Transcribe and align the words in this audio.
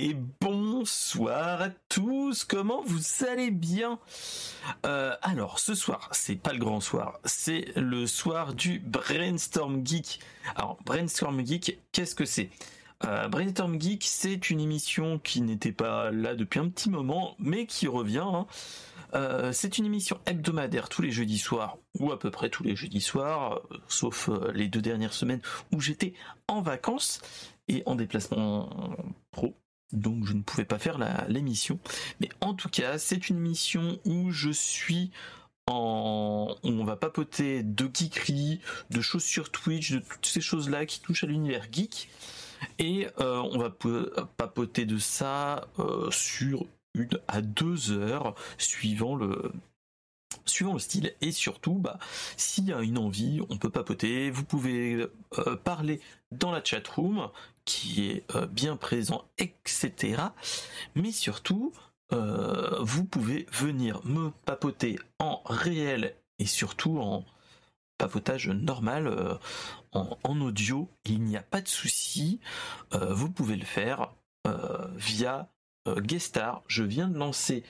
et 0.00 0.16
bonsoir 0.40 1.60
à 1.60 1.70
tous. 1.88 2.44
Comment 2.44 2.82
vous 2.84 3.24
allez 3.28 3.50
bien? 3.50 3.98
Euh, 4.86 5.16
Alors 5.22 5.58
ce 5.58 5.74
soir, 5.74 6.08
c'est 6.12 6.36
pas 6.36 6.52
le 6.52 6.60
grand 6.60 6.80
soir, 6.80 7.18
c'est 7.24 7.72
le 7.74 8.06
soir 8.06 8.54
du 8.54 8.78
Brainstorm 8.78 9.84
Geek. 9.84 10.20
Alors 10.54 10.78
Brainstorm 10.84 11.44
Geek, 11.44 11.80
qu'est-ce 11.90 12.14
que 12.14 12.24
c'est? 12.24 12.50
Euh, 13.04 13.26
Brainstorm 13.26 13.80
Geek, 13.80 14.04
c'est 14.04 14.50
une 14.50 14.60
émission 14.60 15.18
qui 15.18 15.40
n'était 15.40 15.72
pas 15.72 16.12
là 16.12 16.36
depuis 16.36 16.60
un 16.60 16.68
petit 16.68 16.90
moment, 16.90 17.34
mais 17.40 17.66
qui 17.66 17.88
revient. 17.88 18.24
Hein. 18.24 18.46
Euh, 19.14 19.52
c'est 19.52 19.78
une 19.78 19.86
émission 19.86 20.20
hebdomadaire 20.26 20.88
tous 20.88 21.02
les 21.02 21.10
jeudis 21.10 21.38
soirs, 21.38 21.76
ou 21.98 22.12
à 22.12 22.20
peu 22.20 22.30
près 22.30 22.50
tous 22.50 22.62
les 22.62 22.76
jeudis 22.76 23.00
soirs, 23.00 23.62
sauf 23.88 24.30
les 24.54 24.68
deux 24.68 24.82
dernières 24.82 25.14
semaines 25.14 25.40
où 25.72 25.80
j'étais 25.80 26.14
en 26.46 26.60
vacances 26.62 27.20
et 27.66 27.82
en 27.84 27.96
déplacement 27.96 28.96
pro 29.32 29.56
donc 29.92 30.24
je 30.26 30.32
ne 30.32 30.42
pouvais 30.42 30.64
pas 30.64 30.78
faire 30.78 30.98
l'émission. 31.28 31.78
Mais 32.20 32.28
en 32.40 32.54
tout 32.54 32.68
cas, 32.68 32.98
c'est 32.98 33.28
une 33.28 33.36
émission 33.36 33.98
où 34.04 34.30
je 34.30 34.50
suis 34.50 35.10
en... 35.66 36.54
on 36.62 36.84
va 36.84 36.96
papoter 36.96 37.62
de 37.62 37.90
geekery, 37.92 38.60
de 38.90 39.00
choses 39.00 39.24
sur 39.24 39.50
Twitch, 39.50 39.92
de 39.92 39.98
toutes 39.98 40.26
ces 40.26 40.40
choses-là 40.40 40.86
qui 40.86 41.00
touchent 41.00 41.24
à 41.24 41.26
l'univers 41.26 41.66
geek. 41.70 42.08
Et 42.78 43.06
euh, 43.20 43.36
on 43.36 43.58
va 43.58 43.70
papoter 44.36 44.84
de 44.84 44.98
ça 44.98 45.68
euh, 45.78 46.10
sur 46.10 46.66
une 46.94 47.10
à 47.28 47.40
deux 47.40 47.92
heures, 47.92 48.34
suivant 48.56 49.14
le, 49.14 49.52
style 50.78 51.14
et 51.20 51.30
surtout 51.30 51.74
bah 51.74 51.98
s'il 52.36 52.66
y 52.66 52.72
a 52.72 52.80
une 52.80 52.98
envie 52.98 53.40
on 53.50 53.58
peut 53.58 53.70
papoter 53.70 54.30
vous 54.30 54.44
pouvez 54.44 55.06
euh, 55.38 55.56
parler 55.56 56.00
dans 56.32 56.50
la 56.50 56.64
chat 56.64 56.86
room 56.88 57.28
qui 57.68 58.08
est 58.08 58.24
euh, 58.34 58.46
bien 58.46 58.76
présent 58.76 59.24
etc 59.36 60.22
mais 60.94 61.12
surtout 61.12 61.72
euh, 62.12 62.78
vous 62.80 63.04
pouvez 63.04 63.46
venir 63.52 64.00
me 64.04 64.30
papoter 64.46 64.98
en 65.18 65.42
réel 65.44 66.14
et 66.38 66.46
surtout 66.46 66.98
en 66.98 67.24
papotage 67.98 68.48
normal 68.48 69.38
en, 69.92 70.40
audio 70.40 70.88
il 71.04 71.22
n'y 71.22 71.36
a 71.36 71.42
pas 71.42 71.60
de 71.60 71.68
souci 71.68 72.38
vous 72.92 73.28
pouvez 73.28 73.56
le 73.56 73.64
faire 73.64 74.14
via 74.94 75.48
Guestar 75.84 76.62
je 76.68 76.84
viens 76.84 77.08
de 77.08 77.18
lancer 77.18 77.64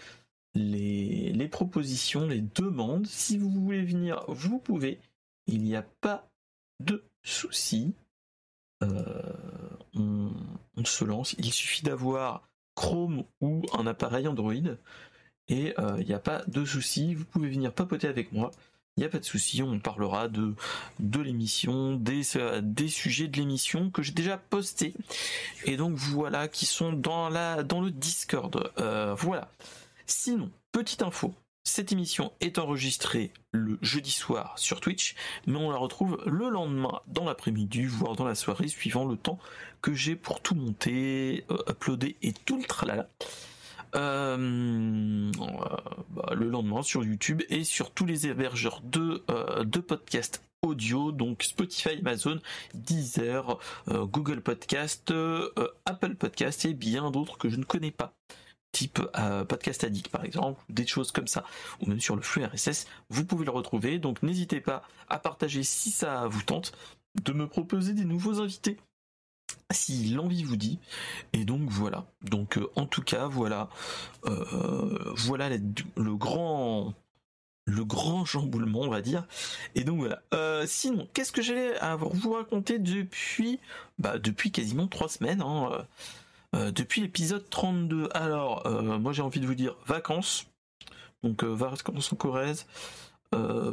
les, 0.54 1.48
propositions, 1.48 2.26
les 2.26 2.40
demandes. 2.40 3.06
Si 3.06 3.38
vous 3.38 3.50
voulez 3.50 3.82
venir, 3.82 4.24
vous 4.28 4.58
pouvez. 4.58 5.00
Il 5.46 5.62
n'y 5.62 5.76
a 5.76 5.82
pas 6.00 6.28
de 6.80 7.04
souci. 7.22 7.94
Euh, 8.82 9.22
on, 9.94 10.30
se 10.84 11.04
lance. 11.04 11.34
Il 11.38 11.52
suffit 11.52 11.82
d'avoir 11.82 12.48
Chrome 12.74 13.24
ou 13.40 13.62
un 13.76 13.86
appareil 13.86 14.28
Android. 14.28 14.54
Et 15.48 15.74
euh, 15.78 15.96
il 15.98 16.06
n'y 16.06 16.14
a 16.14 16.18
pas 16.20 16.42
de 16.46 16.64
souci. 16.64 17.14
Vous 17.14 17.24
pouvez 17.24 17.48
venir 17.48 17.72
papoter 17.72 18.06
avec 18.06 18.32
moi. 18.32 18.50
Il 18.96 19.02
n'y 19.02 19.06
a 19.06 19.10
pas 19.10 19.20
de 19.20 19.24
souci, 19.24 19.62
on 19.62 19.78
parlera 19.78 20.26
de, 20.26 20.56
de 20.98 21.20
l'émission, 21.20 21.94
des, 21.94 22.22
des 22.62 22.88
sujets 22.88 23.28
de 23.28 23.36
l'émission 23.36 23.92
que 23.92 24.02
j'ai 24.02 24.10
déjà 24.10 24.36
postés. 24.36 24.92
Et 25.66 25.76
donc 25.76 25.94
voilà, 25.94 26.48
qui 26.48 26.66
sont 26.66 26.92
dans, 26.92 27.28
la, 27.28 27.62
dans 27.62 27.80
le 27.80 27.92
Discord. 27.92 28.72
Euh, 28.78 29.14
voilà. 29.14 29.52
Sinon, 30.06 30.50
petite 30.72 31.02
info, 31.02 31.32
cette 31.68 31.92
émission 31.92 32.32
est 32.40 32.58
enregistrée 32.58 33.30
le 33.52 33.78
jeudi 33.82 34.10
soir 34.10 34.58
sur 34.58 34.80
Twitch, 34.80 35.14
mais 35.46 35.56
on 35.56 35.70
la 35.70 35.76
retrouve 35.76 36.18
le 36.26 36.48
lendemain 36.48 37.00
dans 37.06 37.24
l'après-midi, 37.24 37.84
voire 37.84 38.16
dans 38.16 38.24
la 38.24 38.34
soirée, 38.34 38.68
suivant 38.68 39.04
le 39.04 39.16
temps 39.16 39.38
que 39.82 39.92
j'ai 39.92 40.16
pour 40.16 40.40
tout 40.40 40.54
monter, 40.54 41.44
euh, 41.50 41.58
uploader 41.68 42.16
et 42.22 42.32
tout 42.32 42.56
le 42.56 42.64
tralala. 42.64 43.08
Euh, 43.94 45.30
bah, 46.10 46.32
le 46.34 46.48
lendemain 46.48 46.82
sur 46.82 47.04
YouTube 47.04 47.42
et 47.48 47.64
sur 47.64 47.90
tous 47.90 48.06
les 48.06 48.26
hébergeurs 48.26 48.80
de, 48.82 49.22
euh, 49.30 49.64
de 49.64 49.80
podcasts 49.80 50.42
audio, 50.62 51.12
donc 51.12 51.44
Spotify, 51.44 52.00
Amazon, 52.00 52.40
Deezer, 52.74 53.58
Google 53.86 54.40
Podcast, 54.40 55.14
Apple 55.86 56.16
Podcast 56.16 56.64
et 56.64 56.74
bien 56.74 57.12
d'autres 57.12 57.38
que 57.38 57.48
je 57.48 57.56
ne 57.56 57.64
connais 57.64 57.92
pas 57.92 58.12
type 58.72 59.00
euh, 59.16 59.44
Podcast 59.44 59.84
Addict 59.84 60.08
par 60.08 60.24
exemple, 60.24 60.62
des 60.68 60.86
choses 60.86 61.12
comme 61.12 61.26
ça, 61.26 61.44
ou 61.80 61.86
même 61.86 62.00
sur 62.00 62.16
le 62.16 62.22
flux 62.22 62.44
RSS, 62.44 62.86
vous 63.08 63.24
pouvez 63.24 63.44
le 63.44 63.50
retrouver. 63.50 63.98
Donc 63.98 64.22
n'hésitez 64.22 64.60
pas 64.60 64.82
à 65.08 65.18
partager 65.18 65.62
si 65.62 65.90
ça 65.90 66.26
vous 66.28 66.42
tente, 66.42 66.72
de 67.22 67.32
me 67.32 67.46
proposer 67.46 67.94
des 67.94 68.04
nouveaux 68.04 68.40
invités 68.40 68.76
si 69.70 70.10
l'envie 70.10 70.44
vous 70.44 70.56
dit. 70.56 70.78
Et 71.32 71.44
donc 71.44 71.68
voilà. 71.68 72.06
Donc 72.22 72.58
euh, 72.58 72.70
en 72.76 72.86
tout 72.86 73.02
cas 73.02 73.26
voilà, 73.26 73.68
euh, 74.26 75.12
voilà 75.16 75.48
le 75.48 76.16
grand 76.16 76.94
le 77.64 77.84
grand 77.84 78.24
chamboulement 78.24 78.80
on 78.80 78.88
va 78.88 79.02
dire. 79.02 79.26
Et 79.74 79.84
donc 79.84 79.98
voilà. 80.00 80.22
sinon, 80.66 81.08
qu'est-ce 81.12 81.32
que 81.32 81.42
j'allais 81.42 81.74
vous 82.12 82.32
raconter 82.32 82.78
depuis 82.78 83.60
bah 83.98 84.18
depuis 84.18 84.52
quasiment 84.52 84.86
trois 84.86 85.08
semaines. 85.08 85.42
Hein, 85.42 85.86
euh, 86.54 86.70
depuis 86.70 87.00
l'épisode 87.00 87.48
32. 87.50 88.08
Alors, 88.14 88.66
euh, 88.66 88.98
moi 88.98 89.12
j'ai 89.12 89.22
envie 89.22 89.40
de 89.40 89.46
vous 89.46 89.54
dire 89.54 89.76
vacances. 89.86 90.46
Donc 91.22 91.44
euh, 91.44 91.48
vacances 91.48 92.12
en 92.12 92.16
Corrèze. 92.16 92.66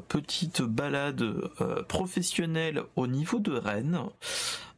petite 0.10 0.62
balade 0.62 1.24
professionnelle 1.88 2.84
au 2.96 3.08
niveau 3.08 3.40
de 3.40 3.54
Rennes. 3.54 4.00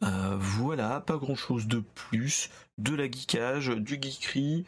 voilà, 0.02 1.02
pas 1.02 1.18
grand 1.18 1.36
chose 1.36 1.68
de 1.68 1.80
plus. 1.96 2.50
De 2.78 2.94
la 2.94 3.10
geekage, 3.10 3.70
du 3.70 4.00
geekery. 4.00 4.66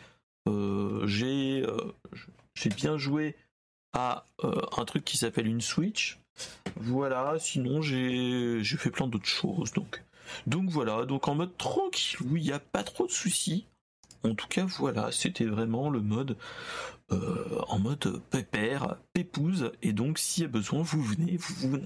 j'ai 1.05 1.63
j'ai 2.55 2.69
bien 2.69 2.97
joué 2.97 3.35
à 3.93 4.25
un 4.41 4.85
truc 4.85 5.05
qui 5.05 5.17
s'appelle 5.17 5.47
une 5.47 5.61
Switch. 5.61 6.19
Voilà, 6.77 7.37
sinon 7.39 7.81
j'ai 7.83 8.63
fait 8.63 8.89
plein 8.89 9.07
d'autres 9.07 9.27
choses. 9.27 9.73
Donc 9.73 10.01
donc 10.47 10.69
voilà, 10.69 11.05
donc 11.05 11.27
en 11.27 11.35
mode 11.35 11.57
tranquille, 11.57 12.19
il 12.35 12.41
n'y 12.41 12.51
a 12.51 12.59
pas 12.59 12.83
trop 12.83 13.05
de 13.05 13.11
soucis. 13.11 13.65
En 14.23 14.35
tout 14.35 14.47
cas, 14.47 14.65
voilà, 14.65 15.11
c'était 15.11 15.45
vraiment 15.45 15.89
le 15.89 16.01
mode 16.01 16.35
euh, 17.11 17.61
en 17.69 17.79
mode 17.79 18.21
pépère, 18.29 18.97
pépouse, 19.13 19.71
et 19.81 19.93
donc 19.93 20.19
s'il 20.19 20.43
y 20.43 20.45
a 20.45 20.49
besoin, 20.49 20.81
vous 20.83 21.01
venez, 21.01 21.37
vous, 21.37 21.79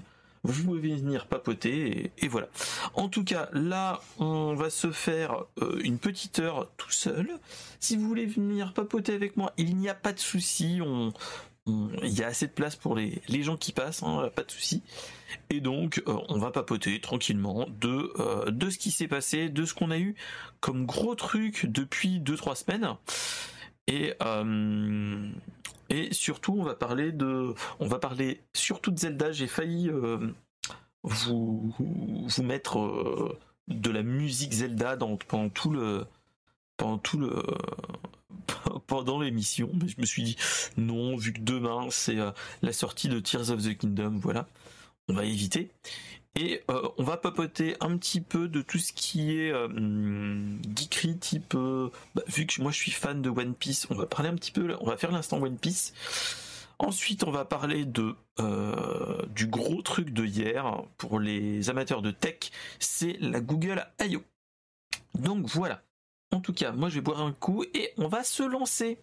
vous, 0.44 0.64
pouvez 0.64 0.96
venir 0.96 1.28
papoter, 1.28 2.12
et, 2.18 2.28
voilà. 2.28 2.48
En 2.96 3.08
tout 3.08 3.24
cas, 3.24 3.50
là, 3.54 4.02
on 4.18 4.56
va 4.56 4.70
se 4.70 4.92
faire 4.92 5.46
euh, 5.62 5.80
une 5.84 6.00
petite 6.00 6.40
heure 6.40 6.72
tout 6.76 6.92
seul. 6.92 7.40
Si 7.80 7.96
vous 7.96 8.08
voulez 8.08 8.26
venir 8.26 8.74
papoter 8.74 9.14
avec 9.14 9.38
moi, 9.38 9.54
il 9.58 9.78
n'y 9.78 9.88
a 9.88 9.96
pas 9.96 10.12
de 10.12 10.20
souci, 10.20 10.80
on, 10.82 11.14
il 11.66 12.20
y 12.20 12.24
a 12.24 12.28
assez 12.28 12.48
de 12.48 12.52
place 12.52 12.76
pour 12.76 12.96
les, 12.96 13.22
gens 13.44 13.56
qui 13.56 13.72
passent, 13.72 14.04
hein, 14.04 14.30
pas 14.36 14.44
de 14.44 14.52
souci. 14.52 14.84
Et 15.50 15.62
donc, 15.62 16.04
euh, 16.08 16.18
on 16.28 16.38
va 16.38 16.52
papoter 16.52 17.00
tranquillement 17.00 17.66
de, 17.80 18.12
euh, 18.20 18.52
de 18.52 18.70
ce 18.70 18.78
qui 18.78 18.92
s'est 18.92 19.08
passé, 19.08 19.50
de 19.50 19.66
ce 19.66 19.74
qu'on 19.74 19.92
a 19.92 19.98
eu 19.98 20.16
comme 20.60 20.86
gros 20.86 21.16
truc 21.16 21.66
depuis 21.66 22.20
2-3 22.20 22.56
semaines. 22.56 22.96
Et, 23.88 24.14
euh, 24.22 25.30
et 25.90 26.14
surtout, 26.14 26.56
on 26.60 26.64
va 26.64 26.76
parler 26.76 27.12
de, 27.12 27.54
on 27.80 27.88
va 27.88 28.00
parler 28.00 28.42
surtout 28.54 28.92
de 28.92 29.00
Zelda. 29.00 29.32
J'ai 29.32 29.48
failli 29.48 29.90
vous, 31.04 31.74
vous 31.78 32.44
mettre 32.44 33.38
de 33.70 33.90
la 33.90 34.04
musique 34.04 34.54
Zelda 34.54 34.98
dans, 34.98 35.16
pendant 35.16 35.50
tout 35.50 35.70
le, 35.70 36.06
pendant 36.78 36.98
tout 36.98 37.18
le, 37.18 37.44
pendant 38.88 39.20
l'émission, 39.20 39.70
mais 39.74 39.88
je 39.88 40.00
me 40.00 40.06
suis 40.06 40.24
dit 40.24 40.38
non, 40.78 41.16
vu 41.16 41.34
que 41.34 41.42
demain 41.42 41.88
c'est 41.90 42.18
euh, 42.18 42.32
la 42.62 42.74
sortie 42.74 43.10
de 43.10 43.20
Tears 43.20 43.52
of 43.52 43.64
the 43.64 43.78
Kingdom, 43.78 44.18
voilà, 44.22 44.48
on 45.08 45.14
va 45.14 45.26
éviter. 45.26 45.72
Et 46.36 46.64
euh, 46.72 46.90
on 46.98 47.04
va 47.04 47.18
papoter 47.18 47.76
un 47.80 47.96
petit 47.98 48.20
peu 48.20 48.48
de 48.48 48.64
tout 48.64 48.80
ce 48.80 48.92
qui 48.92 49.38
est 49.38 49.52
euh, 49.52 49.68
geekery 50.76 51.18
type. 51.18 51.56
Bah, 52.16 52.24
vu 52.28 52.48
que 52.48 52.60
moi 52.62 52.72
je 52.72 52.78
suis 52.78 52.92
fan 52.92 53.22
de 53.22 53.30
One 53.30 53.54
Piece, 53.54 53.86
on 53.92 53.96
va 53.96 54.08
parler 54.08 54.30
un 54.30 54.36
petit 54.36 54.52
peu, 54.52 54.76
on 54.80 54.86
va 54.88 54.98
faire 54.98 55.12
l'instant 55.12 55.40
One 55.40 55.58
Piece. 55.58 55.94
Ensuite, 56.80 57.24
on 57.24 57.32
va 57.32 57.46
parler 57.46 57.86
de 57.86 58.16
du 59.30 59.46
gros 59.46 59.84
truc 59.84 60.10
de 60.10 60.26
hier 60.26 60.82
pour 60.98 61.20
les 61.20 61.70
amateurs 61.70 62.02
de 62.02 62.10
tech, 62.10 62.52
c'est 62.80 63.16
la 63.20 63.40
Google 63.42 63.86
I.O. 64.02 64.24
Donc 65.14 65.46
voilà. 65.46 65.84
En 66.34 66.40
tout 66.40 66.54
cas, 66.54 66.72
moi 66.72 66.90
je 66.90 66.96
vais 66.96 67.02
boire 67.02 67.22
un 67.22 67.32
coup 67.32 67.64
et 67.76 67.94
on 67.98 68.08
va 68.08 68.24
se 68.24 68.42
lancer. 68.42 68.98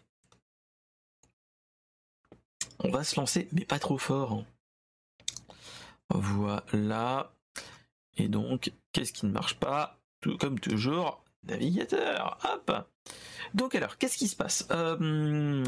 On 2.81 2.91
va 2.91 3.05
se 3.05 3.15
lancer, 3.15 3.49
mais 3.53 3.65
pas 3.65 3.79
trop 3.79 3.99
fort. 3.99 4.43
Voilà. 6.09 7.33
Et 8.17 8.27
donc, 8.27 8.73
qu'est-ce 8.93 9.13
qui 9.13 9.27
ne 9.27 9.31
marche 9.31 9.55
pas? 9.55 10.01
Tout 10.21 10.37
comme 10.39 10.59
toujours, 10.59 11.23
navigateur. 11.45 12.37
Hop. 12.43 12.89
Donc 13.55 13.77
alors, 13.77 13.97
qu'est-ce 13.97 14.19
qui 14.19 14.27
se 14.27 14.35
passe? 14.35 14.67
Euh. 14.73 15.65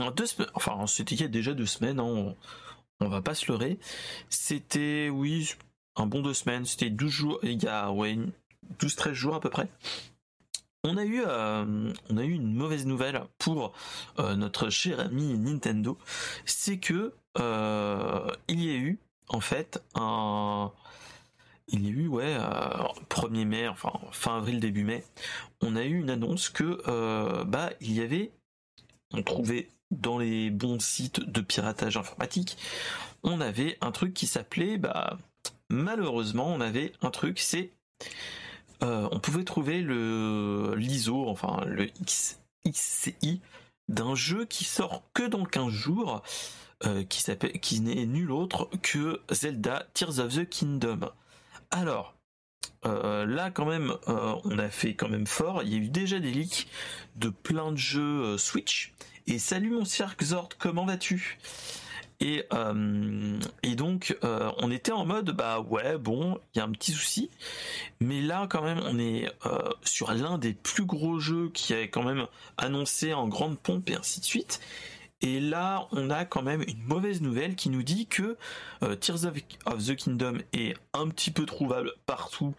Enfin, 0.55 0.89
c'était 0.89 1.15
il 1.15 1.21
y 1.21 1.25
a 1.25 1.29
déjà 1.29 1.55
deux 1.55 1.67
semaines. 1.67 2.01
Hein, 2.01 2.35
on, 2.99 3.09
va 3.09 3.23
pas 3.23 3.37
se 3.37 3.47
leurrer. 3.47 3.79
C'était, 4.31 5.11
oui, 5.11 5.55
un 5.95 6.07
bon 6.07 6.23
deux 6.23 6.35
semaines. 6.35 6.65
C'était 6.65 6.91
12 6.91 7.11
jours. 7.11 7.39
Il 7.45 7.63
y 7.63 7.69
a, 7.69 7.93
ouais, 7.93 8.19
12-13 8.81 9.13
jours 9.13 9.35
à 9.37 9.41
peu 9.41 9.51
près 9.51 9.69
on 10.85 10.97
a 10.97 11.05
eu, 11.05 11.23
on 11.25 12.17
a 12.17 12.25
eu 12.25 12.33
une 12.33 12.55
mauvaise 12.55 12.87
nouvelle 12.87 13.23
pour 13.39 13.73
notre 14.19 14.71
cher 14.71 15.01
ami 15.01 15.39
Nintendo, 15.39 15.99
c'est 16.45 16.79
que 16.79 17.15
il 17.37 18.65
y 18.65 18.71
a 18.71 18.77
eu 18.77 18.99
en 19.29 19.41
fait 19.41 19.83
un 19.95 20.73
il 21.69 21.87
y 21.87 21.89
a 21.89 21.91
eu, 21.91 22.09
ouais, 22.09 22.37
1er 23.09 23.45
mai, 23.47 23.69
enfin 23.69 23.93
fin 24.11 24.37
avril, 24.37 24.61
début 24.61 24.85
mai, 24.85 25.05
on 25.63 25.77
a 25.77 25.85
eu 25.85 25.99
une 26.01 26.11
annonce 26.11 26.51
que, 26.51 27.45
bah, 27.45 27.71
il 27.81 27.93
y 27.93 28.03
avait, 28.03 28.33
on 29.13 29.23
trouvait 29.23 29.69
dans 29.91 30.19
les 30.19 30.51
bons 30.51 30.83
sites 30.83 31.21
de 31.21 31.41
piratage 31.41 31.97
informatique, 31.97 32.59
on 33.23 33.41
avait 33.41 33.79
un 33.81 33.93
truc 33.93 34.13
qui 34.13 34.27
s'appelait, 34.27 34.77
bah, 34.77 35.19
malheureusement, 35.71 36.49
on 36.49 36.61
avait 36.61 36.93
un 37.01 37.11
truc, 37.11 37.39
c'est, 37.39 37.71
euh, 38.83 39.09
on 39.13 39.21
pouvait 39.21 39.45
trouver 39.45 39.81
le 39.81 40.75
l'ISO, 40.77 41.29
enfin 41.29 41.65
le 41.67 41.89
XCI 42.67 43.41
d'un 43.89 44.15
jeu 44.15 44.45
qui 44.45 44.65
sort 44.65 45.03
que 45.15 45.23
dans 45.23 45.45
15 45.45 45.73
jours, 45.73 46.23
euh, 46.85 47.05
qui 47.05 47.81
n'est 47.81 48.07
nul 48.07 48.31
autre 48.33 48.69
que 48.83 49.21
Zelda 49.31 49.87
Tears 49.95 50.19
of 50.19 50.35
the 50.35 50.49
Kingdom. 50.49 51.11
Alors, 51.71 52.15
euh, 52.85 53.25
là 53.25 53.51
quand 53.51 53.67
même, 53.67 53.95
on 54.07 54.59
a 54.59 54.69
fait 54.69 54.95
quand 54.95 55.09
même 55.09 55.27
fort. 55.27 55.63
Il 55.63 55.71
y 55.71 55.75
a 55.75 55.79
eu 55.79 55.89
déjà 55.89 56.19
des 56.19 56.33
leaks 56.33 56.69
de 57.17 57.29
plein 57.29 57.73
de 57.73 57.77
jeux 57.77 58.37
Switch. 58.39 58.93
Et 59.27 59.39
salut 59.39 59.71
mon 59.71 59.85
cirque 59.85 60.25
Zord, 60.25 60.49
comment 60.59 60.85
vas-tu? 60.85 61.39
Et, 62.23 62.45
euh, 62.53 63.41
et 63.65 63.75
donc 63.75 64.17
euh, 64.23 64.53
on 64.59 64.71
était 64.71 64.93
en 64.93 65.05
mode 65.05 65.33
bah 65.33 65.59
ouais 65.59 65.99
bon 65.99 66.39
il 66.55 66.59
y 66.59 66.61
a 66.61 66.65
un 66.65 66.71
petit 66.71 66.93
souci. 66.93 67.31
Mais 68.01 68.21
là 68.21 68.47
quand 68.49 68.63
même 68.63 68.81
on 68.85 68.97
est 69.01 69.29
euh, 69.45 69.71
sur 69.83 70.13
l'un 70.15 70.39
des 70.39 70.53
plus 70.53 70.85
gros 70.85 71.19
jeux 71.19 71.51
qui 71.53 71.73
est 71.73 71.89
quand 71.89 72.05
même 72.05 72.29
annoncé 72.59 73.13
en 73.13 73.27
grande 73.27 73.59
pompe 73.59 73.91
et 73.91 73.97
ainsi 73.97 74.21
de 74.21 74.25
suite. 74.25 74.61
Et 75.21 75.41
là 75.41 75.89
on 75.91 76.11
a 76.11 76.25
quand 76.25 76.43
même 76.43 76.63
une 76.63 76.83
mauvaise 76.85 77.23
nouvelle 77.23 77.57
qui 77.57 77.71
nous 77.71 77.83
dit 77.83 78.07
que 78.07 78.37
Tears 79.01 79.25
of, 79.25 79.85
the 79.85 79.97
Kingdom 79.97 80.39
est 80.53 80.77
un 80.95 81.09
petit 81.09 81.33
peu 81.33 81.45
trouvable 81.45 81.93
partout 82.07 82.55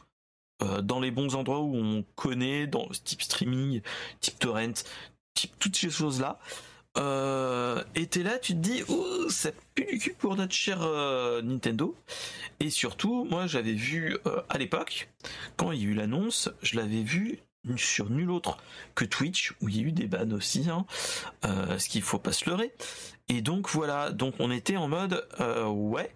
dans 0.82 1.00
les 1.00 1.12
bons 1.12 1.36
endroits 1.36 1.62
où 1.62 1.76
on 1.76 2.04
connaît 2.16 2.68
dans 2.68 2.88
type 3.06 3.22
streaming 3.22 3.82
type 4.20 4.40
torrent 4.40 4.74
type 5.34 5.54
toutes 5.58 5.76
ces 5.78 5.90
choses 5.90 6.20
là 6.20 6.40
euh, 6.98 7.84
et 7.96 8.08
t'es 8.08 8.24
là, 8.24 8.38
tu 8.38 8.54
te 8.54 8.60
dis, 8.60 8.84
oh, 8.88 9.30
ça 9.30 9.52
pue 9.74 9.86
du 9.86 9.98
cul 9.98 10.14
pour 10.14 10.36
notre 10.36 10.54
cher 10.54 10.82
euh, 10.82 11.42
Nintendo. 11.42 11.96
Et 12.60 12.70
surtout, 12.70 13.26
moi 13.26 13.48
j'avais 13.48 13.74
vu 13.74 14.18
euh, 14.28 14.42
à 14.50 14.58
l'époque, 14.58 15.10
quand 15.58 15.72
il 15.72 15.82
y 15.82 15.86
a 15.86 15.90
eu 15.90 15.94
l'annonce, 15.94 16.50
je 16.62 16.78
l'avais 16.78 17.04
vu 17.04 17.40
sur 17.78 18.10
nul 18.10 18.30
autre 18.30 18.58
que 18.94 19.06
Twitch, 19.06 19.54
où 19.62 19.70
il 19.70 19.78
y 19.78 19.80
a 19.80 19.84
eu 19.84 19.92
des 19.92 20.08
bans 20.08 20.32
aussi, 20.32 20.70
hein, 20.70 20.86
euh, 21.46 21.80
ce 21.80 21.88
qu'il 21.88 22.02
faut 22.02 22.20
pas 22.20 22.34
se 22.34 22.50
leurrer. 22.50 22.74
Et 23.30 23.42
donc 23.42 23.70
voilà, 23.70 24.12
donc 24.12 24.36
on 24.40 24.52
était 24.52 24.78
en 24.78 24.88
mode, 24.88 25.26
ouais. 25.40 26.14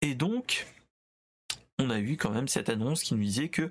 et 0.00 0.14
donc, 0.14 0.66
on 1.78 1.90
a 1.90 1.98
eu 1.98 2.16
quand 2.16 2.30
même 2.30 2.48
cette 2.48 2.70
annonce 2.70 3.02
qui 3.02 3.14
nous 3.14 3.22
disait 3.22 3.50
que 3.50 3.68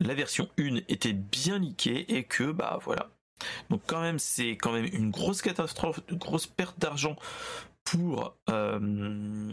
la 0.00 0.14
version 0.14 0.50
1 0.58 0.76
était 0.88 1.14
bien 1.14 1.58
leakée 1.58 2.14
et 2.14 2.24
que, 2.24 2.52
bah 2.52 2.78
voilà, 2.82 3.10
donc 3.70 3.82
quand 3.86 4.00
même, 4.00 4.18
c'est 4.18 4.56
quand 4.56 4.72
même 4.72 4.88
une 4.92 5.10
grosse 5.10 5.42
catastrophe, 5.42 6.00
une 6.08 6.18
grosse 6.18 6.46
perte 6.46 6.78
d'argent 6.78 7.16
pour 7.84 8.36
euh, 8.48 9.50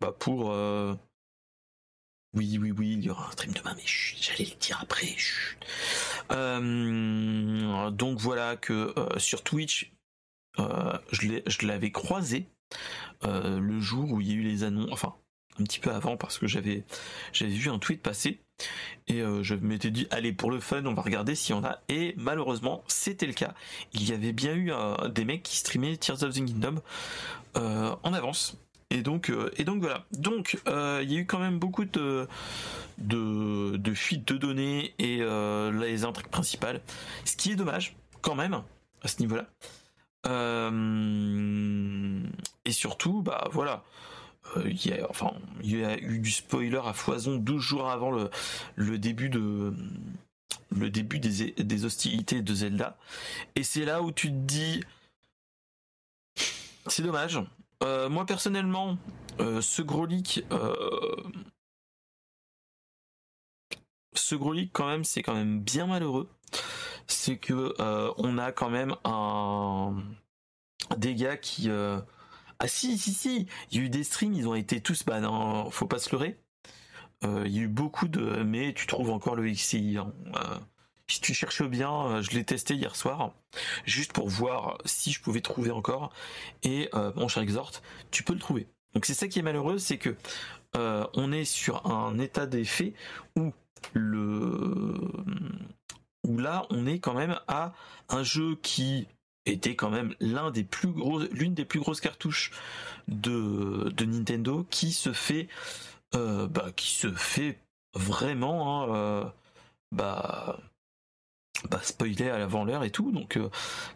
bah 0.00 0.14
pour 0.18 0.52
euh, 0.52 0.94
oui 2.34 2.58
oui 2.60 2.72
oui 2.72 2.92
il 2.94 3.04
y 3.04 3.10
aura 3.10 3.28
un 3.28 3.32
stream 3.32 3.52
demain 3.52 3.74
mais 3.76 3.82
j'allais 3.86 4.50
le 4.50 4.56
dire 4.56 4.78
après 4.82 5.14
euh, 6.32 7.90
donc 7.90 8.18
voilà 8.18 8.56
que 8.56 8.94
sur 9.16 9.42
Twitch 9.42 9.92
je 10.58 11.66
l'avais 11.66 11.90
croisé 11.90 12.46
le 13.22 13.80
jour 13.80 14.12
où 14.12 14.20
il 14.20 14.28
y 14.28 14.32
a 14.32 14.34
eu 14.34 14.42
les 14.42 14.64
annonces 14.64 14.90
enfin 14.92 15.14
un 15.58 15.64
petit 15.64 15.80
peu 15.80 15.90
avant 15.90 16.16
parce 16.16 16.38
que 16.38 16.46
j'avais 16.46 16.84
j'avais 17.32 17.52
vu 17.52 17.70
un 17.70 17.78
tweet 17.78 18.02
passer 18.02 18.40
et 19.06 19.20
euh, 19.20 19.42
je 19.42 19.54
m'étais 19.54 19.90
dit 19.90 20.06
allez 20.10 20.32
pour 20.32 20.50
le 20.50 20.60
fun 20.60 20.84
on 20.86 20.94
va 20.94 21.02
regarder 21.02 21.34
s'il 21.34 21.54
y 21.54 21.58
en 21.58 21.64
a. 21.64 21.80
Et 21.88 22.14
malheureusement 22.16 22.82
c'était 22.86 23.26
le 23.26 23.32
cas. 23.32 23.54
Il 23.92 24.08
y 24.08 24.12
avait 24.12 24.32
bien 24.32 24.54
eu 24.54 24.72
euh, 24.72 25.08
des 25.08 25.24
mecs 25.24 25.42
qui 25.42 25.56
streamaient 25.58 25.96
Tears 25.96 26.22
of 26.22 26.32
the 26.32 26.44
Kingdom 26.44 26.76
euh, 27.56 27.94
en 28.02 28.12
avance. 28.12 28.56
Et 28.90 29.02
donc 29.02 29.32
et 29.56 29.64
donc 29.64 29.80
voilà. 29.80 30.04
Donc 30.12 30.58
il 30.66 31.10
y 31.10 31.16
a 31.16 31.18
eu 31.18 31.26
quand 31.26 31.40
même 31.40 31.58
beaucoup 31.58 31.84
de 31.84 32.28
de, 32.98 33.76
de 33.76 33.94
fuites 33.94 34.28
de 34.28 34.36
données 34.36 34.94
et 35.00 35.18
les 35.72 36.04
intrigues 36.04 36.28
principales. 36.28 36.80
Ce 37.24 37.36
qui 37.36 37.50
est 37.52 37.56
dommage 37.56 37.96
quand 38.20 38.36
même 38.36 38.62
à 39.02 39.08
ce 39.08 39.20
niveau 39.20 39.36
là 39.36 39.46
et 42.64 42.72
surtout 42.72 43.20
bah 43.20 43.48
voilà 43.52 43.82
il 44.64 44.86
y 44.86 44.92
a, 44.92 45.08
enfin, 45.10 45.32
il 45.62 45.78
y 45.78 45.84
a 45.84 45.98
eu 45.98 46.18
du 46.18 46.30
spoiler 46.30 46.80
à 46.84 46.92
foison 46.92 47.36
12 47.36 47.62
jours 47.62 47.90
avant 47.90 48.10
le, 48.10 48.30
le 48.76 48.98
début 48.98 49.28
de 49.28 49.74
le 50.70 50.90
début 50.90 51.20
des, 51.20 51.52
des 51.52 51.84
hostilités 51.84 52.42
de 52.42 52.54
Zelda. 52.54 52.96
Et 53.54 53.62
c'est 53.62 53.84
là 53.84 54.02
où 54.02 54.10
tu 54.12 54.28
te 54.28 54.34
dis, 54.34 54.82
c'est 56.86 57.02
dommage. 57.02 57.40
Euh, 57.82 58.08
moi 58.08 58.26
personnellement, 58.26 58.98
euh, 59.40 59.60
ce 59.60 59.82
gros 59.82 60.06
leak, 60.06 60.44
ce 64.14 64.34
gros 64.34 64.52
leak 64.52 64.70
quand 64.72 64.86
même, 64.86 65.04
c'est 65.04 65.22
quand 65.22 65.34
même 65.34 65.60
bien 65.60 65.86
malheureux. 65.86 66.28
C'est 67.06 67.36
que 67.36 67.74
on 68.18 68.38
a 68.38 68.52
quand 68.52 68.70
même 68.70 68.94
un 69.04 69.94
des 70.96 71.14
gars 71.14 71.36
qui 71.36 71.68
ah 72.64 72.68
si, 72.68 72.96
si, 72.96 73.12
si, 73.12 73.46
il 73.70 73.78
y 73.78 73.80
a 73.82 73.84
eu 73.84 73.90
des 73.90 74.04
streams, 74.04 74.32
ils 74.32 74.48
ont 74.48 74.54
été 74.54 74.80
tous, 74.80 75.04
bah 75.04 75.20
non, 75.20 75.70
faut 75.70 75.86
pas 75.86 75.98
se 75.98 76.10
leurrer. 76.12 76.38
Euh, 77.22 77.42
il 77.44 77.54
y 77.54 77.58
a 77.58 77.62
eu 77.64 77.68
beaucoup 77.68 78.08
de, 78.08 78.42
mais 78.42 78.72
tu 78.72 78.86
trouves 78.86 79.10
encore 79.10 79.36
le 79.36 79.46
XCI. 79.50 79.98
Hein. 79.98 80.14
Euh, 80.36 80.58
si 81.06 81.20
tu 81.20 81.34
cherches 81.34 81.62
bien, 81.62 81.92
euh, 81.92 82.22
je 82.22 82.30
l'ai 82.30 82.42
testé 82.42 82.74
hier 82.74 82.96
soir, 82.96 83.34
juste 83.84 84.14
pour 84.14 84.30
voir 84.30 84.78
si 84.86 85.12
je 85.12 85.20
pouvais 85.20 85.42
trouver 85.42 85.72
encore. 85.72 86.10
Et 86.62 86.88
mon 87.16 87.28
cher 87.28 87.42
Exhort, 87.42 87.82
tu 88.10 88.22
peux 88.22 88.32
le 88.32 88.38
trouver. 88.38 88.66
Donc 88.94 89.04
c'est 89.04 89.12
ça 89.12 89.28
qui 89.28 89.40
est 89.40 89.42
malheureux, 89.42 89.76
c'est 89.76 89.98
que 89.98 90.16
on 90.72 91.32
est 91.32 91.44
sur 91.44 91.84
un 91.86 92.18
état 92.18 92.46
des 92.46 92.64
faits 92.64 92.94
où 93.36 93.52
le 93.92 94.98
où 96.26 96.38
là 96.38 96.64
on 96.70 96.86
est 96.86 96.98
quand 96.98 97.12
même 97.12 97.38
à 97.46 97.74
un 98.08 98.22
jeu 98.22 98.56
qui 98.62 99.06
était 99.46 99.76
quand 99.76 99.90
même 99.90 100.14
l'un 100.20 100.50
des 100.50 100.64
plus 100.64 100.88
l'une 101.32 101.54
des 101.54 101.64
plus 101.64 101.80
grosses 101.80 102.00
cartouches 102.00 102.50
de, 103.08 103.92
de 103.96 104.04
Nintendo 104.04 104.66
qui 104.70 104.92
se 104.92 105.12
fait, 105.12 105.48
euh, 106.14 106.46
bah, 106.48 106.72
qui 106.74 106.90
se 106.90 107.12
fait 107.12 107.58
vraiment, 107.94 108.84
hein, 108.84 108.94
euh, 108.94 109.24
bah, 109.92 110.58
bah, 111.70 111.80
spoiler 111.82 112.30
à 112.30 112.38
l'avant 112.38 112.64
l'heure 112.64 112.84
et 112.84 112.90
tout. 112.90 113.12
Donc, 113.12 113.36
euh, 113.36 113.50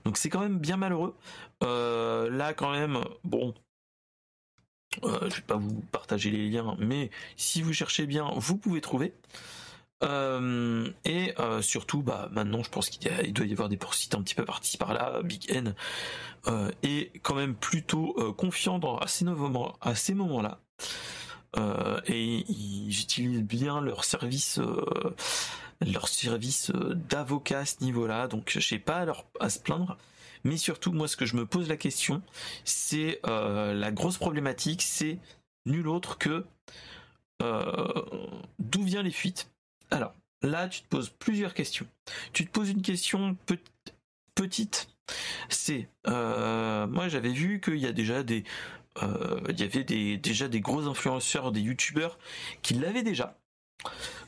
donc 0.05 0.17
c'est 0.17 0.29
quand 0.31 0.41
même 0.41 0.59
bien 0.59 0.77
malheureux. 0.77 1.15
là, 1.63 2.53
quand 2.55 2.73
même, 2.73 3.03
bon, 3.25 3.55
je 5.03 5.35
vais 5.37 5.43
pas 5.47 5.57
vous 5.57 5.81
partager 5.93 6.31
les 6.31 6.49
liens, 6.49 6.77
mais 6.79 7.11
si 7.37 7.63
vous 7.63 7.73
cherchez 7.73 8.07
bien, 8.07 8.31
vous 8.37 8.57
pouvez 8.57 8.81
trouver. 8.81 9.15
Euh, 10.05 10.91
et 11.05 11.35
euh, 11.41 11.61
surtout, 11.63 12.03
bah, 12.03 12.29
maintenant, 12.33 12.63
je 12.63 12.71
pense 12.71 12.89
qu'il 12.89 13.33
doit 13.33 13.47
y 13.47 13.53
avoir 13.53 13.69
des 13.69 13.77
poursuites 13.77 14.15
un 14.15 14.23
petit 14.23 14.35
peu 14.35 14.45
par-ci 14.45 14.79
par-là. 14.79 15.23
Big 15.23 15.51
N 15.51 15.75
euh, 16.47 16.71
est 16.83 17.19
quand 17.23 17.35
même 17.35 17.55
plutôt 17.55 18.15
confiant 18.37 18.79
dans, 18.79 18.99
à 18.99 19.09
ces, 19.09 19.25
moments, 19.25 19.77
à 19.81 19.95
ces 19.95 20.15
moments-là. 20.15 20.61
et 22.07 22.45
ils 22.49 23.01
utilisent 23.01 23.43
bien 23.43 23.81
leur 23.81 24.05
service, 24.05 24.61
leur 25.81 26.09
service 26.09 26.71
d'avocat 26.71 27.61
à 27.61 27.65
ce 27.65 27.83
niveau-là. 27.83 28.29
Donc, 28.29 28.51
je 28.51 28.61
sais 28.61 28.79
pas 28.79 28.99
à, 28.99 29.05
leur, 29.05 29.27
à 29.41 29.51
se 29.51 29.59
plaindre. 29.59 29.99
Mais 30.45 30.57
surtout, 30.57 30.93
moi, 30.93 31.09
ce 31.09 31.17
que 31.17 31.27
je 31.27 31.35
me 31.37 31.47
pose 31.47 31.69
la 31.69 31.77
question, 31.77 32.23
c'est 32.65 33.21
la 33.25 33.91
grosse 33.91 34.19
problématique, 34.19 34.83
c'est 34.83 35.19
nul 35.67 35.89
autre 35.89 36.19
que 36.19 36.47
d'où 37.41 38.83
viennent 38.85 39.05
les 39.05 39.11
fuites 39.11 39.51
alors, 39.91 40.15
là, 40.43 40.69
tu 40.69 40.83
te 40.83 40.89
poses 40.89 41.11
plusieurs 41.11 41.55
questions. 41.55 41.87
Tu 42.33 42.47
te 42.47 42.51
poses 42.51 42.71
une 42.71 42.83
question 42.83 43.37
petite. 44.35 44.89
C'est, 45.49 45.89
euh, 46.07 46.87
moi, 46.87 47.09
j'avais 47.09 47.33
vu 47.33 47.61
qu'il 47.61 47.79
y 47.79 47.87
a 47.87 47.93
déjà 47.93 48.23
des, 48.23 48.45
euh, 49.03 49.41
il 49.49 49.61
y 49.61 49.63
avait 49.63 49.85
déjà 49.85 50.49
des 50.49 50.61
gros 50.61 50.87
influenceurs, 50.87 51.53
des 51.53 51.61
youtubeurs 51.61 52.19
qui 52.63 52.75
l'avaient 52.75 53.03
déjà. 53.03 53.39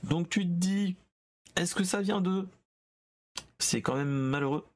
Donc, 0.04 0.30
tu 0.30 0.40
te 0.40 0.52
dis, 0.52 0.96
est-ce 1.56 1.74
que 1.74 1.84
ça 1.84 2.00
vient 2.00 2.20
d'eux? 2.20 2.48
C'est 3.58 3.82
quand 3.82 3.96
même 3.96 4.08
malheureux 4.08 4.66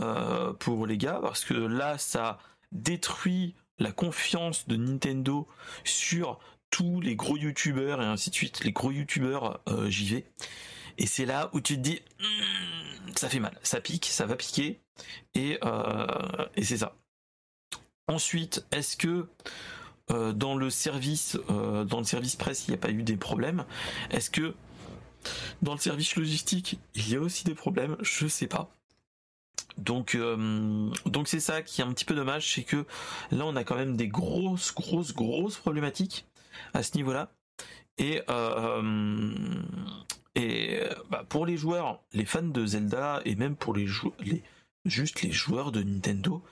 euh, 0.00 0.52
pour 0.54 0.86
les 0.86 0.96
gars 0.96 1.18
parce 1.20 1.44
que 1.44 1.54
là, 1.54 1.98
ça 1.98 2.38
détruit 2.72 3.54
la 3.78 3.92
confiance 3.92 4.68
de 4.68 4.76
Nintendo 4.76 5.48
sur 5.84 6.38
tous 6.70 7.00
les 7.00 7.16
gros 7.16 7.36
youtubeurs 7.36 8.00
et 8.02 8.06
ainsi 8.06 8.30
de 8.30 8.34
suite, 8.34 8.64
les 8.64 8.72
gros 8.72 8.90
youtubeurs 8.90 9.60
euh, 9.68 9.88
j'y 9.90 10.06
vais. 10.06 10.24
Et 10.98 11.06
c'est 11.06 11.26
là 11.26 11.50
où 11.52 11.60
tu 11.60 11.76
te 11.76 11.80
dis, 11.80 12.00
hmm, 12.20 13.12
ça 13.16 13.28
fait 13.28 13.40
mal, 13.40 13.58
ça 13.62 13.80
pique, 13.80 14.06
ça 14.06 14.26
va 14.26 14.36
piquer, 14.36 14.80
et, 15.34 15.58
et 16.56 16.64
c'est 16.64 16.78
ça. 16.78 16.94
Ensuite, 18.06 18.66
est-ce 18.70 18.96
que 18.96 19.26
dans 20.08 20.56
le 20.56 20.68
service, 20.68 21.38
dans 21.48 21.98
le 21.98 22.04
service 22.04 22.36
presse, 22.36 22.66
il 22.66 22.72
n'y 22.72 22.74
a 22.74 22.78
pas 22.78 22.90
eu 22.90 23.02
des 23.02 23.16
problèmes? 23.16 23.64
Est-ce 24.10 24.28
que 24.28 24.54
dans 25.62 25.72
le 25.72 25.78
service 25.78 26.16
logistique, 26.16 26.78
il 26.94 27.08
y 27.08 27.16
a 27.16 27.20
aussi 27.20 27.44
des 27.44 27.54
problèmes? 27.54 27.96
Je 28.02 28.26
sais 28.26 28.48
pas. 28.48 28.70
Donc, 29.78 30.14
euh, 30.14 30.90
donc 31.06 31.28
c'est 31.28 31.40
ça 31.40 31.62
qui 31.62 31.80
est 31.80 31.84
un 31.84 31.92
petit 31.92 32.04
peu 32.04 32.14
dommage, 32.14 32.54
c'est 32.54 32.64
que 32.64 32.84
là 33.30 33.46
on 33.46 33.56
a 33.56 33.64
quand 33.64 33.76
même 33.76 33.96
des 33.96 34.08
grosses, 34.08 34.74
grosses, 34.74 35.14
grosses 35.14 35.56
problématiques 35.56 36.26
à 36.74 36.82
ce 36.82 36.96
niveau-là. 36.96 37.32
Et, 37.98 38.22
euh, 38.30 39.34
et 40.34 40.80
bah, 41.10 41.24
pour 41.28 41.46
les 41.46 41.56
joueurs, 41.56 42.00
les 42.12 42.24
fans 42.24 42.42
de 42.42 42.64
Zelda 42.64 43.20
et 43.24 43.34
même 43.34 43.56
pour 43.56 43.74
les, 43.74 43.86
les 44.20 44.42
juste 44.86 45.22
les 45.22 45.32
joueurs 45.32 45.72
de 45.72 45.82
Nintendo, 45.82 46.42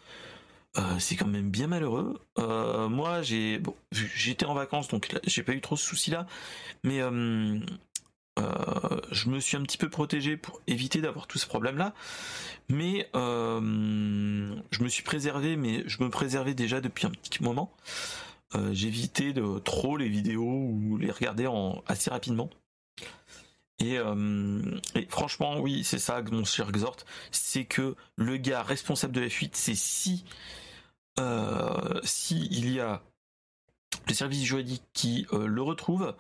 euh, 0.77 0.99
c'est 0.99 1.17
quand 1.17 1.27
même 1.27 1.51
bien 1.51 1.69
malheureux. 1.69 2.21
moi, 2.37 3.23
j'ai 3.23 3.59
bon, 3.59 3.75
j'étais 3.93 4.47
en 4.47 4.55
vacances, 4.55 4.89
donc 4.89 5.09
j'ai 5.25 5.43
pas 5.43 5.53
eu 5.53 5.61
trop 5.61 5.77
ce 5.77 5.87
souci-là, 5.87 6.27
mais 6.85 7.01
euh, 8.39 9.01
je 9.11 9.29
me 9.29 9.41
suis 9.41 9.57
un 9.57 9.63
petit 9.63 9.79
peu 9.79 9.89
protégé 9.89 10.37
pour 10.37 10.61
éviter 10.67 11.01
d'avoir 11.01 11.27
tout 11.27 11.39
ce 11.39 11.47
problème-là, 11.47 11.95
mais 12.69 13.09
euh, 13.17 14.55
je 14.71 14.83
me 14.83 14.89
suis 14.89 15.03
préservé, 15.03 15.57
mais 15.57 15.83
je 15.87 16.03
me 16.03 16.11
préservais 16.11 16.55
déjà 16.55 16.81
depuis 16.81 17.07
un 17.07 17.11
petit 17.11 17.43
moment. 17.43 17.73
Euh, 18.55 18.73
j'évitais 18.73 19.33
de 19.33 19.59
trop 19.59 19.97
les 19.97 20.09
vidéos 20.09 20.43
ou 20.43 20.97
les 20.97 21.11
regarder 21.11 21.49
assez 21.87 22.11
rapidement. 22.11 22.51
Et, 23.81 23.99
franchement, 25.09 25.61
oui, 25.61 25.85
c'est 25.85 26.01
ça, 26.01 26.21
mon 26.33 26.45
cher 26.45 26.73
Xort, 26.73 26.97
c'est 27.31 27.65
que 27.65 27.95
le 28.17 28.37
gars 28.37 28.63
responsable 28.63 29.13
de 29.13 29.21
F8, 29.23 29.51
c'est 29.53 29.77
si, 29.77 30.25
si 32.03 32.49
il 32.51 32.73
y 32.73 32.81
a 32.81 33.03
le 34.09 34.15
service 34.15 34.43
juridique 34.43 34.83
qui 34.95 35.29
le 35.31 35.63
retrouve, 35.63 36.17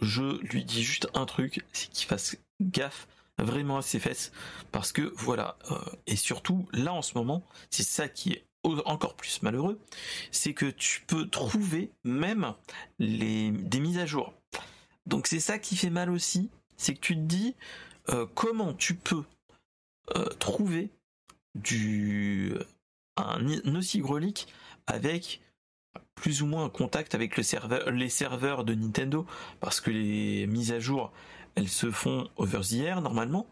je 0.00 0.40
lui 0.52 0.64
dis 0.64 0.84
juste 0.84 1.08
un 1.14 1.26
truc, 1.26 1.64
c'est 1.72 1.90
qu'il 1.90 2.06
fasse 2.06 2.36
gaffe 2.60 3.08
vraiment 3.38 3.78
à 3.78 3.82
ses 3.82 3.98
fesses, 3.98 4.32
parce 4.70 4.92
que 4.92 5.12
voilà, 5.16 5.56
euh, 5.70 5.78
et 6.06 6.16
surtout 6.16 6.68
là 6.72 6.92
en 6.92 7.02
ce 7.02 7.14
moment, 7.16 7.42
c'est 7.70 7.82
ça 7.82 8.08
qui 8.08 8.32
est 8.32 8.44
encore 8.64 9.14
plus 9.14 9.42
malheureux, 9.42 9.78
c'est 10.30 10.54
que 10.54 10.66
tu 10.66 11.02
peux 11.06 11.28
trouver 11.28 11.90
même 12.04 12.54
les, 12.98 13.50
des 13.50 13.80
mises 13.80 13.98
à 13.98 14.06
jour. 14.06 14.32
Donc 15.06 15.26
c'est 15.26 15.40
ça 15.40 15.58
qui 15.58 15.76
fait 15.76 15.90
mal 15.90 16.10
aussi, 16.10 16.50
c'est 16.76 16.94
que 16.94 17.00
tu 17.00 17.14
te 17.14 17.20
dis 17.20 17.54
euh, 18.08 18.26
comment 18.34 18.72
tu 18.72 18.94
peux 18.94 19.24
euh, 20.16 20.24
trouver 20.38 20.90
du 21.54 22.54
un, 23.16 23.76
aussi 23.76 24.00
gros 24.00 24.18
avec 24.86 25.40
plus 26.14 26.42
ou 26.42 26.46
moins 26.46 26.64
en 26.64 26.70
contact 26.70 27.14
avec 27.14 27.36
le 27.36 27.42
serveur, 27.42 27.90
les 27.90 28.08
serveurs 28.08 28.64
de 28.64 28.74
Nintendo 28.74 29.26
parce 29.60 29.80
que 29.80 29.90
les 29.90 30.46
mises 30.46 30.72
à 30.72 30.80
jour 30.80 31.12
elles 31.54 31.68
se 31.68 31.90
font 31.90 32.28
over 32.36 32.60
the 32.60 32.74
air 32.74 33.00
normalement. 33.00 33.46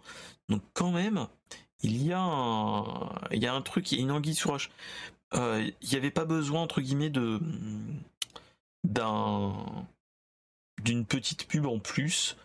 Donc 0.49 0.63
quand 0.75 0.91
même, 0.91 1.29
il 1.83 2.05
y 2.07 2.13
a 2.13 2.21
un, 2.21 3.13
il 3.33 3.43
y 3.43 3.47
a 3.47 3.55
un 3.55 3.63
truc, 3.63 3.93
il 3.93 3.99
y 3.99 4.03
une 4.03 4.11
anguille 4.11 4.35
sous 4.35 4.49
roche. 4.49 4.71
Euh, 5.35 5.71
il 5.81 5.89
n'y 5.89 5.97
avait 5.97 6.11
pas 6.11 6.25
besoin 6.25 6.63
entre 6.63 6.81
guillemets 6.81 7.11
de 7.11 7.41
d'un 8.85 9.55
d'une 10.83 11.07
petite 11.07 11.47
pub 11.47 11.67
en 11.67 11.79
plus. 11.79 12.37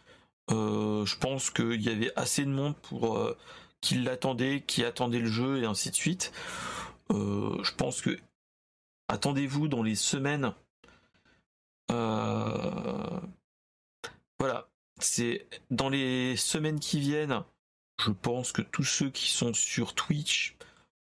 Euh, 0.52 1.06
je 1.06 1.18
pense 1.18 1.50
qu'il 1.50 1.82
y 1.82 1.90
avait 1.90 2.12
assez 2.16 2.46
de 2.46 2.50
monde 2.50 2.76
pour 2.78 3.18
euh, 3.18 3.38
qui 3.82 3.96
l'attendait, 3.96 4.64
qui 4.66 4.84
attendait 4.86 5.20
le 5.20 5.30
jeu 5.30 5.62
et 5.62 5.66
ainsi 5.66 5.90
de 5.92 5.96
suite. 5.96 6.32
je 7.10 7.74
pense 7.76 8.02
que 8.02 8.18
attendez-vous 9.08 9.68
dans 9.68 9.84
les 9.84 9.96
semaines. 9.96 10.54
Voilà, 14.40 14.70
c'est 15.00 15.48
dans 15.72 15.90
les 15.90 16.36
semaines 16.38 16.80
qui 16.80 17.00
viennent. 17.00 17.44
Je 18.00 18.12
pense 18.12 18.52
que 18.52 18.62
tous 18.62 18.84
ceux 18.84 19.10
qui 19.10 19.30
sont 19.30 19.54
sur 19.54 19.96
Twitch 19.96 20.56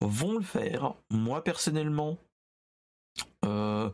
vont 0.01 0.35
le 0.35 0.43
faire. 0.43 0.95
Moi 1.11 1.43
personnellement, 1.43 2.19
euh, 3.45 3.91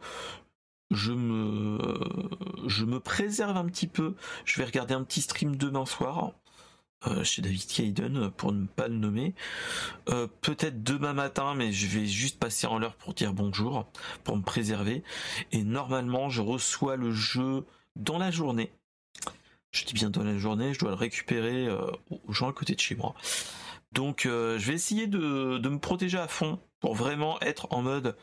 je 0.90 1.12
me 1.12 2.98
préserve 2.98 3.56
un 3.56 3.66
petit 3.66 3.86
peu. 3.86 4.14
Je 4.44 4.58
vais 4.58 4.64
regarder 4.64 4.94
un 4.94 5.04
petit 5.04 5.22
stream 5.22 5.56
demain 5.56 5.86
soir. 5.86 6.32
Euh, 7.06 7.24
chez 7.24 7.40
David 7.40 7.66
Kayden 7.66 8.30
pour 8.30 8.52
ne 8.52 8.66
pas 8.66 8.86
le 8.86 8.94
nommer. 8.94 9.34
Euh, 10.10 10.26
peut-être 10.42 10.82
demain 10.82 11.14
matin, 11.14 11.54
mais 11.54 11.72
je 11.72 11.86
vais 11.86 12.04
juste 12.04 12.38
passer 12.38 12.66
en 12.66 12.78
l'heure 12.78 12.94
pour 12.94 13.14
dire 13.14 13.32
bonjour, 13.32 13.90
pour 14.22 14.36
me 14.36 14.42
préserver. 14.42 15.02
Et 15.50 15.64
normalement, 15.64 16.28
je 16.28 16.42
reçois 16.42 16.96
le 16.96 17.10
jeu 17.10 17.64
dans 17.96 18.18
la 18.18 18.30
journée. 18.30 18.70
Je 19.72 19.84
dis 19.84 19.94
bien 19.94 20.10
dans 20.10 20.24
la 20.24 20.36
journée, 20.36 20.74
je 20.74 20.80
dois 20.80 20.90
le 20.90 20.96
récupérer 20.96 21.66
euh, 21.66 21.90
aux 22.10 22.32
gens 22.32 22.48
à 22.48 22.52
côté 22.52 22.74
de 22.74 22.80
chez 22.80 22.96
moi. 22.96 23.14
Donc 23.92 24.22
je 24.24 24.58
vais 24.58 24.74
essayer 24.74 25.08
de, 25.08 25.58
de, 25.58 25.68
me 25.68 25.80
protéger 25.80 26.18
à 26.18 26.28
fond 26.28 26.60
pour 26.78 26.94
vraiment 26.94 27.40
être 27.40 27.66
en 27.70 27.82
mode 27.82 28.16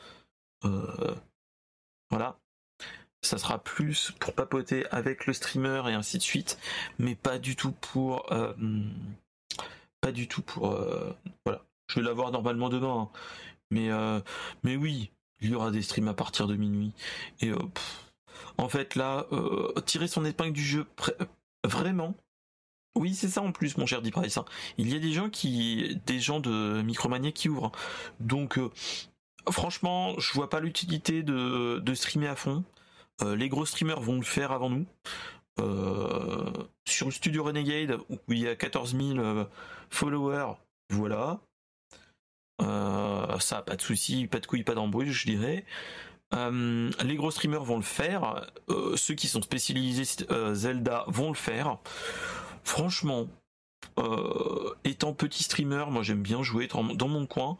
voilà 2.10 2.40
ça 3.22 3.38
sera 3.38 3.60
plus 3.60 4.12
pour 4.20 4.34
papoter 4.34 4.86
avec 4.90 5.26
le 5.26 5.34
streamer 5.34 5.84
et 5.90 5.94
ainsi 5.94 6.18
de 6.18 6.24
suite, 6.24 6.58
mais 7.00 7.16
pas 7.16 7.40
du 7.40 7.56
tout 7.56 7.72
pour, 7.72 8.32
euh, 8.32 8.54
pas 10.02 10.12
du 10.12 10.28
tout 10.28 10.42
pour, 10.42 10.72
euh, 10.72 11.16
voilà. 11.46 11.64
Je 11.90 12.00
vais 12.00 12.06
l'avoir 12.06 12.32
normalement 12.32 12.70
demain, 12.70 13.02
hein. 13.02 13.10
mais 13.72 13.90
euh, 13.92 14.20
mais 14.64 14.76
oui, 14.76 15.12
il 15.40 15.52
y 15.52 15.56
aura 15.56 15.72
des 15.72 15.82
streams 15.82 16.08
à 16.10 16.14
partir 16.14 16.48
de 16.48 16.56
minuit 16.56 16.92
et 17.42 17.52
en 18.58 18.70
fait 18.70 18.96
là, 18.96 19.26
tirer 19.86 20.08
son 20.08 20.26
épingle 20.26 20.54
du 20.54 20.64
jeu, 20.64 20.86
vraiment. 21.68 22.16
Oui, 22.96 23.14
c'est 23.14 23.28
ça 23.28 23.42
en 23.42 23.52
plus, 23.52 23.78
mon 23.78 23.86
cher 23.86 24.02
Deep 24.02 24.18
hein. 24.18 24.46
Il 24.78 24.92
y 24.92 24.96
a 24.96 25.00
des 25.00 25.14
gens 25.14 25.30
qui, 25.30 26.02
des 26.08 26.20
gens 26.20 26.40
de 26.40 26.82
Micromania 26.82 27.32
qui 27.32 27.48
ouvrent. 27.48 27.72
Donc, 28.20 28.60
franchement, 29.52 30.18
je 30.20 30.34
vois 30.34 30.50
pas 30.50 30.60
l'utilité 30.60 31.24
de, 31.24 31.94
streamer 31.94 32.28
à 32.28 32.36
fond. 32.36 32.64
Euh, 33.22 33.36
les 33.36 33.50
gros 33.50 33.66
streamers 33.66 34.00
vont 34.00 34.18
le 34.18 34.24
faire 34.24 34.52
avant 34.52 34.70
nous. 34.70 34.86
Euh, 35.60 36.52
sur 36.88 37.08
le 37.08 37.12
studio 37.12 37.44
Renegade, 37.44 37.98
où 38.10 38.18
il 38.30 38.40
y 38.40 38.48
a 38.48 38.56
14 38.56 38.96
000 38.96 39.18
euh, 39.18 39.46
followers, 39.90 40.54
voilà. 40.90 41.40
ça, 43.40 43.62
pas 43.62 43.76
de 43.76 43.82
souci, 43.82 44.28
pas 44.28 44.40
de 44.40 44.46
couilles, 44.46 44.64
pas 44.64 44.76
d'embrouille, 44.76 45.12
je 45.12 45.26
dirais. 45.26 45.66
Les 46.34 47.16
gros 47.16 47.32
streamers 47.32 47.64
vont 47.64 47.78
le 47.78 47.84
faire. 47.84 48.48
ceux 48.96 49.16
qui 49.16 49.28
sont 49.28 49.42
spécialisés 49.42 50.26
Zelda 50.54 51.06
vont 51.08 51.30
le 51.30 51.36
faire. 51.36 51.78
Franchement, 52.64 53.28
étant 54.84 55.14
petit 55.14 55.44
streamer, 55.44 55.86
moi 55.90 56.04
j'aime 56.04 56.22
bien 56.22 56.44
jouer 56.44 56.68
dans 56.68 57.08
mon 57.08 57.26
coin. 57.26 57.58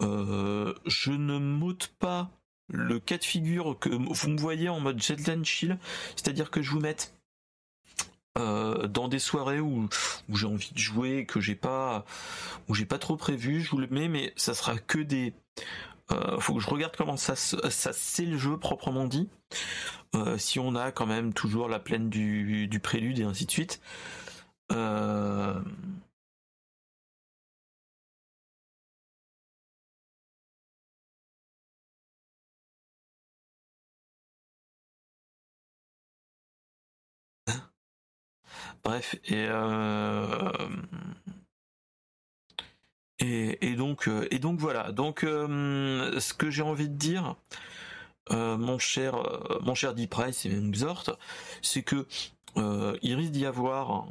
je 0.00 1.10
ne 1.10 1.38
m'ôte 1.38 1.92
pas 1.98 2.30
le 2.70 2.98
cas 2.98 3.18
de 3.18 3.24
figure 3.24 3.78
que 3.78 3.88
vous 3.88 4.28
me 4.28 4.38
voyez 4.38 4.68
en 4.68 4.80
mode 4.80 5.02
Jetland 5.02 5.44
chill, 5.44 5.78
c'est-à-dire 6.16 6.50
que 6.50 6.62
je 6.62 6.70
vous 6.70 6.80
mette 6.80 7.14
euh, 8.38 8.86
dans 8.86 9.08
des 9.08 9.18
soirées 9.18 9.60
où, 9.60 9.88
j'ai 10.32 10.46
envie 10.46 10.72
de 10.72 10.78
jouer, 10.78 11.26
que 11.26 11.40
j'ai 11.40 11.54
pas, 11.54 12.04
où 12.68 12.74
j'ai 12.74 12.86
pas 12.86 12.98
trop 12.98 13.16
prévu, 13.16 13.62
je 13.62 13.70
vous 13.70 13.78
le 13.78 13.88
mets, 13.88 14.08
mais 14.08 14.32
ça 14.36 14.54
sera 14.54 14.78
que 14.78 14.98
des. 14.98 15.34
Euh, 16.12 16.38
faut 16.40 16.54
que 16.54 16.60
je 16.60 16.68
regarde 16.68 16.96
comment 16.96 17.16
ça, 17.16 17.36
ça 17.36 17.92
c'est 17.92 18.24
le 18.24 18.38
jeu 18.38 18.56
proprement 18.58 19.06
dit. 19.06 19.28
Euh, 20.14 20.38
si 20.38 20.58
on 20.58 20.74
a 20.74 20.92
quand 20.92 21.06
même 21.06 21.34
toujours 21.34 21.68
la 21.68 21.78
plaine 21.80 22.08
du, 22.10 22.80
prélude 22.82 23.18
et 23.20 23.24
ainsi 23.24 23.46
de 23.46 23.50
suite. 23.50 23.80
Euh, 24.72 25.60
Bref, 38.84 39.16
et, 39.26 39.46
euh, 39.48 40.52
et, 43.20 43.74
donc 43.74 44.08
euh, 44.08 44.28
et 44.30 44.38
donc 44.38 44.58
voilà. 44.60 44.92
Donc 44.92 45.24
euh, 45.24 46.18
ce 46.20 46.34
que 46.34 46.50
j'ai 46.50 46.62
envie 46.62 46.88
de 46.88 46.94
dire, 46.94 47.36
mon 48.30 48.78
cher 48.78 49.14
mon 49.62 49.74
cher 49.74 49.94
Price 50.10 50.44
et 50.44 50.50
même 50.50 50.72
c'est 51.62 51.82
que 51.82 52.06
il 52.56 53.14
risque 53.14 53.32
d'y 53.32 53.46
avoir 53.46 54.06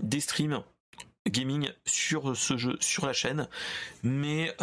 des 0.00 0.20
streams 0.20 0.62
gaming 1.28 1.70
sur 1.84 2.36
ce 2.36 2.56
jeu 2.56 2.76
sur 2.80 3.06
la 3.06 3.12
chaîne, 3.12 3.48
mais 4.02 4.54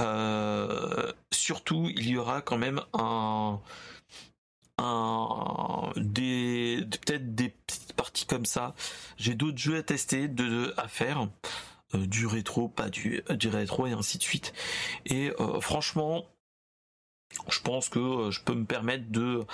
surtout 1.32 1.90
il 1.96 2.10
y 2.10 2.18
aura 2.18 2.42
quand 2.42 2.58
même 2.58 2.82
des 5.98 6.86
peut-être 6.92 7.36
des 7.36 7.50
petite 7.50 7.94
partie 7.94 8.26
comme 8.26 8.46
ça. 8.46 8.76
J'ai 9.18 9.36
d'autres 9.36 9.58
jeux 9.58 9.78
à 9.78 9.84
tester, 9.84 10.28
de, 10.28 10.74
à 10.78 10.88
faire. 10.88 11.28
Du 11.94 12.26
rétro, 12.28 12.70
pas 12.70 12.90
du, 12.90 13.24
du 13.30 13.48
rétro 13.50 13.88
et 13.88 13.92
ainsi 13.92 14.18
de 14.18 14.24
suite. 14.24 14.54
Et 15.06 15.32
franchement, 15.62 16.26
je 17.50 17.60
pense 17.62 17.90
que 17.90 18.30
je 18.32 18.42
peux 18.42 18.54
me 18.54 18.66
permettre 18.66 19.10
de, 19.10 19.46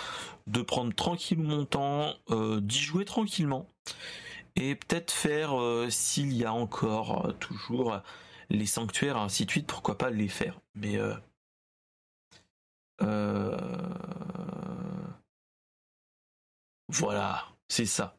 de 0.48 0.62
prendre 0.62 0.93
tranquillement 0.93 1.58
mon 1.58 1.65
temps, 1.65 2.13
d'y 2.62 2.79
jouer 2.79 3.05
tranquillement 3.05 3.67
et 4.55 4.75
peut-être 4.75 5.12
faire 5.12 5.51
s'il 5.89 6.34
y 6.34 6.46
a 6.46 6.53
encore 6.53 7.34
toujours 7.39 8.01
les 8.50 8.65
sanctuaires 8.65 9.17
ainsi 9.17 9.46
de 9.46 9.51
suite 9.51 9.67
pourquoi 9.67 9.98
pas 9.98 10.10
les 10.10 10.27
faire 10.27 10.60
mais 10.75 10.98
euh, 13.01 13.77
voilà, 16.89 17.46
c'est 17.67 17.86
ça. 17.86 18.19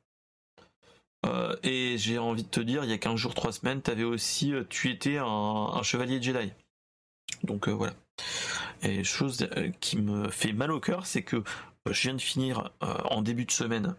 Euh, 1.26 1.54
et 1.62 1.98
j'ai 1.98 2.18
envie 2.18 2.44
de 2.44 2.48
te 2.48 2.60
dire, 2.60 2.84
il 2.84 2.90
y 2.90 2.92
a 2.92 2.98
15 2.98 3.16
jours, 3.16 3.34
3 3.34 3.52
semaines, 3.52 3.82
avais 3.86 4.04
aussi, 4.04 4.54
euh, 4.54 4.64
tu 4.68 4.90
étais 4.90 5.18
un, 5.18 5.82
chevalier 5.82 6.20
Jedi. 6.20 6.52
Donc 7.44 7.68
voilà. 7.68 7.92
Et 8.82 9.04
chose 9.04 9.48
qui 9.80 9.98
me 9.98 10.28
fait 10.30 10.52
mal 10.52 10.72
au 10.72 10.80
cœur, 10.80 11.06
c'est 11.06 11.22
que 11.22 11.42
je 11.88 12.02
viens 12.02 12.14
de 12.14 12.20
finir 12.20 12.70
en 12.80 13.22
début 13.22 13.44
de 13.44 13.50
semaine 13.50 13.94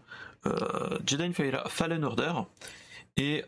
Jedi 1.04 1.32
Fallen 1.68 2.04
Order 2.04 2.32
et 3.16 3.44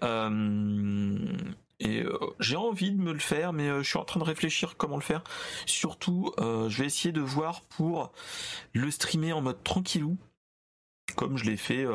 et 1.80 2.02
euh, 2.02 2.18
j'ai 2.40 2.56
envie 2.56 2.92
de 2.92 3.00
me 3.00 3.12
le 3.12 3.18
faire, 3.18 3.52
mais 3.52 3.68
euh, 3.68 3.82
je 3.82 3.88
suis 3.88 3.98
en 3.98 4.04
train 4.04 4.20
de 4.20 4.24
réfléchir 4.24 4.76
comment 4.76 4.96
le 4.96 5.02
faire. 5.02 5.22
Surtout, 5.66 6.32
euh, 6.38 6.68
je 6.68 6.80
vais 6.80 6.86
essayer 6.86 7.12
de 7.12 7.20
voir 7.20 7.62
pour 7.62 8.12
le 8.72 8.90
streamer 8.90 9.32
en 9.32 9.40
mode 9.40 9.62
tranquillou, 9.64 10.16
comme 11.16 11.36
je 11.38 11.44
l'ai 11.44 11.56
fait 11.56 11.86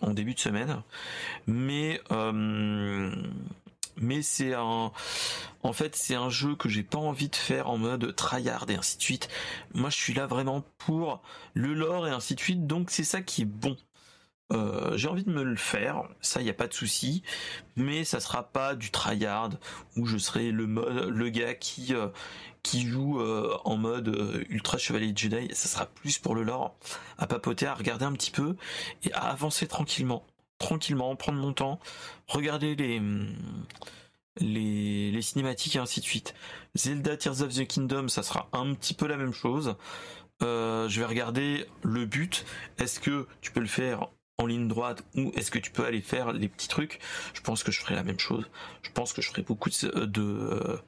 en 0.00 0.10
début 0.12 0.34
de 0.34 0.40
semaine. 0.40 0.82
Mais 1.46 2.00
mais 3.98 4.22
c'est 4.22 4.54
un 4.54 4.92
en 5.62 5.72
fait 5.72 5.96
c'est 5.96 6.14
un 6.14 6.28
jeu 6.30 6.54
que 6.54 6.68
j'ai 6.68 6.82
pas 6.82 6.98
envie 6.98 7.28
de 7.28 7.36
faire 7.36 7.70
en 7.70 7.78
mode 7.78 8.14
tryhard 8.14 8.66
et 8.68 8.76
ainsi 8.76 8.98
de 8.98 9.02
suite. 9.02 9.28
Moi 9.74 9.90
je 9.90 9.96
suis 9.96 10.14
là 10.14 10.26
vraiment 10.26 10.62
pour 10.78 11.22
le 11.54 11.74
lore 11.74 12.06
et 12.06 12.10
ainsi 12.10 12.34
de 12.34 12.40
suite, 12.40 12.66
donc 12.66 12.90
c'est 12.90 13.04
ça 13.04 13.22
qui 13.22 13.42
est 13.42 13.46
bon. 13.46 13.76
Euh, 14.52 14.96
j'ai 14.96 15.08
envie 15.08 15.24
de 15.24 15.30
me 15.30 15.42
le 15.42 15.56
faire, 15.56 16.04
ça 16.20 16.40
y 16.40 16.48
a 16.48 16.54
pas 16.54 16.68
de 16.68 16.72
souci, 16.74 17.22
mais 17.74 18.04
ça 18.04 18.20
sera 18.20 18.44
pas 18.44 18.76
du 18.76 18.90
tryhard 18.92 19.50
où 19.96 20.06
je 20.06 20.18
serai 20.18 20.52
le 20.52 20.66
mode, 20.68 21.08
le 21.08 21.28
gars 21.30 21.54
qui 21.54 21.92
euh, 21.94 22.08
qui 22.62 22.86
joue 22.86 23.20
euh, 23.20 23.56
en 23.64 23.76
mode 23.76 24.44
ultra 24.48 24.78
chevalier 24.78 25.12
de 25.12 25.18
Jedi. 25.18 25.48
Ça 25.52 25.68
sera 25.68 25.86
plus 25.86 26.18
pour 26.18 26.34
le 26.34 26.44
lore, 26.44 26.76
à 27.18 27.26
papoter, 27.26 27.66
à 27.66 27.74
regarder 27.74 28.04
un 28.04 28.12
petit 28.12 28.30
peu 28.30 28.56
et 29.02 29.12
à 29.14 29.30
avancer 29.30 29.66
tranquillement, 29.66 30.24
tranquillement, 30.58 31.16
prendre 31.16 31.38
mon 31.38 31.52
temps, 31.52 31.80
regarder 32.28 32.76
les 32.76 33.02
les, 34.38 35.10
les 35.12 35.22
cinématiques 35.22 35.76
et 35.76 35.78
ainsi 35.78 36.00
de 36.00 36.04
suite. 36.04 36.34
Zelda 36.76 37.16
Tears 37.16 37.40
of 37.40 37.54
the 37.54 37.66
Kingdom, 37.66 38.08
ça 38.08 38.22
sera 38.22 38.48
un 38.52 38.74
petit 38.74 38.94
peu 38.94 39.06
la 39.06 39.16
même 39.16 39.32
chose. 39.32 39.76
je 40.40 40.98
vais 40.98 41.06
regarder 41.06 41.66
le 41.82 42.04
but. 42.06 42.44
Est-ce 42.78 43.00
que 43.00 43.26
tu 43.40 43.50
peux 43.50 43.60
le 43.60 43.66
faire 43.66 44.08
en 44.38 44.46
ligne 44.46 44.68
droite 44.68 45.02
ou 45.14 45.32
est-ce 45.34 45.50
que 45.50 45.58
tu 45.58 45.70
peux 45.70 45.84
aller 45.84 46.00
faire 46.00 46.32
les 46.32 46.48
petits 46.48 46.68
trucs 46.68 47.00
Je 47.34 47.40
pense 47.40 47.62
que 47.62 47.72
je 47.72 47.80
ferai 47.80 47.94
la 47.94 48.02
même 48.02 48.18
chose. 48.18 48.48
Je 48.82 48.90
pense 48.90 49.12
que 49.12 49.22
je 49.22 49.28
ferai 49.28 49.42
beaucoup 49.42 49.70
de, 49.70 50.04
de, 50.04 50.78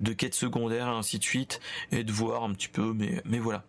de 0.00 0.12
quêtes 0.12 0.34
secondaires 0.34 0.86
et 0.86 0.90
ainsi 0.96 1.18
de 1.18 1.24
suite 1.24 1.60
et 1.92 2.04
de 2.04 2.12
voir 2.12 2.44
un 2.44 2.52
petit 2.54 2.68
peu, 2.68 2.94
mais, 2.94 3.38
voilà. 3.38 3.64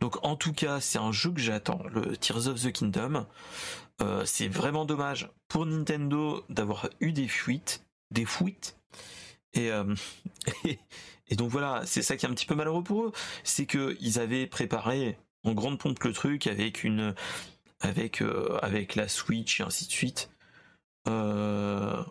Donc 0.00 0.24
en 0.24 0.34
tout 0.34 0.52
cas, 0.52 0.80
c'est 0.80 0.98
un 0.98 1.12
jeu 1.12 1.30
que 1.30 1.40
j'attends, 1.40 1.82
le 1.92 2.16
Tears 2.16 2.48
of 2.48 2.60
the 2.60 2.72
Kingdom. 2.72 3.26
Euh, 4.00 4.24
c'est 4.24 4.48
vraiment 4.48 4.84
dommage 4.84 5.30
pour 5.46 5.64
Nintendo 5.64 6.44
d'avoir 6.48 6.88
eu 6.98 7.12
des 7.12 7.28
fuites, 7.28 7.84
des 8.10 8.24
fuites. 8.24 8.76
Et, 9.54 9.70
euh, 9.70 9.94
et, 10.64 11.36
donc 11.36 11.50
voilà, 11.50 11.82
c'est 11.84 12.02
ça 12.02 12.16
qui 12.16 12.26
est 12.26 12.28
un 12.28 12.34
petit 12.34 12.46
peu 12.46 12.56
malheureux 12.56 12.82
pour 12.82 13.04
eux, 13.04 13.12
c'est 13.44 13.66
que 13.66 13.96
ils 14.00 14.18
avaient 14.18 14.48
préparé 14.48 15.16
en 15.44 15.52
grande 15.52 15.78
pompe 15.78 16.02
le 16.02 16.12
truc 16.12 16.46
avec 16.46 16.82
une 16.82 17.14
avec, 17.82 18.22
euh, 18.22 18.58
avec 18.62 18.94
la 18.94 19.08
Switch 19.08 19.60
et 19.60 19.64
ainsi 19.64 19.86
de 19.86 19.92
suite. 19.92 20.30
Euh, 21.08 22.02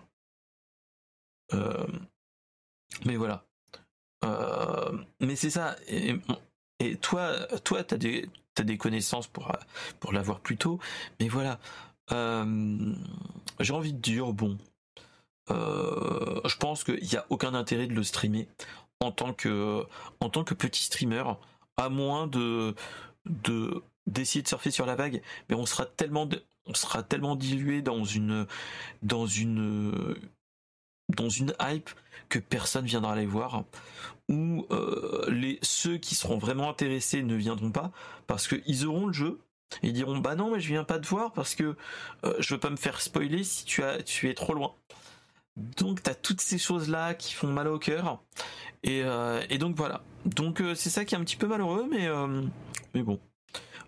euh, 1.53 1.87
mais 3.05 3.15
voilà. 3.15 3.45
mais 5.19 5.35
c'est 5.35 5.49
ça. 5.49 5.75
Et, 5.87 6.95
toi, 6.97 7.47
toi, 7.63 7.83
t'as 7.83 7.97
des, 7.97 8.29
as 8.57 8.63
des 8.63 8.77
connaissances 8.77 9.27
pour, 9.27 9.51
pour 9.99 10.13
l'avoir 10.13 10.41
plus 10.41 10.57
tôt. 10.57 10.79
Mais 11.19 11.29
voilà. 11.29 11.59
J'ai 13.59 13.73
envie 13.73 13.93
de 13.93 13.99
dire, 13.99 14.33
bon, 14.33 14.57
je 15.49 16.57
pense 16.57 16.83
qu'il 16.83 17.03
n'y 17.03 17.15
a 17.15 17.25
aucun 17.29 17.53
intérêt 17.53 17.87
de 17.87 17.93
le 17.93 18.03
streamer 18.03 18.47
en 18.99 19.11
tant 19.11 19.33
que, 19.33 19.85
en 20.19 20.29
tant 20.29 20.43
que 20.43 20.53
petit 20.53 20.83
streamer, 20.83 21.23
à 21.77 21.89
moins 21.89 22.27
de, 22.27 22.75
de 23.25 23.81
d'essayer 24.07 24.41
de 24.41 24.47
surfer 24.47 24.71
sur 24.71 24.85
la 24.85 24.95
vague, 24.95 25.21
mais 25.49 25.55
on 25.55 25.65
sera 25.65 25.85
tellement, 25.85 26.27
on 26.65 26.73
sera 26.73 27.03
tellement 27.03 27.35
dilué 27.35 27.81
dans 27.81 28.03
une, 28.03 28.47
dans 29.03 29.25
une, 29.25 30.15
dans 31.09 31.29
une 31.29 31.53
hype 31.61 31.89
que 32.29 32.39
personne 32.39 32.85
viendra 32.85 33.15
les 33.15 33.25
voir, 33.25 33.65
ou 34.29 34.65
euh, 34.71 35.25
les 35.29 35.59
ceux 35.61 35.97
qui 35.97 36.15
seront 36.15 36.37
vraiment 36.37 36.69
intéressés 36.69 37.21
ne 37.21 37.35
viendront 37.35 37.71
pas 37.71 37.91
parce 38.27 38.47
qu'ils 38.47 38.85
auront 38.85 39.07
le 39.07 39.13
jeu. 39.13 39.39
Et 39.83 39.87
ils 39.87 39.93
diront 39.93 40.17
bah 40.17 40.35
non 40.35 40.51
mais 40.51 40.59
je 40.59 40.67
viens 40.67 40.83
pas 40.83 40.99
te 40.99 41.07
voir 41.07 41.31
parce 41.31 41.55
que 41.55 41.77
euh, 42.25 42.33
je 42.39 42.53
veux 42.53 42.59
pas 42.59 42.69
me 42.69 42.75
faire 42.75 42.99
spoiler 42.99 43.45
si 43.45 43.63
tu 43.63 43.83
as 43.83 44.03
tu 44.03 44.29
es 44.29 44.33
trop 44.33 44.53
loin. 44.53 44.73
Donc 45.55 46.03
t'as 46.03 46.13
toutes 46.13 46.41
ces 46.41 46.57
choses 46.57 46.89
là 46.89 47.13
qui 47.13 47.33
font 47.33 47.47
mal 47.47 47.69
au 47.69 47.79
cœur 47.79 48.21
et, 48.83 49.01
euh, 49.03 49.41
et 49.49 49.57
donc 49.57 49.77
voilà. 49.77 50.03
Donc 50.25 50.61
c'est 50.75 50.89
ça 50.89 51.05
qui 51.05 51.15
est 51.15 51.17
un 51.17 51.23
petit 51.23 51.37
peu 51.37 51.47
malheureux 51.47 51.87
mais 51.89 52.09
mais 52.93 53.01
bon 53.01 53.17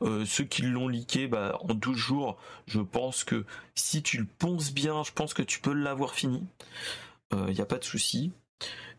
euh, 0.04 0.26
ceux 0.26 0.44
qui 0.44 0.64
l'ont 0.64 0.88
leaké 0.88 1.28
bah, 1.28 1.58
en 1.62 1.74
12 1.74 1.98
jours, 1.98 2.38
je 2.68 2.80
pense 2.80 3.24
que 3.24 3.46
si 3.76 4.02
tu 4.04 4.18
le 4.18 4.26
ponces 4.26 4.74
bien, 4.74 5.04
je 5.04 5.12
pense 5.12 5.34
que 5.34 5.42
tu 5.42 5.60
peux 5.60 5.74
l'avoir 5.74 6.14
fini. 6.14 6.44
Il 7.32 7.38
euh, 7.38 7.54
n'y 7.54 7.62
a 7.62 7.66
pas 7.66 7.78
de 7.78 7.84
souci. 7.84 8.32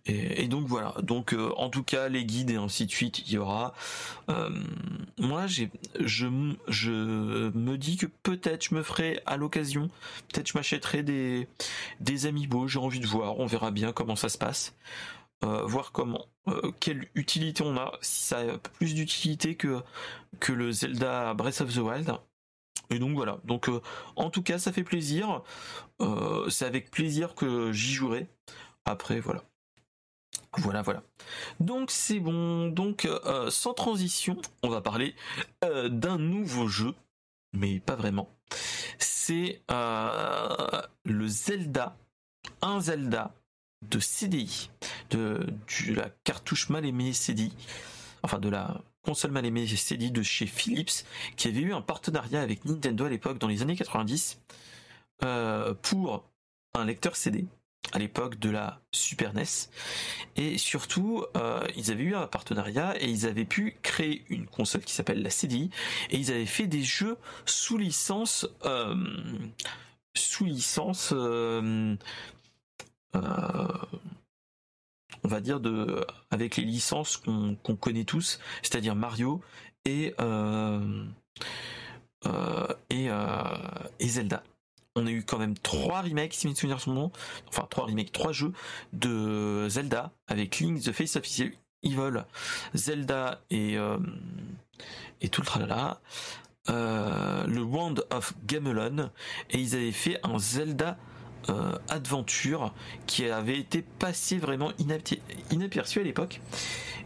Et, 0.06 0.48
donc 0.48 0.66
voilà. 0.66 0.94
Donc 1.02 1.32
euh, 1.32 1.50
en 1.56 1.70
tout 1.70 1.82
cas 1.82 2.08
les 2.08 2.26
guides 2.26 2.50
et 2.50 2.56
ainsi 2.56 2.84
de 2.84 2.90
suite, 2.90 3.20
il 3.20 3.32
y 3.32 3.38
aura. 3.38 3.72
moi 5.18 5.46
je, 5.46 5.64
je 5.98 6.26
me 6.26 7.76
dis 7.76 7.96
que 7.96 8.06
peut-être 8.22 8.66
je 8.68 8.74
me 8.74 8.82
ferai 8.82 9.22
à 9.24 9.38
l'occasion, 9.38 9.88
peut-être 10.28 10.48
je 10.48 10.58
m'achèterai 10.58 11.02
des 11.02 11.48
des. 12.00 12.18
J'ai 12.18 12.78
envie 12.78 13.00
de 13.00 13.06
voir. 13.06 13.38
On 13.38 13.46
verra 13.46 13.70
bien 13.70 13.92
comment 13.92 14.16
ça 14.16 14.28
se 14.28 14.36
passe. 14.36 14.74
Euh, 15.42 15.62
voir 15.66 15.92
comment, 15.92 16.26
euh, 16.48 16.72
quelle 16.80 17.08
utilité 17.14 17.62
on 17.64 17.76
a, 17.76 17.92
si 18.00 18.22
ça 18.24 18.38
a 18.38 18.58
plus 18.58 18.94
d'utilité 18.94 19.56
que, 19.56 19.82
le 20.48 20.72
Zelda 20.72 21.34
Breath 21.34 21.60
of 21.60 21.74
the 21.74 21.78
Wild. 21.78 22.12
Et 22.90 22.98
donc 22.98 23.14
voilà, 23.14 23.40
donc 23.44 23.68
euh, 23.68 23.80
en 24.16 24.30
tout 24.30 24.42
cas 24.42 24.58
ça 24.58 24.72
fait 24.72 24.84
plaisir, 24.84 25.42
c'est 26.48 26.66
avec 26.66 26.90
plaisir 26.90 27.34
que 27.34 27.72
j'y 27.72 27.92
jouerai. 27.92 28.28
Après 28.84 29.20
voilà. 29.20 29.42
Voilà, 30.58 30.82
voilà. 30.82 31.02
Donc 31.60 31.90
c'est 31.90 32.20
bon. 32.20 32.68
Donc 32.68 33.08
sans 33.48 33.74
transition, 33.74 34.36
on 34.62 34.68
va 34.68 34.80
parler 34.80 35.14
d'un 35.62 36.18
nouveau 36.18 36.68
jeu, 36.68 36.94
mais 37.52 37.80
pas 37.80 37.96
vraiment. 37.96 38.28
C'est 38.98 39.62
le 39.68 41.26
Zelda, 41.26 41.96
un 42.62 42.80
Zelda 42.80 43.34
de 43.90 43.98
CDI, 43.98 44.70
de, 45.10 45.46
la 45.88 46.10
cartouche 46.24 46.68
mal 46.68 46.84
aimée 46.84 47.12
CDI, 47.12 47.52
enfin 48.22 48.38
de 48.38 48.48
la 48.48 48.82
console 49.02 49.32
mal 49.32 49.44
aimée 49.44 49.66
CDI 49.66 50.10
de 50.10 50.22
chez 50.22 50.46
Philips, 50.46 51.04
qui 51.36 51.48
avait 51.48 51.60
eu 51.60 51.72
un 51.72 51.82
partenariat 51.82 52.40
avec 52.40 52.64
Nintendo 52.64 53.04
à 53.04 53.10
l'époque, 53.10 53.38
dans 53.38 53.48
les 53.48 53.62
années 53.62 53.76
90, 53.76 54.40
euh, 55.24 55.74
pour 55.74 56.24
un 56.74 56.84
lecteur 56.84 57.16
CD 57.16 57.46
à 57.92 57.98
l'époque 57.98 58.38
de 58.38 58.50
la 58.50 58.80
Super 58.92 59.34
NES. 59.34 59.44
Et 60.36 60.58
surtout, 60.58 61.24
euh, 61.36 61.66
ils 61.76 61.90
avaient 61.90 62.02
eu 62.02 62.14
un 62.14 62.26
partenariat 62.26 62.94
et 63.00 63.08
ils 63.08 63.26
avaient 63.26 63.44
pu 63.44 63.76
créer 63.82 64.24
une 64.30 64.46
console 64.46 64.82
qui 64.82 64.92
s'appelle 64.92 65.22
la 65.22 65.30
CDI 65.30 65.70
et 66.10 66.16
ils 66.16 66.30
avaient 66.30 66.46
fait 66.46 66.66
des 66.66 66.82
jeux 66.82 67.16
sous 67.44 67.78
licence, 67.78 68.48
euh, 68.64 68.96
sous 70.16 70.44
licence 70.44 71.12
on 75.24 75.28
va 75.28 75.40
dire 75.40 75.60
de 75.60 76.04
avec 76.30 76.56
les 76.56 76.64
licences 76.64 77.16
qu'on 77.16 77.76
connaît 77.76 78.04
tous, 78.04 78.38
c'est-à-dire 78.62 78.94
Mario 78.94 79.40
et 79.84 80.14
euh, 80.20 81.04
euh, 82.26 82.66
et, 82.90 83.08
et, 84.00 84.08
Zelda. 84.08 84.42
On 84.96 85.06
a 85.06 85.10
eu 85.10 85.24
quand 85.24 85.38
même 85.38 85.58
trois 85.58 86.02
remakes, 86.02 86.34
si 86.34 86.46
mes 86.46 86.54
souvenirs 86.54 86.80
sont 86.80 86.94
bons, 86.94 87.10
enfin 87.48 87.66
trois 87.68 87.86
remakes, 87.86 88.12
trois 88.12 88.32
jeux 88.32 88.52
de 88.92 89.66
Zelda 89.68 90.12
avec 90.28 90.60
Link 90.60 90.82
the 90.82 90.92
Face 90.92 91.16
of 91.16 91.24
Evil, 91.82 92.24
Zelda 92.74 93.40
et 93.50 93.76
et 95.20 95.28
tout 95.28 95.40
le 95.40 95.46
tralala. 95.46 96.00
le 96.68 97.62
Wand 97.62 97.96
of 98.10 98.34
Gamelon 98.46 99.10
et 99.50 99.58
ils 99.58 99.74
avaient 99.74 99.92
fait 99.92 100.18
un 100.22 100.38
Zelda 100.38 100.96
Adventure 101.88 102.72
qui 103.06 103.26
avait 103.26 103.58
été 103.58 103.82
passé 103.82 104.38
vraiment 104.38 104.72
inaperçu 105.50 106.00
à 106.00 106.02
l'époque. 106.02 106.40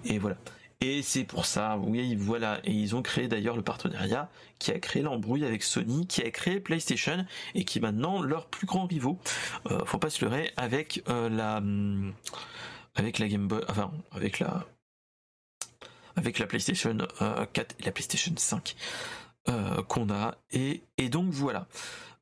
Et 0.05 0.19
voilà. 0.19 0.37
Et 0.81 1.03
c'est 1.03 1.25
pour 1.25 1.45
ça, 1.45 1.77
oui, 1.79 2.15
voilà. 2.15 2.61
Et 2.63 2.71
ils 2.73 2.95
ont 2.95 3.03
créé 3.03 3.27
d'ailleurs 3.27 3.57
le 3.57 3.63
partenariat 3.63 4.31
qui 4.61 4.71
a 4.71 4.79
créé 4.79 5.03
l'embrouille 5.03 5.45
avec 5.45 5.65
Sony, 5.65 6.07
qui 6.07 6.23
a 6.23 6.31
créé 6.31 6.61
PlayStation 6.61 7.27
et 7.55 7.65
qui 7.65 7.79
est 7.79 7.81
maintenant 7.81 8.23
leur 8.23 8.47
plus 8.47 8.67
grand 8.67 8.87
rivaux. 8.87 9.19
Euh, 9.71 9.85
faut 9.85 9.99
pas 9.99 10.11
se 10.11 10.25
leurrer 10.25 10.53
avec 10.57 11.03
euh, 11.09 11.29
la 11.29 11.57
hum, 11.59 12.15
avec 12.95 13.19
la 13.19 13.27
Game 13.27 13.49
Boy, 13.49 13.61
enfin 13.69 13.91
avec 14.13 14.39
la 14.39 14.67
avec 16.15 16.39
la 16.39 16.47
PlayStation 16.47 16.97
4 16.97 17.23
euh, 17.23 17.45
et 17.81 17.85
la 17.85 17.93
PlayStation 17.93 18.33
5 18.37 18.77
qu'on 19.89 20.11
a. 20.11 20.37
Et, 20.53 20.83
et 20.99 21.09
donc 21.09 21.31
voilà. 21.31 21.67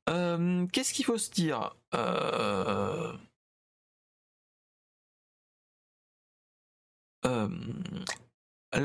Qu'est-ce 0.07 0.95
qu'il 0.95 1.05
faut 1.05 1.19
se 1.19 1.31
dire? 1.31 1.75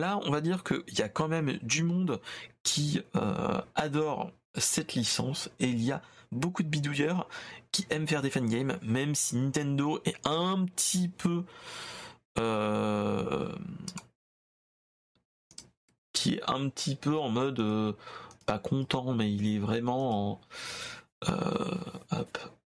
Là, 0.01 0.19
on 0.25 0.31
va 0.31 0.41
dire 0.41 0.63
qu'il 0.63 0.97
y 0.97 1.01
a 1.01 1.09
quand 1.09 1.27
même 1.27 1.57
du 1.61 1.83
monde 1.83 2.19
qui 2.63 3.01
euh, 3.15 3.61
adore 3.75 4.31
cette 4.55 4.93
licence 4.93 5.49
et 5.59 5.67
il 5.67 5.81
y 5.81 5.91
a 5.91 6.01
beaucoup 6.31 6.63
de 6.63 6.67
bidouilleurs 6.67 7.27
qui 7.71 7.85
aiment 7.89 8.07
faire 8.07 8.21
des 8.21 8.29
fangames, 8.29 8.77
même 8.81 9.15
si 9.15 9.37
Nintendo 9.37 10.01
est 10.05 10.15
un 10.25 10.65
petit 10.65 11.07
peu 11.07 11.43
euh, 12.39 13.53
qui 16.13 16.35
est 16.35 16.49
un 16.49 16.69
petit 16.69 16.95
peu 16.95 17.17
en 17.17 17.29
mode 17.29 17.59
euh, 17.59 17.93
pas 18.45 18.59
content, 18.59 19.13
mais 19.13 19.31
il 19.31 19.55
est 19.55 19.59
vraiment 19.59 20.31
en 20.33 20.41
hop. 22.11 22.60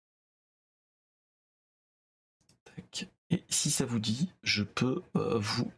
Et 3.30 3.42
si 3.48 3.70
ça 3.70 3.84
vous 3.84 3.98
dit, 3.98 4.30
je 4.42 4.62
peux 4.62 5.02
vous 5.14 5.72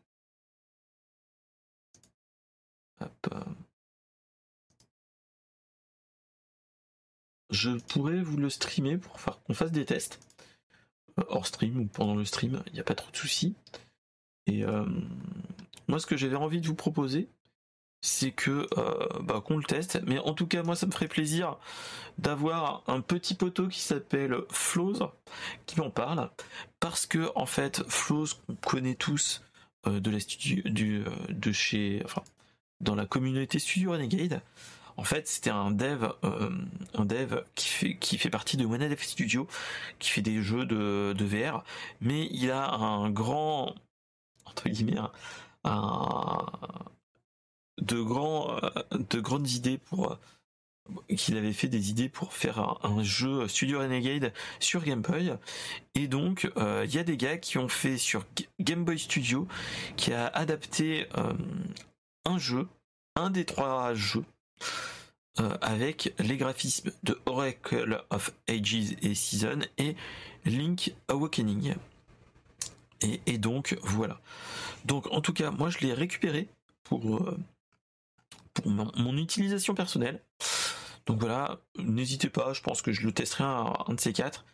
je 7.51 7.71
pourrais 7.71 8.23
vous 8.23 8.37
le 8.37 8.51
streamer 8.51 8.99
pour 8.99 9.21
faire 9.21 9.43
qu'on 9.43 9.55
fasse 9.55 9.73
des 9.73 9.85
tests 9.85 10.21
euh, 11.19 11.25
hors 11.29 11.47
stream 11.47 11.79
ou 11.81 11.87
pendant 11.87 12.15
le 12.15 12.25
stream, 12.25 12.63
il 12.67 12.75
n'y 12.75 12.81
a 12.81 12.85
pas 12.85 12.95
trop 12.95 13.11
de 13.11 13.17
soucis. 13.17 13.55
Et 14.47 14.65
euh, 14.65 14.85
moi, 15.89 15.99
ce 15.99 16.07
que 16.07 16.17
j'avais 16.17 16.37
envie 16.37 16.61
de 16.61 16.67
vous 16.67 16.75
proposer, 16.75 17.29
c'est 18.09 18.33
que 18.33 18.67
euh, 18.79 19.09
bah, 19.23 19.43
qu'on 19.45 19.59
le 19.59 19.65
teste. 19.65 20.01
Mais 20.07 20.19
en 20.19 20.35
tout 20.35 20.47
cas, 20.47 20.63
moi, 20.63 20.77
ça 20.77 20.87
me 20.87 20.93
ferait 20.93 21.09
plaisir 21.09 21.57
d'avoir 22.19 22.83
un 22.87 23.01
petit 23.01 23.35
poteau 23.35 23.69
qui 23.69 23.81
s'appelle 23.81 24.37
Flows 24.51 25.11
qui 25.67 25.79
m'en 25.79 25.91
parle, 25.91 26.31
parce 26.81 27.07
que 27.07 27.31
en 27.35 27.47
fait, 27.47 27.83
Flows 27.89 28.27
qu'on 28.47 28.55
connaît 28.57 28.95
tous 28.95 29.43
de 29.87 30.11
la 30.11 30.19
studio, 30.19 30.63
du, 30.65 31.05
de 31.29 31.53
chez, 31.53 32.03
enfin, 32.05 32.23
dans 32.81 32.95
la 32.95 33.07
communauté 33.07 33.59
Studio 33.59 33.93
Renegade. 33.93 34.43
En 34.97 35.05
fait, 35.05 35.29
c'était 35.29 35.51
un 35.51 35.71
dev, 35.71 36.09
euh, 36.25 36.51
un 36.95 37.05
dev 37.05 37.43
qui 37.55 37.69
fait, 37.69 37.97
qui 37.99 38.17
fait 38.17 38.31
partie 38.31 38.57
de 38.57 38.65
Dev 38.67 38.99
Studio, 38.99 39.47
qui 39.99 40.11
fait 40.11 40.23
des 40.23 40.43
jeux 40.43 40.65
de, 40.65 41.15
de 41.17 41.25
VR, 41.25 41.65
mais 42.01 42.29
il 42.31 42.51
a 42.51 42.71
un 42.71 43.11
grand, 43.11 43.75
entre 44.47 44.69
guillemets, 44.71 44.99
un, 45.65 46.47
de 47.79 48.01
grands, 48.01 48.57
euh, 48.57 48.71
de 49.11 49.21
grandes 49.21 49.51
idées 49.51 49.79
pour, 49.79 50.19
qu'il 51.17 51.37
avait 51.37 51.53
fait 51.53 51.69
des 51.69 51.91
idées 51.91 52.09
pour 52.09 52.33
faire 52.33 52.79
un, 52.83 53.03
jeu 53.03 53.49
Studio 53.49 53.81
Renegade 53.81 54.33
sur 54.61 54.83
Game 54.83 55.03
Boy. 55.03 55.35
Et 55.95 56.09
donc, 56.09 56.51
euh, 56.57 56.85
il 56.87 56.95
y 56.95 56.99
a 56.99 57.05
des 57.05 57.17
gars 57.17 57.39
qui 57.39 57.59
ont 57.59 57.69
fait 57.69 57.99
sur 57.99 58.25
Game 58.61 58.85
Boy 58.85 58.99
Studio, 58.99 59.49
qui 59.97 60.13
a 60.13 60.27
adapté 60.27 61.07
un 62.25 62.39
jeu, 62.39 62.69
un 63.15 63.31
des 63.31 63.45
trois 63.45 63.95
jeux, 63.95 64.25
euh, 65.39 65.55
avec 65.61 66.15
les 66.19 66.39
graphismes 66.39 66.93
de 67.03 67.21
Oracle 67.27 68.03
of 68.09 68.33
Ages 68.49 68.97
et 69.03 69.15
Season 69.15 69.59
et 69.77 69.95
Link 70.47 70.95
Awakening. 71.09 71.75
Et, 73.03 73.37
donc 73.37 73.77
voilà. 73.83 74.19
Donc 74.87 75.07
en 75.13 75.21
tout 75.21 75.35
cas, 75.35 75.51
moi 75.51 75.69
je 75.69 75.79
l'ai 75.81 75.93
récupéré 75.93 76.49
pour, 76.85 77.17
euh, 77.17 77.37
pour 78.57 78.71
mon, 78.71 79.17
utilisation 79.17 79.75
personnelle. 79.75 80.23
Donc 81.07 81.21
voilà, 81.21 81.61
n'hésitez 81.79 82.29
pas, 82.29 82.53
je 82.53 82.63
pense 82.63 82.83
que 82.83 82.93
je 82.93 83.07
le 83.07 83.13
testerai 83.13 83.45
un, 83.45 83.75
un 83.87 83.95
de 83.95 84.01
ces 84.01 84.13
quatre. 84.13 84.45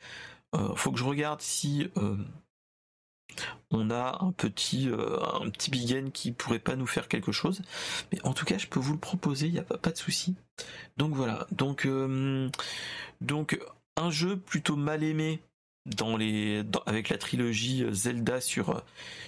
Euh, 0.54 0.74
faut 0.74 0.92
que 0.92 0.98
je 0.98 1.04
regarde 1.04 1.40
si 1.40 1.88
on 3.70 3.90
a 3.90 4.18
un 4.20 4.32
petit 4.32 4.88
euh, 4.88 5.18
un 5.40 5.50
petit 5.50 5.70
big 5.70 6.10
qui 6.12 6.32
pourrait 6.32 6.58
pas 6.58 6.76
nous 6.76 6.86
faire 6.86 7.08
quelque 7.08 7.32
chose 7.32 7.62
mais 8.12 8.18
en 8.24 8.34
tout 8.34 8.44
cas 8.44 8.58
je 8.58 8.66
peux 8.66 8.80
vous 8.80 8.92
le 8.92 8.98
proposer 8.98 9.46
il 9.46 9.52
n'y 9.52 9.58
a 9.58 9.62
pas, 9.62 9.90
de 9.90 9.96
souci 9.96 10.34
donc 10.96 11.14
voilà 11.14 11.46
donc 11.50 11.86
euh, 11.86 12.48
donc 13.20 13.58
un 13.96 14.10
jeu 14.10 14.36
plutôt 14.36 14.76
mal 14.76 15.02
aimé 15.02 15.40
dans 15.86 16.16
les 16.16 16.62
avec 16.86 17.08
la 17.08 17.18
trilogie 17.18 17.84
Zelda 17.90 18.40
sur 18.40 18.82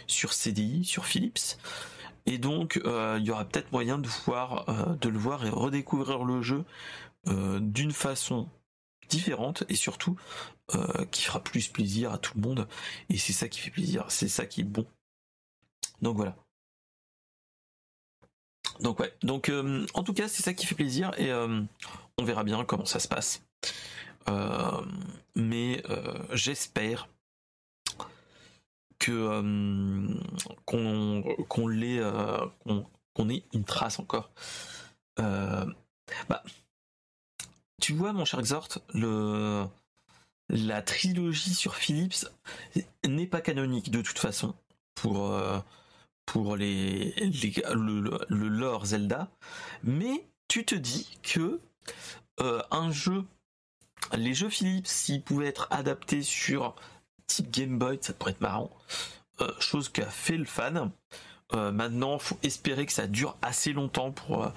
sur 0.06 0.32
CDI 0.32 0.84
sur 0.84 1.06
Philips 1.06 1.58
et 2.26 2.38
donc 2.38 2.80
euh, 2.84 3.18
il 3.20 3.26
y 3.26 3.30
aura 3.30 3.44
peut-être 3.44 3.72
moyen 3.72 3.98
de 3.98 4.08
voir 4.24 4.66
de 4.98 5.08
le 5.08 5.18
voir 5.18 5.44
et 5.46 5.50
redécouvrir 5.50 6.24
le 6.24 6.42
jeu 6.42 6.64
d'une 7.26 7.92
façon 7.92 8.48
différente 9.08 9.64
et 9.68 9.74
surtout 9.74 10.16
euh, 10.74 11.04
qui 11.10 11.22
fera 11.22 11.42
plus 11.42 11.68
plaisir 11.68 12.12
à 12.12 12.18
tout 12.18 12.32
le 12.36 12.42
monde 12.42 12.68
et 13.10 13.18
c'est 13.18 13.32
ça 13.32 13.48
qui 13.48 13.60
fait 13.60 13.70
plaisir, 13.70 14.06
c'est 14.08 14.28
ça 14.28 14.46
qui 14.46 14.62
est 14.62 14.64
bon. 14.64 14.86
Donc 16.02 16.16
voilà. 16.16 16.36
Donc 18.80 18.98
ouais, 18.98 19.14
donc 19.22 19.50
euh, 19.50 19.86
en 19.94 20.02
tout 20.02 20.14
cas 20.14 20.26
c'est 20.26 20.42
ça 20.42 20.54
qui 20.54 20.66
fait 20.66 20.74
plaisir 20.74 21.12
et 21.18 21.30
euh, 21.30 21.60
on 22.18 22.24
verra 22.24 22.44
bien 22.44 22.64
comment 22.64 22.86
ça 22.86 22.98
se 22.98 23.08
passe. 23.08 23.42
mais 25.36 25.82
j'espère 26.32 27.08
que 28.98 29.42
qu'on 30.64 31.22
qu'on 31.48 31.68
l'ait 31.68 32.00
qu'on 33.14 33.28
ait 33.28 33.44
une 33.52 33.64
trace 33.64 33.98
encore. 33.98 34.30
bah 35.16 36.42
tu 37.80 37.92
vois, 37.92 38.12
mon 38.12 38.24
cher 38.24 38.40
Exhort, 38.40 38.78
le... 38.94 39.66
la 40.48 40.80
trilogie 40.80 41.54
sur 41.54 41.74
Philips 41.74 42.26
n'est 43.06 43.26
pas 43.26 43.40
canonique 43.40 43.90
de 43.90 44.00
toute 44.00 44.18
façon 44.18 44.54
pour, 44.94 45.32
euh, 45.32 45.58
pour 46.24 46.56
les, 46.56 47.12
le, 47.74 48.48
lore 48.48 48.86
Zelda, 48.86 49.28
mais 49.82 50.26
tu 50.48 50.64
te 50.64 50.74
dis 50.74 51.18
que 51.22 51.60
euh, 52.40 52.62
un 52.70 52.90
jeu, 52.90 53.24
les 54.14 54.32
jeux 54.32 54.48
Philips, 54.48 54.86
s'ils 54.86 55.22
pouvaient 55.22 55.48
être 55.48 55.68
adaptés 55.70 56.22
sur 56.22 56.76
type 57.26 57.50
Game 57.50 57.78
Boy, 57.78 57.98
ça 58.00 58.12
pourrait 58.12 58.32
être 58.32 58.40
marrant. 58.40 58.70
Euh, 59.40 59.50
chose 59.58 59.88
qu'a 59.88 60.06
fait 60.06 60.36
le 60.36 60.44
fan. 60.44 60.90
Euh, 61.52 61.72
maintenant, 61.72 62.18
faut 62.18 62.38
espérer 62.42 62.86
que 62.86 62.92
ça 62.92 63.06
dure 63.06 63.36
assez 63.42 63.72
longtemps 63.72 64.10
pour 64.10 64.44
euh, 64.44 64.48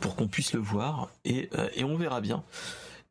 pour 0.00 0.14
qu'on 0.14 0.28
puisse 0.28 0.52
le 0.52 0.60
voir 0.60 1.10
et, 1.24 1.48
euh, 1.58 1.68
et 1.74 1.84
on 1.84 1.96
verra 1.96 2.20
bien. 2.20 2.44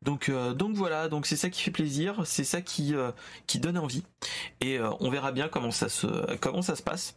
Donc 0.02 0.30
donc 0.30 0.76
voilà, 0.76 1.08
donc 1.08 1.24
c'est 1.24 1.36
ça 1.36 1.48
qui 1.48 1.62
fait 1.62 1.70
plaisir, 1.70 2.26
c'est 2.26 2.44
ça 2.44 2.60
qui 2.60 2.94
qui 3.46 3.58
donne 3.58 3.78
envie 3.78 4.02
et 4.60 4.78
on 5.00 5.08
verra 5.08 5.32
bien 5.32 5.48
comment 5.48 5.70
ça 5.70 5.88
se 5.88 6.36
comment 6.36 6.60
ça 6.60 6.76
se 6.76 6.82
passe. 6.82 7.16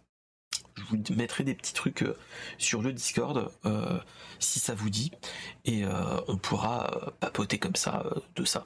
Je 0.77 0.83
vous 0.83 0.97
mettrai 1.13 1.43
des 1.43 1.53
petits 1.53 1.73
trucs 1.73 2.05
sur 2.57 2.81
le 2.81 2.93
Discord 2.93 3.51
si 4.39 4.61
ça 4.61 4.73
vous 4.73 4.89
dit 4.89 5.11
et 5.65 5.83
on 6.29 6.37
pourra 6.37 7.13
papoter 7.19 7.57
comme 7.57 7.75
ça 7.75 8.05
de 8.37 8.45
ça. 8.45 8.65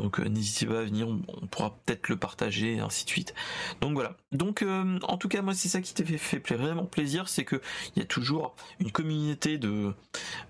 Donc 0.00 0.18
euh, 0.18 0.24
n'hésitez 0.24 0.64
pas 0.64 0.80
à 0.80 0.82
venir, 0.82 1.08
on, 1.08 1.46
pourra 1.46 1.76
peut-être 1.84 2.08
le 2.08 2.16
partager 2.16 2.76
et 2.76 2.80
ainsi 2.80 3.04
de 3.04 3.10
suite. 3.10 3.34
Donc 3.82 3.92
voilà. 3.92 4.16
Donc 4.32 4.62
euh, 4.62 4.98
en 5.02 5.18
tout 5.18 5.28
cas 5.28 5.42
moi 5.42 5.52
c'est 5.52 5.68
ça 5.68 5.82
qui 5.82 5.92
t'a 5.92 6.04
fait, 6.04 6.56
vraiment 6.56 6.86
plaisir, 6.86 7.28
c'est 7.28 7.44
que 7.44 7.60
il 7.94 8.00
y 8.00 8.02
a 8.02 8.06
toujours 8.06 8.54
une 8.78 8.90
communauté 8.90 9.58
de 9.58 9.94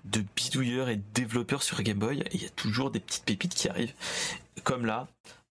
bidouilleurs 0.05 0.87
et 0.87 0.95
de 0.95 1.03
développeurs 1.13 1.63
sur 1.63 1.81
Game 1.83 1.99
Boy 1.99 2.23
il 2.33 2.41
y 2.41 2.45
a 2.45 2.49
toujours 2.49 2.91
des 2.91 3.01
petites 3.01 3.25
pépites 3.25 3.53
qui 3.53 3.67
arrivent. 3.67 3.93
Comme 4.63 4.85
là, 4.85 5.07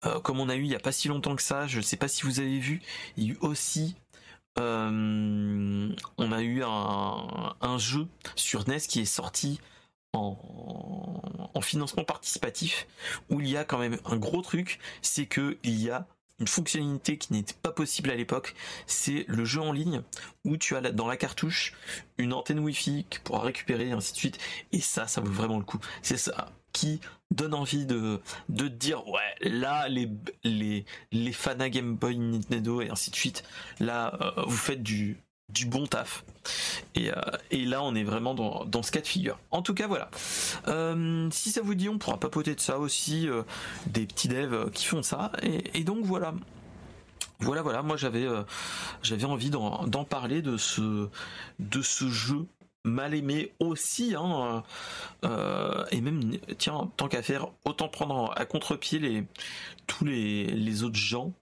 euh, 0.07 0.19
comme 0.21 0.41
on 0.41 0.49
a 0.49 0.57
eu 0.57 0.63
il 0.63 0.71
y 0.71 0.75
a 0.75 0.81
pas 0.81 0.93
si 0.93 1.09
longtemps 1.09 1.37
que 1.37 1.43
ça, 1.43 1.67
je 1.67 1.79
ne 1.79 1.83
sais 1.83 1.97
pas 1.97 2.09
si 2.09 2.23
vous 2.23 2.41
avez 2.41 2.59
vu, 2.59 2.81
il 3.19 3.25
y 3.25 3.27
a 3.29 3.33
eu 3.35 3.39
aussi 3.43 3.97
on 4.57 6.33
a 6.33 6.43
eu 6.43 6.63
un 6.63 7.79
jeu 7.79 8.07
sur 8.35 8.69
NES 8.69 8.81
qui 8.81 9.01
est 9.01 9.07
sorti 9.07 9.59
en, 10.13 11.61
financement 11.63 12.05
participatif 12.05 12.87
où 13.29 13.41
il 13.41 13.49
y 13.49 13.57
a 13.57 13.65
quand 13.65 13.79
même 13.79 13.99
un 14.07 14.17
gros 14.17 14.41
truc, 14.41 14.81
c'est 15.03 15.27
que 15.27 15.59
il 15.63 15.81
y 15.81 15.91
a 15.91 16.07
une 16.41 16.49
fonctionnalité 16.49 17.19
qui 17.19 17.35
n'était 17.35 17.55
pas 17.63 17.71
possible 17.71 18.11
à 18.11 18.17
l'époque, 18.17 18.55
c'est 18.87 19.27
le 19.29 19.45
jeu 19.45 19.61
en 19.61 19.73
ligne 19.73 20.03
où 20.45 20.57
tu 20.57 20.75
as 20.75 20.81
dans 20.81 21.07
la 21.07 21.19
cartouche 21.19 21.75
une 22.17 22.33
antenne 22.33 22.61
Wi-Fi 22.61 23.05
qui 23.11 23.19
pourra 23.21 23.43
récupérer 23.43 23.89
et 23.89 23.93
ainsi 23.93 24.15
de 24.15 24.19
suite. 24.19 24.39
Et 24.73 24.81
ça, 24.81 25.07
ça 25.07 25.21
vaut 25.21 25.31
vraiment 25.31 25.59
le 25.59 25.65
coup. 25.65 25.79
C'est 26.03 26.17
ça 26.17 26.51
qui 26.73 27.01
donne 27.31 27.55
envie 27.55 27.85
de, 27.85 28.21
de 28.49 28.69
dire 28.69 29.07
ouais 29.09 29.35
là 29.41 29.89
les 29.89 30.09
les 30.45 30.85
les 31.11 31.33
fans 31.33 31.57
Game 31.57 31.97
Boy 31.97 32.17
Nintendo 32.17 32.81
et 32.81 32.91
ainsi 32.91 33.11
de 33.11 33.17
suite 33.17 33.43
là 33.81 34.17
euh, 34.21 34.45
vous 34.47 34.57
faites 34.57 34.83
du 34.83 35.19
du 35.53 35.67
bon 35.67 35.87
taf. 35.87 36.25
Et, 36.95 37.11
euh, 37.11 37.15
et, 37.51 37.65
là, 37.65 37.83
on 37.83 37.95
est 37.95 38.05
vraiment 38.05 38.35
dans, 38.35 38.83
ce 38.83 38.91
cas 38.91 39.01
de 39.01 39.07
figure. 39.07 39.39
En 39.51 39.63
tout 39.63 39.75
cas, 39.75 39.87
voilà. 39.87 40.11
Euh, 40.69 41.29
si 41.31 41.51
ça 41.51 41.63
vous 41.63 41.75
dit, 41.75 41.89
on 41.89 41.99
pourra 41.99 42.19
papoter 42.19 42.55
de 42.55 42.61
ça 42.61 42.79
aussi, 42.79 43.29
euh, 43.29 43.43
des 43.87 44.07
petits 44.07 44.29
devs 44.29 44.71
qui 44.73 44.87
font 44.87 45.03
ça. 45.03 45.33
Et, 45.43 45.85
donc 45.85 46.05
voilà. 46.05 46.35
Voilà, 47.41 47.63
voilà. 47.63 47.83
Moi, 47.83 47.97
j'avais, 47.97 48.27
j'avais 49.03 49.25
envie 49.25 49.51
d'en, 49.51 49.87
d'en 49.87 50.05
parler 50.05 50.43
de 50.43 50.57
ce, 50.57 51.09
de 51.59 51.83
ce 51.83 52.09
jeu 52.09 52.47
mal 52.85 53.15
aimé 53.15 53.53
aussi, 53.61 54.15
hein, 54.15 54.63
et 55.91 56.01
même 56.01 56.39
tiens, 56.59 56.91
tant 56.97 57.09
qu'à 57.09 57.23
faire, 57.23 57.49
autant 57.65 57.89
prendre 57.89 58.33
à 58.37 58.47
contre-pied 58.47 58.99
les 58.99 59.25
tous 59.87 60.05
les, 60.05 60.47
les 60.47 60.83
autres 60.83 60.97
gens 60.97 61.33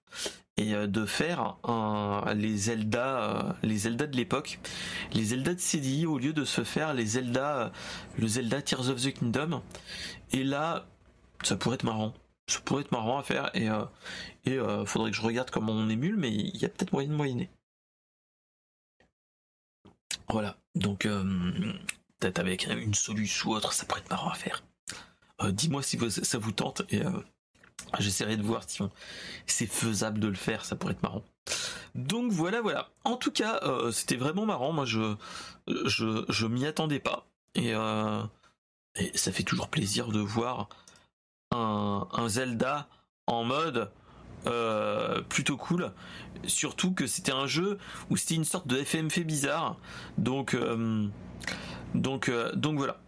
et 0.58 0.74
euh, 0.74 0.86
de 0.86 1.06
faire 1.06 1.56
les 2.34 2.56
Zelda, 2.56 3.22
euh, 3.22 3.52
les 3.62 3.78
Zelda 3.78 4.06
de 4.06 4.16
l'époque, 4.16 4.58
les 5.12 5.24
Zelda 5.24 5.54
de 5.54 5.60
CDI 5.60 6.04
au 6.04 6.18
lieu 6.18 6.32
de 6.32 6.44
se 6.44 6.64
faire 6.64 6.92
les 6.92 7.06
Zelda, 7.06 7.58
euh, 7.58 7.70
le 8.18 8.26
Zelda 8.26 8.60
Tears 8.60 8.90
of 8.90 9.00
the 9.00 9.12
Kingdom. 9.12 9.62
Et 10.32 10.42
là, 10.44 10.86
ça 11.44 11.56
pourrait 11.56 11.76
être 11.76 11.84
marrant. 11.84 12.12
Ça 12.48 12.60
pourrait 12.60 12.82
être 12.82 12.92
marrant 12.92 13.18
à 13.18 13.22
faire 13.22 13.50
et 13.54 13.68
et 14.46 14.58
faudrait 14.86 15.10
que 15.10 15.16
je 15.16 15.20
regarde 15.20 15.50
comment 15.50 15.72
on 15.72 15.90
émule, 15.90 16.16
mais 16.16 16.32
il 16.32 16.56
y 16.56 16.64
a 16.64 16.70
peut-être 16.70 16.94
moyen 16.94 17.10
de 17.10 17.14
moyenner. 17.14 17.50
Voilà. 20.30 20.56
Donc 20.74 21.06
peut-être 22.18 22.38
avec 22.38 22.66
une 22.66 22.94
solution 22.94 23.50
ou 23.50 23.54
autre, 23.54 23.74
ça 23.74 23.84
pourrait 23.84 24.00
être 24.00 24.08
marrant 24.08 24.30
à 24.30 24.34
faire. 24.34 24.64
Dis-moi 25.50 25.82
si 25.82 25.98
ça 26.10 26.38
vous 26.38 26.52
tente 26.52 26.82
et 26.88 27.02
J'essaierai 27.98 28.36
de 28.36 28.42
voir 28.42 28.64
si 28.66 28.82
c'est 29.46 29.66
faisable 29.66 30.20
de 30.20 30.28
le 30.28 30.34
faire, 30.34 30.64
ça 30.64 30.76
pourrait 30.76 30.92
être 30.92 31.02
marrant. 31.02 31.22
Donc 31.94 32.32
voilà, 32.32 32.60
voilà. 32.60 32.90
En 33.04 33.16
tout 33.16 33.32
cas, 33.32 33.60
euh, 33.62 33.90
c'était 33.92 34.16
vraiment 34.16 34.46
marrant. 34.46 34.72
Moi, 34.72 34.84
je, 34.84 35.16
je, 35.66 36.24
je 36.28 36.46
m'y 36.46 36.66
attendais 36.66 37.00
pas. 37.00 37.26
Et, 37.54 37.74
euh, 37.74 38.22
ça 39.14 39.32
fait 39.32 39.42
toujours 39.42 39.68
plaisir 39.68 40.08
de 40.08 40.20
voir 40.20 40.68
un, 41.50 42.06
un 42.12 42.28
Zelda 42.28 42.88
en 43.26 43.44
mode 43.44 43.90
euh, 44.46 45.22
plutôt 45.22 45.56
cool. 45.56 45.92
Surtout 46.46 46.92
que 46.92 47.06
c'était 47.06 47.32
un 47.32 47.46
jeu 47.46 47.78
où 48.10 48.16
c'était 48.16 48.34
une 48.34 48.44
sorte 48.44 48.66
de 48.66 48.76
FMF 48.82 49.20
bizarre. 49.20 49.76
Donc, 50.18 50.56
donc, 51.94 52.30
donc 52.54 52.76
voilà. 52.76 53.00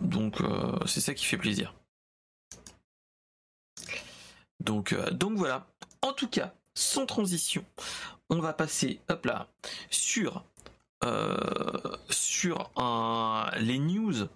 Donc 0.00 0.38
c'est 0.86 1.00
ça 1.00 1.14
qui 1.14 1.24
fait 1.24 1.38
plaisir. 1.38 1.74
Donc, 4.66 4.92
euh, 4.92 5.10
donc 5.10 5.38
voilà. 5.38 5.66
En 6.02 6.12
tout 6.12 6.28
cas, 6.28 6.52
sans 6.74 7.06
transition, 7.06 7.64
on 8.28 8.40
va 8.40 8.52
passer, 8.52 9.00
hop 9.08 9.24
là, 9.24 9.48
sur 9.90 10.44
euh, 11.04 11.96
les 13.58 13.78
news 13.78 14.28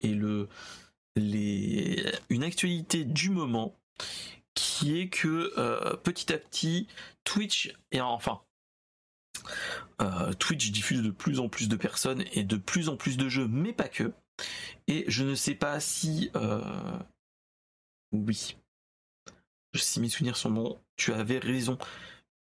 et 0.00 0.14
le 0.14 0.48
une 1.16 2.44
actualité 2.44 3.04
du 3.04 3.30
moment 3.30 3.74
qui 4.54 5.00
est 5.00 5.08
que 5.08 5.52
euh, 5.58 5.96
petit 5.96 6.32
à 6.32 6.38
petit 6.38 6.86
Twitch 7.24 7.74
et 7.90 8.00
enfin 8.00 8.40
Twitch 10.38 10.70
diffuse 10.70 11.02
de 11.02 11.10
plus 11.10 11.40
en 11.40 11.48
plus 11.48 11.68
de 11.68 11.74
personnes 11.74 12.22
et 12.32 12.44
de 12.44 12.56
plus 12.56 12.88
en 12.88 12.96
plus 12.96 13.16
de 13.16 13.28
jeux, 13.28 13.48
mais 13.48 13.72
pas 13.72 13.88
que. 13.88 14.12
Et 14.86 15.04
je 15.08 15.24
ne 15.24 15.34
sais 15.34 15.56
pas 15.56 15.80
si 15.80 16.30
oui, 18.12 18.56
si 19.74 20.00
mes 20.00 20.08
souvenirs 20.08 20.36
sont 20.36 20.50
bons, 20.50 20.78
tu 20.96 21.12
avais 21.12 21.38
raison. 21.38 21.78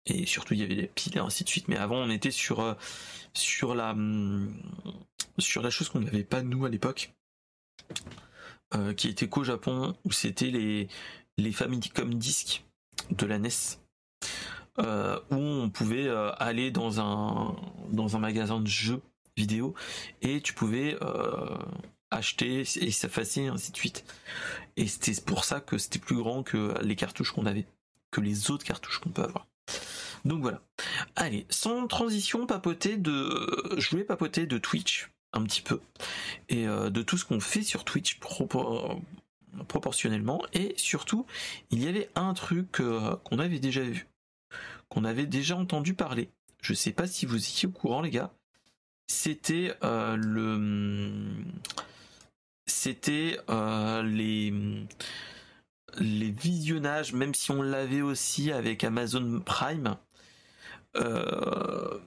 Et 0.06 0.26
surtout, 0.26 0.54
il 0.54 0.62
y 0.62 0.64
avait 0.64 0.76
des 0.76 0.88
piles 0.88 1.18
et 1.18 1.20
ainsi 1.20 1.44
de 1.44 1.50
suite. 1.50 1.68
Mais 1.68 1.78
avant, 1.78 1.98
on 1.98 2.10
était 2.10 2.32
sur, 2.32 2.62
euh, 2.62 2.74
sur, 3.34 3.76
la, 3.76 3.92
hum, 3.92 4.54
sur 5.38 5.62
la 5.62 5.70
chose 5.70 5.90
qu'on 5.90 6.00
n'avait 6.00 6.24
pas 6.24 6.42
nous 6.42 6.66
à 6.66 6.70
l'époque, 6.70 7.14
euh, 8.76 8.94
qui 8.94 9.08
était 9.08 9.28
qu'au 9.28 9.44
Japon, 9.44 9.96
où 10.06 10.12
c'était 10.12 10.52
les, 10.52 10.88
les 11.38 11.52
Famicom 11.52 12.14
Disc 12.16 12.64
de 13.12 13.26
la 13.26 13.40
NES. 13.40 13.50
Euh, 14.78 15.20
où 15.30 15.36
on 15.36 15.70
pouvait 15.70 16.08
aller 16.38 16.72
dans 16.72 17.02
un, 17.02 17.54
dans 17.92 18.16
un 18.16 18.20
magasin 18.20 18.62
de 18.62 18.68
jeux 18.68 19.02
vidéo 19.36 19.74
et 20.22 20.40
tu 20.40 20.54
pouvais 20.54 20.98
acheter 22.12 22.62
et 22.62 22.92
s'effacer, 22.92 23.48
ainsi 23.48 23.72
de 23.72 23.78
suite. 23.78 24.06
Et 24.78 24.88
c'était 24.88 25.20
pour 25.22 25.44
ça 25.44 25.60
que 25.60 25.78
c'était 25.78 26.00
plus 26.00 26.16
grand 26.16 26.44
que 26.44 26.76
les 26.82 26.96
cartouches 26.96 27.32
qu'on 27.32 27.46
avait, 27.46 27.68
que 28.12 28.22
les 28.22 28.52
autres 28.52 28.66
cartouches 28.66 29.00
qu'on 29.00 29.10
peut 29.10 29.24
avoir. 29.24 29.48
Donc 30.26 30.42
voilà. 30.42 30.62
Allez, 31.16 31.46
sans 31.50 31.88
transition, 31.88 32.46
papoter 32.46 32.98
de. 32.98 33.76
Je 33.78 33.90
voulais 33.90 34.04
papoter 34.04 34.46
de 34.46 34.58
Twitch 34.58 35.10
un 35.34 35.44
petit 35.44 35.62
peu. 35.62 35.80
Et 36.50 36.68
euh, 36.68 36.90
de 36.90 37.02
tout 37.02 37.18
ce 37.18 37.26
qu'on 37.26 37.40
fait 37.40 37.64
sur 37.64 37.86
Twitch 37.86 38.20
proportionnellement. 39.68 40.42
Et 40.54 40.74
surtout, 40.78 41.26
il 41.72 41.84
y 41.84 41.88
avait 41.88 42.10
un 42.16 42.34
truc 42.34 42.80
euh, 42.80 43.16
qu'on 43.24 43.40
avait 43.40 43.60
déjà 43.60 43.82
vu. 43.82 44.08
Qu'on 44.90 45.06
avait 45.06 45.28
déjà 45.28 45.56
entendu 45.56 45.94
parler. 45.94 46.30
Je 46.62 46.74
sais 46.74 46.92
pas 46.92 47.08
si 47.08 47.26
vous 47.26 47.38
étiez 47.38 47.70
au 47.70 47.72
courant, 47.72 48.02
les 48.02 48.10
gars. 48.10 48.34
C'était 49.08 49.74
euh, 49.84 50.16
le 50.16 51.24
c'était 52.70 53.38
euh, 53.50 54.04
les 54.04 54.54
visionnages, 56.32 57.14
même 57.14 57.34
si 57.34 57.52
on 57.52 57.62
l'avait 57.62 58.02
aussi 58.02 58.52
avec 58.52 58.84
Amazon 58.84 59.42
Prime, 59.44 59.98
euh, 60.96 62.00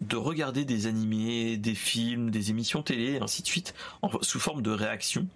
de 0.00 0.16
regarder 0.16 0.64
des 0.64 0.86
animés, 0.86 1.56
des 1.56 1.74
films, 1.74 2.30
des 2.30 2.50
émissions 2.50 2.82
télé, 2.82 3.14
et 3.14 3.20
ainsi 3.20 3.42
de 3.42 3.46
suite, 3.46 3.74
sous 4.22 4.40
forme 4.40 4.62
de 4.62 4.70
réaction. 4.70 5.28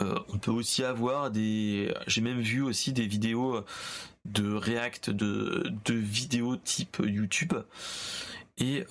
Euh, 0.00 0.18
on 0.28 0.38
peut 0.38 0.50
aussi 0.50 0.84
avoir 0.84 1.30
des. 1.30 1.94
J'ai 2.06 2.20
même 2.20 2.40
vu 2.40 2.62
aussi 2.62 2.92
des 2.92 3.06
vidéos 3.06 3.64
de 4.24 4.52
react 4.52 5.10
de 5.10 5.72
vidéos 5.88 6.56
type 6.56 7.00
YouTube. 7.04 7.54
Et, 8.58 8.84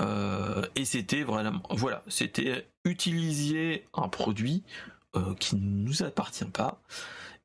et 0.76 0.86
c'était 0.86 1.24
vraiment. 1.24 1.62
Voilà, 1.72 2.04
c'était 2.08 2.68
utiliser 2.86 3.88
un 3.94 4.08
produit 4.08 4.64
euh, 5.16 5.34
qui 5.36 5.56
ne 5.56 5.62
nous 5.62 6.04
appartient 6.04 6.46
pas. 6.46 6.82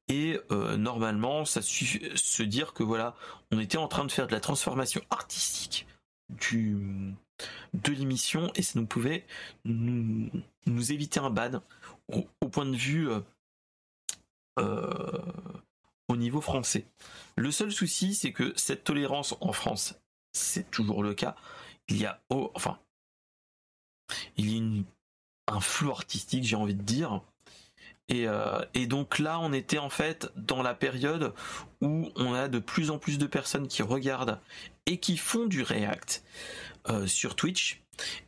Et 0.09 0.41
euh, 0.51 0.77
normalement, 0.77 1.45
ça 1.45 1.63
suffit 1.63 2.11
se 2.17 2.43
dire 2.43 2.73
que 2.73 2.83
voilà, 2.83 3.15
on 3.53 3.61
était 3.61 3.79
en 3.79 3.87
train 3.87 4.05
de 4.05 4.11
faire 4.11 4.27
de 4.27 4.33
la 4.33 4.41
transformation 4.41 5.01
artistique 5.11 5.87
du 6.29 7.15
de 7.75 7.93
l'émission 7.93 8.51
et 8.55 8.63
ça 8.63 8.79
nous 8.79 8.87
pouvait 8.87 9.25
nous, 9.65 10.31
éviter 10.91 11.21
un 11.21 11.31
ban 11.31 11.63
au, 12.09 12.49
point 12.49 12.67
de 12.67 12.77
vue 12.77 13.09
euh, 14.59 15.23
au 16.09 16.17
niveau 16.17 16.41
français. 16.41 16.85
Le 17.37 17.53
seul 17.53 17.71
souci, 17.71 18.15
c'est 18.15 18.33
que 18.33 18.53
cette 18.57 18.83
tolérance 18.85 19.37
en 19.41 19.53
France, 19.53 19.95
c'est 20.33 20.71
toujours 20.71 21.03
le 21.05 21.15
cas. 21.15 21.37
Il 21.91 21.99
y 21.99 22.07
a, 22.07 22.21
enfin, 22.55 22.79
il 24.37 24.51
y 24.51 24.61
a 24.61 25.55
un 25.55 25.61
flou 25.61 25.91
artistique, 25.91 26.45
j'ai 26.45 26.57
envie 26.57 26.75
de 26.75 26.83
dire. 26.83 27.21
Euh, 28.13 28.65
et, 28.75 28.87
donc 28.87 29.19
là, 29.19 29.39
on 29.41 29.53
était 29.53 29.79
en 29.79 29.91
fait 29.91 30.31
dans 30.37 30.63
la 30.63 30.75
période 30.75 31.33
où 31.81 32.11
on 32.17 32.35
a 32.35 32.49
de 32.49 32.59
plus 32.59 32.91
en 32.91 32.99
plus 32.99 33.19
de 33.19 33.27
personnes 33.27 33.69
qui 33.69 33.83
regardent 33.83 34.41
et 34.87 34.99
qui 34.99 35.17
font 35.17 35.47
du 35.47 35.63
React 35.63 36.25
euh, 36.89 37.07
sur 37.07 37.37
Twitch. 37.37 37.83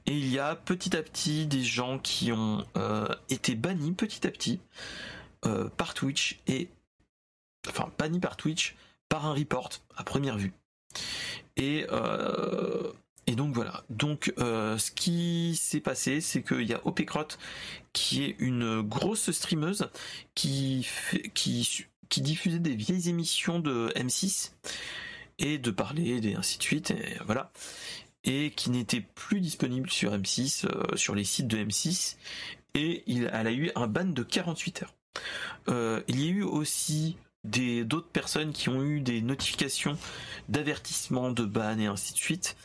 Et 0.06 0.16
il 0.16 0.28
y 0.28 0.38
a 0.38 0.54
petit 0.54 0.96
à 0.96 1.02
petit 1.02 1.46
des 1.46 1.64
gens 1.64 1.98
qui 1.98 2.30
ont 2.30 2.64
euh, 2.76 3.08
été 3.30 3.54
bannis 3.54 3.92
petit 3.92 4.26
à 4.26 4.30
petit 4.30 4.60
par 5.76 5.92
Twitch 5.92 6.38
et 6.46 6.68
enfin 7.68 7.90
bannis 7.98 8.20
par 8.20 8.36
Twitch 8.36 8.76
par 9.08 9.26
un 9.26 9.32
report 9.32 9.70
à 9.96 10.04
première 10.04 10.36
vue. 10.38 10.52
Et 11.56 11.84
et 13.26 13.36
donc 13.36 13.54
voilà. 13.54 13.84
Donc 13.90 14.32
euh, 14.38 14.78
ce 14.78 14.90
qui 14.90 15.56
s'est 15.56 15.80
passé, 15.80 16.20
c'est 16.20 16.42
qu'il 16.42 16.68
y 16.68 16.74
a 16.74 16.80
Opecrot 16.86 17.28
qui 17.92 18.24
est 18.24 18.36
une 18.38 18.82
grosse 18.82 19.30
streameuse 19.30 19.88
qui 20.34 20.86
qui 21.34 21.86
qui 22.08 22.20
diffusait 22.20 22.58
des 22.58 22.74
vieilles 22.74 23.08
émissions 23.08 23.58
de 23.58 23.92
M6 23.96 24.52
et 25.38 25.58
de 25.58 25.70
parler 25.70 26.20
et 26.22 26.34
ainsi 26.34 26.58
de 26.58 26.62
suite 26.62 26.90
et 26.90 27.16
voilà 27.24 27.50
et 28.24 28.50
qui 28.50 28.70
n'était 28.70 29.00
plus 29.00 29.40
disponible 29.40 29.90
sur 29.90 30.12
M6 30.12 30.66
euh, 30.66 30.96
sur 30.96 31.14
les 31.14 31.24
sites 31.24 31.48
de 31.48 31.58
M6 31.58 32.16
et 32.74 33.02
il, 33.06 33.30
elle 33.32 33.46
a 33.46 33.52
eu 33.52 33.70
un 33.74 33.86
ban 33.86 34.04
de 34.04 34.22
48 34.22 34.82
heures. 34.82 34.94
Euh, 35.68 36.00
il 36.08 36.20
y 36.20 36.28
a 36.28 36.30
eu 36.30 36.42
aussi 36.42 37.16
des 37.44 37.84
d'autres 37.84 38.08
personnes 38.08 38.52
qui 38.52 38.68
ont 38.68 38.82
eu 38.84 39.00
des 39.00 39.20
notifications 39.20 39.98
d'avertissement, 40.48 41.30
de 41.30 41.44
ban 41.44 41.78
et 41.78 41.86
ainsi 41.86 42.12
de 42.12 42.18
suite. 42.18 42.56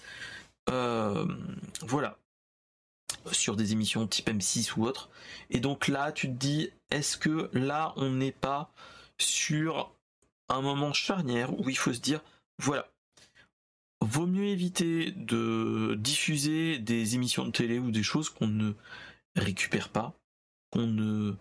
Voilà 0.68 2.18
sur 3.32 3.56
des 3.56 3.72
émissions 3.72 4.08
type 4.08 4.30
M6 4.30 4.74
ou 4.78 4.86
autre. 4.86 5.10
Et 5.50 5.60
donc 5.60 5.88
là, 5.88 6.12
tu 6.12 6.28
te 6.28 6.34
dis, 6.34 6.70
est-ce 6.92 7.18
que 7.18 7.50
là, 7.54 7.94
on 7.96 8.10
n'est 8.10 8.32
pas 8.32 8.72
sur 9.18 9.94
un 10.50 10.62
moment 10.62 10.94
charnière 10.94 11.58
où 11.60 11.70
il 11.70 11.78
faut 11.78 11.94
se 11.94 12.00
dire, 12.00 12.22
voilà, 12.60 12.90
vaut 14.02 14.28
mieux 14.28 14.46
éviter 14.46 15.12
de 15.12 15.96
diffuser 16.00 16.80
des 16.80 17.16
émissions 17.16 17.46
de 17.46 17.52
télé 17.52 17.80
ou 17.80 17.92
des 17.92 18.04
choses 18.04 18.30
qu'on 18.30 18.48
ne 18.48 18.74
récupère 19.36 19.90
pas, 19.90 20.14
qu'on 20.72 20.88
ne, 20.88 21.36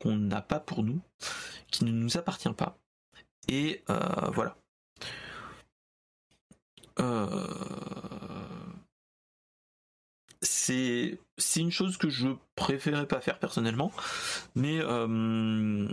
qu'on 0.00 0.16
n'a 0.16 0.42
pas 0.42 0.60
pour 0.60 0.82
nous, 0.82 1.00
qui 1.70 1.84
ne 1.84 1.92
nous 1.92 2.16
appartient 2.16 2.52
pas. 2.52 2.78
Et 3.48 3.82
euh, 3.90 4.30
voilà. 4.32 4.56
Euh, 7.00 8.07
c'est 10.68 11.60
une 11.60 11.70
chose 11.70 11.96
que 11.96 12.10
je 12.10 12.28
préférais 12.54 13.06
pas 13.06 13.20
faire 13.20 13.38
personnellement, 13.38 13.92
mais 14.54 14.78
euh, 14.80 15.88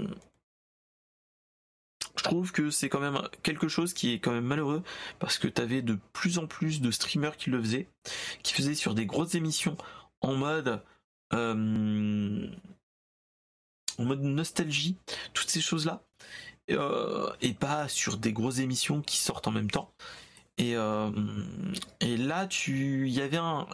je 2.17 2.23
trouve 2.23 2.51
que 2.51 2.69
c'est 2.71 2.89
quand 2.89 2.99
même 2.99 3.21
quelque 3.43 3.67
chose 3.67 3.93
qui 3.93 4.13
est 4.13 4.19
quand 4.19 4.31
même 4.31 4.45
malheureux 4.45 4.83
parce 5.19 5.37
que 5.37 5.47
tu 5.47 5.61
avais 5.61 5.81
de 5.81 5.97
plus 6.13 6.39
en 6.39 6.47
plus 6.47 6.81
de 6.81 6.91
streamers 6.91 7.37
qui 7.37 7.49
le 7.49 7.61
faisaient, 7.61 7.89
qui 8.43 8.53
faisaient 8.53 8.75
sur 8.75 8.95
des 8.95 9.05
grosses 9.05 9.35
émissions 9.35 9.77
en 10.21 10.35
mode 10.35 10.81
euh, 11.33 12.47
en 13.97 14.03
mode 14.03 14.21
nostalgie, 14.21 14.97
toutes 15.33 15.49
ces 15.49 15.61
choses 15.61 15.85
là, 15.85 16.03
euh, 16.71 17.31
et 17.41 17.53
pas 17.53 17.87
sur 17.87 18.17
des 18.17 18.33
grosses 18.33 18.59
émissions 18.59 19.01
qui 19.01 19.17
sortent 19.17 19.47
en 19.47 19.51
même 19.51 19.71
temps. 19.71 19.91
Et, 20.57 20.75
là, 20.75 22.47
tu, 22.47 23.09
y 23.09 23.21
avait 23.21 23.37
un, 23.37 23.67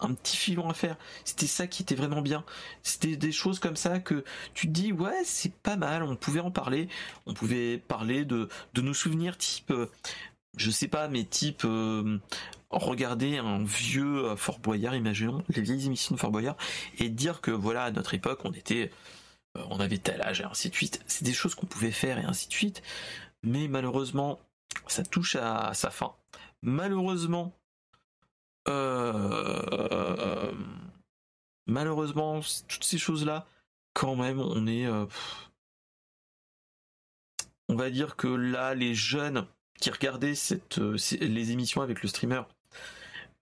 un 0.00 0.14
petit 0.14 0.36
filon 0.36 0.68
à 0.68 0.74
faire. 0.74 0.96
C'était 1.24 1.46
ça 1.46 1.66
qui 1.66 1.82
était 1.82 1.94
vraiment 1.94 2.22
bien. 2.22 2.44
C'était 2.82 3.16
des 3.16 3.32
choses 3.32 3.58
comme 3.58 3.76
ça 3.76 4.00
que 4.00 4.24
tu 4.54 4.66
te 4.66 4.72
dis 4.72 4.92
ouais 4.92 5.22
c'est 5.24 5.54
pas 5.54 5.76
mal. 5.76 6.02
On 6.02 6.16
pouvait 6.16 6.40
en 6.40 6.50
parler. 6.50 6.88
On 7.26 7.34
pouvait 7.34 7.78
parler 7.78 8.24
de 8.24 8.48
de 8.74 8.80
nos 8.80 8.94
souvenirs 8.94 9.36
type 9.36 9.70
euh, 9.70 9.86
je 10.56 10.70
sais 10.70 10.88
pas 10.88 11.08
mais 11.08 11.24
type 11.24 11.62
euh, 11.64 12.18
regarder 12.70 13.38
un 13.38 13.64
vieux 13.64 14.24
euh, 14.24 14.36
Fort 14.36 14.58
Boyard, 14.58 14.94
imaginons 14.94 15.44
les 15.48 15.62
vieilles 15.62 15.86
émissions 15.86 16.14
de 16.14 16.20
Fort 16.20 16.30
Boyard 16.30 16.56
et 16.98 17.08
dire 17.08 17.40
que 17.40 17.50
voilà 17.50 17.84
à 17.84 17.90
notre 17.90 18.14
époque 18.14 18.40
on 18.44 18.52
était 18.52 18.90
on 19.54 19.80
avait 19.80 19.98
tel 19.98 20.22
âge 20.22 20.40
et 20.40 20.44
ainsi 20.44 20.70
de 20.70 20.74
suite. 20.74 21.02
C'est 21.06 21.24
des 21.24 21.32
choses 21.32 21.54
qu'on 21.54 21.66
pouvait 21.66 21.90
faire 21.90 22.18
et 22.18 22.24
ainsi 22.24 22.46
de 22.48 22.52
suite. 22.52 22.82
Mais 23.42 23.68
malheureusement 23.68 24.38
ça 24.86 25.02
touche 25.02 25.36
à 25.36 25.72
sa 25.74 25.90
fin. 25.90 26.14
Malheureusement 26.62 27.52
euh, 28.68 30.52
malheureusement, 31.66 32.40
toutes 32.68 32.84
ces 32.84 32.98
choses-là, 32.98 33.46
quand 33.94 34.16
même, 34.16 34.40
on 34.40 34.66
est. 34.66 34.86
Euh, 34.86 35.06
on 37.68 37.76
va 37.76 37.90
dire 37.90 38.16
que 38.16 38.26
là, 38.26 38.74
les 38.74 38.94
jeunes 38.94 39.46
qui 39.80 39.90
regardaient 39.90 40.34
euh, 40.78 40.96
les 41.20 41.50
émissions 41.52 41.82
avec 41.82 42.02
le 42.02 42.08
streamer, 42.08 42.42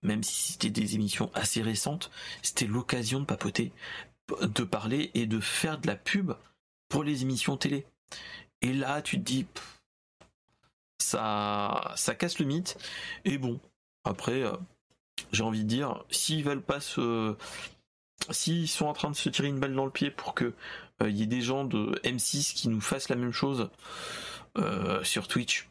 même 0.03 0.23
si 0.23 0.53
c'était 0.53 0.69
des 0.69 0.95
émissions 0.95 1.31
assez 1.33 1.61
récentes, 1.61 2.11
c'était 2.43 2.67
l'occasion 2.67 3.19
de 3.19 3.25
papoter, 3.25 3.73
de 4.41 4.63
parler 4.63 5.11
et 5.15 5.25
de 5.25 5.39
faire 5.39 5.79
de 5.79 5.87
la 5.87 5.95
pub 5.95 6.33
pour 6.89 7.03
les 7.03 7.23
émissions 7.23 7.57
télé. 7.57 7.85
Et 8.61 8.73
là, 8.73 9.01
tu 9.01 9.17
te 9.17 9.23
dis, 9.23 9.47
ça, 10.99 11.93
ça 11.95 12.13
casse 12.13 12.39
le 12.39 12.45
mythe. 12.45 12.77
Et 13.25 13.37
bon, 13.37 13.59
après, 14.03 14.43
j'ai 15.31 15.43
envie 15.43 15.63
de 15.63 15.69
dire, 15.69 16.03
s'ils 16.09 16.43
veulent 16.43 16.61
pas 16.61 16.79
se, 16.79 17.35
s'ils 18.31 18.67
sont 18.67 18.85
en 18.85 18.93
train 18.93 19.09
de 19.09 19.15
se 19.15 19.29
tirer 19.29 19.47
une 19.47 19.59
balle 19.59 19.75
dans 19.75 19.85
le 19.85 19.91
pied 19.91 20.11
pour 20.11 20.33
que 20.33 20.53
il 21.01 21.05
euh, 21.05 21.09
y 21.11 21.23
ait 21.23 21.27
des 21.27 21.41
gens 21.41 21.63
de 21.63 21.99
M6 22.03 22.53
qui 22.53 22.69
nous 22.69 22.81
fassent 22.81 23.09
la 23.09 23.15
même 23.15 23.31
chose 23.31 23.69
euh, 24.57 25.03
sur 25.03 25.27
Twitch, 25.27 25.69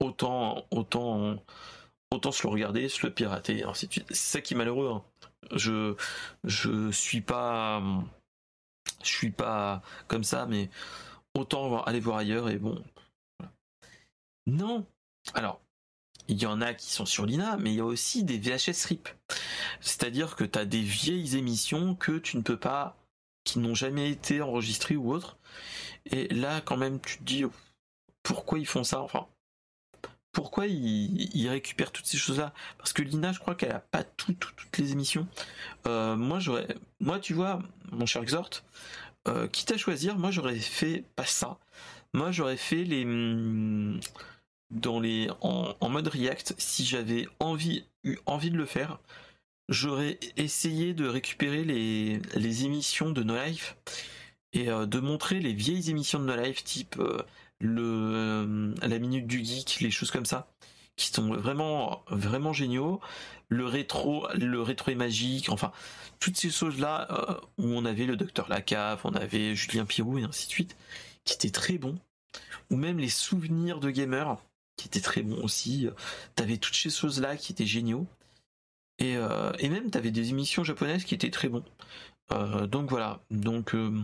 autant, 0.00 0.64
autant, 0.70 1.42
autant 2.10 2.32
se 2.32 2.42
le 2.46 2.52
regarder, 2.52 2.88
se 2.88 3.06
le 3.06 3.12
pirater. 3.12 3.64
C'est 3.74 4.14
ça 4.14 4.40
qui 4.40 4.54
est 4.54 4.56
malheureux. 4.56 4.90
Hein. 4.94 5.04
Je, 5.54 5.96
je 6.44 6.90
suis 6.90 7.20
pas, 7.20 7.82
je 9.02 9.08
suis 9.08 9.30
pas 9.30 9.82
comme 10.08 10.24
ça, 10.24 10.46
mais 10.46 10.70
autant 11.34 11.82
aller 11.82 12.00
voir 12.00 12.18
ailleurs 12.18 12.48
et 12.48 12.58
bon. 12.58 12.82
Non. 14.46 14.86
Alors, 15.34 15.60
il 16.28 16.40
y 16.40 16.46
en 16.46 16.60
a 16.60 16.74
qui 16.74 16.90
sont 16.90 17.06
sur 17.06 17.26
l'INA, 17.26 17.56
mais 17.56 17.72
il 17.72 17.76
y 17.76 17.80
a 17.80 17.84
aussi 17.84 18.24
des 18.24 18.38
VHS 18.38 18.86
RIP. 18.86 19.08
C'est-à-dire 19.80 20.36
que 20.36 20.44
tu 20.44 20.58
as 20.58 20.64
des 20.64 20.80
vieilles 20.80 21.36
émissions 21.36 21.94
que 21.94 22.18
tu 22.18 22.36
ne 22.36 22.42
peux 22.42 22.58
pas, 22.58 22.96
qui 23.44 23.58
n'ont 23.58 23.74
jamais 23.74 24.10
été 24.10 24.42
enregistrées 24.42 24.96
ou 24.96 25.12
autres. 25.12 25.36
Et 26.06 26.28
là, 26.28 26.60
quand 26.60 26.76
même, 26.76 27.00
tu 27.00 27.18
te 27.18 27.24
dis, 27.24 27.44
pourquoi 28.22 28.58
ils 28.58 28.66
font 28.66 28.84
ça? 28.84 29.00
Enfin, 29.00 29.26
pourquoi 30.32 30.66
ils, 30.66 31.48
récupèrent 31.48 31.90
toutes 31.90 32.06
ces 32.06 32.16
choses-là? 32.18 32.52
Parce 32.78 32.92
que 32.92 33.02
l'INA, 33.02 33.32
je 33.32 33.40
crois 33.40 33.54
qu'elle 33.54 33.72
a 33.72 33.80
pas 33.80 34.04
toutes 34.04 34.78
les 34.78 34.92
émissions. 34.92 35.26
Euh, 35.86 36.16
moi, 36.16 36.38
j'aurais, 36.38 36.68
moi, 37.00 37.18
tu 37.18 37.34
vois, 37.34 37.60
mon 37.90 38.06
cher 38.06 38.22
Exhort, 38.22 38.50
euh, 39.28 39.48
quitte 39.48 39.72
à 39.72 39.76
choisir, 39.76 40.16
moi, 40.16 40.30
j'aurais 40.30 40.58
fait 40.58 41.04
pas 41.16 41.26
ça. 41.26 41.58
Moi, 42.12 42.30
j'aurais 42.30 42.56
fait 42.56 42.84
les, 42.84 43.04
hum, 43.04 44.00
dans 44.70 45.00
les 45.00 45.28
en, 45.40 45.88
mode 45.88 46.08
React, 46.08 46.54
si 46.58 46.84
j'avais 46.84 47.26
envie 47.40 47.84
eu 48.04 48.16
envie 48.26 48.50
de 48.50 48.56
le 48.56 48.66
faire, 48.66 48.98
j'aurais 49.68 50.18
essayé 50.36 50.94
de 50.94 51.06
récupérer 51.06 51.64
les, 51.64 52.20
les 52.34 52.64
émissions 52.64 53.10
de 53.10 53.22
No 53.22 53.36
Life 53.36 53.76
et 54.52 54.68
euh, 54.70 54.86
de 54.86 55.00
montrer 55.00 55.40
les 55.40 55.52
vieilles 55.52 55.90
émissions 55.90 56.18
de 56.18 56.24
No 56.24 56.36
Life 56.36 56.64
type 56.64 56.96
euh, 56.98 57.22
le 57.60 57.82
euh, 57.82 58.74
la 58.82 58.98
minute 58.98 59.26
du 59.26 59.44
geek, 59.44 59.80
les 59.80 59.90
choses 59.90 60.10
comme 60.10 60.26
ça 60.26 60.48
qui 60.96 61.08
sont 61.08 61.34
vraiment 61.34 62.04
vraiment 62.08 62.52
géniaux. 62.52 63.00
Le 63.48 63.66
rétro, 63.66 64.28
le 64.34 64.62
rétro 64.62 64.90
est 64.90 64.96
magique, 64.96 65.48
enfin 65.48 65.72
toutes 66.20 66.36
ces 66.36 66.50
choses 66.50 66.78
là 66.78 67.40
où 67.58 67.64
on 67.64 67.84
avait 67.84 68.04
le 68.04 68.16
docteur 68.16 68.48
Lacave, 68.48 69.00
on 69.04 69.14
avait 69.14 69.54
Julien 69.56 69.86
Pirou 69.86 70.18
et 70.18 70.22
ainsi 70.22 70.46
de 70.46 70.52
suite, 70.52 70.76
qui 71.24 71.34
étaient 71.34 71.50
très 71.50 71.78
bons. 71.78 71.98
Ou 72.70 72.76
même 72.76 72.98
les 72.98 73.08
souvenirs 73.08 73.80
de 73.80 73.90
gamers 73.90 74.36
qui 74.80 74.88
était 74.88 75.00
très 75.00 75.22
bon 75.22 75.42
aussi. 75.44 75.88
T'avais 76.36 76.56
toutes 76.56 76.74
ces 76.74 76.90
choses-là 76.90 77.36
qui 77.36 77.52
étaient 77.52 77.66
géniaux. 77.66 78.06
Et, 78.98 79.16
euh, 79.16 79.52
et 79.58 79.68
même 79.68 79.90
t'avais 79.90 80.10
des 80.10 80.30
émissions 80.30 80.64
japonaises 80.64 81.04
qui 81.04 81.14
étaient 81.14 81.30
très 81.30 81.48
bons. 81.48 81.64
Euh, 82.32 82.66
donc 82.66 82.88
voilà. 82.88 83.20
Donc 83.30 83.74
euh, 83.74 84.02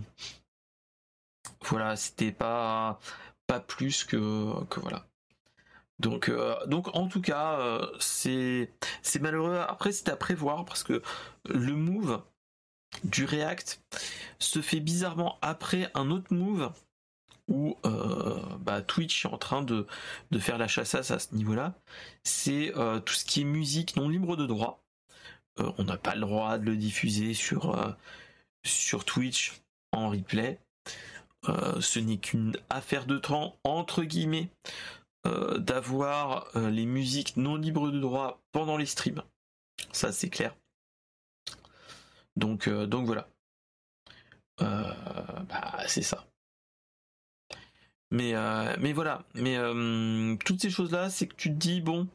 voilà, 1.63 1.97
c'était 1.97 2.33
pas 2.33 3.01
pas 3.47 3.61
plus 3.61 4.05
que, 4.05 4.65
que 4.67 4.81
voilà. 4.81 5.07
Donc, 5.99 6.31
donc 6.67 6.95
en 6.95 7.09
tout 7.09 7.23
cas, 7.23 7.81
c'est 8.01 8.71
c'est 9.03 9.21
malheureux. 9.21 9.57
Après, 9.67 9.93
c'était 9.93 10.11
à 10.13 10.17
prévoir 10.17 10.67
parce 10.67 10.83
que 10.83 11.03
le 11.49 11.73
move 11.73 12.23
du 13.05 13.25
React 13.25 13.83
se 14.39 14.61
fait 14.61 14.81
bizarrement 14.81 15.39
après 15.41 15.91
un 15.95 16.11
autre 16.11 16.35
move 16.35 16.71
où 17.49 17.77
euh, 17.85 18.41
bah, 18.61 18.83
Twitch 18.83 19.25
est 19.25 19.29
en 19.29 19.39
train 19.39 19.63
de, 19.63 19.87
faire 20.39 20.59
la 20.59 20.69
chassasse 20.69 21.11
à 21.11 21.19
ce 21.19 21.35
niveau-là, 21.35 21.75
c'est 22.25 22.77
euh, 22.77 23.01
tout 23.01 23.15
ce 23.15 23.25
qui 23.25 23.43
est 23.43 23.45
musique 23.45 23.97
non 23.97 24.09
libre 24.09 24.37
de 24.37 24.47
droit. 24.47 24.83
Euh, 25.61 25.71
on 25.79 25.85
n'a 25.85 25.97
pas 25.97 26.15
le 26.15 26.21
droit 26.23 26.59
de 26.59 26.65
le 26.65 26.77
diffuser 26.77 27.35
sur, 27.35 27.97
Twitch 29.07 29.61
en 29.93 30.11
replay. 30.11 30.59
ce 31.45 31.99
n'est 31.99 32.19
qu'une 32.19 32.57
affaire 32.69 33.07
de 33.07 33.19
temps, 33.19 33.57
entre 33.65 34.03
guillemets, 34.03 34.51
d'avoir 35.57 36.49
les 36.55 36.87
musiques 36.87 37.37
non 37.37 37.57
libres 37.57 37.91
de 37.91 37.99
droit 37.99 38.41
pendant 38.53 38.77
les 38.77 38.87
streams. 38.87 39.23
Ça, 39.93 40.13
c'est 40.13 40.31
clair. 40.31 40.55
Donc, 42.37 42.69
donc 42.69 43.07
voilà. 43.07 43.29
bah, 44.59 45.79
c'est 45.89 46.03
ça. 46.03 46.27
Mais, 48.11 48.35
euh, 48.35 48.75
mais 48.81 48.93
voilà. 48.93 49.23
Mais 49.35 49.57
euh, 49.57 50.37
toutes 50.45 50.61
ces 50.61 50.71
choses-là, 50.71 51.11
c'est 51.11 51.27
que 51.27 51.35
tu 51.35 51.51
te 51.51 51.55
dis, 51.55 51.81
bon, 51.81 52.09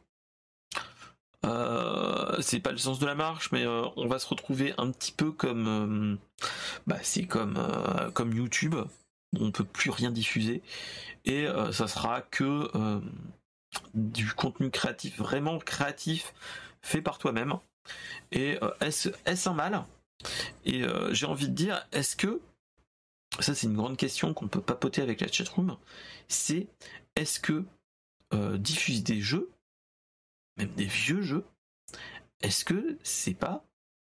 euh, 1.44 2.40
c'est 2.40 2.60
pas 2.60 2.72
le 2.72 2.78
sens 2.78 2.98
de 2.98 3.06
la 3.06 3.14
marche, 3.14 3.52
mais 3.52 3.66
on 3.66 4.06
va 4.06 4.18
se 4.18 4.28
retrouver 4.28 4.74
un 4.78 4.90
petit 4.90 5.12
peu 5.12 5.32
comme, 5.32 6.18
bah, 6.86 6.98
c'est 7.02 7.26
comme, 7.26 7.56
YouTube. 8.32 8.76
On 9.40 9.50
peut 9.50 9.64
plus 9.64 9.90
rien 9.90 10.10
diffuser 10.10 10.62
et 11.24 11.46
ça 11.72 11.88
sera 11.88 12.20
que 12.20 12.70
du 13.94 14.30
contenu 14.34 14.70
créatif, 14.70 15.18
vraiment 15.18 15.58
créatif, 15.58 16.34
fait 16.82 17.00
par 17.00 17.18
toi-même. 17.18 17.54
Et 18.30 18.58
est-ce 18.80 19.08
est 19.24 19.46
un 19.46 19.54
mal? 19.54 19.84
Et 20.66 20.84
j'ai 21.12 21.26
envie 21.26 21.48
de 21.48 21.54
dire, 21.54 21.86
est-ce 21.92 22.14
que 22.14 22.40
ça 23.40 23.54
c'est 23.54 23.66
une 23.66 23.76
grande 23.76 23.96
question 23.96 24.34
qu'on 24.34 24.48
peut 24.48 24.60
papoter 24.60 25.02
avec 25.02 25.20
la 25.20 25.28
chatroom, 25.30 25.76
c'est 26.28 26.66
est-ce 27.16 27.40
que 27.40 27.64
euh, 28.34 28.58
diffuser 28.58 29.02
des 29.02 29.20
jeux, 29.20 29.50
même 30.56 30.72
des 30.74 30.86
vieux 30.86 31.22
jeux, 31.22 31.44
est-ce 32.40 32.64
que 32.64 32.98
c'est 33.02 33.34
pas 33.34 33.64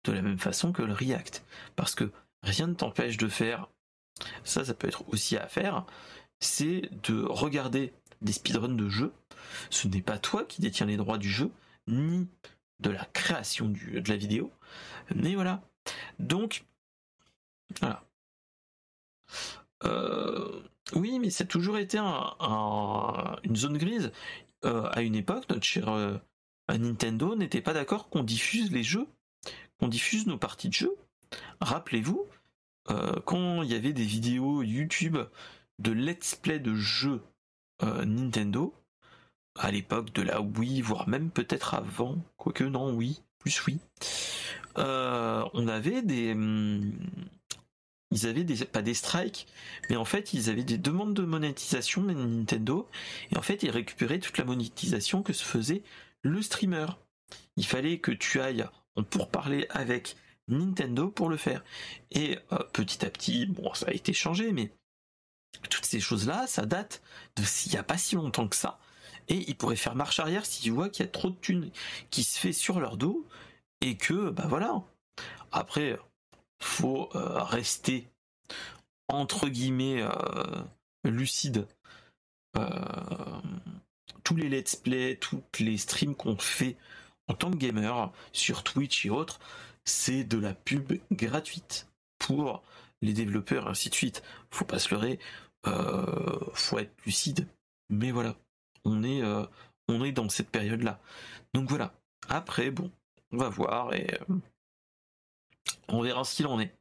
de 0.05 0.13
la 0.13 0.23
même 0.23 0.39
façon 0.39 0.73
que 0.73 0.83
le 0.83 0.93
React? 0.93 1.45
Parce 1.77 1.95
que 1.95 2.11
rien 2.43 2.67
ne 2.67 2.75
t'empêche 2.75 3.17
de 3.17 3.29
faire, 3.29 3.69
ça 4.45 4.65
ça 4.65 4.75
peut 4.75 4.89
être 4.89 5.09
aussi 5.09 5.37
à 5.37 5.47
faire, 5.47 5.85
c'est 6.41 6.91
de 7.05 7.23
regarder 7.23 7.93
des 8.21 8.33
speedruns 8.33 8.69
de 8.75 8.89
jeux. 8.89 9.13
Ce 9.71 9.89
n'est 9.89 10.03
pas 10.03 10.19
toi 10.19 10.45
qui 10.45 10.61
détiens 10.61 10.87
les 10.87 10.97
droits 10.97 11.19
du 11.19 11.31
jeu, 11.31 11.51
ni 11.87 12.29
de 12.81 12.91
la 12.91 13.05
création 13.07 13.69
de 13.69 14.09
la 14.09 14.17
vidéo. 14.17 14.53
Mais 15.15 15.35
voilà. 15.35 15.63
Donc, 16.19 16.65
voilà. 17.81 18.05
Euh, 19.85 20.63
oui, 20.95 21.19
mais 21.19 21.31
ça 21.31 21.45
a 21.45 21.47
toujours 21.47 21.79
été 21.79 21.99
une 21.99 23.57
zone 23.57 23.79
grise. 23.79 24.13
Euh, 24.65 24.89
à 24.93 25.03
une 25.03 25.17
époque, 25.17 25.49
notre 25.49 25.65
cher 25.65 25.89
euh, 25.89 26.17
Nintendo 26.69 27.35
n'était 27.35 27.61
pas 27.61 27.73
d'accord 27.73 28.09
qu'on 28.09 28.23
diffuse 28.23 28.71
les 28.71 28.85
jeux, 28.85 29.07
qu'on 29.79 29.89
diffuse 29.89 30.27
nos 30.27 30.39
parties 30.39 30.69
de 30.69 30.75
jeux. 30.75 30.97
Rappelez-vous, 31.61 32.27
quand 33.25 33.63
il 33.63 33.71
y 33.71 33.75
avait 33.75 33.93
des 33.93 34.05
vidéos 34.05 34.63
YouTube 34.63 35.17
de 35.79 35.93
let's 35.93 36.35
play 36.35 36.59
de 36.59 36.75
jeux 36.75 37.23
Nintendo, 37.81 38.75
à 39.59 39.71
l'époque 39.71 40.13
de 40.13 40.23
la 40.23 40.41
Wii, 40.41 40.83
voire 40.83 41.09
même 41.09 41.31
peut-être 41.31 41.75
avant, 41.75 42.19
quoique 42.37 42.65
non, 42.65 42.95
oui, 42.95 43.23
plus 43.39 43.65
oui, 43.67 43.79
on 44.77 45.69
avait 45.69 46.03
des... 46.03 46.35
Ils 48.13 48.27
avaient 48.27 48.45
des, 48.45 48.65
pas 48.67 48.83
des 48.83 48.95
strikes, 48.95 49.47
mais 49.89 49.97
en 49.97 50.05
fait 50.05 50.35
ils 50.35 50.51
avaient 50.51 50.63
des 50.63 50.79
demandes 50.79 51.15
de 51.15 51.23
monétisation 51.23 52.03
de 52.03 52.13
Nintendo, 52.13 52.89
et 53.31 53.39
en 53.39 53.43
fait 53.43 53.63
ils 53.63 53.71
récupéraient 53.71 54.21
toute 54.21 54.39
la 54.39 54.45
monétisation 54.45 55.23
que 55.23 55.33
se 55.33 55.43
faisait 55.45 55.83
le 56.23 56.43
streamer. 56.43 56.87
Il 57.57 57.67
fallait 57.67 57.99
que 57.99 58.13
tu 58.13 58.41
ailles 58.41 58.67
en 58.97 59.03
pourparler 59.03 59.67
avec 59.71 60.17
Nintendo 60.47 61.09
pour 61.09 61.31
le 61.31 61.39
faire. 61.39 61.65
Et 62.11 62.39
euh, 62.53 62.59
petit 62.73 63.05
à 63.05 63.11
petit, 63.11 63.47
bon 63.47 63.73
ça 63.73 63.87
a 63.89 63.93
été 63.93 64.13
changé, 64.13 64.53
mais 64.53 64.71
toutes 65.71 65.87
ces 65.87 66.01
choses-là, 66.01 66.47
ça 66.47 66.67
date 66.67 67.03
de 67.37 67.43
s'il 67.43 67.73
n'y 67.73 67.79
a 67.79 67.83
pas 67.83 67.99
si 67.99 68.15
longtemps 68.15 68.49
que 68.49 68.57
ça, 68.57 68.79
et 69.29 69.49
ils 69.49 69.57
pourraient 69.57 69.77
faire 69.77 69.95
marche 69.95 70.21
arrière 70.21 70.45
s'ils 70.45 70.73
voient 70.73 70.91
qu'il 70.91 71.05
y 71.05 71.09
a 71.09 71.11
trop 71.11 71.31
de 71.31 71.37
thunes 71.37 71.71
qui 72.11 72.25
se 72.25 72.39
fait 72.39 72.53
sur 72.53 72.79
leur 72.79 72.99
dos, 72.99 73.27
et 73.81 73.97
que, 73.97 74.31
bah 74.31 74.47
voilà. 74.47 74.83
Après, 75.51 75.99
faut 76.63 77.09
euh, 77.15 77.43
rester 77.43 78.09
entre 79.09 79.49
guillemets 79.49 80.03
euh, 80.03 80.63
lucide. 81.05 81.67
Euh, 82.57 83.41
tous 84.25 84.37
les 84.37 84.49
let's 84.49 84.77
play, 84.77 85.17
toutes 85.21 85.59
les 85.59 85.77
streams 85.77 86.15
qu'on 86.15 86.37
fait 86.37 86.77
en 87.29 87.35
tant 87.35 87.51
que 87.51 87.57
gamer 87.57 88.13
sur 88.33 88.63
Twitch 88.63 89.07
et 89.07 89.11
autres, 89.11 89.41
c'est 89.85 90.25
de 90.25 90.39
la 90.39 90.55
pub 90.55 90.93
gratuite 91.11 91.89
pour 92.19 92.63
les 93.01 93.13
développeurs 93.13 93.69
ainsi 93.69 93.91
de 93.91 93.95
suite. 93.95 94.23
Faut 94.51 94.65
pas 94.65 94.79
se 94.79 94.95
leurrer, 94.95 95.19
faut 96.55 96.79
être 96.79 96.95
lucide. 97.05 97.47
Mais 97.91 98.11
voilà, 98.11 98.37
on 98.85 99.03
est, 99.03 99.23
on 99.89 100.05
est 100.05 100.13
dans 100.13 100.29
cette 100.29 100.51
période-là. 100.51 101.01
Donc 101.55 101.69
voilà. 101.69 101.95
Après, 102.29 102.71
bon, 102.71 102.91
on 103.33 103.39
va 103.39 103.49
voir 103.49 103.95
et 103.95 104.07
on 105.89 106.03
verra 106.03 106.25
ce 106.25 106.37
qu'il 106.37 106.47
en 106.47 106.61
est. 106.61 106.75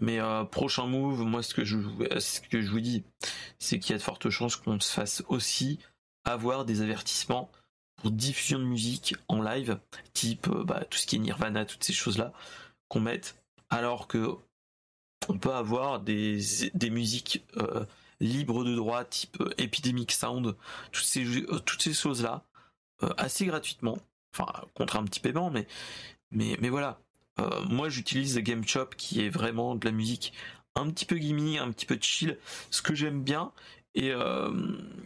Mais 0.00 0.20
euh, 0.20 0.44
prochain 0.44 0.86
move, 0.86 1.22
moi 1.22 1.42
ce 1.42 1.54
que 1.54 1.64
je, 1.64 1.76
vous 1.76 2.80
dis, 2.80 3.04
c'est 3.58 3.78
qu'il 3.78 3.92
y 3.92 3.94
a 3.94 3.98
de 3.98 4.02
fortes 4.02 4.30
chances 4.30 4.56
qu'on 4.56 4.78
se 4.80 4.92
fasse 4.92 5.22
aussi 5.28 5.78
avoir 6.24 6.64
des 6.64 6.82
avertissements 6.82 7.50
pour 7.96 8.12
diffusion 8.12 8.58
de 8.58 8.64
musique 8.64 9.16
en 9.26 9.42
live, 9.42 9.80
type 10.12 10.46
euh, 10.48 10.62
bah, 10.62 10.84
tout 10.88 10.98
ce 10.98 11.06
qui 11.06 11.16
est 11.16 11.18
Nirvana, 11.18 11.64
toutes 11.64 11.82
ces 11.82 11.92
choses-là, 11.92 12.32
qu'on 12.88 13.00
mette, 13.00 13.42
alors 13.70 14.06
que 14.06 14.36
on 15.28 15.36
peut 15.36 15.52
avoir 15.52 16.00
des, 16.00 16.40
musiques 16.90 17.44
euh, 17.56 17.84
libres 18.20 18.64
de 18.64 18.74
droit, 18.76 19.04
type 19.04 19.42
Epidemic 19.58 20.12
Sound, 20.12 20.54
toutes 20.92 21.04
ces, 21.04 21.92
choses-là, 21.92 22.44
assez 23.16 23.46
gratuitement, 23.46 23.98
enfin 24.32 24.46
contre 24.74 24.96
un 24.96 25.04
petit 25.04 25.20
paiement, 25.20 25.50
mais, 25.50 25.66
mais 26.30 26.68
voilà, 26.68 27.00
euh, 27.40 27.64
moi, 27.64 27.88
j'utilise 27.88 28.38
Game 28.38 28.66
Chop 28.66 28.94
qui 28.96 29.24
est 29.24 29.28
vraiment 29.30 29.74
de 29.74 29.84
la 29.84 29.92
musique 29.92 30.32
un 30.74 30.90
petit 30.90 31.04
peu 31.04 31.16
gimme, 31.16 31.58
un 31.58 31.70
petit 31.72 31.86
peu 31.86 31.98
chill, 32.00 32.38
ce 32.70 32.82
que 32.82 32.94
j'aime 32.94 33.22
bien. 33.22 33.52
Et 33.94 34.10
euh, 34.10 34.50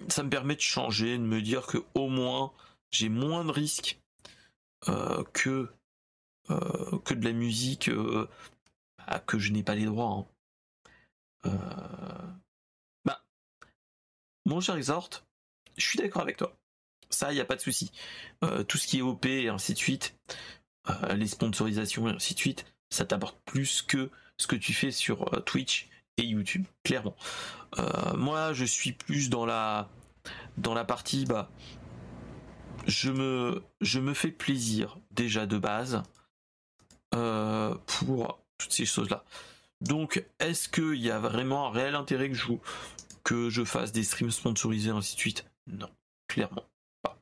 ça 0.08 0.22
me 0.22 0.30
permet 0.30 0.54
de 0.54 0.60
changer, 0.60 1.16
de 1.16 1.22
me 1.22 1.40
dire 1.40 1.66
que 1.66 1.78
au 1.94 2.08
moins 2.08 2.52
j'ai 2.90 3.08
moins 3.08 3.44
de 3.44 3.50
risques 3.50 4.00
euh, 4.88 5.24
que 5.32 5.70
que 7.04 7.14
de 7.14 7.24
la 7.24 7.32
musique 7.32 7.90
bah, 8.98 9.20
que 9.20 9.38
je 9.38 9.52
n'ai 9.52 9.62
pas 9.62 9.74
les 9.74 9.86
droits. 9.86 10.26
Hein. 11.44 11.48
Bah, 13.06 13.24
mon 14.44 14.60
cher 14.60 14.76
Exhort, 14.76 15.24
je 15.78 15.86
suis 15.86 15.98
d'accord 15.98 16.20
avec 16.20 16.36
toi. 16.36 16.54
Ça, 17.08 17.32
il 17.32 17.36
n'y 17.36 17.40
a 17.40 17.46
pas 17.46 17.56
de 17.56 17.60
souci. 17.60 17.90
tout 18.68 18.76
ce 18.76 18.86
qui 18.86 18.98
est 18.98 19.02
OP 19.02 19.24
et 19.24 19.48
ainsi 19.48 19.72
de 19.72 19.78
suite, 19.78 20.14
euh, 20.90 21.14
les 21.14 21.28
sponsorisations 21.28 22.08
et 22.08 22.12
ainsi 22.12 22.34
de 22.34 22.38
suite, 22.38 22.66
ça 22.90 23.04
t'apporte 23.04 23.38
plus 23.44 23.82
que 23.82 24.10
ce 24.36 24.46
que 24.46 24.56
tu 24.56 24.72
fais 24.72 24.90
sur 24.90 25.32
euh, 25.32 25.40
Twitch 25.40 25.88
et 26.16 26.24
YouTube, 26.24 26.64
clairement. 26.82 27.16
Euh, 27.78 28.16
moi, 28.16 28.52
je 28.52 28.64
suis 28.64 28.92
plus 28.92 29.30
dans 29.30 29.46
la 29.46 29.88
dans 30.56 30.74
la 30.74 30.84
partie 30.84 31.24
bah 31.24 31.50
je 32.86 33.10
me 33.10 34.14
fais 34.14 34.30
plaisir 34.30 34.98
déjà 35.10 35.46
de 35.46 35.58
base 35.58 36.02
pour 37.86 38.40
toutes 38.58 38.72
ces 38.72 38.86
choses 38.86 39.10
là. 39.10 39.24
Donc, 39.80 40.24
est-ce 40.38 40.68
qu'il 40.68 41.00
y 41.00 41.10
a 41.10 41.18
vraiment 41.18 41.68
un 41.68 41.70
réel 41.70 41.94
intérêt 41.94 42.28
que 42.28 42.34
je 42.34 42.52
que 43.24 43.50
je 43.50 43.64
fasse 43.64 43.92
des 43.92 44.02
streams 44.02 44.30
sponsorisés 44.30 44.90
ainsi 44.90 45.14
de 45.14 45.20
suite? 45.20 45.44
Non, 45.66 45.90
clairement 46.28 46.64
pas. 47.02 47.18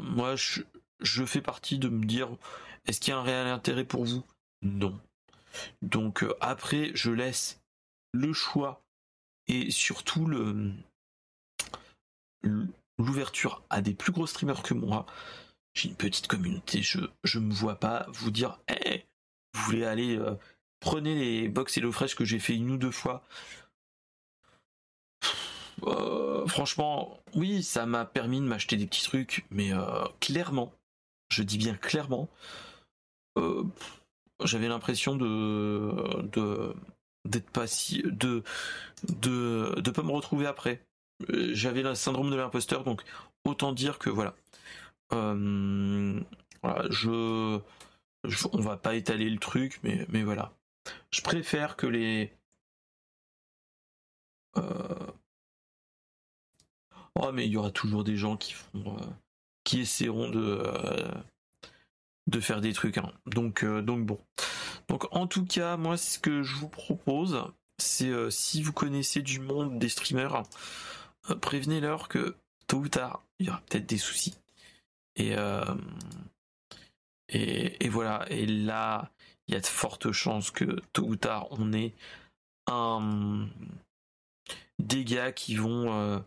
moi, 0.00 0.36
je, 0.36 0.62
je 1.02 1.24
fais 1.24 1.40
partie 1.42 1.78
de 1.78 1.88
me 1.88 2.04
dire 2.04 2.28
est-ce 2.86 3.00
qu'il 3.00 3.12
y 3.12 3.14
a 3.14 3.18
un 3.18 3.22
réel 3.22 3.46
intérêt 3.46 3.84
pour 3.84 4.04
vous? 4.04 4.24
Non. 4.62 4.98
Donc 5.82 6.22
euh, 6.22 6.34
après, 6.40 6.90
je 6.94 7.10
laisse 7.10 7.60
le 8.12 8.32
choix 8.32 8.82
et 9.46 9.70
surtout 9.70 10.26
l'ouverture 12.98 13.62
à 13.70 13.80
des 13.80 13.94
plus 13.94 14.12
gros 14.12 14.26
streamers 14.26 14.62
que 14.62 14.74
moi. 14.74 15.06
J'ai 15.74 15.88
une 15.88 15.96
petite 15.96 16.26
communauté, 16.26 16.82
je 16.82 17.00
je 17.24 17.38
me 17.38 17.52
vois 17.52 17.76
pas 17.76 18.06
vous 18.10 18.30
dire 18.30 18.60
hé, 18.68 19.06
vous 19.54 19.62
voulez 19.62 19.84
aller 19.84 20.18
euh, 20.18 20.34
prenez 20.80 21.14
les 21.14 21.48
box 21.48 21.78
et 21.78 21.80
le 21.80 21.90
fresh 21.90 22.14
que 22.14 22.24
j'ai 22.24 22.38
fait 22.38 22.54
une 22.54 22.70
ou 22.70 22.76
deux 22.76 22.90
fois. 22.90 23.24
Euh, 25.84 26.46
franchement, 26.46 27.18
oui, 27.34 27.62
ça 27.62 27.86
m'a 27.86 28.04
permis 28.04 28.40
de 28.40 28.44
m'acheter 28.44 28.76
des 28.76 28.86
petits 28.86 29.02
trucs, 29.02 29.46
mais 29.50 29.72
clairement, 30.20 30.72
je 31.32 31.42
dis 31.42 31.58
bien 31.58 31.74
clairement, 31.74 32.28
euh, 33.38 33.64
j'avais 34.44 34.68
l'impression 34.68 35.16
de, 35.16 36.22
de 36.32 36.74
d'être 37.24 37.50
pas 37.50 37.66
si 37.66 38.02
de 38.02 38.42
de 39.08 39.74
de 39.80 39.90
pas 39.90 40.02
me 40.02 40.10
retrouver 40.12 40.46
après. 40.46 40.84
J'avais 41.28 41.82
le 41.82 41.94
syndrome 41.94 42.30
de 42.30 42.36
l'imposteur, 42.36 42.84
donc 42.84 43.02
autant 43.44 43.72
dire 43.72 43.98
que 43.98 44.10
voilà. 44.10 44.34
Euh, 45.12 46.20
voilà 46.62 46.84
je, 46.90 47.60
on 48.52 48.60
va 48.60 48.76
pas 48.76 48.94
étaler 48.94 49.30
le 49.30 49.38
truc, 49.38 49.80
mais 49.84 50.06
mais 50.10 50.22
voilà. 50.24 50.52
Je 51.12 51.22
préfère 51.22 51.76
que 51.76 51.86
les 51.86 52.32
euh, 54.56 55.06
Oh 57.14 57.30
mais 57.32 57.46
il 57.46 57.52
y 57.52 57.56
aura 57.56 57.70
toujours 57.70 58.04
des 58.04 58.16
gens 58.16 58.36
qui 58.36 58.52
font 58.52 58.96
qui 59.72 59.80
essaieront 59.80 60.28
de 60.28 60.60
euh, 60.66 61.10
de 62.26 62.40
faire 62.40 62.60
des 62.60 62.74
trucs. 62.74 62.98
Hein. 62.98 63.10
Donc 63.24 63.64
euh, 63.64 63.80
donc 63.80 64.04
bon. 64.04 64.20
Donc 64.88 65.06
en 65.16 65.26
tout 65.26 65.46
cas, 65.46 65.78
moi 65.78 65.96
ce 65.96 66.18
que 66.18 66.42
je 66.42 66.56
vous 66.56 66.68
propose, 66.68 67.42
c'est 67.78 68.10
euh, 68.10 68.28
si 68.28 68.62
vous 68.62 68.74
connaissez 68.74 69.22
du 69.22 69.40
monde 69.40 69.78
des 69.78 69.88
streamers, 69.88 70.42
prévenez-leur 71.40 72.08
que 72.08 72.36
tôt 72.66 72.80
ou 72.80 72.88
tard, 72.88 73.22
il 73.38 73.46
y 73.46 73.48
aura 73.48 73.62
peut-être 73.62 73.86
des 73.86 73.96
soucis. 73.96 74.34
Et, 75.16 75.34
et, 77.28 77.84
et 77.84 77.88
voilà. 77.88 78.26
Et 78.30 78.46
là, 78.46 79.10
il 79.46 79.54
y 79.54 79.56
a 79.56 79.60
de 79.60 79.66
fortes 79.66 80.12
chances 80.12 80.50
que 80.50 80.80
tôt 80.92 81.04
ou 81.04 81.16
tard, 81.16 81.46
on 81.50 81.72
ait 81.72 81.92
un 82.66 83.46
des 84.78 85.04
gars 85.04 85.32
qui 85.32 85.54
vont 85.54 86.22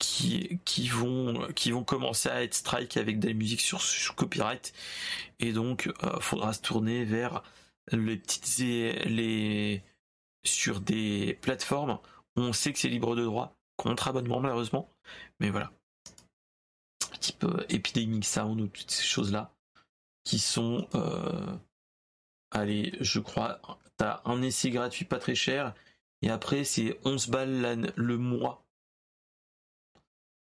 qui, 0.00 0.88
vont, 0.88 1.46
qui 1.54 1.70
vont 1.70 1.84
commencer 1.84 2.28
à 2.28 2.42
être 2.42 2.54
strike 2.54 2.96
avec 2.96 3.20
des 3.20 3.34
musiques 3.34 3.60
sur, 3.60 3.80
copyright. 4.16 4.72
Et 5.38 5.52
donc, 5.52 5.92
euh, 6.02 6.18
faudra 6.20 6.52
se 6.52 6.60
tourner 6.60 7.04
vers 7.04 7.42
les 7.92 8.16
petites 8.16 8.58
les 8.58 9.82
sur 10.42 10.80
des 10.80 11.38
plateformes 11.42 11.98
où 12.36 12.40
on 12.40 12.52
sait 12.52 12.72
que 12.72 12.78
c'est 12.78 12.88
libre 12.88 13.14
de 13.14 13.24
droit, 13.24 13.54
contre 13.76 14.08
abonnement 14.08 14.40
malheureusement, 14.40 14.90
mais 15.38 15.50
voilà. 15.50 15.70
Type 17.20 17.46
Epidemic 17.68 18.24
Sound 18.24 18.60
ou 18.60 18.68
toutes 18.68 18.90
ces 18.90 19.04
choses-là 19.04 19.52
qui 20.24 20.38
sont 20.38 20.88
allez, 22.50 22.92
je 23.00 23.20
crois, 23.20 23.60
t'as 23.96 24.22
un 24.24 24.42
essai 24.42 24.70
gratuit 24.70 25.04
pas 25.04 25.18
très 25.18 25.34
cher, 25.34 25.74
et 26.22 26.30
après 26.30 26.64
c'est 26.64 26.98
11 27.04 27.28
balles 27.28 27.92
le 27.96 28.16
mois. 28.16 28.64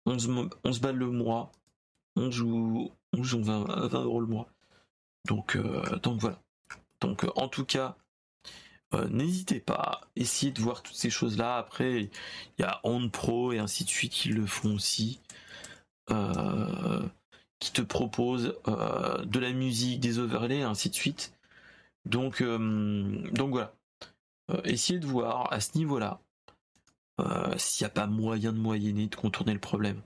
11, 0.06 0.50
11, 0.64 0.80
balles 0.80 0.96
le 0.96 1.10
mois. 1.10 1.52
11 2.16 2.40
ou, 2.40 2.90
20, 3.12 3.88
20 3.88 4.02
euros 4.04 4.20
le 4.20 4.26
mois. 4.26 4.48
Donc, 5.26 5.56
euh, 5.56 5.82
voilà. 6.18 6.40
Donc 7.00 7.24
euh, 7.24 7.30
en 7.36 7.48
tout 7.48 7.64
cas, 7.64 7.96
euh, 8.94 9.08
n'hésitez 9.08 9.60
pas 9.60 9.74
à 9.74 10.00
essayer 10.16 10.52
de 10.52 10.60
voir 10.60 10.82
toutes 10.82 10.96
ces 10.96 11.10
choses-là. 11.10 11.58
Après, 11.58 12.02
il 12.02 12.10
y 12.58 12.62
a 12.62 12.80
On 12.84 13.08
Pro 13.10 13.52
et 13.52 13.58
ainsi 13.58 13.84
de 13.84 13.90
suite 13.90 14.12
qui 14.12 14.28
le 14.30 14.46
font 14.46 14.74
aussi. 14.74 15.20
qui 17.58 17.72
te 17.72 17.82
proposent 17.82 18.54
de 18.66 19.38
la 19.38 19.52
musique, 19.52 20.00
des 20.00 20.18
overlays, 20.18 20.62
ainsi 20.62 20.90
de 20.90 20.94
suite. 20.94 21.32
Donc, 22.04 22.42
donc 22.42 23.50
voilà. 23.50 23.74
essayez 24.64 25.00
de 25.00 25.06
voir 25.06 25.52
à 25.52 25.60
ce 25.60 25.76
niveau-là 25.76 26.20
s'il 27.56 27.84
n'y 27.84 27.86
a 27.86 27.94
pas 27.94 28.06
moyen 28.06 28.52
de 28.52 28.58
moyenner, 28.58 29.06
de 29.06 29.16
contourner 29.16 29.54
le 29.54 29.60
problème. 29.60 30.02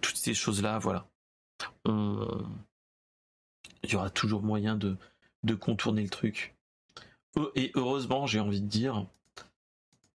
toutes 0.00 0.16
ces 0.16 0.34
choses-là, 0.34 0.78
voilà. 0.78 1.06
Il 3.84 3.92
y 3.92 3.96
aura 3.96 4.10
toujours 4.10 4.42
moyen 4.42 4.76
de, 4.76 4.96
contourner 5.54 6.02
le 6.02 6.08
truc. 6.08 6.56
Et 7.54 7.70
heureusement, 7.74 8.26
j'ai 8.26 8.40
envie 8.40 8.60
de 8.60 8.66
dire, 8.66 9.06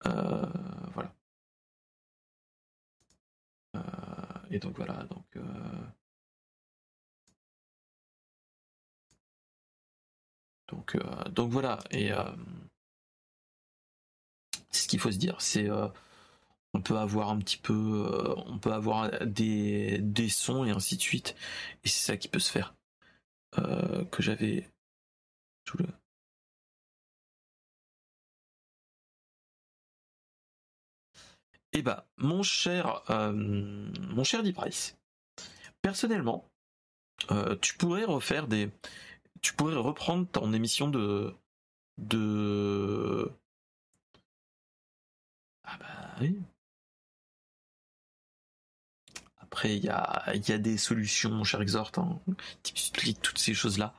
euh, 0.06 0.46
voilà. 0.94 1.12
Euh, 3.76 3.80
et 4.50 4.58
donc 4.58 4.76
voilà, 4.76 5.04
donc. 5.04 5.36
Euh, 5.36 5.42
donc, 10.68 10.96
donc 11.30 11.50
voilà, 11.50 11.78
et 11.90 12.10
ce 14.82 14.88
qu'il 14.88 15.00
faut 15.00 15.12
se 15.12 15.18
dire. 15.18 15.40
C'est 15.40 15.68
on 16.74 16.80
peut 16.82 16.98
avoir 16.98 17.30
un 17.30 17.38
petit 17.38 17.56
peu, 17.56 18.34
on 18.46 18.58
peut 18.58 18.72
avoir 18.72 19.10
des, 19.26 19.98
des 19.98 20.28
sons 20.28 20.64
et 20.64 20.70
ainsi 20.70 20.96
de 20.96 21.02
suite, 21.02 21.34
et 21.84 21.88
c'est 21.88 22.04
ça 22.06 22.16
qui 22.16 22.28
peut 22.28 22.38
se 22.38 22.50
faire. 22.50 22.74
Euh, 23.58 24.04
que 24.06 24.22
j'avais 24.22 24.68
le 25.78 25.86
Eh 31.72 31.82
bah, 31.82 32.06
mon 32.16 32.42
cher, 32.42 33.02
euh, 33.10 33.32
mon 33.32 34.24
cher 34.24 34.42
Price, 34.54 34.96
personnellement, 35.82 36.48
euh, 37.30 37.56
tu 37.60 37.76
pourrais 37.76 38.04
refaire 38.04 38.46
des, 38.48 38.70
tu 39.42 39.52
pourrais 39.54 39.74
reprendre 39.76 40.26
ton 40.28 40.52
émission 40.52 40.88
de, 40.88 41.34
de, 41.98 43.30
après, 49.38 49.76
il 49.76 49.84
y 49.84 49.88
a, 49.88 50.34
y 50.34 50.52
a, 50.52 50.58
des 50.58 50.76
solutions, 50.76 51.30
mon 51.30 51.44
cher 51.44 51.62
Exhort, 51.62 51.92
hein, 51.96 52.18
toutes 53.22 53.38
ces 53.38 53.54
choses-là. 53.54 53.94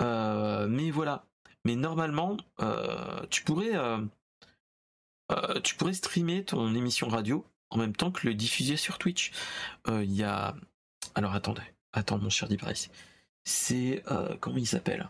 Euh, 0.00 0.66
mais 0.68 0.90
voilà. 0.90 1.24
Mais 1.64 1.76
normalement, 1.76 2.36
euh, 2.60 3.26
tu 3.30 3.42
pourrais, 3.44 3.76
euh, 3.76 4.00
tu 5.62 5.74
pourrais 5.74 5.92
streamer 5.92 6.44
ton 6.44 6.74
émission 6.74 7.08
radio 7.08 7.46
en 7.70 7.78
même 7.78 7.94
temps 7.94 8.10
que 8.10 8.26
le 8.26 8.34
diffuser 8.34 8.76
sur 8.76 8.98
Twitch. 8.98 9.32
Il 9.88 10.12
y 10.12 10.22
a, 10.24 10.54
alors 11.14 11.34
attendez, 11.34 11.62
attends, 11.92 12.18
mon 12.18 12.30
cher 12.30 12.48
Dibris. 12.48 12.88
C'est 13.44 14.02
comment 14.40 14.56
il 14.56 14.66
s'appelle? 14.66 15.08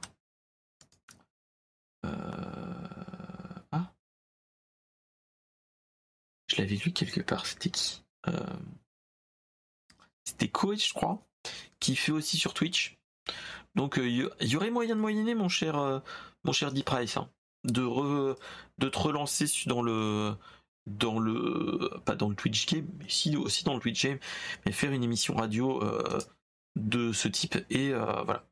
Je 6.50 6.56
l'avais 6.56 6.76
vu 6.76 6.92
quelque 6.92 7.20
part. 7.20 7.46
C'était 7.46 7.70
qui 7.70 8.02
c'était 10.24 10.48
Coach, 10.48 10.88
je 10.88 10.94
crois, 10.94 11.26
qui 11.80 11.96
fait 11.96 12.12
aussi 12.12 12.36
sur 12.36 12.54
Twitch. 12.54 12.98
Donc 13.74 13.98
il 14.02 14.22
euh, 14.22 14.30
y, 14.40 14.56
aurait 14.56 14.70
moyen 14.70 14.96
de 14.96 15.00
moyenner, 15.00 15.34
mon 15.34 15.48
cher, 15.48 15.76
euh, 15.78 16.00
mon 16.44 16.52
cher 16.52 16.72
Deep 16.72 16.86
Price, 16.86 17.16
hein. 17.16 17.28
de, 17.64 18.36
de 18.78 18.88
te 18.88 18.98
relancer 18.98 19.46
dans 19.66 19.82
le 19.82 20.34
dans 20.86 21.18
le 21.18 21.90
pas 22.04 22.16
dans 22.16 22.28
le 22.28 22.34
Twitch 22.34 22.66
game, 22.66 22.86
mais 22.98 23.08
si 23.08 23.36
aussi 23.36 23.64
dans 23.64 23.74
le 23.74 23.80
Twitch 23.80 24.04
game, 24.04 24.18
mais 24.64 24.72
faire 24.72 24.92
une 24.92 25.04
émission 25.04 25.34
radio 25.34 25.82
euh, 25.82 26.18
de 26.76 27.12
ce 27.12 27.28
type 27.28 27.56
et 27.70 27.92
voilà. 27.92 28.44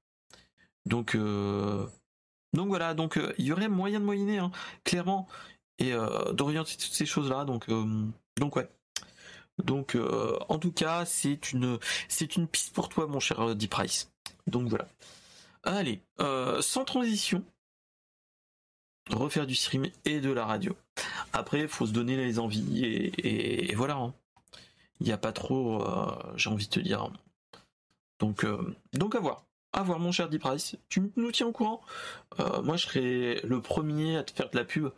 Donc 0.87 1.17
donc 2.55 2.69
voilà, 2.69 2.95
donc 2.95 3.19
il 3.39 3.45
y 3.45 3.53
aurait 3.53 3.69
moyen 3.69 4.01
de 4.01 4.05
moyenner, 4.05 4.39
hein, 4.39 4.51
clairement, 4.85 5.29
et 5.79 5.93
d'orienter 6.33 6.73
toutes 6.73 6.93
ces 6.93 7.07
choses 7.07 7.31
là. 7.31 7.45
Donc 7.45 7.67
donc 8.37 8.57
ouais. 8.57 8.69
Donc, 9.63 9.97
euh, 9.97 10.39
en 10.49 10.59
tout 10.59 10.73
cas, 10.73 11.05
c'est 11.05 11.53
une, 11.53 11.79
c'est 12.09 12.37
une 12.37 12.47
piste 12.47 12.73
pour 12.73 12.89
toi, 12.89 13.07
mon 13.07 13.21
cher 13.21 13.41
euh, 13.41 13.55
Deep 13.55 13.71
Price. 13.71 14.11
Donc 14.47 14.69
voilà. 14.69 14.89
Allez, 15.65 16.01
euh, 16.21 16.63
sans 16.63 16.85
transition, 16.85 17.45
refaire 19.11 19.47
du 19.47 19.55
stream 19.55 19.87
et 20.05 20.21
de 20.21 20.31
la 20.31 20.47
radio. 20.47 20.77
Après, 21.33 21.63
il 21.63 21.69
faut 21.69 21.87
se 21.87 21.93
donner 21.93 22.17
les 22.17 22.39
envies 22.39 22.85
et, 22.85 23.75
voilà. 23.75 23.97
Hein. 23.97 24.15
Il 25.01 25.07
n'y 25.07 25.13
a 25.13 25.19
pas 25.19 25.33
trop, 25.33 25.85
j'ai 26.35 26.51
envie 26.51 26.67
de 26.67 26.73
te 26.73 26.81
dire. 26.81 27.09
Donc, 28.19 28.45
donc 28.95 29.15
à 29.15 29.21
voir. 29.21 29.45
À 29.73 29.83
voir, 29.83 30.01
mon 30.01 30.11
cher 30.11 30.29
Deep 30.29 30.41
Price. 30.41 30.77
Tu 30.89 31.13
nous 31.17 31.31
tiens 31.31 31.47
au 31.47 31.53
courant. 31.53 31.83
moi, 32.65 32.77
je 32.77 32.87
serai 32.87 33.41
le 33.45 33.61
premier 33.61 34.17
à 34.17 34.25
te 34.25 34.33
faire 34.33 34.51
de 34.51 34.57
la 34.57 34.65
pub 34.65 34.91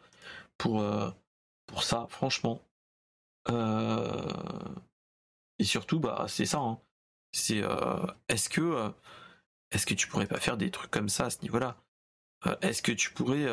pour, 0.61 0.85
pour 1.67 1.83
ça, 1.83 2.07
franchement. 2.11 2.61
Euh, 3.49 4.75
et 5.59 5.65
surtout, 5.65 6.01
bah, 6.01 6.27
c'est 6.29 6.47
ça. 6.47 6.59
Hein. 6.59 6.81
C'est 7.33 7.63
euh, 7.63 8.07
est-ce 8.29 8.49
que 8.49 8.61
euh, 8.61 8.91
est-ce 9.71 9.87
que 9.87 9.95
tu 9.95 10.09
pourrais 10.09 10.27
pas 10.27 10.41
faire 10.41 10.57
des 10.57 10.71
trucs 10.71 10.91
comme 10.91 11.09
ça 11.09 11.27
à 11.27 11.31
ce 11.31 11.43
niveau-là? 11.43 11.77
Est-ce 12.63 12.83
que 12.83 12.93
tu 12.93 13.13
pourrais 13.13 13.47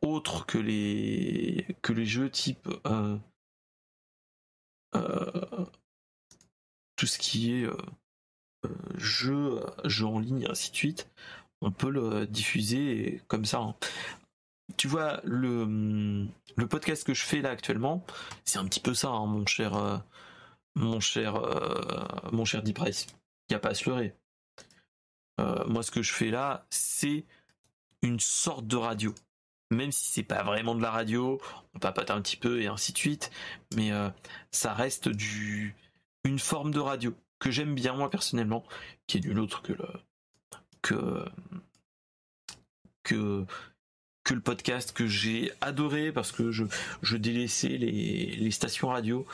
autre 0.00 0.46
que 0.46 0.58
les 0.58 1.66
que 1.82 1.92
les 1.92 2.06
jeux 2.06 2.30
type 2.30 2.68
tout 6.96 7.06
ce 7.06 7.18
qui 7.18 7.52
est 7.52 7.66
jeu 8.96 9.60
jeu 9.84 10.06
en 10.06 10.20
ligne 10.20 10.46
ainsi 10.48 10.70
de 10.70 10.76
suite 10.76 11.10
on 11.60 11.72
peut 11.72 11.90
le 11.90 12.26
diffuser 12.26 13.22
comme 13.26 13.44
ça 13.44 13.58
hein 13.58 13.74
tu 14.76 14.88
vois, 14.88 15.20
le, 15.24 16.26
le 16.56 16.66
podcast 16.66 17.04
que 17.04 17.14
je 17.14 17.24
fais 17.24 17.40
là 17.40 17.50
actuellement, 17.50 18.04
c'est 18.44 18.58
un 18.58 18.64
petit 18.64 18.80
peu 18.80 18.94
ça, 18.94 19.08
hein, 19.08 19.26
mon 19.26 19.46
cher, 19.46 19.76
euh, 19.76 19.98
mon 20.74 21.00
cher, 21.00 21.36
euh, 21.36 22.30
mon 22.32 22.44
cher 22.44 22.62
Price. 22.74 23.06
Il 23.48 23.52
n'y 23.52 23.56
a 23.56 23.60
pas 23.60 23.70
à 23.70 23.74
se 23.74 23.88
leurrer. 23.88 24.14
Euh, 25.40 25.64
moi, 25.66 25.82
ce 25.82 25.90
que 25.90 26.02
je 26.02 26.12
fais 26.12 26.30
là, 26.30 26.66
c'est 26.70 27.24
une 28.02 28.20
sorte 28.20 28.66
de 28.66 28.76
radio. 28.76 29.14
Même 29.70 29.92
si 29.92 30.10
c'est 30.10 30.22
pas 30.24 30.42
vraiment 30.42 30.74
de 30.74 30.82
la 30.82 30.90
radio, 30.90 31.40
on 31.74 31.78
papote 31.78 32.10
un 32.10 32.20
petit 32.20 32.36
peu 32.36 32.60
et 32.60 32.66
ainsi 32.66 32.92
de 32.92 32.98
suite, 32.98 33.30
mais 33.76 33.92
ça 34.50 34.74
reste 34.74 35.08
du, 35.08 35.76
une 36.24 36.40
forme 36.40 36.72
de 36.72 36.80
radio 36.80 37.14
que 37.38 37.52
j'aime 37.52 37.76
bien 37.76 37.94
moi 37.94 38.10
personnellement, 38.10 38.64
qui 39.06 39.18
est 39.18 39.20
d'une 39.20 39.38
autre 39.38 39.62
que 39.62 39.72
le, 39.72 39.88
que, 40.82 41.24
que 43.04 43.46
que 44.30 44.34
le 44.36 44.40
podcast 44.40 44.92
que 44.92 45.08
j'ai 45.08 45.50
adoré 45.60 46.12
parce 46.12 46.30
que 46.30 46.52
je, 46.52 47.16
délaissais 47.16 47.66
les, 47.66 48.36
les 48.36 48.50
stations 48.52 48.86
radio 48.86 49.26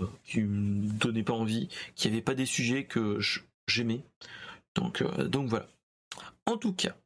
euh, 0.00 0.06
qui 0.24 0.40
me 0.40 0.88
donnaient 0.88 1.22
pas 1.22 1.34
envie, 1.34 1.68
qui 1.96 2.08
n'avaient 2.08 2.22
pas 2.22 2.32
des 2.32 2.46
sujets 2.46 2.84
que 2.84 3.18
j'aimais. 3.66 4.00
Donc, 4.74 5.02
euh, 5.02 5.28
donc 5.28 5.48
voilà. 5.50 5.68
En 6.46 6.56
tout 6.56 6.72
cas, 6.72 6.96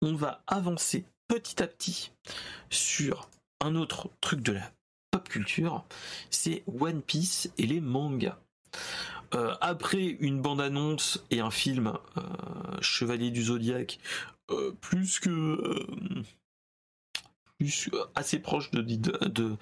on 0.00 0.14
va 0.14 0.42
avancer 0.46 1.04
petit 1.26 1.62
à 1.62 1.66
petit 1.66 2.10
sur 2.70 3.28
un 3.60 3.74
autre 3.74 4.08
truc 4.22 4.40
de 4.40 4.52
la 4.52 4.72
pop 5.10 5.28
culture, 5.28 5.84
c'est 6.30 6.62
One 6.80 7.02
Piece 7.02 7.50
et 7.58 7.66
les 7.66 7.82
mangas. 7.82 8.38
Euh, 9.34 9.54
après 9.60 10.16
une 10.20 10.40
bande-annonce 10.40 11.22
et 11.30 11.40
un 11.40 11.50
film 11.50 11.92
Chevalier 12.80 13.30
du 13.30 13.42
Zodiaque, 13.42 13.98
plus 14.80 15.20
que 15.20 16.24
assez 18.14 18.38
proche 18.38 18.70
de, 18.70 19.56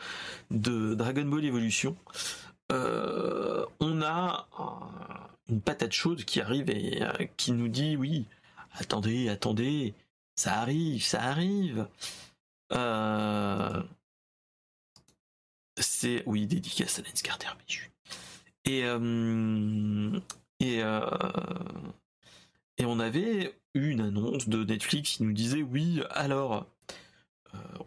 Dragon 0.95 1.25
Ball 1.25 1.45
Evolution. 1.45 1.97
Euh, 2.73 3.65
on 3.81 4.03
a 4.03 4.49
une 5.49 5.61
patate 5.61 5.93
chaude 5.93 6.25
qui 6.25 6.41
arrive 6.41 6.69
et 6.71 7.03
euh, 7.03 7.27
qui 7.37 7.53
nous 7.53 7.69
dit 7.69 7.97
oui, 7.97 8.27
attendez, 8.73 9.29
attendez, 9.29 9.95
ça 10.35 10.61
arrive, 10.61 11.03
ça 11.03 11.23
arrive. 11.23 11.87
Euh, 12.73 13.83
c'est 15.79 16.23
oui, 16.27 16.47
dédicace 16.47 16.99
à 16.99 17.03
Lens 17.03 17.23
Carter, 17.23 17.49
Et 18.65 18.85
euh, 18.85 20.19
et 20.61 20.83
et 22.79 22.85
on 22.85 22.99
avait 22.99 23.59
une 23.75 24.01
annonce 24.01 24.49
de 24.49 24.65
Netflix 24.65 25.17
qui 25.17 25.23
nous 25.23 25.33
disait 25.33 25.63
oui, 25.63 26.03
alors 26.11 26.67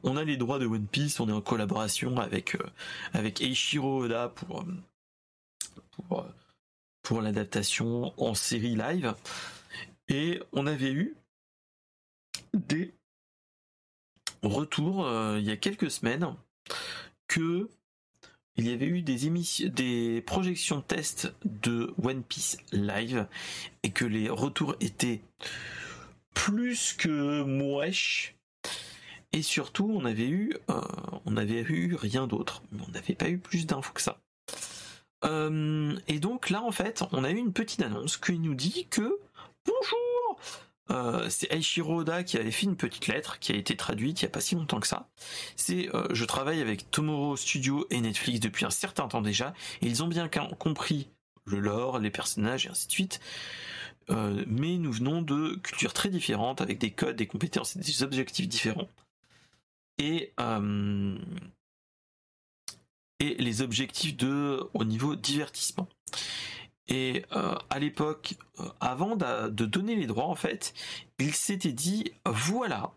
on 0.03 0.17
a 0.17 0.23
les 0.23 0.37
droits 0.37 0.59
de 0.59 0.65
One 0.65 0.87
Piece, 0.87 1.19
on 1.19 1.29
est 1.29 1.33
en 1.33 1.41
collaboration 1.41 2.17
avec 2.17 2.57
avec 3.13 3.41
Eiichiro 3.41 4.03
Oda 4.03 4.29
pour 4.29 4.63
pour 7.01 7.21
l'adaptation 7.21 8.13
en 8.21 8.33
série 8.33 8.75
live. 8.75 9.15
Et 10.09 10.41
on 10.53 10.67
avait 10.67 10.91
eu 10.91 11.15
des 12.53 12.93
retours 14.41 15.05
euh, 15.05 15.37
il 15.39 15.45
y 15.45 15.51
a 15.51 15.57
quelques 15.57 15.91
semaines 15.91 16.35
que 17.27 17.69
il 18.55 18.67
y 18.67 18.73
avait 18.73 18.87
eu 18.87 19.01
des 19.01 19.25
émissions, 19.25 19.69
des 19.69 20.21
projections 20.25 20.81
test 20.81 21.33
de 21.45 21.93
One 22.03 22.23
Piece 22.23 22.57
live 22.73 23.27
et 23.83 23.91
que 23.91 24.03
les 24.03 24.29
retours 24.29 24.75
étaient 24.81 25.21
plus 26.33 26.93
que 26.93 27.43
moèches. 27.43 28.35
Et 29.31 29.41
surtout, 29.43 29.91
on 29.93 30.05
avait 30.05 30.27
eu, 30.27 30.55
euh, 30.69 30.81
on 31.25 31.37
eu 31.37 31.95
rien 31.95 32.25
d'autre, 32.25 32.63
on 32.87 32.91
n'avait 32.91 33.13
pas 33.13 33.29
eu 33.29 33.37
plus 33.37 33.67
d'infos 33.67 33.93
que 33.93 34.01
ça. 34.01 34.19
Euh, 35.23 35.95
et 36.07 36.19
donc 36.19 36.49
là, 36.49 36.63
en 36.63 36.71
fait, 36.71 37.03
on 37.11 37.23
a 37.23 37.29
eu 37.29 37.37
une 37.37 37.53
petite 37.53 37.81
annonce 37.81 38.17
qui 38.17 38.39
nous 38.39 38.55
dit 38.55 38.87
que 38.89 39.19
bonjour, 39.65 40.39
euh, 40.89 41.29
c'est 41.29 41.51
Eiichiro 41.51 41.99
Oda 41.99 42.23
qui 42.23 42.37
avait 42.37 42.49
fait 42.49 42.65
une 42.65 42.77
petite 42.77 43.05
lettre 43.07 43.37
qui 43.37 43.51
a 43.51 43.55
été 43.55 43.75
traduite 43.77 44.21
il 44.21 44.25
n'y 44.25 44.29
a 44.29 44.31
pas 44.31 44.41
si 44.41 44.55
longtemps 44.55 44.79
que 44.79 44.87
ça. 44.87 45.07
C'est 45.55 45.89
je 46.09 46.25
travaille 46.25 46.61
avec 46.61 46.89
Tomorrow 46.89 47.37
Studio 47.37 47.85
et 47.91 48.01
Netflix 48.01 48.39
depuis 48.39 48.65
un 48.65 48.71
certain 48.71 49.07
temps 49.07 49.21
déjà 49.21 49.53
ils 49.81 50.01
ont 50.01 50.07
bien 50.07 50.27
compris 50.29 51.09
le 51.45 51.59
lore, 51.59 51.99
les 51.99 52.09
personnages 52.09 52.65
et 52.65 52.69
ainsi 52.69 52.87
de 52.87 52.91
suite. 52.91 53.19
mais 54.09 54.77
nous 54.77 54.91
venons 54.91 55.21
de 55.21 55.59
cultures 55.61 55.93
très 55.93 56.09
différentes 56.09 56.61
avec 56.61 56.79
des 56.79 56.91
codes, 56.91 57.17
des 57.17 57.27
compétences 57.27 57.75
et 57.75 57.79
des 57.79 58.01
objectifs 58.01 58.47
différents. 58.47 58.87
Et 59.99 60.33
et 63.19 63.35
les 63.35 63.61
objectifs 63.61 64.15
de 64.15 64.69
au 64.73 64.83
niveau 64.83 65.15
divertissement. 65.15 65.87
Et 66.87 67.23
euh, 67.33 67.55
à 67.69 67.77
l'époque, 67.77 68.35
euh, 68.59 68.63
avant 68.79 69.15
de, 69.15 69.65
donner 69.65 69.95
les 69.95 70.07
droits, 70.07 70.25
en 70.25 70.35
fait, 70.35 70.73
il 71.19 71.35
s'était 71.35 71.71
dit 71.71 72.11
voilà, 72.25 72.91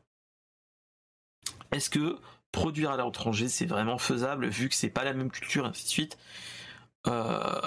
est-ce 1.73 1.91
que 1.91 2.19
produire 2.53 2.91
à 2.91 2.97
l'étranger 2.97 3.49
c'est 3.49 3.67
vraiment 3.67 3.99
faisable 3.99 4.49
vu 4.49 4.69
que 4.69 4.75
c'est 4.75 4.91
pas 4.91 5.05
la 5.05 5.13
même 5.13 5.31
culture, 5.31 5.67
ainsi 5.67 5.85
de 5.85 5.89
suite. 5.89 6.19
Euh, 7.07 7.61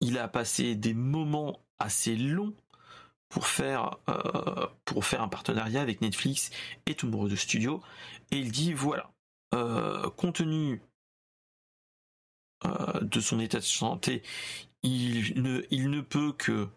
il 0.00 0.18
a 0.18 0.28
passé 0.28 0.74
des 0.74 0.94
moments 0.94 1.60
assez 1.78 2.16
longs 2.16 2.54
pour 3.30 3.46
faire 3.46 3.96
pour 4.84 5.06
faire 5.06 5.22
un 5.22 5.28
partenariat 5.28 5.80
avec 5.80 6.02
Netflix 6.02 6.50
et 6.86 6.94
de 6.94 7.36
studio. 7.36 7.80
Et 8.30 8.36
il 8.36 8.52
dit 8.52 8.74
voilà 8.74 9.10
compte 10.16 10.36
tenu 10.36 10.82
euh, 12.66 13.00
de 13.00 13.20
son 13.20 13.40
état 13.40 13.58
de 13.58 13.64
santé, 13.64 14.22
il 14.82 15.42
ne, 15.42 15.62
il 15.70 15.88
ne 15.88 16.02
peut 16.02 16.34
que 16.34 16.68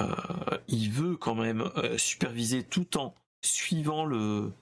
euh, 0.00 0.58
il 0.66 0.90
veut 0.90 1.16
quand 1.16 1.36
même 1.36 1.70
euh, 1.76 1.96
superviser 1.98 2.64
tout 2.64 2.96
en 2.96 3.14
suivant 3.42 4.04
le 4.04 4.52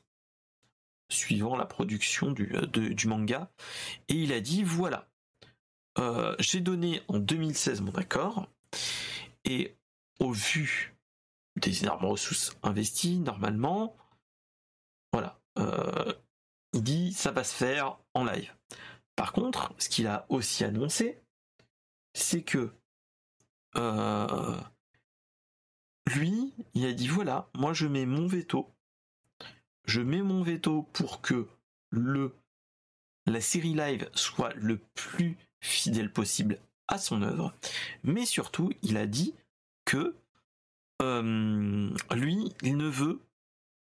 suivant 1.10 1.56
la 1.56 1.64
production 1.64 2.32
du, 2.32 2.52
du 2.70 3.08
manga. 3.08 3.50
Et 4.08 4.14
il 4.14 4.32
a 4.32 4.40
dit 4.40 4.62
voilà 4.62 5.06
j'ai 6.38 6.60
donné 6.60 7.02
en 7.08 7.18
2016 7.18 7.82
mon 7.82 7.92
accord. 7.92 8.46
Et 9.44 9.76
au 10.20 10.32
vu 10.32 10.94
des 11.56 11.82
énormes 11.82 12.04
ressources 12.04 12.56
investies 12.62 13.18
normalement 13.18 13.96
voilà 15.12 15.40
il 16.72 16.82
dit 16.82 17.12
ça 17.12 17.30
va 17.30 17.44
se 17.44 17.54
faire 17.54 17.98
en 18.14 18.24
live. 18.24 18.52
Par 19.16 19.32
contre, 19.32 19.72
ce 19.78 19.88
qu'il 19.88 20.06
a 20.06 20.26
aussi 20.28 20.64
annoncé, 20.64 21.20
c'est 22.14 22.42
que 22.42 22.72
euh, 23.76 24.60
lui, 26.14 26.52
il 26.74 26.86
a 26.86 26.92
dit 26.92 27.08
voilà, 27.08 27.48
moi 27.54 27.72
je 27.72 27.86
mets 27.86 28.06
mon 28.06 28.26
veto, 28.26 28.68
je 29.84 30.00
mets 30.00 30.22
mon 30.22 30.42
veto 30.42 30.82
pour 30.92 31.20
que 31.20 31.48
le 31.90 32.34
la 33.26 33.40
série 33.40 33.74
live 33.74 34.08
soit 34.14 34.52
le 34.54 34.78
plus 34.94 35.36
fidèle 35.60 36.12
possible 36.12 36.58
à 36.88 36.98
son 36.98 37.22
œuvre, 37.22 37.54
mais 38.02 38.26
surtout 38.26 38.72
il 38.82 38.96
a 38.96 39.06
dit 39.06 39.34
que 39.84 40.14
euh, 41.00 41.90
lui, 42.14 42.52
il 42.62 42.76
ne 42.76 42.88
veut 42.88 43.20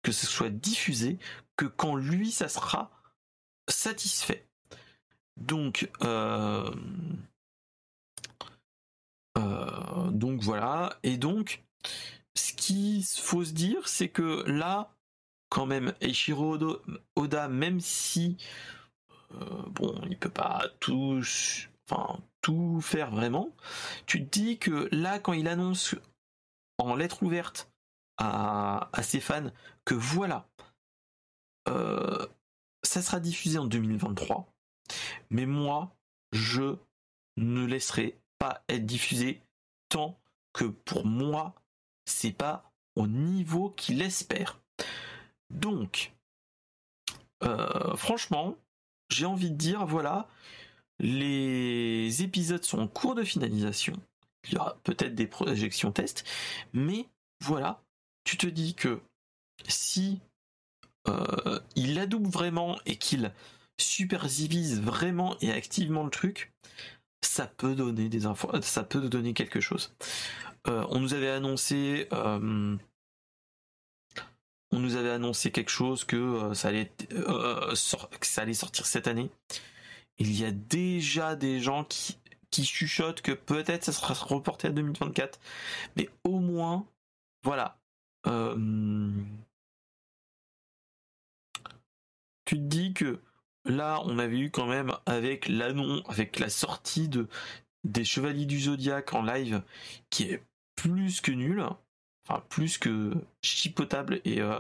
que 0.04 0.12
ce 0.12 0.26
soit 0.26 0.50
diffusé 0.50 1.18
que 1.56 1.66
quand 1.66 1.96
lui 1.96 2.32
ça 2.32 2.48
sera 2.48 2.92
satisfait. 3.68 4.48
Donc, 5.38 5.90
euh, 6.04 6.72
euh, 9.38 10.12
donc 10.12 10.42
voilà. 10.42 10.98
Et 11.04 11.18
donc, 11.18 11.64
ce 12.36 12.54
qu'il 12.54 13.04
faut 13.04 13.44
se 13.44 13.54
dire, 13.54 13.88
c'est 13.88 14.10
que 14.10 14.44
là, 14.50 14.94
quand 15.50 15.66
même, 15.66 15.94
Eiichiro 16.02 16.58
Oda, 17.16 17.48
même 17.48 17.80
si 17.80 18.38
bon, 19.72 20.02
il 20.10 20.18
peut 20.18 20.30
pas 20.30 20.66
tout, 20.80 21.22
enfin, 21.90 22.20
tout 22.42 22.82
faire 22.82 23.12
vraiment, 23.12 23.50
tu 24.06 24.26
te 24.26 24.30
dis 24.30 24.58
que 24.58 24.90
là, 24.92 25.20
quand 25.20 25.34
il 25.34 25.48
annonce 25.48 25.96
en 26.78 26.96
lettre 26.96 27.24
ouverte 27.24 27.72
à, 28.18 28.90
à 28.94 29.04
ses 29.04 29.20
fans 29.20 29.52
que 29.86 29.96
voilà, 29.96 30.48
ça 32.84 33.02
sera 33.02 33.20
diffusé 33.20 33.58
en 33.58 33.66
2023 33.66 34.48
mais 35.30 35.46
moi, 35.46 35.96
je 36.32 36.78
ne 37.38 37.66
laisserai 37.66 38.18
pas 38.40 38.64
être 38.70 38.86
diffusé 38.86 39.42
tant 39.90 40.20
que 40.54 40.66
pour 40.66 41.06
moi, 41.06 41.56
c'est 42.06 42.32
pas 42.32 42.72
au 42.96 43.08
niveau 43.08 43.70
qu'il 43.72 44.02
espère. 44.02 44.60
Donc, 45.50 46.14
euh, 47.44 47.96
franchement, 47.96 48.56
j'ai 49.10 49.26
envie 49.26 49.52
de 49.52 49.56
dire, 49.56 49.86
voilà, 49.86 50.28
les 51.00 52.24
épisodes 52.24 52.64
sont 52.64 52.80
en 52.80 52.88
cours 52.88 53.16
de 53.16 53.24
finalisation. 53.24 53.94
Il 54.48 54.54
y 54.54 54.58
aura 54.58 54.78
peut-être 54.84 55.16
des 55.16 55.28
projections 55.28 55.92
tests, 55.92 56.24
mais 56.74 57.08
voilà, 57.44 57.82
tu 58.24 58.38
te 58.38 58.48
dis 58.48 58.74
que 58.74 59.00
si 59.68 60.20
euh, 61.08 61.60
il 61.76 62.00
adoube 62.00 62.28
vraiment 62.28 62.78
et 62.86 62.98
qu'il 62.98 63.32
supervise 63.80 64.82
vraiment 64.82 65.38
et 65.42 65.52
activement 65.52 66.04
le 66.04 66.10
truc, 66.10 66.52
ça 67.24 67.48
peut 67.48 67.76
donner 67.76 68.10
des 68.10 68.26
infos, 68.26 68.50
ça 68.62 68.84
peut 68.84 69.10
donner 69.10 69.34
quelque 69.34 69.60
chose. 69.60 69.94
Euh, 70.68 70.86
on 70.90 71.00
nous 71.00 71.14
avait 71.14 71.30
annoncé, 71.30 72.08
euh, 72.12 72.76
on 74.72 74.80
nous 74.80 74.96
avait 74.96 75.12
annoncé 75.12 75.52
quelque 75.52 75.72
chose 75.72 76.04
que 76.04 76.54
ça 76.54 76.70
allait 76.70 78.54
sortir 78.54 78.86
cette 78.86 79.08
année. 79.08 79.30
Il 80.20 80.38
y 80.38 80.46
a 80.46 80.52
déjà 80.52 81.36
des 81.36 81.60
gens 81.60 81.84
qui, 81.84 82.18
qui 82.52 82.66
chuchotent 82.66 83.22
que 83.22 83.32
peut-être 83.32 83.84
ça 83.84 83.92
sera 83.92 84.14
reporté 84.14 84.68
à 84.68 84.72
2024, 84.72 85.40
mais 85.96 86.10
au 86.24 86.40
moins, 86.40 86.88
voilà. 87.44 87.80
tu 92.46 92.56
te 92.56 92.62
dis 92.62 92.94
que 92.94 93.22
là, 93.66 94.02
on 94.06 94.20
avait 94.20 94.40
eu 94.40 94.52
quand 94.52 94.68
même 94.68 94.94
avec 95.06 95.48
l'annonce, 95.48 96.04
avec 96.08 96.40
la 96.40 96.50
sortie 96.50 97.10
de 97.10 97.28
des 97.84 98.04
Chevaliers 98.06 98.46
du 98.46 98.60
Zodiaque 98.60 99.14
en 99.14 99.24
live, 99.24 99.64
qui 100.10 100.24
est 100.24 100.44
plus 100.76 101.22
que 101.22 101.32
nul, 101.32 101.64
enfin 102.28 102.44
plus 102.50 102.78
que 102.78 103.14
chipotable 103.42 104.22
et, 104.26 104.42
euh, 104.42 104.60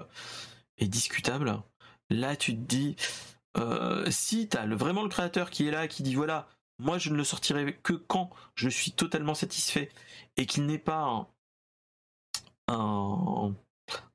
et 0.77 0.87
discutable. 0.87 1.61
Là, 2.09 2.35
tu 2.35 2.53
te 2.53 2.61
dis, 2.61 2.95
euh, 3.57 4.09
si 4.09 4.47
t'as 4.47 4.65
le, 4.65 4.75
vraiment 4.75 5.03
le 5.03 5.09
créateur 5.09 5.49
qui 5.49 5.67
est 5.67 5.71
là, 5.71 5.87
qui 5.87 6.03
dit 6.03 6.15
voilà, 6.15 6.47
moi 6.79 6.97
je 6.97 7.09
ne 7.09 7.15
le 7.15 7.23
sortirai 7.23 7.73
que 7.83 7.93
quand 7.93 8.29
je 8.55 8.69
suis 8.69 8.91
totalement 8.91 9.33
satisfait 9.33 9.89
et 10.35 10.45
qu'il 10.45 10.65
n'est 10.65 10.77
pas 10.77 11.27
un, 12.67 13.53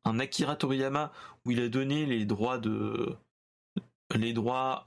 Akira 0.04 0.56
Toriyama 0.56 1.12
où 1.44 1.50
il 1.50 1.60
a 1.60 1.68
donné 1.68 2.06
les 2.06 2.24
droits 2.24 2.58
de 2.58 3.16
les 4.14 4.32
droits 4.32 4.84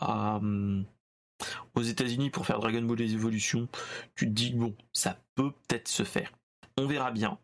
aux 1.73 1.81
États-Unis 1.81 2.29
pour 2.29 2.45
faire 2.45 2.59
Dragon 2.59 2.83
Ball 2.83 3.01
Evolution, 3.01 3.67
tu 4.15 4.25
te 4.25 4.31
dis 4.31 4.53
bon, 4.53 4.75
ça 4.93 5.19
peut 5.35 5.51
peut-être 5.51 5.87
se 5.87 6.03
faire. 6.03 6.31
On 6.77 6.87
verra 6.87 7.11
bien. 7.11 7.39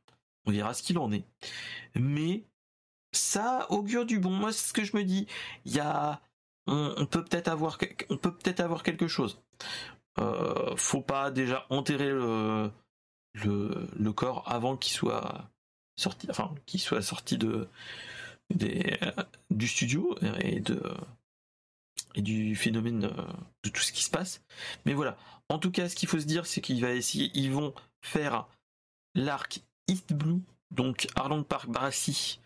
On 0.45 0.51
verra 0.51 0.73
ce 0.73 0.83
qu'il 0.83 0.97
en 0.97 1.11
est. 1.11 1.25
Mais 1.95 2.43
ça 3.11 3.67
augure 3.69 4.05
du 4.05 4.19
bon. 4.19 4.31
Moi, 4.31 4.51
c'est 4.51 4.69
ce 4.69 4.73
que 4.73 4.83
je 4.83 4.95
me 4.95 5.03
dis. 5.03 5.27
Il 5.65 5.73
y 5.73 5.79
a, 5.79 6.21
on, 6.67 7.05
peut 7.05 7.23
peut-être 7.23 7.47
avoir, 7.47 7.77
on 8.09 8.17
peut 8.17 8.33
peut-être 8.33 8.59
avoir 8.59 8.83
quelque 8.83 9.07
chose. 9.07 9.41
Euh, 10.19 10.75
faut 10.75 11.01
pas 11.01 11.31
déjà 11.31 11.65
enterrer 11.69 12.09
le, 12.09 12.71
corps 14.15 14.43
avant 14.45 14.77
qu'il 14.77 14.93
soit 14.93 15.49
sorti, 15.95 16.27
enfin, 16.29 16.53
qu'il 16.65 16.79
soit 16.79 17.01
sorti 17.01 17.37
de, 17.37 17.67
des, 18.49 18.97
du 19.49 19.67
studio 19.67 20.15
et 20.39 20.59
de, 20.59 20.81
et 22.15 22.21
du 22.21 22.55
phénomène 22.55 23.11
de 23.63 23.69
tout 23.69 23.81
ce 23.81 23.91
qui 23.91 24.03
se 24.03 24.09
passe. 24.09 24.41
Mais 24.85 24.93
voilà. 24.93 25.17
En 25.49 25.59
tout 25.59 25.71
cas, 25.71 25.89
ce 25.89 25.95
qu'il 25.95 26.07
faut 26.09 26.19
se 26.19 26.25
dire, 26.25 26.45
c'est 26.45 26.61
qu'ils 26.61 26.81
va 26.81 26.91
essayer, 26.91 27.31
ils 27.33 27.51
vont 27.51 27.73
faire 28.01 28.47
l'arc 29.15 29.61
East 29.87 30.13
Blue, 30.13 30.41
donc 30.71 31.07
Arlong 31.15 31.43
Park 31.43 31.69
Barassi 31.69 32.39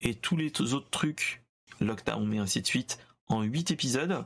et 0.00 0.14
tous 0.14 0.36
les 0.36 0.52
autres 0.74 0.90
trucs, 0.90 1.42
Lockdown 1.80 2.32
et 2.32 2.38
ainsi 2.38 2.62
de 2.62 2.66
suite, 2.66 2.98
en 3.28 3.42
8 3.42 3.70
épisodes. 3.70 4.24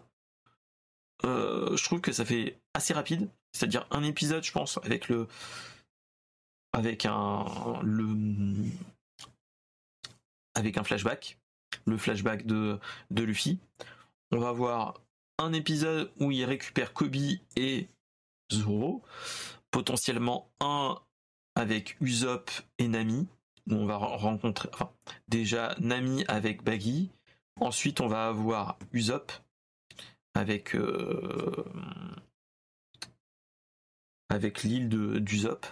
Euh, 1.25 1.77
je 1.77 1.85
trouve 1.85 2.01
que 2.01 2.13
ça 2.13 2.25
fait 2.25 2.59
assez 2.75 2.95
rapide, 2.95 3.29
c'est-à-dire 3.53 3.87
un 3.91 4.03
épisode, 4.03 4.45
je 4.45 4.53
pense, 4.53 4.79
avec 4.85 5.09
le, 5.09 5.27
avec 6.73 7.07
un, 7.07 7.81
le, 7.83 8.71
avec 10.55 10.79
un 10.79 10.85
flashback, 10.85 11.39
le 11.87 11.97
flashback 11.97 12.47
de, 12.47 12.79
de 13.11 13.23
Luffy. 13.23 13.59
On 14.31 14.39
va 14.39 14.53
voir 14.53 15.01
un 15.39 15.53
épisode 15.53 16.13
où 16.21 16.31
il 16.31 16.45
récupère 16.45 16.93
Kobe 16.93 17.17
et 17.57 17.89
Zoro, 18.53 19.03
potentiellement 19.71 20.51
un 20.61 20.99
avec 21.55 21.97
Usopp 22.01 22.51
et 22.79 22.89
Nami, 22.89 23.27
où 23.69 23.75
on 23.75 23.87
va 23.87 23.97
rencontrer, 23.97 24.69
déjà 25.29 25.75
Nami 25.81 26.25
avec 26.29 26.63
Baggy, 26.63 27.11
ensuite 27.61 28.01
on 28.01 28.09
va 28.09 28.29
avoir 28.29 28.79
Usopp 28.93 29.33
avec 30.35 30.75
euh, 30.75 31.65
avec 34.29 34.63
l'île 34.63 34.89
d'Usopp, 34.89 35.67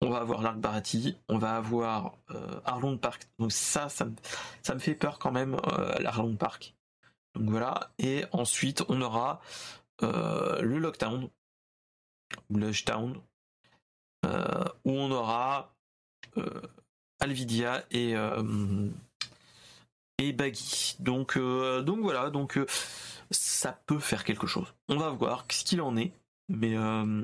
on 0.00 0.10
va 0.10 0.18
avoir 0.18 0.42
l'Arc 0.42 0.58
Barati, 0.58 1.16
on 1.28 1.38
va 1.38 1.56
avoir 1.56 2.18
euh, 2.30 2.60
Arlong 2.64 2.98
Park, 2.98 3.26
donc 3.38 3.52
ça, 3.52 3.88
ça, 3.88 4.04
me 4.04 4.78
fait 4.78 4.94
peur 4.94 5.18
quand 5.18 5.32
même, 5.32 5.56
euh, 5.66 5.98
l'Arlong 6.00 6.36
Park. 6.36 6.74
Donc 7.34 7.48
voilà, 7.50 7.90
et 7.98 8.24
ensuite 8.32 8.84
on 8.88 9.00
aura 9.00 9.40
euh, 10.02 10.60
le 10.60 10.78
Lockdown, 10.78 11.30
ou 12.50 12.60
Town, 12.84 13.20
euh, 14.26 14.64
où 14.84 14.90
on 14.90 15.10
aura 15.10 15.74
euh, 16.36 16.62
Alvidia 17.20 17.84
et 17.90 18.14
et 20.18 20.32
Baggy. 20.32 20.96
Donc 21.00 21.38
donc 21.38 22.00
voilà, 22.00 22.30
donc 22.30 22.58
ça 23.30 23.80
peut 23.86 23.98
faire 23.98 24.24
quelque 24.24 24.46
chose. 24.46 24.74
On 24.88 24.96
va 24.96 25.10
voir 25.10 25.44
ce 25.50 25.64
qu'il 25.64 25.80
en 25.80 25.96
est, 25.96 26.12
mais 26.48 26.76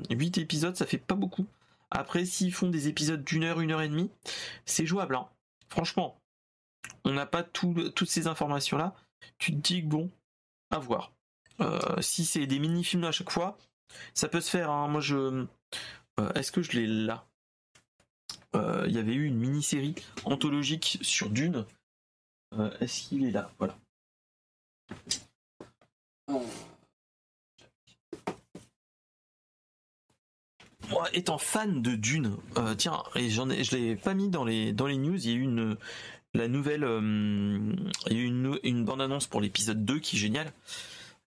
8 0.09 0.37
épisodes 0.37 0.75
ça 0.75 0.85
fait 0.85 0.97
pas 0.97 1.15
beaucoup. 1.15 1.45
Après 1.89 2.25
s'ils 2.25 2.53
font 2.53 2.69
des 2.69 2.87
épisodes 2.87 3.23
d'une 3.23 3.43
heure, 3.43 3.59
une 3.59 3.71
heure 3.71 3.81
et 3.81 3.89
demie, 3.89 4.09
c'est 4.65 4.85
jouable. 4.85 5.15
Hein. 5.15 5.27
Franchement, 5.69 6.21
on 7.05 7.11
n'a 7.11 7.25
pas 7.25 7.43
toutes 7.43 8.09
ces 8.09 8.27
informations 8.27 8.77
là 8.77 8.95
tu 9.37 9.51
te 9.51 9.57
dis 9.57 9.81
que 9.81 9.87
bon, 9.87 10.09
à 10.69 10.79
voir. 10.79 11.13
Euh, 11.59 12.01
si 12.01 12.25
c'est 12.25 12.47
des 12.47 12.59
mini-films 12.59 13.03
à 13.03 13.11
chaque 13.11 13.29
fois, 13.29 13.57
ça 14.13 14.27
peut 14.27 14.41
se 14.41 14.49
faire. 14.49 14.69
Hein. 14.69 14.87
Moi, 14.87 15.01
je. 15.01 15.45
Euh, 16.19 16.33
est-ce 16.33 16.51
que 16.51 16.61
je 16.61 16.71
l'ai 16.71 16.87
là? 16.87 17.27
Euh, 18.55 18.85
Il 18.87 18.95
y 18.95 18.99
avait 18.99 19.13
eu 19.13 19.25
une 19.25 19.37
mini-série 19.37 19.95
anthologique 20.25 20.99
sur 21.01 21.29
Dune. 21.29 21.65
Est-ce 22.79 23.07
qu'il 23.07 23.25
est 23.25 23.31
là? 23.31 23.51
Voilà. 23.57 23.77
Moi, 30.89 31.07
étant 31.13 31.37
fan 31.37 31.81
de 31.81 31.95
Dune, 31.95 32.35
tiens, 32.77 33.03
et 33.15 33.29
j'en 33.29 33.49
ai, 33.49 33.63
je 33.63 33.75
l'ai 33.75 33.95
pas 33.95 34.13
mis 34.13 34.29
dans 34.29 34.43
les 34.43 34.73
dans 34.73 34.87
les 34.87 34.97
news. 34.97 35.15
Il 35.15 35.29
y 35.29 35.33
a 35.33 35.37
eu 35.37 35.41
une 35.41 35.77
la 36.33 36.47
nouvelle, 36.47 36.83
euh, 36.83 37.75
il 38.09 38.13
y 38.13 38.19
a 38.19 38.23
eu 38.23 38.25
une, 38.25 38.59
une 38.63 38.85
bande-annonce 38.85 39.27
pour 39.27 39.41
l'épisode 39.41 39.83
2 39.83 39.99
qui 39.99 40.15
est 40.15 40.19
géniale. 40.19 40.51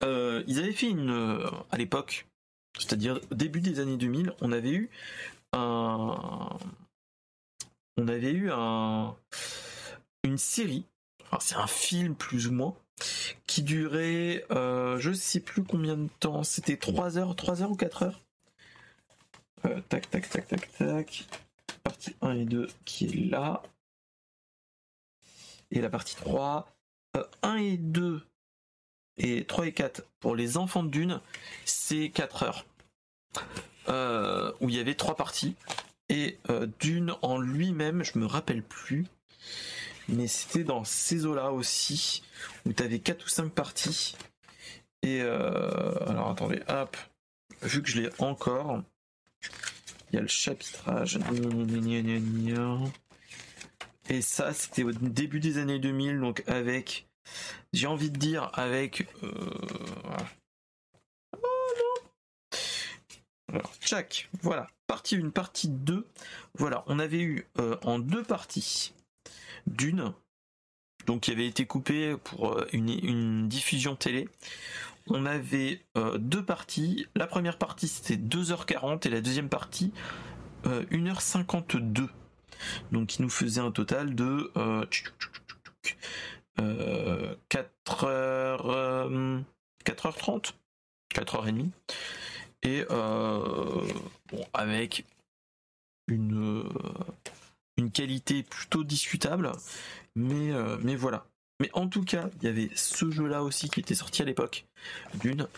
Euh, 0.02 0.42
ils 0.46 0.58
avaient 0.58 0.72
fait 0.72 0.88
une, 0.88 1.10
euh, 1.10 1.46
à 1.70 1.76
l'époque, 1.76 2.26
c'est-à-dire 2.78 3.20
début 3.30 3.60
des 3.60 3.80
années 3.80 3.96
2000, 3.96 4.32
on 4.40 4.52
avait 4.52 4.72
eu 4.72 4.90
un, 5.52 6.58
on 7.96 8.08
avait 8.08 8.32
eu 8.32 8.50
un, 8.50 9.14
une 10.24 10.38
série, 10.38 10.84
c'est 11.40 11.56
un 11.56 11.66
film 11.66 12.14
plus 12.14 12.48
ou 12.48 12.52
moins, 12.52 12.74
qui 13.46 13.62
durait, 13.62 14.44
euh, 14.50 14.98
je 14.98 15.12
sais 15.12 15.40
plus 15.40 15.64
combien 15.64 15.96
de 15.96 16.08
temps, 16.20 16.42
c'était 16.42 16.76
3 16.76 17.18
heures, 17.18 17.36
3 17.36 17.62
heures 17.62 17.70
ou 17.70 17.76
4 17.76 18.02
heures? 18.04 18.20
tac, 19.88 20.10
tac, 20.10 20.28
tac, 20.28 20.46
tac, 20.46 20.72
tac. 20.78 21.26
Partie 21.82 22.14
1 22.20 22.32
et 22.32 22.44
2 22.44 22.68
qui 22.84 23.06
est 23.06 23.30
là 23.30 23.62
et 25.74 25.80
la 25.80 25.90
partie 25.90 26.16
3. 26.16 26.68
1 27.42 27.56
euh, 27.56 27.58
et 27.58 27.76
2 27.76 28.22
et 29.18 29.44
3 29.44 29.66
et 29.66 29.72
4 29.72 30.02
pour 30.20 30.34
les 30.34 30.56
enfants 30.56 30.82
de 30.82 30.88
Dune, 30.88 31.20
c'est 31.64 32.10
4 32.10 32.42
heures. 32.44 32.66
Euh, 33.88 34.52
où 34.60 34.70
il 34.70 34.76
y 34.76 34.80
avait 34.80 34.94
3 34.94 35.16
parties. 35.16 35.56
Et 36.08 36.38
euh, 36.48 36.66
Dune 36.80 37.14
en 37.22 37.38
lui-même, 37.38 38.02
je 38.02 38.18
me 38.18 38.26
rappelle 38.26 38.62
plus. 38.62 39.06
Mais 40.08 40.26
c'était 40.26 40.64
dans 40.64 40.84
ces 40.84 41.26
eaux-là 41.26 41.52
aussi, 41.52 42.22
où 42.66 42.72
tu 42.72 42.82
avais 42.82 42.98
4 42.98 43.24
ou 43.24 43.28
5 43.28 43.50
parties. 43.50 44.16
Et 45.02 45.20
alors 45.20 46.30
attendez, 46.30 46.62
hop, 46.68 46.96
vu 47.62 47.82
que 47.82 47.90
je 47.90 48.00
l'ai 48.00 48.10
encore, 48.18 48.82
il 50.10 50.16
y 50.16 50.18
a 50.18 50.22
le 50.22 50.28
chapitrage. 50.28 51.18
Et 54.08 54.22
ça, 54.22 54.52
c'était 54.52 54.82
au 54.82 54.92
début 54.92 55.40
des 55.40 55.58
années 55.58 55.78
2000, 55.78 56.20
donc 56.20 56.42
avec, 56.46 57.06
j'ai 57.72 57.86
envie 57.86 58.10
de 58.10 58.18
dire, 58.18 58.50
avec... 58.54 59.08
Euh... 59.22 59.30
Oh 61.36 61.72
non 61.78 62.58
Alors, 63.48 63.72
tchac, 63.80 64.28
voilà, 64.42 64.66
partie 64.86 65.16
1, 65.16 65.30
partie 65.30 65.68
2. 65.68 66.06
Voilà, 66.54 66.84
on 66.86 66.98
avait 66.98 67.22
eu 67.22 67.46
euh, 67.58 67.76
en 67.82 67.98
deux 67.98 68.22
parties 68.22 68.92
d'une, 69.66 70.12
donc 71.06 71.22
qui 71.22 71.30
avait 71.32 71.46
été 71.46 71.66
coupée 71.66 72.16
pour 72.22 72.52
euh, 72.52 72.66
une, 72.72 72.88
une 72.88 73.48
diffusion 73.48 73.96
télé. 73.96 74.28
On 75.08 75.26
avait 75.26 75.82
euh, 75.96 76.16
deux 76.18 76.44
parties. 76.44 77.06
La 77.14 77.26
première 77.26 77.58
partie 77.58 77.88
c'était 77.88 78.16
2h40 78.16 79.06
et 79.06 79.10
la 79.10 79.20
deuxième 79.20 79.48
partie 79.48 79.92
1h52 80.64 82.08
donc 82.90 83.08
qui 83.08 83.20
nous 83.20 83.28
faisait 83.28 83.60
un 83.60 83.70
total 83.70 84.14
de 84.14 84.50
4 86.56 88.06
h 88.06 89.44
4h30 89.84 90.54
4h30 91.14 91.68
et 92.64 92.84
euh, 92.90 93.86
bon, 94.30 94.44
avec 94.54 95.04
une 96.08 96.62
euh, 96.62 96.68
une 97.76 97.90
qualité 97.90 98.42
plutôt 98.42 98.84
discutable 98.84 99.52
mais 100.14 100.52
euh, 100.52 100.76
mais 100.82 100.96
voilà 100.96 101.26
mais 101.60 101.70
en 101.72 101.88
tout 101.88 102.04
cas 102.04 102.28
il 102.40 102.44
y 102.44 102.48
avait 102.48 102.70
ce 102.74 103.10
jeu 103.10 103.26
là 103.26 103.42
aussi 103.42 103.68
qui 103.68 103.80
était 103.80 103.94
sorti 103.94 104.22
à 104.22 104.24
l'époque 104.24 104.66
d'une 105.20 105.48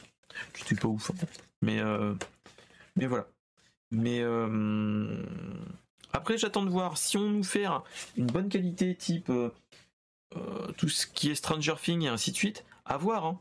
qui 0.55 0.63
était 0.63 0.81
pas 0.81 0.89
ouf 0.89 1.11
hein. 1.11 1.27
mais 1.63 1.81
mais 2.97 3.07
voilà 3.07 3.29
mais 3.93 4.23
après, 6.17 6.39
j'attends 6.39 6.65
de 6.65 6.71
voir 6.71 6.97
si 6.97 7.19
on 7.19 7.29
nous 7.29 7.45
fait 7.45 7.67
une 8.17 8.27
bonne 8.27 8.49
qualité, 8.49 8.95
type 8.95 9.29
euh, 9.29 9.51
euh, 10.35 10.73
tout 10.79 10.89
ce 10.89 11.07
qui 11.07 11.31
est 11.31 11.35
Stranger 11.35 11.75
Things 11.79 12.05
et 12.05 12.09
ainsi 12.09 12.33
de 12.33 12.37
suite, 12.37 12.65
à 12.87 12.97
voir. 12.97 13.27
Hein. 13.27 13.41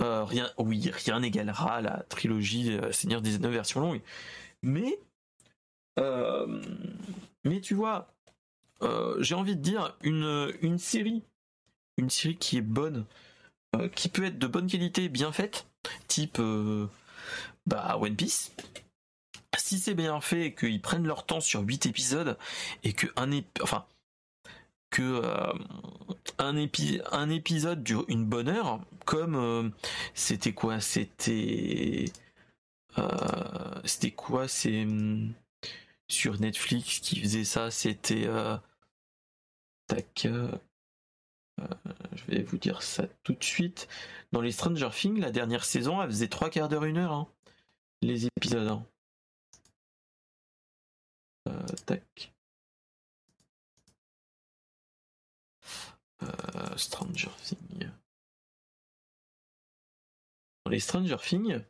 Euh, 0.00 0.24
rien, 0.24 0.50
oui, 0.58 0.90
rien 0.92 1.20
n'égalera 1.20 1.80
la 1.82 2.02
trilogie 2.08 2.76
Seigneur 2.90 3.22
des 3.22 3.36
Anneaux 3.36 3.50
version 3.50 3.80
longue. 3.80 4.00
Mais, 4.62 4.98
mais 7.44 7.60
tu 7.60 7.74
vois, 7.74 8.12
j'ai 9.20 9.34
envie 9.34 9.56
de 9.56 9.62
dire 9.62 9.96
une, 10.02 10.52
une 10.62 10.78
série, 10.78 11.22
une 11.96 12.10
série 12.10 12.36
qui 12.36 12.58
est 12.58 12.62
bonne, 12.62 13.04
qui 13.94 14.08
peut 14.08 14.24
être 14.24 14.38
de 14.38 14.46
bonne 14.46 14.66
qualité, 14.66 15.08
bien 15.08 15.32
faite, 15.32 15.66
type 16.06 16.40
bah, 17.66 17.98
One 18.00 18.16
Piece. 18.16 18.52
Si 19.56 19.78
c'est 19.78 19.94
bien 19.94 20.20
fait 20.20 20.46
et 20.46 20.54
qu'ils 20.54 20.80
prennent 20.80 21.06
leur 21.06 21.26
temps 21.26 21.40
sur 21.40 21.60
8 21.60 21.86
épisodes 21.86 22.38
et 22.84 22.92
que 22.92 23.06
un 23.16 23.30
enfin 23.62 23.86
que 24.90 25.02
euh, 25.02 25.52
un, 26.38 26.56
un, 26.56 27.30
épisode 27.30 27.82
dure 27.82 28.04
une 28.08 28.24
bonne 28.24 28.48
heure, 28.48 28.80
comme 29.04 29.34
euh, 29.36 29.68
c'était 30.14 30.52
quoi? 30.52 30.80
C'était 30.80 32.06
euh, 32.98 33.80
c'était 33.84 34.12
quoi? 34.12 34.48
C'est 34.48 34.86
sur 36.08 36.40
Netflix 36.40 37.00
qui 37.00 37.20
faisait 37.20 37.44
ça, 37.44 37.70
c'était 37.70 38.28
tac. 39.86 40.26
je 40.26 42.24
vais 42.28 42.42
vous 42.42 42.58
dire 42.58 42.82
ça 42.82 43.06
tout 43.22 43.34
de 43.34 43.44
suite. 43.44 43.88
Dans 44.32 44.40
les 44.40 44.52
Stranger 44.52 44.90
Things, 44.92 45.20
la 45.20 45.30
dernière 45.30 45.64
saison, 45.64 46.02
elle 46.02 46.10
faisait 46.10 46.28
trois 46.28 46.50
quarts 46.50 46.68
d'heure, 46.68 46.84
une 46.84 46.98
heure, 46.98 47.12
hein, 47.12 47.28
les 48.02 48.26
épisodes. 48.26 48.68
Hein. 48.68 48.86
tac. 51.86 52.32
Stranger 56.76 57.30
Things. 57.42 57.90
Dans 60.64 60.70
les 60.70 60.80
Stranger 60.80 61.16
Things, 61.20 61.60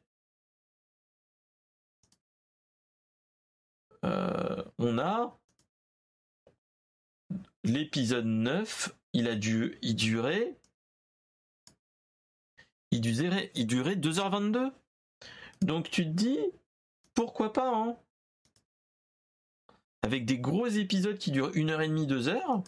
on 4.03 4.99
a 4.99 5.39
l'épisode 7.65 8.27
9, 8.27 8.95
il 9.13 9.29
a 9.29 9.35
dû 9.35 9.79
il 9.83 9.97
durait 9.97 10.57
il 12.91 13.01
durait, 13.01 13.51
il 13.55 13.67
durait 13.67 13.97
2h22. 13.97 14.73
Donc 15.61 15.91
tu 15.91 16.05
te 16.05 16.11
dis 16.11 16.39
pourquoi 17.15 17.53
pas 17.53 17.75
hein 17.75 17.97
Avec 20.03 20.25
des 20.25 20.39
gros 20.39 20.67
épisodes 20.69 21.19
qui 21.19 21.31
durent 21.33 21.51
1h30, 21.51 22.07
2h, 22.07 22.65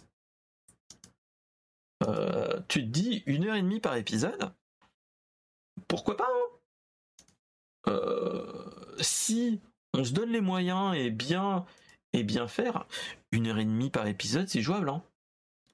euh, 2.03 2.61
tu 2.68 2.81
te 2.81 2.87
dis 2.87 3.22
1h30 3.26 3.81
par 3.81 3.97
épisode. 3.97 4.53
Pourquoi 5.89 6.16
pas 6.16 6.28
hein 6.28 6.59
euh, 7.89 8.97
Si 9.01 9.61
on 9.95 10.05
se 10.05 10.12
donne 10.12 10.30
les 10.30 10.41
moyens 10.41 10.95
et 10.97 11.11
bien 11.11 11.64
et 12.12 12.22
bien 12.22 12.49
faire, 12.49 12.86
une 13.32 13.47
heure 13.47 13.59
et 13.59 13.64
demie 13.64 13.91
par 13.91 14.07
épisode, 14.07 14.49
c'est 14.49 14.62
jouable. 14.62 14.88
Hein. 14.88 15.03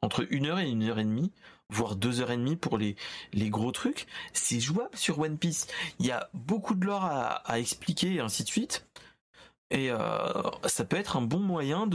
Entre 0.03 0.27
une 0.31 0.47
heure 0.47 0.59
et 0.59 0.69
une 0.69 0.83
heure 0.83 0.99
et 0.99 1.05
demie, 1.05 1.33
voire 1.71 1.97
deux 1.97 2.21
heures 2.21 2.31
et 2.31 2.37
demie 2.37 2.57
pour 2.57 2.79
les, 2.79 2.97
gros 3.35 3.73
trucs, 3.73 4.07
c'est 4.33 4.61
jouable 4.61 4.97
sur 4.97 5.19
One 5.19 5.39
Piece. 5.39 5.67
Il 5.99 6.07
y 6.07 6.11
a 6.11 6.29
beaucoup 6.35 6.75
de 6.75 6.85
lore 6.85 7.05
à, 7.05 7.59
expliquer 7.59 8.15
et 8.15 8.21
ainsi 8.21 8.45
de 8.45 8.49
suite. 8.49 8.87
Et 9.71 9.91
euh, 9.91 9.99
ça 10.67 10.85
peut 10.85 10.97
être 10.97 11.17
un 11.17 11.23
bon 11.23 11.41
moyen 11.41 11.89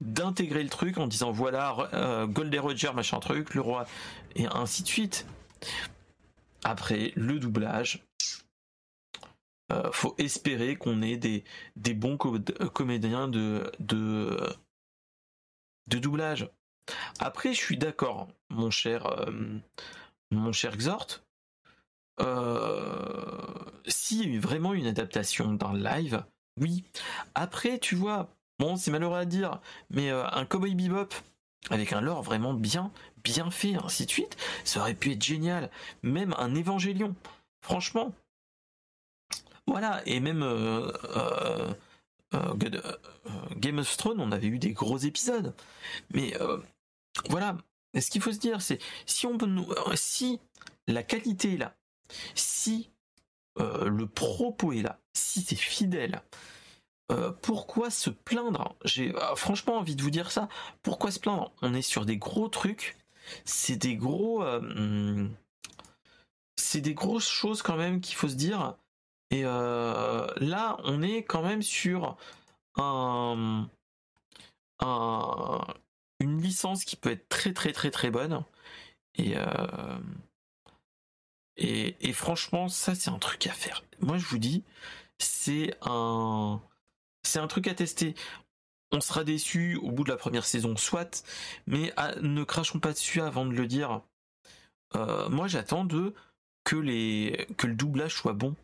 d'intégrer 0.00 0.62
le 0.62 0.70
truc 0.70 0.96
en 0.96 1.06
disant 1.06 1.30
voilà 1.30 1.90
euh, 1.92 2.26
Roger 2.60 2.92
machin 2.94 3.20
truc, 3.20 3.54
le 3.54 3.60
roi 3.60 3.84
et 4.36 4.46
ainsi 4.46 4.82
de 4.82 4.88
suite. 4.88 5.26
Après 6.64 7.12
le 7.16 7.38
doublage, 7.38 8.06
euh, 9.70 9.90
faut 9.92 10.14
espérer 10.18 10.76
qu'on 10.76 11.02
ait 11.02 11.16
des, 11.16 11.44
bons 11.94 12.16
comédiens 12.16 13.28
de, 13.28 13.70
doublage. 15.86 16.48
Après, 17.18 17.52
je 17.52 17.58
suis 17.60 17.76
d'accord, 17.76 18.28
mon 18.48 18.70
cher, 18.70 19.06
euh, 19.06 19.58
mon 20.30 20.52
cher 20.52 20.76
Xort. 20.76 21.20
Euh, 22.20 23.54
S'il 23.86 24.34
y 24.34 24.36
a 24.36 24.40
vraiment 24.40 24.74
une 24.74 24.86
adaptation 24.86 25.54
d'un 25.54 25.74
live, 25.74 26.24
oui. 26.60 26.84
Après, 27.34 27.78
tu 27.78 27.94
vois, 27.94 28.28
bon, 28.58 28.76
c'est 28.76 28.90
malheureux 28.90 29.18
à 29.18 29.24
dire, 29.24 29.60
mais 29.90 30.10
euh, 30.10 30.26
un 30.30 30.44
Cowboy 30.44 30.74
Bebop 30.74 31.08
avec 31.68 31.92
un 31.92 32.00
lore 32.00 32.22
vraiment 32.22 32.54
bien, 32.54 32.90
bien 33.22 33.50
fait, 33.50 33.74
ainsi 33.74 34.06
de 34.06 34.10
suite, 34.10 34.36
ça 34.64 34.80
aurait 34.80 34.94
pu 34.94 35.12
être 35.12 35.22
génial. 35.22 35.70
Même 36.02 36.34
un 36.38 36.54
Évangélion. 36.54 37.14
Franchement, 37.62 38.12
voilà, 39.66 40.02
et 40.06 40.20
même 40.20 40.42
euh, 40.42 40.92
euh, 41.16 41.72
euh, 42.34 42.96
Game 43.56 43.78
of 43.78 43.96
Thrones, 43.96 44.20
on 44.20 44.32
avait 44.32 44.48
eu 44.48 44.58
des 44.58 44.72
gros 44.72 44.98
épisodes. 44.98 45.54
Mais 46.12 46.34
voilà, 47.28 47.56
ce 47.98 48.10
qu'il 48.10 48.20
faut 48.20 48.32
se 48.32 48.38
dire, 48.38 48.62
c'est 48.62 48.78
si 49.06 49.26
on 49.26 49.38
peut 49.38 49.48
si 49.94 50.40
la 50.86 51.02
qualité 51.02 51.54
est 51.54 51.58
là, 51.58 51.74
si 52.34 52.90
le 53.56 54.04
propos 54.06 54.72
est 54.72 54.82
là, 54.82 54.98
si 55.12 55.42
c'est 55.42 55.56
fidèle, 55.56 56.22
pourquoi 57.42 57.90
se 57.90 58.10
plaindre? 58.10 58.76
J'ai 58.84 59.12
franchement 59.36 59.78
envie 59.78 59.96
de 59.96 60.02
vous 60.02 60.10
dire 60.10 60.30
ça. 60.30 60.48
Pourquoi 60.82 61.10
se 61.10 61.18
plaindre? 61.18 61.52
On 61.62 61.74
est 61.74 61.82
sur 61.82 62.06
des 62.06 62.16
gros 62.16 62.48
trucs. 62.48 62.96
C'est 63.44 63.76
des 63.76 63.96
gros. 63.96 64.44
Hmm, 64.44 65.28
c'est 66.56 66.80
des 66.80 66.94
grosses 66.94 67.28
choses 67.28 67.62
quand 67.62 67.76
même 67.76 68.00
qu'il 68.00 68.16
faut 68.16 68.28
se 68.28 68.34
dire. 68.34 68.76
Et 69.30 69.42
euh, 69.44 70.26
là, 70.36 70.76
on 70.84 71.02
est 71.02 71.22
quand 71.22 71.42
même 71.42 71.62
sur 71.62 72.16
un, 72.76 73.68
une 76.20 76.40
licence 76.40 76.84
qui 76.84 76.96
peut 76.96 77.10
être 77.10 77.28
très 77.28 77.52
très 77.52 77.72
très 77.72 77.90
très 77.90 78.10
bonne. 78.10 78.44
Et, 79.16 79.34
euh, 79.36 79.98
et, 81.56 82.12
franchement, 82.12 82.68
ça 82.68 82.94
c'est 82.94 83.10
un 83.10 83.18
truc 83.18 83.46
à 83.46 83.52
faire. 83.52 83.84
Moi 84.00 84.18
je 84.18 84.26
vous 84.26 84.38
dis, 84.38 84.64
c'est 85.18 85.76
un, 85.82 86.60
c'est 87.22 87.38
un 87.38 87.46
truc 87.46 87.68
à 87.68 87.74
tester. 87.74 88.14
On 88.92 89.00
sera 89.00 89.24
déçu 89.24 89.76
au 89.76 89.90
bout 89.92 90.04
de 90.04 90.10
la 90.10 90.16
première 90.16 90.44
saison, 90.44 90.76
soit, 90.76 91.24
mais 91.66 91.92
ah, 91.96 92.14
ne 92.22 92.42
crachons 92.44 92.80
pas 92.80 92.92
dessus 92.92 93.20
avant 93.20 93.46
de 93.46 93.52
le 93.52 93.66
dire. 93.66 94.00
Euh, 94.96 95.28
moi 95.28 95.46
j'attends 95.46 95.84
de 95.84 96.14
que 96.64 96.76
les 96.76 97.46
que 97.56 97.66
le 97.66 97.74
doublage 97.74 98.14
soit 98.14 98.32
bon. 98.32 98.56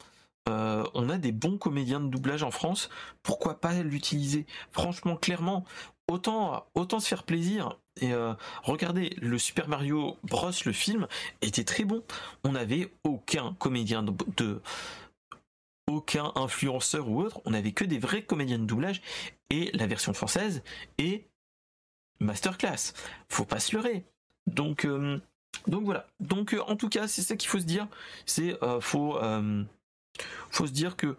Euh, 0.49 0.85
on 0.95 1.09
a 1.09 1.19
des 1.19 1.33
bons 1.33 1.59
comédiens 1.59 2.01
de 2.01 2.09
doublage 2.09 2.43
en 2.43 2.51
France, 2.51 2.89
pourquoi 3.23 3.61
pas 3.61 3.83
l'utiliser? 3.83 4.47
Franchement, 4.71 5.17
clairement, 5.17 5.65
autant, 6.09 6.67
se 6.75 7.09
faire 7.09 7.25
plaisir. 7.25 7.79
Et 8.01 8.13
euh, 8.13 8.35
regardez, 8.63 9.11
le 9.21 9.39
Super 9.39 9.69
Mario 9.69 10.17
Bros, 10.23 10.51
le 10.65 10.73
film, 10.73 11.09
était 11.43 11.65
très 11.65 11.85
bon. 11.85 12.05
On 12.45 12.53
n'avait 12.53 12.93
aucun 13.05 13.55
comédien 13.59 14.03
de, 14.03 14.61
aucun 15.89 16.33
influenceur 16.37 17.09
ou 17.09 17.23
autre, 17.23 17.41
on 17.45 17.51
n'avait 17.51 17.73
que 17.73 17.85
des 17.85 17.99
vrais 17.99 18.23
comédiens 18.23 18.59
de 18.59 18.65
doublage, 18.65 19.03
et 19.51 19.71
la 19.73 19.87
version 19.87 20.13
française 20.13 20.63
est 20.99 21.25
masterclass. 22.21 22.93
Faut 23.29 23.45
pas 23.45 23.61
se 23.61 23.75
leurrer. 23.75 24.05
Donc, 24.47 24.85
euh, 24.85 25.21
donc 25.67 25.85
voilà. 25.85 26.07
Donc 26.21 26.55
en 26.67 26.77
tout 26.77 26.89
cas, 26.89 27.09
c'est 27.09 27.23
ça 27.23 27.35
qu'il 27.35 27.49
faut 27.49 27.59
se 27.59 27.65
dire. 27.65 27.89
C'est 28.27 28.57
faut 28.81 29.19
faut 30.51 30.67
se 30.67 30.73
dire 30.73 30.97
que 30.97 31.17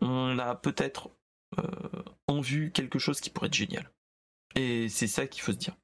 on 0.00 0.38
a 0.38 0.54
peut-être 0.54 1.10
euh, 1.58 2.02
en 2.26 2.40
vue 2.40 2.70
quelque 2.72 2.98
chose 2.98 3.20
qui 3.20 3.30
pourrait 3.30 3.48
être 3.48 3.54
génial. 3.54 3.90
Et 4.54 4.88
c'est 4.88 5.06
ça 5.06 5.26
qu'il 5.26 5.42
faut 5.42 5.52
se 5.52 5.58
dire. 5.58 5.76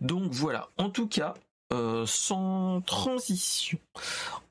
Donc 0.00 0.32
voilà, 0.32 0.70
en 0.78 0.90
tout 0.90 1.08
cas, 1.08 1.34
euh, 1.72 2.06
sans 2.06 2.80
transition, 2.82 3.78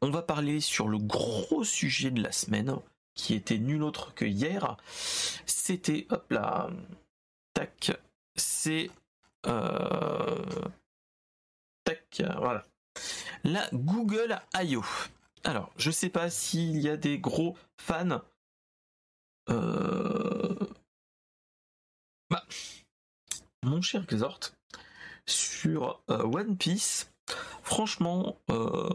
on 0.01 0.09
va 0.09 0.21
parler 0.21 0.59
sur 0.59 0.87
le 0.87 0.97
gros 0.97 1.63
sujet 1.63 2.11
de 2.11 2.21
la 2.21 2.31
semaine, 2.31 2.75
qui 3.13 3.33
était 3.33 3.57
nul 3.57 3.83
autre 3.83 4.13
que 4.13 4.25
hier. 4.25 4.77
C'était, 5.45 6.07
hop 6.09 6.31
là, 6.31 6.69
tac, 7.53 7.91
c'est, 8.35 8.89
euh, 9.45 10.45
tac, 11.83 12.23
voilà, 12.37 12.65
la 13.43 13.69
Google 13.73 14.39
I.O. 14.55 14.83
Alors, 15.43 15.71
je 15.77 15.89
sais 15.89 16.09
pas 16.09 16.29
s'il 16.29 16.79
y 16.79 16.89
a 16.89 16.97
des 16.97 17.17
gros 17.17 17.57
fans. 17.77 18.21
Euh, 19.49 20.55
bah, 22.29 22.45
mon 23.63 23.81
cher 23.81 24.05
Xort, 24.05 24.39
sur 25.25 26.01
euh, 26.09 26.23
One 26.23 26.57
Piece, 26.57 27.11
franchement, 27.63 28.37
euh, 28.51 28.89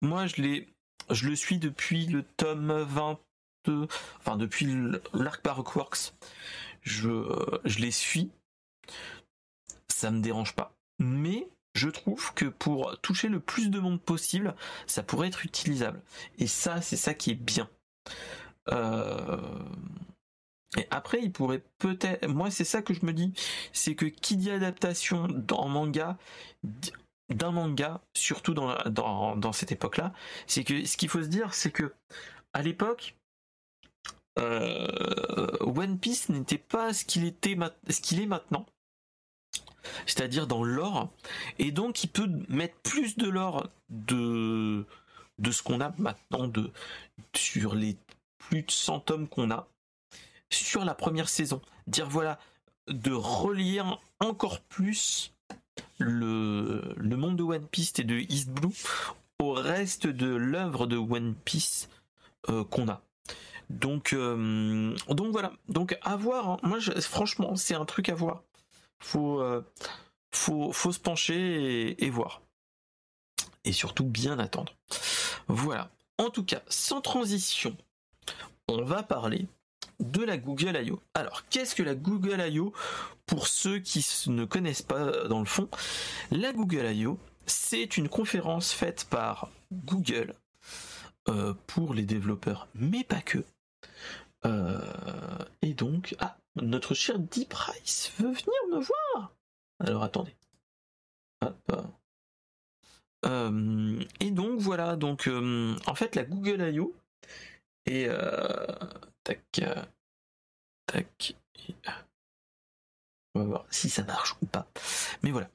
moi 0.00 0.26
je 0.26 0.40
l'ai, 0.40 0.68
je 1.10 1.28
le 1.28 1.36
suis 1.36 1.58
depuis 1.58 2.06
le 2.06 2.22
tome 2.22 2.72
22, 2.72 3.88
enfin 4.18 4.36
depuis 4.36 4.66
l'arc 5.12 5.44
Baroque 5.44 5.76
Works. 5.76 6.14
Je, 6.82 7.58
je 7.64 7.78
les 7.80 7.90
suis. 7.90 8.30
Ça 9.88 10.10
me 10.10 10.22
dérange 10.22 10.54
pas. 10.54 10.74
Mais 10.98 11.48
je 11.78 11.88
trouve 11.88 12.34
que 12.34 12.46
pour 12.46 12.98
toucher 13.00 13.28
le 13.28 13.40
plus 13.40 13.70
de 13.70 13.78
monde 13.78 14.00
possible, 14.00 14.54
ça 14.86 15.02
pourrait 15.02 15.28
être 15.28 15.46
utilisable. 15.46 16.02
Et 16.38 16.48
ça, 16.48 16.82
c'est 16.82 16.96
ça 16.96 17.14
qui 17.14 17.30
est 17.30 17.34
bien. 17.34 17.68
Euh, 18.68 19.38
et 20.76 20.86
après, 20.90 21.20
il 21.22 21.32
pourrait 21.32 21.62
peut-être. 21.78 22.26
Moi, 22.26 22.50
c'est 22.50 22.64
ça 22.64 22.82
que 22.82 22.92
je 22.92 23.06
me 23.06 23.12
dis, 23.12 23.32
c'est 23.72 23.94
que 23.94 24.06
qui 24.06 24.36
dit 24.36 24.50
adaptation 24.50 25.28
dans 25.28 25.68
manga, 25.68 26.18
d'un 27.30 27.52
manga, 27.52 28.02
surtout 28.12 28.54
dans, 28.54 29.52
cette 29.52 29.72
époque-là, 29.72 30.12
c'est 30.46 30.64
que 30.64 30.84
ce 30.84 30.96
qu'il 30.96 31.08
faut 31.08 31.22
se 31.22 31.28
dire, 31.28 31.54
c'est 31.54 31.70
que 31.70 31.94
à 32.54 32.62
l'époque, 32.62 33.14
euh, 34.38 35.48
One 35.60 35.98
Piece 35.98 36.28
n'était 36.28 36.58
pas 36.58 36.92
ce 36.92 37.04
qu'il 37.04 37.24
est 37.24 38.26
maintenant 38.26 38.66
c'est-à-dire 40.06 40.46
dans 40.46 40.64
l'or, 40.64 41.10
et 41.58 41.72
donc 41.72 42.04
il 42.04 42.08
peut 42.08 42.28
mettre 42.48 42.76
plus 42.82 43.16
de 43.16 43.28
l'or 43.28 43.68
de, 43.90 44.84
de 45.38 45.50
ce 45.50 45.62
qu'on 45.62 45.80
a 45.80 45.92
maintenant 45.98 46.48
de, 46.48 46.70
sur 47.34 47.74
les 47.74 47.96
plus 48.38 48.62
de 48.62 48.70
100 48.70 49.00
tomes 49.00 49.28
qu'on 49.28 49.50
a. 49.50 49.68
sur 50.50 50.84
la 50.84 50.94
première 50.94 51.28
saison. 51.28 51.60
Dire 51.86 52.08
voilà, 52.08 52.38
de 52.88 53.12
relire 53.12 54.00
encore 54.20 54.60
plus 54.60 55.32
le, 55.98 56.94
le 56.96 57.16
monde 57.16 57.36
de 57.36 57.42
One 57.42 57.66
Piece 57.66 57.92
et 57.98 58.04
de 58.04 58.16
East 58.16 58.50
Blue 58.50 58.74
au 59.40 59.52
reste 59.52 60.06
de 60.06 60.26
l'œuvre 60.26 60.86
de 60.86 60.96
One 60.96 61.34
Piece 61.44 61.88
euh, 62.48 62.64
qu'on 62.64 62.88
a. 62.88 63.02
Donc, 63.70 64.12
euh, 64.12 64.96
donc 65.08 65.32
voilà. 65.32 65.52
Donc 65.68 65.96
à 66.02 66.16
voir. 66.16 66.48
Hein. 66.48 66.58
Moi, 66.62 66.78
franchement, 67.00 67.54
c'est 67.56 67.74
un 67.74 67.84
truc 67.84 68.08
à 68.08 68.14
voir. 68.14 68.42
Faut, 69.00 69.40
euh, 69.40 69.64
faut, 70.32 70.72
faut 70.72 70.92
se 70.92 70.98
pencher 70.98 72.02
et, 72.04 72.10
voir. 72.10 72.42
Et 73.64 73.72
surtout 73.72 74.04
bien 74.04 74.38
attendre. 74.38 74.74
Voilà. 75.46 75.90
En 76.18 76.30
tout 76.30 76.44
cas, 76.44 76.62
sans 76.68 77.00
transition, 77.00 77.76
on 78.68 78.82
va 78.82 79.02
parler 79.02 79.46
de 80.00 80.22
la 80.22 80.36
Google 80.36 80.78
I.O. 80.82 81.00
Alors, 81.14 81.44
qu'est-ce 81.48 81.74
que 81.74 81.82
la 81.82 81.94
Google 81.94 82.40
I.O. 82.40 82.72
Pour 83.26 83.46
ceux 83.46 83.78
qui 83.78 84.06
ne 84.28 84.44
connaissent 84.44 84.82
pas 84.82 85.28
dans 85.28 85.40
le 85.40 85.46
fond, 85.46 85.68
la 86.30 86.52
Google 86.52 86.86
I.O. 86.92 87.18
c'est 87.46 87.96
une 87.96 88.08
conférence 88.08 88.72
faite 88.72 89.06
par 89.10 89.50
Google 89.72 90.34
euh, 91.28 91.52
pour 91.66 91.92
les 91.92 92.04
développeurs, 92.04 92.68
mais 92.74 93.04
pas 93.04 93.20
que. 93.20 93.44
Euh, 94.46 95.38
et 95.62 95.74
donc, 95.74 96.14
ah, 96.20 96.36
notre 96.56 96.94
cher 96.94 97.18
Deep 97.18 97.50
Price 97.50 98.12
veut 98.18 98.30
venir 98.30 98.66
me 98.70 98.80
voir. 98.80 99.32
Alors 99.80 100.02
attendez. 100.02 100.34
Euh, 103.24 104.00
et 104.20 104.30
donc 104.30 104.60
voilà, 104.60 104.96
donc 104.96 105.28
en 105.86 105.94
fait 105.94 106.14
la 106.14 106.24
Google 106.24 106.62
I.O. 106.72 106.94
et 107.86 108.08
tac, 109.24 109.60
tac. 110.86 111.36
On 113.34 113.40
va 113.40 113.46
voir 113.46 113.66
si 113.70 113.90
ça 113.90 114.04
marche 114.04 114.36
ou 114.42 114.46
pas. 114.46 114.66
Mais 115.22 115.30
voilà. 115.30 115.48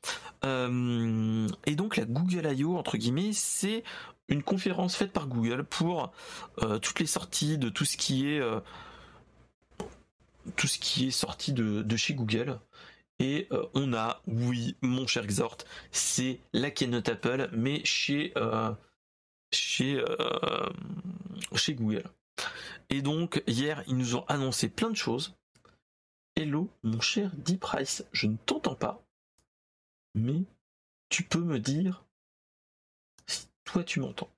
et 1.65 1.75
donc 1.75 1.97
la 1.97 2.05
Google 2.05 2.51
I.O. 2.53 2.77
entre 2.77 2.97
guillemets, 2.97 3.33
c'est 3.33 3.83
une 4.29 4.43
conférence 4.43 4.95
faite 4.95 5.11
par 5.11 5.27
Google 5.27 5.63
pour 5.63 6.11
euh, 6.61 6.79
toutes 6.79 6.99
les 6.99 7.05
sorties 7.05 7.57
de 7.57 7.69
tout 7.69 7.85
ce 7.85 7.97
qui 7.97 8.29
est 8.29 8.39
euh, 8.39 8.59
tout 10.55 10.67
ce 10.67 10.77
qui 10.77 11.07
est 11.07 11.11
sorti 11.11 11.53
de, 11.53 11.95
chez 11.95 12.13
Google. 12.13 12.59
Et 13.19 13.47
euh, 13.51 13.65
on 13.73 13.93
a, 13.93 14.21
oui, 14.27 14.75
mon 14.81 15.07
cher 15.07 15.25
Xort, 15.25 15.57
c'est 15.91 16.39
la 16.51 16.71
keynote 16.71 17.07
Apple, 17.09 17.49
mais 17.53 17.83
chez 17.85 18.33
chez 19.51 20.03
chez 21.55 21.75
Google. 21.75 22.03
Et 22.89 23.01
donc 23.01 23.43
hier, 23.47 23.83
ils 23.87 23.97
nous 23.97 24.15
ont 24.15 24.25
annoncé 24.27 24.67
plein 24.67 24.89
de 24.89 24.95
choses. 24.95 25.35
Hello, 26.35 26.69
mon 26.81 26.99
cher 26.99 27.31
Deep 27.35 27.59
Price, 27.59 28.03
je 28.11 28.25
ne 28.25 28.37
t'entends 28.37 28.75
pas, 28.75 29.03
mais 30.15 30.43
tu 31.09 31.23
peux 31.23 31.39
me 31.39 31.59
dire 31.59 32.02
toi 33.65 33.83
tu 33.83 33.99
m'entends. 33.99 34.29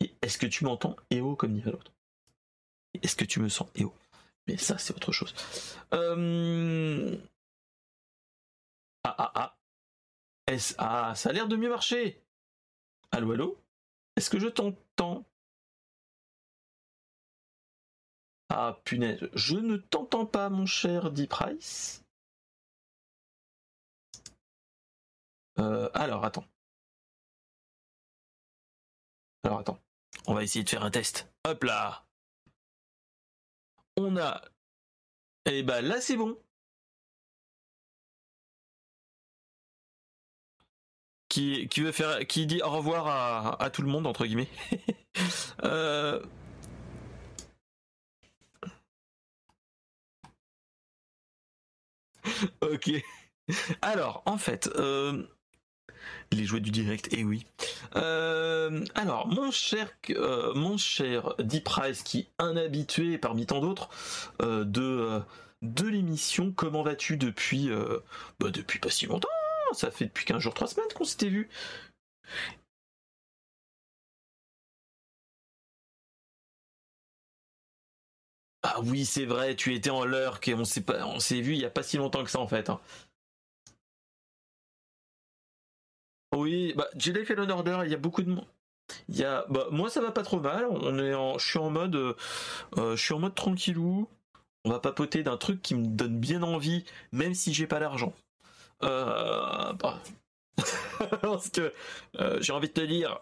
Et 0.00 0.14
est-ce 0.22 0.38
que 0.38 0.46
tu 0.46 0.64
m'entends 0.64 0.96
EO 1.12 1.36
comme 1.36 1.54
dirait 1.54 1.72
l'autre? 1.72 1.92
Est-ce 3.02 3.16
que 3.16 3.24
tu 3.24 3.40
me 3.40 3.48
sens 3.48 3.68
EO? 3.76 3.94
Mais 4.46 4.56
ça 4.56 4.78
c'est 4.78 4.94
autre 4.94 5.12
chose. 5.12 5.34
Euh, 5.92 7.16
ah 9.04 9.14
ah 9.18 9.32
ah. 9.34 9.56
Ah, 10.78 11.14
ça 11.14 11.30
a 11.30 11.32
l'air 11.32 11.48
de 11.48 11.56
mieux 11.56 11.68
marcher. 11.70 12.22
Allô 13.12 13.32
allô 13.32 13.58
Est-ce 14.16 14.30
que 14.30 14.38
je 14.38 14.48
t'entends? 14.48 15.24
Ah 18.48 18.80
punaise, 18.84 19.28
je 19.34 19.56
ne 19.56 19.76
t'entends 19.76 20.24
pas 20.26 20.48
mon 20.48 20.64
cher 20.66 21.10
Deep 21.10 21.28
Price. 21.30 22.02
Euh, 25.58 25.88
alors 25.94 26.24
attends. 26.24 26.44
Alors 29.44 29.60
attends, 29.60 29.78
on 30.26 30.34
va 30.34 30.42
essayer 30.42 30.64
de 30.64 30.70
faire 30.70 30.84
un 30.84 30.90
test. 30.90 31.28
Hop 31.44 31.64
là 31.64 32.06
On 33.96 34.16
a... 34.16 34.42
Et 35.46 35.58
eh 35.58 35.62
ben 35.62 35.82
là 35.82 36.00
c'est 36.00 36.16
bon. 36.16 36.38
Qui, 41.28 41.66
veut 41.78 41.92
faire, 41.92 42.26
qui 42.26 42.46
dit 42.46 42.62
au 42.62 42.70
revoir 42.70 43.08
à, 43.08 43.62
à 43.62 43.68
tout 43.70 43.82
le 43.82 43.88
monde 43.88 44.06
entre 44.06 44.24
guillemets. 44.24 44.48
euh... 45.64 46.24
ok. 52.60 52.90
Alors, 53.82 54.22
en 54.26 54.38
fait, 54.38 54.68
euh, 54.76 55.26
les 56.32 56.44
jouets 56.44 56.60
du 56.60 56.70
direct, 56.70 57.12
et 57.12 57.20
eh 57.20 57.24
oui. 57.24 57.46
Euh, 57.96 58.84
alors, 58.94 59.26
mon 59.28 59.50
cher, 59.50 59.90
euh, 60.10 60.52
mon 60.54 60.76
cher 60.76 61.34
Deep 61.38 61.64
Price, 61.64 62.02
qui 62.02 62.28
un 62.38 62.56
habitué 62.56 63.18
parmi 63.18 63.46
tant 63.46 63.60
d'autres 63.60 63.88
euh, 64.42 64.64
de 64.64 65.20
de 65.62 65.88
l'émission, 65.88 66.52
comment 66.52 66.82
vas-tu 66.82 67.16
depuis 67.16 67.70
bah, 68.38 68.50
depuis 68.50 68.78
pas 68.78 68.90
si 68.90 69.06
longtemps 69.06 69.28
Ça 69.72 69.90
fait 69.90 70.04
depuis 70.06 70.26
15 70.26 70.40
jours, 70.42 70.54
3 70.54 70.68
semaines 70.68 70.92
qu'on 70.94 71.04
s'était 71.04 71.28
vu. 71.30 71.48
Ah 78.62 78.80
oui, 78.82 79.04
c'est 79.04 79.26
vrai, 79.26 79.54
tu 79.56 79.74
étais 79.74 79.90
en 79.90 80.04
s'est 80.64 80.80
pas, 80.80 81.06
on 81.06 81.20
s'est 81.20 81.40
vu 81.40 81.52
il 81.52 81.60
y 81.60 81.64
a 81.66 81.70
pas 81.70 81.82
si 81.82 81.96
longtemps 81.98 82.24
que 82.24 82.30
ça 82.30 82.40
en 82.40 82.46
fait. 82.48 82.70
Hein. 82.70 82.80
Oui, 86.34 86.74
bah, 86.76 86.88
Jedi 86.96 87.24
Fallen 87.24 87.50
Order, 87.50 87.80
il 87.84 87.90
y 87.90 87.94
a 87.94 87.98
beaucoup 87.98 88.22
de 88.22 88.30
monde. 88.30 88.46
Il 89.08 89.18
y 89.18 89.22
bah, 89.22 89.66
moi 89.70 89.88
ça 89.88 90.00
va 90.00 90.10
pas 90.10 90.22
trop 90.22 90.40
mal. 90.40 90.66
On 90.68 90.98
est 90.98 91.14
en, 91.14 91.38
je 91.38 91.48
suis 91.48 91.58
en 91.58 91.70
mode, 91.70 91.94
euh, 91.96 92.14
je 92.78 93.02
suis 93.02 93.14
en 93.14 93.18
mode 93.18 93.34
tranquillou. 93.34 94.08
On 94.64 94.70
va 94.70 94.78
papoter 94.80 95.22
d'un 95.22 95.36
truc 95.36 95.62
qui 95.62 95.74
me 95.74 95.86
donne 95.86 96.18
bien 96.18 96.42
envie, 96.42 96.84
même 97.12 97.34
si 97.34 97.52
j'ai 97.52 97.66
pas 97.66 97.78
l'argent. 97.78 98.14
Euh, 98.82 99.72
bah. 99.74 100.00
Parce 101.22 101.50
que 101.50 101.72
euh, 102.20 102.40
j'ai 102.40 102.52
envie 102.52 102.68
de 102.68 102.72
te 102.72 102.80
dire, 102.80 103.20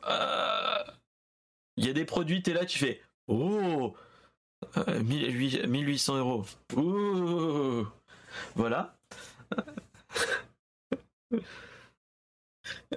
il 1.76 1.86
y 1.86 1.90
a 1.90 1.92
des 1.92 2.04
produits, 2.04 2.42
t'es 2.42 2.52
là, 2.52 2.64
tu 2.64 2.78
fais, 2.78 3.00
oh, 3.28 3.94
1800 4.76 6.18
euros. 6.18 6.44
Voilà. 8.54 8.94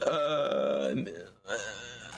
Euh, 0.04 1.06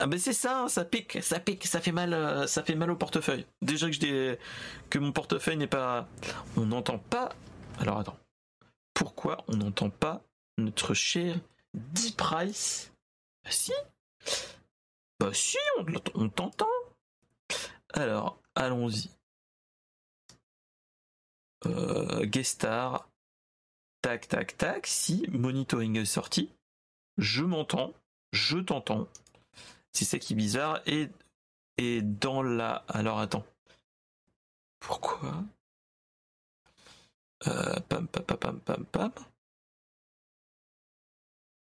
ah 0.00 0.06
ben 0.06 0.18
c'est 0.18 0.32
ça, 0.32 0.66
ça 0.68 0.84
pique, 0.84 1.18
ça 1.22 1.40
pique, 1.40 1.66
ça 1.66 1.80
fait 1.80 1.92
mal, 1.92 2.14
euh, 2.14 2.46
ça 2.46 2.62
fait 2.62 2.76
mal 2.76 2.90
au 2.90 2.96
portefeuille. 2.96 3.46
Déjà 3.62 3.86
que 3.88 3.92
je 3.92 4.36
que 4.90 4.98
mon 4.98 5.12
portefeuille 5.12 5.56
n'est 5.56 5.66
pas, 5.66 6.08
on 6.56 6.66
n'entend 6.66 6.98
pas. 6.98 7.30
Alors 7.80 7.98
attends, 7.98 8.18
pourquoi 8.94 9.44
on 9.48 9.56
n'entend 9.56 9.90
pas 9.90 10.22
notre 10.56 10.94
cher 10.94 11.36
D 11.74 12.12
Price 12.16 12.92
Bah 13.44 13.50
si, 13.50 13.72
bah 15.18 15.30
si, 15.32 15.58
on, 16.14 16.28
t'entend. 16.28 16.66
Alors 17.92 18.40
allons-y. 18.54 19.10
Euh, 21.66 22.24
Guestar, 22.24 23.08
tac 24.00 24.28
tac 24.28 24.56
tac. 24.56 24.86
Si 24.86 25.26
monitoring 25.28 25.96
est 25.96 26.04
sorti 26.04 26.50
je 27.18 27.44
m'entends, 27.44 27.92
je 28.32 28.58
t'entends. 28.58 29.08
C'est 29.92 30.04
ça 30.04 30.18
qui 30.18 30.32
est 30.32 30.36
bizarre. 30.36 30.80
Et, 30.86 31.10
et 31.76 32.02
dans 32.02 32.42
la... 32.42 32.84
Alors 32.88 33.18
attends. 33.18 33.44
Pourquoi? 34.80 35.44
Euh, 37.46 37.78
Pam 37.88 38.06
pam 38.08 38.24
pam 38.24 38.60
pam 38.60 38.84
pam. 38.86 39.12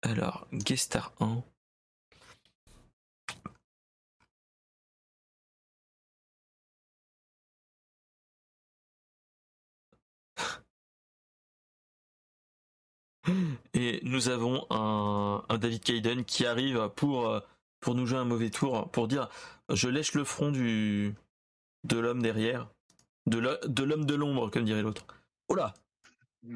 Alors, 0.03 0.47
Guestar 0.53 1.13
1. 1.21 1.43
Et 13.75 14.01
nous 14.03 14.29
avons 14.29 14.67
un, 14.71 15.45
David 15.59 15.83
Kaiden 15.83 16.25
qui 16.25 16.47
arrive 16.47 16.91
pour, 16.97 17.41
pour 17.81 17.95
nous 17.95 18.07
jouer 18.07 18.19
un 18.19 18.25
mauvais 18.25 18.51
tour, 18.51 18.91
pour 18.91 19.09
dire 19.09 19.29
je 19.71 19.89
lèche 19.89 20.15
le 20.15 20.25
front 20.25 20.51
du, 20.51 21.15
de 21.85 21.99
l'homme 21.99 22.23
derrière, 22.23 22.69
de 23.27 23.39
l'homme 23.39 24.05
de 24.05 24.15
l'ombre, 24.15 24.51
comme 24.51 24.65
dirait 24.65 24.83
l'autre. 24.83 25.07
Oh 25.49 25.55
là 25.55 25.75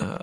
euh, 0.00 0.18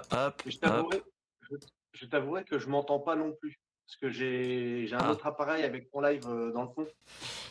Je 1.94 2.06
t'avouerai 2.06 2.44
que 2.44 2.60
je 2.60 2.68
m'entends 2.68 3.00
pas 3.00 3.16
non 3.16 3.34
plus, 3.34 3.60
parce 3.86 3.98
que 3.98 4.10
j'ai 4.10 4.88
un 4.94 5.00
ah. 5.00 5.12
autre 5.12 5.28
appareil 5.28 5.64
avec 5.64 5.94
mon 5.94 6.02
live 6.02 6.28
euh, 6.28 6.52
dans 6.52 6.64
le 6.64 6.70
fond. 6.70 6.88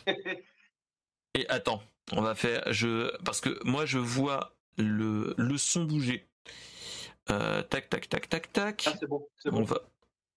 Et 1.33 1.47
attends, 1.49 1.81
On 2.13 2.21
va 2.21 2.35
faire, 2.35 2.71
je, 2.71 3.15
parce 3.23 3.41
que 3.41 3.59
moi 3.65 3.85
je 3.85 3.97
vois 3.97 4.55
le, 4.77 5.33
le 5.37 5.57
son 5.57 5.83
bouger. 5.83 6.25
Euh, 7.31 7.61
tac, 7.63 7.89
tac, 7.89 8.07
tac, 8.09 8.29
tac, 8.29 8.53
tac. 8.53 8.83
Ah, 8.87 8.93
c'est 8.99 9.07
bon, 9.07 9.27
c'est 9.37 9.49
On 9.49 9.59
bon. 9.59 9.63
va, 9.63 9.79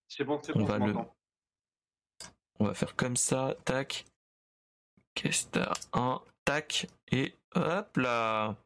C'est 0.09 0.24
bon, 0.24 0.41
c'est 0.43 0.57
on 0.57 0.64
va 0.64 0.78
je 0.78 0.84
le- 0.86 0.95
on 2.61 2.64
va 2.64 2.74
faire 2.74 2.97
comme 2.97 3.16
ça, 3.16 3.55
tac. 3.64 4.05
Kestar 5.14 5.74
1, 5.93 6.20
tac, 6.45 6.86
et 7.12 7.34
hop 7.55 7.97
là. 7.97 8.57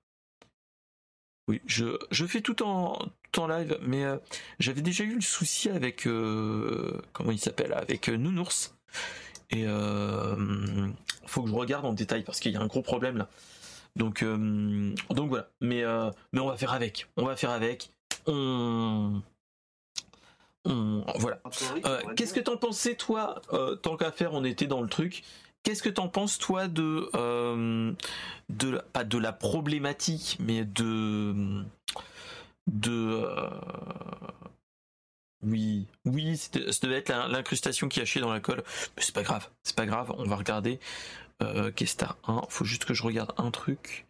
Oui, 1.49 1.61
je, 1.67 1.99
je 2.11 2.25
fais 2.27 2.41
tout 2.41 2.63
en, 2.63 2.97
tout 3.33 3.41
en 3.41 3.49
live, 3.49 3.79
mais 3.83 4.05
euh, 4.05 4.17
j'avais 4.61 4.83
déjà 4.83 5.03
eu 5.05 5.15
le 5.17 5.21
souci 5.21 5.69
avec, 5.69 6.07
euh, 6.07 7.01
comment 7.13 7.33
il 7.33 7.41
s'appelle, 7.41 7.73
avec 7.73 8.09
euh, 8.09 8.17
Nounours. 8.17 8.75
Et 9.51 9.65
euh, 9.67 10.89
faut 11.27 11.43
que 11.43 11.49
je 11.51 11.55
regarde 11.55 11.85
en 11.85 11.93
détail 11.93 12.23
parce 12.23 12.39
qu'il 12.39 12.53
y 12.53 12.57
a 12.57 12.61
un 12.61 12.67
gros 12.69 12.83
problème 12.83 13.17
là. 13.19 13.29
Donc, 13.97 14.23
euh, 14.23 14.95
donc 15.11 15.29
voilà. 15.31 15.49
Mais, 15.61 15.83
euh, 15.83 16.11
mais 16.33 16.41
on 16.41 16.47
va 16.47 16.57
faire 16.57 16.73
avec. 16.73 17.09
On 17.17 17.25
va 17.27 17.37
faire 17.37 17.51
avec. 17.51 17.91
On, 18.27 19.23
on 20.65 21.05
voilà. 21.17 21.41
Euh, 21.85 22.01
Qu'est-ce 22.17 22.35
que 22.35 22.41
t'en 22.41 22.57
pensais 22.57 22.95
toi 22.95 23.41
euh, 23.53 23.77
Tant 23.77 23.97
qu'à 23.97 24.13
faire, 24.13 24.35
on 24.35 24.45
était 24.45 24.67
dans 24.67 24.81
le 24.81 24.89
truc. 24.89 25.23
Qu'est-ce 25.63 25.83
que 25.83 25.89
t'en 25.89 26.09
penses 26.09 26.39
toi 26.39 26.67
de 26.69 27.09
euh, 27.15 27.93
de 28.49 28.83
pas 28.93 29.05
de 29.05 29.19
la 29.19 29.33
problématique, 29.33 30.37
mais 30.41 30.65
de 30.65 31.65
de 32.67 33.27
oui 35.45 35.87
oui 36.05 36.37
ça 36.37 36.51
devait 36.83 36.99
être 36.99 37.11
l'incrustation 37.29 37.89
qui 37.89 38.01
a 38.01 38.05
chié 38.05 38.21
dans 38.21 38.33
la 38.33 38.41
colle. 38.41 38.63
Mais 38.97 39.03
c'est 39.03 39.15
pas 39.15 39.23
grave, 39.23 39.49
c'est 39.63 39.77
pas 39.77 39.87
grave. 39.87 40.13
On 40.19 40.25
va 40.25 40.37
regarder. 40.37 40.81
Euh, 41.43 41.71
Guestar 41.71 42.17
1. 42.27 42.43
Faut 42.49 42.65
juste 42.65 42.85
que 42.85 42.95
je 42.95 43.03
regarde 43.03 43.33
un 43.37 43.51
truc. 43.51 44.07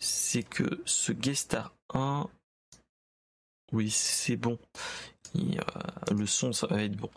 C'est 0.00 0.42
que 0.42 0.82
ce 0.84 1.12
Guestar 1.12 1.72
1 1.92 2.28
oui, 3.72 3.90
c'est 3.90 4.36
bon. 4.36 4.58
Euh, 5.36 5.60
le 6.12 6.26
son, 6.26 6.52
ça 6.52 6.66
va 6.66 6.82
être 6.82 6.96
bon. 6.96 7.10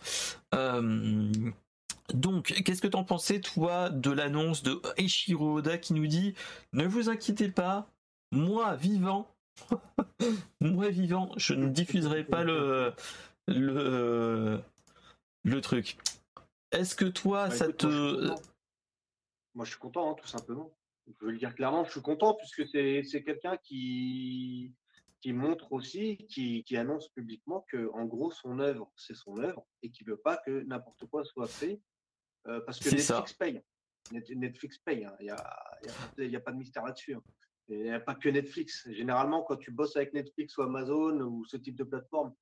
Euh, 0.55 1.31
donc, 2.13 2.53
qu'est-ce 2.63 2.81
que 2.81 2.87
t'en 2.87 3.03
pensais, 3.03 3.41
toi, 3.41 3.89
de 3.89 4.11
l'annonce 4.11 4.63
de 4.63 4.81
Eiichiro 4.97 5.57
Oda 5.57 5.77
qui 5.77 5.93
nous 5.93 6.07
dit 6.07 6.33
Ne 6.73 6.85
vous 6.85 7.09
inquiétez 7.09 7.49
pas, 7.49 7.89
moi 8.31 8.75
vivant, 8.75 9.27
moi 10.61 10.89
vivant, 10.89 11.31
je 11.37 11.53
ne 11.53 11.67
diffuserai 11.67 12.23
pas 12.23 12.43
le, 12.43 12.93
le, 13.47 14.61
le 15.43 15.61
truc. 15.61 15.97
Est-ce 16.71 16.95
que 16.95 17.05
toi, 17.05 17.49
Bah, 17.49 17.55
ça 17.55 17.65
écoute, 17.65 17.77
te. 17.77 18.35
Moi, 19.53 19.65
je 19.65 19.71
suis 19.71 19.79
content, 19.79 20.11
hein, 20.11 20.15
tout 20.19 20.27
simplement. 20.27 20.71
Je 21.07 21.25
veux 21.25 21.31
le 21.31 21.37
dire 21.37 21.55
clairement, 21.55 21.85
je 21.85 21.91
suis 21.91 22.01
content 22.01 22.33
puisque 22.35 22.67
c'est 22.67 23.23
quelqu'un 23.23 23.57
qui, 23.57 24.73
qui 25.22 25.34
montre 25.34 25.72
aussi, 25.74 26.18
qui, 26.30 26.63
qui 26.63 26.78
annonce 26.78 27.09
publiquement 27.09 27.65
que, 27.72 27.89
en 27.93 28.05
gros, 28.05 28.32
son 28.32 28.59
œuvre, 28.59 28.91
c'est 28.95 29.15
son 29.15 29.38
œuvre 29.39 29.65
et 29.82 29.89
qui 29.89 30.03
veut 30.03 30.18
pas 30.18 30.38
que 30.38 30.63
n'importe 30.65 31.05
quoi 31.07 31.24
soit 31.24 31.47
fait 31.47 31.82
euh, 32.47 32.61
parce 32.61 32.80
que 32.80 32.89
ça. 32.97 33.15
Netflix 33.15 33.34
paye. 33.34 33.61
Net- 34.11 34.30
Netflix 34.30 34.78
paye. 34.78 35.05
hein. 35.05 35.15
Il 35.20 35.24
n'y 35.24 35.30
a, 35.32 35.36
a 35.36 35.39
pas 35.82 36.11
de- 36.18 36.24
il 36.24 36.32
y 36.32 36.36
a 36.36 36.39
pas 36.39 36.51
de 36.51 36.57
mystère 36.57 36.86
là-dessus. 36.86 37.15
hein. 37.15 37.24
Il 37.70 37.82
n'y 37.84 37.89
a 37.91 37.99
pas 37.99 38.15
que 38.15 38.30
Netflix. 38.30 38.88
Généralement, 38.91 39.43
quand 39.43 39.57
tu 39.57 39.72
bosses 39.72 39.95
avec 39.97 40.13
Netflix 40.13 40.55
ou 40.57 40.61
Amazon 40.61 41.20
ou 41.22 41.43
ce 41.45 41.57
type 41.57 41.76
de 41.76 41.84
plateforme, 41.84 42.34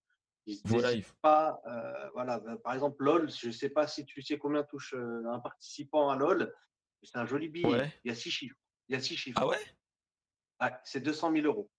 ils 0.46 0.58
se 0.58 0.68
Voilà, 0.68 0.92
il- 0.92 1.04
pas. 1.22 1.60
euh, 1.66 2.10
voilà, 2.14 2.40
par 2.64 2.74
exemple, 2.76 3.04
LOL, 3.04 3.32
je 3.32 3.48
ne 3.48 3.52
sais 3.52 3.70
pas 3.70 3.88
si 3.88 4.06
tu 4.06 4.22
sais 4.22 4.38
combien 4.38 4.64
touche 4.64 4.94
euh, 4.94 5.24
un 5.28 5.40
participant 5.40 6.10
à 6.10 6.16
LOL. 6.16 6.54
C'est 7.02 7.18
un 7.18 7.26
joli 7.26 7.50
billet. 7.50 7.68
Ouais. 7.68 7.94
Il 8.04 8.10
y 8.10 8.12
a 8.12 8.16
six 8.16 8.30
chiffres. 8.32 8.58
Il 8.90 8.94
y 8.94 8.96
a 8.96 9.00
six 9.02 9.16
chiffres. 9.16 9.40
Ah 9.42 9.48
ouais? 9.48 9.58
Ouais, 10.62 10.72
c'est 10.84 11.00
200 11.02 11.32
000 11.34 11.46
euros. 11.48 11.70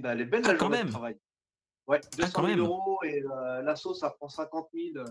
Bah, 0.00 0.12
elle 0.12 0.20
est 0.22 0.24
belle 0.26 0.42
Ah, 0.44 0.52
la 0.52 0.54
quand 0.54 0.66
journée 0.66 0.78
même. 0.78 0.86
de 0.86 0.92
travail. 0.92 1.18
Ouais, 1.86 2.00
200 2.16 2.32
quand 2.34 2.46
000 2.46 2.56
même. 2.56 2.58
euros 2.66 2.98
et 3.04 3.22
euh, 3.22 3.62
l'assaut, 3.62 3.94
ça 3.94 4.10
prend 4.10 4.28
50 4.28 4.68
000 4.72 4.96
euh, 4.96 5.04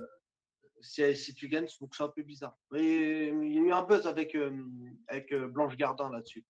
si, 0.81 1.15
si 1.15 1.33
tu 1.33 1.47
gagnes, 1.47 1.67
donc 1.79 1.93
c'est 1.95 2.03
un 2.03 2.07
peu 2.09 2.23
bizarre. 2.23 2.57
Et 2.75 3.27
il 3.27 3.53
y 3.53 3.57
a 3.59 3.61
eu 3.61 3.71
un 3.71 3.83
buzz 3.83 4.07
avec, 4.07 4.35
euh, 4.35 4.51
avec 5.07 5.31
euh, 5.33 5.47
Blanche 5.47 5.75
Gardin 5.77 6.09
là-dessus. 6.09 6.45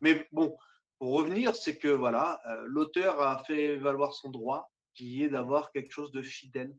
Mais 0.00 0.26
bon, 0.32 0.56
pour 0.98 1.12
revenir, 1.12 1.54
c'est 1.54 1.76
que 1.78 1.88
voilà, 1.88 2.40
euh, 2.48 2.64
l'auteur 2.66 3.20
a 3.20 3.42
fait 3.44 3.76
valoir 3.76 4.12
son 4.14 4.30
droit, 4.30 4.70
qui 4.94 5.22
est 5.22 5.28
d'avoir 5.28 5.70
quelque 5.72 5.92
chose 5.92 6.10
de 6.10 6.22
fidèle 6.22 6.74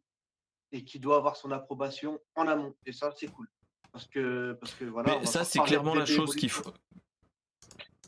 et 0.71 0.83
qui 0.83 0.99
doit 0.99 1.17
avoir 1.17 1.35
son 1.37 1.51
approbation 1.51 2.19
en 2.35 2.47
amont. 2.47 2.75
Et 2.85 2.91
ça, 2.91 3.11
c'est 3.15 3.27
cool. 3.27 3.47
Parce 3.91 4.07
que, 4.07 4.53
parce 4.59 4.73
que 4.73 4.85
voilà. 4.85 5.19
Mais 5.19 5.25
ça, 5.25 5.43
c'est 5.43 5.59
clairement 5.59 5.95
la 5.95 6.05
chose 6.05 6.35
qu'il 6.35 6.49
faut. 6.49 6.71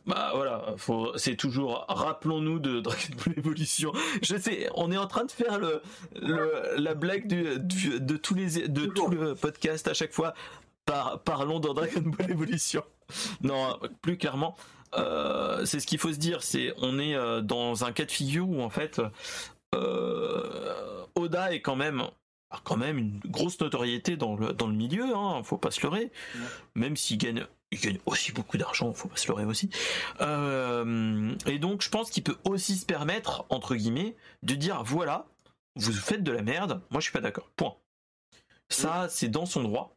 Bah 0.10 0.32
voilà, 0.34 0.74
faut, 0.78 1.12
c'est 1.18 1.36
toujours, 1.36 1.86
rappelons-nous 1.88 2.57
de 2.60 2.80
Dragon 2.80 3.16
Ball 3.26 3.36
Evolution. 3.38 3.93
Je 4.24 4.36
sais, 4.38 4.68
on 4.74 4.91
est 4.91 4.97
en 4.97 5.05
train 5.07 5.24
de 5.24 5.32
faire 5.32 5.60
le, 5.60 5.82
le- 6.20 6.76
la 6.78 6.95
blague 6.95 7.28
du, 7.28 7.60
du- 7.60 7.99
de 7.99 8.18
tous 8.18 8.34
les, 8.34 8.68
de 8.68 8.88
tout 8.88 9.07
le 9.07 9.36
podcast 9.36 9.88
à 9.88 9.93
chaque 9.93 10.12
fois. 10.14 10.34
Par, 10.86 11.20
parlons 11.22 11.60
dans 11.60 11.76
Dragon 11.76 12.01
Ball 12.03 12.32
Evolution. 12.32 12.84
Non, 13.43 13.78
plus 14.01 14.18
clairement, 14.18 14.55
euh, 14.97 15.64
c'est 15.66 15.80
ce 15.80 15.86
qu'il 15.86 15.99
faut 15.99 16.12
se 16.12 16.18
dire. 16.18 16.41
C'est, 16.41 16.74
on 16.78 16.97
est 16.97 17.14
euh, 17.16 17.41
dans 17.41 17.84
un 17.86 17.91
cas 17.91 18.05
de 18.05 18.12
figure 18.12 18.49
où 18.49 18.62
en 18.64 18.72
fait, 18.72 18.99
euh, 19.76 21.03
Oda 21.16 21.53
est 21.53 21.62
quand 21.62 21.76
même, 21.76 22.03
quand 22.64 22.78
même 22.78 22.97
une 22.97 23.20
grosse 23.26 23.60
notoriété 23.60 24.18
dans 24.18 24.36
le, 24.36 24.53
dans 24.53 24.66
le 24.68 24.74
milieu. 24.74 25.16
Hein, 25.16 25.41
faut 25.43 25.57
pas 25.60 25.70
se 25.72 25.82
leurrer. 25.82 26.12
Ouais. 26.36 26.41
Même 26.76 26.97
s'il 26.97 27.18
gagne 27.20 27.45
il 27.72 27.80
gagne 27.80 27.99
aussi 28.05 28.32
beaucoup 28.32 28.57
d'argent, 28.57 28.93
faut 28.93 29.07
pas 29.07 29.17
se 29.17 29.28
leurrer 29.28 29.45
aussi. 29.45 29.70
Euh, 30.22 31.36
et 31.45 31.59
donc, 31.59 31.82
je 31.82 31.89
pense 31.89 32.09
qu'il 32.09 32.24
peut 32.24 32.38
aussi 32.43 32.76
se 32.76 32.86
permettre, 32.86 33.45
entre 33.49 33.76
guillemets, 33.76 34.15
de 34.43 34.55
dire 34.55 34.84
voilà, 34.84 35.28
vous 35.76 35.93
faites 35.93 36.24
de 36.24 36.32
la 36.32 36.41
merde, 36.41 36.82
moi 36.89 36.99
je 36.99 37.05
suis 37.05 37.13
pas 37.13 37.22
d'accord. 37.22 37.49
Point. 37.55 37.76
Ça, 38.70 39.07
c'est 39.09 39.30
dans 39.30 39.45
son 39.45 39.63
droit. 39.63 39.95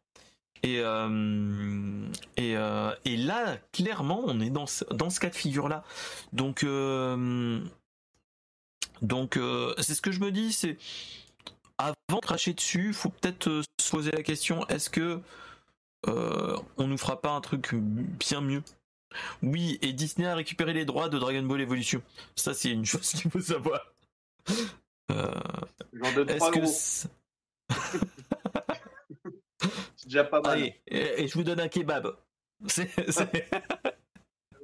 Et, 0.63 0.79
euh, 0.79 2.09
et, 2.37 2.57
euh, 2.57 2.95
et 3.05 3.17
là, 3.17 3.59
clairement, 3.73 4.23
on 4.25 4.41
est 4.41 4.51
dans 4.51 4.67
ce, 4.67 4.85
dans 4.93 5.11
ce 5.11 5.19
cas 5.19 5.29
de 5.29 5.35
figure-là. 5.35 5.83
Donc, 6.33 6.65
donc 9.03 9.39
c'est 9.79 9.95
ce 9.95 10.03
que 10.03 10.13
je 10.13 10.21
me 10.21 10.31
dis, 10.31 10.53
c'est 10.53 10.79
avant 11.79 11.95
de 12.11 12.21
cracher 12.21 12.53
dessus, 12.53 12.93
faut 12.93 13.09
peut-être 13.09 13.63
se 13.81 13.91
poser 13.91 14.13
la 14.13 14.23
question 14.23 14.67
est-ce 14.69 14.89
que 14.89 15.21
euh, 16.09 16.57
on 16.77 16.87
nous 16.87 16.99
fera 16.99 17.21
pas 17.21 17.31
un 17.31 17.41
truc 17.41 17.75
bien 17.75 18.41
mieux 18.41 18.63
Oui, 19.43 19.79
et 19.83 19.93
Disney 19.93 20.27
a 20.27 20.35
récupéré 20.35 20.73
les 20.73 20.85
droits 20.85 21.09
de 21.09 21.19
Dragon 21.19 21.43
Ball 21.43 21.61
Evolution. 21.61 22.03
Ça, 22.37 22.55
c'est 22.55 22.71
une 22.71 22.87
chose 22.87 23.09
qu'il 23.11 23.31
faut 23.31 23.41
savoir. 23.41 23.81
Euh, 25.11 25.31
Genre 25.93 26.15
de 26.15 26.25
3 26.25 26.51
est-ce 26.51 26.61
que 26.61 26.67
c'est- 26.67 27.09
déjà 30.05 30.25
pas 30.25 30.41
mal. 30.41 30.53
allez, 30.59 30.81
et, 30.89 31.23
et 31.23 31.29
je 31.29 31.35
vous 31.35 31.45
donne 31.45 31.61
un 31.61 31.69
kebab. 31.69 32.17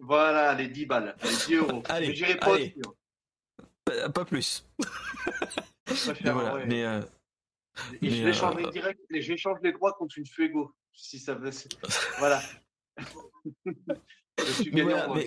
Voilà, 0.01 0.55
les 0.55 0.69
10 0.69 0.87
balles, 0.87 1.15
les 1.23 1.29
10 1.31 1.55
euros. 1.57 1.83
Allez, 1.89 2.15
j'irai 2.15 2.37
pas 2.39 2.55
allez. 2.55 2.75
pas- 3.85 4.09
pas 4.09 4.25
plus. 4.25 4.65
Je 5.87 5.93
préfère, 5.93 6.17
Mais 6.25 6.31
voilà. 6.33 6.55
ouais. 6.55 6.67
Mais 6.67 6.85
euh, 6.85 7.01
Et 8.01 8.11
je 8.11 8.25
mais, 8.55 8.67
euh, 8.67 8.71
direct, 8.71 9.01
et 9.11 9.21
j'échange 9.21 9.59
les 9.63 9.73
droits 9.73 9.93
contre 9.95 10.17
une 10.17 10.27
Fuego. 10.27 10.73
Si 11.01 11.19
ça 11.21 11.35
veut. 11.35 11.51
Voilà. 12.19 12.43
je 13.67 14.53
suis 14.53 14.71
gagnant 14.73 15.07
Voilà, 15.07 15.23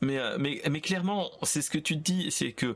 mais, 0.00 0.18
euh, 0.18 0.36
mais, 0.40 0.60
mais 0.68 0.80
clairement, 0.80 1.30
c'est 1.44 1.62
ce 1.62 1.70
que 1.70 1.78
tu 1.78 1.94
te 1.94 2.00
dis, 2.02 2.30
c'est 2.32 2.52
que 2.52 2.72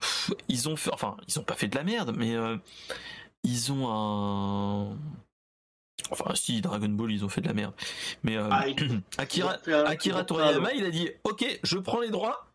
pff, 0.00 0.32
ils 0.48 0.68
ont 0.68 0.74
fait, 0.74 0.92
enfin, 0.92 1.16
ils 1.28 1.38
ont 1.38 1.44
pas 1.44 1.54
fait 1.54 1.68
de 1.68 1.76
la 1.76 1.84
merde, 1.84 2.12
mais 2.16 2.34
euh, 2.34 2.56
ils 3.44 3.70
ont 3.70 3.88
un, 3.88 4.98
enfin, 6.10 6.34
si 6.34 6.60
Dragon 6.60 6.88
Ball, 6.88 7.12
ils 7.12 7.24
ont 7.24 7.28
fait 7.28 7.40
de 7.40 7.46
la 7.46 7.54
merde, 7.54 7.74
mais 8.24 8.36
euh, 8.36 8.48
Ah, 8.50 8.64
Akira, 9.18 9.56
un- 10.18 10.24
Toriyama, 10.24 10.72
il 10.74 10.84
a 10.84 10.90
dit, 10.90 11.08
ok, 11.22 11.60
je 11.62 11.78
prends 11.78 12.00
les 12.00 12.10
droits, 12.10 12.48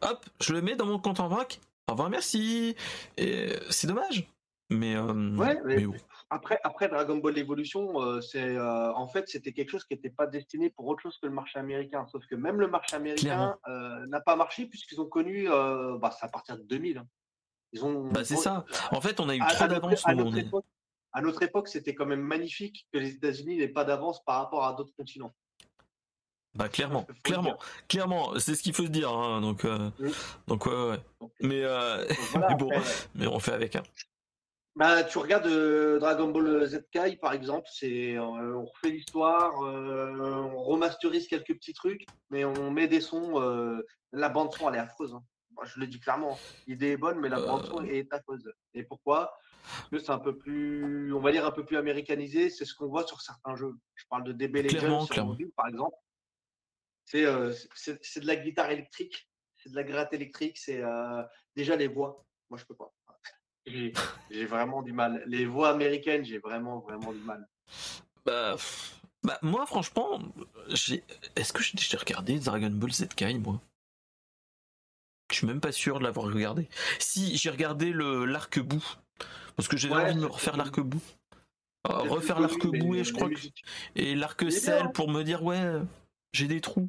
hop, 0.00 0.24
je 0.40 0.54
le 0.54 0.62
mets 0.62 0.76
dans 0.76 0.86
mon 0.86 0.98
compte 0.98 1.20
en 1.20 1.28
banque, 1.28 1.60
au 1.88 1.92
revoir, 1.92 2.08
merci, 2.08 2.74
et 3.18 3.52
c'est 3.68 3.86
dommage, 3.86 4.26
mais, 4.70 4.96
euh, 4.96 5.36
Ouais, 5.36 5.60
mais-. 5.66 5.86
Après, 6.30 6.60
après 6.62 6.88
Dragon 6.88 7.16
Ball 7.16 7.38
Evolution, 7.38 8.02
euh, 8.02 8.20
c'est 8.20 8.42
euh, 8.56 8.92
en 8.92 9.08
fait 9.08 9.28
c'était 9.28 9.52
quelque 9.52 9.70
chose 9.70 9.84
qui 9.84 9.94
n'était 9.94 10.10
pas 10.10 10.26
destiné 10.26 10.68
pour 10.68 10.86
autre 10.86 11.00
chose 11.02 11.16
que 11.18 11.26
le 11.26 11.32
marché 11.32 11.58
américain. 11.58 12.06
Sauf 12.12 12.26
que 12.26 12.34
même 12.34 12.60
le 12.60 12.68
marché 12.68 12.96
américain 12.96 13.56
euh, 13.66 14.06
n'a 14.08 14.20
pas 14.20 14.36
marché 14.36 14.66
puisqu'ils 14.66 15.00
ont 15.00 15.08
connu, 15.08 15.48
bah, 15.48 16.10
c'est 16.18 16.26
à 16.26 16.28
partir 16.28 16.58
de 16.58 16.62
2000. 16.64 16.98
hein. 16.98 17.06
Ils 17.72 17.84
ont. 17.84 18.08
Bah, 18.10 18.24
c'est 18.24 18.36
ça. 18.36 18.64
En 18.92 19.00
fait, 19.00 19.20
on 19.20 19.28
a 19.28 19.36
eu 19.36 19.38
trop 19.38 19.64
à 19.64 19.68
notre, 19.68 19.80
d'avance. 19.80 20.06
à 20.06 20.14
notre 20.14 20.38
époque, 20.38 20.64
à 21.12 21.20
notre 21.22 21.42
époque, 21.42 21.68
c'était 21.68 21.94
quand 21.94 22.06
même 22.06 22.20
magnifique 22.20 22.86
que 22.92 22.98
les 22.98 23.10
États-Unis 23.14 23.56
n'aient 23.56 23.68
pas 23.68 23.84
d'avance 23.84 24.22
par 24.24 24.36
rapport 24.36 24.64
à 24.66 24.74
d'autres 24.74 24.94
continents. 24.96 25.34
Bah 26.54 26.68
clairement, 26.68 27.06
clairement, 27.22 27.56
clairement, 27.88 28.38
c'est 28.38 28.54
ce 28.54 28.62
qu'il 28.62 28.72
faut 28.74 28.84
se 28.84 28.90
dire. 28.90 29.12
hein, 29.12 29.40
donc, 29.40 29.64
euh, 29.64 29.90
Oui. 30.00 30.12
donc 30.46 30.66
ouais, 30.66 30.98
Mais, 31.40 31.62
euh, 31.62 32.06
donc 32.08 32.18
voilà, 32.32 32.48
mais 32.48 32.54
bon, 32.56 32.70
après, 32.70 32.90
mais 33.14 33.26
on 33.26 33.38
fait 33.38 33.52
avec. 33.52 33.76
Hein. 33.76 33.82
Bah, 34.78 35.02
tu 35.02 35.18
regardes 35.18 35.48
euh, 35.48 35.98
Dragon 35.98 36.28
Ball 36.28 36.64
Z 36.64 36.86
Kai, 36.92 37.16
par 37.16 37.32
exemple, 37.32 37.68
c'est 37.68 38.14
euh, 38.16 38.20
on 38.22 38.64
refait 38.64 38.90
l'histoire, 38.90 39.60
euh, 39.64 40.12
on 40.54 40.62
remasterise 40.62 41.26
quelques 41.26 41.52
petits 41.54 41.72
trucs, 41.72 42.06
mais 42.30 42.44
on 42.44 42.70
met 42.70 42.86
des 42.86 43.00
sons. 43.00 43.40
la 44.12 44.28
bande 44.28 44.54
son, 44.54 44.68
elle 44.68 44.76
est 44.76 44.78
affreuse. 44.78 45.14
hein. 45.14 45.24
Moi, 45.50 45.64
je 45.64 45.80
le 45.80 45.88
dis 45.88 45.98
clairement. 45.98 46.38
L'idée 46.68 46.92
est 46.92 46.96
bonne, 46.96 47.18
mais 47.18 47.28
la 47.28 47.40
bande 47.40 47.66
son 47.66 47.82
est 47.82 48.06
affreuse. 48.12 48.48
Et 48.74 48.84
pourquoi? 48.84 49.36
Parce 49.64 49.88
que 49.90 49.98
c'est 49.98 50.12
un 50.12 50.20
peu 50.20 50.38
plus, 50.38 51.12
on 51.12 51.18
va 51.18 51.32
dire 51.32 51.44
un 51.44 51.50
peu 51.50 51.64
plus 51.64 51.76
américanisé. 51.76 52.48
C'est 52.48 52.64
ce 52.64 52.72
qu'on 52.76 52.86
voit 52.86 53.04
sur 53.04 53.20
certains 53.20 53.56
jeux. 53.56 53.74
Je 53.96 54.04
parle 54.08 54.22
de 54.22 54.32
DB 54.32 54.62
Legends 54.62 55.06
sur 55.06 55.26
mobile, 55.26 55.50
par 55.56 55.66
exemple. 55.66 55.96
C'est 57.04 57.24
euh, 57.24 57.52
c'est 57.74 58.20
de 58.20 58.26
la 58.28 58.36
guitare 58.36 58.70
électrique, 58.70 59.28
c'est 59.56 59.70
de 59.70 59.74
la 59.74 59.82
gratte 59.82 60.12
électrique, 60.12 60.56
c'est 60.56 60.82
déjà 61.56 61.74
les 61.74 61.88
voix. 61.88 62.24
Moi, 62.48 62.60
je 62.60 62.64
peux 62.64 62.76
pas. 62.76 62.92
J'ai 64.30 64.44
vraiment 64.46 64.82
du 64.82 64.92
mal. 64.92 65.22
Les 65.26 65.46
voix 65.46 65.70
américaines, 65.70 66.24
j'ai 66.24 66.38
vraiment, 66.38 66.80
vraiment 66.80 67.12
du 67.12 67.20
mal. 67.20 67.46
Bah, 68.24 68.56
bah, 69.22 69.38
moi, 69.42 69.66
franchement, 69.66 70.20
j'ai. 70.68 71.02
Est-ce 71.36 71.52
que 71.52 71.62
j'ai 71.62 71.76
déjà 71.76 71.98
regardé 71.98 72.38
Dragon 72.38 72.70
Ball 72.70 72.92
Z 72.92 73.08
Kai, 73.14 73.34
moi? 73.34 73.60
Je 75.30 75.36
suis 75.36 75.46
même 75.46 75.60
pas 75.60 75.72
sûr 75.72 75.98
de 75.98 76.04
l'avoir 76.04 76.26
regardé. 76.26 76.68
Si, 76.98 77.36
j'ai 77.36 77.50
regardé 77.50 77.90
le 77.90 78.24
l'arc-bout. 78.24 78.98
Parce 79.56 79.68
que 79.68 79.76
j'ai 79.76 79.90
Ouais, 79.90 80.04
envie 80.04 80.14
de 80.14 80.20
me 80.20 80.26
refaire 80.26 80.56
l'arc-bout. 80.56 81.02
Plus 81.84 82.08
refaire 82.08 82.40
l'arc-bout 82.40 82.94
et 82.94 83.04
je 83.04 83.12
crois 83.12 83.28
que. 83.28 83.34
Et 83.94 84.14
l'arc-ciel 84.14 84.74
est 84.74 84.82
bien. 84.82 84.90
pour 84.90 85.10
me 85.10 85.22
dire, 85.24 85.42
ouais, 85.42 85.80
j'ai 86.32 86.46
des 86.46 86.60
trous. 86.60 86.88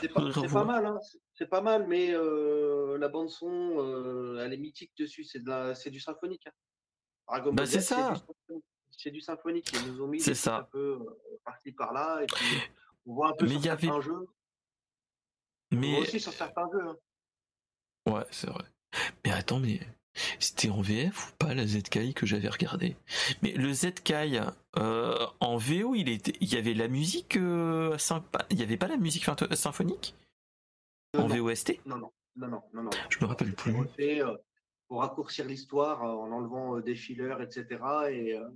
C'est 0.00 0.08
pas, 0.08 0.30
pas 0.32 0.64
mal, 0.64 0.86
hein. 0.86 0.98
C'est- 1.44 1.48
pas 1.48 1.60
mal, 1.60 1.86
mais 1.86 2.10
euh, 2.12 2.96
la 2.98 3.08
bande 3.08 3.28
son, 3.30 3.48
euh, 3.78 4.42
elle 4.44 4.52
est 4.52 4.56
mythique 4.58 4.92
dessus. 4.98 5.24
C'est 5.24 5.40
de 5.40 5.48
la, 5.48 5.74
c'est 5.74 5.90
du 5.90 6.00
symphonique. 6.00 6.46
hein. 6.46 7.40
Bah, 7.52 7.64
c'est 7.66 7.80
ça. 7.80 8.14
C'est 8.90 9.10
du 9.10 9.20
symphonique. 9.20 9.72
Ils 9.72 9.92
nous 9.92 10.02
ont 10.02 10.06
mis 10.08 10.20
C'est 10.20 10.32
des 10.32 10.34
ça. 10.36 10.56
un 10.58 10.62
peu 10.64 10.98
euh, 11.00 11.38
par-ci 11.44 11.72
par-là, 11.72 12.20
et 12.22 12.26
puis 12.26 12.36
on 13.06 13.14
voit 13.14 13.30
un 13.30 13.32
peu 13.34 13.46
Mais 13.46 13.52
sur 13.54 13.64
y 13.64 13.68
avait- 13.70 13.86
certains 13.86 14.00
jeux. 14.02 14.26
Mais. 15.72 15.98
aussi 16.00 16.20
sur 16.20 16.32
certains 16.32 16.68
jeux. 16.72 16.88
hein. 16.88 16.96
Ouais, 18.12 18.26
c'est 18.30 18.48
vrai. 18.50 18.64
Mais 19.24 19.32
attends, 19.32 19.60
mais 19.60 19.80
c'était 20.38 20.68
en 20.68 20.82
VF 20.82 21.30
ou 21.30 21.36
pas 21.38 21.54
la 21.54 21.66
ZKI 21.66 22.12
que 22.12 22.26
j'avais 22.26 22.48
regardé? 22.50 22.96
Mais 23.42 23.52
le 23.52 23.72
ZKI 23.72 24.38
euh, 24.76 25.26
en 25.40 25.56
VO, 25.56 25.94
il 25.94 26.08
était, 26.10 26.34
il 26.40 26.52
y 26.52 26.56
avait 26.58 26.74
la 26.74 26.88
musique, 26.88 27.36
sympa- 27.98 28.44
il 28.50 28.58
y 28.60 28.62
avait 28.62 28.76
pas 28.76 28.88
la 28.88 28.98
musique 28.98 29.24
symphonique? 29.54 30.14
En 31.18 31.28
non, 31.28 31.36
VOST 31.36 31.80
non, 31.86 31.96
non, 31.98 32.12
non, 32.36 32.48
non, 32.48 32.62
non, 32.72 32.82
non. 32.84 32.90
Je 33.10 33.18
me 33.20 33.26
rappelle 33.26 33.52
plus. 33.52 33.74
refait 33.76 34.22
euh, 34.22 34.34
pour 34.88 35.00
raccourcir 35.00 35.44
l'histoire 35.44 36.02
euh, 36.02 36.08
en 36.12 36.32
enlevant 36.32 36.76
euh, 36.76 36.82
des 36.82 36.94
fillers, 36.94 37.36
etc. 37.40 37.66
Et 38.10 38.34
euh, 38.38 38.48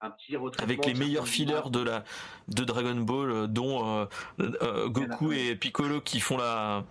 un 0.00 0.10
petit. 0.10 0.36
Avec 0.58 0.84
les 0.86 0.94
meilleurs 0.94 1.28
fillers 1.28 1.70
de 1.70 1.80
la 1.80 2.04
de 2.48 2.64
Dragon 2.64 2.96
Ball, 2.96 3.30
euh, 3.30 3.46
dont 3.46 3.86
euh, 4.00 4.06
euh, 4.40 4.88
Goku 4.88 5.32
et 5.32 5.54
Piccolo 5.54 6.00
qui 6.00 6.18
font 6.20 6.36
la 6.36 6.84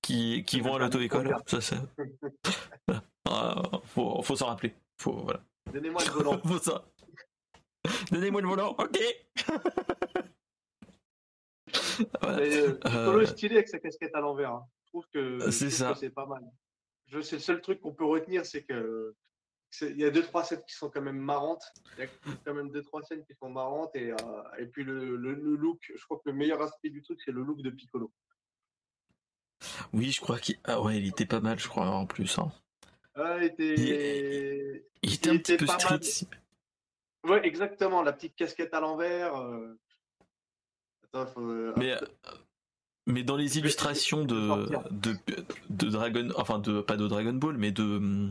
qui, 0.00 0.42
qui 0.44 0.60
vont 0.60 0.74
à 0.74 0.78
la 0.78 0.84
l'auto-école. 0.86 1.36
Ça, 1.46 1.60
c'est- 1.60 1.76
Ah, 3.28 3.60
faut, 3.86 4.22
faut 4.22 4.36
s'en 4.36 4.46
rappeler. 4.46 4.72
Faut 5.00 5.12
voilà. 5.12 5.40
Donnez-moi 5.72 6.00
le 6.06 6.10
volant. 6.12 6.40
Faut 6.44 6.58
ça. 6.58 6.84
Donnez-moi 8.12 8.40
le 8.40 8.46
volant, 8.48 8.76
ok. 8.78 8.98
Voilà. 12.20 12.36
Mais, 12.38 12.56
euh, 12.56 12.72
Piccolo 12.74 13.18
Euh, 13.18 13.22
est 13.22 13.26
stylé 13.26 13.56
avec 13.56 13.68
sa 13.68 13.78
casquette 13.78 14.14
à 14.14 14.20
l'envers. 14.20 14.52
hein. 14.52 14.66
Je 14.84 14.90
trouve 14.90 15.06
que 15.12 15.50
C'est 15.50 15.70
ça. 15.70 15.94
pas 16.14 16.26
mal. 16.26 16.42
Je 17.08 17.20
c'est 17.20 17.36
le 17.36 17.42
seul 17.42 17.60
truc 17.60 17.80
qu'on 17.80 17.94
peut 17.94 18.04
retenir, 18.04 18.44
c'est 18.46 18.62
que 18.64 19.14
il 19.82 19.98
y 19.98 20.04
a 20.04 20.10
deux 20.10 20.22
trois 20.22 20.42
scènes 20.44 20.62
qui 20.66 20.74
sont 20.74 20.88
quand 20.90 21.02
même 21.02 21.18
marrantes. 21.18 21.64
Il 21.98 22.04
y 22.04 22.06
a 22.06 22.10
quand 22.44 22.54
même 22.54 22.70
deux 22.70 22.82
trois 22.82 23.02
scènes 23.02 23.24
qui 23.24 23.34
sont 23.34 23.50
marrantes 23.50 23.94
et 23.94 24.10
euh, 24.12 24.16
et 24.58 24.66
puis 24.66 24.84
le, 24.84 25.16
le, 25.16 25.34
le 25.34 25.54
look. 25.56 25.92
Je 25.94 26.02
crois 26.04 26.16
que 26.18 26.30
le 26.30 26.32
meilleur 26.36 26.62
aspect 26.62 26.88
du 26.90 27.02
truc, 27.02 27.20
c'est 27.24 27.32
le 27.32 27.42
look 27.42 27.60
de 27.62 27.70
Piccolo. 27.70 28.10
Oui, 29.92 30.10
je 30.12 30.20
crois 30.20 30.38
qu'il 30.38 30.56
ah 30.64 30.80
ouais, 30.82 30.98
il 30.98 31.06
était 31.08 31.26
pas 31.26 31.40
mal, 31.40 31.58
je 31.58 31.68
crois 31.68 31.88
en 31.88 32.06
plus. 32.06 32.38
hein. 32.38 32.50
Ah, 33.14 33.38
il 33.38 33.44
était... 33.44 34.84
Il 35.02 35.12
Il 35.12 35.30
un 35.30 35.38
petit 35.38 35.56
peu 35.56 35.66
street. 35.66 36.00
mal. 37.24 37.30
Ouais, 37.40 37.46
exactement. 37.46 38.02
La 38.02 38.12
petite 38.12 38.36
casquette 38.36 38.72
à 38.74 38.80
l'envers. 38.80 39.34
euh. 39.36 39.78
Euh, 41.36 41.72
Mais 41.76 41.92
euh, 41.92 42.06
mais 43.06 43.22
dans 43.22 43.36
les 43.36 43.58
illustrations 43.58 44.24
de 44.24 44.66
de 44.90 45.16
de 45.70 45.86
Dragon, 45.88 46.28
enfin 46.36 46.58
de 46.58 46.80
pas 46.80 46.96
de 46.96 47.06
Dragon 47.06 47.32
Ball, 47.34 47.56
mais 47.56 47.72
de 47.72 48.28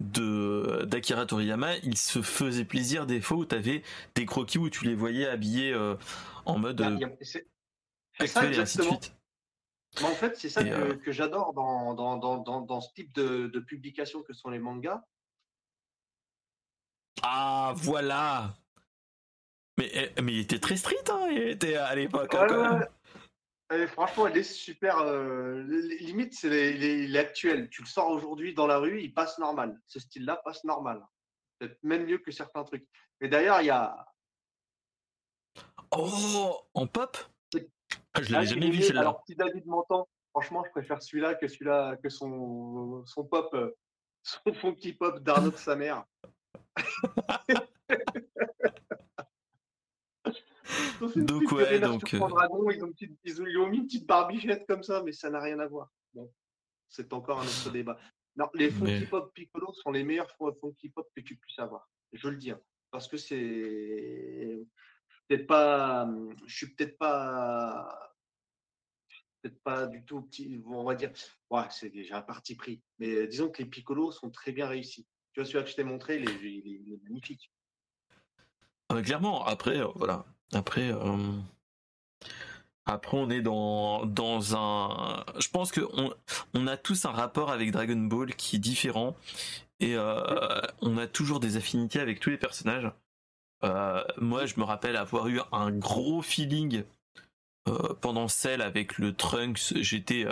de 0.00 0.84
d'Akira 0.86 1.26
Toriyama, 1.26 1.76
il 1.78 1.96
se 1.96 2.22
faisait 2.22 2.64
plaisir 2.64 3.06
des 3.06 3.20
fois 3.20 3.36
où 3.38 3.44
t'avais 3.44 3.82
des 4.14 4.26
croquis 4.26 4.58
où 4.58 4.70
tu 4.70 4.84
les 4.84 4.94
voyais 4.94 5.26
habillés 5.26 5.72
euh, 5.72 5.96
en 6.46 6.58
mode 6.58 6.80
euh, 6.80 6.96
a- 7.04 7.10
c'est 7.22 7.46
actuel 8.18 8.54
et 8.54 8.58
ainsi 8.58 8.78
de 8.78 8.82
exactement. 8.82 9.00
suite. 9.00 9.14
Mais 10.00 10.06
en 10.06 10.14
fait, 10.14 10.36
c'est 10.36 10.48
ça 10.48 10.62
Et, 10.62 10.70
que, 10.70 10.74
euh, 10.74 10.94
que 10.94 11.10
j'adore 11.10 11.52
dans, 11.52 11.94
dans, 11.94 12.16
dans, 12.16 12.38
dans, 12.38 12.60
dans 12.60 12.80
ce 12.80 12.94
type 12.94 13.12
de, 13.12 13.48
de 13.48 13.58
publication 13.60 14.22
que 14.22 14.32
sont 14.32 14.48
les 14.48 14.60
mangas. 14.60 15.02
Ah 17.22 17.72
voilà. 17.76 18.54
Mais 19.80 19.90
eh, 19.94 20.20
mais 20.20 20.32
il 20.34 20.40
était 20.40 20.58
très 20.58 20.76
street, 20.76 21.04
hein, 21.10 21.26
il 21.30 21.38
était 21.48 21.76
à 21.76 21.94
l'époque. 21.94 22.34
hein, 22.34 22.80
Ouais. 22.80 23.82
Et 23.82 23.86
franchement, 23.86 24.26
il 24.26 24.36
est 24.36 24.42
super. 24.42 24.98
euh, 24.98 25.62
li- 25.62 25.98
limite, 26.00 26.34
c'est 26.34 26.50
les- 26.50 27.16
actuel. 27.16 27.70
Tu 27.70 27.80
le 27.82 27.86
sors 27.86 28.10
aujourd'hui 28.10 28.52
dans 28.52 28.66
la 28.66 28.76
rue, 28.78 29.00
il 29.00 29.14
passe 29.14 29.38
normal. 29.38 29.80
Ce 29.86 29.98
style-là 30.00 30.36
passe 30.44 30.64
normal. 30.64 31.02
Peut-être 31.58 31.78
même 31.82 32.04
mieux 32.04 32.18
que 32.18 32.30
certains 32.30 32.64
trucs. 32.64 32.86
Et 33.22 33.28
d'ailleurs, 33.28 33.62
il 33.62 33.66
y 33.66 33.70
a. 33.70 34.04
Oh, 35.92 36.58
en 36.74 36.86
pop? 36.86 37.16
Ah, 38.12 38.22
Je 38.22 38.32
l'avais 38.32 38.46
jamais 38.46 38.70
vu 38.70 38.82
celle-là. 38.82 39.00
Alors, 39.00 39.22
si 39.26 39.34
David 39.34 39.64
m'entend, 39.66 40.08
franchement, 40.30 40.62
je 40.66 40.70
préfère 40.72 41.00
celui-là 41.02 41.36
que 41.36 41.48
celui-là, 41.48 41.96
que 42.02 42.08
son, 42.10 43.02
son 43.06 43.24
pop, 43.24 43.48
euh, 43.54 43.70
son 44.24 44.52
funky 44.52 44.92
pop 44.92 45.20
d'Arnaud 45.20 45.52
de 45.52 45.56
sa 45.56 45.74
mère. 45.76 46.04
Ils 47.46 47.56
ont 50.34 50.34
fait 50.34 50.34
une 50.34 50.59
Donc, 51.16 51.52
ouais, 51.52 51.80
donc, 51.80 52.14
euh, 52.14 52.18
Dragon, 52.18 52.70
ils, 52.70 52.82
ont 52.82 52.86
une 52.86 52.92
petite- 52.92 53.18
ils 53.24 53.40
ont- 53.42 53.46
ils 53.46 53.58
ont 53.58 53.68
mis 53.68 53.78
une 53.78 53.86
petite 53.86 54.06
barbichette 54.06 54.66
comme 54.66 54.82
ça, 54.82 55.02
mais 55.02 55.12
ça 55.12 55.30
n'a 55.30 55.40
rien 55.40 55.58
à 55.58 55.66
voir. 55.66 55.90
Bon, 56.14 56.30
c'est 56.88 57.12
encore 57.12 57.40
un 57.40 57.44
autre 57.44 57.70
débat. 57.70 57.98
Non, 58.36 58.48
les 58.54 58.70
funky 58.70 58.92
Mais- 59.00 59.06
pop 59.06 59.32
Piccolo 59.34 59.72
sont 59.72 59.90
les 59.90 60.04
meilleurs 60.04 60.30
fun- 60.36 60.52
funky 60.60 60.88
pop 60.90 61.08
que 61.14 61.20
tu 61.20 61.36
puisses 61.36 61.58
avoir. 61.58 61.88
Je 62.12 62.28
le 62.28 62.36
dis, 62.36 62.50
hein, 62.52 62.60
parce 62.90 63.08
que 63.08 63.16
c'est 63.16 64.60
peut-être 65.28 65.46
pas, 65.46 66.08
je 66.46 66.54
suis 66.56 66.74
peut-être 66.74 66.96
pas, 66.98 68.14
peut-être 69.42 69.60
pas 69.62 69.86
du 69.86 70.04
tout 70.04 70.22
petit. 70.22 70.62
On 70.66 70.84
va 70.84 70.94
dire, 70.94 71.12
ouais, 71.50 71.64
c'est 71.70 71.90
déjà 71.90 72.18
un 72.18 72.22
parti 72.22 72.54
pris. 72.56 72.82
Mais 72.98 73.26
disons 73.26 73.48
que 73.50 73.62
les 73.62 73.68
Piccolo 73.68 74.12
sont 74.12 74.30
très 74.30 74.52
bien 74.52 74.66
réussis. 74.68 75.06
Tu 75.32 75.40
vois 75.40 75.44
celui-là 75.44 75.64
que 75.64 75.70
je 75.70 75.76
t'ai 75.76 75.84
montré, 75.84 76.18
il 76.20 76.28
est, 76.28 76.34
il 76.42 77.00
magnifique. 77.04 77.52
Ah, 78.88 79.00
clairement, 79.02 79.44
après, 79.46 79.78
euh, 79.80 79.86
voilà. 79.94 80.26
Après, 80.52 80.92
euh, 80.92 81.16
après, 82.86 83.16
on 83.16 83.30
est 83.30 83.40
dans, 83.40 84.04
dans 84.04 84.56
un. 84.56 85.24
Je 85.38 85.48
pense 85.48 85.70
que 85.70 85.80
on, 85.92 86.12
on 86.54 86.66
a 86.66 86.76
tous 86.76 87.04
un 87.04 87.12
rapport 87.12 87.50
avec 87.50 87.70
Dragon 87.70 87.96
Ball 87.96 88.34
qui 88.34 88.56
est 88.56 88.60
différent 88.60 89.16
et 89.78 89.94
euh, 89.94 90.60
on 90.80 90.98
a 90.98 91.06
toujours 91.06 91.40
des 91.40 91.56
affinités 91.56 92.00
avec 92.00 92.20
tous 92.20 92.30
les 92.30 92.38
personnages. 92.38 92.90
Euh, 93.62 94.02
moi, 94.16 94.46
je 94.46 94.54
me 94.58 94.64
rappelle 94.64 94.96
avoir 94.96 95.28
eu 95.28 95.40
un 95.52 95.70
gros 95.70 96.22
feeling 96.22 96.84
pendant 98.00 98.26
celle 98.26 98.62
avec 98.62 98.98
le 98.98 99.14
Trunks. 99.14 99.74
J'étais 99.76 100.26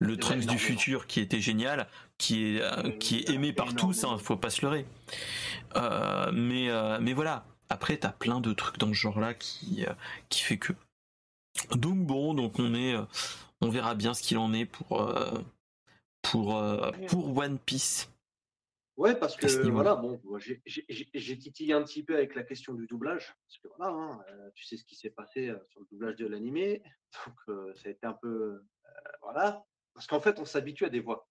le 0.00 0.16
Trunks 0.16 0.46
du 0.46 0.58
futur 0.58 1.06
qui 1.06 1.20
était 1.20 1.40
génial, 1.40 1.86
qui 2.16 2.56
est 2.56 2.98
qui 2.98 3.18
est 3.18 3.30
aimé 3.30 3.52
par 3.52 3.76
tous. 3.76 4.02
Hein, 4.02 4.18
faut 4.18 4.36
pas 4.36 4.50
se 4.50 4.62
leurrer. 4.62 4.86
Mais 6.32 6.70
mais 7.00 7.12
voilà. 7.12 7.44
Après, 7.68 7.96
t'as 7.98 8.12
plein 8.12 8.40
de 8.40 8.52
trucs 8.52 8.78
dans 8.78 8.88
ce 8.88 8.94
genre-là 8.94 9.34
qui 9.34 9.84
euh, 9.86 9.92
qui 10.28 10.42
fait 10.42 10.58
que. 10.58 10.72
Donc 11.72 12.06
bon, 12.06 12.34
donc 12.34 12.58
on 12.58 12.74
est, 12.74 12.94
euh, 12.94 13.04
on 13.60 13.68
verra 13.68 13.94
bien 13.94 14.14
ce 14.14 14.22
qu'il 14.22 14.38
en 14.38 14.52
est 14.52 14.66
pour 14.66 15.00
euh, 15.00 15.38
pour 16.22 16.62
pour 17.08 17.36
One 17.36 17.58
Piece. 17.58 18.10
Ouais, 18.96 19.14
parce 19.14 19.36
que 19.36 19.46
voilà, 19.68 19.94
bon, 19.94 20.20
j'ai- 20.38 21.38
titillé 21.38 21.72
un 21.72 21.82
petit 21.84 22.02
peu 22.02 22.16
avec 22.16 22.34
la 22.34 22.42
question 22.42 22.74
du 22.74 22.86
doublage, 22.88 23.32
parce 23.46 23.58
que 23.58 23.68
voilà, 23.76 23.92
hein, 23.92 24.20
tu 24.56 24.64
sais 24.64 24.76
ce 24.76 24.84
qui 24.84 24.96
s'est 24.96 25.10
passé 25.10 25.52
sur 25.68 25.80
le 25.80 25.86
doublage 25.92 26.16
de 26.16 26.26
l'animé, 26.26 26.82
donc 27.26 27.36
euh, 27.48 27.72
ça 27.76 27.88
a 27.88 27.92
été 27.92 28.04
un 28.08 28.14
peu, 28.14 28.28
euh, 28.28 28.66
voilà, 29.22 29.64
parce 29.94 30.08
qu'en 30.08 30.20
fait, 30.20 30.40
on 30.40 30.44
s'habitue 30.44 30.84
à 30.84 30.88
des 30.88 30.98
voix. 30.98 31.28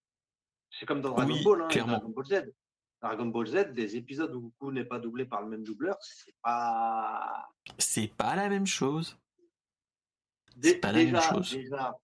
C'est 0.72 0.86
comme 0.86 1.02
dans 1.02 1.12
Dragon 1.12 1.34
Oui, 1.34 1.44
Ball, 1.44 1.62
hein. 1.64 1.68
Dragon 1.68 2.10
Ball 2.10 2.26
Z. 2.26 2.54
Dragon 3.02 3.28
Ball 3.28 3.46
Z, 3.48 3.74
des 3.74 3.96
épisodes 3.96 4.34
où 4.34 4.42
Goku 4.42 4.72
n'est 4.72 4.86
pas 4.86 5.00
doublé 5.00 5.26
par 5.26 5.42
le 5.42 5.50
même 5.50 5.64
doubleur, 5.64 5.98
c'est 6.02 6.36
pas 6.42 7.48
C'est 7.78 8.08
pas 8.16 8.36
la 8.36 8.50
même 8.50 8.66
chose. 8.66 9.18
Dé- 10.56 10.70
C'est 10.70 10.80
pas 10.80 10.92
la 10.92 10.98
même 11.00 11.06
déjà, 11.14 11.22
chose. 11.22 11.52
déjà, 11.52 11.96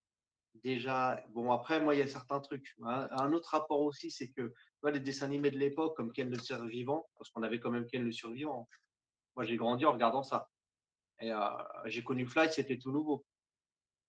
déjà, 0.62 1.24
bon, 1.30 1.50
après, 1.50 1.80
moi, 1.80 1.94
il 1.96 1.98
y 1.98 2.02
a 2.02 2.06
certains 2.06 2.40
trucs. 2.40 2.74
Un, 2.84 3.08
un 3.10 3.32
autre 3.32 3.48
rapport 3.50 3.80
aussi, 3.80 4.12
c'est 4.12 4.28
que 4.30 4.54
vois, 4.82 4.92
les 4.92 5.00
dessins 5.00 5.26
animés 5.26 5.50
de 5.50 5.58
l'époque, 5.58 5.96
comme 5.96 6.12
Ken 6.12 6.30
le 6.30 6.38
survivant, 6.38 7.08
parce 7.18 7.30
qu'on 7.30 7.42
avait 7.42 7.58
quand 7.58 7.70
même 7.70 7.86
Ken 7.86 8.04
le 8.04 8.12
survivant. 8.12 8.68
Moi, 9.34 9.44
j'ai 9.44 9.56
grandi 9.56 9.84
en 9.84 9.92
regardant 9.92 10.22
ça. 10.22 10.48
Et 11.20 11.32
euh, 11.32 11.38
j'ai 11.86 12.04
connu 12.04 12.26
Fly, 12.26 12.52
c'était 12.52 12.78
tout 12.78 12.92
nouveau. 12.92 13.24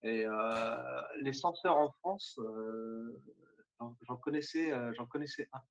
Et 0.04 0.24
euh, 0.28 1.02
les 1.22 1.34
censeurs 1.34 1.78
en 1.78 1.92
France, 1.94 2.38
euh, 2.38 3.20
j'en- 3.80 4.18
connaissais, 4.18 4.72
j'en 4.94 5.08
connaissais 5.08 5.50
un. 5.52 5.62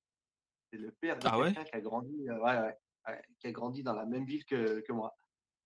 C'est 0.74 0.80
le 0.80 0.90
père 0.90 1.16
de 1.16 1.28
Ah 1.28 1.38
ouais? 1.38 1.52
quelqu'un 1.52 1.64
qui 1.64 1.76
a 1.76 1.80
grandi, 1.80 2.28
euh, 2.28 2.38
ouais, 2.40 2.58
ouais, 2.58 2.76
ouais, 3.08 3.22
qui 3.38 3.46
a 3.46 3.52
grandi 3.52 3.84
dans 3.84 3.94
la 3.94 4.06
même 4.06 4.24
ville 4.24 4.44
que, 4.44 4.80
que 4.80 4.92
moi. 4.92 5.16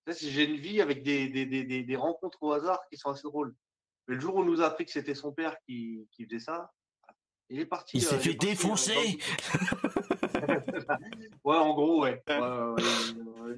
J'ai 0.06 0.44
une 0.44 0.56
vie 0.56 0.82
avec 0.82 1.02
des, 1.02 1.28
des, 1.28 1.46
des, 1.46 1.82
des, 1.82 1.96
rencontres 1.96 2.42
au 2.42 2.52
hasard 2.52 2.78
qui 2.90 2.98
sont 2.98 3.10
assez 3.10 3.22
drôles. 3.22 3.54
Mais 4.06 4.16
le 4.16 4.20
jour 4.20 4.36
où 4.36 4.40
on 4.40 4.44
nous 4.44 4.60
a 4.60 4.66
appris 4.66 4.84
que 4.84 4.90
c'était 4.90 5.14
son 5.14 5.32
père 5.32 5.56
qui, 5.64 6.06
qui 6.12 6.26
faisait 6.26 6.40
ça, 6.40 6.70
il 7.48 7.58
est 7.58 7.66
parti. 7.66 7.96
Il 7.96 8.04
euh, 8.04 8.08
s'est 8.08 8.16
est 8.16 8.18
fait 8.18 8.34
parti, 8.34 8.46
euh, 8.46 8.50
défoncer 8.50 9.18
Ouais, 11.44 11.56
en 11.56 11.72
gros, 11.72 12.02
ouais. 12.02 12.22
Euh, 12.28 12.76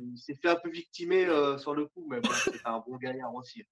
Il 0.01 0.18
s'est 0.18 0.36
fait 0.36 0.51
un 0.51 0.56
peu 0.56 0.70
victimer 0.70 1.27
euh, 1.27 1.59
sur 1.59 1.74
le 1.74 1.86
coup, 1.86 2.06
mais 2.09 2.20
bon, 2.20 2.31
c'était 2.32 2.60
un 2.64 2.78
bon 2.78 2.97
gaillard 2.97 3.35
aussi. 3.35 3.64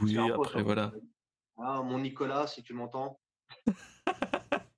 Oui, 0.00 0.16
un 0.16 0.28
pote, 0.28 0.46
après, 0.46 0.60
hein. 0.60 0.62
voilà. 0.62 0.92
Ah, 1.56 1.82
mon 1.82 1.98
Nicolas, 1.98 2.46
si 2.46 2.62
tu 2.62 2.72
m'entends. 2.72 3.18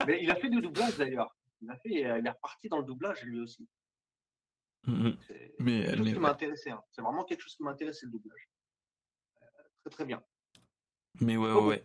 mais 0.07 0.23
il 0.23 0.31
a 0.31 0.37
fait 0.37 0.49
du 0.49 0.63
doublage 0.63 0.97
d'ailleurs. 0.97 1.37
Il 1.63 1.71
a 1.71 1.77
fait, 1.77 2.07
euh, 2.07 2.19
il 2.19 2.27
est 2.27 2.31
reparti 2.31 2.69
dans 2.69 2.79
le 2.79 2.85
doublage 2.85 3.23
lui 3.23 3.41
aussi. 3.41 3.69
Mhm. 4.87 5.17
C'est 5.27 5.55
Mais, 5.59 5.85
quelque 5.85 5.97
chose 5.99 6.07
mais 6.07 6.13
qui 6.15 6.19
m'a 6.19 6.31
intéressé. 6.31 6.71
hein. 6.71 6.83
C'est 6.93 7.03
vraiment 7.03 7.25
quelque 7.25 7.43
chose 7.43 7.55
qui 7.55 7.63
m'a 7.63 7.71
intéressé 7.73 8.07
le 8.07 8.13
doublage. 8.13 8.49
Euh, 9.43 9.47
très 9.85 9.91
très 9.91 10.05
bien. 10.07 10.23
Mais 11.21 11.37
ouais, 11.37 11.51
ouais, 11.53 11.59
Oh 11.61 11.67
ouais. 11.67 11.85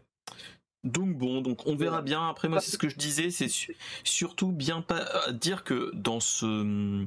Donc 0.83 1.17
bon, 1.17 1.41
donc 1.41 1.65
on 1.65 1.75
verra 1.75 2.01
bien. 2.01 2.29
Après 2.29 2.47
moi, 2.47 2.61
c'est 2.61 2.71
ce 2.71 2.77
que 2.77 2.89
je 2.89 2.95
disais, 2.95 3.31
c'est 3.31 3.49
su- 3.49 3.75
surtout 4.03 4.51
bien 4.51 4.81
pas 4.81 5.27
euh, 5.27 5.31
dire 5.31 5.63
que 5.63 5.91
dans 5.95 6.19
ce, 6.19 7.05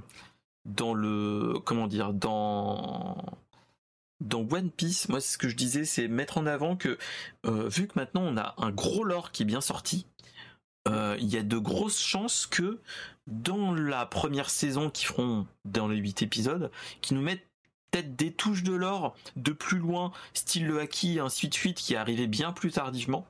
dans 0.65 0.95
le, 0.95 1.55
comment 1.65 1.87
dire, 1.87 2.13
dans 2.13 3.25
dans 4.21 4.41
One 4.41 4.73
Piece, 4.73 5.09
moi 5.09 5.21
c'est 5.21 5.33
ce 5.35 5.39
que 5.39 5.49
je 5.49 5.55
disais, 5.55 5.85
c'est 5.85 6.09
mettre 6.09 6.39
en 6.39 6.47
avant 6.47 6.77
que 6.77 6.99
euh, 7.47 7.69
vu 7.69 7.87
que 7.87 7.93
maintenant 7.97 8.23
on 8.23 8.37
a 8.37 8.55
un 8.59 8.73
gros 8.73 9.05
lore 9.05 9.31
qui 9.31 9.45
est 9.45 9.47
bien 9.47 9.61
sorti, 9.61 10.07
il 11.19 11.27
y 11.27 11.37
a 11.37 11.43
de 11.43 11.59
grosses 11.59 12.01
chances 12.01 12.47
que 12.47 12.79
dans 13.27 13.75
la 13.75 14.07
première 14.07 14.51
saison 14.51 14.91
qui 14.91 15.05
feront 15.05 15.47
dans 15.65 15.89
les 15.89 15.97
8 15.97 16.23
épisodes, 16.23 16.71
qui 17.03 17.15
nous 17.15 17.21
mettent 17.23 17.47
peut-être 17.91 18.17
des 18.17 18.33
touches 18.33 18.63
de 18.63 18.73
l'or 18.75 19.15
de 19.37 19.53
plus 19.53 19.79
loin, 19.79 20.13
style 20.35 20.67
le 20.67 20.81
haki 20.81 21.17
et 21.17 21.21
ainsi 21.21 21.49
de 21.49 21.55
suite, 21.55 21.79
qui 21.79 21.97
arrivait 21.97 22.27
bien 22.27 22.53
plus 22.53 22.73
tardivement, 22.73 23.27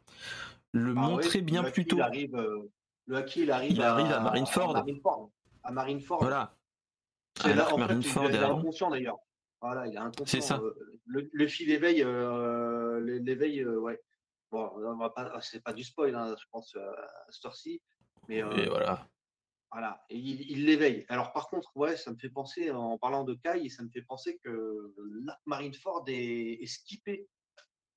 le 0.72 0.94
Ah 0.96 1.00
montrer 1.00 1.38
oui, 1.38 1.44
bien 1.44 1.62
le 1.62 1.70
plus 1.70 1.86
tôt. 1.86 1.96
Il 1.96 2.02
arrive, 2.02 2.36
euh, 2.36 2.70
le 3.06 3.16
Haki, 3.16 3.42
il 3.42 3.50
arrive, 3.50 3.72
Il 3.72 3.82
arrive 3.82 4.12
à 4.12 4.20
Marineford. 4.20 4.72
Marineford. 4.74 5.30
À 5.62 5.72
Marineford. 5.72 6.18
Voilà. 6.20 6.54
C'est 7.40 7.54
là, 7.54 7.72
en 7.72 7.78
Marineford 7.78 8.24
il, 8.24 8.34
est 8.34 8.38
il 8.38 8.42
est 8.42 8.44
inconscient 8.44 8.90
d'ailleurs. 8.90 9.18
Voilà, 9.60 9.86
il 9.86 9.94
est 9.94 9.98
inconscient. 9.98 10.26
C'est 10.26 10.40
ça. 10.40 10.58
euh, 10.58 10.74
le, 11.06 11.28
le 11.32 11.46
fil 11.48 11.70
éveille, 11.70 12.02
euh, 12.02 13.00
l'éveil, 13.00 13.60
euh, 13.60 13.78
ouais. 13.78 14.00
Bon, 14.50 15.10
pas, 15.10 15.40
c'est 15.42 15.62
pas 15.62 15.72
du 15.74 15.84
spoil, 15.84 16.14
hein, 16.14 16.34
je 16.40 16.44
pense, 16.50 16.74
euh, 16.74 16.90
à 16.90 17.26
cette 17.30 17.44
heure-ci. 17.44 17.82
Mais 18.28 18.42
euh, 18.42 18.50
Et 18.56 18.68
voilà. 18.68 19.06
voilà, 19.70 20.04
et 20.08 20.16
il 20.16 20.40
il 20.50 20.64
l'éveille. 20.64 21.04
Alors 21.08 21.32
par 21.32 21.48
contre, 21.48 21.70
ouais, 21.76 21.96
ça 21.96 22.10
me 22.10 22.16
fait 22.16 22.30
penser, 22.30 22.70
en 22.70 22.96
parlant 22.98 23.24
de 23.24 23.34
Kai, 23.34 23.68
ça 23.68 23.82
me 23.82 23.90
fait 23.90 24.02
penser 24.02 24.38
que 24.38 24.94
l'arc 25.24 25.40
Marineford 25.44 26.04
est, 26.08 26.62
est 26.62 26.66
skippé 26.66 27.28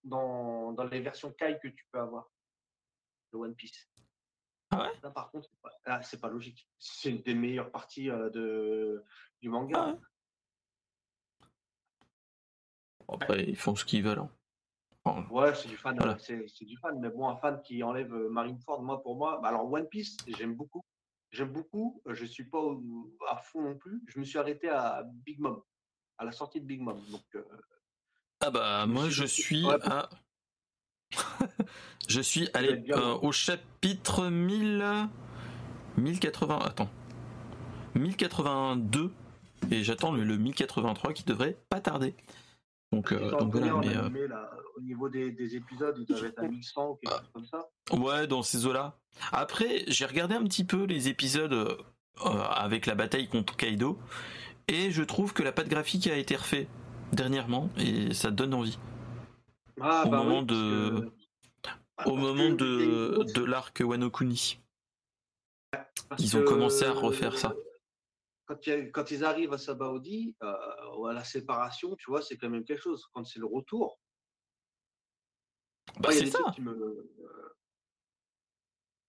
dans, 0.03 0.73
dans 0.73 0.83
les 0.85 0.99
versions 0.99 1.31
Kai 1.31 1.57
que 1.61 1.69
tu 1.69 1.85
peux 1.91 1.99
avoir 1.99 2.29
de 3.31 3.37
One 3.37 3.55
Piece. 3.55 3.89
Ah 4.71 4.83
ouais? 4.83 4.99
Là, 5.03 5.11
par 5.11 5.31
contre, 5.31 5.49
c'est 5.49 5.61
pas, 5.61 5.71
ah, 5.85 6.01
c'est 6.01 6.19
pas 6.19 6.29
logique. 6.29 6.67
C'est 6.79 7.11
une 7.11 7.21
des 7.21 7.33
meilleures 7.33 7.71
parties 7.71 8.09
euh, 8.09 8.29
de, 8.29 9.03
du 9.41 9.49
manga. 9.49 9.77
Ah 9.79 9.91
ouais? 9.91 9.99
Après, 13.09 13.43
ils 13.43 13.57
font 13.57 13.75
ce 13.75 13.83
qu'ils 13.83 14.03
veulent. 14.03 14.19
hein. 14.19 14.31
Ouais, 15.31 15.55
c'est 15.55 15.67
du 15.67 15.77
fan, 15.77 15.95
Voilà. 15.97 16.17
c'est 16.19 16.45
c'est 16.47 16.65
du 16.65 16.77
fan, 16.77 16.99
mais 16.99 17.09
bon, 17.09 17.27
un 17.27 17.35
fan 17.37 17.59
qui 17.63 17.81
enlève 17.83 18.13
euh, 18.13 18.29
Marineford, 18.29 18.83
moi 18.83 19.01
pour 19.01 19.15
moi, 19.17 19.39
bah 19.41 19.49
alors 19.49 19.71
One 19.71 19.87
Piece, 19.87 20.17
j'aime 20.27 20.53
beaucoup, 20.55 20.83
j'aime 21.31 21.51
beaucoup, 21.51 22.01
je 22.05 22.25
suis 22.25 22.43
pas 22.43 22.59
au- 22.59 23.11
à 23.29 23.37
fond 23.37 23.61
non 23.63 23.75
plus, 23.75 24.03
je 24.07 24.19
me 24.19 24.23
suis 24.25 24.37
arrêté 24.37 24.69
à 24.69 25.03
Big 25.25 25.39
Mom, 25.39 25.59
à 26.19 26.25
la 26.25 26.31
sortie 26.31 26.61
de 26.61 26.65
Big 26.65 26.81
Mom, 26.81 26.99
donc 27.09 27.23
euh, 27.35 27.43
Ah 28.41 28.51
bah 28.51 28.85
moi 28.85 29.09
je 29.09 29.25
suis 29.25 29.65
ouais. 29.65 29.77
à 29.83 30.09
je 32.07 32.21
suis 32.21 32.47
allé 32.53 32.83
euh, 32.91 33.15
au 33.21 33.31
chapitre 33.31 34.27
1000 34.29 35.07
1080 35.97 36.59
attends 36.59 36.89
1082 37.95 39.11
et 39.71 39.83
j'attends 39.83 40.11
le, 40.13 40.23
le 40.23 40.37
1083 40.37 41.13
qui 41.13 41.23
devrait 41.23 41.57
pas 41.69 41.81
tarder. 41.81 42.15
Donc, 42.91 43.13
euh, 43.13 43.31
donc 43.31 43.51
voilà 43.55 43.75
mais 43.77 43.95
euh, 43.95 43.99
animé, 44.01 44.27
là, 44.27 44.51
au 44.75 44.81
niveau 44.81 45.07
des, 45.07 45.31
des 45.31 45.55
épisodes, 45.55 45.95
ils 45.97 46.05
doivent 46.05 46.25
être 46.25 46.39
à 46.39 46.47
1100 46.47 46.89
ou 46.89 46.95
quelque 46.95 47.13
chose 47.15 47.29
comme 47.33 47.45
ça. 47.45 47.69
ouais 47.93 48.27
dans 48.27 48.43
ces 48.43 48.65
eaux-là. 48.65 48.97
Après 49.31 49.83
j'ai 49.87 50.05
regardé 50.05 50.35
un 50.35 50.43
petit 50.43 50.65
peu 50.65 50.83
les 50.83 51.07
épisodes 51.07 51.53
euh, 51.53 51.77
avec 52.53 52.85
la 52.87 52.95
bataille 52.95 53.29
contre 53.29 53.55
Kaido 53.55 53.97
et 54.67 54.91
je 54.91 55.03
trouve 55.03 55.31
que 55.33 55.41
la 55.43 55.51
patte 55.53 55.69
graphique 55.69 56.07
a 56.07 56.17
été 56.17 56.35
refait 56.35 56.67
dernièrement 57.13 57.69
et 57.77 58.13
ça 58.13 58.29
donne 58.29 58.53
envie. 58.53 58.77
Ah, 59.79 60.03
Au 60.05 60.09
bah 60.09 60.17
moment 60.23 60.39
oui, 60.41 60.45
parce 60.47 60.59
de- 60.59 61.11
que- 62.03 62.09
Au 62.09 62.15
moment 62.15 62.49
de, 62.49 63.43
l'arc 63.45 63.81
Wano 63.85 64.09
Kuni. 64.09 64.59
parce 66.09 66.21
Ils 66.21 66.35
ont 66.37 66.43
commencé 66.43 66.83
à 66.85 66.91
refaire 66.91 67.37
ça. 67.37 67.53
Quand, 68.51 68.67
il 68.67 68.69
y 68.69 68.73
a- 68.73 68.85
quand 68.89 69.11
ils 69.11 69.23
arrivent 69.23 69.53
à 69.53 69.57
Sabaody, 69.57 70.35
euh, 70.43 70.53
ou 70.97 71.07
à 71.07 71.13
la 71.13 71.23
séparation, 71.23 71.95
tu 71.95 72.09
vois, 72.11 72.21
c'est 72.21 72.35
quand 72.35 72.49
même 72.49 72.65
quelque 72.65 72.81
chose. 72.81 73.07
Quand 73.13 73.23
c'est 73.23 73.39
le 73.39 73.45
retour, 73.45 73.97
Bah 76.01 76.11
c'est 76.11 76.25
ça. 76.25 76.51
qui 76.53 76.59
me. 76.59 76.73
euh, 76.73 77.55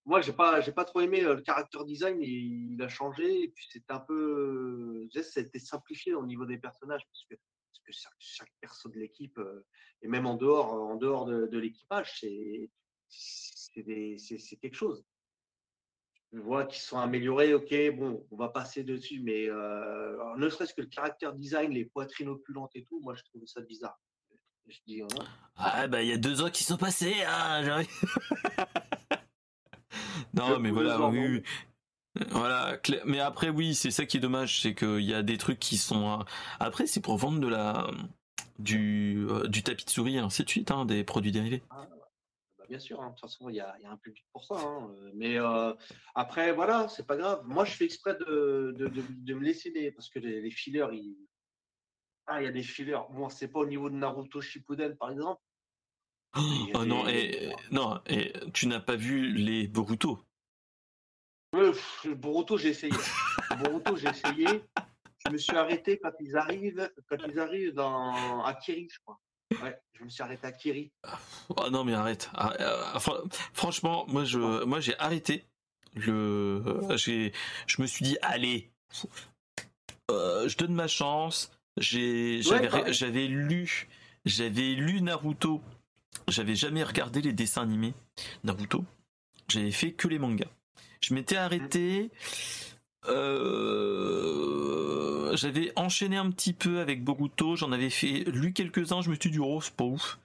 Moi, 0.05 0.21
j'ai 0.21 0.33
pas, 0.33 0.61
j'ai 0.61 0.71
pas 0.71 0.85
trop 0.85 1.01
aimé 1.01 1.25
euh, 1.25 1.35
le 1.35 1.43
character 1.45 1.79
design. 1.85 2.23
Il, 2.23 2.75
il 2.75 2.83
a 2.83 2.89
changé 2.89 3.43
et 3.43 3.49
puis 3.49 3.67
c'était 3.69 3.93
un 3.93 3.99
peu. 3.99 5.09
été 5.13 5.59
simplifié 5.59 6.15
au 6.15 6.25
niveau 6.25 6.47
des 6.47 6.59
personnages 6.59 7.05
parce 7.09 7.25
que, 7.29 7.35
parce 7.35 7.81
que 7.85 7.93
chaque, 7.93 8.15
chaque 8.21 8.53
perso 8.61 8.89
de 8.91 9.01
l'équipe 9.01 9.39
euh, 9.39 9.67
et 10.03 10.09
même 10.09 10.27
en 10.27 10.37
dehors, 10.37 10.73
en 10.73 10.95
dehors 10.95 11.25
de, 11.25 11.49
de 11.49 11.59
l'équipage, 11.59 12.21
c'est 12.21 12.71
quelque 14.61 14.75
chose. 14.77 15.05
Je 16.33 16.41
vois 16.41 16.65
qu'ils 16.65 16.81
sont 16.81 16.99
améliorés. 16.99 17.53
Ok, 17.55 17.75
bon, 17.95 18.25
on 18.31 18.37
va 18.37 18.49
passer 18.49 18.85
dessus, 18.85 19.21
mais 19.23 19.49
euh, 19.49 20.15
alors, 20.15 20.39
ne 20.39 20.49
serait-ce 20.49 20.73
que 20.73 20.81
le 20.81 20.89
character 20.91 21.29
design, 21.35 21.73
les 21.73 21.85
poitrines 21.85 22.29
opulentes 22.29 22.71
et 22.75 22.85
tout, 22.85 23.01
moi, 23.01 23.15
je 23.15 23.23
trouvais 23.25 23.47
ça 23.47 23.61
bizarre. 23.61 23.99
Je 24.69 24.79
dis, 24.87 25.03
hein, 25.03 25.09
Ah 25.57 25.89
bah 25.89 26.03
il 26.03 26.09
y 26.09 26.13
a 26.13 26.17
deux 26.17 26.41
ans 26.41 26.49
qui 26.49 26.63
sont 26.65 26.77
passés. 26.77 27.15
Ah, 27.27 27.63
j'arrive. 27.65 27.89
non 30.35 30.59
mais 30.59 30.71
voilà, 30.71 31.01
oui, 31.09 31.19
oui. 31.19 31.43
Voilà, 32.31 32.79
mais 33.05 33.21
après 33.21 33.49
oui, 33.49 33.75
c'est 33.75 33.91
ça 33.91 34.07
qui 34.07 34.19
est 34.19 34.21
dommage, 34.21 34.61
c'est 34.63 34.75
qu'il 34.75 35.01
y 35.01 35.15
a 35.15 35.23
des 35.23 35.39
trucs 35.39 35.59
qui 35.59 35.77
sont. 35.77 36.21
euh, 36.21 36.25
Après, 36.61 36.87
c'est 36.87 37.01
pour 37.01 37.17
vendre 37.17 37.41
de 37.41 37.49
la 37.49 37.91
du 38.59 39.27
euh, 39.29 39.47
du 39.49 39.63
tapis 39.63 39.85
de 39.85 39.91
souris 39.91 40.17
et 40.17 40.21
ainsi 40.21 40.45
de 40.45 40.49
suite, 40.49 40.71
hein, 40.71 40.85
des 40.85 41.05
produits 41.05 41.33
dérivés. 41.33 41.63
Bah, 41.71 41.89
bien 42.73 42.79
sûr, 42.79 43.03
hein, 43.03 43.09
de 43.09 43.11
toute 43.11 43.21
façon, 43.21 43.51
il 43.51 43.57
y 43.57 43.61
a, 43.61 43.75
il 43.79 43.83
y 43.83 43.85
a 43.85 43.91
un 43.91 43.99
public 43.99 44.25
pour 44.33 44.47
ça. 44.47 44.55
hein, 44.59 44.91
euh, 44.97 45.11
Mais 45.15 45.37
euh, 45.39 45.75
après, 46.15 46.55
voilà, 46.55 46.89
c'est 46.89 47.07
pas 47.07 47.19
grave. 47.19 47.43
Moi, 47.45 47.67
je 47.67 47.73
fais 47.73 47.85
exprès 47.85 48.15
de, 48.15 48.73
de, 48.79 48.89
de- 48.89 49.05
de 49.11 49.35
me 49.35 49.45
laisser 49.45 49.71
des. 49.71 49.93
Parce 49.93 50.09
que 50.09 50.19
les, 50.19 50.41
les 50.41 50.51
fillers, 50.51 50.89
ils... 50.91 51.19
ah, 52.27 52.41
il 52.41 52.47
y 52.47 52.49
a 52.49 52.51
des 52.51 52.63
fillers. 52.63 53.05
Bon, 53.11 53.29
c'est 53.29 53.49
pas 53.49 53.59
au 53.59 53.67
niveau 53.67 53.91
de 53.91 53.97
Naruto 53.97 54.41
Shippuden, 54.41 54.97
par 54.97 55.11
exemple. 55.11 55.43
Oh 56.35 56.85
non, 56.87 57.07
et 57.09 57.53
non, 57.71 58.01
et 58.07 58.33
tu 58.55 58.67
n'as 58.69 58.81
pas 58.81 58.97
vu 58.97 59.35
les 59.35 59.69
Boruto? 59.69 60.19
Pff, 61.51 62.07
Boruto, 62.17 62.57
j'ai 62.57 62.71
essayé. 62.71 62.97
Boruto, 63.59 63.97
j'ai 63.97 64.09
essayé. 64.09 64.47
Je 65.27 65.31
me 65.31 65.37
suis 65.37 65.55
arrêté 65.55 65.99
quand 66.03 66.13
ils 66.21 66.35
arrivent, 66.39 66.91
quand 67.07 67.19
ils 67.29 67.39
arrivent 67.39 67.75
dans 67.75 68.43
Akiri, 68.45 68.89
je 68.91 68.99
crois. 69.01 69.21
Ouais, 69.63 69.79
je 69.99 70.05
me 70.05 70.09
suis 70.11 70.23
arrêté 70.23 70.47
à 70.47 70.49
Akiri. 70.51 70.91
Oh 71.57 71.69
non 71.71 71.85
mais 71.85 71.95
arrête. 71.95 72.31
Ah, 72.35 72.53
euh, 72.61 72.99
fran- 72.99 73.19
franchement, 73.53 74.05
moi 74.09 74.25
je 74.25 74.65
moi 74.65 74.81
j'ai 74.81 74.99
arrêté 74.99 75.45
le 75.95 76.63
j'ai 76.97 77.33
je 77.67 77.83
me 77.83 77.87
suis 77.87 78.05
dit 78.05 78.17
allez 78.23 78.71
euh, 80.11 80.49
je 80.49 80.57
donne 80.57 80.75
ma 80.75 80.89
chance. 80.89 81.51
J'ai 81.79 82.43
j'avais 82.43 83.27
lu 83.27 83.89
j'avais 84.25 84.75
lu 84.75 85.01
Naruto. 85.01 85.63
J'avais 86.29 86.55
jamais 86.55 86.83
regardé 86.85 87.23
les 87.23 87.33
dessins 87.33 87.63
animés 87.63 87.95
Naruto. 88.45 88.85
J'avais 89.49 89.73
fait 89.73 89.93
que 89.93 90.09
les 90.09 90.19
mangas. 90.19 90.51
Je 91.01 91.15
m'étais 91.15 91.37
arrêté 91.37 92.11
euh, 93.09 94.43
j'avais 95.37 95.73
enchaîné 95.77 96.17
un 96.17 96.31
petit 96.31 96.53
peu 96.53 96.81
avec 96.81 97.03
Boruto, 97.05 97.57
j'en 97.57 97.73
avais 97.73 97.91
fait 97.91 98.25
lu 98.27 98.53
quelques-uns, 98.53 99.03
je 99.03 99.11
me 99.11 99.17
suis 99.17 99.31
dit 99.31 99.39
oh 99.41 99.61
c'est 99.61 99.75
pas 99.75 99.85
ouf. 99.85 100.19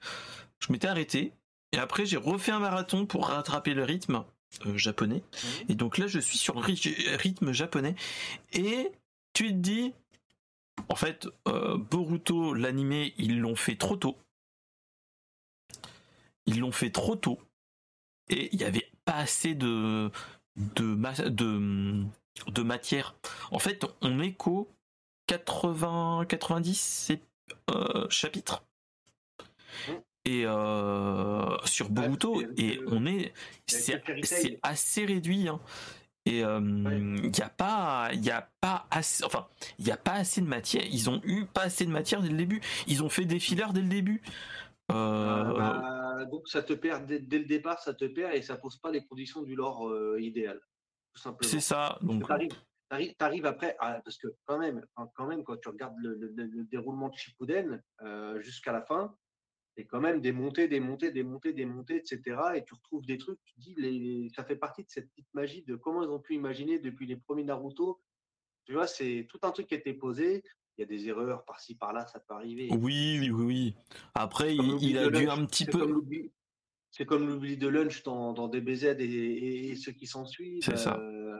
Je 0.60 0.72
m'étais 0.72 0.88
arrêté 0.88 1.32
Et 1.72 1.78
après, 1.78 2.06
j'ai 2.06 2.16
refait 2.16 2.52
un 2.52 2.58
marathon 2.58 3.06
pour 3.06 3.28
rattraper 3.28 3.74
le 3.74 3.84
rythme 3.84 4.24
euh, 4.66 4.76
japonais. 4.76 5.22
Et 5.68 5.74
donc 5.74 5.98
là, 5.98 6.06
je 6.06 6.18
suis 6.18 6.38
sur 6.38 6.54
le 6.54 7.16
rythme 7.16 7.52
japonais. 7.52 7.94
Et 8.52 8.90
tu 9.32 9.48
te 9.48 9.52
dis, 9.52 9.92
en 10.88 10.96
fait, 10.96 11.28
euh, 11.46 11.76
Boruto, 11.76 12.54
l'animé, 12.54 13.14
ils 13.18 13.38
l'ont 13.40 13.56
fait 13.56 13.76
trop 13.76 13.96
tôt. 13.96 14.16
Ils 16.46 16.60
l'ont 16.60 16.72
fait 16.72 16.90
trop 16.90 17.16
tôt. 17.16 17.38
Et 18.30 18.48
il 18.52 18.58
n'y 18.58 18.64
avait 18.64 18.90
pas 19.04 19.16
assez 19.16 19.54
de, 19.54 20.10
de, 20.56 21.28
de, 21.28 22.04
de 22.46 22.62
matière. 22.62 23.16
En 23.50 23.58
fait, 23.58 23.84
on 24.00 24.20
est 24.20 24.32
qu'au 24.32 24.68
80, 25.26 26.26
90 26.28 27.12
euh, 27.70 28.08
chapitres. 28.08 28.64
Mmh. 29.88 29.92
Et 30.24 30.44
euh, 30.44 31.56
sur 31.64 31.88
Boruto, 31.88 32.42
et 32.58 32.80
on 32.88 33.06
est, 33.06 33.32
c'est 33.66 34.58
assez 34.62 35.06
réduit. 35.06 35.48
Hein. 35.48 35.58
Et 36.26 36.40
il 36.40 36.44
euh, 36.44 36.60
n'y 36.60 37.40
a 37.40 37.48
pas, 37.48 38.10
il 38.12 38.30
a 38.30 38.50
pas 38.60 38.86
assez, 38.90 39.24
enfin, 39.24 39.46
il 39.78 39.86
y 39.86 39.90
a 39.90 39.96
pas 39.96 40.12
assez 40.12 40.42
de 40.42 40.46
matière. 40.46 40.84
Ils 40.90 41.08
ont 41.08 41.22
eu 41.24 41.46
pas 41.46 41.62
assez 41.62 41.86
de 41.86 41.90
matière 41.90 42.20
dès 42.20 42.28
le 42.28 42.36
début. 42.36 42.60
Ils 42.86 43.02
ont 43.02 43.08
fait 43.08 43.24
des 43.24 43.38
fillers 43.38 43.72
dès 43.72 43.80
le 43.80 43.88
début. 43.88 44.20
Euh, 44.90 45.54
bah, 45.56 46.26
donc 46.30 46.46
ça 46.46 46.62
te 46.62 46.74
perd 46.74 47.06
dès, 47.06 47.38
le 47.38 47.46
départ, 47.46 47.80
ça 47.80 47.94
te 47.94 48.04
perd 48.04 48.34
et 48.34 48.42
ça 48.42 48.56
pose 48.56 48.76
pas 48.76 48.90
les 48.90 49.04
conditions 49.06 49.42
du 49.42 49.54
lore 49.54 49.90
idéal, 50.18 50.60
tout 51.18 51.22
simplement. 51.24 51.50
C'est 51.50 51.60
ça. 51.60 51.98
Donc 52.02 52.26
tu 52.26 53.14
arrives 53.20 53.46
après, 53.46 53.76
parce 53.78 54.16
que 54.16 54.28
quand 54.46 54.58
même, 54.58 54.84
quand 55.14 55.26
même, 55.26 55.44
quand 55.44 55.56
tu 55.56 55.68
regardes 55.68 55.96
le, 55.98 56.64
déroulement 56.70 57.08
de 57.08 57.16
Shippuden 57.16 57.82
jusqu'à 58.40 58.72
la 58.72 58.82
fin, 58.82 59.14
c'est 59.76 59.84
quand 59.84 60.00
même 60.00 60.20
des 60.20 60.32
montées, 60.32 60.66
des 60.66 60.80
montées, 60.80 61.12
des 61.12 61.22
montées, 61.22 61.52
des 61.52 61.64
montées, 61.64 61.96
etc. 61.96 62.20
Et 62.56 62.64
tu 62.64 62.74
retrouves 62.74 63.06
des 63.06 63.16
trucs, 63.16 63.38
tu 63.44 63.54
dis, 63.58 63.74
les, 63.76 64.28
ça 64.34 64.42
fait 64.42 64.56
partie 64.56 64.82
de 64.82 64.90
cette 64.90 65.08
petite 65.10 65.32
magie 65.34 65.62
de 65.62 65.76
comment 65.76 66.02
ils 66.02 66.08
ont 66.08 66.18
pu 66.18 66.34
imaginer 66.34 66.80
depuis 66.80 67.06
les 67.06 67.16
premiers 67.16 67.44
Naruto. 67.44 68.00
Tu 68.64 68.72
vois, 68.72 68.86
c'est 68.86 69.26
tout 69.28 69.38
un 69.42 69.50
truc 69.52 69.68
qui 69.68 69.74
a 69.74 69.78
été 69.78 69.94
posé. 69.94 70.42
Il 70.76 70.80
y 70.80 70.84
a 70.84 70.86
des 70.86 71.08
erreurs 71.08 71.44
par-ci, 71.44 71.76
par-là, 71.76 72.06
ça 72.06 72.20
peut 72.20 72.34
arriver. 72.34 72.68
Oui, 72.72 73.18
oui, 73.20 73.30
oui. 73.30 73.74
Après, 74.14 74.54
il, 74.54 74.98
a 74.98 75.10
dû 75.10 75.28
un 75.28 75.44
petit 75.46 75.64
peu. 75.64 76.02
C'est 76.98 77.06
comme 77.06 77.28
l'oubli 77.28 77.56
de 77.56 77.68
lunch 77.68 78.02
dans, 78.02 78.32
dans 78.32 78.48
DBZ 78.48 78.96
et, 78.98 79.70
et, 79.70 79.76
ceux 79.76 79.92
qui 79.92 80.08
s'en 80.08 80.26
suivent. 80.26 80.64
C'est 80.64 80.76
ça. 80.76 80.96
Euh, 80.96 81.38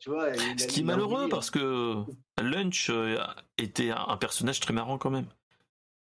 tu 0.00 0.10
vois, 0.10 0.34
Ce 0.34 0.66
qui 0.66 0.80
est 0.80 0.82
malheureux 0.82 1.28
parce 1.28 1.52
que 1.52 2.02
Lunch 2.42 2.90
euh, 2.90 3.16
était 3.58 3.90
un 3.90 4.16
personnage 4.16 4.58
très 4.58 4.74
marrant 4.74 4.98
quand 4.98 5.10
même. 5.10 5.28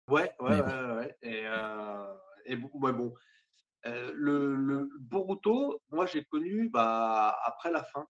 Ouais, 0.08 0.32
ouais, 0.40 0.60
ouais, 0.60 0.92
ouais. 0.96 1.18
Et, 1.22 1.44
euh, 1.46 2.14
et 2.46 2.56
bon, 2.56 2.70
bon. 2.74 3.14
Euh, 3.86 4.12
le, 4.16 4.56
le, 4.56 4.90
Boruto, 5.00 5.82
moi 5.92 6.08
j'ai 6.08 6.26
connu 6.26 6.70
bah, 6.70 7.38
après 7.46 7.72
la 7.72 7.84
fin, 7.84 8.08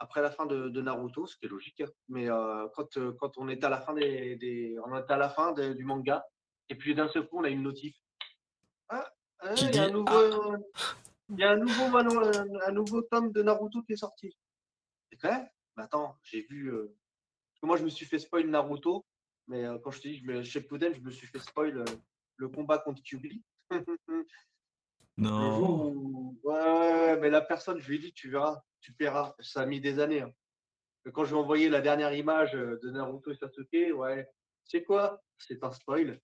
après 0.00 0.22
la 0.22 0.32
fin 0.32 0.44
de, 0.46 0.68
de 0.68 0.82
Naruto, 0.82 1.28
ce 1.28 1.36
qui 1.36 1.46
est 1.46 1.48
logique. 1.48 1.80
Hein. 1.82 1.90
Mais 2.08 2.26
quand, 2.74 2.98
quand 3.18 3.38
on 3.38 3.48
était 3.48 3.66
à 3.66 3.70
la 3.70 3.80
fin 3.80 3.94
des, 3.94 4.34
des 4.34 4.76
on 4.84 4.98
était 4.98 5.12
à 5.12 5.18
la 5.18 5.28
fin 5.28 5.52
du 5.52 5.84
manga, 5.84 6.26
et 6.68 6.74
puis 6.74 6.96
d'un 6.96 7.06
seul 7.06 7.28
coup 7.28 7.38
on 7.38 7.44
a 7.44 7.48
une 7.48 7.62
notif. 7.62 7.96
Ah, 8.88 9.08
ah 9.40 9.54
il 9.56 9.74
y 9.74 9.78
a 9.78 9.84
un 9.84 9.90
nouveau, 9.90 10.10
ah. 10.10 10.58
il 11.30 11.38
y 11.38 11.44
a 11.44 11.50
un 11.50 11.56
nouveau, 11.56 11.96
un, 11.96 12.72
nouveau 12.72 13.02
tome 13.02 13.32
de 13.32 13.42
Naruto 13.42 13.82
qui 13.82 13.92
est 13.92 13.96
sorti. 13.96 14.36
C'est 15.10 15.18
quand 15.18 15.48
Mais 15.76 15.82
attends, 15.82 16.16
j'ai 16.22 16.42
vu. 16.42 16.72
Que 17.60 17.66
moi 17.66 17.76
je 17.76 17.84
me 17.84 17.88
suis 17.88 18.06
fait 18.06 18.18
spoil 18.18 18.48
Naruto 18.48 19.04
mais 19.48 19.64
euh, 19.64 19.78
quand 19.78 19.90
je 19.90 20.00
te 20.00 20.08
dis, 20.08 20.22
je 20.24 20.42
chez 20.42 20.60
Pouden, 20.60 20.94
je 20.94 21.00
me 21.00 21.10
suis 21.10 21.26
fait 21.26 21.38
spoil 21.38 21.78
euh, 21.78 21.84
le 22.36 22.48
combat 22.48 22.78
contre 22.78 23.02
Kyubi. 23.02 23.42
non. 25.16 26.36
Ouais, 26.42 27.16
mais 27.18 27.30
la 27.30 27.40
personne, 27.40 27.78
je 27.78 27.88
lui 27.88 27.96
ai 27.96 27.98
dit, 27.98 28.12
tu 28.12 28.30
verras, 28.30 28.62
tu 28.80 28.92
paieras. 28.92 29.34
Ça 29.40 29.62
a 29.62 29.66
mis 29.66 29.80
des 29.80 29.98
années. 30.00 30.22
Hein. 30.22 30.32
Quand 31.14 31.24
je 31.24 31.30
lui 31.30 31.36
ai 31.36 31.42
envoyé 31.42 31.68
la 31.68 31.80
dernière 31.80 32.12
image 32.12 32.56
euh, 32.56 32.80
de 32.82 32.90
Naruto 32.90 33.30
et 33.30 33.36
Sasuke, 33.36 33.94
ouais, 33.94 34.28
c'est 34.64 34.82
quoi? 34.82 35.22
C'est 35.38 35.62
un 35.62 35.70
spoil. 35.70 36.20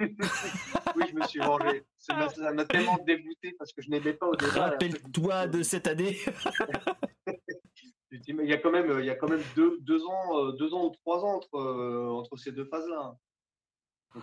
Oui, 0.00 1.04
je 1.08 1.14
me 1.14 1.26
suis 1.26 1.40
vengé. 1.40 1.84
Ça 1.98 2.14
m'a 2.52 2.64
tellement 2.64 2.98
dégoûté 3.06 3.54
parce 3.58 3.72
que 3.72 3.82
je 3.82 3.90
n'aimais 3.90 4.14
pas 4.14 4.26
au 4.26 4.36
départ. 4.36 4.70
Rappelle-toi 4.70 5.46
de 5.46 5.62
cette 5.62 5.86
année. 5.86 6.16
il 8.10 8.46
y 8.46 8.52
a 8.52 8.58
quand 8.58 8.70
même, 8.70 8.98
il 9.00 9.06
y 9.06 9.10
a 9.10 9.14
quand 9.14 9.28
même 9.28 9.42
deux, 9.54 9.78
deux 9.80 10.04
ans, 10.04 10.38
euh, 10.38 10.52
deux 10.52 10.72
ans 10.74 10.86
ou 10.86 10.90
trois 10.90 11.24
ans 11.24 11.36
entre, 11.36 11.56
euh, 11.56 12.10
entre 12.10 12.36
ces 12.36 12.52
deux 12.52 12.64
phases-là. 12.64 13.16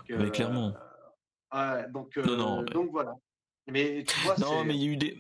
mais 0.10 0.32
clairement. 0.32 0.74
Euh, 1.54 1.88
donc, 1.90 2.18
donc 2.20 2.92
voilà. 2.92 3.16
Mais 3.70 4.06
tu 4.06 4.20
vois, 4.22 4.38
non, 4.38 4.64
mais 4.64 4.76
il 4.76 4.84
y 4.84 4.88
a 4.88 4.92
eu 4.92 4.98
des. 4.98 5.18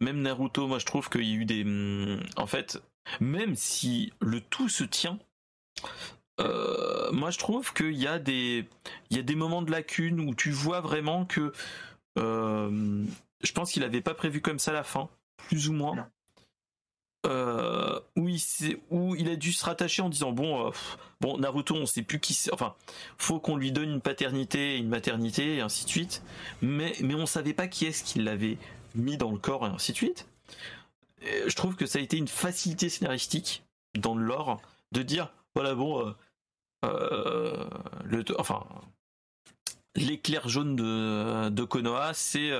Même 0.00 0.22
Naruto, 0.22 0.66
moi 0.66 0.78
je 0.78 0.86
trouve 0.86 1.08
qu'il 1.10 1.24
y 1.24 1.32
a 1.32 1.36
eu 1.36 1.44
des. 1.44 1.64
Hmm, 1.64 2.20
en 2.36 2.46
fait, 2.46 2.82
même 3.20 3.54
si 3.54 4.12
le 4.20 4.40
tout 4.40 4.68
se 4.68 4.84
tient, 4.84 5.18
moi 7.12 7.30
je 7.30 7.38
trouve 7.38 7.72
qu'il 7.72 7.96
y 7.96 8.06
a 8.06 8.18
des. 8.18 8.66
Il 9.10 9.16
y 9.16 9.20
a 9.20 9.22
des 9.22 9.34
moments 9.34 9.62
de 9.62 9.70
lacune 9.70 10.20
où 10.20 10.34
tu 10.34 10.50
vois 10.50 10.80
vraiment 10.80 11.24
que. 11.24 11.52
je 12.16 13.52
pense 13.54 13.72
qu'il 13.72 13.82
n'avait 13.82 14.00
pas 14.00 14.14
prévu 14.14 14.40
comme 14.40 14.58
ça 14.58 14.72
la 14.72 14.84
fin, 14.84 15.08
plus 15.36 15.68
ou 15.68 15.72
moins. 15.72 16.08
Euh, 17.26 18.00
où, 18.16 18.30
il 18.30 18.40
où 18.88 19.14
il 19.14 19.28
a 19.28 19.36
dû 19.36 19.52
se 19.52 19.62
rattacher 19.66 20.00
en 20.00 20.08
disant 20.08 20.32
bon 20.32 20.68
euh, 20.68 20.70
bon 21.20 21.36
Naruto 21.36 21.74
on 21.74 21.84
sait 21.84 22.00
plus 22.00 22.18
qui 22.18 22.32
c'est 22.32 22.50
enfin 22.50 22.74
faut 23.18 23.38
qu'on 23.38 23.56
lui 23.56 23.72
donne 23.72 23.90
une 23.90 24.00
paternité 24.00 24.78
une 24.78 24.88
maternité 24.88 25.56
et 25.56 25.60
ainsi 25.60 25.84
de 25.84 25.90
suite 25.90 26.22
mais 26.62 26.94
mais 27.02 27.14
on 27.14 27.26
savait 27.26 27.52
pas 27.52 27.68
qui 27.68 27.84
est-ce 27.84 28.04
qui 28.04 28.20
l'avait 28.20 28.56
mis 28.94 29.18
dans 29.18 29.30
le 29.30 29.36
corps 29.36 29.66
et 29.66 29.68
ainsi 29.68 29.92
de 29.92 29.98
suite 29.98 30.28
je 31.20 31.54
trouve 31.54 31.76
que 31.76 31.84
ça 31.84 31.98
a 31.98 32.02
été 32.02 32.16
une 32.16 32.26
facilité 32.26 32.88
scénaristique 32.88 33.64
dans 33.98 34.14
le 34.14 34.24
lore 34.24 34.58
de 34.92 35.02
dire 35.02 35.30
voilà 35.54 35.74
bon 35.74 36.00
euh, 36.00 36.12
le 36.82 38.24
enfin 38.38 38.64
l'éclair 39.96 40.48
jaune 40.48 40.76
de, 40.76 41.48
de 41.48 41.64
Konoha 41.64 42.14
c'est 42.14 42.50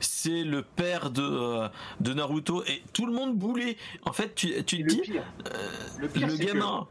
c'est 0.00 0.44
le 0.44 0.62
père 0.62 1.10
de, 1.10 1.22
euh, 1.22 1.68
de 2.00 2.12
Naruto 2.12 2.64
et 2.64 2.82
tout 2.92 3.06
le 3.06 3.12
monde 3.12 3.36
boulait. 3.36 3.76
En 4.02 4.12
fait, 4.12 4.34
tu, 4.34 4.48
tu 4.64 4.84
te 4.84 4.94
dis, 4.94 5.18
euh, 5.18 5.70
le, 5.98 6.36
gamin. 6.36 6.86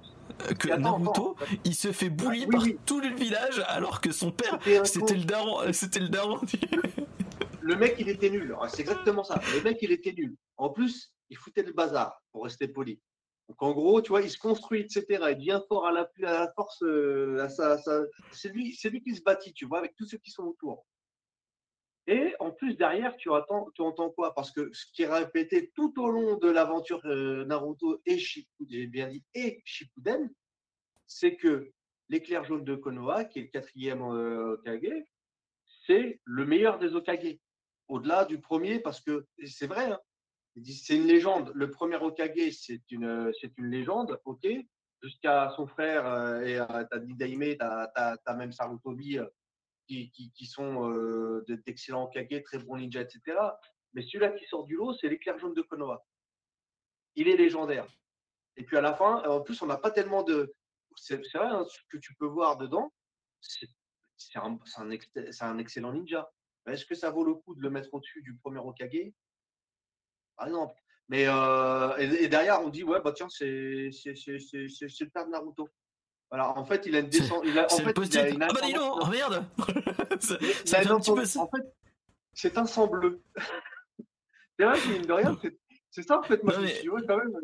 Que, 0.60 0.76
Naruto, 0.76 1.36
il 1.64 1.76
se 1.76 1.92
fait 1.92 2.10
bouler 2.10 2.48
par 2.48 2.64
tout 2.86 3.00
le 3.00 3.10
village 3.10 3.64
alors 3.68 4.02
que 4.02 4.12
son 4.12 4.32
père, 4.32 4.60
c'était 4.84 5.16
le 5.16 5.24
daron, 5.24 5.72
c'était 5.72 6.00
le 6.00 6.10
daron. 6.10 6.42
le 7.62 7.76
mec, 7.76 7.96
il 8.00 8.10
était 8.10 8.30
nul. 8.30 8.56
Ah, 8.60 8.68
c'est 8.68 8.82
exactement 8.82 9.24
ça. 9.24 9.40
Le 9.54 9.62
mec, 9.62 9.78
il 9.82 9.92
était 9.92 10.14
nul. 10.14 10.36
En 10.58 10.70
plus, 10.70 11.14
il 11.30 11.38
foutait 11.38 11.64
le 11.64 11.74
bazar, 11.74 12.22
pour 12.32 12.44
rester 12.44 12.68
poli. 12.68 13.00
Donc 13.48 13.62
en 13.62 13.74
gros, 13.74 14.02
tu 14.02 14.10
vois, 14.10 14.22
il 14.22 14.30
se 14.30 14.40
construit, 14.40 14.82
etc. 14.82 15.06
Il 15.10 15.38
devient 15.38 15.62
fort 15.68 15.86
à 15.86 15.92
la, 15.92 16.52
force. 16.56 16.82
Euh, 16.82 17.48
c'est 18.32 18.50
lui, 18.50 18.74
c'est 18.74 18.90
lui 18.90 19.02
qui 19.02 19.16
se 19.16 19.22
bâtit, 19.22 19.54
tu 19.54 19.66
vois, 19.66 19.80
avec 19.80 19.96
tous 19.96 20.08
ceux 20.08 20.18
qui 20.18 20.32
sont 20.32 20.44
autour. 20.44 20.86
Et 22.08 22.36
en 22.40 22.52
plus, 22.52 22.76
derrière, 22.76 23.16
tu, 23.18 23.34
attends, 23.34 23.68
tu 23.74 23.82
entends 23.82 24.12
quoi? 24.12 24.34
Parce 24.36 24.52
que 24.52 24.72
ce 24.74 24.86
qui 24.94 25.04
est 25.04 25.08
répété 25.08 25.72
tout 25.76 25.94
au 26.00 26.10
long 26.10 26.38
de 26.38 26.50
l'aventure 26.50 27.02
euh, 27.06 27.46
Naruto 27.46 28.00
et 28.06 28.20
Shippuden, 28.20 29.20
c'est 31.08 31.36
que 31.36 31.72
l'éclair 32.10 32.46
jaune 32.46 32.64
de 32.64 32.76
Konoha, 32.76 33.26
qui 33.26 33.40
est 33.40 33.44
le 33.44 33.48
quatrième 33.48 34.04
euh, 34.04 34.54
Okage, 34.54 35.04
c'est 35.86 36.20
le 36.24 36.46
meilleur 36.46 36.78
des 36.78 36.96
Okage. 36.96 37.38
Au-delà 37.88 38.26
du 38.26 38.40
premier, 38.40 38.80
parce 38.80 39.02
que 39.02 39.26
c'est 39.46 39.68
vrai, 39.68 39.92
hein, 39.92 40.00
c'est 40.64 40.96
une 40.96 41.08
légende. 41.08 41.52
Le 41.54 41.70
premier 41.70 41.98
Okage, 41.98 42.52
c'est 42.52 42.82
une, 42.92 43.32
c'est 43.40 43.58
une 43.58 43.68
légende, 43.68 44.20
ok 44.26 44.48
Jusqu'à 45.02 45.52
son 45.56 45.68
frère, 45.68 46.08
euh, 46.08 46.42
et 46.42 46.58
t'as 46.90 47.00
Nidaime, 47.00 47.56
t'as, 47.58 48.18
as, 48.26 48.34
même 48.34 48.52
Sarutobi, 48.52 49.20
qui, 49.88 50.46
sont 50.46 50.90
euh, 50.90 51.46
d'excellents 51.66 52.08
Kage, 52.08 52.44
très 52.44 52.58
bons 52.58 52.78
ninjas, 52.78 53.02
etc. 53.02 53.38
Mais 53.94 54.02
celui-là 54.02 54.32
qui 54.32 54.46
sort 54.46 54.66
du 54.66 54.76
lot, 54.76 54.94
c'est 54.94 55.08
l'éclair 55.08 55.38
jaune 55.38 55.54
de 55.54 55.62
Konoha. 55.62 56.04
Il 57.16 57.28
est 57.28 57.38
légendaire. 57.38 57.88
Et 58.58 58.64
puis 58.64 58.78
à 58.78 58.82
la 58.82 58.94
fin, 58.94 59.22
en 59.24 59.42
plus, 59.42 59.62
on 59.62 59.68
n'a 59.68 59.78
pas 59.78 59.92
tellement 59.92 60.24
de. 60.24 60.54
C'est 60.96 61.18
vrai, 61.18 61.48
hein, 61.48 61.66
ce 61.70 61.80
que 61.90 61.98
tu 61.98 62.16
peux 62.16 62.26
voir 62.26 62.58
dedans, 62.58 62.92
c'est 63.42 63.68
un, 64.36 64.58
un, 64.80 65.58
excellent 65.58 65.94
ninja. 65.94 66.32
Est-ce 66.68 66.86
que 66.86 66.96
ça 66.96 67.12
vaut 67.12 67.26
le 67.26 67.36
coup 67.36 67.54
de 67.54 67.62
le 67.62 67.70
mettre 67.70 67.94
au-dessus 67.94 68.22
du 68.22 68.36
premier 68.38 68.60
Okage 68.60 69.12
Par 70.38 70.48
exemple. 70.48 70.76
Mais 71.08 71.26
euh, 71.28 71.96
et, 71.98 72.28
derrière, 72.28 72.62
on 72.62 72.70
dit 72.70 72.84
ouais, 72.84 73.00
bah 73.02 73.14
tiens, 73.16 73.28
c'est 73.30 73.46
le 73.46 75.10
père 75.10 75.26
de 75.26 75.32
Naruto. 75.32 75.70
Voilà, 76.32 76.58
en 76.58 76.66
fait, 76.66 76.86
il 76.88 76.96
a 76.96 77.00
une 77.00 77.10
descente. 77.10 77.46
En 77.46 77.78
fait, 77.78 77.94
il 77.98 78.18
a 78.18 78.30
une 78.30 78.42
ah 78.42 78.48
bah 78.48 78.62
dis 78.66 78.74
donc, 78.74 79.00
oh 79.02 79.08
merde 79.08 79.46
ça, 80.20 80.36
un 80.80 81.00
petit 81.00 81.12
peu... 81.12 81.40
En 81.40 81.48
fait, 81.48 81.74
c'est 82.34 82.58
un 82.58 82.66
sang 82.66 82.88
bleu. 82.88 83.22
c'est 84.60 84.66
vrai, 84.66 84.80
mine 84.88 85.04
de 85.04 85.14
rien, 85.14 85.40
c'est 85.92 86.02
ça 86.02 86.20
en 86.20 86.24
fait. 86.24 86.44
Moi, 86.44 86.54
je 86.54 86.62
me 86.62 86.68
suis 86.68 86.90
quand 87.08 87.18
même. 87.18 87.38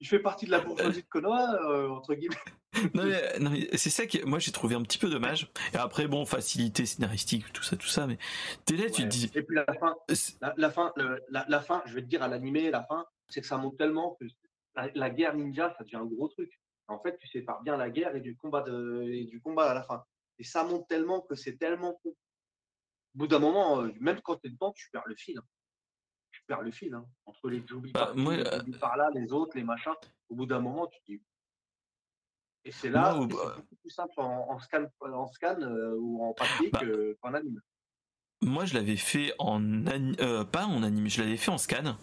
Il 0.00 0.06
fait 0.08 0.18
partie 0.18 0.46
de 0.46 0.50
la 0.50 0.60
bourgeoisie 0.60 1.02
de 1.02 1.06
Konoha, 1.08 1.54
euh, 1.64 1.88
entre 1.88 2.14
guillemets. 2.14 2.36
non 2.94 3.04
mais, 3.04 3.38
non, 3.38 3.50
mais 3.50 3.68
c'est 3.78 3.88
ça 3.90 4.06
que 4.06 4.24
moi 4.26 4.38
j'ai 4.38 4.52
trouvé 4.52 4.74
un 4.74 4.82
petit 4.82 4.98
peu 4.98 5.08
dommage. 5.08 5.50
Et 5.72 5.76
après 5.76 6.06
bon, 6.08 6.26
facilité 6.26 6.84
scénaristique, 6.84 7.50
tout 7.52 7.62
ça, 7.62 7.76
tout 7.76 7.86
ça, 7.86 8.06
mais 8.06 8.18
t'es 8.66 8.76
là, 8.76 8.90
tu 8.90 9.02
te 9.02 9.06
dis. 9.08 9.30
Et 9.34 9.42
puis 9.42 9.56
la 9.56 9.64
fin, 9.74 9.96
la, 10.40 10.54
la 10.56 10.70
fin, 10.70 10.92
le- 10.96 11.22
la, 11.30 11.46
la 11.48 11.60
fin, 11.60 11.82
je 11.86 11.94
vais 11.94 12.02
te 12.02 12.06
dire 12.06 12.22
à 12.22 12.28
l'animé, 12.28 12.70
la 12.70 12.82
fin, 12.84 13.06
c'est 13.28 13.40
que 13.40 13.46
ça 13.46 13.56
monte 13.56 13.78
tellement 13.78 14.16
que 14.20 14.26
la, 14.74 14.90
la 14.94 15.10
guerre 15.10 15.34
ninja, 15.34 15.74
ça 15.78 15.84
devient 15.84 15.96
un 15.96 16.04
gros 16.04 16.28
truc. 16.28 16.50
En 16.88 17.00
fait, 17.00 17.16
tu 17.18 17.26
sépares 17.26 17.62
bien 17.62 17.76
la 17.76 17.90
guerre 17.90 18.14
et 18.14 18.20
du 18.20 18.36
combat 18.36 18.60
de, 18.62 19.02
et 19.10 19.24
du 19.24 19.40
combat 19.40 19.70
à 19.70 19.74
la 19.74 19.82
fin. 19.82 20.04
Et 20.38 20.44
ça 20.44 20.62
monte 20.62 20.86
tellement 20.86 21.22
que 21.22 21.34
c'est 21.34 21.56
tellement. 21.56 21.98
Au 22.04 22.14
bout 23.14 23.26
d'un 23.26 23.38
moment, 23.38 23.80
euh, 23.80 23.90
même 23.98 24.20
quand 24.20 24.36
tu 24.36 24.48
es 24.48 24.50
dedans, 24.50 24.72
tu 24.76 24.90
perds 24.92 25.02
le 25.06 25.16
fil. 25.16 25.38
hein. 25.38 25.42
Perds 26.46 26.62
le 26.62 26.70
fil. 26.70 26.94
hein. 26.94 27.04
Entre 27.26 27.48
les 27.48 27.60
Bah, 27.92 28.12
moi, 28.14 28.34
euh, 28.34 28.58
Jubi 28.58 28.78
par 28.78 28.96
là, 28.96 29.10
les 29.14 29.32
autres, 29.32 29.56
les 29.56 29.64
machins. 29.64 29.92
Au 30.28 30.34
bout 30.34 30.46
d'un 30.46 30.60
moment, 30.60 30.86
tu 30.86 30.98
te 31.00 31.04
dis. 31.12 31.22
Et 32.64 32.72
c'est 32.72 32.90
là, 32.90 33.12
c'est 33.20 33.26
beaucoup 33.28 33.76
plus 33.80 33.90
simple 33.90 34.12
en, 34.16 34.50
en 34.50 34.58
scan, 34.58 34.86
en 35.00 35.26
scan 35.28 35.56
euh, 35.60 35.94
ou 35.98 36.24
en 36.24 36.32
papier 36.32 36.70
Bah, 36.70 36.80
que- 36.80 37.16
qu'en 37.20 37.34
anime. 37.34 37.60
Moi, 38.42 38.64
je 38.66 38.74
l'avais 38.74 38.96
fait 38.96 39.32
en 39.38 39.86
ani- 39.86 40.16
euh, 40.20 40.44
pas 40.44 40.66
en 40.66 40.82
anime, 40.82 41.08
je 41.08 41.22
l'avais 41.22 41.36
fait 41.38 41.50
en 41.50 41.56
scan. 41.58 41.96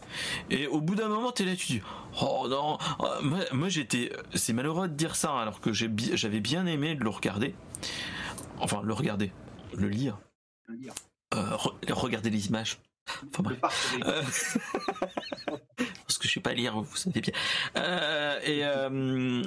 Et 0.49 0.65
au 0.67 0.81
bout 0.81 0.95
d'un 0.95 1.07
moment, 1.07 1.31
t'es 1.31 1.45
là, 1.45 1.55
tu 1.55 1.67
dis, 1.67 1.81
oh 2.21 2.47
non, 2.49 2.77
euh, 3.01 3.21
moi, 3.21 3.39
moi, 3.51 3.69
j'étais, 3.69 4.11
c'est 4.33 4.51
malheureux 4.53 4.87
de 4.87 4.95
dire 4.95 5.15
ça, 5.15 5.31
hein, 5.31 5.41
alors 5.41 5.61
que 5.61 5.71
j'ai 5.73 5.87
bi- 5.87 6.17
j'avais 6.17 6.39
bien 6.39 6.65
aimé 6.65 6.95
de 6.95 7.03
le 7.03 7.09
regarder. 7.09 7.53
Enfin, 8.59 8.81
le 8.83 8.93
regarder, 8.93 9.31
le 9.77 9.87
lire, 9.89 10.17
veux 10.67 10.77
dire. 10.77 10.93
euh, 11.35 11.55
re- 11.55 11.91
regarder 11.93 12.29
les 12.31 12.47
images. 12.47 12.79
Enfin 13.07 13.43
bref. 13.43 13.59
Euh, 14.05 14.23
Parce 16.07 16.17
que 16.17 16.27
je 16.27 16.33
sais 16.33 16.39
pas 16.39 16.53
lire, 16.53 16.79
vous 16.79 16.95
savez 16.95 17.21
bien. 17.21 17.33
Euh, 17.77 18.39
et 18.43 18.63
euh, 18.65 19.43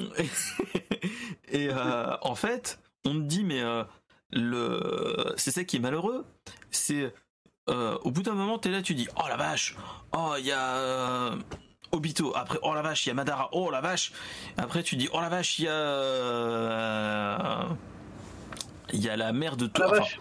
et 1.48 1.68
euh, 1.70 2.16
en 2.22 2.34
fait, 2.34 2.78
on 3.04 3.14
me 3.14 3.22
dit 3.24 3.44
mais 3.44 3.62
euh, 3.62 3.84
le 4.30 5.34
c'est 5.36 5.50
ça 5.50 5.64
qui 5.64 5.76
est 5.76 5.80
malheureux, 5.80 6.26
c'est 6.70 7.14
euh, 7.68 7.96
au 8.02 8.10
bout 8.10 8.22
d'un 8.22 8.34
moment 8.34 8.58
t'es 8.58 8.70
là 8.70 8.82
tu 8.82 8.94
dis 8.94 9.08
oh 9.16 9.26
la 9.28 9.36
vache, 9.36 9.76
oh 10.12 10.34
il 10.38 10.46
y 10.46 10.52
a 10.52 10.76
euh, 10.76 11.36
Obito, 11.92 12.32
après 12.36 12.58
oh 12.62 12.74
la 12.74 12.82
vache 12.82 13.06
il 13.06 13.08
y 13.08 13.12
a 13.12 13.14
Madara, 13.14 13.48
oh 13.52 13.70
la 13.70 13.80
vache, 13.80 14.12
après 14.56 14.82
tu 14.82 14.96
dis 14.96 15.08
oh 15.12 15.20
la 15.20 15.28
vache 15.28 15.58
il 15.58 15.64
y 15.64 15.68
a 15.68 15.72
euh, 15.72 17.64
il 18.92 19.02
y 19.02 19.08
a 19.08 19.16
la 19.16 19.32
mère 19.32 19.56
de 19.56 19.66
tout. 19.66 19.80
la 19.80 19.88
enfin, 19.88 19.98
vache. 19.98 20.20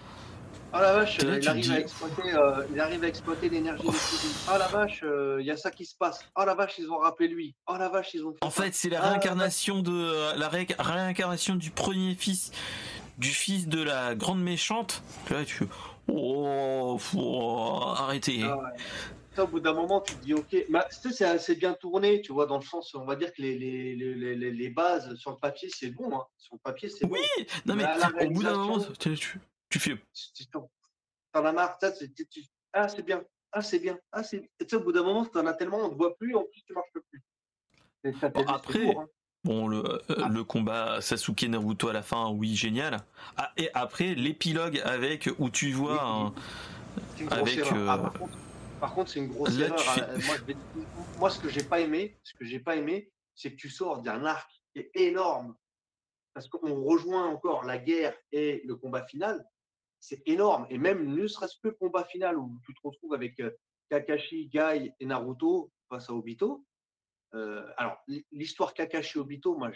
Ah 0.77 0.81
la 0.81 0.93
vache, 0.93 1.21
Là, 1.21 1.37
il, 1.37 1.47
arrive 1.47 1.63
dis- 1.63 1.71
à 1.71 1.79
exploiter, 1.79 2.33
euh, 2.33 2.65
il 2.73 2.79
arrive 2.81 3.01
à 3.03 3.07
exploiter 3.07 3.47
l'énergie 3.47 3.83
Kujin. 3.87 4.33
Ah 4.49 4.57
la 4.57 4.67
vache, 4.67 5.01
euh, 5.03 5.37
il 5.39 5.45
y 5.45 5.51
a 5.51 5.55
ça 5.55 5.71
qui 5.71 5.85
se 5.85 5.95
passe. 5.97 6.19
Ah 6.35 6.45
la 6.45 6.53
vache, 6.53 6.73
ils 6.79 6.91
ont 6.91 6.97
rappelé 6.97 7.29
lui. 7.29 7.55
Ah 7.65 7.77
la 7.77 7.87
vache, 7.87 8.13
ils 8.13 8.25
ont 8.25 8.33
fait 8.33 8.39
En 8.43 8.49
fait, 8.49 8.73
c'est 8.73 8.89
la 8.89 9.01
Ah, 9.01 9.09
réincarnation 9.11 9.79
de 9.81 9.91
euh, 9.93 10.35
la 10.35 10.49
ré- 10.49 10.67
réincarnation 10.77 11.55
du 11.55 11.71
premier 11.71 12.13
fils 12.15 12.51
du 13.17 13.29
fils 13.29 13.69
de 13.69 13.81
la 13.81 14.15
grande 14.15 14.41
méchante. 14.43 15.01
Là, 15.31 15.45
tu 15.45 15.63
oh, 16.09 16.97
faut 16.99 17.81
arrêter. 17.95 18.41
Ah 18.43 18.57
ouais. 18.57 19.41
Au 19.41 19.47
bout 19.47 19.59
d'un 19.61 19.73
moment, 19.73 20.01
tu 20.01 20.13
te 20.15 20.23
dis, 20.25 20.33
ok, 20.33 20.65
bah, 20.69 20.87
c'est 20.89 21.23
assez 21.25 21.55
bien 21.55 21.73
tourné, 21.73 22.21
tu 22.21 22.31
vois, 22.33 22.45
dans 22.45 22.57
le 22.57 22.63
sens, 22.65 22.93
on 22.95 23.03
va 23.05 23.15
dire 23.17 23.33
que 23.33 23.41
les, 23.41 23.57
les, 23.57 23.95
les, 23.95 24.35
les- 24.35 24.51
les- 24.51 24.69
bases 24.69 25.13
sur 25.15 25.31
le 25.31 25.37
papier, 25.37 25.69
c'est 25.73 25.89
bon. 25.91 26.15
Hein. 26.17 26.23
Sur 26.37 26.55
le 26.55 26.59
papier, 26.63 26.87
c'est 26.89 27.05
Oui, 27.05 27.19
bon. 27.37 27.45
non 27.65 27.75
mais 27.75 27.83
la- 27.83 27.97
la 27.97 28.25
au 28.25 28.29
bout 28.29 28.43
d'un 28.43 28.55
moment, 28.55 28.79
tu, 28.97 29.15
tu- 29.79 30.45
T'en 31.31 31.43
as 31.45 31.51
marre, 31.51 31.77
ça, 31.81 31.93
c'est- 31.93 32.11
ah 32.73 32.87
c'est 32.87 33.03
bien, 33.03 33.23
ah 33.51 33.61
c'est 33.61 33.79
bien, 33.79 33.99
ah 34.11 34.23
c'est. 34.23 34.41
Tu 34.59 34.67
sais, 34.69 34.75
au 34.77 34.79
bout 34.81 34.91
d'un 34.93 35.03
moment, 35.03 35.25
t'en 35.25 35.45
as 35.45 35.53
tellement, 35.53 35.79
on 35.79 35.87
ne 35.87 35.93
te 35.93 35.97
voit 35.97 36.15
plus, 36.17 36.33
en 36.35 36.43
plus 36.43 36.63
tu 36.65 36.73
marches 36.73 36.91
plus. 36.93 37.21
Et 38.05 38.13
ça 38.13 38.19
fait 38.31 38.31
Bon, 38.31 38.43
c'est 38.47 38.53
après, 38.53 38.79
lourd, 38.85 39.01
hein. 39.01 39.07
bon 39.43 39.67
le, 39.67 39.83
euh, 40.11 40.27
le 40.29 40.43
combat 40.43 41.01
Sasuke 41.01 41.43
Naruto 41.43 41.89
à 41.89 41.93
la 41.93 42.03
fin, 42.03 42.29
oui 42.29 42.55
génial. 42.55 42.99
Ah, 43.35 43.51
et 43.57 43.69
après 43.73 44.15
l'épilogue 44.15 44.79
avec 44.85 45.29
où 45.39 45.49
tu 45.49 45.73
vois 45.73 46.01
un, 46.03 46.33
avec, 47.31 47.57
erreur. 47.57 47.89
Ah, 47.89 47.95
euh, 47.95 48.01
par 48.03 48.13
contre, 48.13 48.37
par 48.79 48.93
contre, 48.93 49.11
c'est 49.11 49.19
une 49.19 49.27
grosse 49.33 49.57
là, 49.57 49.65
erreur. 49.67 49.79
fais- 49.79 50.01
hein. 50.01 50.17
Moi, 50.25 50.35
je 50.37 50.43
vais- 50.43 50.57
moi, 51.19 51.29
ce 51.29 51.39
que 51.39 51.49
j'ai 51.49 51.63
pas 51.63 51.81
aimé, 51.81 52.17
ce 52.23 52.33
que 52.35 52.45
j'ai 52.45 52.59
pas 52.59 52.75
aimé, 52.77 53.11
c'est 53.33 53.51
que 53.51 53.57
tu 53.57 53.69
sors 53.69 54.01
d'un 54.01 54.23
arc 54.25 54.49
qui 54.71 54.79
est 54.79 54.91
énorme. 54.95 55.55
Parce 56.33 56.47
qu'on 56.47 56.83
rejoint 56.83 57.25
encore 57.27 57.63
la 57.65 57.77
guerre 57.77 58.13
et 58.31 58.61
le 58.65 58.75
combat 58.75 59.05
final. 59.05 59.45
C'est 60.07 60.21
énorme. 60.27 60.67
Et 60.69 60.77
même 60.77 61.07
ne 61.15 61.25
serait-ce 61.27 61.55
que 61.63 61.69
le 61.69 61.73
combat 61.73 62.05
final 62.05 62.37
où 62.37 62.59
tu 62.63 62.75
te 62.75 62.79
retrouves 62.83 63.13
avec 63.15 63.39
euh, 63.39 63.49
Kakashi, 63.89 64.47
Gai 64.49 64.93
et 64.99 65.05
Naruto 65.07 65.71
face 65.89 66.09
à 66.11 66.13
Obito. 66.13 66.63
Euh, 67.33 67.65
alors, 67.77 67.97
l'histoire 68.31 68.73
Kakashi-Obito, 68.75 69.57
moi, 69.57 69.71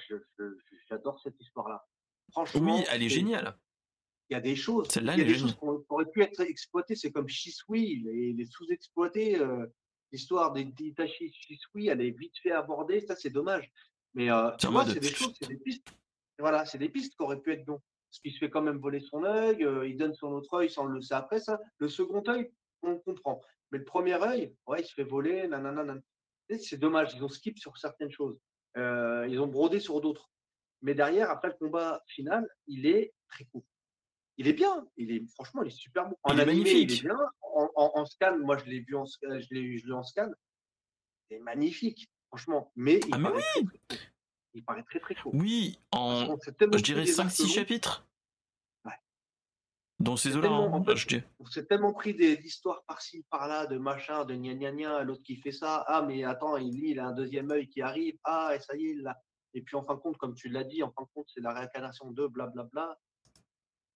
j'adore 0.87 1.19
cette 1.19 1.39
histoire-là. 1.41 1.83
Franchement, 2.31 2.77
oui, 2.77 2.83
elle 2.91 3.01
est 3.01 3.09
géniale. 3.09 3.57
il 4.29 4.33
y 4.33 4.37
a 4.37 4.39
des 4.39 4.55
choses, 4.55 4.87
il 4.95 5.03
y 5.03 5.09
a 5.09 5.15
des 5.15 5.33
choses 5.33 5.55
qui 5.55 5.65
auraient 5.89 6.05
pu 6.05 6.21
être 6.21 6.41
exploitées. 6.41 6.95
C'est 6.95 7.11
comme 7.11 7.27
Shisui, 7.27 8.03
les, 8.03 8.33
les 8.33 8.45
sous-exploités. 8.45 9.39
euh, 9.39 9.65
L'histoire 10.11 10.53
des 10.53 10.63
d'Itachi 10.65 11.31
Shisui, 11.33 11.87
elle 11.87 12.01
est 12.01 12.11
vite 12.11 12.37
fait 12.43 12.51
abordée. 12.51 13.01
Ça, 13.01 13.15
c'est 13.15 13.29
dommage. 13.31 13.71
Mais 14.13 14.29
euh, 14.31 14.51
c'est 14.59 14.99
des 14.99 15.09
choses, 15.09 15.35
c'est 15.41 15.47
des 15.47 15.57
pistes. 15.57 15.87
Voilà, 16.37 16.65
c'est 16.65 16.77
des 16.77 16.89
pistes 16.89 17.15
qui 17.15 17.21
auraient 17.23 17.41
pu 17.41 17.51
être 17.51 17.65
bon. 17.65 17.79
Parce 18.09 18.19
qu'il 18.21 18.31
se 18.33 18.39
fait 18.39 18.49
quand 18.49 18.61
même 18.63 18.79
voler 18.79 19.01
son 19.01 19.23
œil, 19.23 19.63
euh, 19.63 19.87
il 19.87 19.95
donne 19.97 20.13
son 20.15 20.31
autre 20.33 20.53
œil 20.55 20.69
sans 20.69 20.85
le 20.85 20.99
sait 21.01 21.13
après 21.13 21.39
ça. 21.39 21.59
Le 21.77 21.87
second 21.87 22.23
œil, 22.27 22.51
on 22.81 22.97
comprend. 22.97 23.41
Mais 23.71 23.77
le 23.77 23.85
premier 23.85 24.15
œil, 24.23 24.55
ouais, 24.67 24.81
il 24.81 24.85
se 24.85 24.93
fait 24.93 25.03
voler, 25.03 25.47
nanana. 25.47 25.95
C'est 26.59 26.77
dommage, 26.77 27.13
ils 27.15 27.23
ont 27.23 27.29
skip 27.29 27.59
sur 27.59 27.77
certaines 27.77 28.11
choses. 28.11 28.39
Euh, 28.77 29.27
ils 29.29 29.39
ont 29.39 29.45
brodé 29.47 29.79
sur 29.79 30.01
d'autres. 30.01 30.31
Mais 30.81 30.95
derrière, 30.95 31.29
après 31.29 31.49
le 31.49 31.53
combat 31.53 32.01
final, 32.07 32.47
il 32.65 32.87
est 32.87 33.13
très 33.27 33.45
court. 33.45 33.65
Il 34.37 34.47
est 34.47 34.53
bien, 34.53 34.87
il 34.97 35.11
est 35.11 35.23
franchement, 35.33 35.61
il 35.63 35.67
est 35.67 35.77
super 35.77 36.07
beau. 36.09 36.17
En 36.23 36.33
Il 36.33 36.39
est 36.39 36.43
animé, 36.43 36.71
il 36.71 36.91
est 36.93 37.01
bien. 37.03 37.17
En, 37.41 37.69
en- 37.75 37.91
en 37.93 38.05
scan, 38.05 38.37
moi 38.39 38.57
je 38.57 38.65
l'ai 38.65 38.79
vu 38.79 38.95
en 38.95 39.05
scan, 39.05 39.39
je 39.39 39.53
l'ai 39.53 39.77
je 39.77 39.85
l'ai 39.85 39.93
en 39.93 40.01
scan. 40.03 40.31
C'est 41.29 41.39
magnifique, 41.39 42.09
franchement. 42.29 42.71
Mais 42.75 43.01
il 43.07 43.09
Ah, 43.13 43.17
mais 43.19 43.29
court. 43.29 43.69
Il 44.53 44.63
paraît 44.63 44.83
très 44.83 44.99
très 44.99 45.15
court. 45.15 45.31
Oui, 45.35 45.79
en 45.91 46.35
je 46.37 46.81
dirais 46.81 47.01
pris 47.01 47.05
des 47.05 47.11
5-6 47.13 47.19
arcs 47.21 47.39
longs, 47.39 47.47
chapitres. 47.47 48.07
Ouais. 48.85 48.91
Dans 49.99 50.17
ces 50.17 50.35
eaux-là, 50.35 50.49
hein, 50.49 50.71
en 50.71 50.83
fait, 50.83 50.95
je 50.95 51.07
dis. 51.07 51.21
On 51.39 51.45
s'est 51.45 51.65
tellement 51.65 51.93
pris 51.93 52.13
des 52.15 52.33
histoires 52.43 52.83
par-ci, 52.87 53.23
par-là, 53.29 53.67
de 53.67 53.77
machin, 53.77 54.25
de 54.25 54.33
gna 54.35 54.55
gna 54.55 54.71
gna, 54.71 55.03
l'autre 55.03 55.23
qui 55.23 55.35
fait 55.37 55.51
ça. 55.51 55.83
Ah, 55.87 56.01
mais 56.01 56.23
attends, 56.23 56.57
il, 56.57 56.73
lui, 56.79 56.91
il 56.91 56.99
a 56.99 57.07
un 57.07 57.11
deuxième 57.13 57.51
œil 57.51 57.67
qui 57.67 57.81
arrive. 57.81 58.17
Ah, 58.23 58.51
et 58.55 58.59
ça 58.59 58.75
y 58.75 58.85
est, 58.87 58.91
il 58.91 59.01
l'a. 59.03 59.15
Et 59.53 59.61
puis 59.61 59.75
en 59.75 59.83
fin 59.83 59.95
de 59.95 59.99
compte, 59.99 60.17
comme 60.17 60.35
tu 60.35 60.49
l'as 60.49 60.63
dit, 60.63 60.81
en 60.83 60.91
fin 60.91 61.03
de 61.03 61.09
compte, 61.13 61.25
c'est 61.33 61.41
la 61.41 61.53
réincarnation 61.53 62.11
de 62.11 62.27
blablabla. 62.27 62.97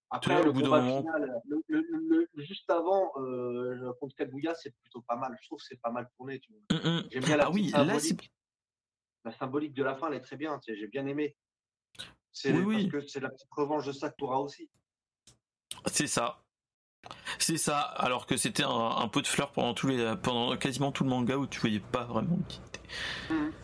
Après, 0.10 0.44
le 0.44 0.52
bout 0.52 0.62
combat 0.62 0.82
moment- 0.82 1.02
final, 1.02 1.42
le, 1.48 1.64
le- 1.68 1.82
le- 1.90 2.28
le- 2.34 2.44
juste 2.44 2.70
avant, 2.70 3.12
euh, 3.18 3.92
contre 4.00 4.16
Kaguya, 4.16 4.54
c'est 4.54 4.76
plutôt 4.82 5.02
pas 5.02 5.16
mal. 5.16 5.36
Je 5.42 5.48
trouve 5.48 5.58
que 5.60 5.66
c'est 5.68 5.82
pas 5.82 5.90
mal 5.90 6.08
tourné. 6.18 6.40
Tu 6.40 6.52
vois. 6.52 6.78
Hum, 6.80 6.98
hum. 7.00 7.04
J'aime 7.12 7.24
bien 7.24 7.38
la 7.38 7.46
Ah 7.46 7.52
oui, 7.52 7.72
là. 7.72 8.00
La 9.26 9.32
symbolique 9.32 9.74
de 9.74 9.84
la 9.84 9.96
fin, 9.96 10.08
elle 10.10 10.16
est 10.16 10.22
très 10.22 10.38
bien. 10.38 10.60
tu 10.60 10.76
J'ai 10.76 10.88
bien 10.88 11.06
aimé. 11.08 11.36
C'est 12.32 12.52
Oui, 12.52 12.64
parce 12.64 12.84
oui. 12.84 12.90
que 12.90 13.08
c'est 13.08 13.20
la 13.20 13.30
petite 13.30 13.48
revanche 13.52 13.86
de 13.86 13.92
Sakura 13.92 14.40
aussi. 14.42 14.70
C'est 15.88 16.08
ça. 16.08 16.40
C'est 17.38 17.58
ça, 17.58 17.80
alors 17.82 18.26
que 18.26 18.38
c'était 18.38 18.64
un, 18.64 18.70
un 18.70 19.08
pot 19.10 19.22
de 19.22 19.28
fleurs 19.28 19.52
pendant 19.52 19.74
tous 19.74 19.88
les, 19.88 20.16
pendant 20.24 20.56
quasiment 20.56 20.92
tout 20.94 21.04
le 21.04 21.10
manga 21.10 21.36
où 21.36 21.46
tu 21.46 21.60
voyais 21.60 21.82
pas 21.82 22.06
vraiment 22.06 22.38
l'utilité. 22.38 22.80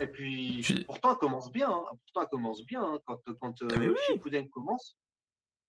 Et 0.02 0.08
puis, 0.08 0.84
pourtant, 0.86 1.14
elle 1.14 1.18
commence 1.20 1.50
bien. 1.52 1.70
hein. 1.72 1.86
Pourtant, 1.90 2.22
elle 2.24 2.28
commence 2.30 2.66
bien. 2.66 2.84
hein. 2.84 3.00
Quand, 3.06 3.22
quand 3.40 3.62
euh, 3.64 3.96
oui. 4.26 4.50
Commence, 4.52 4.98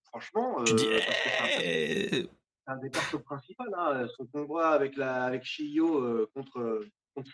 franchement, 0.07 0.65
Tu 0.65 0.73
euh, 0.75 0.99
parce 1.07 1.17
que 1.23 1.29
c'est 1.31 1.43
un- 1.43 1.61
eh, 1.63 2.11
c'est 2.67 2.73
un 2.73 2.77
des 2.79 2.91
persos 2.91 3.23
principaux. 3.25 3.65
Hein. 3.77 4.09
Son 4.17 4.27
combat 4.27 4.71
avec, 4.71 4.97
la, 4.97 5.25
avec 5.27 5.45
Shiyo 5.45 6.01
euh, 6.05 6.31
contre, 6.35 6.83
contre 7.15 7.31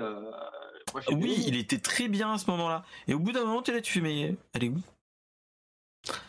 euh, 0.00 0.30
moi, 0.92 1.02
oui, 1.12 1.44
il 1.46 1.56
était 1.56 1.78
très 1.78 2.08
bien 2.08 2.32
à 2.32 2.38
ce 2.38 2.50
moment-là. 2.50 2.84
Et 3.08 3.14
au 3.14 3.18
bout 3.18 3.32
d'un 3.32 3.44
moment, 3.44 3.62
tu 3.62 3.72
là, 3.72 3.80
tu 3.80 3.92
fais, 3.92 4.00
mais 4.00 4.36
elle 4.52 4.64
est 4.64 4.68
où 4.68 4.78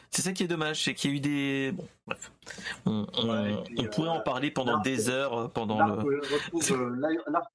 C'est 0.09 0.21
ça 0.23 0.33
qui 0.33 0.43
est 0.43 0.47
dommage, 0.47 0.83
c'est 0.83 0.95
qu'il 0.95 1.11
y 1.11 1.13
a 1.13 1.17
eu 1.17 1.19
des. 1.19 1.71
Bon, 1.73 1.87
bref. 2.07 2.31
On, 2.85 3.05
on- 3.13 3.29
Ouais, 3.29 3.53
et 3.53 3.63
puis, 3.63 3.75
on 3.79 3.89
pourrait 3.89 4.09
en 4.09 4.17
euh, 4.19 4.23
parler 4.23 4.51
pendant 4.51 4.79
des 4.79 5.09
heures, 5.09 5.33
euh, 5.37 5.47
pendant 5.47 5.77
L'arc 5.77 5.97
le. 5.97 6.03
où 6.05 6.11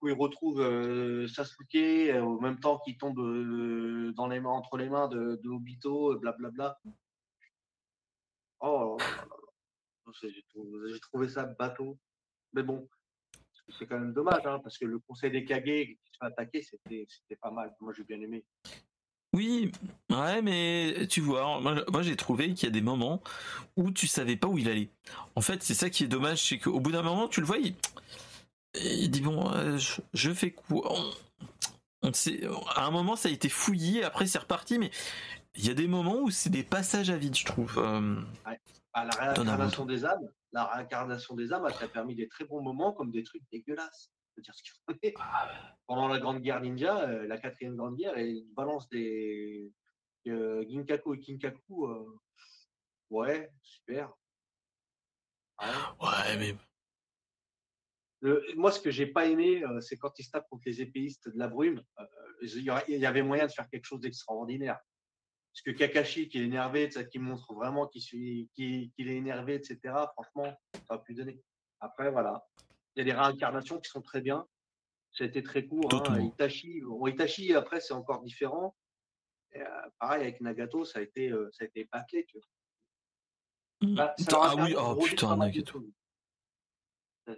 il 0.08 0.14
retrouve, 0.14 0.60
euh, 0.60 1.24
euh, 1.24 1.28
Sasuke 1.28 1.74
euh, 1.74 2.20
au 2.20 2.40
même 2.40 2.60
temps 2.60 2.78
qu'il 2.78 2.96
tombe 2.96 3.18
euh, 3.18 4.12
dans 4.16 4.28
les 4.28 4.38
mains, 4.40 4.50
entre 4.50 4.76
les 4.76 4.88
mains 4.88 5.08
de, 5.08 5.40
de 5.42 5.48
Obito, 5.48 6.12
euh, 6.12 6.18
blablabla. 6.18 6.78
Oh, 8.60 8.96
j'ai 10.22 11.00
trouvé 11.00 11.28
ça 11.28 11.44
bateau. 11.44 11.98
Mais 12.52 12.62
bon, 12.62 12.88
c'est 13.78 13.86
quand 13.86 13.98
même 13.98 14.12
dommage, 14.12 14.46
hein, 14.46 14.60
parce 14.62 14.78
que 14.78 14.84
le 14.84 14.98
conseil 14.98 15.30
des 15.30 15.44
Kage 15.44 15.62
qui 15.64 15.98
se 16.12 16.18
fait 16.18 16.26
attaquer, 16.26 16.62
c'était 16.62 17.36
pas 17.40 17.50
mal. 17.50 17.74
Moi, 17.80 17.92
j'ai 17.96 18.04
bien 18.04 18.20
aimé. 18.20 18.44
Oui, 19.34 19.72
ouais, 20.10 20.42
mais 20.42 21.06
tu 21.08 21.22
vois, 21.22 21.58
moi, 21.60 22.02
j'ai 22.02 22.16
trouvé 22.16 22.52
qu'il 22.52 22.68
y 22.68 22.70
a 22.70 22.72
des 22.72 22.82
moments 22.82 23.22
où 23.76 23.90
tu 23.90 24.06
savais 24.06 24.36
pas 24.36 24.46
où 24.46 24.58
il 24.58 24.68
allait. 24.68 24.90
En 25.36 25.40
fait, 25.40 25.62
c'est 25.62 25.74
ça 25.74 25.88
qui 25.88 26.04
est 26.04 26.08
dommage, 26.08 26.46
c'est 26.46 26.58
qu'au 26.58 26.80
bout 26.80 26.92
d'un 26.92 27.02
moment, 27.02 27.28
tu 27.28 27.40
le 27.40 27.46
vois, 27.46 27.56
il, 27.56 27.74
il 28.74 29.10
dit 29.10 29.22
bon, 29.22 29.50
euh, 29.50 29.78
je, 29.78 30.02
je 30.12 30.32
fais 30.32 30.50
quoi? 30.50 30.92
On 32.02 32.12
sait, 32.12 32.42
à 32.74 32.84
un 32.84 32.90
moment, 32.90 33.16
ça 33.16 33.30
a 33.30 33.32
été 33.32 33.48
fouillé, 33.48 34.04
après 34.04 34.26
c'est 34.26 34.38
reparti, 34.38 34.78
mais 34.78 34.90
il 35.54 35.66
y 35.66 35.70
a 35.70 35.74
des 35.74 35.86
moments 35.86 36.20
où 36.20 36.30
c'est 36.30 36.50
des 36.50 36.64
passages 36.64 37.08
à 37.08 37.16
vide, 37.16 37.36
je 37.36 37.46
trouve. 37.46 37.78
Euh, 37.78 38.20
bah, 38.44 39.04
la 39.04 39.32
réincarnation 39.32 39.86
des 39.86 40.04
âmes, 40.04 40.28
la 40.52 40.66
réincarnation 40.66 41.34
des 41.34 41.52
âmes, 41.52 41.64
a 41.64 41.88
permis 41.88 42.14
des 42.14 42.28
très 42.28 42.44
bons 42.44 42.62
moments 42.62 42.92
comme 42.92 43.10
des 43.10 43.22
trucs 43.22 43.42
dégueulasses. 43.50 44.12
Dire 44.38 44.54
ce 44.54 44.62
ah, 45.18 45.76
Pendant 45.86 46.08
la 46.08 46.18
Grande 46.18 46.40
Guerre 46.40 46.60
Ninja, 46.60 47.06
euh, 47.06 47.26
la 47.26 47.38
quatrième 47.38 47.76
Grande 47.76 47.96
Guerre, 47.96 48.16
et 48.16 48.44
balance 48.54 48.88
des 48.88 49.70
euh, 50.28 50.64
Ginkaku 50.68 51.14
et 51.14 51.20
Kinkaku. 51.20 51.86
Euh, 51.86 52.18
ouais, 53.10 53.52
super. 53.62 54.12
Ouais, 55.60 56.36
mais. 56.38 56.56
moi, 58.56 58.72
ce 58.72 58.80
que 58.80 58.90
j'ai 58.90 59.06
pas 59.06 59.26
aimé, 59.26 59.62
c'est 59.80 59.96
quand 59.96 60.18
ils 60.18 60.24
se 60.24 60.30
tapent 60.30 60.48
contre 60.48 60.64
les 60.66 60.80
épéistes 60.80 61.28
de 61.28 61.38
la 61.38 61.48
brume. 61.48 61.82
il 62.40 62.62
y 62.62 63.06
avait 63.06 63.22
moyen 63.22 63.46
de 63.46 63.52
faire 63.52 63.68
quelque 63.68 63.84
chose 63.84 64.00
d'extraordinaire. 64.00 64.80
Parce 65.52 65.62
que 65.62 65.70
Kakashi 65.70 66.28
qui 66.28 66.38
est 66.38 66.44
énervé, 66.44 66.88
qui 67.10 67.18
montre 67.18 67.52
vraiment 67.52 67.86
qu'il 67.86 68.48
est 68.56 68.98
énervé, 68.98 69.54
etc. 69.54 69.78
Franchement, 70.14 70.58
ça 70.88 70.94
a 70.94 70.98
pu 70.98 71.14
donner. 71.14 71.42
Après, 71.80 72.10
voilà. 72.10 72.46
Il 72.94 73.00
y 73.00 73.02
a 73.02 73.04
des 73.04 73.18
réincarnations 73.18 73.78
qui 73.78 73.90
sont 73.90 74.00
très 74.00 74.22
bien. 74.22 74.46
Ça 75.12 75.24
a 75.24 75.26
été 75.26 75.42
très 75.42 75.66
court. 75.66 75.92
Hein. 76.08 76.20
Itachi, 76.20 76.82
Itachi, 77.06 77.54
après, 77.54 77.80
c'est 77.80 77.92
encore 77.92 78.22
différent. 78.22 78.74
Euh, 79.56 79.64
pareil, 79.98 80.22
avec 80.22 80.40
Nagato, 80.40 80.86
ça 80.86 81.00
a 81.00 81.02
été, 81.02 81.30
euh, 81.30 81.50
ça 81.52 81.64
a 81.64 81.66
été 81.66 81.86
bâclé. 81.92 82.24
Tu 82.26 82.38
vois. 82.38 82.46
Mmh. 83.82 83.94
Bah, 83.96 84.14
ah 84.32 84.54
oui, 84.56 84.74
oh 84.78 84.96
putain, 84.96 85.36
Nagato. 85.36 85.84
Euh, 87.28 87.34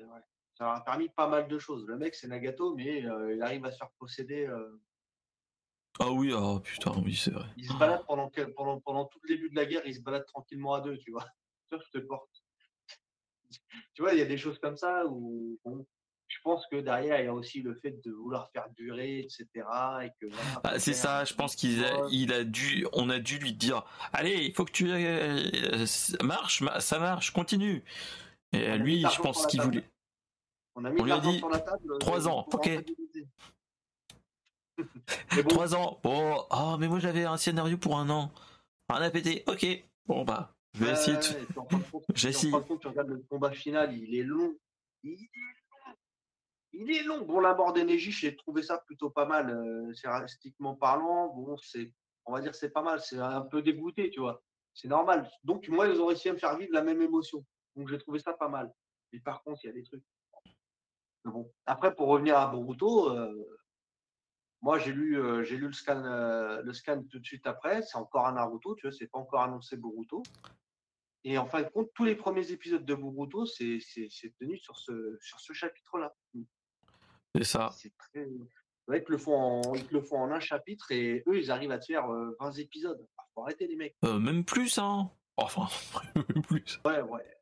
ça 0.57 0.73
a 0.73 0.81
permis 0.83 1.09
pas 1.09 1.29
mal 1.29 1.49
de 1.49 1.59
choses. 1.59 1.85
Le 1.87 1.97
mec, 1.97 2.15
c'est 2.15 2.29
Nagato, 2.29 2.77
mais 2.77 3.01
il 3.01 3.43
arrive 3.43 3.65
à 3.65 3.73
se 3.73 3.79
faire 3.79 3.91
posséder 3.99 4.49
ah 6.01 6.11
oui, 6.11 6.33
oh 6.33 6.61
putain, 6.61 6.93
oui, 7.05 7.15
c'est 7.15 7.31
vrai. 7.31 7.47
Il 7.57 7.67
se 7.67 7.73
balade 7.75 8.05
pendant, 8.07 8.31
pendant, 8.57 8.81
pendant 8.81 9.05
tout 9.07 9.21
le 9.23 9.29
début 9.29 9.49
de 9.51 9.55
la 9.55 9.65
guerre, 9.65 9.83
il 9.87 9.95
se 9.95 10.01
balade 10.01 10.27
tranquillement 10.27 10.75
à 10.75 10.81
deux, 10.81 10.99
tu 10.99 11.13
vois. 11.13 11.27
je 11.73 11.99
te 11.99 12.05
porte. 12.05 12.31
tu 13.95 14.03
vois, 14.03 14.13
il 14.13 14.19
y 14.19 14.23
a 14.23 14.27
des 14.27 14.39
choses 14.39 14.59
comme 14.59 14.77
ça 14.77 15.05
où 15.07 15.59
je 16.35 16.39
pense 16.43 16.67
que 16.67 16.77
derrière, 16.77 17.21
il 17.21 17.27
y 17.27 17.29
a 17.29 17.35
aussi 17.35 17.63
le 17.63 17.75
fait 17.77 18.03
de 18.05 18.11
vouloir 18.11 18.51
faire 18.51 18.69
durer, 18.77 19.21
etc. 19.21 19.47
Et 20.03 20.11
que, 20.21 20.27
bah, 20.63 20.79
c'est 20.79 20.95
ça, 20.95 21.25
je 21.25 21.35
pense 21.35 21.55
qu'il 21.55 21.85
a, 21.85 22.07
il 22.11 22.33
a 22.33 22.45
dû, 22.45 22.87
on 22.93 23.09
a 23.09 23.19
dû 23.19 23.39
lui 23.39 23.53
dire, 23.53 23.85
allez, 24.13 24.45
il 24.45 24.53
faut 24.53 24.65
que 24.65 24.73
tu 24.73 24.91
euh, 24.91 25.87
marche, 26.23 26.63
ça 26.81 26.99
marche, 26.99 27.33
continue. 27.33 27.85
Et 28.53 28.77
lui, 28.79 29.03
je 29.03 29.21
pense 29.21 29.47
qu'il 29.47 29.61
voulait. 29.61 29.85
On, 30.77 30.85
a 30.85 30.91
mis 30.91 31.01
on 31.01 31.05
lui 31.05 31.13
a 31.13 31.21
dit 31.21 31.41
trois 32.01 32.27
ans, 32.27 32.47
ok. 32.53 32.69
Trois 35.49 35.75
ans. 35.75 36.01
Bon, 36.03 36.37
oh, 36.51 36.77
mais 36.79 36.89
moi 36.89 36.99
j'avais 36.99 37.25
un 37.25 37.37
scénario 37.37 37.79
pour 37.79 37.99
un 37.99 38.09
an. 38.11 38.33
Un 38.89 39.03
a 39.03 39.11
pété. 39.11 39.45
Ok. 39.47 39.67
Bon 40.07 40.25
bah, 40.25 40.55
je 40.75 40.85
vais 40.85 40.93
essayer. 40.93 41.19
J'essaie. 42.15 42.51
tu 42.81 42.89
regardes 42.89 43.09
le 43.09 43.25
combat 43.31 43.53
final, 43.53 43.97
il 43.97 44.15
est 44.15 44.23
long. 44.23 44.55
Il 45.03 45.13
est 45.13 45.17
long. 45.17 45.95
Il 46.77 46.91
est 46.91 47.03
long. 47.05 47.25
Bon, 47.25 47.41
la 47.41 47.55
mort 47.55 47.73
d'énergie, 47.73 48.11
j'ai 48.11 48.35
trouvé 48.35 48.63
ça 48.63 48.79
plutôt 48.79 49.09
pas 49.09 49.27
mal, 49.27 49.51
euh, 49.51 49.95
scénaristiquement 49.95 50.75
parlant. 50.75 51.29
Bon, 51.29 51.57
c'est, 51.59 51.93
on 52.27 52.33
va 52.33 52.41
dire, 52.41 52.55
c'est 52.55 52.71
pas 52.71 52.83
mal. 52.83 53.01
C'est 53.01 53.19
un 53.19 53.43
peu 53.43 53.63
dégoûté, 53.63 54.11
tu 54.11 54.21
vois. 54.21 54.43
C'est 54.75 54.89
normal. 54.89 55.31
Donc, 55.45 55.69
moi, 55.69 55.87
ils 55.87 56.01
ont 56.01 56.07
réussi 56.07 56.29
à 56.29 56.33
me 56.33 56.39
faire 56.39 56.57
vivre 56.59 56.73
la 56.73 56.83
même 56.83 57.01
émotion. 57.01 57.45
Donc, 57.77 57.89
j'ai 57.89 57.99
trouvé 57.99 58.19
ça 58.19 58.33
pas 58.33 58.49
mal. 58.49 58.73
Mais 59.13 59.21
par 59.21 59.43
contre, 59.45 59.61
il 59.63 59.69
y 59.69 59.71
a 59.71 59.73
des 59.73 59.85
trucs. 59.85 60.03
Bon. 61.25 61.49
Après, 61.65 61.95
pour 61.95 62.09
revenir 62.09 62.37
à 62.37 62.49
Boruto, 62.49 63.11
euh, 63.11 63.33
moi, 64.65 64.79
j'ai 64.79 64.93
lu, 64.93 65.21
euh, 65.21 65.43
j'ai 65.43 65.59
lu 65.59 65.67
le 65.67 65.75
scan, 65.75 66.03
euh, 66.07 66.63
le 66.63 66.73
scan 66.73 67.03
tout 67.11 67.19
de 67.19 67.27
suite 67.27 67.47
après. 67.47 67.83
C'est 67.83 67.99
encore 67.99 68.27
un 68.27 68.33
Naruto, 68.33 68.75
tu 68.77 68.87
vois, 68.87 68.97
c'est 68.97 69.07
pas 69.07 69.19
encore 69.19 69.43
annoncé 69.43 69.77
Boruto. 69.77 70.23
Et 71.23 71.37
en 71.37 71.45
fin 71.45 71.61
de 71.61 71.69
compte, 71.69 71.91
tous 71.95 72.07
les 72.07 72.15
premiers 72.15 72.51
épisodes 72.51 72.83
de 72.83 72.95
Boruto, 72.95 73.45
c'est, 73.45 73.79
tenu 74.41 74.57
sur 74.57 74.79
ce, 74.79 75.19
sur 75.21 75.39
ce 75.39 75.53
chapitre-là. 75.53 76.17
C'est 77.35 77.45
ça. 77.45 77.73
C'est 77.77 77.95
très... 77.99 78.27
ils, 78.27 79.05
le 79.07 79.19
font 79.19 79.37
en, 79.37 79.75
ils 79.75 79.87
le 79.91 80.01
font 80.01 80.17
en 80.17 80.31
un 80.31 80.41
chapitre 80.41 80.93
et 80.93 81.23
eux, 81.27 81.37
ils 81.39 81.51
arrivent 81.51 81.73
à 81.73 81.79
te 81.79 81.85
faire 81.85 82.09
20 82.09 82.35
euh, 82.41 82.53
épisodes. 82.53 83.07
Il 83.19 83.33
faut 83.35 83.43
arrêter 83.43 83.67
les 83.67 83.77
mecs. 83.77 83.97
même 84.03 84.47
plus, 84.47 84.79
hein. 84.79 85.11
Enfin, 85.37 85.69
même 86.15 86.43
plus. 86.43 86.81
Ouais, 86.87 87.03
ouais. 87.03 87.37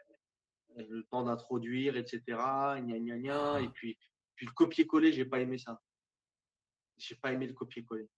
Le 0.77 1.05
temps 1.05 1.23
d'introduire, 1.23 1.97
etc. 1.97 2.21
Gna, 2.27 2.99
gna, 2.99 3.19
gna, 3.19 3.61
et 3.61 3.69
puis, 3.69 3.97
puis 4.35 4.47
le 4.47 4.53
copier-coller, 4.53 5.13
j'ai 5.13 5.25
pas 5.25 5.39
aimé 5.39 5.59
ça. 5.59 5.81
J'ai 7.03 7.17
pas 7.17 7.33
aimé 7.33 7.47
le 7.47 7.53
copier-coller. 7.53 8.09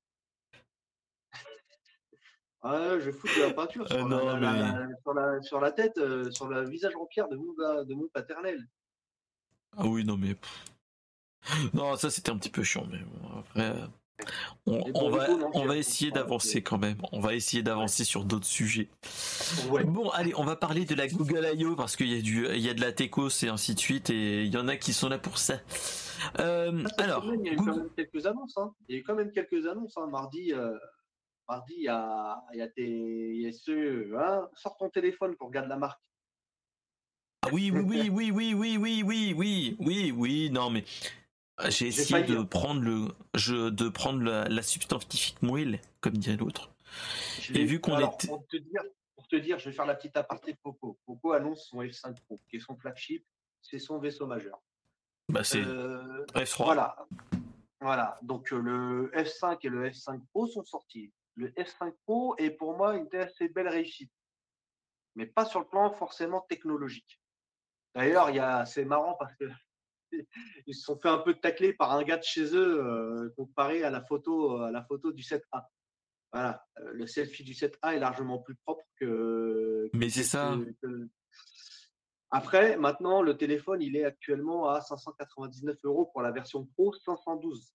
ah, 2.63 2.99
je 3.01 3.11
fous 3.11 3.29
de 3.29 3.43
la 3.43 3.55
peinture 3.55 3.89
sur, 3.89 5.61
la, 5.61 5.73
tête, 5.73 5.97
euh, 5.99 6.31
sur 6.31 6.49
le 6.49 6.69
visage 6.69 6.95
en 6.97 7.07
pierre 7.07 7.29
de 7.29 7.37
mon, 7.37 7.53
de 7.85 7.95
mon 7.95 8.09
paternel. 8.09 8.63
Ah 9.77 9.87
oui, 9.87 10.05
non, 10.05 10.17
mais. 10.17 10.37
Non, 11.73 11.97
ça 11.97 12.11
c'était 12.11 12.31
un 12.31 12.39
petit 12.39 12.51
peu 12.51 12.63
chiant, 12.63 12.87
mais 12.91 13.01
après. 13.39 13.75
On, 14.67 15.11
va, 15.11 15.29
on 15.55 15.67
va 15.67 15.77
essayer 15.77 16.11
d'avancer 16.11 16.63
quand 16.63 16.79
même. 16.79 16.97
On 17.13 17.21
va 17.21 17.35
essayer 17.35 17.63
d'avancer 17.63 18.05
sur 18.05 18.25
d'autres 18.25 18.47
sujets. 18.47 18.89
Bon, 19.69 20.09
allez, 20.11 20.33
on 20.37 20.45
va 20.45 20.57
parler 20.57 20.85
de 20.85 20.95
la 20.95 21.09
Google 21.09 21.47
I.O. 21.55 21.75
parce 21.75 21.97
qu'il 21.97 22.13
y 22.13 22.19
a 22.19 22.23
du, 22.23 22.47
il 22.47 22.61
y 22.61 22.71
a 22.71 22.75
de 22.75 22.81
la 22.81 22.93
Tecos 22.93 23.43
et 23.43 23.49
ainsi 23.49 23.75
de 23.75 23.81
suite 23.81 24.11
et 24.11 24.45
il 24.45 24.53
y 24.55 24.57
en 24.57 24.69
a 24.69 24.77
qui 24.77 24.93
sont 24.93 25.09
là 25.09 25.19
pour 25.19 25.39
ça. 25.39 25.59
Euh, 26.41 26.85
ah, 26.99 27.03
alors, 27.03 27.25
il 27.35 27.47
y 27.47 27.51
a 27.51 27.53
eu 27.53 27.57
quand 27.57 27.77
même 27.77 27.91
quelques 27.95 28.27
annonces. 28.27 28.57
Hein. 28.57 28.75
Il 28.89 28.95
y 28.95 28.99
a 28.99 29.01
eu 29.01 29.05
quand 29.05 29.15
même 29.15 29.33
quelques 29.33 29.67
annonces. 29.67 29.97
Hein. 29.97 30.07
Mardi, 30.07 30.53
euh, 30.53 30.77
mardi, 31.49 31.75
il 31.77 31.85
y 31.85 31.89
a, 31.89 32.43
il 32.53 32.59
y 32.59 32.63
a, 32.63 32.69
tes, 32.69 33.35
il 33.35 33.43
y 33.43 33.47
a 33.47 33.53
ceux. 33.53 34.17
Hein, 34.19 34.49
sors 34.55 34.77
ton 34.77 34.91
téléphone 34.91 35.37
pour 35.37 35.49
regarder 35.49 35.69
la 35.69 35.77
marque. 35.77 36.01
Ah 37.43 37.49
oui, 37.53 37.71
oui, 37.71 37.83
oui, 37.83 38.11
oui, 38.11 38.55
oui, 38.55 38.55
oui, 38.55 39.03
oui, 39.03 39.35
oui, 39.37 39.77
oui, 39.79 40.13
oui, 40.17 40.51
non 40.51 40.71
mais 40.71 40.85
j'ai 41.69 41.89
essayé 41.89 42.25
de 42.25 42.43
prendre 42.43 42.81
le, 42.81 43.09
je, 43.35 43.69
de 43.69 43.89
prendre 43.89 44.23
la, 44.23 44.49
la 44.49 44.63
substantifique 44.63 45.41
moelle, 45.43 45.81
comme 46.01 46.17
dirait 46.17 46.37
l'autre. 46.37 46.71
Et 47.55 47.65
vu 47.65 47.81
qu'on 47.81 47.99
est. 47.99 48.27
Pour 48.27 48.47
te, 48.47 48.57
dire, 48.57 48.83
pour 49.15 49.27
te 49.29 49.37
dire, 49.37 49.59
je 49.59 49.69
vais 49.69 49.75
faire 49.75 49.87
la 49.87 49.95
petite 49.95 50.17
aparté 50.17 50.53
de 50.53 50.59
Poco. 50.63 50.99
Poco 51.07 51.33
annonce 51.33 51.69
son 51.69 51.83
F5 51.83 52.17
Pro, 52.23 52.41
qui 52.49 52.57
est 52.57 52.61
son 52.61 52.77
flagship, 52.77 53.25
c'est 53.61 53.79
son 53.79 53.99
vaisseau 53.99 54.27
majeur. 54.27 54.61
Bah, 55.29 55.45
c'est 55.45 55.65
euh, 55.65 56.25
F3. 56.35 56.65
Voilà. 56.65 56.97
Voilà. 57.81 58.19
Donc 58.23 58.53
euh, 58.53 58.59
le 58.59 59.11
F5 59.15 59.59
et 59.63 59.69
le 59.69 59.89
F5 59.89 60.21
Pro 60.31 60.47
sont 60.47 60.65
sortis. 60.65 61.13
Le 61.37 61.49
F5 61.51 61.93
Pro 62.05 62.37
est 62.39 62.51
pour 62.51 62.77
moi 62.77 62.97
une 62.97 63.09
assez 63.17 63.49
belle 63.49 63.69
réussite, 63.69 64.13
mais 65.17 65.27
pas 65.27 65.45
sur 65.45 65.61
le 65.61 65.67
plan 65.67 65.93
forcément 65.93 66.43
technologique. 66.43 67.21
D'ailleurs, 67.95 68.31
il 68.31 68.37
y 68.37 68.41
a, 68.41 68.67
c'est 68.67 68.85
marrant 68.85 69.15
parce 69.15 69.35
que 69.37 69.45
ils 70.67 70.75
se 70.75 70.83
sont 70.83 70.99
fait 70.99 71.09
un 71.09 71.19
peu 71.19 71.35
tacler 71.35 71.73
par 71.73 71.93
un 71.93 72.03
gars 72.05 72.19
de 72.19 72.23
chez 72.23 72.55
eux 72.55 72.85
euh, 72.85 73.31
comparé 73.37 73.83
à 73.83 73.91
la 73.91 74.03
photo, 74.05 74.61
à 74.61 74.71
la 74.71 74.85
photo 74.85 75.13
du 75.13 75.23
7A. 75.23 75.65
Voilà, 76.33 76.67
le 76.93 77.07
selfie 77.07 77.45
du 77.45 77.53
7A 77.53 77.95
est 77.95 78.01
largement 78.01 78.39
plus 78.39 78.57
propre 78.57 78.85
que. 78.97 79.89
Mais 79.93 80.11
c'est 80.11 80.25
ça. 80.25 80.57
Après, 82.35 82.77
maintenant, 82.77 83.23
le 83.23 83.37
téléphone, 83.37 83.81
il 83.81 83.97
est 83.97 84.05
actuellement 84.05 84.69
à 84.69 84.81
599 84.81 85.77
euros 85.85 86.07
pour 86.07 86.21
la 86.21 86.33
version 86.33 86.67
Pro 86.75 86.93
512. 86.93 87.73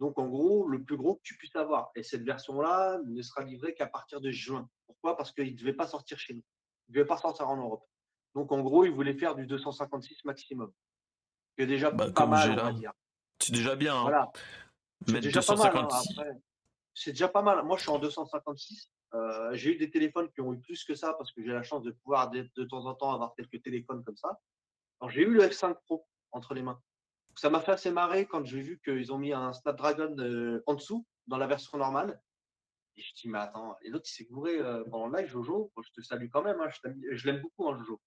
Donc, 0.00 0.18
en 0.18 0.26
gros, 0.26 0.66
le 0.66 0.82
plus 0.82 0.96
gros 0.96 1.14
que 1.14 1.20
tu 1.22 1.36
puisses 1.36 1.54
avoir. 1.54 1.92
Et 1.94 2.02
cette 2.02 2.24
version-là 2.24 2.98
ne 3.06 3.22
sera 3.22 3.44
livrée 3.44 3.72
qu'à 3.72 3.86
partir 3.86 4.20
de 4.20 4.32
juin. 4.32 4.68
Pourquoi? 4.86 5.16
Parce 5.16 5.30
qu'il 5.30 5.52
ne 5.52 5.56
devait 5.56 5.74
pas 5.74 5.86
sortir 5.86 6.18
chez 6.18 6.34
nous. 6.34 6.42
Il 6.88 6.90
ne 6.90 6.94
devait 6.96 7.06
pas 7.06 7.18
sortir 7.18 7.48
en 7.48 7.56
Europe. 7.56 7.84
Donc, 8.34 8.50
en 8.50 8.62
gros, 8.62 8.84
il 8.84 8.90
voulait 8.90 9.14
faire 9.14 9.36
du 9.36 9.46
256 9.46 10.24
maximum. 10.24 10.72
C'est 11.56 11.66
déjà 11.66 11.92
bah, 11.92 12.10
pas 12.10 12.26
mal, 12.26 12.50
on 12.50 12.64
va 12.64 12.72
dire. 12.72 12.92
C'est 13.38 13.52
déjà 13.52 13.76
bien. 13.76 13.94
Hein. 13.94 14.02
Voilà. 14.02 14.32
C'est 15.06 15.20
déjà 15.20 15.40
pas 15.40 15.54
mal. 15.54 15.76
Hein, 15.76 15.88
c'est 16.94 17.10
déjà 17.12 17.28
pas 17.28 17.42
mal. 17.42 17.62
Moi, 17.62 17.76
je 17.76 17.82
suis 17.82 17.92
en 17.92 18.00
256. 18.00 18.90
Euh, 19.14 19.54
j'ai 19.54 19.74
eu 19.74 19.76
des 19.76 19.90
téléphones 19.90 20.30
qui 20.32 20.40
ont 20.40 20.52
eu 20.52 20.60
plus 20.60 20.84
que 20.84 20.94
ça 20.94 21.14
parce 21.14 21.32
que 21.32 21.42
j'ai 21.42 21.52
la 21.52 21.62
chance 21.62 21.82
de 21.82 21.92
pouvoir 21.92 22.30
de, 22.30 22.64
temps 22.64 22.84
en 22.86 22.94
temps 22.94 23.12
avoir 23.12 23.34
quelques 23.34 23.62
téléphones 23.62 24.02
comme 24.04 24.16
ça. 24.16 24.40
Alors 25.00 25.10
j'ai 25.10 25.22
eu 25.22 25.32
le 25.32 25.42
F5 25.42 25.76
Pro 25.84 26.06
entre 26.32 26.54
les 26.54 26.62
mains. 26.62 26.80
Ça 27.36 27.50
m'a 27.50 27.60
fait 27.60 27.72
assez 27.72 27.90
marrer 27.90 28.26
quand 28.26 28.44
j'ai 28.44 28.60
vu 28.60 28.80
qu'ils 28.84 29.12
ont 29.12 29.18
mis 29.18 29.32
un 29.32 29.52
Snapdragon 29.52 30.16
euh, 30.18 30.62
en 30.66 30.74
dessous 30.74 31.06
dans 31.26 31.38
la 31.38 31.46
version 31.46 31.78
normale. 31.78 32.20
Et 32.96 33.02
je 33.02 33.14
dis 33.14 33.28
mais 33.28 33.38
attends, 33.38 33.76
et 33.82 33.90
l'autre 33.90 34.08
il 34.08 34.14
s'est 34.14 34.24
gouré 34.24 34.58
euh, 34.58 34.84
pendant 34.84 35.08
le 35.08 35.18
live, 35.18 35.28
Jojo. 35.28 35.72
je 35.82 35.90
te 35.92 36.00
salue 36.00 36.28
quand 36.32 36.42
même, 36.42 36.60
hein, 36.60 36.68
je, 37.12 37.26
l'aime 37.26 37.40
beaucoup, 37.40 37.68
hein, 37.68 37.76
Jojo. 37.78 38.00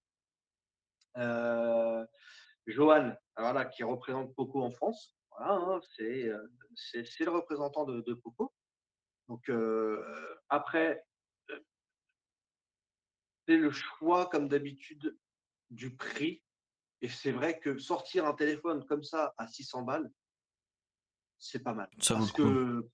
Johan, 2.66 3.14
voilà, 3.36 3.64
qui 3.64 3.82
représente 3.82 4.34
Poco 4.34 4.62
en 4.62 4.70
France. 4.70 5.16
Hein, 5.38 5.80
c'est 5.92 6.30
le 7.20 7.30
représentant 7.30 7.84
de, 7.84 8.02
de 8.02 8.14
Poco. 8.14 8.52
Donc 9.28 9.50
après, 10.48 11.04
c'est 13.46 13.56
le 13.56 13.70
choix, 13.70 14.26
comme 14.28 14.48
d'habitude, 14.48 15.16
du 15.70 15.94
prix. 15.94 16.42
Et 17.00 17.08
c'est 17.08 17.30
vrai 17.32 17.58
que 17.60 17.78
sortir 17.78 18.26
un 18.26 18.34
téléphone 18.34 18.84
comme 18.86 19.04
ça 19.04 19.32
à 19.38 19.46
600 19.46 19.82
balles, 19.82 20.10
c'est 21.38 21.62
pas 21.62 21.72
mal. 21.72 21.88
Ça 22.00 22.14
parce 22.16 22.32
que 22.32 22.88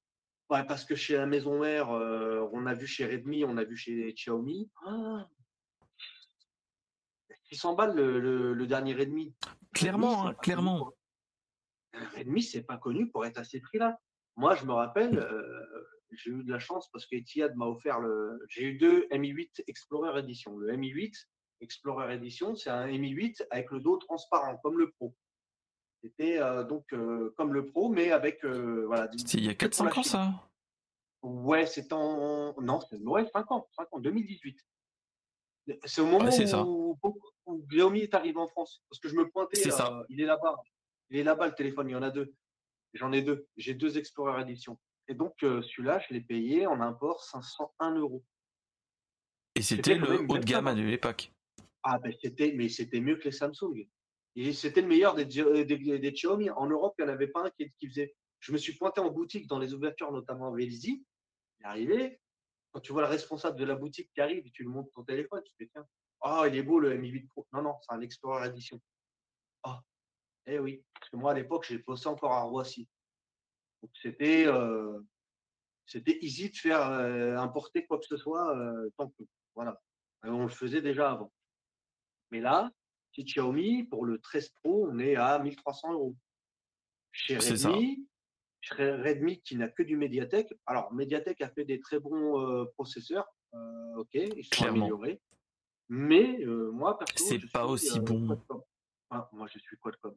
ouais, 0.51 0.65
parce 0.67 0.85
que 0.85 0.95
chez 0.95 1.17
la 1.17 1.25
maison 1.27 1.61
mère, 1.61 1.91
euh, 1.91 2.47
on 2.53 2.67
a 2.67 2.75
vu 2.75 2.87
chez 2.87 3.07
Redmi, 3.07 3.45
on 3.45 3.57
a 3.57 3.65
vu 3.65 3.77
chez 3.77 4.13
Xiaomi. 4.13 4.71
Ah 4.85 5.27
600 7.45 7.75
balles 7.75 7.95
le, 7.95 8.21
le- 8.21 8.53
le 8.53 8.67
dernier 8.67 8.95
Redmi. 8.95 9.35
Clairement, 9.73 10.17
Redmi, 10.25 10.31
hein, 10.31 10.35
clairement. 10.43 10.79
pour- 10.79 10.95
Redmi, 12.17 12.43
c'est 12.43 12.63
pas 12.65 12.77
connu 12.77 13.09
pour 13.11 13.25
être 13.25 13.39
à 13.39 13.45
ces 13.45 13.61
prix-là. 13.61 13.99
Moi, 14.37 14.55
je 14.57 14.65
me 14.67 14.73
rappelle, 14.73 15.19
euh, 15.19 15.84
j'ai 16.17 16.31
eu 16.31 16.45
de 16.45 16.51
la 16.51 16.59
chance 16.59 16.89
parce 16.93 17.07
qu'Etihad 17.07 17.55
m'a 17.57 17.67
offert 17.67 18.01
le. 18.01 18.39
J'ai 18.49 18.65
eu 18.65 18.75
deux 18.79 19.07
Mi8 19.11 19.63
Explorer 19.67 20.19
Edition. 20.21 20.57
Le 20.59 20.77
Mi8 20.77 21.13
Explorer 21.61 22.15
Edition, 22.15 22.55
c'est 22.57 22.71
un 22.71 22.87
Mi8 22.87 23.47
avec 23.51 23.71
le 23.71 23.81
dos 23.81 23.97
transparent, 23.99 24.59
comme 24.63 24.79
le 24.79 24.91
Pro. 24.91 25.15
C'était 26.03 26.39
euh, 26.39 26.65
donc 26.65 26.85
euh, 26.93 27.33
comme 27.37 27.55
le 27.55 27.67
Pro, 27.67 27.89
mais 27.89 28.11
avec 28.11 28.45
euh, 28.45 28.85
voilà. 28.87 29.09
il 29.33 29.45
y 29.45 29.49
a 29.49 29.55
que 29.55 29.67
pour 29.67 29.85
la 29.85 29.91
4-5 29.91 29.99
ans 29.99 30.03
ça? 30.03 30.51
Ouais, 31.23 31.65
c'est 31.65 31.93
en. 31.93 32.55
Non, 32.61 32.81
c'est 32.81 32.99
ouais, 32.99 33.27
5 33.33 33.51
ans, 33.51 33.67
5 33.77 33.89
ans, 33.95 33.99
2018. 34.01 34.59
C'est 35.87 36.03
au 36.03 36.07
moment 36.07 36.27
Ouais, 36.27 36.55
où, 36.55 36.99
où 37.47 37.67
Xiaomi 37.69 38.01
est 38.01 38.15
arrivé 38.15 38.39
en 38.39 38.47
France. 38.49 38.83
Parce 38.91 39.01
que 39.01 39.09
je 39.09 39.15
me 39.15 39.31
pointais, 39.31 39.57
C'est 39.57 39.73
euh, 39.73 39.77
ça. 39.77 40.05
il 40.11 40.21
est 40.21 40.27
là-bas. 40.27 40.57
Il 41.09 41.19
est 41.19 41.23
là-bas 41.23 41.47
le 41.49 41.55
téléphone, 41.55 41.89
il 41.89 41.93
y 41.93 41.97
en 41.97 42.03
a 42.03 42.11
deux. 42.11 42.35
J'en 42.93 43.13
ai 43.13 43.23
deux. 43.23 43.47
J'ai 43.57 43.73
deux 43.73 43.97
Explorer 43.97 44.43
Edition. 44.43 44.79
Et 45.09 45.15
donc, 45.15 45.35
euh, 45.43 45.63
celui-là, 45.63 46.01
je 46.09 46.15
l'ai 46.15 46.21
payé 46.21 46.67
en 46.67 46.81
import 46.81 47.23
501 47.25 47.95
euros. 47.97 48.25
Et 49.55 49.63
c'était 49.63 49.95
le 49.97 50.21
haut 50.29 50.39
de 50.39 50.45
gamme 50.45 50.67
à 50.67 50.75
l'époque. 50.75 51.33
Ah, 51.83 51.99
ben 51.99 52.13
c'était, 52.21 52.53
mais 52.57 52.69
c'était 52.69 53.01
mieux 53.01 53.17
que 53.17 53.25
les 53.25 53.33
Samsung. 53.33 53.87
Et 54.37 54.53
c'était 54.53 54.81
le 54.81 54.89
meilleur 54.89 55.15
des, 55.15 55.27
des, 55.27 55.65
des- 55.65 55.99
des 55.99 56.13
Xiaomi. 56.13 56.51
En 56.51 56.67
Europe, 56.67 56.95
il 56.99 57.05
n'y 57.05 57.11
en 57.11 57.15
avait 57.15 57.29
pas 57.29 57.45
un 57.45 57.51
qui, 57.51 57.71
qui 57.79 57.89
faisait. 57.89 58.15
Je 58.41 58.53
me 58.53 58.59
suis 58.59 58.75
pointé 58.77 59.01
en 59.01 59.11
boutique 59.11 59.47
dans 59.47 59.59
les 59.59 59.75
ouvertures, 59.75 60.11
notamment 60.11 60.53
à 60.53 60.57
Vélizy. 60.57 61.05
Il 61.61 61.63
est 61.65 61.69
arrivé. 61.69 62.21
Quand 62.73 62.81
tu 62.81 62.93
vois 62.93 63.03
le 63.03 63.09
responsable 63.09 63.59
de 63.59 63.65
la 63.65 63.77
boutique 63.77 64.11
qui 64.13 64.21
arrive 64.21 64.45
et 64.47 64.51
tu 64.51 64.63
lui 64.65 64.71
montres 64.71 64.91
ton 64.93 65.05
téléphone, 65.05 65.41
tu 65.45 65.53
te 65.55 65.63
dis 65.63 65.71
tiens, 65.71 65.87
ah, 66.23 66.45
il 66.49 66.57
est 66.57 66.63
beau 66.63 66.81
le 66.81 66.97
Mi8 66.99 67.29
Pro. 67.29 67.47
Non, 67.53 67.63
non, 67.63 67.75
c'est 67.83 67.95
un 67.95 68.01
Explorer 68.01 68.49
Edition. 68.49 68.81
Ah, 69.63 69.81
eh 70.47 70.59
oui. 70.59 70.83
Parce 70.99 71.11
que 71.11 71.17
moi, 71.17 71.31
à 71.31 71.35
l'époque, 71.35 71.67
j'ai 71.69 71.79
bossé 71.79 72.09
encore 72.09 72.33
à 72.33 72.43
Roissy. 72.43 72.89
Donc, 73.85 73.91
c'était, 74.01 74.47
euh, 74.47 74.99
c'était 75.85 76.17
easy 76.23 76.49
de 76.49 76.57
faire 76.57 76.89
euh, 76.89 77.37
importer 77.37 77.85
quoi 77.85 77.99
que 77.99 78.07
ce 78.07 78.17
soit 78.17 78.57
euh, 78.57 78.89
tant 78.97 79.11
que. 79.11 79.25
Voilà. 79.55 79.79
Et 80.25 80.31
on 80.31 80.45
le 80.45 80.49
faisait 80.49 80.81
déjà 80.81 81.11
avant. 81.11 81.31
Mais 82.31 82.41
là, 82.41 82.73
chez 83.13 83.25
Xiaomi, 83.25 83.85
pour 83.85 84.07
le 84.07 84.19
13 84.19 84.49
Pro, 84.63 84.89
on 84.91 84.99
est 84.99 85.17
à 85.17 85.39
1300 85.39 85.93
euros. 85.93 86.17
Chez. 87.13 87.37
Redmi, 87.37 88.09
chez 88.63 88.91
Redmi 88.93 89.43
qui 89.43 89.57
n'a 89.57 89.69
que 89.69 89.83
du 89.83 89.99
Mediatek. 89.99 90.55
Alors, 90.65 90.91
Mediatek 90.95 91.43
a 91.43 91.51
fait 91.51 91.67
des 91.67 91.79
très 91.79 92.01
bons 92.01 92.67
processeurs. 92.79 93.27
ok, 93.53 94.15
ils 94.15 94.45
sont 94.45 94.63
Clairement. 94.63 94.87
améliorés. 94.87 95.21
Mais 95.91 96.43
moi, 96.73 96.99
perso, 96.99 97.23
C'est 97.29 97.53
pas 97.53 97.67
aussi 97.67 98.01
bon. 98.01 98.43
Ah, 99.11 99.29
moi, 99.31 99.47
je 99.53 99.59
suis 99.59 99.77
Qualcomm. 99.77 100.17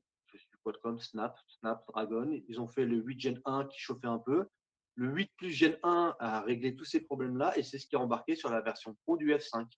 Qualcomm, 0.72 1.00
Snap, 1.00 1.38
Snapdragon. 1.48 2.30
Ils 2.48 2.60
ont 2.60 2.68
fait 2.68 2.86
le 2.86 2.98
8 2.98 3.20
Gen 3.20 3.42
1 3.46 3.66
qui 3.68 3.80
chauffait 3.80 4.08
un 4.08 4.20
peu. 4.20 4.48
Le 4.96 5.08
8 5.14 5.32
Plus 5.38 5.52
Gen 5.52 5.78
1 5.84 6.16
a 6.20 6.42
réglé 6.42 6.76
tous 6.76 6.84
ces 6.86 7.02
problèmes-là 7.02 7.58
et 7.58 7.64
c'est 7.64 7.78
ce 7.80 7.88
qui 7.88 7.96
est 7.96 8.00
embarqué 8.00 8.36
sur 8.36 8.50
la 8.50 8.62
version 8.62 8.96
Pro 9.06 9.16
du 9.16 9.32
F5 9.32 9.66
qui 9.70 9.78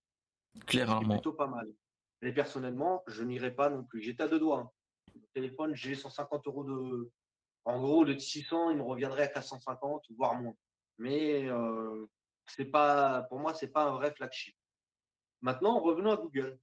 est 0.60 0.66
Clairement. 0.66 1.10
plutôt 1.16 1.34
pas 1.34 1.48
mal. 1.48 1.68
Mais 2.22 2.34
personnellement, 2.34 3.04
je 3.08 3.24
n'irai 3.24 3.52
pas 3.54 3.70
non 3.70 3.84
plus. 3.84 4.02
J'étais 4.02 4.24
à 4.24 4.28
deux 4.28 4.40
doigts. 4.40 4.60
hein. 4.60 4.70
Le 5.16 5.22
téléphone, 5.34 5.76
j'ai 5.76 5.96
150 5.96 6.48
euros 6.48 6.64
de. 6.64 7.12
En 7.66 7.80
gros, 7.82 8.04
le 8.04 8.18
600, 8.18 8.72
il 8.72 8.78
me 8.78 8.84
reviendrait 8.84 9.24
à 9.24 9.28
450, 9.28 10.06
voire 10.18 10.36
moins. 10.42 10.54
Mais 10.98 11.48
euh, 11.50 12.06
c'est 12.48 12.66
pas, 12.66 13.24
pour 13.30 13.40
moi, 13.40 13.54
c'est 13.54 13.68
pas 13.70 13.84
un 13.86 13.92
vrai 13.92 14.14
flagship. 14.16 14.56
Maintenant, 15.42 15.80
revenons 15.80 16.12
à 16.12 16.18
Google. 16.18 16.60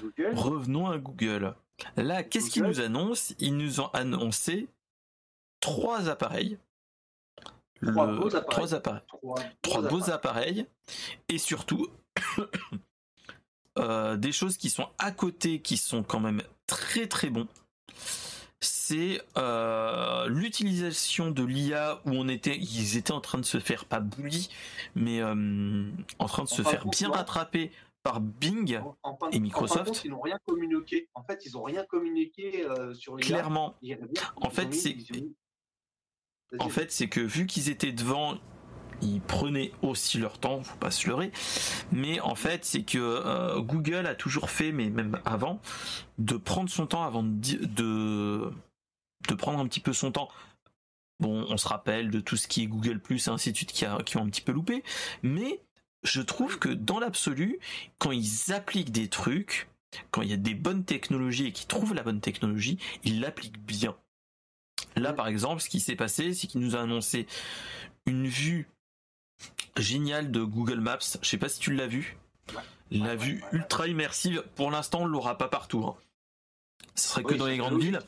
Google, 0.00 0.34
Revenons 0.34 0.86
à 0.88 0.98
Google. 0.98 1.54
Là, 1.96 2.22
qu'est-ce 2.22 2.50
qu'ils 2.50 2.64
nous 2.64 2.80
annoncent? 2.80 3.34
Ils 3.38 3.56
nous 3.56 3.80
ont 3.80 3.88
annoncé 3.88 4.68
trois 5.60 6.08
appareils. 6.08 6.58
Trois 7.82 8.06
Le- 8.06 8.16
beaux 8.18 8.34
appareils. 8.34 8.48
trois 8.50 8.74
appareils. 8.74 9.02
trois, 9.06 9.38
trois 9.62 9.82
beaux 9.82 9.88
beaux 9.88 10.10
appareils 10.10 10.66
et 11.28 11.38
surtout 11.38 11.86
euh, 13.78 14.16
des 14.16 14.32
choses 14.32 14.56
qui 14.56 14.70
sont 14.70 14.88
à 14.98 15.12
côté 15.12 15.60
qui 15.60 15.76
sont 15.76 16.02
quand 16.02 16.20
même 16.20 16.42
très 16.66 17.06
très 17.06 17.30
bons 17.30 17.46
c'est 18.60 19.22
euh, 19.36 20.26
l'utilisation 20.28 21.30
de 21.30 21.44
l'IA 21.44 22.00
où 22.04 22.10
on 22.10 22.26
était 22.26 22.56
ils 22.56 22.96
étaient 22.96 23.12
en 23.12 23.20
train 23.20 23.38
de 23.38 23.44
se 23.44 23.60
faire 23.60 23.84
pas 23.84 24.00
bully 24.00 24.48
mais 24.96 25.20
euh, 25.20 25.88
en 26.18 26.26
train 26.26 26.42
de 26.42 26.48
se 26.48 26.62
faire 26.62 26.84
bien 26.86 27.10
rattraper 27.10 27.70
par 28.10 28.20
Bing 28.20 28.78
En, 28.78 28.96
en 29.02 29.30
Et 29.30 29.36
en 29.36 29.40
Microsoft. 29.40 29.84
compte, 29.86 30.04
ils 30.04 30.10
n'ont 30.10 30.20
rien 30.20 30.38
communiqué. 30.46 31.08
En 31.14 31.22
fait, 31.22 31.44
ils 31.46 31.52
n'ont 31.52 31.62
rien 31.62 31.84
communiqué 31.84 32.64
euh, 32.66 32.94
sur 32.94 33.16
les 33.16 33.22
clairement 33.22 33.76
Ils- 33.82 33.98
En 34.36 34.48
ils 34.48 34.50
fait, 34.54 34.72
c'est- 34.74 34.96
En 36.58 36.68
fait, 36.70 36.90
c'est 36.90 37.08
que 37.08 37.20
vu 37.20 37.46
qu'ils 37.46 37.68
étaient 37.68 37.92
devant, 37.92 38.38
ils 39.02 39.20
prenaient 39.20 39.70
aussi 39.82 40.16
leur 40.18 40.38
temps, 40.38 40.62
faut 40.62 40.78
pas 40.78 40.90
se 40.90 41.06
leurrer. 41.06 41.30
Mais 41.92 42.20
en 42.20 42.34
fait, 42.34 42.64
c'est 42.64 42.84
que 42.84 42.98
euh, 42.98 43.60
Google 43.60 44.06
a 44.06 44.14
toujours 44.14 44.48
fait, 44.48 44.72
mais 44.72 44.88
même 44.88 45.20
avant, 45.26 45.60
de 46.18 46.36
prendre 46.38 46.70
son 46.70 46.86
temps 46.86 47.02
avant 47.04 47.22
de, 47.22 47.64
de 47.66 48.50
de 49.28 49.34
prendre 49.34 49.58
un 49.58 49.66
petit 49.66 49.80
peu 49.80 49.92
son 49.92 50.10
temps. 50.12 50.28
Bon, 51.20 51.44
on 51.50 51.56
se 51.56 51.66
rappelle 51.68 52.08
de 52.10 52.20
tout 52.20 52.36
ce 52.36 52.46
qui 52.48 52.62
est 52.62 52.66
Google 52.66 53.00
Plus 53.00 53.26
et 53.26 53.30
ainsi 53.30 53.50
de 53.50 53.56
suite 53.56 53.72
qui, 53.72 53.84
a- 53.84 53.98
qui 54.04 54.16
ont 54.16 54.22
un 54.22 54.28
petit 54.30 54.40
peu 54.40 54.52
loupé, 54.52 54.84
mais 55.22 55.60
je 56.02 56.20
trouve 56.22 56.58
que 56.58 56.68
dans 56.68 56.98
l'absolu, 57.00 57.58
quand 57.98 58.12
ils 58.12 58.52
appliquent 58.52 58.92
des 58.92 59.08
trucs, 59.08 59.68
quand 60.10 60.22
il 60.22 60.30
y 60.30 60.34
a 60.34 60.36
des 60.38 60.54
bonnes 60.54 60.84
technologies 60.84 61.46
et 61.46 61.52
qu'ils 61.52 61.66
trouvent 61.66 61.94
la 61.94 62.02
bonne 62.02 62.20
technologie, 62.20 62.78
ils 63.04 63.20
l'appliquent 63.20 63.58
bien. 63.60 63.96
Là, 64.96 65.12
par 65.12 65.28
exemple, 65.28 65.60
ce 65.62 65.68
qui 65.68 65.80
s'est 65.80 65.96
passé, 65.96 66.34
c'est 66.34 66.46
qu'il 66.46 66.60
nous 66.60 66.76
a 66.76 66.80
annoncé 66.80 67.26
une 68.06 68.26
vue 68.26 68.68
géniale 69.76 70.30
de 70.30 70.42
Google 70.42 70.80
Maps. 70.80 70.98
Je 71.22 71.28
sais 71.28 71.38
pas 71.38 71.48
si 71.48 71.60
tu 71.60 71.72
l'as 71.74 71.86
vu. 71.86 72.16
La 72.90 73.16
vue 73.16 73.42
ultra 73.52 73.86
immersive, 73.86 74.42
pour 74.56 74.70
l'instant, 74.70 75.00
on 75.02 75.06
l'aura 75.06 75.36
pas 75.36 75.48
partout. 75.48 75.84
hein. 75.84 75.96
Ce 76.94 77.08
serait 77.08 77.22
que 77.22 77.32
Oui, 77.32 77.38
dans 77.38 77.46
les 77.46 77.58
grandes 77.58 77.74
logique. 77.74 77.90
villes. 77.90 78.00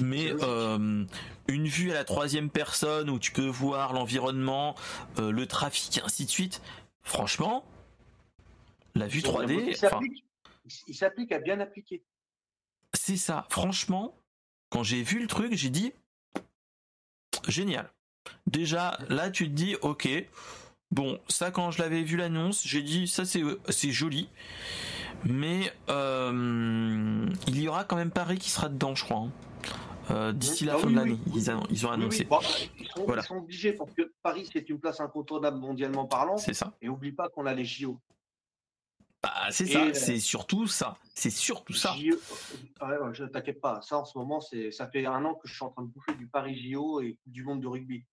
Mais 0.00 0.32
euh, 0.42 1.04
une 1.48 1.68
vue 1.68 1.90
à 1.90 1.94
la 1.94 2.04
troisième 2.04 2.50
personne 2.50 3.10
où 3.10 3.18
tu 3.18 3.30
peux 3.32 3.46
voir 3.46 3.92
l'environnement, 3.92 4.74
euh, 5.18 5.30
le 5.30 5.46
trafic, 5.46 5.98
et 5.98 6.02
ainsi 6.02 6.24
de 6.24 6.30
suite. 6.30 6.60
Franchement, 7.04 7.64
la 8.94 9.06
vue 9.06 9.20
Ils 9.20 9.28
ont 9.28 9.44
bien 9.44 9.56
bossé. 9.56 9.72
3D, 9.86 10.22
Il 10.88 10.94
s'applique- 10.96 11.32
à 11.32 11.38
bien 11.38 11.60
appliquer. 11.60 12.02
c'est 12.94 13.16
ça. 13.18 13.46
Franchement, 13.50 14.16
quand 14.70 14.82
j'ai 14.82 15.02
vu 15.02 15.20
le 15.20 15.26
truc, 15.26 15.52
j'ai 15.54 15.68
dit 15.70 15.92
génial. 17.48 17.90
Déjà, 18.46 18.98
là, 19.10 19.30
tu 19.30 19.44
te 19.46 19.52
dis, 19.52 19.76
ok. 19.82 20.08
Bon, 20.90 21.20
ça, 21.28 21.50
quand 21.50 21.70
je 21.70 21.82
l'avais 21.82 22.02
vu 22.02 22.16
l'annonce, 22.16 22.66
j'ai 22.66 22.82
dit, 22.82 23.06
ça, 23.08 23.24
c'est 23.24 23.42
c'est 23.68 23.90
joli. 23.90 24.28
Mais 25.24 25.72
euh, 25.90 27.26
il 27.48 27.60
y 27.60 27.68
aura 27.68 27.84
quand 27.84 27.96
même 27.96 28.10
Paris 28.10 28.38
qui 28.38 28.48
sera 28.50 28.68
dedans, 28.68 28.94
je 28.94 29.04
crois. 29.04 29.18
hein. 29.18 29.32
Euh, 30.10 30.32
D'ici 30.32 30.64
la 30.64 30.74
Ah 30.74 30.78
fin 30.78 30.86
oui, 30.86 30.92
de 30.92 30.98
l'année, 30.98 31.18
oui, 31.26 31.32
ils, 31.36 31.56
ils 31.70 31.86
ont 31.86 31.90
annoncé. 31.90 32.18
oui, 32.20 32.26
bon, 32.26 32.38
ils, 32.78 32.86
sont, 32.88 33.04
Voilà. 33.06 33.22
ils 33.22 33.26
sont 33.26 33.36
obligés 33.36 33.72
parce 33.72 33.92
que 33.94 34.12
Paris, 34.22 34.48
c'est 34.52 34.68
une 34.68 34.78
place 34.78 35.00
incontournable 35.00 35.58
mondialement 35.58 36.06
parlant. 36.06 36.36
C'est 36.36 36.52
ça. 36.54 36.74
Et 36.82 36.88
oublie 36.88 37.12
pas 37.12 37.28
qu'on 37.28 37.46
a 37.46 37.54
les 37.54 37.64
JO. 37.64 37.98
Bah, 39.22 39.32
c'est 39.50 39.66
ça. 39.66 39.84
euh, 39.86 39.94
C'est 39.94 40.18
surtout 40.20 40.66
ça. 40.66 40.98
C'est 41.14 41.30
surtout 41.30 41.72
ça. 41.72 41.94
JO, 41.96 42.16
ah 42.80 42.88
ouais, 42.88 42.98
ouais, 42.98 43.14
je 43.14 43.24
t'inquiète 43.24 43.60
pas. 43.60 43.80
Ça, 43.80 43.98
en 43.98 44.04
ce 44.04 44.18
moment, 44.18 44.40
c'est, 44.42 44.70
ça 44.70 44.86
fait 44.88 45.06
un 45.06 45.24
an 45.24 45.34
que 45.34 45.48
je 45.48 45.54
suis 45.54 45.64
en 45.64 45.70
train 45.70 45.82
de 45.82 45.88
bouffer 45.88 46.14
du 46.14 46.26
Paris 46.26 46.54
JO 46.70 47.00
et 47.00 47.16
du 47.24 47.42
Monde 47.42 47.62
de 47.62 47.66
rugby. 47.66 48.04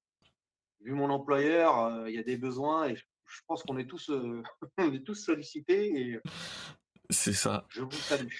Vu 0.79 0.93
mon 0.93 1.09
employeur, 1.09 1.77
euh, 1.79 2.09
il 2.09 2.15
y 2.15 2.19
a 2.19 2.23
des 2.23 2.37
besoins 2.37 2.87
et 2.87 2.95
je, 2.95 3.03
je 3.27 3.41
pense 3.45 3.63
qu'on 3.63 3.77
est 3.77 3.85
tous, 3.85 4.09
euh, 4.09 4.41
on 4.77 4.93
est 4.93 5.03
tous 5.05 5.15
sollicités 5.15 5.99
et 6.01 6.19
C'est 7.09 7.33
ça. 7.33 7.65
je 7.69 7.81
vous 7.81 7.91
salue. 7.91 8.33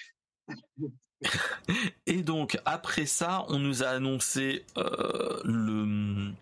Et 2.06 2.22
donc 2.22 2.58
après 2.64 3.06
ça, 3.06 3.44
on 3.48 3.58
nous 3.58 3.82
a 3.82 3.88
annoncé 3.88 4.64
euh, 4.76 5.40
le 5.44 6.32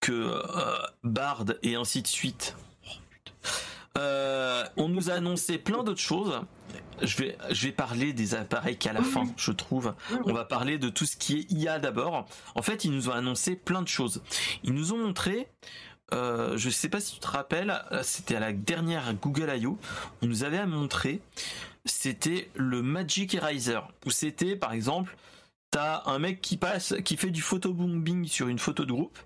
que 0.00 0.12
euh, 0.12 0.76
Bard 1.02 1.46
et 1.62 1.74
ainsi 1.74 2.00
de 2.00 2.06
suite. 2.06 2.54
Oh. 2.86 2.90
Euh, 3.98 4.64
on 4.76 4.88
nous 4.88 5.10
a 5.10 5.14
annoncé 5.14 5.58
plein 5.58 5.82
d'autres 5.82 6.00
choses. 6.00 6.40
Je 7.02 7.16
vais, 7.16 7.36
je 7.50 7.66
vais 7.66 7.72
parler 7.72 8.12
des 8.12 8.34
appareils 8.34 8.76
qu'à 8.76 8.92
la 8.92 9.02
fin, 9.02 9.24
je 9.36 9.50
trouve. 9.50 9.94
On 10.24 10.32
va 10.32 10.44
parler 10.44 10.78
de 10.78 10.88
tout 10.88 11.06
ce 11.06 11.16
qui 11.16 11.40
est 11.40 11.52
IA 11.52 11.78
d'abord. 11.78 12.26
En 12.54 12.62
fait, 12.62 12.84
ils 12.84 12.92
nous 12.92 13.08
ont 13.08 13.12
annoncé 13.12 13.56
plein 13.56 13.82
de 13.82 13.88
choses. 13.88 14.22
Ils 14.62 14.72
nous 14.72 14.92
ont 14.92 14.98
montré, 14.98 15.48
euh, 16.12 16.56
je 16.56 16.70
sais 16.70 16.88
pas 16.88 17.00
si 17.00 17.14
tu 17.14 17.20
te 17.20 17.26
rappelles, 17.26 17.82
c'était 18.02 18.36
à 18.36 18.40
la 18.40 18.52
dernière 18.52 19.12
Google 19.14 19.52
I.O. 19.56 19.76
On 20.22 20.26
nous 20.26 20.44
avait 20.44 20.64
montré, 20.66 21.20
c'était 21.86 22.50
le 22.54 22.82
Magic 22.82 23.34
Eraser, 23.34 23.80
où 24.04 24.10
c'était 24.10 24.56
par 24.56 24.72
exemple, 24.72 25.16
t'as 25.70 26.02
un 26.06 26.18
mec 26.18 26.40
qui 26.40 26.56
passe, 26.56 26.94
qui 27.04 27.16
fait 27.16 27.30
du 27.30 27.40
photobombing 27.42 28.26
sur 28.26 28.48
une 28.48 28.58
photo 28.58 28.84
de 28.84 28.92
groupe. 28.92 29.18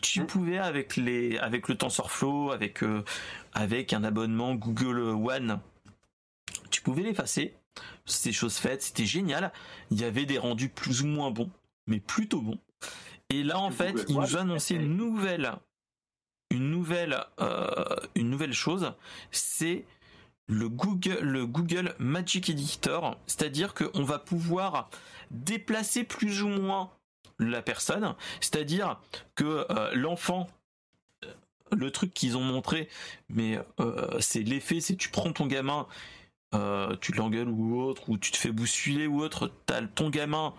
Tu 0.00 0.20
Mm. 0.20 0.26
pouvais 0.26 0.58
avec 0.58 0.94
les, 0.96 1.38
avec 1.38 1.68
le 1.68 1.76
TensorFlow, 1.76 2.52
avec 2.52 2.84
euh, 2.84 3.02
avec 3.52 3.92
un 3.92 4.04
abonnement 4.04 4.54
Google 4.54 4.98
One, 5.00 5.58
tu 6.70 6.82
pouvais 6.82 7.02
l'effacer. 7.02 7.54
C'était 8.06 8.32
chose 8.32 8.56
faite, 8.56 8.82
c'était 8.82 9.06
génial. 9.06 9.52
Il 9.90 10.00
y 10.00 10.04
avait 10.04 10.24
des 10.26 10.38
rendus 10.38 10.68
plus 10.68 11.02
ou 11.02 11.06
moins 11.06 11.30
bons, 11.30 11.50
mais 11.86 11.98
plutôt 12.00 12.40
bons. 12.40 12.58
Et 13.30 13.42
là, 13.42 13.58
en 13.58 13.70
fait, 13.70 13.92
Google 13.92 14.06
il 14.08 14.16
One 14.16 14.22
nous 14.24 14.36
a 14.36 14.40
annoncé 14.40 14.74
une 14.76 14.96
nouvelle, 14.96 15.52
une 16.50 16.70
nouvelle, 16.70 17.24
euh, 17.40 17.96
une 18.14 18.30
nouvelle 18.30 18.52
chose. 18.54 18.94
C'est 19.30 19.84
le 20.48 20.68
Google, 20.68 21.18
le 21.20 21.46
Google 21.46 21.94
Magic 21.98 22.50
Editor, 22.50 23.16
c'est-à-dire 23.26 23.74
qu'on 23.74 24.02
va 24.02 24.18
pouvoir 24.18 24.90
déplacer 25.30 26.04
plus 26.04 26.42
ou 26.42 26.48
moins 26.48 26.90
la 27.38 27.62
personne, 27.62 28.14
c'est-à-dire 28.40 28.98
que 29.36 29.66
euh, 29.70 29.94
l'enfant, 29.94 30.48
euh, 31.24 31.32
le 31.76 31.90
truc 31.90 32.12
qu'ils 32.12 32.36
ont 32.36 32.42
montré, 32.42 32.88
mais 33.28 33.60
euh, 33.78 34.18
c'est 34.20 34.42
l'effet, 34.42 34.80
c'est 34.80 34.96
tu 34.96 35.10
prends 35.10 35.32
ton 35.32 35.46
gamin, 35.46 35.86
tu 37.00 37.12
l'engueules 37.12 37.50
ou 37.50 37.78
autre, 37.80 38.08
ou 38.08 38.16
tu 38.16 38.32
te 38.32 38.38
fais 38.38 38.50
bousculer 38.50 39.06
ou 39.06 39.20
autre, 39.20 39.52
t'as 39.66 39.82
ton 39.82 40.08
gamin 40.08 40.54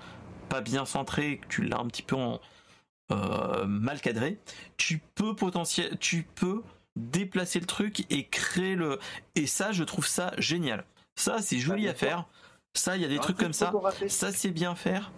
pas 0.47 0.61
bien 0.61 0.85
centré, 0.85 1.41
tu 1.49 1.63
l'as 1.63 1.79
un 1.79 1.87
petit 1.87 2.03
peu 2.03 2.15
mal 3.65 3.99
cadré, 3.99 4.37
tu 4.77 5.01
peux 5.15 5.35
potentiel, 5.35 5.97
tu 5.99 6.27
peux 6.35 6.61
déplacer 6.99 7.59
le 7.59 7.65
truc 7.65 8.05
et 8.11 8.27
créer 8.27 8.75
le, 8.75 8.99
et 9.35 9.47
ça, 9.47 9.71
je 9.71 9.83
trouve 9.83 10.05
ça 10.05 10.33
génial. 10.37 10.85
Ça, 11.15 11.41
c'est 11.41 11.57
joli 11.59 11.83
bien 11.83 11.91
à 11.91 11.95
faire. 11.95 12.25
Ça, 12.73 12.95
il 12.95 13.01
y 13.01 13.05
a 13.05 13.07
des 13.07 13.15
trucs 13.15 13.35
truc 13.37 13.47
comme 13.47 13.53
ça. 13.53 13.73
Ça, 14.07 14.31
c'est 14.31 14.51
bien 14.51 14.75
faire. 14.75 15.11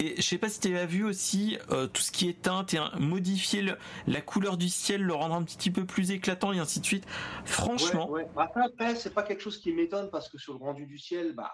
Et 0.00 0.16
je 0.16 0.22
sais 0.22 0.36
pas 0.38 0.48
si 0.48 0.58
tu 0.60 0.76
as 0.76 0.84
vu 0.84 1.04
aussi 1.04 1.56
euh, 1.70 1.86
tout 1.86 2.02
ce 2.02 2.10
qui 2.10 2.28
est 2.28 2.42
teinte 2.42 2.74
et 2.74 2.78
un- 2.78 2.90
modifier 2.98 3.62
le- 3.62 3.78
la 4.08 4.20
couleur 4.20 4.56
du 4.56 4.68
ciel, 4.68 5.00
le 5.02 5.14
rendre 5.14 5.34
un 5.36 5.44
petit 5.44 5.70
peu 5.70 5.86
plus 5.86 6.10
éclatant 6.10 6.52
et 6.52 6.58
ainsi 6.58 6.80
de 6.80 6.84
suite. 6.84 7.06
Franchement, 7.44 8.10
Ouais, 8.10 8.24
ouais. 8.24 8.28
Après, 8.36 8.62
après, 8.64 8.96
c'est 8.96 9.14
pas 9.14 9.22
quelque 9.22 9.40
chose 9.42 9.58
qui 9.60 9.72
m'étonne 9.72 10.10
parce 10.10 10.28
que 10.28 10.38
sur 10.38 10.52
le 10.54 10.58
rendu 10.58 10.86
du 10.86 10.98
ciel, 10.98 11.32
bah, 11.34 11.52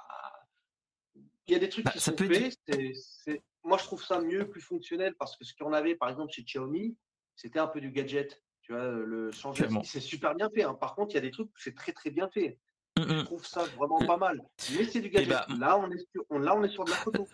il 1.46 1.52
y 1.52 1.54
a 1.54 1.58
des 1.58 1.68
trucs 1.68 1.84
Bah, 1.84 1.90
qui 1.92 2.00
ça 2.00 2.10
sont 2.10 2.16
peut 2.16 2.32
faits. 2.32 2.58
c'est- 2.66 3.42
Moi, 3.62 3.76
je 3.78 3.84
trouve 3.84 4.02
ça 4.02 4.20
mieux, 4.20 4.48
plus 4.48 4.60
fonctionnel 4.62 5.14
parce 5.18 5.36
que 5.36 5.44
ce 5.44 5.52
qu'on 5.54 5.72
avait, 5.72 5.94
par 5.94 6.08
exemple, 6.08 6.32
chez 6.32 6.42
Xiaomi, 6.42 6.96
c'était 7.34 7.58
un 7.58 7.66
peu 7.66 7.80
du 7.80 7.90
gadget. 7.90 8.42
Tu 8.66 8.72
vois, 8.72 8.90
le 8.90 9.30
changer, 9.30 9.68
c'est 9.84 10.01
super 10.01 10.34
bien 10.34 10.51
fait. 10.51 10.64
hein. 10.64 10.74
Par 10.74 10.97
contre, 10.97 11.12
il 11.12 11.14
y 11.14 11.18
a 11.18 11.20
des 11.20 11.30
trucs 11.30 11.47
où 11.47 11.56
c'est 11.56 11.74
très 11.76 11.93
très 11.93 12.10
bien 12.10 12.28
fait. 12.28 12.59
Mm. 12.98 13.02
Je 13.09 13.22
trouve 13.22 13.47
ça 13.47 13.64
vraiment 13.76 14.05
pas 14.05 14.16
mal. 14.16 14.43
Mais 14.76 14.84
c'est 14.84 15.01
du 15.01 15.09
gadget. 15.09 15.28
bah, 15.28 15.47
là, 15.56 15.78
on 15.78 15.88
est 15.93 16.05
sur, 16.12 16.24
on, 16.30 16.40
là, 16.40 16.56
on 16.56 16.64
est 16.64 16.68
sur 16.68 16.84
de 16.84 16.90
la 16.90 16.97
photo. 16.97 17.28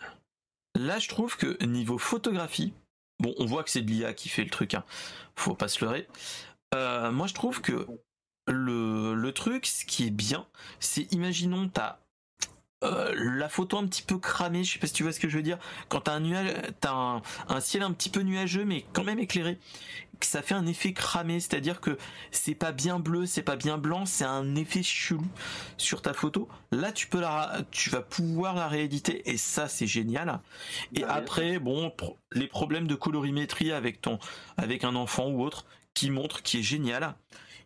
Là, 0.75 0.99
je 0.99 1.09
trouve 1.09 1.39
que 1.39 1.65
niveau 1.65 1.97
photographie, 1.97 2.75
bon, 3.19 3.35
on 3.39 3.47
voit 3.47 3.65
que 3.65 3.71
c'est 3.71 3.81
de 3.81 3.91
l'IA 3.91 4.13
qui 4.13 4.29
fait 4.29 4.45
le 4.45 4.51
truc, 4.51 4.75
hein. 4.75 4.85
faut 5.37 5.55
pas 5.55 5.69
se 5.69 5.83
leurrer. 5.83 6.07
Euh, 6.75 7.11
moi, 7.11 7.27
je 7.27 7.35
trouve 7.35 7.63
que 7.63 7.87
le, 8.47 9.15
le 9.15 9.33
truc, 9.33 9.65
ce 9.67 9.87
qui 9.87 10.07
est 10.07 10.11
bien, 10.11 10.47
c'est 10.81 11.11
imaginons 11.15 11.69
t'as 11.69 12.01
euh, 12.83 13.13
la 13.17 13.49
photo 13.49 13.79
un 13.79 13.87
petit 13.87 14.03
peu 14.03 14.19
cramée, 14.19 14.65
je 14.65 14.73
sais 14.75 14.79
pas 14.79 14.87
si 14.87 14.93
tu 14.93 15.03
vois 15.03 15.13
ce 15.13 15.21
que 15.21 15.29
je 15.29 15.37
veux 15.37 15.43
dire. 15.43 15.59
Quand 15.89 16.03
t'as 16.03 16.13
un 16.13 16.21
nuage, 16.21 16.53
t'as 16.81 16.93
un, 16.93 17.23
un 17.49 17.61
ciel 17.61 17.83
un 17.83 17.93
petit 17.93 18.11
peu 18.11 18.21
nuageux, 18.21 18.65
mais 18.65 18.85
quand 18.93 19.05
même 19.05 19.19
éclairé, 19.19 19.59
que 20.21 20.27
ça 20.27 20.41
fait 20.43 20.55
un 20.55 20.67
effet 20.67 20.93
cramé, 20.93 21.41
c'est-à-dire 21.41 21.81
que 21.81 21.99
c'est 22.31 22.55
pas 22.55 22.71
bien 22.73 23.01
bleu, 23.01 23.27
c'est 23.27 23.43
pas 23.43 23.57
bien 23.57 23.77
blanc, 23.77 24.07
c'est 24.07 24.25
un 24.25 24.55
effet 24.55 24.83
chelou 24.83 25.27
sur 25.77 26.01
ta 26.01 26.13
photo. 26.15 26.49
Là, 26.71 26.93
tu 26.93 27.09
peux 27.09 27.21
la, 27.21 27.63
tu 27.73 27.91
vas 27.91 28.03
pouvoir 28.03 28.55
la 28.55 28.69
rééditer 28.69 29.29
et 29.29 29.37
ça, 29.37 29.67
c'est 29.69 29.87
génial. 29.89 30.41
Et 30.95 31.05
Ouais. 31.05 31.11
après, 31.11 31.59
bon, 31.59 31.93
les 32.33 32.47
problèmes 32.47 32.87
de 32.87 32.95
colorimétrie 32.95 33.73
avec 33.73 34.01
ton, 34.01 34.19
avec 34.57 34.85
un 34.85 34.95
enfant 34.95 35.29
ou 35.29 35.43
autre, 35.43 35.67
qui 35.95 36.11
montre, 36.11 36.43
qui 36.43 36.59
est 36.61 36.63
génial. 36.63 37.15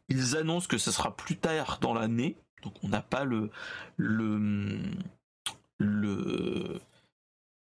Ils 0.09 0.37
annoncent 0.37 0.69
que 0.69 0.79
ce 0.79 0.91
sera 0.93 1.17
plus 1.17 1.37
tard 1.37 1.79
dans 1.81 1.93
l'année, 1.93 2.37
donc 2.63 2.75
on 2.83 2.89
n'a 2.89 3.03
pas 3.03 3.25
le, 3.25 3.51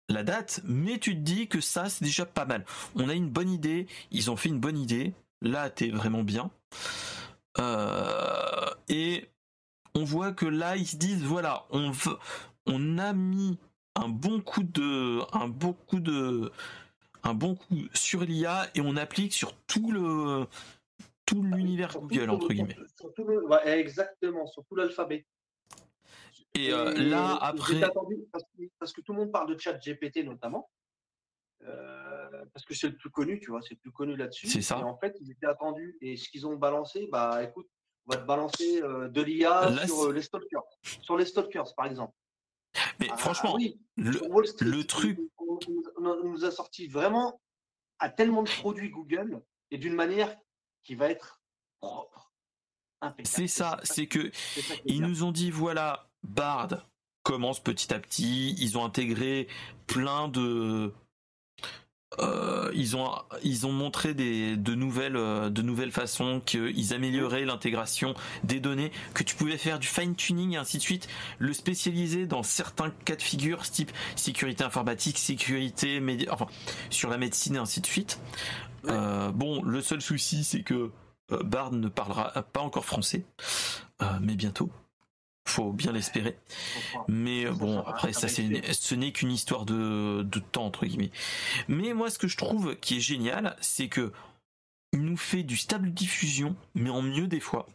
la 0.08 0.22
date, 0.22 0.60
mais 0.64 0.98
tu 0.98 1.14
te 1.14 1.20
dis 1.20 1.48
que 1.48 1.60
ça, 1.60 1.88
c'est 1.88 2.04
déjà 2.04 2.26
pas 2.26 2.44
mal. 2.44 2.64
On 2.94 3.08
a 3.08 3.14
une 3.14 3.30
bonne 3.30 3.50
idée, 3.50 3.86
ils 4.10 4.30
ont 4.30 4.36
fait 4.36 4.48
une 4.48 4.60
bonne 4.60 4.78
idée. 4.78 5.12
Là, 5.42 5.70
t'es 5.70 5.90
vraiment 5.90 6.22
bien. 6.22 6.50
Euh, 7.58 8.70
et 8.88 9.28
on 9.94 10.04
voit 10.04 10.32
que 10.32 10.46
là, 10.46 10.76
ils 10.76 10.86
se 10.86 10.96
disent, 10.96 11.22
voilà, 11.22 11.66
on 11.70 11.92
on 12.66 12.98
a 12.98 13.12
mis 13.12 13.58
un 13.94 14.08
bon 14.08 14.40
coup 14.40 14.62
de, 14.62 15.20
un 15.32 15.48
bon 15.48 15.72
coup 15.72 16.00
de, 16.00 16.52
un 17.22 17.34
bon 17.34 17.54
coup 17.54 17.76
sur 17.94 18.22
l'IA 18.22 18.68
et 18.74 18.80
on 18.80 18.96
applique 18.96 19.32
sur 19.32 19.54
tout 19.66 19.90
le, 19.90 20.46
tout 21.26 21.42
l'univers 21.42 21.92
Google 21.98 22.24
le- 22.26 22.30
entre 22.30 22.48
guillemets. 22.48 22.76
sur 22.98 23.12
tout 23.14 23.24
le- 23.24 23.44
ouais, 23.46 23.78
exactement, 23.80 24.46
sur 24.46 24.64
tout 24.66 24.76
l'alphabet. 24.76 25.26
Et 26.54 26.72
euh, 26.72 26.94
là, 26.94 27.36
après, 27.42 27.82
attendu 27.82 28.16
parce, 28.32 28.44
que, 28.44 28.62
parce 28.78 28.92
que 28.92 29.00
tout 29.02 29.12
le 29.12 29.18
monde 29.18 29.32
parle 29.32 29.54
de 29.54 29.58
chat 29.60 29.74
GPT 29.74 30.24
notamment. 30.24 30.70
Euh, 31.62 32.44
parce 32.52 32.64
que 32.64 32.74
c'est 32.74 32.88
le 32.88 32.96
plus 32.96 33.10
connu, 33.10 33.40
tu 33.40 33.50
vois, 33.50 33.60
c'est 33.62 33.74
le 33.74 33.80
plus 33.80 33.90
connu 33.92 34.16
là-dessus. 34.16 34.46
C'est 34.46 34.62
ça. 34.62 34.78
Et 34.78 34.82
en 34.82 34.96
fait, 34.96 35.16
ils 35.20 35.30
étaient 35.30 35.46
attendus. 35.46 35.96
Et 36.00 36.16
ce 36.16 36.28
qu'ils 36.28 36.46
ont 36.46 36.56
balancé, 36.56 37.08
bah 37.10 37.42
écoute, 37.42 37.66
on 38.06 38.14
va 38.14 38.20
te 38.20 38.26
balancer 38.26 38.80
euh, 38.82 39.08
de 39.08 39.20
l'IA 39.22 39.74
sur 39.86 40.12
les 40.12 40.22
stalkers. 40.22 40.62
Sur 41.02 41.16
les 41.16 41.24
stalkers, 41.26 41.74
par 41.74 41.86
exemple. 41.86 42.14
mais 43.00 43.08
Ah, 43.10 43.16
franchement, 43.16 43.54
oui, 43.54 43.78
le, 43.96 44.12
sur 44.12 44.30
Wall 44.30 44.46
Street, 44.46 44.66
le 44.66 44.84
truc- 44.84 45.18
On, 45.38 45.58
on- 45.98 46.06
on 46.06 46.24
nous 46.30 46.44
a 46.44 46.50
sorti 46.50 46.86
vraiment 46.88 47.40
à 47.98 48.10
tellement 48.10 48.42
de 48.42 48.50
produits 48.50 48.90
Google 48.90 49.40
et 49.70 49.78
d'une 49.78 49.94
manière 49.94 50.34
qui 50.86 50.94
va 50.94 51.08
être 51.10 51.40
propre. 51.80 52.30
c'est 53.24 53.48
ça, 53.48 53.80
c'est 53.82 54.06
que 54.06 54.30
ça 54.32 54.74
Ils 54.86 55.02
nous 55.02 55.24
ont 55.24 55.32
dit 55.32 55.50
voilà, 55.50 56.08
Bard 56.22 56.86
commence 57.24 57.60
petit 57.60 57.92
à 57.92 57.98
petit. 57.98 58.54
Ils 58.60 58.78
ont 58.78 58.84
intégré 58.84 59.48
plein 59.88 60.28
de. 60.28 60.94
euh, 62.20 62.70
ils 62.72 62.96
ont 62.96 63.10
ils 63.42 63.66
ont 63.66 63.72
montré 63.72 64.14
des 64.14 64.56
de 64.56 64.74
nouvelles 64.76 65.16
euh, 65.16 65.50
de 65.50 65.60
nouvelles 65.60 65.90
façons 65.90 66.40
qu'ils 66.40 66.94
amélioraient 66.94 67.44
l'intégration 67.44 68.14
des 68.44 68.60
données 68.60 68.92
que 69.12 69.24
tu 69.24 69.34
pouvais 69.34 69.58
faire 69.58 69.80
du 69.80 69.88
fine 69.88 70.14
tuning 70.14 70.52
et 70.52 70.56
ainsi 70.56 70.76
de 70.78 70.82
suite 70.82 71.08
le 71.38 71.52
spécialiser 71.52 72.26
dans 72.26 72.44
certains 72.44 72.90
cas 73.04 73.16
de 73.16 73.22
figure 73.22 73.68
type 73.68 73.90
sécurité 74.14 74.62
informatique 74.62 75.18
sécurité 75.18 76.00
médi- 76.00 76.28
enfin 76.30 76.46
sur 76.90 77.10
la 77.10 77.18
médecine 77.18 77.56
et 77.56 77.58
ainsi 77.58 77.80
de 77.80 77.86
suite 77.86 78.20
Ouais. 78.86 78.92
Euh, 78.92 79.30
bon 79.32 79.62
le 79.62 79.80
seul 79.82 80.00
souci 80.00 80.44
c'est 80.44 80.62
que 80.62 80.90
euh, 81.32 81.42
Bard 81.42 81.72
ne 81.72 81.88
parlera 81.88 82.30
pas 82.42 82.60
encore 82.60 82.84
français 82.84 83.24
euh, 84.02 84.06
mais 84.20 84.34
bientôt 84.36 84.70
faut 85.48 85.72
bien 85.72 85.92
l'espérer 85.92 86.38
mais 87.08 87.46
bon, 87.50 87.80
après, 87.80 88.12
ça 88.12 88.26
une- 88.42 88.62
ce 88.72 88.94
n'est 88.94 89.12
qu'une 89.12 89.30
histoire 89.30 89.64
de, 89.64 90.22
de 90.24 90.38
temps, 90.40 90.66
entre 90.66 90.86
guillemets. 90.86 91.12
Mais 91.68 91.94
moi, 91.94 92.10
ce 92.10 92.18
que 92.18 92.26
je 92.26 92.36
trouve 92.36 92.74
qui 92.76 92.96
est 92.96 93.00
génial, 93.00 93.56
c'est 93.60 93.88
que 93.88 94.12
il 94.92 95.02
nous 95.02 95.16
fait 95.16 95.44
du 95.44 95.56
stable 95.56 95.92
diffusion, 95.94 96.56
mais 96.74 96.90
en 96.90 97.00
mieux 97.02 97.28
des 97.28 97.38
fois. 97.40 97.68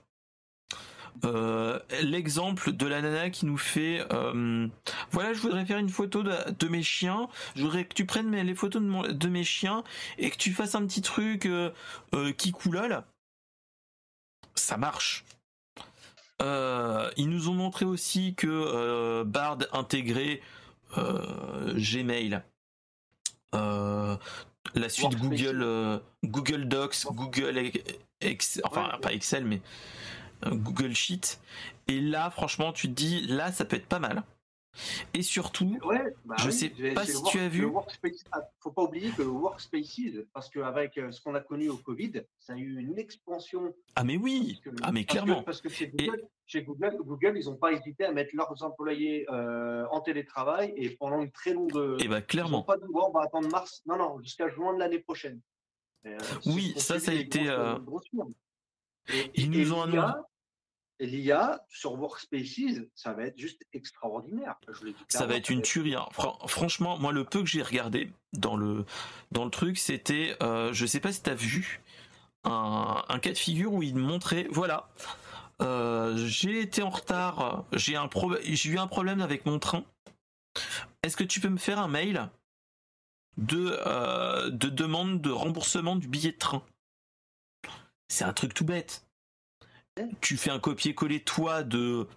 Euh, 1.26 1.80
L'exemple 2.02 2.72
de 2.72 2.86
la 2.88 3.02
nana 3.02 3.30
qui 3.30 3.46
nous 3.46 3.58
fait 3.58 4.06
euh, 4.12 4.68
voilà 5.12 5.34
je 5.34 5.40
voudrais 5.40 5.66
faire 5.66 5.78
une 5.78 5.90
photo 5.90 6.24
de, 6.24 6.34
de 6.52 6.68
mes 6.68 6.82
chiens. 6.84 7.28
Je 7.56 7.62
voudrais 7.64 7.86
que 7.86 7.94
tu 7.94 8.06
prennes 8.06 8.30
mes- 8.30 8.44
les 8.44 8.56
photos 8.56 8.82
de, 8.82 8.88
mon- 8.88 9.08
de 9.08 9.28
mes 9.28 9.44
chiens 9.44 9.84
et 10.18 10.30
que 10.32 10.38
tu 10.38 10.52
fasses 10.54 10.74
un 10.76 10.86
petit 10.88 11.02
truc 11.02 11.46
euh, 11.46 11.72
qui 12.38 12.52
coulole 12.52 13.04
ça 14.56 14.78
marche. 14.78 15.24
Ils 16.40 17.30
nous 17.30 17.50
ont 17.50 17.54
montré 17.54 17.86
aussi 17.86 18.34
que 18.36 19.22
Bard 19.24 19.60
intégrait 19.74 20.42
Gmail, 20.98 22.42
euh, 23.56 24.18
la 24.76 24.90
suite. 24.90 25.16
Google, 25.18 25.62
euh, 25.62 26.00
Google 26.26 26.68
Docs, 26.68 27.06
Google 27.12 27.72
Ex- 28.22 28.60
enfin 28.64 28.98
pas 29.02 29.14
Excel 29.14 29.46
mais 29.46 29.62
Google 30.50 30.94
Sheet. 30.94 31.40
Et 31.88 32.00
là, 32.02 32.30
franchement, 32.32 32.72
tu 32.74 32.88
te 32.88 32.94
dis 32.94 33.22
là, 33.28 33.52
ça 33.52 33.66
peut 33.66 33.76
être 33.76 33.88
pas 33.88 34.00
mal. 34.00 34.24
Et 35.14 35.22
surtout, 35.22 35.78
Ouais, 35.84 36.02
bah 36.24 36.36
Je 36.40 36.46
oui, 36.46 36.54
sais 36.54 36.70
pas 36.94 37.06
si 37.06 37.22
tu 37.24 37.40
as 37.42 37.50
vu. 37.50 37.66
workspace- 37.66 38.24
ah, 38.32 38.40
faut 38.62 38.72
pas 38.72 38.84
oublier 38.84 39.10
que 39.12 39.22
le 39.22 39.28
Workspaces, 39.28 40.24
parce 40.32 40.50
qu'avec 40.50 40.94
ce 41.12 41.20
qu'on 41.22 41.36
a 41.36 41.42
connu 41.42 41.68
au 41.68 41.76
Covid, 41.76 42.24
ça 42.40 42.54
a 42.54 42.56
eu 42.56 42.80
une 42.80 42.98
expansion. 42.98 43.76
ah 43.98 44.06
mais 44.06 44.16
oui, 44.16 44.62
parce 44.64 44.76
que- 44.78 44.82
ah 44.84 44.92
mais 44.94 45.04
parce 45.04 45.20
que- 45.20 45.24
clairement. 45.26 45.44
Parce 45.44 45.60
que, 45.60 45.68
chez, 45.68 45.88
Google, 45.88 46.22
chez 46.46 46.64
Google, 46.64 46.96
Google, 47.02 47.34
ils 47.38 47.48
n'ont 47.48 47.58
pas 47.58 47.74
hésité 47.74 48.06
à 48.06 48.14
mettre 48.14 48.34
leurs 48.34 48.64
employés 48.64 49.26
euh, 49.30 49.86
en 49.92 50.00
télétravail 50.00 50.74
et 50.78 50.92
pendant 50.92 51.20
une 51.20 51.32
très 51.32 51.52
longue. 51.54 51.72
Et 51.76 51.76
bah 51.76 51.90
ils 52.06 52.10
n'ont 52.10 52.22
clairement. 52.22 52.62
pas 52.62 52.78
dit 52.78 52.86
bon, 52.94 53.08
on 53.10 53.12
va 53.12 53.24
attendre 53.26 53.50
mars. 53.50 53.82
Non, 53.86 53.98
non, 53.98 54.22
jusqu'à 54.22 54.48
juin 54.48 54.74
de 54.74 54.80
l'année 54.80 55.00
prochaine. 55.00 55.42
Euh, 56.06 56.18
Oui, 56.46 56.74
ça, 56.78 56.98
ça 56.98 57.12
a 57.12 57.14
été, 57.16 57.40
grosses- 57.40 57.50
euh, 57.52 57.80
grosses 57.80 58.08
firmes. 58.10 58.34
Et- 59.10 59.32
ils 59.36 59.44
et 59.58 59.64
nous 59.66 59.74
ont 59.74 59.82
annoncé- 59.82 60.14
l'IA 61.06 61.66
sur 61.70 61.94
Workspaces, 61.94 62.82
ça 62.96 63.14
va 63.14 63.24
être 63.24 63.38
juste 63.38 63.66
extraordinaire. 63.74 64.56
ça 65.10 65.26
va 65.26 65.36
être 65.36 65.50
une 65.50 65.62
tuerie. 65.62 65.96
Hein. 65.96 66.08
franchement, 66.48 66.98
moi, 66.98 67.12
le 67.12 67.24
peu 67.24 67.40
que 67.40 67.48
j'ai 67.48 67.62
regardé 67.62 68.12
dans 68.34 68.56
le, 68.56 68.86
dans 69.32 69.46
le 69.46 69.52
truc, 69.52 69.78
c'était, 69.78 70.36
euh, 70.42 70.72
je 70.74 70.86
sais 70.86 71.00
pas 71.00 71.12
si 71.12 71.24
tu 71.24 71.30
as 71.30 71.36
vu, 71.36 71.82
un, 72.44 73.20
cas 73.22 73.32
de 73.32 73.38
figure 73.38 73.74
où 73.74 73.84
il 73.84 73.96
montrait, 73.96 74.48
voilà, 74.52 74.90
euh, 75.62 76.16
j'ai 76.18 76.62
été 76.62 76.82
en 76.82 76.90
retard, 76.90 77.66
j'ai 77.74 77.94
eu 77.94 78.78
un 78.78 78.88
problème 78.88 79.22
avec 79.22 79.46
mon 79.46 79.60
train. 79.60 79.84
Est-ce 81.04 81.18
que 81.18 81.24
tu 81.24 81.40
peux 81.40 81.50
me 81.50 81.58
faire 81.58 81.80
un 81.80 81.88
mail 81.88 82.30
de, 83.38 83.80
euh, 83.88 84.50
de 84.50 84.70
demande 84.70 85.22
de 85.22 85.32
remboursement 85.32 85.96
du 85.96 86.08
billet 86.08 86.32
de 86.32 86.38
train? 86.38 86.64
C'est 88.08 88.26
un 88.26 88.34
truc 88.34 88.54
tout 88.54 88.66
bête 88.66 89.06
tu 90.22 90.38
fais 90.38 90.50
un 90.50 90.60
copier-coller 90.60 91.22
toi 91.22 91.64
de 91.64 92.08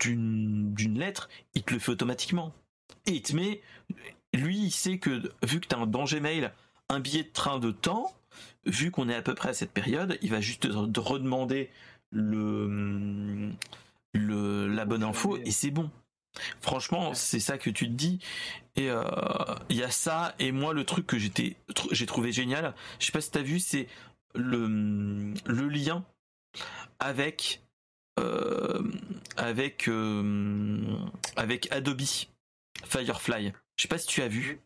d'une 0.00 0.98
lettre, 0.98 1.28
il 1.54 1.62
te 1.62 1.72
le 1.72 1.78
fait 1.78 1.92
automatiquement. 1.92 2.52
Et 3.06 3.12
il 3.12 3.22
te 3.22 3.36
met, 3.36 3.60
lui, 4.34 4.58
il 4.58 4.70
sait 4.70 4.98
que 4.98 5.30
vu 5.46 5.60
que 5.60 5.68
tu 5.68 5.74
as 5.74 5.78
un 5.78 5.86
danger 5.86 6.20
mail, 6.20 6.52
un 6.88 7.00
billet 7.00 7.22
de 7.22 7.28
train 7.28 7.58
de 7.58 7.70
temps, 7.70 8.12
vu 8.64 8.90
qu'on 8.90 9.08
est 9.08 9.14
à 9.14 9.22
peu 9.22 9.34
près 9.34 9.50
à 9.50 9.54
cette 9.54 9.70
période, 9.70 10.18
il 10.22 10.30
va 10.30 10.40
juste 10.40 10.68
te 10.92 11.00
redemander 11.00 11.70
le, 12.10 13.50
le 14.14 14.66
la 14.68 14.84
bonne 14.84 15.02
info 15.02 15.36
et 15.36 15.50
c'est 15.50 15.70
bon. 15.70 15.90
Franchement, 16.60 17.14
c'est 17.14 17.40
ça 17.40 17.58
que 17.58 17.70
tu 17.70 17.86
te 17.86 17.92
dis. 17.92 18.20
Et 18.76 18.90
euh, 18.90 19.02
il 19.68 19.76
y 19.76 19.82
a 19.82 19.90
ça. 19.90 20.34
Et 20.38 20.50
moi, 20.52 20.72
le 20.72 20.84
truc 20.84 21.06
que 21.06 21.18
j'étais, 21.18 21.56
j'ai 21.90 22.06
trouvé 22.06 22.32
génial, 22.32 22.74
je 22.98 23.06
sais 23.06 23.12
pas 23.12 23.20
si 23.20 23.30
tu 23.30 23.38
as 23.38 23.42
vu, 23.42 23.60
c'est 23.60 23.88
le, 24.34 25.34
le 25.46 25.68
lien 25.68 26.04
avec 26.98 27.62
euh, 28.18 28.82
avec 29.36 29.88
euh, 29.88 30.96
avec 31.36 31.70
Adobe 31.72 32.02
Firefly. 32.84 33.52
Je 33.76 33.82
sais 33.82 33.88
pas 33.88 33.98
si 33.98 34.06
tu 34.06 34.22
as 34.22 34.28
vu. 34.28 34.60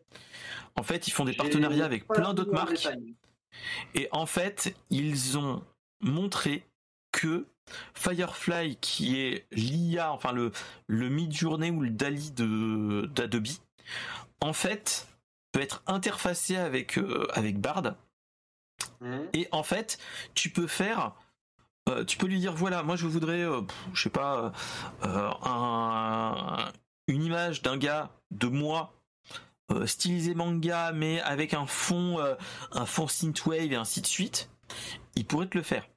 En 0.75 0.83
fait, 0.83 1.07
ils 1.07 1.11
font 1.11 1.25
des 1.25 1.33
partenariats 1.33 1.85
avec 1.85 2.07
plein 2.07 2.33
d'autres 2.33 2.53
marques. 2.53 2.87
Et 3.93 4.07
en 4.11 4.25
fait, 4.25 4.75
ils 4.89 5.37
ont 5.37 5.63
montré 6.01 6.65
que 7.11 7.45
Firefly, 7.93 8.77
qui 8.77 9.19
est 9.19 9.45
l'IA, 9.51 10.11
enfin 10.11 10.31
le, 10.31 10.51
le 10.87 11.09
mid-journée 11.09 11.69
ou 11.69 11.81
le 11.81 11.91
DALI 11.91 12.31
de 12.31 13.09
d'Adobe, 13.13 13.47
en 14.41 14.53
fait, 14.53 15.07
peut 15.51 15.61
être 15.61 15.83
interfacé 15.85 16.57
avec, 16.57 16.97
euh, 16.97 17.27
avec 17.33 17.59
Bard. 17.59 17.95
Mmh. 18.99 19.19
Et 19.33 19.47
en 19.51 19.63
fait, 19.63 19.99
tu 20.33 20.49
peux 20.49 20.67
faire 20.67 21.13
euh, 21.89 22.05
tu 22.05 22.17
peux 22.17 22.27
lui 22.27 22.39
dire 22.39 22.53
voilà, 22.53 22.81
moi 22.83 22.95
je 22.95 23.07
voudrais, 23.07 23.41
euh, 23.41 23.61
je 23.93 24.03
sais 24.03 24.09
pas, 24.09 24.53
euh, 25.03 26.71
une 27.07 27.23
image 27.23 27.61
d'un 27.61 27.77
gars 27.77 28.09
de 28.31 28.47
moi 28.47 28.93
stylisé 29.85 30.35
manga, 30.35 30.91
mais 30.93 31.19
avec 31.21 31.53
un 31.53 31.65
fond, 31.65 32.19
un 32.73 32.85
fond 32.85 33.07
synthwave 33.07 33.71
et 33.71 33.75
ainsi 33.75 34.01
de 34.01 34.05
suite. 34.05 34.49
Il 35.15 35.25
pourrait 35.25 35.47
te 35.47 35.57
le 35.57 35.63
faire. 35.63 35.87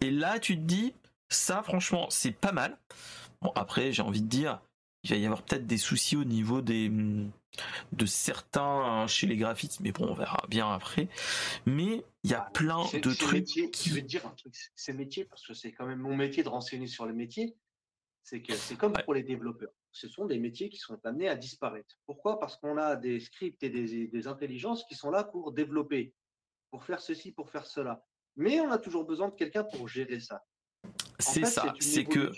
Et 0.00 0.10
là, 0.10 0.38
tu 0.38 0.56
te 0.56 0.62
dis, 0.62 0.92
ça, 1.28 1.62
franchement, 1.62 2.08
c'est 2.10 2.32
pas 2.32 2.52
mal. 2.52 2.76
Bon, 3.40 3.52
après, 3.54 3.92
j'ai 3.92 4.02
envie 4.02 4.20
de 4.20 4.28
dire, 4.28 4.60
il 5.04 5.10
va 5.10 5.16
y 5.16 5.24
avoir 5.24 5.42
peut-être 5.42 5.66
des 5.66 5.78
soucis 5.78 6.16
au 6.16 6.24
niveau 6.24 6.60
des 6.60 6.90
de 7.92 8.06
certains 8.06 8.62
hein, 8.62 9.06
chez 9.06 9.26
les 9.26 9.36
graphistes, 9.36 9.80
mais 9.80 9.92
bon, 9.92 10.08
on 10.08 10.14
verra 10.14 10.44
bien 10.48 10.72
après. 10.72 11.08
Mais 11.66 12.04
il 12.22 12.30
y 12.30 12.34
a 12.34 12.42
plein 12.52 12.84
de 12.92 13.14
trucs. 13.14 13.44
qui... 13.44 13.88
Je 13.88 13.94
vais 13.94 14.02
te 14.02 14.06
dire 14.06 14.26
un 14.26 14.30
truc, 14.30 14.54
c'est 14.74 14.92
métier 14.92 15.24
parce 15.24 15.46
que 15.46 15.54
c'est 15.54 15.72
quand 15.72 15.86
même 15.86 16.00
mon 16.00 16.16
métier 16.16 16.42
de 16.42 16.48
renseigner 16.48 16.86
sur 16.86 17.06
le 17.06 17.12
métier. 17.12 17.56
C'est 18.22 18.42
que 18.42 18.54
c'est 18.54 18.76
comme 18.76 18.92
pour 19.04 19.14
les 19.14 19.22
développeurs. 19.22 19.72
Ce 19.92 20.06
sont 20.06 20.26
des 20.26 20.38
métiers 20.38 20.68
qui 20.68 20.76
sont 20.76 20.98
amenés 21.04 21.28
à 21.28 21.34
disparaître. 21.34 21.96
Pourquoi? 22.06 22.38
Parce 22.38 22.56
qu'on 22.56 22.76
a 22.76 22.94
des 22.94 23.18
scripts 23.18 23.62
et 23.62 23.70
des, 23.70 24.06
des 24.06 24.26
intelligences 24.28 24.84
qui 24.84 24.94
sont 24.94 25.10
là 25.10 25.24
pour 25.24 25.52
développer, 25.52 26.14
pour 26.70 26.84
faire 26.84 27.00
ceci, 27.00 27.32
pour 27.32 27.50
faire 27.50 27.66
cela. 27.66 28.04
Mais 28.36 28.60
on 28.60 28.70
a 28.70 28.78
toujours 28.78 29.04
besoin 29.04 29.28
de 29.28 29.34
quelqu'un 29.34 29.64
pour 29.64 29.88
gérer 29.88 30.20
ça. 30.20 30.44
C'est 31.18 31.44
ça, 31.44 31.74
c'est 31.80 32.04
que 32.04 32.30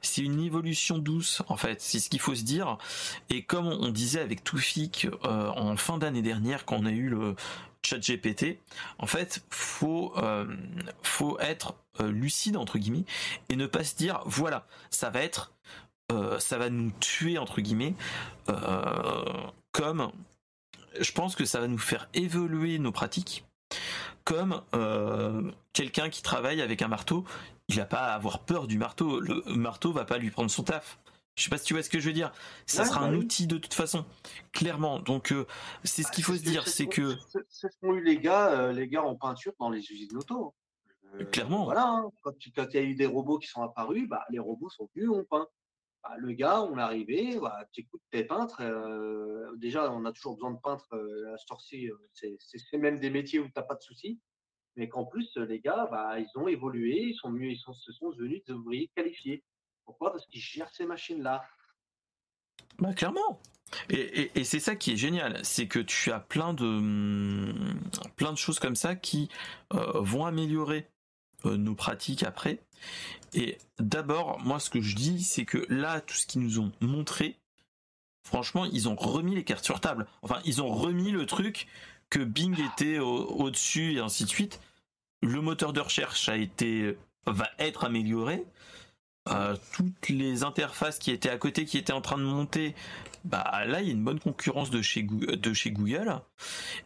c'est 0.00 0.22
une 0.22 0.40
évolution 0.40 0.98
douce, 0.98 1.42
en 1.48 1.56
fait, 1.56 1.80
c'est 1.80 1.98
ce 1.98 2.10
qu'il 2.10 2.20
faut 2.20 2.34
se 2.34 2.42
dire. 2.42 2.78
Et 3.30 3.42
comme 3.42 3.66
on 3.66 3.88
disait 3.88 4.20
avec 4.20 4.44
Toufik 4.44 5.06
euh, 5.24 5.48
en 5.48 5.76
fin 5.76 5.98
d'année 5.98 6.22
dernière, 6.22 6.64
quand 6.64 6.76
on 6.76 6.86
a 6.86 6.90
eu 6.90 7.08
le 7.08 7.34
chat 7.82 7.98
GPT, 7.98 8.58
en 8.98 9.06
fait, 9.06 9.44
faut, 9.50 10.12
euh, 10.18 10.46
faut 11.02 11.38
être 11.40 11.74
euh, 12.00 12.10
lucide, 12.10 12.56
entre 12.56 12.78
guillemets, 12.78 13.04
et 13.48 13.56
ne 13.56 13.66
pas 13.66 13.84
se 13.84 13.96
dire, 13.96 14.22
voilà, 14.26 14.66
ça 14.90 15.10
va 15.10 15.20
être, 15.20 15.52
ça 16.40 16.58
va 16.58 16.68
nous 16.68 16.90
tuer, 17.00 17.38
entre 17.38 17.62
guillemets, 17.62 17.94
comme 19.72 20.12
je 21.00 21.12
pense 21.12 21.34
que 21.34 21.46
ça 21.46 21.58
va 21.58 21.68
nous 21.68 21.78
faire 21.78 22.06
évoluer 22.12 22.78
nos 22.78 22.92
pratiques 22.92 23.46
comme 24.24 24.62
quelqu'un 25.72 26.08
qui 26.08 26.22
travaille 26.22 26.62
avec 26.62 26.82
un 26.82 26.88
marteau, 26.88 27.24
il 27.68 27.76
va 27.76 27.84
pas 27.84 28.14
avoir 28.14 28.44
peur 28.44 28.66
du 28.66 28.78
marteau. 28.78 29.20
Le 29.20 29.42
marteau 29.46 29.92
va 29.92 30.04
pas 30.04 30.18
lui 30.18 30.30
prendre 30.30 30.50
son 30.50 30.62
taf. 30.62 30.98
Je 31.34 31.44
sais 31.44 31.50
pas 31.50 31.56
si 31.56 31.64
tu 31.64 31.74
vois 31.74 31.82
ce 31.82 31.88
que 31.88 31.98
je 31.98 32.06
veux 32.06 32.12
dire. 32.12 32.32
Ça 32.66 32.84
sera 32.84 33.00
bah 33.00 33.06
un 33.06 33.14
outil 33.14 33.46
de 33.46 33.56
toute 33.56 33.72
façon, 33.72 34.04
clairement. 34.52 34.98
Donc 34.98 35.32
euh, 35.32 35.46
c'est 35.82 36.02
ce 36.02 36.08
bah, 36.08 36.14
qu'il 36.14 36.24
faut 36.24 36.34
se 36.34 36.42
dire, 36.42 36.68
c'est 36.68 36.86
que 36.86 37.16
c'est 37.48 37.72
ce 37.72 37.78
qu'ont 37.80 37.94
eu 37.94 38.04
les 38.04 38.18
gars, 38.18 38.50
euh, 38.50 38.72
les 38.72 38.86
gars 38.86 39.02
en 39.02 39.16
peinture 39.16 39.52
dans 39.58 39.70
les 39.70 39.80
usines 39.80 40.14
auto. 40.16 40.54
Euh, 41.14 41.24
clairement. 41.24 41.64
Voilà. 41.64 41.86
Hein. 41.86 42.10
Quand, 42.22 42.34
il 42.44 42.74
y 42.74 42.78
a 42.78 42.82
eu 42.82 42.94
des 42.94 43.06
robots 43.06 43.38
qui 43.38 43.48
sont 43.48 43.62
apparus, 43.62 44.06
bah, 44.08 44.24
les 44.30 44.38
robots 44.38 44.68
sont 44.68 44.88
venus, 44.94 45.10
on 45.10 45.24
peint. 45.24 45.46
Bah, 46.02 46.16
le 46.18 46.32
gars, 46.32 46.62
on 46.62 46.78
est 46.78 46.82
arrivé, 46.82 47.38
bah, 47.40 47.64
tu 47.72 47.82
écoutes 47.82 48.02
tes 48.10 48.24
peintres. 48.24 48.62
déjà, 49.56 49.92
on 49.92 50.04
a 50.04 50.12
toujours 50.12 50.34
besoin 50.34 50.52
de 50.52 50.60
peintres 50.62 50.94
à 51.32 51.36
ce 51.38 52.58
c'est 52.58 52.78
même 52.78 52.98
des 52.98 53.10
métiers 53.10 53.38
où 53.38 53.44
tu 53.44 53.52
n'as 53.56 53.62
pas 53.62 53.74
de 53.74 53.82
soucis 53.82 54.20
mais 54.76 54.88
qu'en 54.88 55.04
plus, 55.04 55.36
les 55.36 55.60
gars, 55.60 55.86
bah, 55.90 56.18
ils 56.18 56.38
ont 56.38 56.48
évolué, 56.48 57.08
ils 57.08 57.14
sont 57.14 57.30
mieux, 57.30 57.50
ils 57.50 57.58
se 57.58 57.92
sont 57.92 58.10
devenus 58.10 58.42
des 58.46 58.52
ouvriers 58.54 58.90
qualifiés. 58.94 59.44
Pourquoi? 59.84 60.12
Parce 60.12 60.26
qu'ils 60.26 60.40
gèrent 60.40 60.70
ces 60.72 60.86
machines-là. 60.86 61.44
Bah, 62.78 62.94
clairement. 62.94 63.40
Et, 63.88 64.44
c'est 64.44 64.60
ça 64.60 64.76
qui 64.76 64.92
est 64.92 64.96
génial, 64.96 65.42
c'est 65.44 65.66
que 65.66 65.78
tu 65.78 66.12
as 66.12 66.20
plein 66.20 66.52
de, 66.52 66.64
hum, 66.64 67.80
plein 68.16 68.30
de 68.32 68.36
choses 68.36 68.58
comme 68.58 68.76
ça 68.76 68.94
qui 68.96 69.30
euh, 69.72 70.00
vont 70.00 70.26
améliorer 70.26 70.78
euh, 70.78 70.91
nos 71.44 71.74
pratiques 71.74 72.22
après. 72.22 72.60
Et 73.34 73.58
d'abord, 73.78 74.40
moi, 74.40 74.60
ce 74.60 74.70
que 74.70 74.80
je 74.80 74.94
dis, 74.94 75.22
c'est 75.22 75.44
que 75.44 75.64
là, 75.68 76.00
tout 76.00 76.14
ce 76.14 76.26
qu'ils 76.26 76.42
nous 76.42 76.58
ont 76.58 76.72
montré, 76.80 77.38
franchement, 78.24 78.64
ils 78.66 78.88
ont 78.88 78.96
remis 78.96 79.34
les 79.34 79.44
cartes 79.44 79.64
sur 79.64 79.80
table. 79.80 80.06
Enfin, 80.22 80.40
ils 80.44 80.62
ont 80.62 80.72
remis 80.72 81.10
le 81.10 81.26
truc 81.26 81.66
que 82.10 82.18
Bing 82.18 82.58
était 82.60 82.98
au-dessus 82.98 83.94
et 83.94 84.00
ainsi 84.00 84.24
de 84.24 84.28
suite. 84.28 84.60
Le 85.22 85.40
moteur 85.40 85.72
de 85.72 85.80
recherche 85.80 86.28
a 86.28 86.36
été 86.36 86.96
va 87.26 87.48
être 87.58 87.84
amélioré. 87.84 88.44
Euh, 89.28 89.56
toutes 89.72 90.08
les 90.08 90.42
interfaces 90.42 90.98
qui 90.98 91.12
étaient 91.12 91.30
à 91.30 91.38
côté, 91.38 91.64
qui 91.64 91.78
étaient 91.78 91.92
en 91.92 92.00
train 92.00 92.18
de 92.18 92.24
monter, 92.24 92.74
bah 93.24 93.64
là 93.66 93.80
il 93.80 93.86
y 93.86 93.90
a 93.90 93.92
une 93.92 94.02
bonne 94.02 94.18
concurrence 94.18 94.70
de 94.70 94.82
chez 94.82 95.04
Google, 95.04 95.40
de 95.40 95.52
chez 95.52 95.70
Google. 95.70 96.20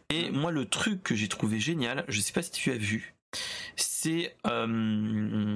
Et 0.09 0.29
moi 0.29 0.51
le 0.51 0.65
truc 0.65 1.01
que 1.01 1.15
j'ai 1.15 1.27
trouvé 1.27 1.59
génial, 1.59 2.05
je 2.07 2.21
sais 2.21 2.33
pas 2.33 2.43
si 2.43 2.51
tu 2.51 2.71
as 2.71 2.77
vu, 2.77 3.15
c'est 4.07 4.35
euh, 4.47 5.55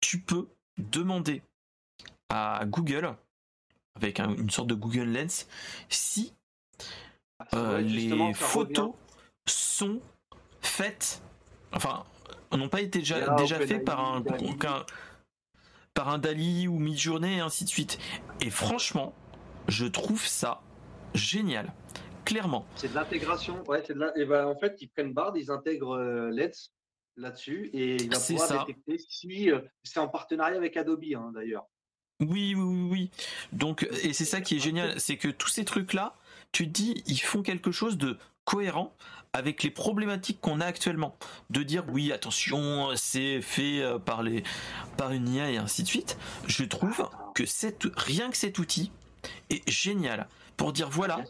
tu 0.00 0.20
peux 0.20 0.46
demander 0.78 1.42
à 2.28 2.62
Google 2.66 3.14
avec 3.96 4.20
une 4.20 4.50
sorte 4.50 4.68
de 4.68 4.74
Google 4.74 5.12
Lens 5.12 5.48
si 5.88 6.34
euh, 7.52 7.80
les 7.80 8.32
photos 8.34 8.92
sont 9.46 10.00
faites, 10.60 11.22
enfin, 11.72 12.04
n'ont 12.52 12.68
pas 12.68 12.80
été 12.80 13.00
déjà, 13.00 13.34
déjà 13.34 13.58
faites 13.58 13.84
par 13.84 14.00
un, 14.00 14.22
par 15.94 16.08
un 16.08 16.18
Dali 16.18 16.68
ou 16.68 16.78
Midjourney 16.78 17.38
et 17.38 17.40
ainsi 17.40 17.64
de 17.64 17.68
suite. 17.68 17.98
Et 18.40 18.50
franchement, 18.50 19.14
je 19.68 19.86
trouve 19.86 20.24
ça 20.24 20.62
génial. 21.14 21.72
Clairement. 22.24 22.66
C'est 22.76 22.88
de 22.88 22.94
l'intégration. 22.94 23.62
Ouais, 23.64 23.82
et 24.16 24.24
ben, 24.24 24.46
en 24.46 24.56
fait, 24.56 24.76
ils 24.80 24.88
prennent 24.88 25.12
Bard, 25.12 25.36
ils 25.36 25.50
intègrent 25.50 25.96
euh, 25.96 26.30
Let's 26.30 26.73
là-dessus 27.16 27.70
et 27.72 27.96
il 27.96 28.10
va 28.10 28.18
pouvoir 28.18 28.66
détecter 28.66 28.98
si 29.08 29.50
euh, 29.50 29.60
c'est 29.82 30.00
en 30.00 30.08
partenariat 30.08 30.56
avec 30.56 30.76
Adobe 30.76 31.04
hein, 31.16 31.32
d'ailleurs. 31.34 31.66
Oui, 32.20 32.54
oui, 32.54 32.62
oui, 32.62 32.88
oui. 32.90 33.10
Donc, 33.52 33.88
et 34.02 34.12
c'est 34.12 34.24
ça 34.24 34.40
qui 34.40 34.56
est 34.56 34.60
génial, 34.60 35.00
c'est 35.00 35.16
que 35.16 35.28
tous 35.28 35.48
ces 35.48 35.64
trucs-là, 35.64 36.14
tu 36.52 36.66
te 36.66 36.70
dis, 36.70 37.02
ils 37.06 37.20
font 37.20 37.42
quelque 37.42 37.72
chose 37.72 37.98
de 37.98 38.18
cohérent 38.44 38.94
avec 39.32 39.62
les 39.62 39.70
problématiques 39.70 40.40
qu'on 40.40 40.60
a 40.60 40.66
actuellement. 40.66 41.16
De 41.50 41.62
dire 41.62 41.84
oui, 41.88 42.12
attention, 42.12 42.90
c'est 42.94 43.42
fait 43.42 43.82
euh, 43.82 43.98
par 43.98 44.22
les 44.22 44.44
par 44.96 45.12
une 45.12 45.28
IA 45.28 45.50
et 45.50 45.56
ainsi 45.56 45.82
de 45.82 45.88
suite. 45.88 46.16
Je 46.46 46.64
trouve 46.64 47.08
que 47.34 47.44
cette, 47.44 47.86
rien 47.96 48.30
que 48.30 48.36
cet 48.36 48.58
outil 48.58 48.92
est 49.50 49.68
génial 49.68 50.28
pour 50.56 50.72
dire 50.72 50.88
voilà, 50.88 51.24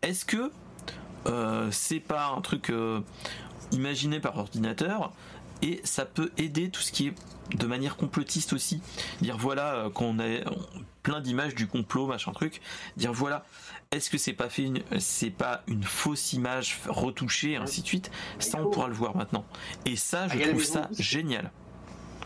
est-ce 0.00 0.24
que 0.24 0.50
euh, 1.26 1.70
c'est 1.70 2.00
pas 2.00 2.28
un 2.36 2.40
truc 2.40 2.70
euh, 2.70 3.00
imaginé 3.72 4.20
par 4.20 4.38
ordinateur 4.38 5.12
et 5.62 5.80
ça 5.84 6.04
peut 6.04 6.30
aider 6.38 6.70
tout 6.70 6.80
ce 6.80 6.92
qui 6.92 7.08
est 7.08 7.14
de 7.56 7.66
manière 7.66 7.96
complotiste 7.96 8.52
aussi. 8.52 8.82
Dire 9.20 9.36
voilà, 9.36 9.90
quand 9.94 10.06
on 10.06 10.18
a 10.18 10.40
plein 11.02 11.20
d'images 11.20 11.54
du 11.54 11.66
complot, 11.66 12.06
machin 12.06 12.32
truc, 12.32 12.60
dire 12.96 13.12
voilà, 13.12 13.44
est-ce 13.90 14.10
que 14.10 14.18
c'est 14.18 14.32
pas 14.32 14.48
fait 14.48 14.70
c'est 14.98 15.30
pas 15.30 15.62
une 15.66 15.84
fausse 15.84 16.32
image 16.32 16.80
retouchée, 16.88 17.56
ainsi 17.56 17.82
de 17.82 17.86
suite. 17.86 18.10
Ça, 18.38 18.58
on 18.58 18.70
pourra 18.70 18.88
le 18.88 18.94
voir 18.94 19.16
maintenant. 19.16 19.44
Et 19.86 19.96
ça, 19.96 20.28
je 20.28 20.38
ah, 20.42 20.48
trouve 20.48 20.64
ça 20.64 20.88
génial. 20.98 21.50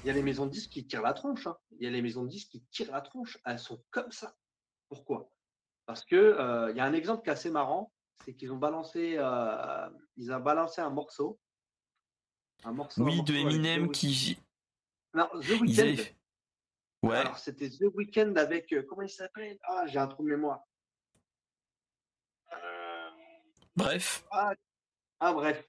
Il 0.04 0.08
y 0.08 0.10
a 0.10 0.12
les 0.12 0.22
maisons 0.22 0.46
de 0.46 0.52
disques 0.52 0.70
qui 0.70 0.86
tirent 0.86 1.02
la 1.02 1.12
tronche. 1.12 1.46
Hein. 1.46 1.56
Il 1.78 1.84
y 1.84 1.88
a 1.88 1.90
les 1.90 2.02
maisons 2.02 2.22
de 2.22 2.28
disques 2.28 2.50
qui 2.50 2.62
tirent 2.70 2.92
la 2.92 3.00
tronche. 3.00 3.38
Elles 3.44 3.58
sont 3.58 3.82
comme 3.90 4.12
ça. 4.12 4.36
Pourquoi? 4.88 5.30
Parce 5.86 6.04
que 6.04 6.16
euh, 6.16 6.70
il 6.70 6.76
y 6.76 6.80
a 6.80 6.84
un 6.84 6.92
exemple 6.92 7.22
qui 7.24 7.30
est 7.30 7.32
assez 7.32 7.50
marrant, 7.50 7.92
c'est 8.24 8.34
qu'ils 8.34 8.52
ont 8.52 8.56
balancé, 8.56 9.16
euh, 9.18 9.88
ils 10.16 10.32
ont 10.32 10.40
balancé 10.40 10.80
un 10.80 10.90
morceau, 10.90 11.38
un 12.64 12.72
morceau. 12.72 13.04
Oui, 13.04 13.22
de 13.22 13.34
Eminem 13.34 13.90
qui. 13.90 14.38
Non, 15.14 15.28
The 15.40 15.60
Weeknd. 15.60 16.02
Ouais. 17.02 17.16
Alors 17.18 17.38
c'était 17.38 17.70
The 17.70 17.84
Weeknd 17.94 18.34
avec 18.36 18.72
euh, 18.72 18.82
comment 18.88 19.02
il 19.02 19.10
s'appelle? 19.10 19.58
Ah, 19.64 19.86
j'ai 19.86 19.98
un 19.98 20.06
trou 20.06 20.24
de 20.24 20.30
mémoire. 20.30 20.62
Bref. 23.76 24.24
Ah, 24.30 24.54
ah, 25.20 25.32
bref. 25.34 25.68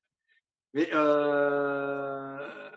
Mais 0.73 0.89
euh... 0.93 2.71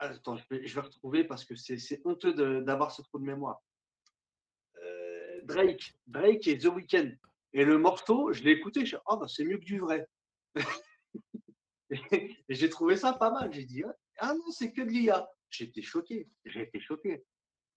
attends, 0.00 0.36
je 0.36 0.44
vais, 0.50 0.66
je 0.66 0.74
vais, 0.74 0.80
retrouver 0.80 1.24
parce 1.24 1.44
que 1.44 1.54
c'est 1.54 2.00
honteux 2.04 2.34
d'avoir 2.62 2.90
ce 2.90 3.02
trou 3.02 3.20
de 3.20 3.24
mémoire. 3.24 3.62
Euh, 4.82 5.40
Drake, 5.44 5.94
Drake 6.06 6.46
et 6.48 6.58
The 6.58 6.66
Weeknd. 6.66 7.12
Et 7.52 7.64
le 7.64 7.78
morceau, 7.78 8.32
je 8.32 8.42
l'ai 8.42 8.52
écouté, 8.52 8.84
je 8.84 8.96
oh, 9.06 9.16
bah, 9.16 9.26
c'est 9.28 9.44
mieux 9.44 9.58
que 9.58 9.64
du 9.64 9.78
vrai. 9.80 10.06
et 11.90 12.36
j'ai 12.48 12.68
trouvé 12.68 12.96
ça 12.96 13.12
pas 13.12 13.30
mal. 13.30 13.52
J'ai 13.52 13.64
dit, 13.64 13.82
ah 14.18 14.34
non, 14.34 14.50
c'est 14.50 14.72
que 14.72 14.82
de 14.82 14.90
l'IA. 14.90 15.28
J'étais 15.50 15.82
choqué. 15.82 16.28
J'ai 16.44 16.62
été 16.62 16.80
choqué. 16.80 17.24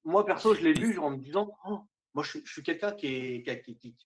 Moi, 0.04 0.26
perso, 0.26 0.54
je 0.54 0.62
l'ai 0.62 0.74
vu 0.74 0.98
en 0.98 1.12
me 1.12 1.18
disant, 1.18 1.56
oh, 1.66 1.82
moi, 2.14 2.24
je, 2.24 2.40
suis 2.46 2.64
quelqu'un 2.64 2.92
qui, 2.92 3.44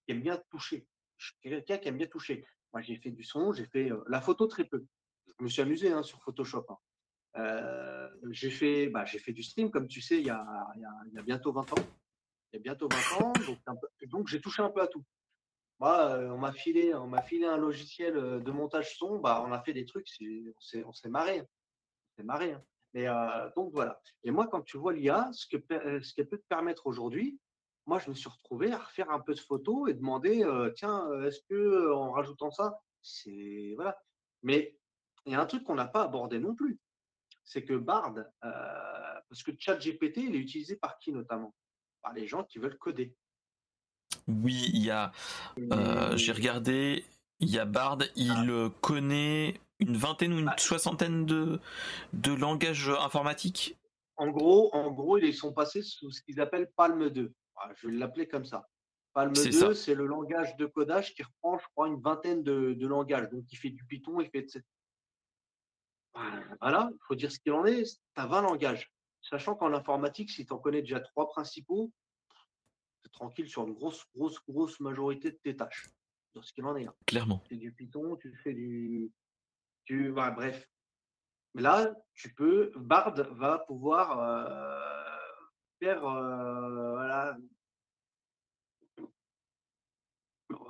aime 0.08 0.22
bien 0.22 0.42
toucher 0.50 0.88
je 1.18 1.28
suis 1.28 1.36
quelqu'un 1.42 1.78
qui 1.78 1.88
aime 1.88 1.98
bien 1.98 2.08
toucher. 2.08 2.46
Moi, 2.74 2.82
j'ai 2.82 2.98
fait 2.98 3.12
du 3.12 3.24
son, 3.24 3.54
j'ai 3.54 3.66
fait 3.66 3.92
euh, 3.92 4.04
la 4.08 4.22
photo 4.22 4.48
très 4.48 4.66
peu. 4.66 4.86
Je 5.40 5.44
me 5.44 5.50
suis 5.50 5.62
amusé 5.62 5.92
hein, 5.92 6.04
sur 6.04 6.22
Photoshop. 6.22 6.66
Hein. 6.70 6.78
Euh, 7.38 8.10
j'ai 8.32 8.50
fait, 8.50 8.88
bah, 8.88 9.06
fait 9.06 9.34
du 9.34 9.44
stream, 9.44 9.70
comme 9.70 9.88
tu 9.88 10.02
sais, 10.02 10.20
il 10.20 10.26
y 10.26 10.30
a, 10.30 10.68
bientôt 11.24 11.52
20 11.52 11.74
ans. 11.74 11.86
Il 12.52 12.58
y 12.58 12.60
a 12.60 12.62
bientôt 12.62 12.88
20 12.90 13.22
ans, 13.22 13.34
donc 14.08 14.28
j'ai 14.28 14.40
touché 14.40 14.62
un 14.62 14.70
peu 14.70 14.82
à 14.82 14.88
tout. 14.88 15.04
Moi, 15.80 16.10
euh, 16.12 16.30
on 16.30 16.38
m'a 16.38 16.52
filé, 16.52 16.94
un 16.94 17.58
logiciel 17.58 18.14
de 18.14 18.52
montage 18.52 18.98
son, 18.98 19.20
bah, 19.20 19.44
on 19.46 19.52
a 19.52 19.62
fait 19.62 19.74
des 19.74 19.86
trucs, 19.86 20.08
on 20.86 20.94
s'est, 20.94 21.10
marré, 21.10 21.44
marré. 22.24 22.54
Hein. 22.54 23.52
Donc 23.56 23.74
voilà. 23.74 24.00
Et 24.24 24.32
moi, 24.32 24.48
quand 24.48 24.62
tu 24.62 24.78
vois 24.78 24.94
l'IA, 24.94 25.30
ce 25.34 25.48
qu'elle 25.48 25.66
peut 26.28 26.38
te 26.38 26.48
permettre 26.48 26.88
aujourd'hui, 26.88 27.40
moi, 27.88 28.00
je 28.00 28.10
me 28.10 28.16
suis 28.16 28.30
retrouvé 28.30 28.72
à 28.72 28.78
refaire 28.78 29.12
un 29.12 29.20
peu 29.20 29.36
de 29.36 29.40
photos 29.40 29.90
et 29.90 29.94
demander, 29.94 30.44
tiens, 30.76 31.08
est-ce 31.24 31.42
que 31.50 31.92
en 31.92 32.12
rajoutant 32.12 32.52
ça, 32.52 32.80
c'est 33.02 33.74
voilà. 33.76 33.98
Mais 34.44 34.78
il 35.26 35.34
y 35.34 35.36
a 35.36 35.42
un 35.42 35.46
truc 35.46 35.64
qu'on 35.64 35.76
n'a 35.76 35.88
pas 35.88 36.04
abordé 36.04 36.40
non 36.40 36.56
plus, 36.56 36.80
c'est 37.44 37.66
que 37.66 37.74
Bard, 37.74 38.16
parce 38.42 39.44
que 39.44 39.52
ChatGPT, 39.58 40.18
il 40.18 40.36
est 40.36 40.40
utilisé 40.40 40.78
par 40.78 40.98
qui 41.00 41.12
notamment? 41.12 41.54
Par 42.02 42.14
les 42.14 42.28
gens 42.28 42.44
qui 42.44 42.60
veulent 42.60 42.78
coder. 42.78 43.14
Oui, 44.28 44.70
il 44.74 44.84
y 44.84 44.92
a. 44.92 45.12
J'ai 46.16 46.32
regardé. 46.32 47.06
Il 47.42 47.50
y 47.50 47.60
a 47.60 47.66
Bard, 47.66 48.00
il 48.16 48.32
ah. 48.32 48.70
connaît 48.80 49.60
une 49.80 49.98
vingtaine 49.98 50.34
ou 50.34 50.40
une 50.40 50.50
ah. 50.50 50.58
soixantaine 50.58 51.26
de, 51.26 51.60
de 52.14 52.32
langages 52.34 52.90
informatiques. 52.90 53.78
En 54.18 54.30
gros, 54.30 54.74
en 54.74 54.92
gros, 54.92 55.18
ils 55.18 55.34
sont 55.34 55.52
passés 55.52 55.82
sous 55.82 56.12
ce 56.12 56.22
qu'ils 56.22 56.40
appellent 56.40 56.72
Palm 56.78 57.10
2. 57.10 57.34
Ah, 57.58 57.70
je 57.76 57.88
vais 57.88 57.94
l'appeler 57.96 58.28
comme 58.28 58.46
ça. 58.46 58.68
Palm 59.14 59.34
2, 59.34 59.74
c'est 59.74 59.96
le 59.96 60.06
langage 60.06 60.56
de 60.58 60.66
codage 60.66 61.14
qui 61.14 61.24
reprend, 61.24 61.58
je 61.58 61.66
crois, 61.74 61.88
une 61.88 62.02
vingtaine 62.02 62.44
de, 62.44 62.88
langages. 62.88 63.30
Donc, 63.30 63.44
il 63.52 63.58
fait 63.58 63.70
du 63.70 63.84
Python, 63.86 64.20
il 64.20 64.30
fait 64.30 64.40
etc. 64.40 64.62
Voilà, 66.62 66.90
il 66.92 67.00
faut 67.08 67.16
dire 67.16 67.32
ce 67.32 67.40
qu'il 67.40 67.52
en 67.52 67.66
est. 67.66 67.84
Tu 67.84 68.22
as 68.22 68.26
20 68.26 68.42
langages. 68.42 68.92
Sachant 69.22 69.56
qu'en 69.56 69.74
informatique, 69.74 70.30
si 70.30 70.46
tu 70.46 70.54
en 70.54 70.58
connais 70.58 70.82
déjà 70.82 71.00
trois 71.00 71.28
principaux, 71.28 71.92
tranquille 73.16 73.50
sur 73.50 73.66
une 73.68 73.74
grosse, 73.74 74.06
grosse, 74.16 74.40
grosse 74.48 74.80
majorité 74.80 75.32
de 75.32 75.40
tes 75.44 75.56
tâches. 75.56 75.90
Dans 76.34 76.42
ce 76.42 76.54
qu'il 76.54 76.66
en 76.66 76.76
est. 76.76 76.86
Hein. 76.86 76.94
Clairement. 77.08 77.40
Tu 77.46 77.56
fais 77.56 77.56
du 77.56 77.72
Python, 77.72 78.18
tu 78.18 78.36
fais 78.44 78.54
du. 78.54 79.12
Tu... 79.86 80.12
bref. 80.12 80.70
Là, 81.54 81.94
tu 82.14 82.34
peux. 82.34 82.72
Bard 82.76 83.16
va 83.34 83.60
pouvoir. 83.60 84.20
Euh, 84.20 84.96
faire 85.80 86.06
euh, 86.06 86.92
voilà. 86.92 87.38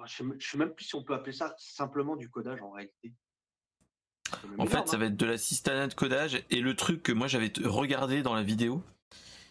Je 0.05 0.23
ne 0.23 0.39
sais 0.39 0.57
même 0.57 0.73
plus 0.73 0.85
si 0.85 0.95
on 0.95 1.03
peut 1.03 1.13
appeler 1.13 1.33
ça 1.33 1.55
simplement 1.57 2.15
du 2.15 2.29
codage 2.29 2.61
en 2.61 2.71
réalité. 2.71 3.13
En 4.57 4.65
fait, 4.65 4.87
ça 4.87 4.97
va 4.97 5.05
être 5.05 5.15
de 5.15 5.25
l'assistanat 5.25 5.87
de 5.87 5.93
codage 5.93 6.43
et 6.49 6.61
le 6.61 6.75
truc 6.75 7.03
que 7.03 7.11
moi 7.11 7.27
j'avais 7.27 7.51
regardé 7.63 8.21
dans 8.21 8.33
la 8.33 8.43
vidéo, 8.43 8.83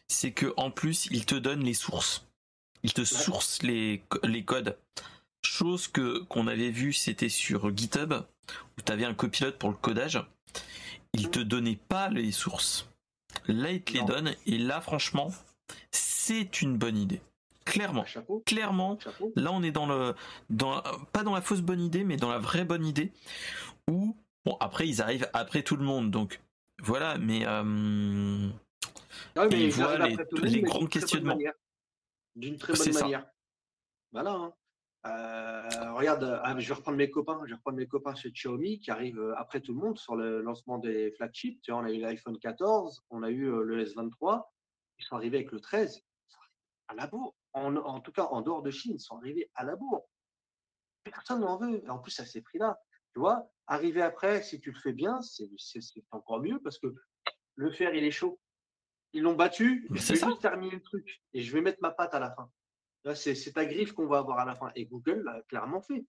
c'est 0.08 0.32
que 0.32 0.52
en 0.56 0.70
plus 0.70 1.06
il 1.06 1.26
te 1.26 1.34
donne 1.34 1.60
les 1.60 1.74
sources, 1.74 2.26
il 2.84 2.92
te 2.92 3.04
source 3.04 3.62
les, 3.62 4.04
les 4.22 4.44
codes. 4.44 4.76
Chose 5.42 5.88
que 5.88 6.20
qu'on 6.24 6.46
avait 6.46 6.70
vu, 6.70 6.92
c'était 6.92 7.28
sur 7.28 7.76
GitHub 7.76 8.12
où 8.12 8.82
tu 8.82 8.92
avais 8.92 9.04
un 9.04 9.14
copilote 9.14 9.58
pour 9.58 9.70
le 9.70 9.76
codage. 9.76 10.22
Il 11.14 11.30
te 11.30 11.40
donnait 11.40 11.78
pas 11.88 12.08
les 12.10 12.30
sources. 12.30 12.88
Là, 13.48 13.72
il 13.72 13.82
te 13.82 13.94
les 13.94 14.04
donne 14.04 14.34
et 14.46 14.58
là, 14.58 14.80
franchement, 14.80 15.32
c'est 15.90 16.62
une 16.62 16.76
bonne 16.76 16.98
idée. 16.98 17.20
Clairement, 17.64 18.04
clairement, 18.44 18.98
là 19.36 19.50
on 19.50 19.62
est 19.62 19.70
dans 19.70 19.86
le, 19.86 20.14
dans, 20.50 20.82
pas 21.12 21.22
dans 21.22 21.34
la 21.34 21.40
fausse 21.40 21.62
bonne 21.62 21.80
idée, 21.80 22.04
mais 22.04 22.16
dans 22.16 22.30
la 22.30 22.38
vraie 22.38 22.64
bonne 22.64 22.84
idée. 22.84 23.10
Où, 23.90 24.14
bon, 24.44 24.58
après 24.60 24.86
ils 24.86 25.00
arrivent 25.00 25.28
après 25.32 25.62
tout 25.62 25.76
le 25.76 25.84
monde, 25.84 26.10
donc 26.10 26.40
voilà, 26.82 27.16
mais, 27.16 27.46
euh, 27.46 28.50
ils 29.50 29.70
voient 29.70 29.96
les, 30.42 30.60
grands 30.60 30.86
questionnements. 30.86 31.38
D'une 32.34 32.58
très 32.58 32.72
bonne 32.72 32.92
manière. 32.92 33.26
Voilà. 34.12 34.32
Hein. 34.32 34.54
Euh, 35.06 35.92
regarde, 35.92 36.40
ah, 36.42 36.58
je 36.58 36.66
vais 36.66 36.74
reprendre 36.74 36.96
mes 36.96 37.10
copains, 37.10 37.38
je 37.44 37.50
vais 37.50 37.56
reprendre 37.56 37.76
mes 37.76 37.86
copains 37.86 38.14
chez 38.14 38.30
Xiaomi 38.30 38.80
qui 38.80 38.90
arrivent 38.90 39.20
euh, 39.20 39.36
après 39.36 39.60
tout 39.60 39.74
le 39.74 39.80
monde 39.80 39.98
sur 39.98 40.16
le 40.16 40.40
lancement 40.40 40.78
des 40.78 41.12
flagships. 41.12 41.60
Tu 41.62 41.72
vois, 41.72 41.80
on 41.80 41.84
a 41.84 41.90
eu 41.90 42.00
l'iPhone 42.00 42.38
14, 42.38 43.04
on 43.10 43.22
a 43.22 43.30
eu 43.30 43.50
le 43.50 43.84
S23, 43.84 44.44
ils 44.98 45.04
sont 45.04 45.16
arrivés 45.16 45.38
avec 45.38 45.52
le 45.52 45.60
13 45.60 46.02
à 46.88 46.94
la 46.94 47.06
bourre. 47.06 47.34
En, 47.52 48.00
tout 48.00 48.12
cas, 48.12 48.24
en 48.24 48.42
dehors 48.42 48.62
de 48.62 48.70
Chine, 48.70 48.94
ils 48.96 49.00
sont 49.00 49.16
arrivés 49.16 49.50
à 49.54 49.64
la 49.64 49.76
bourre. 49.76 50.08
Personne 51.04 51.40
n'en 51.40 51.56
veut. 51.56 51.82
en 51.88 51.98
plus, 51.98 52.18
à 52.18 52.26
ces 52.26 52.42
prix-là, 52.42 52.80
tu 53.12 53.20
vois, 53.20 53.48
arriver 53.66 54.02
après, 54.02 54.42
si 54.42 54.60
tu 54.60 54.72
le 54.72 54.80
fais 54.80 54.92
bien, 54.92 55.20
c'est 55.22 55.48
encore 56.10 56.40
mieux 56.40 56.58
parce 56.60 56.78
que 56.78 56.92
le 57.54 57.70
fer, 57.70 57.94
il 57.94 58.04
est 58.04 58.10
chaud. 58.10 58.40
Ils 59.14 59.22
l'ont 59.22 59.34
battu, 59.34 59.86
je 59.90 59.94
vais 59.94 60.16
juste 60.16 60.40
terminer 60.40 60.74
le 60.74 60.82
truc 60.82 61.22
et 61.32 61.42
je 61.42 61.52
vais 61.52 61.60
mettre 61.60 61.78
ma 61.80 61.90
patte 61.90 62.14
à 62.14 62.20
la 62.20 62.30
fin. 62.32 62.50
C'est 63.14 63.52
ta 63.52 63.64
griffe 63.64 63.92
qu'on 63.92 64.06
va 64.06 64.18
avoir 64.18 64.38
à 64.40 64.44
la 64.44 64.54
fin. 64.54 64.70
Et 64.74 64.86
Google 64.86 65.22
l'a 65.24 65.40
clairement 65.48 65.80
fait. 65.80 66.04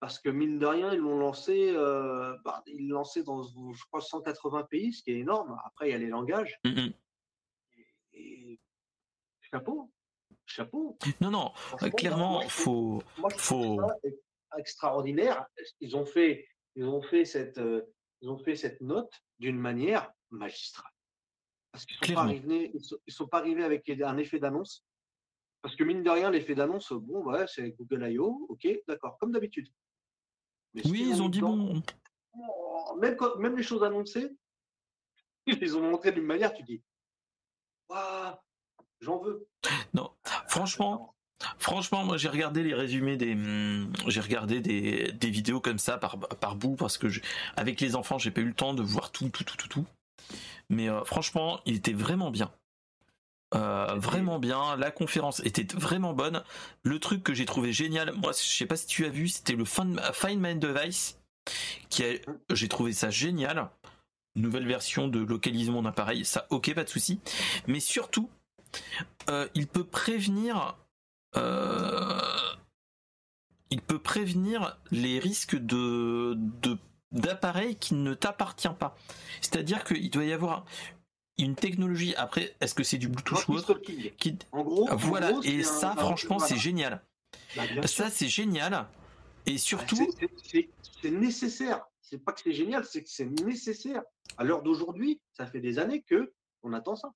Parce 0.00 0.18
que 0.18 0.28
mine 0.28 0.58
de 0.58 0.66
rien, 0.66 0.92
ils 0.92 0.98
l'ont 0.98 1.18
lancé, 1.18 1.70
euh, 1.70 2.36
bah, 2.44 2.62
ils 2.66 2.88
l'ont 2.88 2.98
lancé 2.98 3.22
dans, 3.22 3.42
je 3.42 3.84
crois, 3.86 4.00
180 4.00 4.64
pays, 4.64 4.92
ce 4.92 5.02
qui 5.02 5.12
est 5.12 5.18
énorme. 5.18 5.56
Après, 5.64 5.88
il 5.88 5.92
y 5.92 5.94
a 5.94 5.98
les 5.98 6.08
langages. 6.08 6.58
Mmh 6.64 6.88
et 8.14 8.60
chapeau 9.40 9.90
chapeau. 10.52 10.98
Non, 11.20 11.30
non, 11.30 11.52
clairement, 11.96 12.42
faut. 12.48 13.02
faut... 13.36 13.80
extraordinaire. 14.58 15.46
Ils 15.80 15.96
ont 15.96 16.04
fait, 16.04 16.46
ils 16.74 16.84
ont 16.84 17.02
fait 17.02 17.24
cette, 17.24 17.58
euh, 17.58 17.82
ils 18.20 18.28
ont 18.28 18.38
fait 18.38 18.56
cette 18.56 18.80
note 18.80 19.12
d'une 19.38 19.58
manière 19.58 20.12
magistrale. 20.30 20.91
Parce 21.72 21.86
qu'ils 21.86 22.06
sont, 22.06 22.14
pas 22.14 22.20
arrivés, 22.20 22.72
ils 23.06 23.12
sont, 23.12 23.26
pas 23.26 23.38
arrivés 23.38 23.64
avec 23.64 23.88
un 23.88 24.18
effet 24.18 24.38
d'annonce. 24.38 24.84
Parce 25.62 25.76
que 25.76 25.84
mine 25.84 26.02
de 26.02 26.10
rien, 26.10 26.30
l'effet 26.30 26.54
d'annonce, 26.54 26.92
bon, 26.92 27.24
ouais, 27.24 27.46
c'est 27.46 27.70
Google 27.70 28.10
I.O., 28.10 28.46
ok, 28.48 28.68
d'accord, 28.88 29.16
comme 29.18 29.32
d'habitude. 29.32 29.68
Oui, 30.74 31.06
ils 31.08 31.22
ont 31.22 31.28
dit 31.28 31.40
bon. 31.40 31.82
Oh, 32.34 32.96
même, 33.00 33.16
même 33.38 33.56
les 33.56 33.62
choses 33.62 33.84
annoncées, 33.84 34.30
ils 35.46 35.58
les 35.58 35.74
ont 35.74 35.82
montrées 35.82 36.12
d'une 36.12 36.24
manière, 36.24 36.52
tu 36.52 36.64
dis, 36.64 36.82
waouh, 37.88 38.34
j'en 39.00 39.20
veux. 39.20 39.46
Non, 39.94 40.10
franchement, 40.48 41.14
franchement, 41.58 42.04
moi 42.04 42.16
j'ai 42.16 42.28
regardé 42.28 42.64
les 42.64 42.74
résumés 42.74 43.16
des, 43.16 43.34
hmm, 43.34 43.92
j'ai 44.08 44.20
regardé 44.20 44.60
des, 44.60 45.12
des, 45.12 45.30
vidéos 45.30 45.60
comme 45.60 45.78
ça 45.78 45.96
par, 45.98 46.18
par 46.18 46.56
bout 46.56 46.74
parce 46.74 46.98
que 46.98 47.06
avec 47.56 47.80
les 47.80 47.94
enfants 47.94 48.18
j'ai 48.18 48.30
pas 48.30 48.40
eu 48.40 48.46
le 48.46 48.54
temps 48.54 48.74
de 48.74 48.82
voir 48.82 49.12
tout, 49.12 49.28
tout, 49.28 49.44
tout, 49.44 49.56
tout, 49.56 49.68
tout. 49.68 49.86
Mais 50.72 50.88
euh, 50.88 51.04
franchement, 51.04 51.60
il 51.66 51.76
était 51.76 51.92
vraiment 51.92 52.30
bien. 52.30 52.50
Euh, 53.54 53.94
vraiment 53.96 54.38
bien, 54.38 54.76
la 54.76 54.90
conférence 54.90 55.40
était 55.40 55.66
vraiment 55.76 56.14
bonne. 56.14 56.42
Le 56.82 56.98
truc 56.98 57.22
que 57.22 57.34
j'ai 57.34 57.44
trouvé 57.44 57.72
génial, 57.72 58.12
moi 58.12 58.32
je 58.32 58.42
sais 58.42 58.64
pas 58.64 58.76
si 58.76 58.86
tu 58.86 59.04
as 59.04 59.10
vu, 59.10 59.28
c'était 59.28 59.54
le 59.54 59.66
Find 59.66 60.00
My 60.38 60.56
Device, 60.56 61.20
qui 61.90 62.02
j'ai 62.50 62.68
trouvé 62.68 62.94
ça 62.94 63.10
génial. 63.10 63.68
nouvelle 64.36 64.66
version 64.66 65.06
de 65.06 65.20
localiser 65.20 65.70
mon 65.70 65.84
appareil, 65.84 66.24
ça 66.24 66.46
ok, 66.48 66.72
pas 66.74 66.84
de 66.84 66.88
souci. 66.88 67.20
Mais 67.66 67.80
surtout, 67.80 68.30
il 69.54 69.66
peut 69.66 69.84
prévenir 69.84 70.78
il 73.72 73.80
peut 73.80 73.98
prévenir 73.98 74.78
les 74.90 75.18
risques 75.18 75.56
de, 75.56 76.38
d'appareils 77.12 77.76
qui 77.76 77.94
ne 77.94 78.14
t'appartient 78.14 78.74
pas. 78.78 78.96
C'est-à-dire 79.40 79.84
qu'il 79.84 80.10
doit 80.10 80.24
y 80.24 80.32
avoir 80.32 80.64
une 81.38 81.54
technologie. 81.54 82.14
Après, 82.16 82.54
est-ce 82.60 82.74
que 82.74 82.82
c'est 82.82 82.98
du 82.98 83.08
Bluetooth 83.08 83.48
ou 83.48 83.54
autre 83.54 83.74
qui... 83.74 84.38
En 84.52 84.62
gros, 84.62 84.88
voilà. 84.96 85.32
et 85.44 85.62
ça, 85.62 85.94
franchement, 85.96 86.38
c'est 86.38 86.56
génial. 86.56 87.02
Bah, 87.56 87.86
ça, 87.86 88.10
c'est 88.10 88.28
génial. 88.28 88.86
Et 89.46 89.58
surtout, 89.58 89.96
c'est 91.00 91.10
nécessaire. 91.10 91.84
C'est 92.00 92.18
pas 92.18 92.32
que 92.32 92.40
c'est 92.42 92.52
génial, 92.52 92.84
c'est 92.84 93.02
que 93.02 93.08
c'est 93.08 93.26
nécessaire. 93.42 94.02
À 94.36 94.44
l'heure 94.44 94.62
d'aujourd'hui, 94.62 95.20
ça 95.32 95.46
fait 95.46 95.60
des 95.60 95.78
années 95.78 96.02
que 96.02 96.32
on 96.62 96.72
attend 96.72 96.94
ça. 96.94 97.12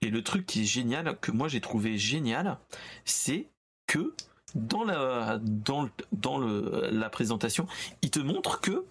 Et 0.00 0.10
le 0.10 0.22
truc 0.22 0.46
qui 0.46 0.62
est 0.62 0.66
génial, 0.66 1.18
que 1.20 1.30
moi 1.30 1.48
j'ai 1.48 1.60
trouvé 1.60 1.96
génial, 1.96 2.58
c'est 3.04 3.48
que 3.86 4.14
dans 4.56 4.84
la, 4.84 5.38
dans, 5.42 5.88
dans 6.12 6.38
le, 6.38 6.88
la 6.90 7.10
présentation, 7.10 7.66
il 8.02 8.10
te 8.10 8.18
montre 8.18 8.60
que 8.60 8.84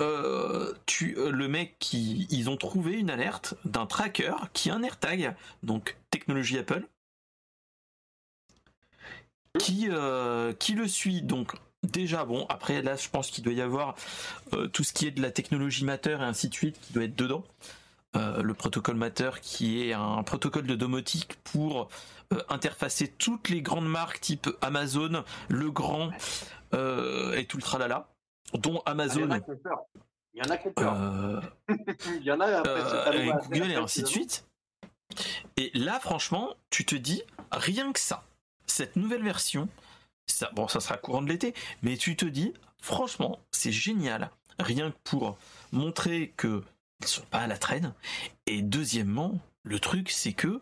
euh, 0.00 0.72
tu, 0.86 1.16
euh, 1.18 1.30
le 1.30 1.48
mec 1.48 1.76
qui, 1.78 2.26
ils 2.30 2.48
ont 2.48 2.56
trouvé 2.56 2.94
une 2.94 3.10
alerte 3.10 3.54
d'un 3.64 3.86
tracker 3.86 4.34
qui 4.52 4.70
a 4.70 4.74
un 4.74 4.82
AirTag, 4.82 5.34
donc 5.62 5.96
technologie 6.10 6.58
Apple, 6.58 6.86
qui, 9.58 9.88
euh, 9.90 10.52
qui 10.54 10.72
le 10.74 10.88
suit. 10.88 11.22
Donc 11.22 11.52
déjà 11.82 12.24
bon, 12.24 12.46
après 12.48 12.82
là, 12.82 12.96
je 12.96 13.08
pense 13.08 13.30
qu'il 13.30 13.44
doit 13.44 13.52
y 13.52 13.60
avoir 13.60 13.94
tout 14.72 14.84
ce 14.84 14.92
qui 14.92 15.06
est 15.06 15.10
de 15.10 15.22
la 15.22 15.30
technologie 15.30 15.84
Matter 15.84 16.16
et 16.20 16.24
ainsi 16.24 16.48
de 16.48 16.54
suite 16.54 16.80
qui 16.80 16.92
doit 16.92 17.04
être 17.04 17.16
dedans. 17.16 17.44
le 18.14 18.52
protocole 18.54 18.96
Matter 18.96 19.30
qui 19.42 19.82
est 19.82 19.92
un 19.92 20.22
protocole 20.22 20.66
de 20.66 20.76
domotique 20.76 21.34
pour 21.44 21.88
interfacer 22.48 23.08
toutes 23.08 23.48
les 23.48 23.62
grandes 23.62 23.88
marques 23.88 24.20
type 24.20 24.48
Amazon, 24.60 25.24
Legrand 25.48 26.10
et 26.72 27.44
tout 27.46 27.56
le 27.56 27.62
tralala 27.62 28.08
dont 28.54 28.82
Amazon. 28.86 29.28
il 30.34 30.38
y 30.38 30.46
en 30.46 30.50
a 30.50 30.56
qui 30.58 30.68
il 32.20 32.22
y 32.22 32.32
en 32.32 32.40
a 32.40 32.46
euh, 32.46 33.32
Google 33.48 33.70
et 33.70 33.76
ainsi 33.76 34.02
de 34.02 34.06
suite. 34.06 34.46
Et 35.56 35.70
là, 35.74 35.98
franchement, 36.00 36.54
tu 36.70 36.84
te 36.84 36.94
dis, 36.94 37.22
rien 37.50 37.92
que 37.92 37.98
ça, 37.98 38.24
cette 38.66 38.96
nouvelle 38.96 39.22
version, 39.22 39.68
ça, 40.26 40.50
bon, 40.52 40.68
ça 40.68 40.80
sera 40.80 40.96
courant 40.96 41.22
de 41.22 41.28
l'été, 41.28 41.54
mais 41.82 41.96
tu 41.96 42.16
te 42.16 42.24
dis, 42.24 42.54
franchement, 42.80 43.40
c'est 43.50 43.72
génial, 43.72 44.30
rien 44.58 44.92
que 44.92 44.96
pour 45.02 45.36
montrer 45.72 46.32
que 46.36 46.62
ils 47.00 47.06
sont 47.06 47.24
pas 47.24 47.38
à 47.38 47.46
la 47.46 47.56
traîne. 47.56 47.94
Et 48.46 48.62
deuxièmement, 48.62 49.38
le 49.62 49.80
truc, 49.80 50.10
c'est 50.10 50.34
que 50.34 50.60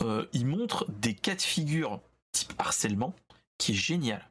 euh, 0.00 0.26
ils 0.32 0.46
montrent 0.46 0.90
des 0.90 1.14
cas 1.14 1.34
de 1.34 1.42
figure 1.42 2.00
type 2.32 2.52
harcèlement 2.58 3.14
qui 3.58 3.72
est 3.72 3.76
génial. 3.76 4.30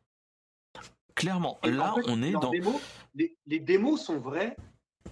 Clairement, 1.16 1.60
là, 1.64 1.96
on 2.08 2.22
est 2.24 2.32
dans. 2.32 2.52
les, 3.14 3.60
démos 3.60 4.04
sont 4.04 4.18
vraies 4.18 4.56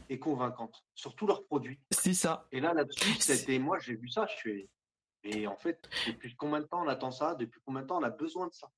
et 0.10 0.20
convaincantes 0.20 0.84
sur 0.96 1.16
tous 1.16 1.28
leurs 1.28 1.46
produits. 1.46 1.80
C'est 1.92 2.14
ça. 2.14 2.48
Et 2.52 2.60
là, 2.60 2.74
là-dessus, 2.74 3.16
c'était 3.20 3.60
moi, 3.60 3.78
j'ai 3.80 3.96
vu 3.96 4.10
ça, 4.10 4.26
je 4.28 4.36
suis. 4.36 4.70
Et 5.24 5.46
en 5.46 5.56
fait, 5.56 5.88
depuis 6.08 6.36
combien 6.36 6.60
de 6.60 6.66
temps 6.66 6.84
on 6.84 6.88
attend 6.88 7.12
ça? 7.12 7.36
Depuis 7.36 7.62
combien 7.64 7.84
de 7.84 7.88
temps 7.88 8.00
on 8.00 8.04
a 8.04 8.10
besoin 8.10 8.48
de 8.48 8.54
ça? 8.54 8.72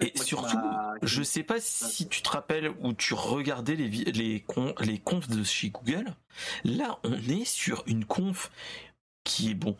Et 0.00 0.16
surtout, 0.16 0.56
je 1.02 1.22
sais 1.22 1.42
pas 1.42 1.60
si 1.60 2.08
tu 2.08 2.22
te 2.22 2.30
rappelles 2.30 2.74
ou 2.80 2.94
tu 2.94 3.14
regardais 3.14 3.74
les, 3.74 3.88
les, 3.88 4.44
les 4.80 4.98
confs 4.98 5.28
de 5.28 5.44
chez 5.44 5.70
Google. 5.70 6.14
Là, 6.64 6.98
on 7.04 7.12
est 7.12 7.44
sur 7.44 7.82
une 7.86 8.04
conf 8.04 8.50
qui 9.24 9.50
est 9.50 9.54
bon, 9.54 9.76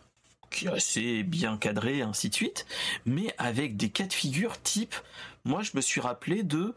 qui 0.49 0.65
est 0.65 0.71
assez 0.71 1.23
bien 1.23 1.57
cadrée, 1.57 2.01
ainsi 2.01 2.29
de 2.29 2.35
suite, 2.35 2.65
mais 3.05 3.33
avec 3.37 3.77
des 3.77 3.89
cas 3.89 4.05
de 4.05 4.13
figure 4.13 4.61
type 4.61 4.95
moi, 5.47 5.63
je 5.63 5.71
me 5.75 5.81
suis 5.81 6.01
rappelé 6.01 6.43
de 6.43 6.73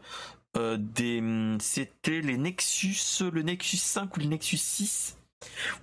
euh, 0.55 0.77
des, 0.79 1.21
c'était 1.59 2.21
les 2.21 2.37
Nexus, 2.37 3.21
le 3.31 3.41
Nexus 3.41 3.77
5 3.77 4.15
ou 4.15 4.19
le 4.21 4.27
Nexus 4.27 4.57
6, 4.57 5.17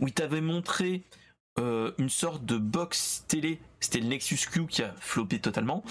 où 0.00 0.08
il 0.08 0.14
t'avait 0.14 0.40
montré 0.40 1.02
euh, 1.58 1.92
une 1.98 2.08
sorte 2.08 2.46
de 2.46 2.56
box 2.56 3.24
télé. 3.28 3.60
C'était 3.80 4.00
le 4.00 4.06
Nexus 4.06 4.38
Q 4.50 4.66
qui 4.66 4.82
a 4.82 4.94
floppé 5.00 5.38
totalement. 5.38 5.84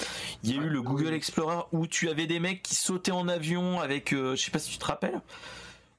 Il 0.44 0.56
y 0.56 0.58
a 0.58 0.62
eu 0.62 0.70
le 0.70 0.82
Google 0.82 1.14
Explorer 1.14 1.66
où 1.72 1.86
tu 1.86 2.10
avais 2.10 2.26
des 2.26 2.40
mecs 2.40 2.64
qui 2.64 2.74
sautaient 2.74 3.12
en 3.12 3.28
avion 3.28 3.80
avec, 3.80 4.12
euh, 4.12 4.36
je 4.36 4.44
sais 4.44 4.52
pas 4.52 4.60
si 4.60 4.72
tu 4.72 4.80
te 4.80 4.86
rappelles. 4.86 5.22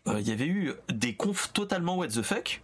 il 0.07 0.27
y 0.27 0.33
avait 0.33 0.47
eu 0.47 0.73
des 0.89 1.15
confs 1.15 1.53
totalement 1.53 1.97
what 1.97 2.09
the 2.09 2.23
fuck. 2.23 2.61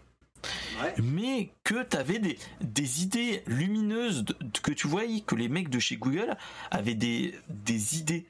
Mais 1.02 1.50
que 1.64 1.82
tu 1.82 1.96
avais 1.96 2.18
des, 2.18 2.38
des 2.60 3.02
idées 3.02 3.42
lumineuses 3.46 4.24
que 4.62 4.72
tu 4.72 4.86
voyais 4.86 5.20
que 5.20 5.34
les 5.34 5.48
mecs 5.48 5.70
de 5.70 5.78
chez 5.78 5.96
Google 5.96 6.36
avaient 6.70 6.94
des, 6.94 7.34
des 7.48 7.98
idées. 7.98 8.26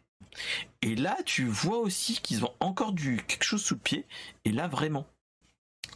Et 0.83 0.95
là, 0.97 1.17
tu 1.25 1.45
vois 1.45 1.79
aussi 1.79 2.21
qu'ils 2.21 2.45
ont 2.45 2.53
encore 2.61 2.93
du 2.93 3.19
quelque 3.27 3.45
chose 3.45 3.63
sous 3.63 3.75
le 3.75 3.81
pied. 3.81 4.07
Et 4.45 4.53
là, 4.53 4.67
vraiment, 4.67 5.07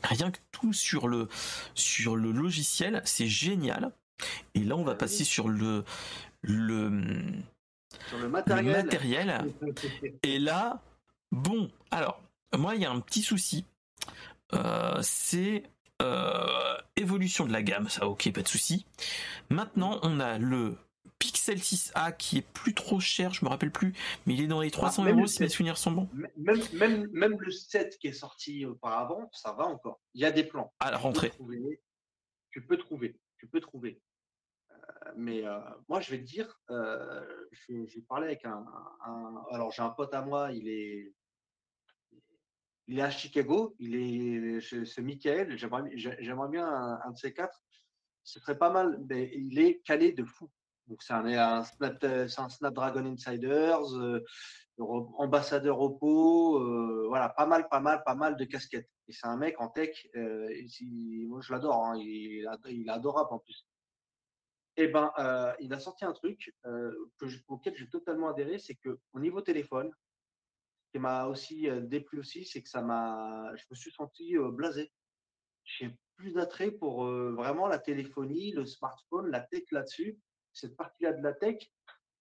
rien 0.02 0.30
que 0.30 0.38
tout 0.52 0.72
sur 0.72 1.08
le 1.08 1.28
sur 1.74 2.16
le 2.16 2.30
logiciel, 2.32 3.02
c'est 3.04 3.26
génial. 3.26 3.92
Et 4.54 4.60
là, 4.60 4.76
on 4.76 4.84
va 4.84 4.94
passer 4.94 5.24
sur 5.24 5.48
le 5.48 5.84
le 6.42 7.02
sur 8.08 8.18
le 8.18 8.28
matériel. 8.28 8.84
matériel. 8.84 9.54
Et 10.22 10.38
là, 10.38 10.82
bon, 11.32 11.70
alors 11.90 12.22
moi, 12.56 12.74
il 12.74 12.82
y 12.82 12.84
a 12.84 12.90
un 12.90 13.00
petit 13.00 13.22
souci. 13.22 13.64
Euh, 14.54 14.98
c'est 15.02 15.64
évolution 16.96 17.46
de 17.46 17.52
la 17.52 17.62
gamme, 17.62 17.88
ça 17.88 18.06
ok, 18.06 18.32
pas 18.32 18.42
de 18.42 18.48
souci. 18.48 18.86
Maintenant, 19.50 19.98
on 20.02 20.20
a 20.20 20.38
le 20.38 20.76
Pixel 21.18 21.58
6a 21.58 22.16
qui 22.16 22.38
est 22.38 22.46
plus 22.46 22.74
trop 22.74 23.00
cher, 23.00 23.32
je 23.32 23.44
me 23.44 23.50
rappelle 23.50 23.72
plus, 23.72 23.92
mais 24.26 24.34
il 24.34 24.42
est 24.42 24.46
dans 24.46 24.60
les 24.60 24.70
300 24.70 25.04
ah, 25.04 25.10
euros 25.10 25.26
si 25.26 25.42
mes 25.42 25.48
souvenirs 25.48 25.78
sont 25.78 25.92
bons. 25.92 26.08
Même, 26.36 26.60
même, 26.74 27.08
même 27.12 27.36
le 27.40 27.50
7 27.50 27.98
qui 27.98 28.08
est 28.08 28.12
sorti 28.12 28.64
auparavant, 28.64 29.28
ça 29.32 29.52
va 29.52 29.64
encore. 29.64 30.00
Il 30.14 30.20
y 30.20 30.24
a 30.24 30.30
des 30.30 30.44
plans. 30.44 30.72
À 30.80 30.90
la 30.90 30.98
rentrée. 30.98 31.32
Tu 32.50 32.64
peux 32.64 32.76
trouver. 32.76 33.18
Tu 33.36 33.48
peux 33.48 33.60
trouver. 33.60 34.00
Euh, 34.70 34.74
mais 35.16 35.46
euh, 35.46 35.58
moi, 35.88 36.00
je 36.00 36.10
vais 36.10 36.18
te 36.18 36.24
dire, 36.24 36.60
j'ai 37.60 38.02
parlé 38.08 38.26
avec 38.26 38.44
un, 38.44 38.64
un 39.04 39.42
alors 39.50 39.72
j'ai 39.72 39.82
un 39.82 39.90
pote 39.90 40.14
à 40.14 40.22
moi, 40.22 40.52
il 40.52 40.68
est 40.68 41.12
il 42.88 42.98
est 42.98 43.02
à 43.02 43.10
Chicago, 43.10 43.76
il 43.78 43.94
est, 43.94 44.60
c'est 44.60 45.02
Michael, 45.02 45.58
j'aimerais 45.58 46.48
bien 46.48 46.66
un, 46.66 47.10
de 47.10 47.18
ces 47.18 47.34
quatre. 47.34 47.62
Ce 48.24 48.40
serait 48.40 48.58
pas 48.58 48.70
mal, 48.70 48.98
mais 49.08 49.30
il 49.34 49.58
est 49.58 49.80
calé 49.82 50.12
de 50.12 50.24
fou. 50.24 50.50
Donc 50.86 51.02
c'est 51.02 51.12
un, 51.12 51.26
un, 51.26 52.48
Snapdragon 52.48 53.04
Insiders, 53.04 53.94
euh, 53.94 54.24
ambassadeur 54.78 55.80
Oppo, 55.80 56.56
euh, 56.56 57.04
voilà, 57.08 57.28
pas 57.28 57.44
mal, 57.44 57.68
pas 57.68 57.80
mal, 57.80 58.02
pas 58.04 58.14
mal 58.14 58.36
de 58.36 58.44
casquettes. 58.46 58.88
Et 59.06 59.12
c'est 59.12 59.26
un 59.26 59.36
mec 59.36 59.60
en 59.60 59.68
tech, 59.68 60.08
euh, 60.16 60.48
moi 61.26 61.42
je 61.42 61.52
l'adore, 61.52 61.84
hein, 61.84 61.96
il, 61.98 62.48
il, 62.70 62.88
est 62.88 62.90
adorable 62.90 63.34
en 63.34 63.38
plus. 63.38 63.66
Et 64.78 64.84
eh 64.84 64.88
ben, 64.88 65.12
il 65.58 65.74
a 65.74 65.80
sorti 65.80 66.04
un 66.04 66.12
truc 66.12 66.54
auquel 67.48 67.74
j'ai 67.76 67.88
totalement 67.90 68.28
adhéré, 68.28 68.58
c'est 68.58 68.76
que 68.76 69.00
au 69.12 69.18
niveau 69.18 69.40
téléphone, 69.40 69.90
qui 70.90 70.98
m'a 70.98 71.26
aussi 71.26 71.68
déplu 71.82 72.20
aussi, 72.20 72.44
c'est 72.44 72.62
que 72.62 72.68
ça 72.68 72.82
m'a, 72.82 73.52
je 73.56 73.64
me 73.70 73.76
suis 73.76 73.90
senti 73.90 74.34
blasé. 74.52 74.90
J'ai 75.64 75.94
plus 76.16 76.32
d'attrait 76.32 76.70
pour 76.70 77.04
vraiment 77.04 77.66
la 77.66 77.78
téléphonie, 77.78 78.52
le 78.52 78.64
smartphone, 78.64 79.30
la 79.30 79.40
tech 79.40 79.64
là-dessus. 79.70 80.18
Cette 80.52 80.76
partie-là 80.76 81.12
de 81.12 81.22
la 81.22 81.34
tech 81.34 81.70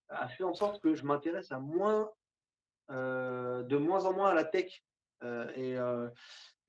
a 0.10 0.27
fait 0.27 0.44
en 0.44 0.53
sorte 0.53 0.81
que 0.81 0.95
je 0.95 1.06
m'intéresse 1.06 1.52
à 1.52 1.60
moins, 1.60 2.11
de 2.89 3.77
moins 3.77 4.06
en 4.06 4.14
moins 4.14 4.30
à 4.30 4.34
la 4.34 4.44
tech. 4.44 4.84
et, 5.23 5.77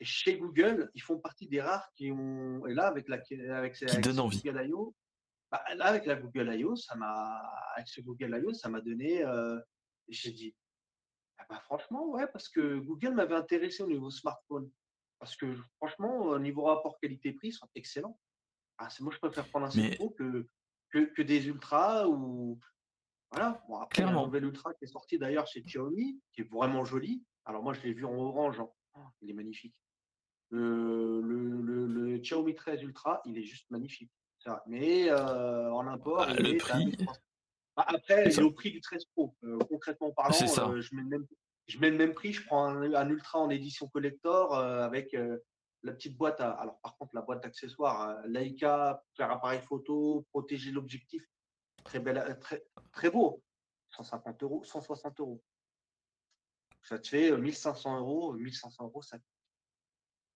chez 0.00 0.38
Google, 0.38 0.90
ils 0.94 1.02
font 1.02 1.18
partie 1.18 1.48
des 1.48 1.60
rares 1.60 1.90
qui 1.96 2.12
ont, 2.12 2.64
et 2.66 2.74
là 2.74 2.86
avec 2.86 3.08
la, 3.08 3.16
avec, 3.56 3.74
qui 3.74 4.18
envie. 4.20 4.42
Google 4.42 4.68
I.O., 4.68 4.94
bah, 5.50 5.62
là 5.74 5.86
avec 5.86 6.06
la 6.06 6.14
Google 6.14 6.54
I.O., 6.54 6.76
ça 6.76 6.94
m'a, 6.94 7.38
avec 7.74 7.88
ce 7.88 8.00
Google 8.00 8.38
I.O., 8.40 8.52
ça 8.52 8.68
m'a 8.68 8.80
donné, 8.80 9.24
j'ai 10.08 10.30
dit, 10.30 10.54
ah 11.38 11.46
bah, 11.48 11.60
franchement, 11.64 12.06
ouais, 12.10 12.26
parce 12.32 12.48
que 12.48 12.78
Google 12.78 13.14
m'avait 13.14 13.34
intéressé 13.34 13.82
au 13.82 13.86
niveau 13.86 14.10
smartphone. 14.10 14.70
Parce 15.18 15.36
que 15.36 15.46
franchement, 15.76 16.20
au 16.20 16.38
niveau 16.38 16.64
rapport 16.64 16.98
qualité-prix, 17.00 17.48
ils 17.48 17.52
sont 17.52 17.68
excellents. 17.74 18.18
Ah, 18.78 18.88
moi, 19.00 19.12
je 19.12 19.18
préfère 19.18 19.48
prendre 19.48 19.66
un 19.66 19.70
Mais... 19.74 19.98
que, 20.16 21.04
que, 21.04 21.22
des 21.22 21.46
ultras 21.48 22.06
ou. 22.06 22.58
Voilà. 23.30 23.62
Bon, 23.68 23.78
après, 23.78 24.02
il 24.02 24.06
y 24.06 24.08
a 24.08 24.16
un 24.16 24.24
nouvel 24.24 24.44
ultra 24.44 24.72
qui 24.74 24.84
est 24.84 24.88
sorti 24.88 25.18
d'ailleurs 25.18 25.46
chez 25.46 25.62
Xiaomi, 25.62 26.20
qui 26.32 26.42
est 26.42 26.50
vraiment 26.50 26.84
joli. 26.84 27.24
Alors, 27.44 27.62
moi, 27.62 27.74
je 27.74 27.82
l'ai 27.82 27.92
vu 27.92 28.04
en 28.04 28.14
orange. 28.14 28.62
Oh, 28.94 29.00
il 29.20 29.30
est 29.30 29.34
magnifique. 29.34 29.74
Le, 30.50 31.20
le, 31.20 31.86
le, 31.86 32.18
Xiaomi 32.18 32.54
13 32.54 32.82
Ultra, 32.82 33.20
il 33.26 33.36
est 33.36 33.44
juste 33.44 33.70
magnifique. 33.70 34.10
Mais 34.66 35.10
euh, 35.10 35.70
en 35.72 35.86
import, 35.86 36.24
ah, 36.26 36.34
le 36.34 36.56
prix. 36.56 36.96
Après, 37.86 38.24
le 38.24 38.52
prix 38.52 38.70
du 38.70 38.80
13 38.80 39.04
Pro. 39.06 39.34
Euh, 39.44 39.58
concrètement 39.68 40.10
parlant, 40.12 40.34
euh, 40.34 40.80
je, 40.80 40.94
mets 40.94 41.02
le 41.02 41.08
même, 41.08 41.26
je 41.66 41.78
mets 41.78 41.90
le 41.90 41.96
même 41.96 42.14
prix. 42.14 42.32
Je 42.32 42.44
prends 42.44 42.64
un, 42.66 43.08
ultra 43.08 43.38
en 43.38 43.50
édition 43.50 43.88
collector 43.88 44.54
euh, 44.54 44.84
avec 44.84 45.16
la 45.82 45.92
petite 45.92 46.16
boîte, 46.16 46.40
à, 46.40 46.50
alors 46.50 46.78
par 46.80 46.96
contre, 46.96 47.14
la 47.14 47.22
boîte 47.22 47.42
d'accessoires, 47.42 48.20
Leica, 48.26 49.02
faire 49.16 49.30
appareil 49.30 49.60
photo, 49.60 50.26
protéger 50.30 50.72
l'objectif, 50.72 51.22
très, 51.84 52.00
belle, 52.00 52.38
très, 52.40 52.64
très 52.92 53.10
beau. 53.10 53.42
150 53.90 54.42
euros, 54.42 54.64
160 54.64 55.20
euros. 55.20 55.42
Ça 56.82 56.98
te 56.98 57.08
fait 57.08 57.36
1500 57.36 58.00
euros, 58.00 58.32
1500 58.34 58.84
euros, 58.84 59.02
ça 59.02 59.18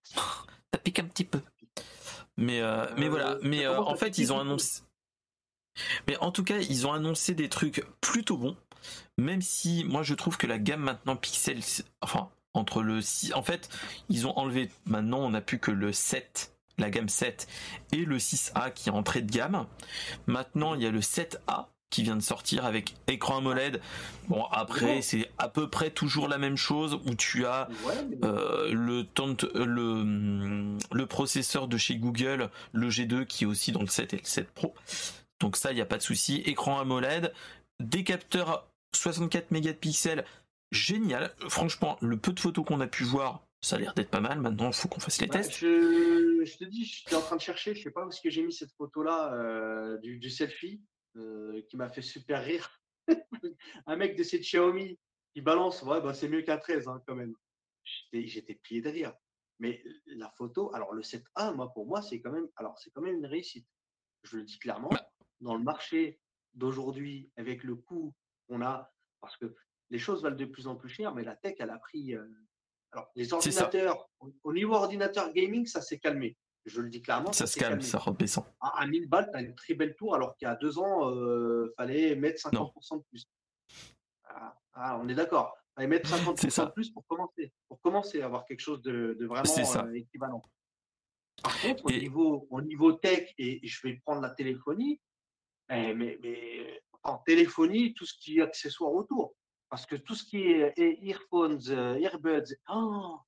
ça 0.04 0.78
pique 0.82 0.98
un 0.98 1.04
petit 1.04 1.24
peu. 1.24 1.40
Mais, 2.36 2.60
euh, 2.60 2.86
mais 2.96 3.08
voilà. 3.08 3.32
Euh, 3.32 3.40
mais 3.42 3.64
euh, 3.66 3.80
en 3.80 3.96
fait, 3.96 4.18
ils 4.18 4.32
ont 4.32 4.40
annoncé. 4.40 4.82
Mais 6.06 6.16
en 6.18 6.30
tout 6.30 6.44
cas, 6.44 6.58
ils 6.58 6.86
ont 6.86 6.92
annoncé 6.92 7.34
des 7.34 7.48
trucs 7.48 7.84
plutôt 8.00 8.36
bons. 8.36 8.56
Même 9.18 9.42
si 9.42 9.84
moi 9.84 10.02
je 10.02 10.14
trouve 10.14 10.36
que 10.36 10.46
la 10.46 10.58
gamme 10.58 10.82
maintenant 10.82 11.16
Pixel, 11.16 11.60
enfin 12.00 12.30
entre 12.54 12.82
le 12.82 13.00
6, 13.00 13.34
en 13.34 13.42
fait, 13.42 13.68
ils 14.08 14.26
ont 14.26 14.36
enlevé. 14.38 14.70
Maintenant, 14.84 15.20
on 15.20 15.30
n'a 15.30 15.40
plus 15.40 15.58
que 15.58 15.70
le 15.70 15.92
7, 15.92 16.54
la 16.78 16.90
gamme 16.90 17.08
7 17.08 17.46
et 17.92 18.04
le 18.04 18.18
6A 18.18 18.72
qui 18.72 18.88
est 18.88 18.92
entrée 18.92 19.22
de 19.22 19.30
gamme. 19.30 19.66
Maintenant, 20.26 20.74
il 20.74 20.82
y 20.82 20.86
a 20.86 20.90
le 20.90 21.00
7A 21.00 21.66
qui 21.92 22.02
vient 22.02 22.16
de 22.16 22.22
sortir 22.22 22.64
avec 22.64 22.94
écran 23.06 23.38
AMOLED. 23.38 23.80
Bon 24.28 24.44
après 24.50 25.02
c'est 25.02 25.30
à 25.36 25.48
peu 25.48 25.68
près 25.68 25.90
toujours 25.90 26.26
la 26.26 26.38
même 26.38 26.56
chose 26.56 26.98
où 27.06 27.14
tu 27.14 27.44
as 27.44 27.68
euh, 28.24 28.72
le, 28.72 29.06
le 29.54 30.78
le 30.90 31.06
processeur 31.06 31.68
de 31.68 31.76
chez 31.76 31.96
Google, 31.96 32.48
le 32.72 32.88
G2 32.88 33.26
qui 33.26 33.44
est 33.44 33.46
aussi 33.46 33.72
dans 33.72 33.82
le 33.82 33.88
7 33.88 34.14
et 34.14 34.16
le 34.16 34.24
7 34.24 34.50
Pro. 34.52 34.74
Donc 35.42 35.56
ça 35.56 35.72
il 35.72 35.74
n'y 35.74 35.80
a 35.80 35.86
pas 35.86 35.98
de 35.98 36.02
souci. 36.02 36.42
Écran 36.46 36.78
AMOLED, 36.78 37.32
des 37.80 38.04
capteurs 38.04 38.68
64 38.94 39.50
mégapixels, 39.50 40.24
génial. 40.70 41.34
Franchement 41.48 41.98
le 42.00 42.16
peu 42.16 42.32
de 42.32 42.40
photos 42.40 42.64
qu'on 42.64 42.80
a 42.80 42.86
pu 42.86 43.04
voir. 43.04 43.44
Ça 43.60 43.76
a 43.76 43.78
l'air 43.78 43.94
d'être 43.94 44.10
pas 44.10 44.20
mal. 44.20 44.40
Maintenant, 44.40 44.68
il 44.68 44.72
faut 44.72 44.88
qu'on 44.88 44.98
fasse 44.98 45.20
les 45.20 45.28
tests. 45.28 45.60
Je, 45.60 46.56
te 46.56 46.64
dis, 46.64 46.84
je 46.84 47.02
suis 47.06 47.14
en 47.14 47.20
train 47.20 47.36
de 47.36 47.40
chercher. 47.40 47.76
Je 47.76 47.82
sais 47.82 47.92
pas 47.92 48.04
où 48.04 48.08
est-ce 48.08 48.20
que 48.20 48.28
j'ai 48.28 48.42
mis 48.42 48.52
cette 48.52 48.72
photo-là 48.72 49.34
euh, 49.34 49.98
du, 49.98 50.18
du, 50.18 50.30
selfie. 50.30 50.82
Euh, 51.16 51.62
qui 51.68 51.76
m'a 51.76 51.88
fait 51.88 52.02
super 52.02 52.42
rire. 52.42 52.82
un 53.86 53.96
mec 53.96 54.16
de 54.16 54.24
cette 54.24 54.40
Xiaomi 54.40 54.98
qui 55.34 55.42
balance, 55.42 55.82
ouais, 55.82 56.00
bah, 56.00 56.14
c'est 56.14 56.28
mieux 56.28 56.42
qu'un 56.42 56.56
13 56.56 56.88
hein, 56.88 57.02
quand 57.06 57.14
même. 57.14 57.34
J'étais 58.12 58.54
plié 58.54 58.80
de 58.80 58.88
rire. 58.88 59.12
Mais 59.58 59.84
la 60.06 60.30
photo, 60.30 60.74
alors 60.74 60.92
le 60.92 61.02
7A, 61.02 61.54
moi, 61.54 61.72
pour 61.72 61.86
moi, 61.86 62.00
c'est 62.02 62.20
quand 62.20 62.32
même, 62.32 62.48
alors 62.56 62.78
c'est 62.78 62.90
quand 62.90 63.02
même 63.02 63.16
une 63.16 63.26
réussite. 63.26 63.68
Je 64.24 64.38
le 64.38 64.44
dis 64.44 64.58
clairement, 64.58 64.88
bah 64.88 65.06
dans 65.42 65.54
le 65.56 65.62
marché 65.62 66.18
d'aujourd'hui, 66.54 67.30
avec 67.36 67.64
le 67.64 67.76
coût 67.76 68.14
qu'on 68.48 68.62
a, 68.62 68.92
parce 69.20 69.36
que 69.36 69.54
les 69.90 69.98
choses 69.98 70.22
valent 70.22 70.36
de 70.36 70.44
plus 70.44 70.66
en 70.66 70.76
plus 70.76 70.88
cher, 70.88 71.14
mais 71.14 71.22
la 71.22 71.36
tech, 71.36 71.56
elle 71.58 71.70
a 71.70 71.78
pris. 71.78 72.14
Euh, 72.14 72.26
alors, 72.92 73.10
les 73.14 73.32
ordinateurs, 73.32 74.08
au 74.42 74.52
niveau 74.52 74.74
ordinateur 74.74 75.32
gaming, 75.32 75.66
ça 75.66 75.80
s'est 75.80 75.98
calmé. 75.98 76.36
Je 76.64 76.80
le 76.80 76.88
dis 76.88 77.02
clairement. 77.02 77.32
Ça 77.32 77.46
se 77.46 77.58
calme, 77.58 77.80
ça 77.80 77.98
redescend. 77.98 78.44
À, 78.60 78.86
1000 78.86 79.08
balles, 79.08 79.28
tu 79.30 79.36
as 79.36 79.42
une 79.42 79.54
très 79.54 79.74
belle 79.74 79.96
tour, 79.96 80.14
alors 80.14 80.36
qu'il 80.36 80.46
y 80.46 80.50
a 80.50 80.54
deux 80.54 80.78
ans, 80.78 81.10
il 81.10 81.18
euh, 81.18 81.74
fallait 81.76 82.14
mettre 82.14 82.40
50% 82.48 82.98
de 82.98 83.02
plus. 83.10 83.26
Ah, 84.24 84.56
ah, 84.74 85.00
on 85.02 85.08
est 85.08 85.14
d'accord. 85.14 85.56
Il 85.72 85.74
fallait 85.74 85.88
mettre 85.88 86.10
50% 86.10 86.66
de 86.66 86.70
plus 86.70 86.90
pour 86.90 87.06
commencer. 87.06 87.52
Pour 87.68 87.80
commencer 87.80 88.22
à 88.22 88.26
avoir 88.26 88.44
quelque 88.44 88.60
chose 88.60 88.80
de, 88.82 89.16
vraiment 89.20 89.86
euh, 89.86 89.94
équivalent. 89.94 90.42
Par 91.42 91.60
contre, 91.60 91.86
au, 91.86 91.90
niveau, 91.90 92.46
au 92.50 92.60
niveau 92.60 92.92
tech, 92.92 93.32
et, 93.38 93.66
je 93.66 93.86
vais 93.86 94.00
prendre 94.04 94.20
la 94.20 94.30
téléphonie, 94.30 95.00
mais, 95.72 96.18
mais, 96.22 96.82
en 97.02 97.18
téléphonie, 97.18 97.94
tout 97.94 98.06
ce 98.06 98.14
qui 98.14 98.38
est 98.38 98.42
accessoire 98.42 98.92
autour. 98.92 99.34
Parce 99.68 99.86
que 99.86 99.96
tout 99.96 100.14
ce 100.14 100.24
qui 100.24 100.42
est 100.42 100.74
earphones, 101.00 101.60
euh, 101.68 101.98
earbuds, 101.98 102.54
oh, 102.68 103.18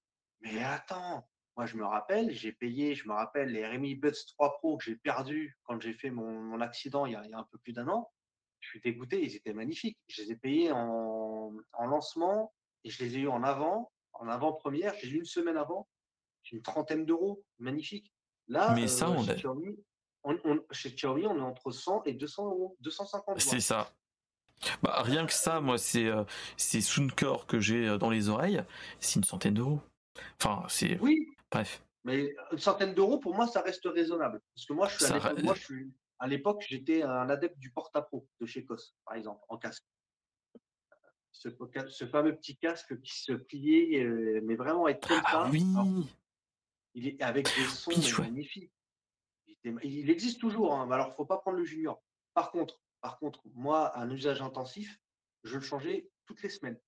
mais 0.40 0.62
attends, 0.62 1.26
moi, 1.56 1.66
je 1.66 1.76
me 1.76 1.84
rappelle, 1.84 2.32
j'ai 2.32 2.52
payé, 2.52 2.94
je 2.94 3.08
me 3.08 3.14
rappelle 3.14 3.50
les 3.50 3.66
Redmi 3.66 3.94
Buds 3.94 4.26
3 4.34 4.58
Pro 4.58 4.76
que 4.76 4.84
j'ai 4.84 4.96
perdu 4.96 5.56
quand 5.64 5.80
j'ai 5.80 5.94
fait 5.94 6.10
mon, 6.10 6.60
accident 6.60 7.06
il 7.06 7.12
y, 7.12 7.16
a, 7.16 7.20
un 7.20 7.44
peu 7.44 7.58
plus 7.58 7.72
d'un 7.72 7.88
an. 7.88 8.10
Je 8.60 8.70
suis 8.70 8.80
dégoûté, 8.80 9.22
ils 9.22 9.36
étaient 9.36 9.52
magnifiques. 9.52 9.98
Je 10.08 10.22
les 10.22 10.32
ai 10.32 10.36
payés 10.36 10.72
en, 10.72 11.52
lancement 11.78 12.52
et 12.82 12.90
je 12.90 13.04
les 13.04 13.16
ai 13.16 13.20
eu 13.20 13.28
en 13.28 13.42
avant, 13.42 13.92
en 14.14 14.28
avant-première. 14.28 14.94
J'ai 15.00 15.10
eu 15.10 15.18
une 15.18 15.24
semaine 15.24 15.56
avant. 15.56 15.88
J'ai 16.42 16.56
une 16.56 16.62
trentaine 16.62 17.06
d'euros. 17.06 17.44
Magnifique. 17.58 18.12
Là, 18.48 18.74
Mais 18.74 18.88
ça, 18.88 19.08
euh, 19.08 19.22
chez, 19.22 19.34
Xiaomi, 19.36 19.78
on, 20.24 20.60
chez 20.70 20.90
Xiaomi, 20.90 21.26
on 21.26 21.36
est 21.36 21.42
entre 21.42 21.70
100 21.70 22.04
et 22.04 22.14
200 22.14 22.46
euros. 22.46 22.76
250 22.80 23.40
C'est 23.40 23.60
ça. 23.60 23.92
Bah, 24.82 25.02
rien 25.02 25.26
que 25.26 25.32
ça, 25.32 25.60
moi, 25.60 25.78
c'est 25.78 26.06
euh, 26.06 26.24
c'est 26.56 26.80
Soundcore 26.80 27.46
que 27.46 27.60
j'ai 27.60 27.86
euh, 27.88 27.98
dans 27.98 28.10
les 28.10 28.28
oreilles. 28.28 28.62
C'est 29.00 29.16
une 29.16 29.24
centaine 29.24 29.54
d'euros. 29.54 29.80
Enfin, 30.40 30.64
c'est. 30.68 30.98
Oui, 31.00 31.28
mais 32.04 32.34
une 32.52 32.58
centaine 32.58 32.94
d'euros, 32.94 33.18
pour 33.18 33.34
moi, 33.34 33.46
ça 33.46 33.62
reste 33.62 33.84
raisonnable. 33.86 34.40
Parce 34.54 34.66
que 34.66 34.72
moi, 34.72 34.88
je 34.88 35.62
suis 35.62 35.92
à 36.18 36.26
l'époque, 36.26 36.64
j'étais 36.68 37.02
un 37.02 37.28
adepte 37.28 37.58
du 37.58 37.70
porte-à-pro 37.70 38.26
de 38.40 38.46
chez 38.46 38.64
COS, 38.64 38.94
par 39.04 39.16
exemple, 39.16 39.42
en 39.48 39.58
casque. 39.58 39.84
Ce, 41.32 41.50
fameux 42.06 42.36
petit 42.36 42.56
casque 42.56 43.00
qui 43.02 43.12
se 43.12 43.32
pliait, 43.32 44.04
euh, 44.04 44.40
mais 44.44 44.54
vraiment 44.54 44.88
être 44.88 45.06
comme 45.06 45.20
ah, 45.24 45.48
Oui. 45.50 45.64
il 46.94 47.08
est 47.08 47.22
avec 47.22 47.46
des 47.56 47.64
sons 47.64 48.22
magnifiques. 48.22 48.72
Il, 49.64 50.10
existe 50.10 50.40
toujours. 50.40 50.74
Hein, 50.74 50.90
alors, 50.90 51.14
faut 51.14 51.24
pas 51.24 51.38
prendre 51.38 51.58
le 51.58 51.64
junior. 51.64 52.02
Par 52.34 52.50
contre, 52.50 52.80
par 53.00 53.18
contre, 53.18 53.42
moi, 53.54 53.96
un 53.98 54.10
usage 54.10 54.42
intensif, 54.42 55.00
je 55.42 55.56
le 55.56 55.62
changeais 55.62 56.10
toutes 56.26 56.42
les 56.42 56.48
semaines. 56.48 56.78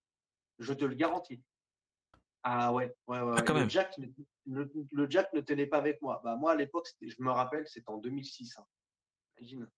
Je 0.58 0.72
te 0.72 0.84
le 0.84 0.94
garantis. 0.94 1.42
Ah 2.42 2.72
ouais, 2.72 2.94
ouais, 3.06 3.20
ouais. 3.20 3.34
Ah, 3.36 3.52
le, 3.52 3.68
Jack, 3.68 3.98
le, 4.46 5.10
Jack 5.10 5.32
ne 5.32 5.40
tenait 5.40 5.66
pas 5.66 5.78
avec 5.78 6.00
moi. 6.00 6.20
Bah, 6.22 6.36
moi, 6.36 6.52
à 6.52 6.54
l'époque, 6.54 6.86
je 7.00 7.16
me 7.20 7.30
rappelle, 7.30 7.66
c'était 7.66 7.90
en 7.90 7.98
2006. 7.98 8.56
Hein. 8.58 8.66
Imagine. 9.38 9.68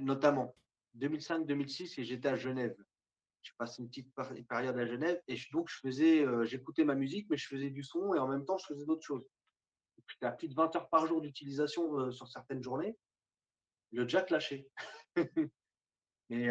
Notamment 0.00 0.54
2005-2006, 0.98 2.00
et 2.00 2.04
j'étais 2.04 2.28
à 2.28 2.36
Genève. 2.36 2.76
J'ai 3.42 3.52
passé 3.58 3.82
une 3.82 3.88
petite 3.88 4.12
période 4.48 4.78
à 4.78 4.86
Genève, 4.86 5.20
et 5.26 5.36
donc 5.52 5.68
je 5.68 5.78
faisais, 5.80 6.24
euh, 6.24 6.44
j'écoutais 6.44 6.84
ma 6.84 6.94
musique, 6.94 7.28
mais 7.28 7.36
je 7.36 7.48
faisais 7.48 7.70
du 7.70 7.82
son, 7.82 8.14
et 8.14 8.18
en 8.18 8.28
même 8.28 8.44
temps, 8.44 8.58
je 8.58 8.66
faisais 8.66 8.84
d'autres 8.84 9.04
choses. 9.04 9.26
J'étais 10.08 10.26
à 10.26 10.32
plus 10.32 10.48
de 10.48 10.54
20 10.54 10.76
heures 10.76 10.88
par 10.88 11.06
jour 11.06 11.20
d'utilisation 11.20 12.10
sur 12.10 12.28
certaines 12.28 12.62
journées. 12.62 12.96
Le 13.92 14.06
Jack 14.08 14.30
lâchait. 14.30 14.66
Mais 16.28 16.48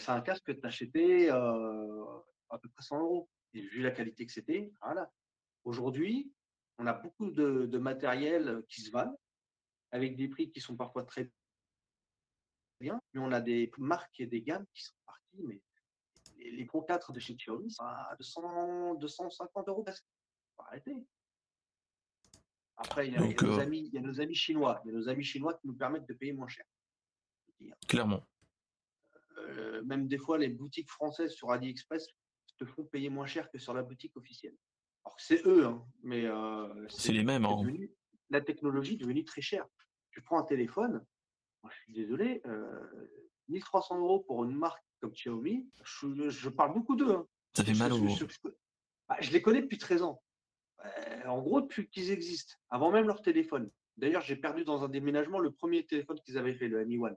c'est 0.00 0.10
un 0.10 0.20
casque 0.20 0.44
que 0.44 0.52
tu 0.52 0.66
acheté 0.66 1.30
à 1.30 2.58
peu 2.58 2.68
près 2.68 2.82
100 2.82 3.00
euros 3.00 3.28
et 3.54 3.60
vu 3.60 3.82
la 3.82 3.90
qualité 3.90 4.26
que 4.26 4.32
c'était, 4.32 4.72
voilà. 4.82 5.10
Aujourd'hui, 5.64 6.32
on 6.78 6.86
a 6.86 6.92
beaucoup 6.92 7.30
de, 7.30 7.78
matériel 7.78 8.62
qui 8.68 8.82
se 8.82 8.90
valent 8.90 9.18
avec 9.92 10.16
des 10.16 10.28
prix 10.28 10.50
qui 10.50 10.60
sont 10.60 10.76
parfois 10.76 11.04
très 11.04 11.30
bien, 12.80 13.00
mais 13.12 13.20
on 13.20 13.32
a 13.32 13.40
des 13.40 13.70
marques 13.78 14.18
et 14.20 14.26
des 14.26 14.42
gammes 14.42 14.66
qui 14.74 14.82
sont 14.82 14.96
parties, 15.06 15.42
mais 15.44 15.62
les, 16.36 16.64
Pro 16.64 16.82
4 16.82 17.12
de 17.12 17.20
chez 17.20 17.34
Xiaomi 17.34 17.70
sont 17.70 17.84
à 17.84 18.14
200, 18.18 18.94
250 18.96 19.68
euros 19.68 19.84
presque. 19.84 20.04
Faut 20.56 20.62
arrêter. 20.62 21.06
Après, 22.76 23.06
il 23.06 23.14
y, 23.14 23.16
a, 23.16 23.20
nos 23.20 23.58
euh 23.58 23.60
amis, 23.60 23.86
il 23.86 23.94
y, 23.94 23.98
a, 23.98 24.00
nos 24.00 24.20
amis, 24.20 24.34
chinois. 24.34 24.80
Il 24.84 24.88
y 24.88 24.94
a 24.94 24.98
nos 24.98 25.08
amis 25.08 25.22
chinois 25.22 25.54
qui 25.54 25.66
nous 25.66 25.74
permettent 25.74 26.08
de 26.08 26.14
payer 26.14 26.32
moins 26.32 26.48
cher. 26.48 26.64
Clairement. 27.86 28.26
Euh, 29.38 29.82
même 29.84 30.08
des 30.08 30.18
fois, 30.18 30.38
les 30.38 30.48
boutiques 30.48 30.90
françaises 30.90 31.32
sur 31.32 31.50
AliExpress 31.50 32.08
te 32.58 32.64
font 32.64 32.84
payer 32.84 33.10
moins 33.10 33.26
cher 33.26 33.50
que 33.50 33.58
sur 33.58 33.74
la 33.74 33.82
boutique 33.82 34.16
officielle. 34.16 34.56
Alors 35.04 35.16
c'est 35.18 35.46
eux, 35.46 35.66
hein, 35.66 35.84
mais 36.02 36.24
euh, 36.24 36.88
c'est 36.88 37.12
les 37.12 37.24
mêmes. 37.24 37.44
Hein. 37.44 37.62
la 38.30 38.40
technologie 38.40 38.94
est 38.94 38.98
devenue 38.98 39.24
très 39.24 39.42
chère. 39.42 39.66
Tu 40.12 40.22
prends 40.22 40.38
un 40.38 40.44
téléphone, 40.44 41.04
moi, 41.62 41.72
je 41.72 41.82
suis 41.82 41.92
désolé, 41.92 42.42
1300 43.48 43.96
euh, 43.96 44.00
euros 44.00 44.20
pour 44.20 44.44
une 44.44 44.56
marque 44.56 44.82
comme 45.00 45.12
Xiaomi, 45.12 45.68
je, 45.82 46.48
parle 46.48 46.72
beaucoup 46.72 46.96
d'eux. 46.96 47.12
Hein. 47.12 47.26
Ça 47.54 47.64
fait 47.64 47.74
mal 47.74 47.92
au 47.92 48.08
je, 48.08 48.24
bah, 49.08 49.16
je, 49.20 49.30
les 49.32 49.42
connais 49.42 49.60
depuis 49.60 49.76
13 49.76 50.02
ans. 50.02 50.22
Euh, 50.84 51.26
en 51.26 51.40
gros, 51.40 51.60
depuis 51.60 51.88
qu'ils 51.88 52.10
existent, 52.10 52.54
avant 52.70 52.90
même 52.90 53.06
leur 53.06 53.22
téléphone. 53.22 53.70
D'ailleurs, 53.96 54.22
j'ai 54.22 54.36
perdu 54.36 54.64
dans 54.64 54.84
un 54.84 54.88
déménagement 54.88 55.38
le 55.38 55.50
premier 55.50 55.86
téléphone 55.86 56.18
qu'ils 56.24 56.38
avaient 56.38 56.54
fait, 56.54 56.68
le 56.68 56.84
Mi 56.84 56.98
One 56.98 57.16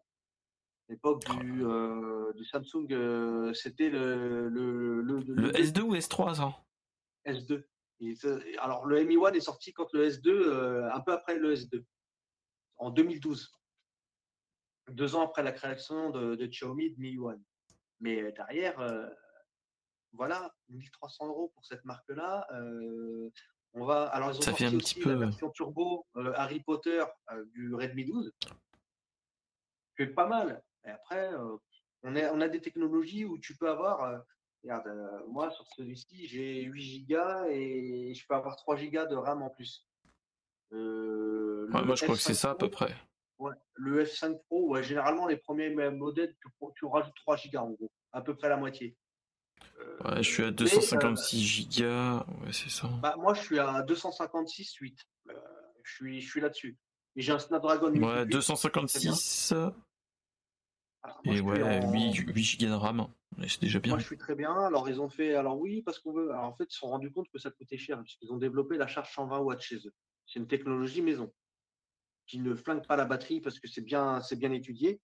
l'époque 0.90 1.24
du, 1.40 1.66
euh, 1.66 2.32
du, 2.34 2.46
Samsung, 2.46 2.88
euh, 2.92 3.54
c'était 3.54 3.90
le, 3.90 4.48
le, 4.50 5.02
le, 5.02 5.52
S2 5.52 5.82
ou 5.82 5.96
S3 5.96 6.36
ça 6.36 6.56
S2. 7.26 7.64
alors 8.60 8.86
le 8.86 9.04
Mi 9.04 9.18
1 9.18 9.34
est 9.34 9.42
sorti 9.42 9.74
quand 9.74 9.92
le 9.94 10.10
S2, 10.10 10.30
euh, 10.30 10.90
un 10.94 11.02
peu 11.02 11.12
après 11.12 11.36
le 11.36 11.56
S2, 11.56 11.84
en 12.78 12.90
2012. 12.90 13.54
Deux 14.90 15.16
ans 15.16 15.26
après 15.26 15.44
la 15.44 15.52
création 15.52 16.12
de, 16.12 16.36
de 16.36 16.46
Xiaomi 16.46 16.92
de 16.92 17.00
Mi 17.00 17.18
1. 17.18 17.38
Mais 18.00 18.32
derrière, 18.32 18.78
voilà, 20.14 20.56
1300 20.70 21.28
euros 21.28 21.52
pour 21.54 21.66
cette 21.66 21.84
marque-là. 21.84 22.48
On 23.74 23.86
va, 23.86 24.06
alors 24.08 24.32
ils 24.32 24.38
ont 24.38 24.42
ça 24.42 24.54
fait 24.54 24.66
un 24.66 24.76
aussi 24.76 24.96
petit 24.96 25.00
peu... 25.02 25.12
la 25.12 25.18
version 25.18 25.50
turbo 25.52 26.06
Harry 26.36 26.62
Potter 26.62 27.04
du 27.54 27.74
Redmi 27.76 28.06
12. 28.06 28.34
C'est 29.98 30.08
pas 30.08 30.28
mal. 30.28 30.62
Et 30.86 30.90
après, 30.90 31.34
euh, 31.34 31.58
on, 32.04 32.16
on, 32.16 32.42
a 32.42 32.48
des 32.48 32.62
technologies 32.62 33.26
où 33.26 33.38
tu 33.40 33.56
peux 33.56 33.70
avoir, 33.70 34.04
euh, 34.04 34.18
regarde, 34.64 34.88
euh, 34.88 35.20
moi 35.28 35.52
sur 35.52 35.66
celui-ci, 35.76 36.28
j'ai 36.28 36.62
8 36.64 37.08
Go 37.10 37.46
et 37.50 38.14
je 38.14 38.28
peux 38.28 38.36
avoir 38.36 38.56
3 38.56 38.76
Go 38.76 39.06
de 39.06 39.16
RAM 39.16 39.42
en 39.42 39.50
plus. 39.50 39.86
Euh, 40.74 41.68
moi, 41.70 41.96
je 41.96 42.04
crois 42.04 42.16
que 42.16 42.22
c'est 42.22 42.34
ça 42.34 42.52
à 42.52 42.56
peu 42.56 42.70
près. 42.70 42.94
Ouais, 43.40 43.54
le 43.76 44.04
F5 44.04 44.40
Pro, 44.46 44.70
ouais, 44.70 44.84
généralement, 44.84 45.28
les 45.28 45.38
premiers 45.38 45.70
modèles, 45.92 46.36
tu, 46.42 46.50
tu 46.76 46.86
rajoutes 46.86 47.16
3 47.16 47.38
Go 47.52 47.60
en 47.60 47.70
gros, 47.72 47.92
à 48.12 48.22
peu 48.22 48.36
près 48.36 48.50
la 48.50 48.58
moitié. 48.58 48.96
Ouais, 50.06 50.24
je 50.24 50.30
suis 50.30 50.44
à 50.44 50.52
256 50.52 51.70
Go, 51.70 51.84
ouais, 51.86 52.54
c'est 52.54 52.70
ça. 52.70 52.88
Bah, 53.02 53.16
moi, 53.18 53.34
je 53.34 53.42
suis 53.42 53.60
à 53.60 53.82
256 53.84 54.76
8. 54.76 55.00
je 55.84 55.94
suis, 55.94 56.22
je 56.22 56.30
suis 56.30 56.42
là-dessus. 56.42 56.78
Et 57.16 57.22
j'ai 57.22 57.32
un 57.32 57.40
Snapdragon 57.40 57.90
8. 57.90 58.00
Ouais, 58.00 58.26
256. 58.26 59.54
et 61.26 61.42
ouais, 61.42 61.82
8, 61.92 62.14
8 62.36 62.60
Go 62.60 62.68
de 62.68 62.74
RAM. 62.74 63.08
C'est 63.48 63.62
déjà 63.62 63.80
bien. 63.80 63.94
Moi, 63.94 64.00
je 64.00 64.06
suis 64.06 64.18
très 64.18 64.36
bien. 64.36 64.54
Alors, 64.54 64.90
ils 64.90 65.00
ont 65.00 65.10
fait. 65.10 65.36
Alors, 65.36 65.60
oui, 65.60 65.82
parce 65.82 66.00
qu'on 66.00 66.14
veut. 66.14 66.32
Alors, 66.32 66.46
en 66.46 66.54
fait, 66.56 66.66
ils 66.66 66.74
se 66.74 66.80
sont 66.80 66.88
rendus 66.88 67.12
compte 67.12 67.30
que 67.30 67.40
ça 67.40 67.52
coûtait 67.52 67.78
cher, 67.78 68.02
puisqu'ils 68.02 68.32
ont 68.32 68.38
développé 68.38 68.78
la 68.78 68.88
charge 68.88 69.14
120 69.14 69.40
watts 69.40 69.62
chez 69.62 69.78
eux. 69.78 69.94
C'est 70.26 70.40
une 70.40 70.48
technologie 70.48 71.02
maison 71.02 71.32
qui 72.26 72.40
ne 72.40 72.54
flingue 72.54 72.86
pas 72.86 72.98
la 72.98 73.06
batterie 73.06 73.42
parce 73.42 73.60
que 73.60 73.68
c'est 73.68 73.82
bien, 73.82 74.22
c'est 74.22 74.36
bien 74.36 74.52
étudié. 74.52 75.00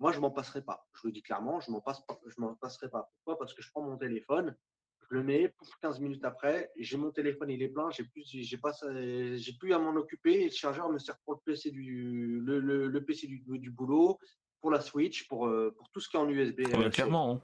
Moi, 0.00 0.12
je 0.12 0.20
m'en 0.20 0.30
passerai 0.30 0.62
pas. 0.62 0.86
Je 0.94 1.06
le 1.06 1.12
dis 1.12 1.22
clairement, 1.22 1.60
je 1.60 1.70
m'en 1.70 1.80
passe 1.80 2.00
pas. 2.06 2.18
Je 2.26 2.40
m'en 2.40 2.54
passerai 2.54 2.88
pas. 2.88 3.10
Pourquoi? 3.16 3.38
Parce 3.38 3.54
que 3.54 3.62
je 3.62 3.70
prends 3.70 3.82
mon 3.82 3.98
téléphone, 3.98 4.56
je 5.02 5.14
le 5.14 5.22
mets, 5.22 5.48
pour 5.48 5.68
15 5.82 6.00
minutes 6.00 6.24
après, 6.24 6.70
j'ai 6.78 6.96
mon 6.96 7.10
téléphone, 7.10 7.50
il 7.50 7.62
est 7.62 7.68
plein, 7.68 7.90
j'ai 7.90 8.04
plus, 8.04 8.24
j'ai 8.24 8.56
pas, 8.56 8.72
j'ai 8.92 9.52
plus 9.58 9.74
à 9.74 9.78
m'en 9.78 9.94
occuper. 9.96 10.40
Et 10.40 10.44
le 10.44 10.50
chargeur 10.50 10.90
me 10.90 10.98
sert 10.98 11.18
pour 11.24 11.34
le 11.34 11.40
PC 11.44 11.70
du, 11.70 12.40
le, 12.40 12.60
le, 12.60 13.04
PC 13.04 13.26
du, 13.26 13.44
du, 13.46 13.70
boulot, 13.70 14.18
pour 14.60 14.70
la 14.70 14.80
Switch, 14.80 15.28
pour, 15.28 15.46
euh, 15.46 15.74
pour 15.76 15.90
tout 15.90 16.00
ce 16.00 16.08
qui 16.08 16.16
est 16.16 16.20
en 16.20 16.28
USB. 16.28 16.62
clairement. 16.90 17.32
Hein. 17.32 17.42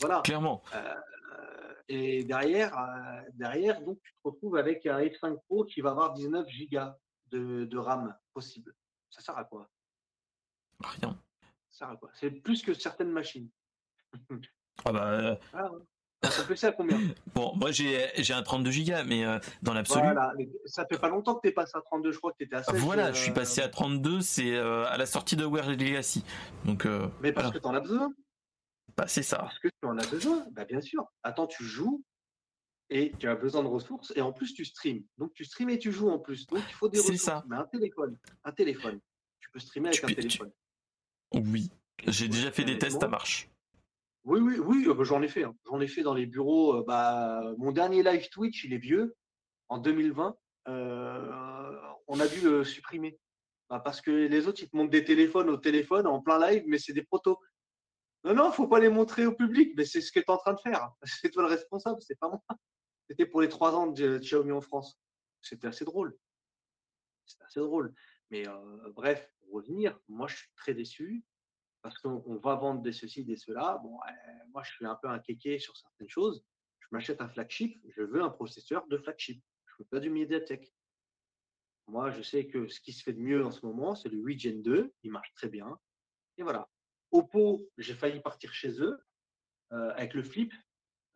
Voilà. 0.00 0.20
Clairement. 0.22 0.62
Euh, 0.74 0.94
et 1.88 2.22
derrière, 2.22 2.78
euh, 2.78 3.20
derrière, 3.34 3.82
donc, 3.82 3.98
tu 4.02 4.12
te 4.12 4.20
retrouves 4.22 4.56
avec 4.56 4.86
un 4.86 5.00
F5 5.00 5.38
Pro 5.48 5.64
qui 5.64 5.80
va 5.80 5.90
avoir 5.90 6.12
19 6.12 6.46
Go 6.70 6.80
de, 7.32 7.64
de 7.64 7.78
RAM 7.78 8.16
possible. 8.32 8.74
Ça 9.10 9.22
sert 9.22 9.36
à 9.36 9.44
quoi? 9.44 9.68
Rien. 10.80 11.18
Ça 11.78 11.96
quoi 12.00 12.10
C'est 12.14 12.30
plus 12.30 12.62
que 12.62 12.74
certaines 12.74 13.10
machines. 13.12 13.48
ah 14.84 14.92
bah. 14.92 15.38
Ah, 16.20 16.30
ça 16.32 16.42
peut 16.42 16.56
à 16.60 16.72
combien? 16.72 16.98
Bon, 17.32 17.54
moi 17.54 17.70
j'ai 17.70 18.32
un 18.32 18.42
32 18.42 18.70
Go, 18.72 18.92
mais 19.06 19.24
dans 19.62 19.72
l'absolu. 19.72 20.02
Voilà, 20.02 20.32
ça 20.66 20.84
fait 20.84 20.98
pas 20.98 21.08
longtemps 21.08 21.36
que 21.36 21.42
tu 21.42 21.48
es 21.50 21.52
passé 21.52 21.74
à 21.76 21.80
32, 21.80 22.10
je 22.10 22.18
crois 22.18 22.32
que 22.32 22.38
tu 22.38 22.44
étais 22.44 22.56
à 22.56 22.64
16. 22.64 22.80
Voilà, 22.80 23.12
je 23.12 23.22
suis 23.22 23.30
passé 23.30 23.60
à 23.60 23.68
32, 23.68 24.20
c'est 24.20 24.58
à 24.58 24.96
la 24.96 25.06
sortie 25.06 25.36
de 25.36 25.44
Wear 25.44 25.70
Legacy. 25.70 26.24
Donc, 26.64 26.88
mais 27.22 27.32
parce 27.32 27.52
que 27.52 27.58
tu 27.58 27.66
en 27.66 27.74
as 27.74 27.80
besoin 27.80 28.12
bah, 28.98 29.06
c'est 29.06 29.22
ça. 29.22 29.38
Parce 29.38 29.60
que 29.60 29.68
tu 29.68 29.86
en 29.86 29.96
as 29.96 30.06
besoin, 30.08 30.44
bah, 30.50 30.64
bien 30.64 30.80
sûr. 30.80 31.06
Attends, 31.22 31.46
tu 31.46 31.62
joues 31.62 32.02
et 32.90 33.12
tu 33.20 33.28
as 33.28 33.36
besoin 33.36 33.62
de 33.62 33.68
ressources 33.68 34.12
et 34.16 34.22
en 34.22 34.32
plus 34.32 34.54
tu 34.54 34.64
streams. 34.64 35.04
Donc 35.18 35.32
tu 35.34 35.44
streams 35.44 35.70
et 35.70 35.78
tu 35.78 35.92
joues 35.92 36.10
en 36.10 36.18
plus. 36.18 36.48
Donc 36.48 36.64
il 36.68 36.74
faut 36.74 36.88
des 36.88 36.98
ressources. 36.98 37.22
ça. 37.22 37.44
Mais 37.48 37.56
un 37.56 37.64
téléphone, 37.66 38.18
un 38.42 38.50
téléphone. 38.50 38.98
Tu 39.38 39.50
peux 39.50 39.60
streamer 39.60 39.90
avec 39.90 40.02
un 40.02 40.08
téléphone. 40.08 40.50
Oui, 41.34 41.70
j'ai 42.06 42.28
déjà 42.28 42.50
fait 42.50 42.64
des 42.64 42.78
tests, 42.78 43.00
ça 43.00 43.08
marche. 43.08 43.48
Oui, 44.24 44.40
oui, 44.40 44.58
oui, 44.58 44.84
euh, 44.86 44.94
bah, 44.94 45.04
j'en 45.04 45.22
ai 45.22 45.28
fait. 45.28 45.44
Hein. 45.44 45.54
J'en 45.66 45.80
ai 45.80 45.86
fait 45.88 46.02
dans 46.02 46.14
les 46.14 46.26
bureaux. 46.26 46.76
Euh, 46.76 46.84
bah, 46.86 47.42
mon 47.58 47.72
dernier 47.72 48.02
live 48.02 48.28
Twitch, 48.28 48.64
il 48.64 48.72
est 48.74 48.78
vieux, 48.78 49.16
en 49.68 49.78
2020. 49.78 50.36
Euh, 50.68 51.80
on 52.08 52.20
a 52.20 52.26
dû 52.26 52.40
le 52.42 52.64
supprimer. 52.64 53.18
parce 53.68 54.00
que 54.00 54.10
les 54.10 54.46
autres, 54.46 54.62
ils 54.62 54.68
te 54.68 54.76
montrent 54.76 54.90
des 54.90 55.04
téléphones 55.04 55.50
au 55.50 55.56
téléphone 55.56 56.06
en 56.06 56.20
plein 56.20 56.38
live, 56.38 56.64
mais 56.66 56.78
c'est 56.78 56.92
des 56.92 57.02
protos. 57.02 57.38
Non, 58.24 58.34
non, 58.34 58.52
faut 58.52 58.66
pas 58.66 58.80
les 58.80 58.88
montrer 58.88 59.26
au 59.26 59.32
public, 59.32 59.72
mais 59.76 59.84
c'est 59.84 60.00
ce 60.00 60.10
que 60.12 60.20
tu 60.20 60.26
es 60.26 60.30
en 60.30 60.38
train 60.38 60.54
de 60.54 60.60
faire. 60.60 60.90
C'est 61.22 61.30
toi 61.30 61.42
le 61.44 61.48
responsable, 61.48 61.98
c'est 62.00 62.18
pas 62.18 62.28
moi. 62.28 62.42
C'était 63.08 63.26
pour 63.26 63.40
les 63.40 63.48
trois 63.48 63.74
ans 63.74 63.86
de 63.86 64.18
Xiaomi 64.18 64.52
en 64.52 64.60
France. 64.60 64.98
C'était 65.40 65.68
assez 65.68 65.84
drôle. 65.84 66.16
C'était 67.24 67.44
assez 67.44 67.60
drôle. 67.60 67.94
Mais 68.30 68.46
euh, 68.46 68.92
bref, 68.94 69.30
pour 69.40 69.54
revenir, 69.54 69.98
moi 70.08 70.28
je 70.28 70.36
suis 70.36 70.50
très 70.56 70.74
déçu 70.74 71.24
parce 71.82 71.98
qu'on 71.98 72.36
va 72.36 72.56
vendre 72.56 72.82
des 72.82 72.92
ceci, 72.92 73.24
des 73.24 73.36
cela. 73.36 73.78
Bon, 73.82 73.98
moi 74.52 74.62
je 74.62 74.72
suis 74.72 74.86
un 74.86 74.96
peu 74.96 75.08
un 75.08 75.18
kéké 75.18 75.58
sur 75.58 75.76
certaines 75.76 76.08
choses. 76.08 76.44
Je 76.80 76.86
m'achète 76.90 77.20
un 77.20 77.28
flagship, 77.28 77.78
je 77.88 78.02
veux 78.02 78.22
un 78.22 78.30
processeur 78.30 78.86
de 78.88 78.98
flagship. 78.98 79.42
Je 79.66 79.74
veux 79.78 79.88
pas 79.88 80.00
du 80.00 80.10
Mediatek. 80.10 80.72
Moi, 81.88 82.10
je 82.10 82.22
sais 82.22 82.46
que 82.46 82.68
ce 82.68 82.80
qui 82.80 82.92
se 82.92 83.02
fait 83.02 83.14
de 83.14 83.20
mieux 83.20 83.44
en 83.44 83.50
ce 83.50 83.64
moment, 83.64 83.94
c'est 83.94 84.10
le 84.10 84.18
8 84.18 84.38
Gen 84.38 84.62
2. 84.62 84.92
Il 85.04 85.10
marche 85.10 85.32
très 85.34 85.48
bien. 85.48 85.78
Et 86.36 86.42
voilà. 86.42 86.68
Oppo, 87.10 87.66
j'ai 87.78 87.94
failli 87.94 88.20
partir 88.20 88.52
chez 88.52 88.80
eux 88.82 88.98
euh, 89.72 89.90
avec 89.96 90.12
le 90.12 90.22
flip. 90.22 90.52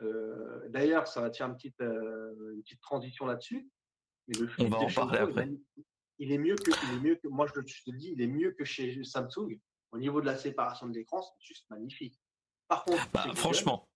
Euh, 0.01 0.67
d'ailleurs, 0.71 1.07
ça 1.07 1.21
va 1.21 1.31
faire 1.31 1.47
une 1.47 1.57
petite, 1.57 1.81
euh, 1.83 2.55
une 2.55 2.63
petite 2.63 2.81
transition 2.81 3.27
là-dessus. 3.27 3.69
On 4.59 4.69
va 4.69 4.79
en 4.79 4.87
parler 4.91 5.19
après. 5.19 5.51
Il 6.19 6.31
est, 6.31 6.39
mieux 6.39 6.55
que, 6.55 6.71
il 6.71 6.99
est 6.99 7.01
mieux 7.01 7.17
que, 7.17 7.29
moi 7.29 7.47
je, 7.47 7.61
te 7.61 7.91
le 7.91 7.99
dis, 7.99 8.13
il 8.13 8.21
est 8.21 8.27
mieux 8.27 8.53
que 8.53 8.65
chez 8.65 9.03
Samsung. 9.03 9.59
Au 9.93 9.99
niveau 9.99 10.21
de 10.21 10.27
la 10.27 10.37
séparation 10.37 10.87
de 10.89 10.95
l'écran, 10.95 11.23
c'est 11.23 11.47
juste 11.47 11.65
magnifique. 11.71 12.19
Par 12.69 12.85
contre, 12.85 13.09
bah, 13.13 13.27
franchement, 13.35 13.89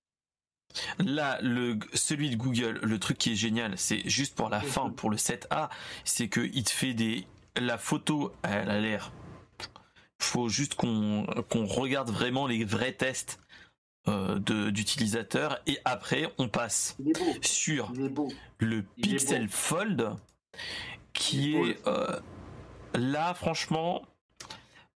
Là, 0.98 1.38
le, 1.42 1.78
celui 1.94 2.28
de 2.28 2.36
Google, 2.36 2.80
le 2.82 2.98
truc 2.98 3.16
qui 3.16 3.32
est 3.32 3.36
génial, 3.36 3.78
c'est 3.78 4.06
juste 4.08 4.34
pour 4.34 4.50
la 4.50 4.60
fin, 4.60 4.90
pour 4.90 5.10
le 5.10 5.16
7A, 5.16 5.70
c'est 6.04 6.28
qu'il 6.28 6.64
te 6.64 6.70
fait 6.70 6.92
des. 6.92 7.26
La 7.54 7.78
photo, 7.78 8.32
elle 8.42 8.68
a 8.68 8.80
l'air 8.80 9.12
faut 10.18 10.48
juste 10.48 10.74
qu'on 10.74 11.26
regarde 11.66 12.10
vraiment 12.10 12.46
les 12.46 12.64
vrais 12.64 12.92
tests 12.92 13.40
euh, 14.08 14.38
d'utilisateurs 14.70 15.60
et 15.66 15.78
après 15.84 16.32
on 16.38 16.48
passe 16.48 16.96
sur 17.42 17.92
le 18.58 18.82
Pixel 18.82 19.48
Fold 19.48 20.14
qui 21.16 21.56
est, 21.56 21.86
euh, 21.86 22.20
là 22.94 23.34
franchement 23.34 24.02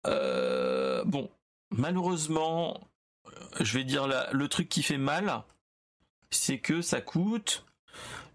euh, 0.06 1.04
bon 1.06 1.30
malheureusement 1.70 2.80
je 3.60 3.78
vais 3.78 3.84
dire 3.84 4.08
là, 4.08 4.30
le 4.32 4.48
truc 4.48 4.70
qui 4.70 4.84
fait 4.84 4.98
mal 4.98 5.44
c'est 6.30 6.60
que 6.60 6.82
ça 6.82 7.02
coûte 7.02 7.66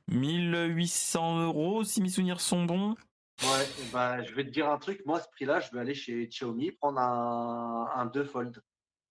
1800 0.08 1.42
euros 1.42 1.84
si 1.84 2.02
mes 2.02 2.08
souvenirs 2.08 2.40
sont 2.40 2.64
bons 2.64 2.96
Ouais, 3.42 3.66
bah, 3.92 4.22
je 4.22 4.32
vais 4.34 4.44
te 4.44 4.50
dire 4.50 4.70
un 4.70 4.78
truc. 4.78 5.04
Moi, 5.04 5.18
à 5.18 5.20
ce 5.20 5.28
prix-là, 5.30 5.58
je 5.58 5.72
vais 5.72 5.80
aller 5.80 5.94
chez 5.94 6.28
Xiaomi 6.28 6.70
prendre 6.72 7.00
un, 7.00 7.90
un 7.92 8.06
2 8.06 8.24
Fold. 8.24 8.62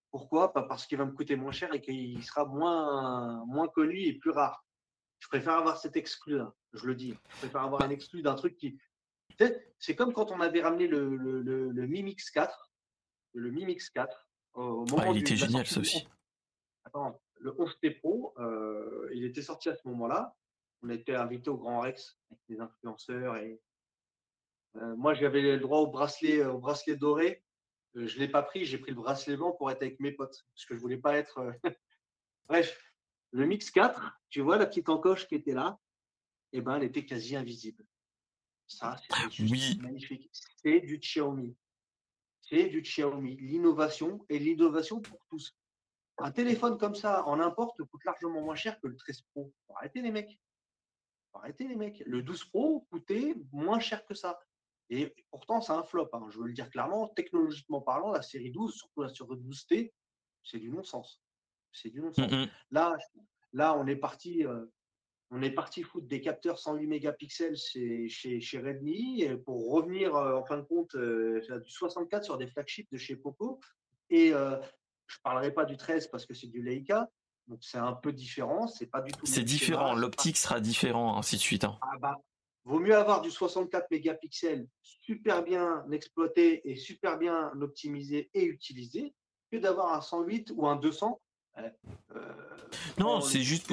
Pourquoi? 0.10 0.54
Pas 0.54 0.64
parce 0.64 0.86
qu'il 0.86 0.98
va 0.98 1.06
me 1.06 1.12
coûter 1.12 1.36
moins 1.36 1.52
cher 1.52 1.74
et 1.74 1.82
qu'il 1.82 2.24
sera 2.24 2.46
moins, 2.46 3.44
moins 3.46 3.68
connu 3.68 4.00
et 4.00 4.14
plus 4.14 4.32
rare. 4.32 4.64
Je 5.22 5.28
préfère 5.28 5.54
avoir 5.54 5.78
cet 5.78 5.96
exclu-là, 5.96 6.54
je 6.74 6.86
le 6.86 6.96
dis. 6.96 7.16
Je 7.30 7.38
préfère 7.38 7.62
avoir 7.62 7.82
un 7.84 7.90
exclu 7.90 8.22
d'un 8.22 8.36
truc 8.36 8.58
qui. 8.58 8.78
C'est 9.80 9.96
comme 9.96 10.14
quand 10.14 10.32
on 10.32 10.42
avait 10.42 10.62
ramené 10.62 10.88
le, 10.88 11.16
le, 11.16 11.42
le, 11.42 11.88
Mi 11.88 12.04
Mix 12.04 12.30
4. 12.30 12.72
Le 13.34 13.50
Mi 13.50 13.66
Mix 13.66 13.90
4. 13.90 14.28
Au 14.54 14.86
moment 14.86 14.98
ah, 15.00 15.10
il 15.12 15.20
était 15.20 15.38
génial, 15.38 15.66
ça 15.66 15.80
aussi. 15.80 16.06
Attends, 16.84 17.20
le 17.40 17.52
11T 17.52 18.00
Pro, 18.00 18.34
euh, 18.38 19.10
il 19.14 19.24
était 19.24 19.42
sorti 19.42 19.70
à 19.70 19.76
ce 19.76 19.88
moment-là. 19.88 20.36
On 20.84 20.90
était 20.90 21.16
invité 21.16 21.50
au 21.50 21.58
Grand 21.58 21.80
Rex 21.80 22.18
avec 22.30 22.42
des 22.50 22.60
influenceurs 22.60 23.38
et 23.38 23.62
euh, 24.78 24.96
moi, 24.96 25.14
j'avais 25.14 25.42
le 25.42 25.60
droit 25.60 25.80
au 25.80 25.88
bracelet, 25.88 26.40
euh, 26.40 26.54
au 26.54 26.60
bracelet 26.60 26.96
doré. 26.96 27.44
Euh, 27.96 28.08
je 28.08 28.16
ne 28.16 28.22
l'ai 28.22 28.28
pas 28.28 28.42
pris, 28.42 28.66
j'ai 28.66 28.78
pris 28.78 28.92
le 28.92 28.98
bracelet 28.98 29.36
blanc 29.36 29.52
pour 29.52 29.70
être 29.70 29.82
avec 29.82 30.00
mes 30.00 30.12
potes, 30.12 30.46
parce 30.54 30.66
que 30.66 30.74
je 30.74 30.80
ne 30.80 30.82
voulais 30.82 30.98
pas 30.98 31.18
être. 31.18 31.52
Bref, 32.48 32.80
le 33.32 33.46
Mix 33.46 33.72
4, 33.72 34.20
tu 34.30 34.42
vois 34.42 34.58
la 34.58 34.66
petite 34.66 34.90
encoche 34.90 35.28
qui 35.28 35.36
était 35.36 35.54
là, 35.54 35.80
eh 36.54 36.62
ben, 36.62 36.76
elle 36.76 36.84
était 36.84 37.06
quasi 37.06 37.36
invisible. 37.36 37.86
Ça, 38.68 38.96
c'est 39.32 39.44
oui. 39.44 39.80
magnifique. 39.82 40.30
C'est 40.34 40.80
du 40.82 40.98
Xiaomi. 40.98 41.56
C'est 42.42 42.68
du 42.68 42.82
Xiaomi. 42.82 43.36
L'innovation 43.38 44.26
et 44.30 44.40
l'innovation 44.40 45.02
pour 45.02 45.20
tous. 45.30 45.56
Un 46.18 46.32
téléphone 46.32 46.78
comme 46.78 46.96
ça, 46.96 47.26
en 47.26 47.40
importe, 47.40 47.82
coûte 47.84 48.04
largement 48.06 48.42
moins 48.42 48.56
cher 48.56 48.80
que 48.80 48.88
le 48.88 48.96
13 48.96 49.22
Pro. 49.34 49.54
Arrêtez 49.76 50.02
les 50.02 50.12
mecs. 50.12 50.40
Arrêtez 51.34 51.68
les 51.68 51.76
mecs. 51.76 52.04
Le 52.06 52.22
12 52.22 52.46
Pro 52.46 52.88
coûtait 52.92 53.36
moins 53.52 53.80
cher 53.80 54.06
que 54.06 54.14
ça. 54.14 54.40
Et 54.90 55.16
pourtant, 55.32 55.62
c'est 55.62 55.72
un 55.72 55.84
flop. 55.84 56.10
Hein. 56.14 56.28
Je 56.30 56.40
veux 56.40 56.48
le 56.48 56.54
dire 56.54 56.70
clairement. 56.70 57.08
Technologiquement 57.10 57.82
parlant, 57.82 58.12
la 58.12 58.22
série 58.22 58.52
12, 58.52 58.74
surtout 58.74 59.02
la 59.02 59.10
série 59.10 59.36
12T, 59.38 59.94
c'est 60.44 60.60
du 60.60 60.70
non-sens. 60.70 61.22
C'est 61.72 61.90
du 61.90 62.02
non-sens. 62.02 62.32
Mmh 62.32 62.46
là, 62.72 62.96
là, 63.54 63.76
on 63.78 63.88
est 63.88 63.96
parti. 63.96 64.46
Euh, 64.46 64.66
on 65.34 65.42
est 65.42 65.52
parti 65.52 65.84
foutre 65.84 66.08
des 66.08 66.20
capteurs 66.20 66.60
108 66.60 66.88
mégapixels 66.88 67.56
chez, 67.56 68.10
chez, 68.10 68.42
chez 68.42 68.60
Redmi 68.60 69.22
et 69.22 69.38
pour 69.38 69.72
revenir 69.72 70.14
euh, 70.14 70.38
en 70.38 70.44
fin 70.44 70.58
de 70.58 70.64
compte 70.64 70.94
euh, 70.96 71.40
du 71.64 71.72
64 71.72 72.26
sur 72.26 72.38
des 72.38 72.48
flagships 72.48 72.92
de 72.92 72.98
chez 72.98 73.16
Poco. 73.16 73.62
Et 74.10 74.32
je 74.32 74.36
ne 74.36 75.22
parlerai 75.24 75.52
pas 75.52 75.64
du 75.64 75.78
13 75.78 76.08
parce 76.08 76.26
que 76.26 76.34
c'est 76.34 76.48
du 76.48 76.62
Leica, 76.62 77.10
donc 77.48 77.60
c'est 77.62 77.78
un 77.78 77.94
peu 77.94 78.12
différent. 78.12 78.68
C'est 78.68 78.88
pas 78.88 79.00
du 79.00 79.14
tout. 79.14 79.26
C'est 79.26 79.44
différent. 79.44 79.96
L'optique 79.96 80.36
sera 80.36 80.60
différent, 80.60 81.18
ainsi 81.18 81.38
de 81.38 81.42
suite. 81.42 81.64
Hein. 81.64 81.78
Ah 81.82 81.98
bah, 82.02 82.18
Vaut 82.64 82.80
mieux 82.80 82.96
avoir 82.96 83.22
du 83.22 83.32
64 83.32 83.90
mégapixels 83.90 84.68
super 84.84 85.44
bien 85.44 85.84
exploité 85.92 86.70
et 86.70 86.76
super 86.76 87.18
bien 87.18 87.52
optimisé 87.60 88.30
et 88.34 88.46
utilisé 88.46 89.16
que 89.52 89.58
d'avoir 89.58 89.94
un 89.94 90.02
108 90.02 90.54
ou 90.56 90.68
un 90.68 90.76
200. 90.76 91.20
Euh, 91.58 91.70
non, 92.98 93.22
c'est 93.22 93.42
juste. 93.42 93.72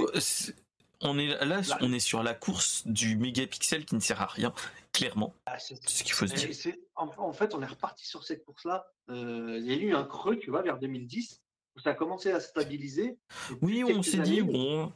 on 1.00 1.18
est 1.18 1.44
là, 1.44 1.60
on 1.80 1.92
est 1.92 2.00
sur 2.00 2.22
la 2.22 2.34
course 2.34 2.86
du 2.86 3.16
mégapixel 3.16 3.84
qui 3.84 3.94
ne 3.94 4.00
sert 4.00 4.20
à 4.20 4.26
rien, 4.26 4.52
clairement. 4.92 5.34
Ah, 5.46 5.59
c'est 5.59 5.76
ce 5.88 6.02
qu'il 6.02 6.12
faut 6.12 6.26
se 6.26 6.34
dire. 6.34 6.74
En, 6.96 7.32
fait, 7.32 7.55
on 7.55 7.62
est 7.62 7.66
reparti 7.66 8.06
sur 8.06 8.24
cette 8.24 8.44
course-là. 8.44 8.86
Euh, 9.10 9.59
il 9.60 9.66
y 9.66 9.72
a 9.72 9.76
eu 9.76 9.94
un 9.94 10.05
creux, 10.05 10.38
tu 10.38 10.50
vois, 10.50 10.62
vers 10.62 10.78
2010, 10.78 11.40
où 11.76 11.80
ça 11.80 11.90
a 11.90 11.94
commencé 11.94 12.32
à 12.32 12.40
stabiliser. 12.40 13.18
Oui, 13.62 13.84
on 13.84 14.02
s'est 14.02 14.18
dit, 14.18 14.42
bon, 14.42 14.92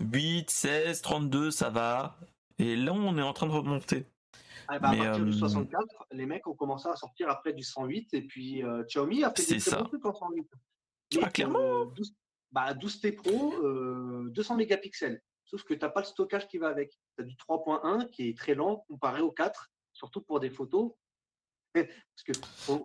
8, 0.00 0.48
16, 0.50 1.02
32, 1.02 1.50
ça 1.50 1.70
va. 1.70 2.16
Et 2.58 2.76
là, 2.76 2.92
on 2.92 3.16
est 3.18 3.22
en 3.22 3.32
train 3.32 3.46
de 3.46 3.52
remonter. 3.52 4.06
Ah, 4.68 4.78
bah, 4.78 4.90
à 4.90 4.96
partir 4.96 5.24
du 5.24 5.32
64, 5.32 5.82
euh, 5.82 6.04
les 6.12 6.26
mecs 6.26 6.46
ont 6.46 6.54
commencé 6.54 6.88
à 6.88 6.94
sortir 6.94 7.28
après 7.28 7.52
du 7.52 7.64
108, 7.64 8.14
et 8.14 8.22
puis 8.22 8.62
euh, 8.62 8.84
Xiaomi 8.84 9.24
a 9.24 9.32
fait 9.32 9.54
des 9.54 9.58
très 9.58 9.76
bons 9.76 9.84
trucs 9.84 10.06
en 10.06 10.14
108. 10.14 10.48
Ah, 11.22 11.30
clairement 11.30 11.86
12, 11.86 12.14
bah, 12.52 12.74
12T 12.74 13.14
Pro, 13.16 13.54
200 14.30 14.56
mégapixels. 14.56 15.22
Sauf 15.44 15.64
que 15.64 15.74
tu 15.74 15.80
n'as 15.80 15.88
pas 15.88 16.00
le 16.00 16.06
stockage 16.06 16.46
qui 16.46 16.58
va 16.58 16.68
avec. 16.68 16.92
Tu 17.16 17.22
as 17.22 17.24
du 17.24 17.34
3.1 17.34 18.08
qui 18.10 18.28
est 18.28 18.38
très 18.38 18.54
lent 18.54 18.84
comparé 18.88 19.20
au 19.20 19.32
4, 19.32 19.68
surtout 19.92 20.22
pour 20.22 20.38
des 20.38 20.50
photos. 20.50 20.92
Parce 21.74 22.22
que 22.24 22.32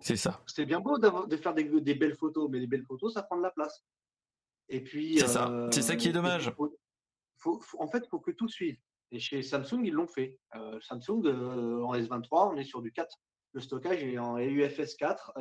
c'est 0.01 0.15
ça. 0.15 0.43
C'est 0.47 0.65
bien 0.65 0.79
beau 0.79 0.97
de 0.97 1.37
faire 1.37 1.53
des, 1.53 1.93
belles 1.93 2.15
photos, 2.15 2.49
mais 2.49 2.59
les 2.59 2.67
belles 2.67 2.85
photos, 2.85 3.13
ça 3.13 3.21
prend 3.21 3.37
de 3.37 3.43
la 3.43 3.51
place. 3.51 3.83
Et 4.69 4.81
puis. 4.81 5.19
C'est 5.19 5.27
ça. 5.27 5.69
C'est 5.71 5.83
ça 5.83 5.95
qui 5.95 6.07
est 6.07 6.11
euh, 6.11 6.13
dommage. 6.13 6.51
en 6.57 7.87
fait, 7.87 8.03
il 8.03 8.09
faut 8.09 8.19
que 8.19 8.31
tout 8.31 8.49
suive. 8.49 8.79
Et 9.11 9.19
chez 9.19 9.43
Samsung, 9.43 9.83
ils 9.83 9.93
l'ont 9.93 10.07
fait. 10.07 10.39
Euh, 10.55 10.79
Samsung, 10.81 11.23
euh, 11.25 11.83
en 11.83 11.95
S23, 11.95 12.53
on 12.53 12.57
est 12.57 12.63
sur 12.63 12.81
du 12.81 12.91
4. 12.91 13.15
Le 13.53 13.61
stockage 13.61 14.03
est 14.03 14.17
en 14.17 14.39
UFS 14.39 14.95
4. 14.97 15.33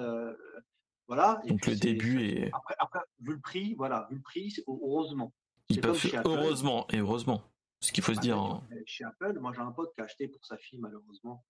Voilà. 1.06 1.40
Donc 1.46 1.66
le 1.66 1.76
début 1.76 2.22
est. 2.24 2.50
Après, 2.52 2.74
après, 2.78 3.00
vu 3.20 3.34
le 3.34 3.40
prix, 3.40 3.74
voilà, 3.74 4.06
vu 4.10 4.16
le 4.16 4.22
prix, 4.22 4.54
heureusement. 4.66 5.32
Ils 5.68 5.80
peuvent, 5.80 5.98
heureusement, 6.24 6.86
et 6.90 6.98
heureusement, 6.98 7.42
ce 7.80 7.92
qu'il 7.92 8.02
faut 8.02 8.12
se 8.12 8.18
bah, 8.18 8.22
dire. 8.22 8.38
Hein. 8.38 8.62
Chez 8.86 9.04
Apple, 9.04 9.38
moi 9.40 9.52
j'ai 9.54 9.62
un 9.62 9.72
pote 9.72 9.94
qui 9.94 10.00
a 10.00 10.04
acheté 10.04 10.28
pour 10.28 10.44
sa 10.44 10.56
fille, 10.58 10.78
malheureusement. 10.78 11.44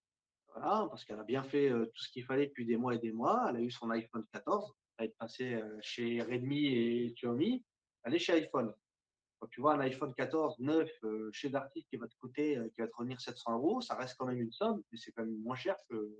Voilà, 0.55 0.86
parce 0.89 1.05
qu'elle 1.05 1.18
a 1.18 1.24
bien 1.24 1.43
fait 1.43 1.68
euh, 1.68 1.86
tout 1.86 2.02
ce 2.05 2.10
qu'il 2.10 2.24
fallait 2.24 2.47
depuis 2.47 2.64
des 2.64 2.76
mois 2.76 2.94
et 2.94 2.98
des 2.98 3.12
mois. 3.12 3.47
Elle 3.48 3.56
a 3.56 3.60
eu 3.60 3.70
son 3.70 3.90
iPhone 3.90 4.24
14. 4.32 4.72
Elle 4.98 5.06
est 5.06 5.18
passée 5.18 5.55
euh, 5.55 5.78
chez 5.81 6.22
Redmi 6.22 6.66
et 6.66 7.12
Xiaomi. 7.16 7.64
Elle 8.05 8.14
est 8.14 8.20
chez 8.20 8.35
iPhone. 8.35 8.72
Quand 9.40 9.48
tu 9.48 9.60
vois 9.60 9.74
un 9.74 9.81
iPhone 9.81 10.14
14 10.14 10.60
neuf 10.60 10.90
euh, 11.02 11.28
chez 11.32 11.48
Darty 11.48 11.85
qui 11.90 11.97
va 11.97 12.06
te 12.06 12.14
coûter, 12.20 12.56
qui 12.74 12.81
va 12.81 12.86
te 12.86 12.97
revenir 12.97 13.20
700 13.20 13.55
euros, 13.55 13.81
ça 13.81 13.97
reste 13.97 14.14
quand 14.16 14.26
même 14.26 14.40
une 14.40 14.52
somme, 14.52 14.81
mais 14.93 14.98
c'est 14.98 15.10
quand 15.10 15.24
même 15.24 15.36
moins 15.43 15.56
cher 15.56 15.76
que, 15.90 16.16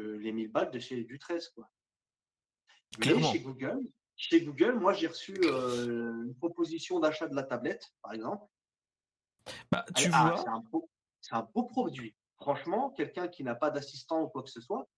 les 0.00 0.32
1000 0.32 0.50
balles 0.50 0.70
de 0.70 0.78
chez 0.78 1.04
du 1.04 1.18
13. 1.18 1.48
Quoi. 1.50 1.68
Mais 2.98 3.22
chez 3.22 3.40
Google, 3.40 3.82
chez 4.16 4.40
Google, 4.40 4.78
moi, 4.78 4.94
j'ai 4.94 5.06
reçu 5.06 5.34
euh, 5.44 6.24
une 6.24 6.34
proposition 6.34 7.00
d'achat 7.00 7.28
de 7.28 7.34
la 7.34 7.42
tablette, 7.42 7.92
par 8.02 8.14
exemple. 8.14 8.46
Bah, 9.70 9.84
tu 9.94 10.08
ah, 10.12 10.28
vois. 10.28 10.44
c'est, 11.20 11.34
un 11.34 11.42
beau, 11.54 11.64
produit. 11.64 12.16
Franchement, 12.36 12.90
quelqu'un 12.90 13.28
qui 13.28 13.44
n'a 13.44 13.54
pas 13.54 13.70
d'assistant 13.70 14.22
ou 14.22 14.28
quoi 14.28 14.42
que 14.42 14.50
ce 14.50 14.60
soit. 14.60 14.88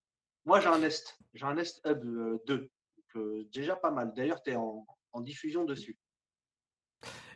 Moi, 0.45 0.61
j'ai 0.61 0.69
un 0.69 0.79
Nest. 0.79 1.19
J'ai 1.35 1.45
un 1.45 1.55
Nest 1.55 1.81
Hub 1.85 2.01
2. 2.47 2.55
Euh, 2.55 2.69
euh, 3.17 3.49
déjà 3.53 3.75
pas 3.75 3.91
mal. 3.91 4.13
D'ailleurs, 4.15 4.43
tu 4.43 4.51
es 4.51 4.57
en, 4.57 4.87
diffusion 5.21 5.65
dessus. 5.65 5.99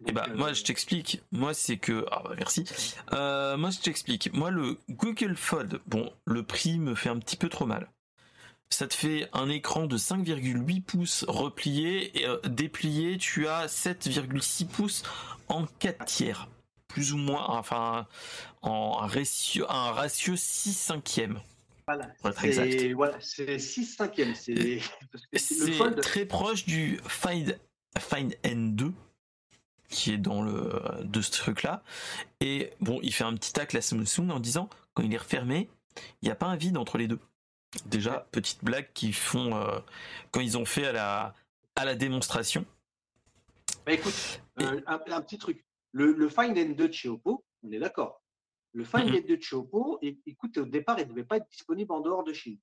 Et 0.05 0.11
eh 0.11 0.13
bah, 0.13 0.27
moi, 0.35 0.53
je 0.53 0.63
t'explique. 0.65 1.23
Moi, 1.31 1.55
c'est 1.55 1.77
que. 1.77 2.05
Ah, 2.11 2.23
bah, 2.25 2.35
merci. 2.37 2.65
moi, 3.11 3.71
je 3.71 3.81
t'explique. 3.81 4.33
Moi, 4.33 4.51
le 4.51 4.79
Google 4.91 5.37
Fold, 5.37 5.81
bon, 5.87 6.13
le 6.25 6.43
prix 6.43 6.79
me 6.79 6.95
fait 6.95 7.09
un 7.09 7.19
petit 7.19 7.37
peu 7.37 7.49
trop 7.49 7.67
mal 7.67 7.89
ça 8.73 8.87
te 8.87 8.95
fait 8.95 9.29
un 9.33 9.49
écran 9.49 9.87
de 9.87 9.97
5,8 9.97 10.83
pouces 10.83 11.25
replié 11.29 12.19
et 12.21 12.27
euh, 12.27 12.39
déplié, 12.49 13.19
tu 13.19 13.47
as 13.47 13.67
7,6 13.67 14.67
pouces 14.67 15.03
en 15.49 15.67
4 15.79 16.05
tiers. 16.07 16.49
Plus 16.89 17.13
ou 17.13 17.17
moins, 17.17 17.45
enfin, 17.49 18.07
en 18.61 18.93
ratio, 18.93 19.67
un 19.69 19.93
ratio 19.93 20.35
6 20.37 20.73
cinquième. 20.75 21.41
Voilà, 21.87 22.09
c'est 22.41 22.93
voilà, 22.93 23.19
6 23.21 23.97
cinquième. 23.97 24.35
C'est 24.35 24.81
très 26.01 26.27
proche 26.27 26.65
du 26.65 27.01
Find, 27.07 27.59
Find 27.99 28.35
N2 28.45 28.93
qui 29.93 30.13
est 30.13 30.19
dans 30.19 30.43
le 30.43 30.73
de 31.05 31.21
ce 31.21 31.31
truc 31.31 31.63
là 31.63 31.83
et 32.41 32.73
bon 32.81 32.99
il 33.03 33.13
fait 33.13 33.25
un 33.25 33.35
petit 33.35 33.53
tac 33.53 33.73
la 33.73 33.81
Samsung 33.81 34.31
en 34.31 34.41
disant 34.41 34.69
quand 34.95 35.03
il 35.03 35.15
est 35.15 35.19
refermé 35.19 35.69
il 36.23 36.27
n'y 36.27 36.31
a 36.31 36.35
pas 36.35 36.47
un 36.47 36.57
vide 36.57 36.77
entre 36.77 36.99
les 36.99 37.07
deux 37.07 37.21
Déjà, 37.87 38.27
petite 38.33 38.63
blague 38.63 38.93
qu'ils 38.93 39.15
font 39.15 39.57
euh, 39.57 39.79
quand 40.31 40.41
ils 40.41 40.59
ont 40.59 40.67
fait 40.67 40.87
à 40.87 40.93
la, 40.93 41.35
à 41.75 41.85
la 41.85 41.95
démonstration. 41.95 42.67
Bah, 43.87 43.93
écoute, 43.93 44.43
euh, 44.61 44.81
un, 44.87 45.21
petit 45.23 45.39
truc. 45.39 45.65
Le, 45.93 46.13
le 46.13 46.29
Find 46.29 46.57
N2 46.57 46.75
de 46.75 46.93
chez 46.93 47.09
Oppo, 47.09 47.45
on 47.63 47.73
est 47.73 47.79
d'accord. 47.79 48.23
Le 48.75 48.85
Find 48.85 49.09
N2 49.09 49.39
de 49.39 49.43
chez 49.43 49.57
Oppo, 49.57 49.99
écoute, 50.03 50.59
au 50.59 50.67
départ, 50.67 50.99
il 50.99 51.07
ne 51.07 51.11
devait 51.11 51.25
pas 51.25 51.39
être 51.39 51.49
disponible 51.49 51.93
en 51.93 52.01
dehors 52.01 52.25
de 52.25 52.35
Chine. 52.35 52.59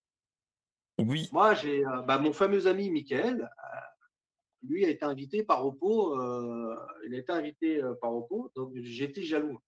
Oui. 1.00 1.28
Moi, 1.32 1.56
j'ai 1.56 1.86
euh, 1.86 2.02
bah, 2.04 2.20
mon 2.20 2.34
fameux 2.34 2.68
ami 2.68 2.92
Michael, 2.92 3.50
lui 4.64 4.86
a 4.86 4.90
été 4.90 5.06
invité 5.06 5.44
par 5.44 5.66
Oppo. 5.66 6.16
il 7.06 7.16
a 7.16 7.18
été 7.18 7.32
invité 7.32 7.82
par 8.02 8.14
Oppo, 8.14 8.52
donc 8.56 8.74
j'étais 8.76 9.24
jaloux. 9.24 9.60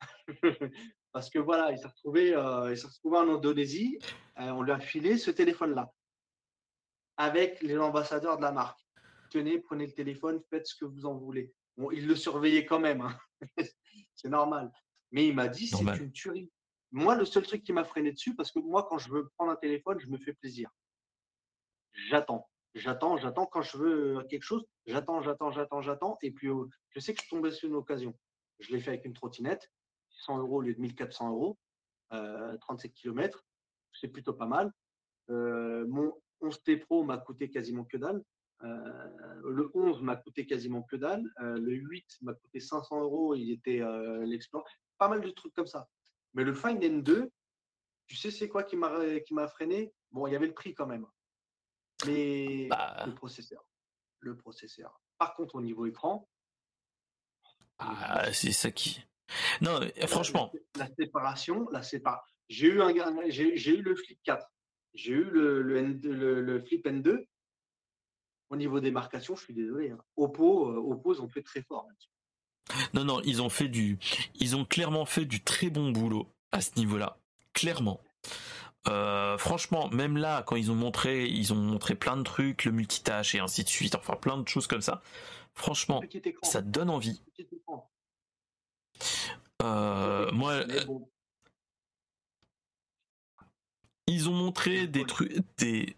Parce 1.12 1.28
que 1.28 1.38
voilà, 1.38 1.72
il 1.72 1.78
s'est 1.78 1.88
retrouvé, 1.88 2.34
euh, 2.34 2.70
il 2.70 2.78
s'est 2.78 2.86
retrouvé 2.86 3.18
en 3.18 3.28
Indonésie. 3.28 3.98
Euh, 4.38 4.50
on 4.50 4.62
lui 4.62 4.72
a 4.72 4.78
filé 4.78 5.18
ce 5.18 5.30
téléphone-là 5.30 5.92
avec 7.16 7.60
les 7.62 7.76
ambassadeurs 7.78 8.36
de 8.36 8.42
la 8.42 8.52
marque. 8.52 8.80
Tenez, 9.30 9.58
prenez 9.58 9.86
le 9.86 9.92
téléphone, 9.92 10.40
faites 10.50 10.66
ce 10.66 10.76
que 10.76 10.84
vous 10.84 11.06
en 11.06 11.14
voulez. 11.14 11.52
Bon, 11.76 11.90
il 11.90 12.06
le 12.06 12.14
surveillait 12.14 12.64
quand 12.64 12.78
même. 12.78 13.00
Hein. 13.00 13.18
c'est 14.14 14.28
normal. 14.28 14.72
Mais 15.10 15.26
il 15.26 15.34
m'a 15.34 15.48
dit, 15.48 15.66
c'est 15.66 15.82
une 15.82 16.12
tuerie. 16.12 16.50
Moi, 16.92 17.16
le 17.16 17.24
seul 17.24 17.44
truc 17.44 17.62
qui 17.62 17.72
m'a 17.72 17.84
freiné 17.84 18.12
dessus, 18.12 18.34
parce 18.34 18.50
que 18.50 18.58
moi, 18.58 18.86
quand 18.88 18.98
je 18.98 19.10
veux 19.10 19.28
prendre 19.36 19.52
un 19.52 19.56
téléphone, 19.56 19.98
je 20.00 20.08
me 20.08 20.18
fais 20.18 20.32
plaisir. 20.32 20.70
J'attends. 21.92 22.48
J'attends, 22.74 23.16
j'attends. 23.16 23.46
Quand 23.46 23.62
je 23.62 23.76
veux 23.76 24.24
quelque 24.28 24.42
chose, 24.42 24.64
j'attends, 24.86 25.22
j'attends, 25.22 25.50
j'attends, 25.50 25.82
j'attends. 25.82 26.18
Et 26.22 26.30
puis, 26.30 26.48
euh, 26.48 26.66
je 26.90 27.00
sais 27.00 27.14
que 27.14 27.22
je 27.22 27.28
tombé 27.28 27.50
sur 27.50 27.68
une 27.68 27.74
occasion. 27.74 28.16
Je 28.60 28.72
l'ai 28.72 28.80
fait 28.80 28.90
avec 28.90 29.04
une 29.04 29.14
trottinette. 29.14 29.70
100 30.10 30.38
euros 30.38 30.58
au 30.58 30.60
lieu 30.60 30.74
de 30.74 30.80
1400 30.80 31.30
euros, 31.30 31.58
37 32.10 32.92
km, 32.92 33.44
c'est 33.92 34.08
plutôt 34.08 34.34
pas 34.34 34.46
mal. 34.46 34.72
Euh, 35.30 35.86
mon 35.88 36.12
11T 36.42 36.80
Pro 36.80 37.04
m'a 37.04 37.18
coûté 37.18 37.50
quasiment 37.50 37.84
que 37.84 37.96
dalle. 37.96 38.22
Euh, 38.62 39.40
le 39.44 39.70
11 39.74 40.02
m'a 40.02 40.16
coûté 40.16 40.46
quasiment 40.46 40.82
que 40.82 40.96
dalle. 40.96 41.24
Euh, 41.40 41.58
le 41.58 41.72
8 41.74 42.18
m'a 42.22 42.34
coûté 42.34 42.60
500 42.60 43.02
euros. 43.02 43.34
Il 43.34 43.50
était 43.52 43.80
l'exploit. 44.24 44.64
Pas 44.98 45.08
mal 45.08 45.20
de 45.20 45.30
trucs 45.30 45.54
comme 45.54 45.66
ça. 45.66 45.88
Mais 46.34 46.44
le 46.44 46.52
Find 46.52 46.82
N2, 46.82 47.28
tu 48.06 48.16
sais, 48.16 48.30
c'est 48.30 48.48
quoi 48.48 48.64
qui 48.64 48.76
m'a 48.76 49.48
freiné? 49.48 49.92
Bon, 50.10 50.26
il 50.26 50.32
y 50.32 50.36
avait 50.36 50.46
le 50.46 50.54
prix 50.54 50.74
quand 50.74 50.86
même, 50.86 51.06
mais 52.06 52.66
bah. 52.68 53.04
le 53.06 53.14
processeur, 53.14 53.64
le 54.20 54.36
processeur. 54.36 55.00
Par 55.18 55.34
contre, 55.34 55.56
au 55.56 55.60
niveau 55.60 55.86
écran, 55.86 56.28
ah, 57.78 58.32
c'est 58.32 58.52
ça 58.52 58.70
qui 58.70 59.02
non, 59.60 59.80
franchement. 60.06 60.52
La, 60.76 60.88
séparation, 60.98 61.68
la 61.70 61.82
sépar... 61.82 62.24
J'ai 62.48 62.66
eu, 62.66 62.82
un, 62.82 62.92
j'ai, 63.28 63.78
eu 63.78 63.82
le 63.82 63.94
Flip 63.94 64.18
4, 64.24 64.44
j'ai 64.94 65.12
eu 65.12 65.24
le, 65.24 65.62
le, 65.62 66.60
Flip 66.64 66.84
N2. 66.84 67.26
Au 68.48 68.56
niveau 68.56 68.80
des 68.80 68.90
marcations, 68.90 69.36
je 69.36 69.44
suis 69.44 69.54
désolé. 69.54 69.90
Hein. 69.90 69.98
Oppo, 70.16 70.68
euh, 70.68 70.92
Oppo, 70.92 71.14
ils 71.14 71.22
ont 71.22 71.28
fait 71.28 71.42
très 71.42 71.62
fort 71.62 71.86
Non, 72.92 73.04
non, 73.04 73.20
ils 73.22 73.40
ont 73.40 73.48
fait 73.48 73.68
du, 73.68 73.98
ils 74.34 74.56
ont 74.56 74.64
clairement 74.64 75.04
fait 75.04 75.24
du 75.24 75.44
très 75.44 75.70
bon 75.70 75.92
boulot 75.92 76.26
à 76.50 76.60
ce 76.60 76.76
niveau-là, 76.76 77.20
clairement. 77.52 78.00
Euh, 78.88 79.36
franchement, 79.36 79.88
même 79.90 80.16
là, 80.16 80.42
quand 80.46 80.56
ils 80.56 80.70
ont 80.70 80.74
montré, 80.74 81.26
ils 81.26 81.52
ont 81.52 81.56
montré 81.56 81.94
plein 81.94 82.16
de 82.16 82.22
trucs, 82.22 82.64
le 82.64 82.72
multitâche 82.72 83.34
et 83.34 83.38
ainsi 83.40 83.62
de 83.62 83.68
suite, 83.68 83.94
enfin 83.94 84.16
plein 84.16 84.38
de 84.38 84.48
choses 84.48 84.66
comme 84.66 84.80
ça. 84.80 85.02
Franchement, 85.54 86.02
ça 86.42 86.62
donne 86.62 86.88
envie. 86.88 87.20
Euh, 89.62 90.30
moi, 90.32 90.52
euh, 90.52 90.84
ils 94.06 94.28
ont 94.28 94.34
montré 94.34 94.86
des 94.86 95.04
trucs, 95.04 95.32
des, 95.58 95.96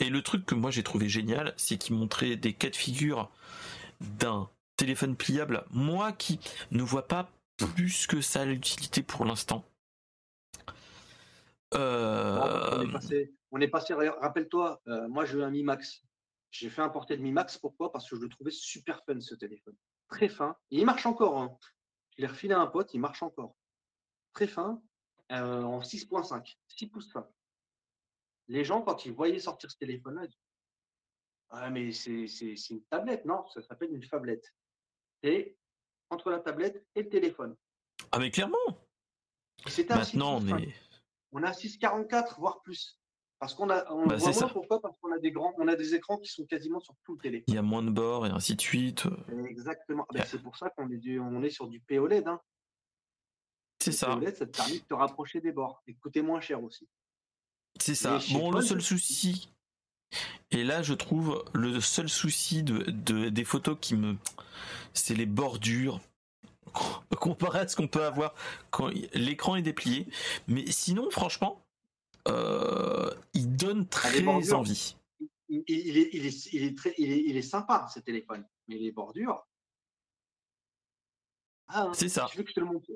et 0.00 0.10
le 0.10 0.22
truc 0.22 0.44
que 0.44 0.54
moi 0.54 0.70
j'ai 0.70 0.82
trouvé 0.82 1.08
génial, 1.08 1.54
c'est 1.56 1.78
qu'ils 1.78 1.94
montraient 1.94 2.36
des 2.36 2.52
cas 2.52 2.70
de 2.70 2.76
figure 2.76 3.30
d'un 4.00 4.48
téléphone 4.76 5.16
pliable. 5.16 5.64
Moi 5.70 6.12
qui 6.12 6.40
ne 6.70 6.82
vois 6.82 7.06
pas 7.06 7.30
plus 7.56 8.06
que 8.06 8.20
ça 8.20 8.44
l'utilité 8.44 9.02
pour 9.02 9.24
l'instant. 9.24 9.64
Euh, 11.74 12.84
on 13.50 13.60
est 13.60 13.68
passé, 13.68 13.94
rappelle-toi, 13.94 14.80
moi 15.08 15.24
j'ai 15.24 15.38
eu 15.38 15.42
un 15.42 15.50
Mi 15.50 15.62
Max. 15.62 16.02
J'ai 16.50 16.70
fait 16.70 16.82
importer 16.82 17.16
de 17.16 17.22
Mi 17.22 17.32
Max, 17.32 17.58
pourquoi? 17.58 17.92
Parce 17.92 18.08
que 18.08 18.16
je 18.16 18.22
le 18.22 18.28
trouvais 18.28 18.50
super 18.50 19.04
fun 19.04 19.20
ce 19.20 19.34
téléphone. 19.34 19.74
Très 20.08 20.28
fin. 20.28 20.56
Et 20.70 20.78
il 20.78 20.86
marche 20.86 21.06
encore. 21.06 21.38
Hein. 21.38 21.58
Je 22.16 22.22
l'ai 22.22 22.28
refilé 22.28 22.54
à 22.54 22.60
un 22.60 22.66
pote, 22.66 22.94
il 22.94 23.00
marche 23.00 23.22
encore. 23.22 23.56
Très 24.32 24.46
fin, 24.46 24.80
euh, 25.32 25.62
en 25.62 25.80
6.5, 25.80 26.56
6 26.68 26.86
pouces 26.88 27.12
fin. 27.12 27.28
Les 28.48 28.64
gens, 28.64 28.82
quand 28.82 29.04
ils 29.04 29.12
voyaient 29.12 29.38
sortir 29.38 29.70
ce 29.70 29.76
téléphone-là, 29.76 30.24
ils 30.24 30.28
disaient 30.28 30.40
Ah, 31.50 31.70
mais 31.70 31.92
c'est 31.92 32.70
une 32.70 32.84
tablette, 32.84 33.24
non, 33.24 33.46
ça 33.48 33.60
s'appelle 33.62 33.92
une 33.92 34.04
fablette. 34.04 34.54
Et 35.22 35.56
entre 36.10 36.30
la 36.30 36.38
tablette 36.38 36.86
et 36.94 37.02
le 37.02 37.08
téléphone. 37.08 37.56
Ah 38.12 38.18
mais 38.18 38.30
clairement. 38.30 38.56
C'était 39.66 39.94
Maintenant, 39.94 40.36
on 40.36 40.58
est. 40.58 40.74
On 41.38 41.42
a 41.42 41.50
6,44 41.52 42.38
voire 42.40 42.62
plus. 42.62 42.98
Parce 43.38 43.54
qu'on 43.54 43.68
a, 43.68 43.84
on 43.92 44.06
Bah, 44.06 44.16
voit 44.16 44.32
c'est 44.32 44.40
moins, 44.40 44.48
ça. 44.48 44.54
pourquoi 44.54 44.80
Parce 44.80 44.96
qu'on 45.00 45.12
a 45.12 45.18
des 45.18 45.30
grands, 45.30 45.52
on 45.58 45.68
a 45.68 45.76
des 45.76 45.94
écrans 45.94 46.16
qui 46.16 46.30
sont 46.30 46.46
quasiment 46.46 46.80
sur 46.80 46.94
tout 47.04 47.12
le 47.16 47.20
télé. 47.20 47.44
Il 47.48 47.54
y 47.54 47.58
a 47.58 47.62
moins 47.62 47.82
de 47.82 47.90
bords 47.90 48.26
et 48.26 48.30
ainsi 48.30 48.56
de 48.56 48.60
suite. 48.62 49.04
Exactement. 49.46 50.06
Ben, 50.14 50.24
c'est 50.26 50.42
pour 50.42 50.56
ça 50.56 50.70
qu'on 50.70 50.90
est, 50.90 51.18
on 51.18 51.42
est 51.42 51.50
sur 51.50 51.68
du 51.68 51.80
POLED. 51.80 52.26
Hein. 52.26 52.40
C'est 53.78 53.90
Le 53.90 53.96
ça. 53.96 54.06
POLED, 54.14 54.36
ça 54.36 54.46
te 54.46 54.56
permet 54.56 54.78
de 54.78 54.84
te 54.84 54.94
rapprocher 54.94 55.42
des 55.42 55.52
bords 55.52 55.82
et 55.86 55.92
de 55.92 55.98
coûter 55.98 56.22
moins 56.22 56.40
cher 56.40 56.62
aussi. 56.62 56.88
C'est 57.78 57.94
ça. 57.94 58.18
Bon, 58.32 58.50
le 58.50 58.62
seul 58.62 58.80
souci, 58.80 59.52
et 60.50 60.64
là 60.64 60.82
je 60.82 60.94
trouve 60.94 61.44
le 61.52 61.78
seul 61.82 62.08
souci 62.08 62.62
de, 62.62 62.78
de- 62.90 63.28
des 63.28 63.44
photos 63.44 63.76
qui 63.78 63.94
me, 63.96 64.16
c'est 64.94 65.14
les 65.14 65.26
bordures 65.26 66.00
comparé 67.20 67.60
à 67.60 67.68
ce 67.68 67.76
qu'on 67.76 67.88
peut 67.88 68.04
avoir 68.04 68.34
quand 68.70 68.90
l'écran 69.14 69.56
est 69.56 69.62
déplié. 69.62 70.06
Mais 70.48 70.66
sinon, 70.66 71.10
franchement, 71.10 71.64
euh, 72.28 73.10
il 73.34 73.56
donne 73.56 73.82
Ah, 73.86 73.90
très 73.90 74.20
bordures. 74.20 74.58
envie. 74.58 74.96
Il, 75.48 75.58
est, 75.58 76.10
il, 76.12 76.26
est, 76.26 76.52
il, 76.52 76.64
est 76.64 76.76
très, 76.76 76.94
il, 76.98 77.12
est, 77.12 77.22
il 77.24 77.36
est 77.36 77.42
sympa, 77.42 77.86
ce 77.92 78.00
téléphone. 78.00 78.44
Mais 78.68 78.76
les 78.76 78.90
bordures. 78.92 79.46
Ah, 81.68 81.84
hein, 81.84 81.92
C'est 81.94 82.08
ça. 82.08 82.26
Tu 82.30 82.38
veux 82.38 82.42
que 82.44 82.50
je 82.50 82.54
te 82.54 82.60
le 82.60 82.66
montre? 82.66 82.86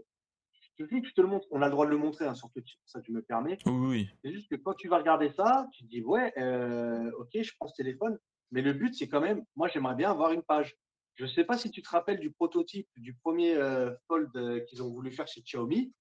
Veux 0.78 0.86
que 0.86 1.06
je 1.06 1.12
te 1.12 1.20
le 1.20 1.26
montre 1.26 1.46
On 1.50 1.60
a 1.60 1.66
le 1.66 1.70
droit 1.72 1.84
de 1.84 1.90
le 1.90 1.98
montrer, 1.98 2.24
hein, 2.26 2.34
sur 2.34 2.50
Twitch, 2.50 2.78
ça 2.86 3.02
tu 3.02 3.12
me 3.12 3.20
permets. 3.20 3.58
Oui, 3.66 3.86
oui. 3.86 4.08
C'est 4.24 4.32
juste 4.32 4.48
que 4.48 4.56
quand 4.56 4.72
tu 4.74 4.88
vas 4.88 4.96
regarder 4.96 5.30
ça, 5.30 5.66
tu 5.74 5.84
te 5.84 5.88
dis 5.90 6.00
ouais, 6.02 6.32
euh, 6.38 7.10
ok, 7.18 7.28
je 7.34 7.52
prends 7.58 7.68
ce 7.68 7.74
téléphone, 7.76 8.18
mais 8.50 8.62
le 8.62 8.72
but 8.72 8.94
c'est 8.94 9.06
quand 9.06 9.20
même, 9.20 9.44
moi 9.56 9.68
j'aimerais 9.68 9.94
bien 9.94 10.10
avoir 10.10 10.32
une 10.32 10.42
page. 10.42 10.74
Je 11.20 11.26
ne 11.26 11.30
sais 11.30 11.44
pas 11.44 11.58
si 11.58 11.70
tu 11.70 11.82
te 11.82 11.90
rappelles 11.90 12.18
du 12.18 12.30
prototype 12.32 12.88
du 12.96 13.12
premier 13.14 13.54
euh, 13.54 13.94
Fold 14.06 14.34
euh, 14.36 14.60
qu'ils 14.60 14.82
ont 14.82 14.88
voulu 14.88 15.10
faire 15.12 15.28
chez 15.28 15.42
Xiaomi. 15.42 15.92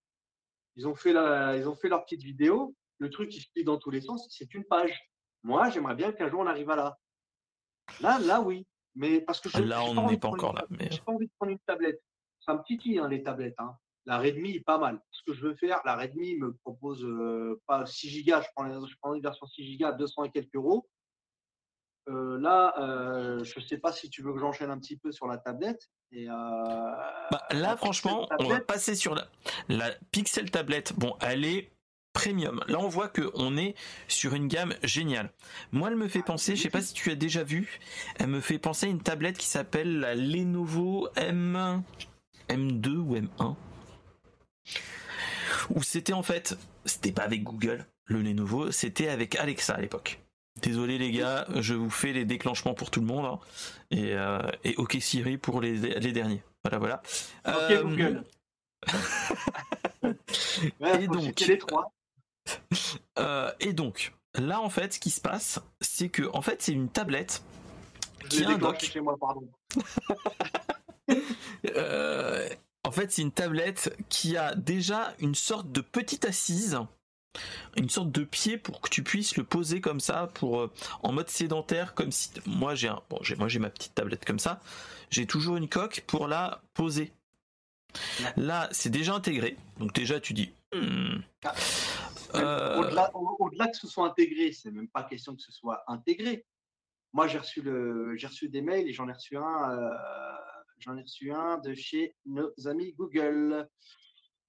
Ils 0.77 0.87
ont 0.87 0.95
fait 0.95 1.11
la, 1.11 1.57
ils 1.57 1.67
ont 1.67 1.75
fait 1.75 1.89
leur 1.89 2.05
petite 2.05 2.21
vidéo. 2.23 2.73
Le 2.99 3.09
truc 3.09 3.27
qui 3.29 3.41
se 3.41 3.49
plie 3.53 3.65
dans 3.65 3.77
tous 3.77 3.89
les 3.91 3.99
sens, 3.99 4.25
c'est 4.29 4.53
une 4.53 4.63
page. 4.63 4.97
Moi, 5.43 5.69
j'aimerais 5.71 5.95
bien 5.95 6.13
qu'un 6.13 6.29
jour 6.29 6.39
on 6.39 6.47
arrive 6.47 6.69
à 6.69 6.77
là. 6.77 6.97
Là, 7.99 8.17
là, 8.19 8.39
oui. 8.39 8.65
Mais 8.95 9.19
parce 9.19 9.41
que 9.41 9.49
je, 9.49 9.61
Là, 9.61 9.83
on 9.83 9.87
pas 9.89 9.93
n'en 9.95 10.03
envie 10.05 10.13
est 10.13 10.17
de 10.17 10.21
pas 10.21 10.29
encore 10.29 10.53
là, 10.53 10.65
mais- 10.69 10.89
J'ai 10.89 11.01
pas 11.01 11.11
envie 11.11 11.27
de 11.27 11.31
prendre 11.37 11.51
une 11.51 11.59
tablette. 11.59 12.01
Ça 12.39 12.53
me 12.53 12.63
titille 12.63 12.97
hein, 12.97 13.09
les 13.09 13.21
tablettes. 13.21 13.55
hein. 13.57 13.75
La 14.05 14.19
Redmi 14.19 14.55
est 14.55 14.63
pas 14.63 14.77
mal. 14.77 15.01
Ce 15.11 15.21
que 15.23 15.33
je 15.33 15.41
veux 15.47 15.55
faire, 15.55 15.81
la 15.83 15.97
Redmi 15.97 16.37
me 16.37 16.53
propose 16.63 17.03
euh, 17.03 17.61
pas 17.67 17.85
6 17.85 18.23
Go, 18.23 18.35
je 18.41 18.47
prends, 18.55 18.87
je 18.87 18.95
prends 19.01 19.13
une 19.15 19.21
version 19.21 19.45
6 19.47 19.77
Go 19.77 19.85
à 19.87 19.91
200 19.91 20.23
et 20.23 20.31
quelques 20.31 20.55
euros. 20.55 20.87
Euh, 22.07 22.39
là, 22.39 22.73
euh, 22.79 23.43
je 23.43 23.59
sais 23.59 23.77
pas 23.77 23.91
si 23.91 24.09
tu 24.09 24.23
veux 24.23 24.33
que 24.33 24.39
j'enchaîne 24.39 24.71
un 24.71 24.79
petit 24.79 24.97
peu 24.97 25.11
sur 25.11 25.27
la 25.27 25.37
tablette. 25.37 25.89
Et, 26.11 26.27
euh, 26.29 26.33
Bah, 27.31 27.45
là, 27.51 27.77
franchement, 27.77 28.27
on 28.39 28.47
va 28.47 28.59
passer 28.59 28.95
sur 28.95 29.15
la, 29.15 29.27
la 29.67 29.91
Pixel 30.11 30.49
tablette. 30.49 30.93
Bon, 30.97 31.15
elle 31.21 31.45
est 31.45 31.71
premium. 32.13 32.63
Là, 32.67 32.79
on 32.79 32.87
voit 32.87 33.09
que 33.09 33.29
on 33.35 33.57
est 33.57 33.75
sur 34.07 34.33
une 34.33 34.47
gamme 34.47 34.73
géniale. 34.83 35.31
Moi, 35.71 35.89
elle 35.89 35.95
me 35.95 36.07
fait 36.07 36.23
penser, 36.23 36.55
je 36.55 36.63
sais 36.63 36.69
pas 36.69 36.81
si 36.81 36.93
tu 36.93 37.11
as 37.11 37.15
déjà 37.15 37.43
vu, 37.43 37.79
elle 38.17 38.27
me 38.27 38.41
fait 38.41 38.57
penser 38.57 38.87
à 38.87 38.89
une 38.89 39.01
tablette 39.01 39.37
qui 39.37 39.45
s'appelle 39.45 39.99
la 39.99 40.15
Lenovo 40.15 41.09
M 41.15 41.83
M2 42.49 42.95
ou 42.95 43.15
M1 43.15 43.55
où 45.69 45.83
c'était 45.83 46.13
en 46.13 46.23
fait, 46.23 46.57
c'était 46.85 47.11
pas 47.11 47.23
avec 47.23 47.43
Google, 47.43 47.85
le 48.05 48.21
Lenovo, 48.21 48.71
c'était 48.71 49.09
avec 49.09 49.35
Alexa 49.35 49.75
à 49.75 49.81
l'époque. 49.81 50.19
Désolé 50.61 50.97
les 50.97 51.11
gars, 51.11 51.45
je 51.55 51.73
vous 51.73 51.89
fais 51.89 52.11
les 52.13 52.25
déclenchements 52.25 52.73
pour 52.73 52.91
tout 52.91 52.99
le 52.99 53.05
monde 53.05 53.25
hein. 53.25 53.39
et, 53.91 54.13
euh, 54.13 54.39
et 54.63 54.75
OK 54.77 54.97
Siri 54.99 55.37
pour 55.37 55.61
les, 55.61 55.75
les 55.77 56.11
derniers. 56.11 56.43
Voilà, 56.63 56.77
voilà. 56.79 57.01
Ok, 57.47 57.53
Euh, 57.71 57.83
Google. 57.83 58.23
Ouais, 60.79 61.03
et 61.03 61.05
faut 61.07 61.13
donc- 61.13 61.23
citer 61.39 61.47
les 61.47 61.57
trois. 61.57 61.91
euh, 63.19 63.51
et 63.59 63.73
donc, 63.73 64.13
là 64.35 64.59
en 64.61 64.69
fait, 64.69 64.93
ce 64.93 64.99
qui 64.99 65.09
se 65.11 65.21
passe, 65.21 65.59
c'est 65.81 66.09
que 66.09 66.23
en 66.33 66.41
fait, 66.41 66.61
c'est 66.61 66.71
une 66.73 66.89
tablette 66.89 67.43
Je 68.23 68.27
qui 68.29 68.43
a 68.43 68.49
un 68.49 68.53
déclenché 68.53 68.71
dock. 68.87 68.91
chez 68.93 69.01
moi, 69.01 69.17
pardon. 69.19 69.47
Euh, 71.75 72.47
en 72.83 72.91
fait, 72.91 73.11
c'est 73.11 73.21
une 73.23 73.31
tablette 73.31 73.95
qui 74.09 74.37
a 74.37 74.53
déjà 74.55 75.13
une 75.19 75.35
sorte 75.35 75.71
de 75.71 75.81
petite 75.81 76.23
assise, 76.25 76.79
une 77.77 77.89
sorte 77.89 78.11
de 78.11 78.23
pied 78.23 78.57
pour 78.57 78.81
que 78.81 78.89
tu 78.89 79.03
puisses 79.03 79.37
le 79.37 79.43
poser 79.43 79.81
comme 79.81 79.99
ça, 79.99 80.27
pour 80.33 80.59
euh, 80.61 80.71
en 81.03 81.11
mode 81.11 81.29
sédentaire, 81.29 81.93
comme 81.93 82.11
si 82.11 82.31
moi 82.45 82.75
j'ai 82.75 82.87
un, 82.87 83.01
bon, 83.09 83.19
j'ai, 83.21 83.35
moi 83.35 83.47
j'ai 83.47 83.59
ma 83.59 83.69
petite 83.69 83.93
tablette 83.95 84.25
comme 84.25 84.39
ça. 84.39 84.59
J'ai 85.09 85.25
toujours 85.25 85.57
une 85.57 85.69
coque 85.69 86.03
pour 86.07 86.27
la 86.27 86.61
poser. 86.73 87.11
Là, 88.37 88.67
c'est 88.71 88.89
déjà 88.89 89.15
intégré, 89.15 89.57
donc 89.77 89.93
déjà 89.93 90.19
tu 90.19 90.33
dis. 90.33 90.51
hmm. 90.73 91.21
Euh, 92.35 92.77
Au-delà, 92.77 93.09
au- 93.15 93.35
au-delà 93.39 93.67
que 93.67 93.77
ce 93.77 93.87
soit 93.87 94.05
intégré, 94.07 94.51
c'est 94.51 94.69
même 94.71 94.87
pas 94.89 95.03
question 95.03 95.35
que 95.35 95.41
ce 95.41 95.51
soit 95.51 95.83
intégré. 95.87 96.45
Moi, 97.13 97.27
j'ai 97.27 97.39
reçu 97.39 97.61
le, 97.63 98.15
j'ai 98.17 98.27
reçu 98.27 98.49
des 98.49 98.61
mails 98.61 98.87
et 98.87 98.93
j'en 98.93 99.09
ai 99.09 99.13
reçu 99.13 99.35
un, 99.35 99.71
euh, 99.71 99.89
j'en 100.77 100.95
ai 100.95 101.01
reçu 101.01 101.31
un 101.31 101.57
de 101.57 101.73
chez 101.73 102.15
nos 102.27 102.51
amis 102.67 102.93
Google. 102.93 103.67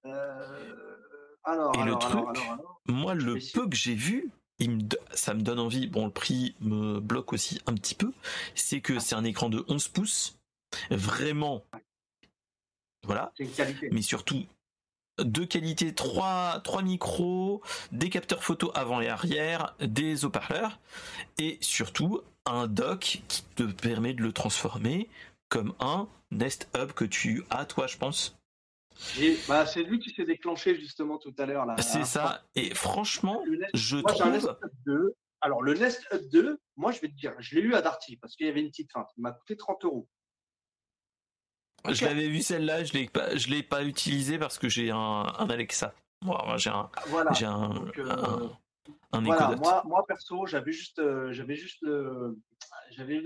Euh, 0.05 0.97
alors, 1.43 1.75
Et 1.79 1.83
le 1.85 1.95
truc, 1.95 2.25
alors. 2.37 2.81
Moi, 2.87 3.13
le 3.13 3.37
peu 3.53 3.67
que 3.67 3.75
j'ai 3.75 3.95
vu, 3.95 4.29
il 4.59 4.71
me 4.71 4.81
do- 4.81 4.97
ça 5.13 5.33
me 5.33 5.41
donne 5.41 5.59
envie. 5.59 5.87
Bon, 5.87 6.05
le 6.05 6.11
prix 6.11 6.55
me 6.61 6.99
bloque 6.99 7.33
aussi 7.33 7.59
un 7.65 7.73
petit 7.73 7.95
peu. 7.95 8.11
C'est 8.55 8.77
Ah. 8.77 8.81
que 8.81 8.99
c'est 8.99 9.15
un 9.15 9.23
écran 9.23 9.49
de 9.49 9.63
11 9.67 9.87
pouces. 9.87 10.37
Vraiment. 10.89 11.63
Voilà. 13.03 13.33
Mais 13.91 14.01
surtout, 14.01 14.45
de 15.17 15.43
qualité, 15.43 15.93
trois, 15.93 16.59
trois 16.63 16.81
micros, 16.83 17.61
des 17.91 18.09
capteurs 18.09 18.43
photo 18.43 18.71
avant 18.75 19.01
et 19.01 19.07
arrière, 19.09 19.75
des 19.79 20.23
haut-parleurs. 20.25 20.79
Et 21.39 21.57
surtout, 21.61 22.21
un 22.45 22.67
dock 22.67 23.21
qui 23.27 23.43
te 23.55 23.63
permet 23.63 24.13
de 24.13 24.21
le 24.21 24.31
transformer 24.31 25.09
comme 25.49 25.73
un 25.79 26.07
Nest 26.31 26.69
Hub 26.77 26.91
que 26.93 27.05
tu 27.05 27.43
as, 27.49 27.65
toi, 27.65 27.87
je 27.87 27.97
pense. 27.97 28.37
Bah, 29.47 29.65
c'est 29.65 29.83
lui 29.83 29.99
qui 29.99 30.11
s'est 30.11 30.25
déclenché 30.25 30.75
justement 30.75 31.17
tout 31.17 31.33
à 31.37 31.45
l'heure 31.45 31.65
là. 31.65 31.75
C'est 31.81 32.05
ça. 32.05 32.43
Et 32.55 32.73
franchement, 32.75 33.41
Le 33.45 33.57
Nest- 33.57 33.71
je 33.73 33.97
Moi, 33.97 34.13
j'ai 34.13 34.23
un 34.23 34.31
Nest 34.31 34.45
trouve. 34.47 34.57
Hub 34.63 34.71
2. 34.85 35.15
Alors, 35.41 35.61
le 35.63 35.73
Nest 35.73 36.05
Hub 36.11 36.29
2, 36.29 36.59
moi, 36.77 36.91
je 36.91 37.01
vais 37.01 37.07
te 37.07 37.15
dire, 37.15 37.33
je 37.39 37.55
l'ai 37.55 37.61
eu 37.61 37.73
à 37.73 37.81
Darty 37.81 38.17
parce 38.17 38.35
qu'il 38.35 38.45
y 38.45 38.49
avait 38.49 38.61
une 38.61 38.69
petite 38.69 38.91
feinte. 38.91 39.07
Il 39.17 39.21
m'a 39.21 39.31
coûté 39.31 39.57
30 39.57 39.83
euros. 39.85 40.07
Je 41.89 42.05
l'avais 42.05 42.27
vu 42.27 42.41
celle-là, 42.41 42.83
je 42.83 42.93
l'ai 42.93 43.07
pas, 43.09 43.35
je 43.35 43.49
l'ai 43.49 43.63
pas 43.63 43.83
utilisé 43.83 44.37
parce 44.37 44.59
que 44.59 44.69
j'ai 44.69 44.91
un, 44.91 44.97
un 44.97 45.49
Alexa. 45.49 45.95
Moi, 46.21 46.55
j'ai 46.57 46.69
un, 46.69 46.91
Voilà. 47.07 47.31
j'ai 47.33 47.45
un, 47.47 47.69
Donc, 47.69 47.97
euh, 47.97 48.49
un, 49.13 49.17
un 49.17 49.23
Voilà, 49.23 49.55
moi, 49.55 49.81
moi 49.87 50.05
perso, 50.07 50.45
j'avais 50.45 50.71
juste, 50.71 50.99
euh, 50.99 51.33
j'avais 51.33 51.55
juste 51.55 51.79
le, 51.81 52.37
j'avais 52.91 53.19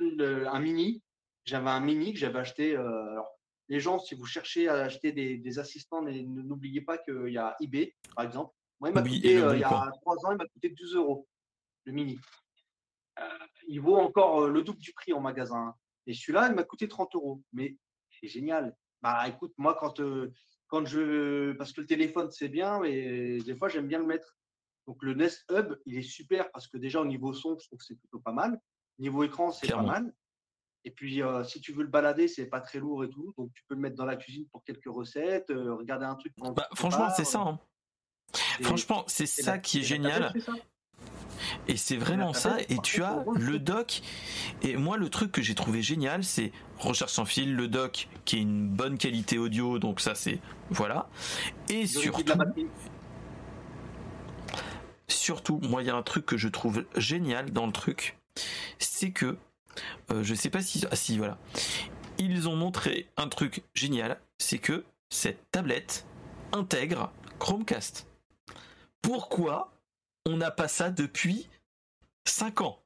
un 0.47 0.59
mini. 0.59 1.01
J'avais 1.43 1.69
un 1.69 1.81
mini 1.81 2.13
que 2.13 2.19
j'avais 2.19 2.39
acheté. 2.39 2.77
euh, 2.77 3.11
alors, 3.11 3.27
les 3.69 3.79
gens, 3.79 3.99
si 3.99 4.15
vous 4.15 4.25
cherchez 4.25 4.67
à 4.67 4.83
acheter 4.83 5.11
des, 5.11 5.37
des 5.37 5.59
assistants, 5.59 6.01
n'oubliez 6.01 6.81
pas 6.81 6.97
qu'il 6.97 7.29
y 7.29 7.37
a 7.37 7.55
eBay, 7.61 7.95
par 8.15 8.25
exemple. 8.25 8.53
Moi, 8.79 8.89
il 8.89 8.93
m'a 8.95 9.01
coûté, 9.01 9.37
euh, 9.37 9.55
il 9.55 9.61
y 9.61 9.63
a 9.63 9.91
trois 10.01 10.15
ans, 10.25 10.31
il 10.31 10.37
m'a 10.37 10.45
coûté 10.47 10.69
12 10.69 10.95
euros, 10.95 11.27
le 11.85 11.93
mini. 11.93 12.19
Euh, 13.19 13.23
il 13.67 13.79
vaut 13.81 13.95
encore 13.95 14.41
euh, 14.43 14.49
le 14.49 14.61
double 14.61 14.79
du 14.79 14.93
prix 14.93 15.13
en 15.13 15.21
magasin. 15.21 15.55
hein. 15.69 15.75
Et 16.07 16.13
celui-là, 16.13 16.49
il 16.49 16.55
m'a 16.55 16.63
coûté 16.63 16.87
30 16.87 17.15
euros. 17.15 17.41
Mais 17.53 17.77
c'est 18.19 18.27
génial. 18.27 18.75
Bah, 19.01 19.27
écoute, 19.27 19.53
moi, 19.57 19.75
quand, 19.79 19.99
euh, 20.01 20.31
quand 20.67 20.85
je. 20.85 21.53
Parce 21.53 21.71
que 21.71 21.81
le 21.81 21.87
téléphone, 21.87 22.29
c'est 22.31 22.49
bien, 22.49 22.79
mais 22.81 23.37
des 23.39 23.55
fois, 23.55 23.69
j'aime 23.69 23.87
bien 23.87 23.99
le 23.99 24.05
mettre. 24.05 24.37
Donc, 24.87 25.01
le 25.01 25.13
Nest 25.13 25.45
Hub, 25.49 25.75
il 25.85 25.97
est 25.97 26.03
super 26.03 26.51
parce 26.51 26.67
que 26.67 26.77
déjà, 26.77 27.01
au 27.01 27.05
niveau 27.05 27.33
son, 27.33 27.57
je 27.57 27.65
trouve 27.67 27.79
que 27.79 27.85
c'est 27.85 27.95
plutôt 27.95 28.19
pas 28.19 28.33
mal. 28.33 28.59
Niveau 28.99 29.23
écran, 29.23 29.51
c'est 29.51 29.71
pas 29.71 29.81
mal. 29.81 30.13
Et 30.85 30.91
puis, 30.91 31.21
euh, 31.23 31.43
si 31.43 31.59
tu 31.59 31.73
veux 31.73 31.81
le 31.83 31.89
balader, 31.89 32.27
c'est 32.27 32.45
pas 32.45 32.61
très 32.61 32.79
lourd 32.79 33.03
et 33.03 33.09
tout. 33.09 33.33
Donc, 33.37 33.51
tu 33.53 33.63
peux 33.67 33.73
le 33.75 33.81
mettre 33.81 33.95
dans 33.95 34.05
la 34.05 34.15
cuisine 34.15 34.45
pour 34.51 34.63
quelques 34.63 34.85
recettes, 34.87 35.49
euh, 35.49 35.73
regarder 35.75 36.05
un 36.05 36.15
truc. 36.15 36.31
Bah, 36.37 36.67
tu 36.71 36.77
franchement, 36.77 37.09
c'est 37.15 37.25
ça. 37.25 37.39
hein. 37.41 37.59
Et- 38.59 38.63
Franchement, 38.63 39.03
c'est 39.07 39.25
ça 39.25 39.53
la- 39.53 39.57
qui 39.57 39.77
est 39.79 39.81
la 39.81 39.87
génial. 39.87 40.33
Et 41.67 41.75
c'est 41.77 41.97
vraiment 41.97 42.33
ça. 42.33 42.57
Et 42.69 42.77
tu 42.77 43.01
as 43.03 43.23
le 43.35 43.59
dock. 43.59 44.01
Et 44.61 44.77
moi, 44.77 44.97
le 44.97 45.09
truc 45.09 45.31
que 45.31 45.41
j'ai 45.41 45.55
trouvé 45.55 45.81
génial, 45.81 46.23
c'est 46.23 46.51
recherche 46.77 47.11
sans 47.11 47.25
fil, 47.25 47.55
le 47.55 47.67
dock 47.67 48.07
qui 48.25 48.37
est 48.37 48.41
une 48.41 48.67
bonne 48.69 48.97
qualité 48.97 49.37
audio. 49.37 49.79
Donc 49.79 49.99
ça, 49.99 50.13
c'est 50.15 50.39
voilà. 50.69 51.09
Et 51.69 51.87
surtout, 51.87 52.33
surtout, 55.07 55.59
moi, 55.63 55.81
il 55.81 55.87
y 55.87 55.89
a 55.89 55.95
un 55.95 56.03
truc 56.03 56.25
que 56.25 56.37
je 56.37 56.47
trouve 56.47 56.85
génial 56.95 57.51
dans 57.51 57.65
le 57.65 57.71
truc, 57.73 58.17
c'est 58.79 59.11
que 59.11 59.37
euh, 60.11 60.23
je 60.23 60.33
sais 60.35 60.49
pas 60.49 60.61
si, 60.61 60.85
ah, 60.91 60.95
si 60.95 61.17
voilà, 61.17 61.37
ils 62.17 62.47
ont 62.47 62.55
montré 62.55 63.09
un 63.17 63.27
truc 63.29 63.63
génial, 63.73 64.19
c'est 64.37 64.59
que 64.59 64.83
cette 65.09 65.49
tablette 65.51 66.05
intègre 66.51 67.11
Chromecast. 67.39 68.07
Pourquoi 69.01 69.71
on 70.25 70.37
n'a 70.37 70.51
pas 70.51 70.67
ça 70.67 70.89
depuis 70.89 71.49
5 72.27 72.61
ans? 72.61 72.81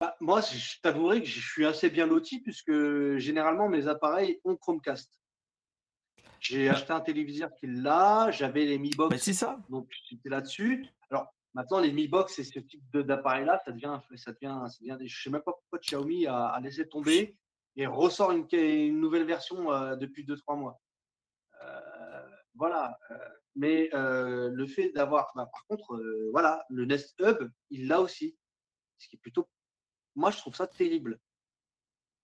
Bah, 0.00 0.16
moi, 0.20 0.40
je 0.40 0.76
t'avouerai 0.80 1.20
que 1.22 1.28
je 1.28 1.40
suis 1.40 1.66
assez 1.66 1.90
bien 1.90 2.06
loti 2.06 2.40
puisque 2.40 2.72
généralement 3.16 3.68
mes 3.68 3.88
appareils 3.88 4.40
ont 4.44 4.56
Chromecast. 4.56 5.12
J'ai 6.40 6.68
Bah 6.68 6.72
acheté 6.74 6.92
un 6.92 7.00
téléviseur 7.00 7.50
qui 7.56 7.66
l'a, 7.66 8.30
j'avais 8.30 8.64
les 8.64 8.78
Mi 8.78 8.90
Bah, 9.08 9.08
Box, 9.08 9.18
c'est 9.18 9.32
ça. 9.32 9.58
donc 9.68 9.90
j'étais 10.08 10.28
là-dessus. 10.28 10.86
Alors 11.10 11.34
maintenant, 11.58 11.80
les 11.80 11.92
Mi 11.92 12.06
Box 12.08 12.38
et 12.38 12.44
ce 12.44 12.60
type 12.60 12.96
d'appareil-là, 12.96 13.60
ça 13.64 13.72
devient, 13.72 13.98
ça 14.16 14.32
devient, 14.32 14.60
ça 14.70 14.76
devient 14.80 14.96
des- 14.98 15.08
je 15.08 15.22
sais 15.22 15.30
même 15.30 15.42
pas 15.42 15.52
pourquoi 15.52 15.80
Xiaomi 15.80 16.26
a, 16.26 16.46
a 16.46 16.60
laissé 16.60 16.88
tomber 16.88 17.36
et 17.76 17.86
ressort 17.86 18.30
une, 18.30 18.46
une 18.52 19.00
nouvelle 19.00 19.24
version 19.24 19.72
euh, 19.72 19.96
depuis 19.96 20.24
2-3 20.24 20.56
mois. 20.56 20.80
Euh, 21.62 22.28
voilà. 22.54 22.96
euh, 23.10 23.18
mais 23.56 23.90
euh, 23.92 24.50
le 24.52 24.66
fait 24.68 24.90
d'avoir, 24.92 25.32
bah, 25.34 25.48
par 25.52 25.66
contre, 25.66 26.00
voilà, 26.30 26.64
le 26.68 26.84
Nest 26.84 27.14
Hub, 27.20 27.50
il 27.70 27.88
l'a 27.88 28.00
aussi. 28.00 28.36
Ce 28.98 29.08
qui 29.08 29.16
est 29.16 29.18
plutôt, 29.18 29.48
moi, 30.14 30.30
je 30.30 30.36
trouve 30.38 30.54
ça 30.54 30.68
terrible. 30.68 31.18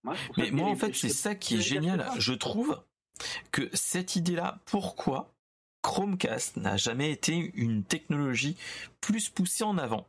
Moi, 0.04 0.14
je 0.14 0.22
trouve 0.24 0.36
ça 0.36 0.42
Mais 0.42 0.50
moi, 0.52 0.68
en 0.68 0.76
fait, 0.76 0.94
c'est 0.94 1.08
ça 1.08 1.34
qui 1.34 1.56
est 1.56 1.60
génial. 1.60 2.06
Je 2.18 2.34
trouve 2.34 2.80
que 3.50 3.68
cette 3.74 4.14
idée-là, 4.14 4.60
pourquoi 4.66 5.33
Chromecast 5.84 6.56
n'a 6.56 6.76
jamais 6.78 7.10
été 7.12 7.52
une 7.54 7.84
technologie 7.84 8.56
plus 9.02 9.28
poussée 9.28 9.64
en 9.64 9.76
avant 9.78 10.06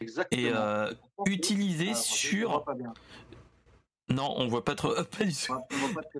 Exactement. 0.00 0.42
et 0.42 0.50
euh, 0.54 0.90
utilisée 1.26 1.90
on 1.90 1.94
sur. 1.94 2.64
Non, 4.08 4.32
on 4.38 4.48
voit 4.48 4.64
pas 4.64 4.74
trop. 4.74 4.94
Pas 5.18 5.24
du 5.24 5.34
tout. 5.34 5.54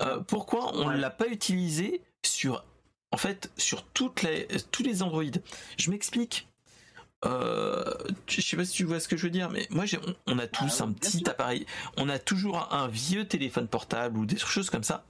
Euh, 0.00 0.20
pourquoi 0.20 0.74
on 0.76 0.84
ne 0.84 0.88
Ouais. 0.90 0.96
l'a 0.98 1.10
pas 1.10 1.26
utilisé 1.28 2.02
sur, 2.22 2.64
en 3.12 3.16
fait, 3.16 3.50
sur 3.56 3.82
toutes 3.84 4.22
les, 4.22 4.46
tous 4.70 4.82
les 4.82 5.02
Android? 5.02 5.22
Je 5.78 5.90
m'explique. 5.90 6.46
Euh, 7.24 7.94
je 8.28 8.40
sais 8.42 8.56
pas 8.56 8.64
si 8.64 8.74
tu 8.74 8.84
vois 8.84 9.00
ce 9.00 9.08
que 9.08 9.16
je 9.16 9.22
veux 9.24 9.30
dire, 9.30 9.48
mais 9.50 9.66
moi, 9.70 9.84
on, 10.06 10.34
on 10.34 10.38
a 10.38 10.46
tous 10.46 10.80
ouais, 10.80 10.82
un 10.82 10.92
petit 10.92 11.18
sûr. 11.18 11.28
appareil, 11.30 11.66
on 11.96 12.08
a 12.10 12.18
toujours 12.18 12.58
un, 12.72 12.82
un 12.84 12.88
vieux 12.88 13.26
téléphone 13.26 13.66
portable 13.68 14.18
ou 14.18 14.26
des 14.26 14.36
choses 14.38 14.68
comme 14.70 14.84
ça. 14.84 15.04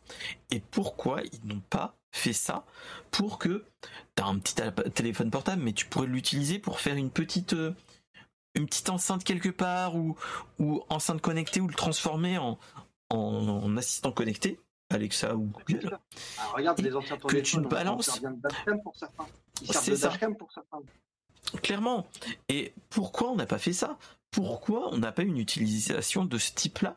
Et 0.50 0.60
pourquoi 0.60 1.20
ils 1.32 1.47
n'ont 1.47 1.60
pas 1.68 1.97
fait 2.12 2.32
ça 2.32 2.64
pour 3.10 3.38
que 3.38 3.64
tu 4.16 4.22
as 4.22 4.26
un 4.26 4.38
petit 4.38 4.54
téléphone 4.94 5.30
portable, 5.30 5.62
mais 5.62 5.72
tu 5.72 5.86
pourrais 5.86 6.06
l'utiliser 6.06 6.58
pour 6.58 6.80
faire 6.80 6.96
une 6.96 7.10
petite, 7.10 7.52
euh, 7.52 7.74
une 8.54 8.66
petite 8.66 8.88
enceinte 8.90 9.24
quelque 9.24 9.50
part 9.50 9.94
ou, 9.96 10.16
ou 10.58 10.82
enceinte 10.88 11.20
connectée 11.20 11.60
ou 11.60 11.68
le 11.68 11.74
transformer 11.74 12.38
en, 12.38 12.58
en, 13.10 13.16
en 13.16 13.76
assistant 13.76 14.10
connecté, 14.12 14.58
Alexa 14.90 15.36
ou 15.36 15.52
Bien 15.66 15.76
Google. 15.78 15.98
Alors, 16.38 16.54
regarde 16.54 16.80
les 16.80 16.94
anciens 16.96 17.18
que 17.18 17.36
tu 17.36 17.58
on- 17.58 17.60
balances. 17.62 18.20
Pour 18.82 18.96
certains. 18.96 19.26
Ils 19.62 19.66
servent 19.72 19.84
C'est 19.84 19.90
de 19.92 19.96
ça. 19.96 20.08
dashcam 20.08 20.36
pour 20.36 20.50
certains. 20.52 20.78
Clairement. 21.62 22.06
Et 22.48 22.74
pourquoi 22.90 23.30
on 23.30 23.36
n'a 23.36 23.46
pas 23.46 23.58
fait 23.58 23.72
ça? 23.72 23.98
Pourquoi 24.30 24.92
on 24.92 24.98
n'a 24.98 25.12
pas 25.12 25.22
une 25.22 25.38
utilisation 25.38 26.24
de 26.24 26.36
ce 26.38 26.52
type-là 26.52 26.96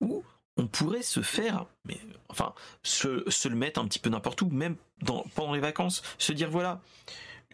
où 0.00 0.22
on 0.56 0.66
pourrait 0.66 1.02
se 1.02 1.20
faire, 1.20 1.66
mais 1.84 1.98
enfin, 2.28 2.54
se, 2.82 3.28
se 3.28 3.48
le 3.48 3.56
mettre 3.56 3.80
un 3.80 3.86
petit 3.86 3.98
peu 3.98 4.10
n'importe 4.10 4.42
où, 4.42 4.48
même 4.50 4.76
dans, 5.02 5.24
pendant 5.34 5.54
les 5.54 5.60
vacances, 5.60 6.02
se 6.18 6.32
dire 6.32 6.50
voilà, 6.50 6.80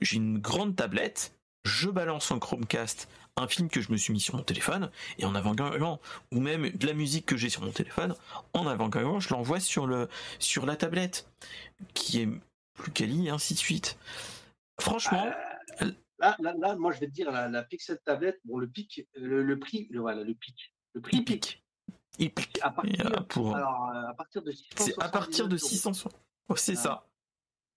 j'ai 0.00 0.16
une 0.16 0.38
grande 0.38 0.76
tablette, 0.76 1.34
je 1.64 1.88
balance 1.88 2.30
en 2.30 2.38
Chromecast 2.38 3.08
un 3.36 3.48
film 3.48 3.70
que 3.70 3.80
je 3.80 3.90
me 3.92 3.96
suis 3.96 4.12
mis 4.12 4.20
sur 4.20 4.34
mon 4.36 4.42
téléphone, 4.42 4.90
et 5.18 5.24
en 5.24 5.34
avant-gagnant, 5.34 6.00
ou 6.32 6.40
même 6.40 6.70
de 6.70 6.86
la 6.86 6.92
musique 6.92 7.26
que 7.26 7.36
j'ai 7.36 7.48
sur 7.48 7.62
mon 7.62 7.70
téléphone, 7.70 8.14
en 8.52 8.66
avant-gagnant, 8.66 9.20
je 9.20 9.30
l'envoie 9.30 9.60
sur, 9.60 9.86
le, 9.86 10.08
sur 10.38 10.66
la 10.66 10.76
tablette, 10.76 11.28
qui 11.94 12.20
est 12.20 12.28
plus 12.74 12.92
quali, 12.92 13.28
et 13.28 13.30
ainsi 13.30 13.54
de 13.54 13.58
suite. 13.58 13.96
Franchement, 14.78 15.30
Là, 16.20 16.36
là, 16.40 16.54
là, 16.60 16.76
moi, 16.76 16.92
je 16.92 17.00
vais 17.00 17.06
te 17.06 17.12
dire, 17.12 17.30
la, 17.30 17.48
la 17.48 17.62
Pixel 17.62 17.98
tablette, 18.04 18.38
bon, 18.44 18.58
le 18.58 18.68
pic, 18.68 19.06
le, 19.14 19.42
le 19.42 19.58
prix, 19.58 19.88
le, 19.90 20.00
voilà, 20.00 20.22
le 20.22 20.34
pic. 20.34 20.74
Le 20.92 21.00
prix 21.00 21.18
il 21.18 21.24
pique. 21.24 21.62
Il 22.18 22.32
pique. 22.32 22.58
À 22.62 22.70
partir, 22.70 23.06
euh, 23.06 23.20
pour, 23.22 23.54
alors, 23.56 23.88
euh, 23.90 24.08
à 24.08 24.14
partir 24.14 24.42
de 24.42 24.52
c'est 24.76 25.02
à 25.02 25.08
partir 25.08 25.48
de 25.48 25.56
600. 25.56 25.92
600. 25.94 26.10
Oh, 26.48 26.56
c'est 26.56 26.72
Ah. 26.72 26.82
ça. 26.82 27.06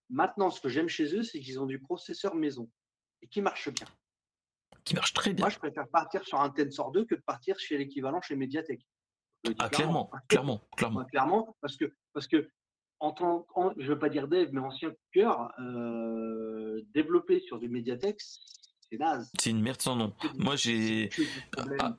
Maintenant, 0.09 0.49
ce 0.49 0.59
que 0.61 0.69
j'aime 0.69 0.89
chez 0.89 1.15
eux, 1.15 1.23
c'est 1.23 1.39
qu'ils 1.39 1.59
ont 1.59 1.65
du 1.65 1.79
processeur 1.79 2.35
maison 2.35 2.69
et 3.21 3.27
qui 3.27 3.41
marche 3.41 3.69
bien. 3.69 3.87
Qui 4.83 4.95
marche 4.95 5.13
très 5.13 5.33
bien. 5.33 5.43
Moi, 5.45 5.49
je 5.49 5.59
préfère 5.59 5.87
partir 5.87 6.23
sur 6.25 6.41
un 6.41 6.49
Tensor 6.49 6.91
2 6.91 7.05
que 7.05 7.15
de 7.15 7.21
partir 7.21 7.57
chez 7.57 7.77
l'équivalent 7.77 8.21
chez 8.21 8.35
Mediatek. 8.35 8.81
Ah, 9.59 9.69
clairement, 9.69 10.09
clairement, 10.27 10.61
clairement. 10.77 10.93
Moi, 11.01 11.05
clairement, 11.05 11.57
parce 11.61 11.77
que, 11.77 11.85
parce 12.13 12.27
que 12.27 12.49
en 12.99 13.11
tant, 13.11 13.45
en- 13.55 13.73
je 13.77 13.87
veux 13.87 13.99
pas 13.99 14.09
dire 14.09 14.27
dev, 14.27 14.49
mais 14.51 14.59
ancien 14.61 14.93
cœur, 15.11 15.51
euh, 15.59 16.81
développé 16.93 17.39
sur 17.41 17.59
du 17.59 17.69
Mediatek, 17.69 18.19
c'est 18.21 18.97
naze. 18.97 19.31
C'est 19.39 19.49
une 19.49 19.61
merde 19.61 19.81
sans 19.81 19.95
nom. 19.95 20.13
Moi, 20.37 20.55
j'ai. 20.55 21.09
que 21.09 21.21
du 21.21 21.41
problème. 21.51 21.77
Ah, 21.81 21.97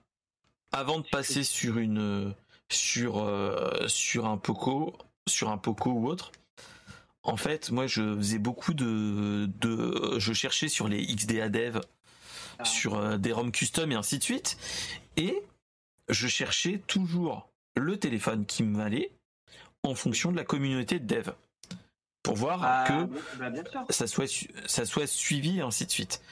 Avant 0.75 0.99
de 0.99 1.07
passer 1.07 1.45
sur 1.45 1.79
une. 1.79 2.35
Sur, 2.71 3.19
euh, 3.19 3.87
sur 3.87 4.27
un 4.27 4.37
Poco, 4.39 4.97
sur 5.29 5.51
un 5.51 5.59
Poco 5.59 5.91
ou 5.91 6.09
autre, 6.09 6.33
en 7.23 7.37
fait, 7.37 7.71
moi, 7.71 7.87
je 7.87 8.17
faisais 8.17 8.39
beaucoup 8.39 8.75
de. 8.75 9.47
de 9.61 10.19
je 10.19 10.33
cherchais 10.33 10.69
sur 10.69 10.89
les 10.89 11.05
XDA 11.07 11.49
Dev, 11.49 11.81
Ah. 12.59 12.65
sur 12.65 12.97
euh, 12.97 13.17
des 13.19 13.33
ROM 13.33 13.53
custom 13.53 13.93
et 13.93 13.95
ainsi 13.95 14.19
de 14.19 14.25
suite. 14.25 14.57
Et 15.17 15.43
je 16.09 16.27
cherchais 16.27 16.81
toujours 16.87 17.49
le 17.77 17.97
téléphone 17.99 18.45
qui 18.47 18.63
me 18.63 18.77
valait 18.77 19.13
en 19.83 19.95
fonction 19.95 20.33
de 20.33 20.37
la 20.37 20.45
communauté 20.45 20.99
de 20.99 21.07
dev. 21.07 21.31
Pour 22.23 22.37
voir 22.37 22.61
Ah, 22.63 22.85
que 22.89 23.39
bah, 23.39 23.51
ça 23.91 24.07
soit, 24.07 24.27
ça 24.67 24.87
soit 24.87 25.07
suivi 25.07 25.59
et 25.59 25.61
ainsi 25.61 25.85
de 25.85 25.91
suite. 25.91 26.23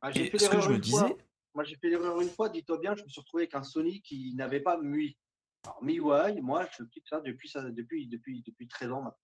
Ah, 0.00 0.10
Et 0.14 0.32
ce 0.36 0.48
que 0.48 0.60
je 0.60 0.70
me 0.70 0.82
fois. 0.82 1.10
Moi, 1.58 1.64
j'ai 1.64 1.74
fait 1.74 1.90
l'erreur 1.90 2.20
une 2.20 2.28
fois, 2.28 2.48
dis-toi 2.50 2.78
bien, 2.78 2.94
je 2.94 3.02
me 3.02 3.08
suis 3.08 3.20
retrouvé 3.20 3.42
avec 3.42 3.54
un 3.56 3.64
Sony 3.64 4.00
qui 4.00 4.32
n'avait 4.36 4.60
pas 4.60 4.78
MUI. 4.78 5.18
Alors, 5.64 5.82
MIUI, 5.82 6.40
moi, 6.40 6.64
je 6.78 6.84
quitte 6.84 7.08
ça 7.08 7.20
depuis, 7.20 7.48
ça, 7.48 7.62
depuis, 7.62 8.06
depuis, 8.06 8.44
depuis 8.46 8.68
13 8.68 8.92
ans 8.92 9.02
maintenant. 9.02 9.18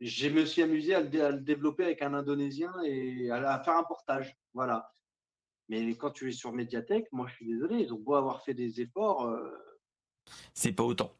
Je 0.00 0.28
me 0.28 0.44
suis 0.44 0.62
amusé 0.62 0.94
à 0.94 1.00
le, 1.00 1.40
développer 1.40 1.82
avec 1.82 2.02
un 2.02 2.14
Indonésien 2.14 2.72
et 2.84 3.32
à, 3.32 3.58
faire 3.64 3.76
un 3.76 3.82
portage. 3.82 4.32
Voilà. 4.54 4.92
Mais 5.68 5.96
quand 5.96 6.12
tu 6.12 6.28
es 6.28 6.32
sur 6.32 6.52
Mediatek, 6.52 7.08
moi, 7.10 7.26
je 7.26 7.34
suis 7.34 7.46
désolé, 7.48 7.80
ils 7.80 7.92
ont 7.92 7.98
beau 7.98 8.14
avoir 8.14 8.44
fait 8.44 8.54
des 8.54 8.80
efforts. 8.80 9.24
euh, 9.24 9.50
c'est 10.54 10.72
pas 10.72 10.84
autant. 10.84 11.16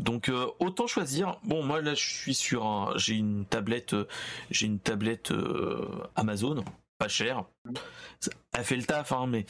Donc 0.00 0.28
euh, 0.28 0.50
autant 0.58 0.88
choisir. 0.88 1.38
Bon, 1.44 1.62
moi 1.62 1.80
là, 1.80 1.94
je 1.94 2.04
suis 2.04 2.34
sur 2.34 2.66
un, 2.66 2.98
j'ai 2.98 3.14
une 3.14 3.46
tablette, 3.46 3.94
euh, 3.94 4.08
j'ai 4.50 4.66
une 4.66 4.80
tablette 4.80 5.32
Amazon, 6.16 6.64
pas. 6.98 7.08
Ça- 8.20 8.30
Elle 8.52 8.64
fait 8.64 8.76
le 8.76 8.84
taf, 8.84 9.12
hein, 9.12 9.26
mais 9.26 9.46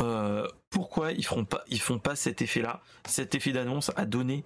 euh, 0.00 0.46
pourquoi 0.70 1.12
ils 1.12 1.24
feront 1.24 1.44
pas, 1.44 1.62
ils 1.68 1.80
font 1.80 1.98
pas 1.98 2.16
cet 2.16 2.42
effet-là, 2.42 2.82
cet 3.06 3.34
effet 3.34 3.52
d'annonce 3.52 3.90
à 3.96 4.06
donner 4.06 4.44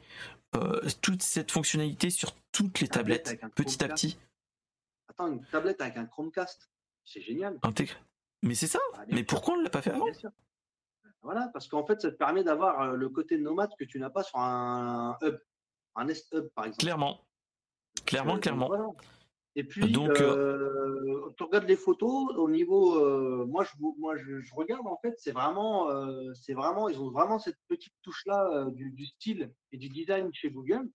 euh, 0.57 0.81
toute 1.03 1.23
cette 1.23 1.51
fonctionnalité 1.51 2.11
sur 2.11 2.33
toutes 2.53 2.81
les 2.81 2.89
Tablette 2.89 3.25
tablettes, 3.25 3.55
petit 3.55 3.83
à 3.85 3.89
petit, 3.89 4.19
Attends, 5.09 5.29
une 5.29 5.45
tablette 5.47 5.81
avec 5.81 5.97
un 5.97 6.07
Chromecast, 6.07 6.71
c'est 7.05 7.21
génial. 7.21 7.59
intégré. 7.63 7.97
Mais 8.43 8.55
c'est 8.55 8.67
ça. 8.67 8.79
Ah, 8.95 9.05
Mais 9.09 9.19
sûr. 9.19 9.27
pourquoi 9.27 9.55
on 9.55 9.61
l'a 9.63 9.71
pas 9.71 9.81
fait 9.83 9.91
avant? 9.91 10.07
Voilà, 11.23 11.49
parce 11.53 11.69
qu'en 11.69 11.87
fait, 11.87 12.01
ça 12.03 12.11
te 12.11 12.17
permet 12.17 12.45
d'avoir 12.45 12.81
euh, 12.83 12.97
le 12.97 13.09
côté 13.09 13.39
nomade 13.39 13.71
que 13.79 13.85
tu 13.85 13.99
n'as 13.99 14.11
pas 14.11 14.23
sur 14.23 14.39
un 14.39 15.17
hub, 15.23 15.39
un 15.95 16.05
Nest 16.05 16.29
Hub 16.33 16.49
par 16.55 16.67
exemple. 16.67 16.81
Clairement, 16.83 17.21
clairement, 18.05 18.39
clairement. 18.39 18.95
Et 19.57 19.63
puis, 19.65 19.93
Donc, 19.93 20.21
euh, 20.21 21.31
tu 21.37 21.45
regardes 21.45 21.69
les 21.69 21.77
photos 21.77 22.35
au 22.37 22.51
niveau. 22.51 22.97
euh, 22.97 23.45
moi, 23.47 23.63
je, 23.65 23.71
moi 23.99 24.17
je, 24.17 24.41
je 24.41 24.55
regarde 24.55 24.87
en 24.87 24.99
fait, 25.01 25.15
c'est 25.19 25.31
vraiment, 25.31 25.89
euh, 25.91 26.33
c'est 26.35 26.55
vraiment, 26.55 26.89
ils 26.89 27.01
ont 27.01 27.11
vraiment 27.11 27.39
cette 27.39 27.59
petite 27.69 27.95
touche 28.03 28.25
là 28.27 28.67
du, 28.71 28.91
du 28.91 29.07
style 29.07 29.53
et 29.71 29.79
du 29.79 29.89
design 29.89 30.29
chez 30.35 30.51
Google. 30.51 30.89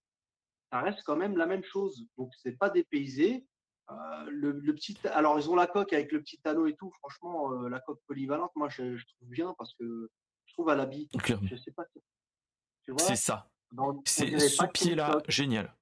Ça 0.71 0.81
reste 0.81 1.01
quand 1.05 1.15
même 1.15 1.37
la 1.37 1.45
même 1.45 1.63
chose. 1.63 2.05
Donc, 2.17 2.31
c'est 2.37 2.57
pas 2.57 2.69
dépaysé. 2.69 3.45
Euh, 3.91 3.95
le, 4.29 4.51
le 4.51 4.75
petit, 4.75 4.95
alors 5.13 5.39
ils 5.39 5.49
ont 5.49 5.55
la 5.55 5.65
coque 5.65 5.93
avec 5.93 6.11
le 6.11 6.21
petit 6.21 6.39
anneau 6.43 6.67
et 6.67 6.75
tout. 6.75 6.91
Franchement, 6.99 7.51
euh, 7.53 7.69
la 7.69 7.79
coque 7.79 8.01
polyvalente, 8.07 8.51
moi, 8.55 8.69
je, 8.69 8.95
je 8.97 9.05
trouve 9.15 9.29
bien 9.29 9.55
parce 9.57 9.73
que 9.75 10.11
je 10.45 10.53
trouve 10.53 10.69
à 10.69 10.75
l'habit. 10.75 11.07
Clairement. 11.23 11.47
Je 11.47 11.55
sais 11.55 11.71
pas. 11.71 11.85
si- 11.93 12.01
Tu 12.83 12.91
vois, 12.91 12.99
C'est 12.99 13.15
ça. 13.15 13.49
C'est 14.05 14.37
ce 14.37 14.63
pied-là, 14.65 15.13
coque. 15.13 15.31
génial. 15.31 15.73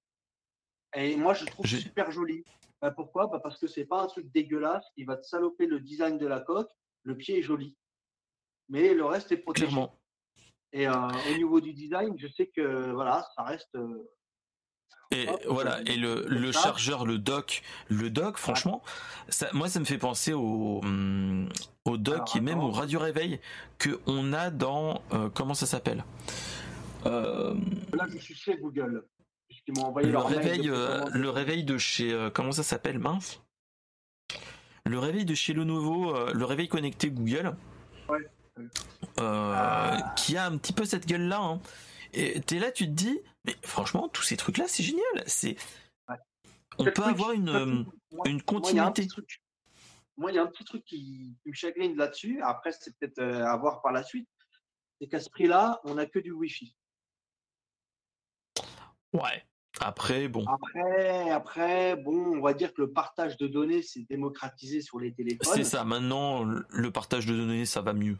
Et 0.95 1.15
moi, 1.17 1.33
je 1.33 1.43
trouve 1.45 1.65
super 1.65 2.11
joli. 2.11 2.45
Bah, 2.81 2.91
pourquoi? 2.91 3.27
Bah, 3.27 3.39
Parce 3.41 3.59
que 3.59 3.67
c'est 3.67 3.85
pas 3.85 4.03
un 4.03 4.07
truc 4.07 4.31
dégueulasse 4.31 4.85
qui 4.95 5.03
va 5.03 5.17
te 5.17 5.25
saloper 5.25 5.65
le 5.65 5.79
design 5.79 6.17
de 6.17 6.27
la 6.27 6.39
coque. 6.41 6.69
Le 7.03 7.15
pied 7.15 7.39
est 7.39 7.41
joli. 7.41 7.75
Mais 8.69 8.93
le 8.93 9.05
reste 9.05 9.31
est 9.31 9.37
protégé. 9.37 9.67
Clairement. 9.67 9.97
Et 10.73 10.87
euh, 10.87 10.91
au 11.33 11.37
niveau 11.37 11.61
du 11.61 11.73
design, 11.73 12.13
je 12.17 12.27
sais 12.27 12.47
que 12.47 12.91
voilà, 12.91 13.25
ça 13.35 13.43
reste. 13.43 13.73
euh, 13.75 14.09
Et 15.11 15.27
Hop, 15.29 15.41
voilà, 15.47 15.79
et 15.85 15.95
le, 15.95 16.25
le 16.27 16.51
chargeur, 16.51 17.05
le 17.05 17.17
dock, 17.17 17.61
le 17.87 18.09
dock, 18.09 18.37
franchement, 18.37 18.83
ça, 19.29 19.47
moi 19.53 19.69
ça 19.69 19.79
me 19.79 19.85
fait 19.85 19.97
penser 19.97 20.33
au, 20.33 20.79
hum, 20.83 21.47
au 21.85 21.95
dock 21.95 22.15
Alors, 22.15 22.35
et 22.37 22.41
même 22.41 22.59
au 22.59 22.69
radio 22.71 22.99
réveil 22.99 23.39
que 23.77 24.01
on 24.05 24.33
a 24.33 24.49
dans 24.51 25.01
euh, 25.13 25.29
comment 25.29 25.53
ça 25.53 25.65
s'appelle? 25.65 26.03
Euh, 27.05 27.55
Là, 27.93 28.05
je 28.09 28.17
suis 28.17 28.35
chez 28.35 28.57
Google. 28.57 29.07
M'ont 29.75 29.87
envoyé 29.87 30.07
le 30.07 30.13
leur 30.13 30.27
réveil, 30.27 30.61
de 30.61 30.71
euh, 30.71 31.05
le 31.09 31.29
réveil 31.29 31.63
de 31.65 31.77
chez 31.77 32.13
euh, 32.13 32.29
comment 32.29 32.53
ça 32.53 32.63
s'appelle 32.63 32.99
mince 32.99 33.41
Le 34.85 34.97
réveil 34.97 35.25
de 35.25 35.35
chez 35.35 35.53
Lenovo, 35.53 36.15
euh, 36.15 36.31
le 36.33 36.45
réveil 36.45 36.69
connecté 36.69 37.11
Google. 37.11 37.53
qui 40.15 40.37
a 40.37 40.45
un 40.45 40.57
petit 40.57 40.73
peu 40.73 40.85
cette 40.85 41.05
gueule-là. 41.05 41.41
Hein. 41.41 41.59
Et 42.13 42.39
t'es 42.39 42.59
là, 42.59 42.71
tu 42.71 42.85
te 42.85 42.91
dis, 42.91 43.19
mais 43.43 43.55
franchement, 43.61 44.07
tous 44.07 44.21
ces 44.21 44.37
trucs-là, 44.37 44.65
c'est 44.67 44.83
génial. 44.83 45.23
C'est, 45.25 45.57
on 46.77 46.85
peut 46.85 47.03
avoir 47.03 47.33
une, 47.33 47.85
une 48.25 48.41
continuité. 48.41 49.07
Moi, 50.15 50.31
il 50.31 50.35
y 50.35 50.39
a 50.39 50.43
un 50.43 50.47
petit 50.47 50.63
truc 50.63 50.85
qui, 50.85 51.35
me 51.45 51.53
chagrine 51.53 51.97
là-dessus. 51.97 52.41
Après, 52.41 52.71
c'est 52.71 52.97
peut-être 52.97 53.19
à 53.21 53.55
voir 53.57 53.81
par 53.81 53.91
la 53.91 54.03
suite. 54.03 54.29
C'est 55.01 55.07
qu'à 55.07 55.19
ce 55.19 55.29
prix-là, 55.29 55.81
on 55.83 55.95
n'a 55.95 56.05
que 56.05 56.19
du 56.19 56.31
Wi-Fi. 56.31 56.73
Ouais. 59.13 59.43
Après, 59.81 60.27
bon. 60.27 60.45
Après, 60.45 61.29
après, 61.29 61.95
bon, 61.95 62.37
on 62.37 62.41
va 62.41 62.53
dire 62.53 62.73
que 62.73 62.81
le 62.81 62.91
partage 62.91 63.37
de 63.37 63.47
données 63.47 63.81
s'est 63.81 64.05
démocratisé 64.09 64.81
sur 64.81 64.99
les 64.99 65.13
téléphones. 65.13 65.53
C'est 65.53 65.63
ça. 65.63 65.83
Maintenant, 65.83 66.43
le 66.43 66.91
partage 66.91 67.25
de 67.25 67.35
données, 67.35 67.65
ça 67.65 67.81
va 67.81 67.93
mieux. 67.93 68.17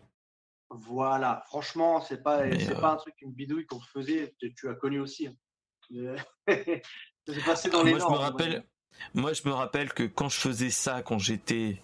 Voilà. 0.70 1.44
Franchement, 1.48 2.02
c'est 2.02 2.22
pas, 2.22 2.50
c'est 2.52 2.76
euh 2.76 2.82
pas 2.82 2.92
un 2.92 2.98
truc, 2.98 3.16
une 3.22 3.32
bidouille 3.32 3.66
qu'on 3.66 3.80
faisait. 3.80 4.36
Tu, 4.40 4.54
tu 4.54 4.70
as 4.70 4.76
connu 4.76 5.00
aussi. 5.00 5.28
Hein. 5.28 5.36
c'est 6.48 7.46
passé 7.46 7.70
dans 7.70 7.82
ah, 7.82 7.84
les 7.84 7.92
moi, 7.92 8.00
je 8.00 8.06
me 8.06 8.18
rappelle. 8.18 8.64
Moi, 9.14 9.34
je 9.34 9.48
me 9.48 9.54
rappelle 9.54 9.94
que 9.94 10.04
quand 10.04 10.30
je 10.30 10.38
faisais 10.40 10.70
ça, 10.70 11.02
quand 11.02 11.20
j'étais, 11.20 11.82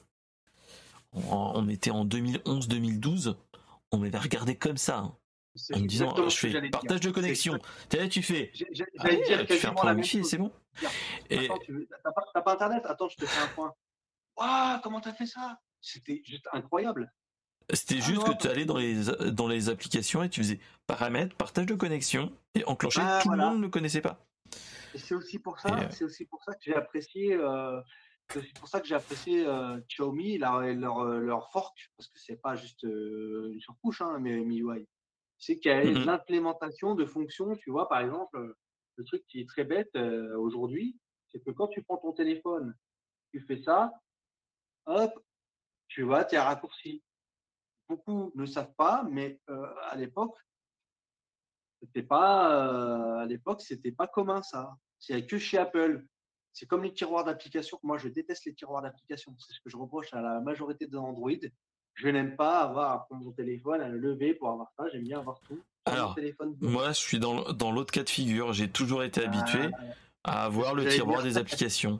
on 1.14 1.70
était 1.70 1.92
en 1.92 2.06
2011-2012, 2.06 3.36
on 3.92 3.98
m'avait 4.00 4.18
regardé 4.18 4.56
comme 4.56 4.78
ça. 4.78 4.98
Hein 4.98 5.18
en 5.74 5.80
me 5.80 5.88
disant 5.88 6.30
je 6.30 6.38
fais 6.38 6.70
partage 6.70 7.00
de 7.02 7.12
connexion. 7.12 7.60
Là, 7.94 8.08
tu 8.08 8.22
fais. 8.24 8.52
J'allais 8.54 9.24
dire 9.24 9.46
tu 9.46 9.54
fais 9.54 9.68
un 9.68 9.74
point 9.74 9.96
wifi 9.96 10.24
c'est 10.24 10.38
bon. 10.38 10.52
Et... 11.30 11.46
Attends, 11.46 11.60
tu 11.66 11.88
t'as 12.34 12.42
pas, 12.42 12.54
internet? 12.54 12.84
Attends, 12.86 13.10
je 13.10 13.18
te 13.18 13.26
fais 13.26 13.42
un 13.42 13.48
point. 13.50 13.74
Waouh, 14.38 14.80
comment 14.82 15.00
t'as 15.00 15.14
fait 15.14 15.28
ça? 15.28 15.60
C'était 15.82 16.22
juste 16.26 16.48
incroyable. 16.54 17.14
C'était 17.72 18.00
ah 18.02 18.06
juste 18.06 18.24
que 18.24 18.38
tu 18.38 18.48
allais 18.48 18.66
dans 18.66 18.78
les, 18.78 19.06
dans 19.32 19.48
les 19.48 19.70
applications 19.70 20.24
et 20.24 20.30
tu 20.30 20.42
faisais 20.42 20.60
paramètres, 20.88 21.36
partage 21.36 21.66
de 21.66 21.76
connexion 21.76 22.32
et 22.56 22.66
enclencher. 22.66 23.02
Ah, 23.02 23.20
tout 23.22 23.30
le 23.30 23.38
monde 23.38 23.58
ne 23.58 23.62
le 23.62 23.70
connaissait 23.70 24.02
pas. 24.02 24.26
C'est 24.96 25.16
aussi 25.16 25.40
pour 25.40 25.60
ça. 25.60 25.70
Euh, 25.70 25.88
c'est 25.92 26.04
aussi 26.04 26.26
pour 26.26 26.44
ça 26.44 26.54
que 26.54 26.60
j'ai 26.62 26.76
apprécié. 26.76 27.34
Euh, 27.34 27.82
c'est 28.30 28.60
pour 28.60 28.68
ça 28.68 28.80
que 28.80 28.88
j'ai 28.88 28.96
apprécié 28.96 29.46
euh, 29.46 29.80
Xiaomi, 29.90 30.38
leur, 30.38 30.62
leur, 30.62 31.04
leur, 31.06 31.52
fork, 31.52 31.92
parce 31.98 32.10
que 32.10 32.20
c'est 32.20 32.42
pas 32.42 32.56
juste 32.56 32.84
une 32.84 33.60
surcouche, 33.60 34.02
hein, 34.02 34.18
mais 34.20 34.38
MIUI 34.44 34.88
c'est 35.46 35.60
qu'il 35.60 35.72
y 35.72 35.74
a 35.74 35.84
mmh 35.84 36.06
l'implémentation 36.06 36.96
de 36.96 37.06
fonctions. 37.06 37.56
Tu 37.56 37.70
vois, 37.70 37.90
par 37.90 38.00
exemple, 38.00 38.38
euh, 38.38 38.58
le 38.96 39.04
truc 39.04 39.26
qui 39.28 39.42
est 39.42 39.50
très 39.50 39.66
bête 39.66 39.90
euh, 39.96 40.38
aujourd'hui, 40.38 40.98
c'est 41.30 41.44
que 41.44 41.52
quand 41.52 41.68
tu 41.68 41.84
prends 41.84 41.98
ton 41.98 42.14
téléphone, 42.14 42.74
tu 43.32 43.42
fais 43.42 43.62
ça, 43.62 43.92
hop, 44.86 45.12
tu 45.88 46.04
vois, 46.04 46.24
tu 46.24 46.36
es 46.36 46.38
à 46.38 46.46
raccourci. 46.46 47.04
Beaucoup 47.90 48.32
ne 48.36 48.46
savent 48.46 48.74
pas, 48.78 49.04
mais 49.12 49.40
euh, 49.50 49.68
à 49.90 49.98
l'époque, 49.98 50.38
c'était 51.82 52.04
pas 52.04 53.22
à 53.22 53.26
l'époque, 53.26 53.62
c'était 53.62 53.92
pas 53.92 54.08
commun 54.08 54.42
ça. 54.42 54.74
C'est 55.00 55.26
que 55.26 55.38
chez 55.38 55.58
Apple. 55.58 56.06
C'est 56.56 56.68
comme 56.68 56.84
les 56.84 56.94
tiroirs 56.94 57.24
d'application. 57.24 57.80
Moi, 57.82 57.98
je 57.98 58.08
déteste 58.08 58.46
les 58.46 58.54
tiroirs 58.54 58.84
d'application. 58.84 59.36
C'est 59.40 59.54
ce 59.54 59.60
que 59.60 59.72
je 59.72 59.76
reproche 59.76 60.14
à 60.14 60.22
la 60.22 60.40
majorité 60.40 60.86
des 60.86 60.98
Android 60.98 61.32
je 61.96 62.10
n'aime 62.10 62.36
pas 62.36 62.62
avoir 62.62 62.92
à 62.92 63.06
prendre 63.06 63.24
mon 63.24 63.32
téléphone, 63.32 63.82
à 63.82 63.90
le 63.90 63.98
lever 63.98 64.34
pour 64.34 64.50
avoir 64.50 64.72
ça. 64.78 64.86
J'aime 64.92 65.04
bien 65.04 65.20
avoir 65.20 65.40
tout. 65.42 65.62
Alors, 65.86 66.18
moi, 66.62 66.90
je 66.90 67.00
suis 67.00 67.20
dans, 67.20 67.52
dans 67.54 67.72
l'autre 67.72 67.92
cas 67.92 68.04
de 68.04 68.10
figure. 68.10 68.54
J'ai 68.54 68.70
toujours 68.70 69.04
été 69.04 69.24
habitué 69.24 69.70
ah, 70.24 70.44
à 70.44 70.46
avoir 70.46 70.74
le 70.76 70.88
tiroir 70.88 71.24
des 71.24 71.38
applications. 71.38 72.00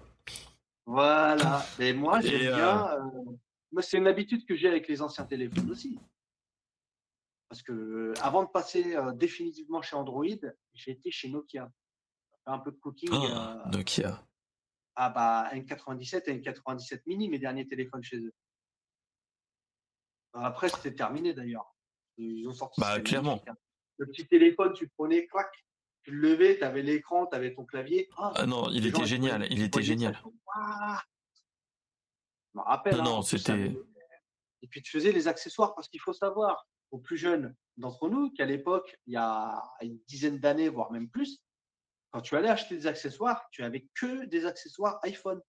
Voilà. 0.86 1.66
Et 1.80 1.94
moi, 1.94 2.22
j'aime 2.22 2.48
euh, 2.48 2.56
bien. 2.56 2.88
Euh, 2.88 3.32
moi, 3.72 3.82
c'est 3.82 3.98
une 3.98 4.08
habitude 4.08 4.46
que 4.46 4.56
j'ai 4.56 4.68
avec 4.68 4.88
les 4.88 5.02
anciens 5.02 5.26
téléphones 5.26 5.70
aussi. 5.70 6.00
Parce 7.50 7.62
que 7.62 7.72
euh, 7.72 8.14
avant 8.22 8.44
de 8.44 8.50
passer 8.50 8.96
définitivement 9.16 9.82
chez 9.82 9.96
Android, 9.96 10.26
j'ai 10.74 10.92
été 10.92 11.12
chez 11.12 11.30
Nokia. 11.30 11.70
Un 12.46 12.60
peu 12.60 12.72
de 12.72 12.78
cooking. 12.78 13.10
Oh, 13.12 13.70
Nokia. 13.70 14.22
Ah 14.96 15.10
bah 15.10 15.50
N97 15.54 16.24
et 16.28 16.40
N97 16.40 17.02
mini, 17.08 17.30
mes 17.30 17.40
derniers 17.40 17.68
téléphones 17.68 18.04
chez 18.04 18.18
eux. 18.18 18.34
Après, 20.34 20.70
c'était 20.70 20.94
terminé 20.94 21.34
d'ailleurs. 21.34 21.74
Ils 22.18 22.48
ont 22.48 22.54
sorti. 22.54 22.82
Bah, 22.82 23.00
clairement. 23.02 23.42
Le 23.98 24.08
petit 24.08 24.28
téléphone, 24.28 24.74
tu 24.74 24.88
prenais, 24.90 25.28
clac, 25.28 25.50
tu 26.04 26.12
le 26.12 26.30
levais, 26.30 26.58
tu 26.58 26.64
avais 26.64 26.82
l'écran, 26.82 27.28
tu 27.28 27.36
avais 27.36 27.54
ton 27.54 27.66
clavier. 27.66 28.10
Ah, 28.18 28.34
ah 28.36 28.46
non, 28.46 28.70
il 28.70 28.86
était 28.86 29.06
génial. 29.06 29.48
Il 29.52 29.62
était 29.62 29.84
génial. 29.84 30.20
Je 32.54 32.60
me 32.60 32.62
rappelle. 32.62 32.98
Non, 32.98 33.02
hein, 33.02 33.04
non, 33.04 33.22
c'était. 33.22 33.76
Et 34.62 34.68
puis 34.68 34.82
tu 34.82 34.92
faisais 34.92 35.12
les 35.12 35.28
accessoires 35.28 35.76
parce 35.76 35.90
qu'il 35.90 36.00
faut 36.00 36.14
savoir 36.14 36.68
aux 36.92 37.00
plus 37.00 37.18
jeunes 37.18 37.56
d'entre 37.78 38.08
nous 38.10 38.32
qu'à 38.32 38.46
l'époque, 38.46 38.98
il 39.08 39.14
y 39.14 39.18
a 39.18 39.62
une 39.82 40.00
dizaine 40.08 40.40
d'années, 40.40 40.70
voire 40.70 40.92
même 40.92 41.10
plus, 41.10 41.44
quand 42.12 42.22
tu 42.22 42.36
allais 42.36 42.50
acheter 42.50 42.76
des 42.76 42.88
accessoires, 42.88 43.48
tu 43.52 43.64
avais 43.64 43.88
que 43.96 44.26
des 44.26 44.46
accessoires 44.46 45.00
iPhone. 45.04 45.42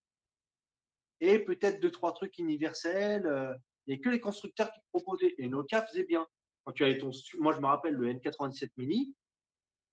Et 1.20 1.38
peut-être 1.38 1.80
deux, 1.80 1.90
trois 1.90 2.12
trucs 2.14 2.38
universels, 2.38 3.26
euh, 3.26 3.54
n'y 3.88 3.94
a 3.94 3.98
que 3.98 4.08
les 4.08 4.20
constructeurs 4.20 4.70
qui 4.72 4.80
proposaient. 4.92 5.34
Et 5.38 5.48
Nokia 5.48 5.86
faisait 5.86 6.04
bien. 6.04 6.26
Quand 6.64 6.72
tu 6.72 6.84
avais 6.84 6.98
ton, 6.98 7.10
moi, 7.38 7.52
je 7.54 7.60
me 7.60 7.66
rappelle 7.66 7.94
le 7.94 8.12
N97 8.12 8.70
Mini, 8.76 9.14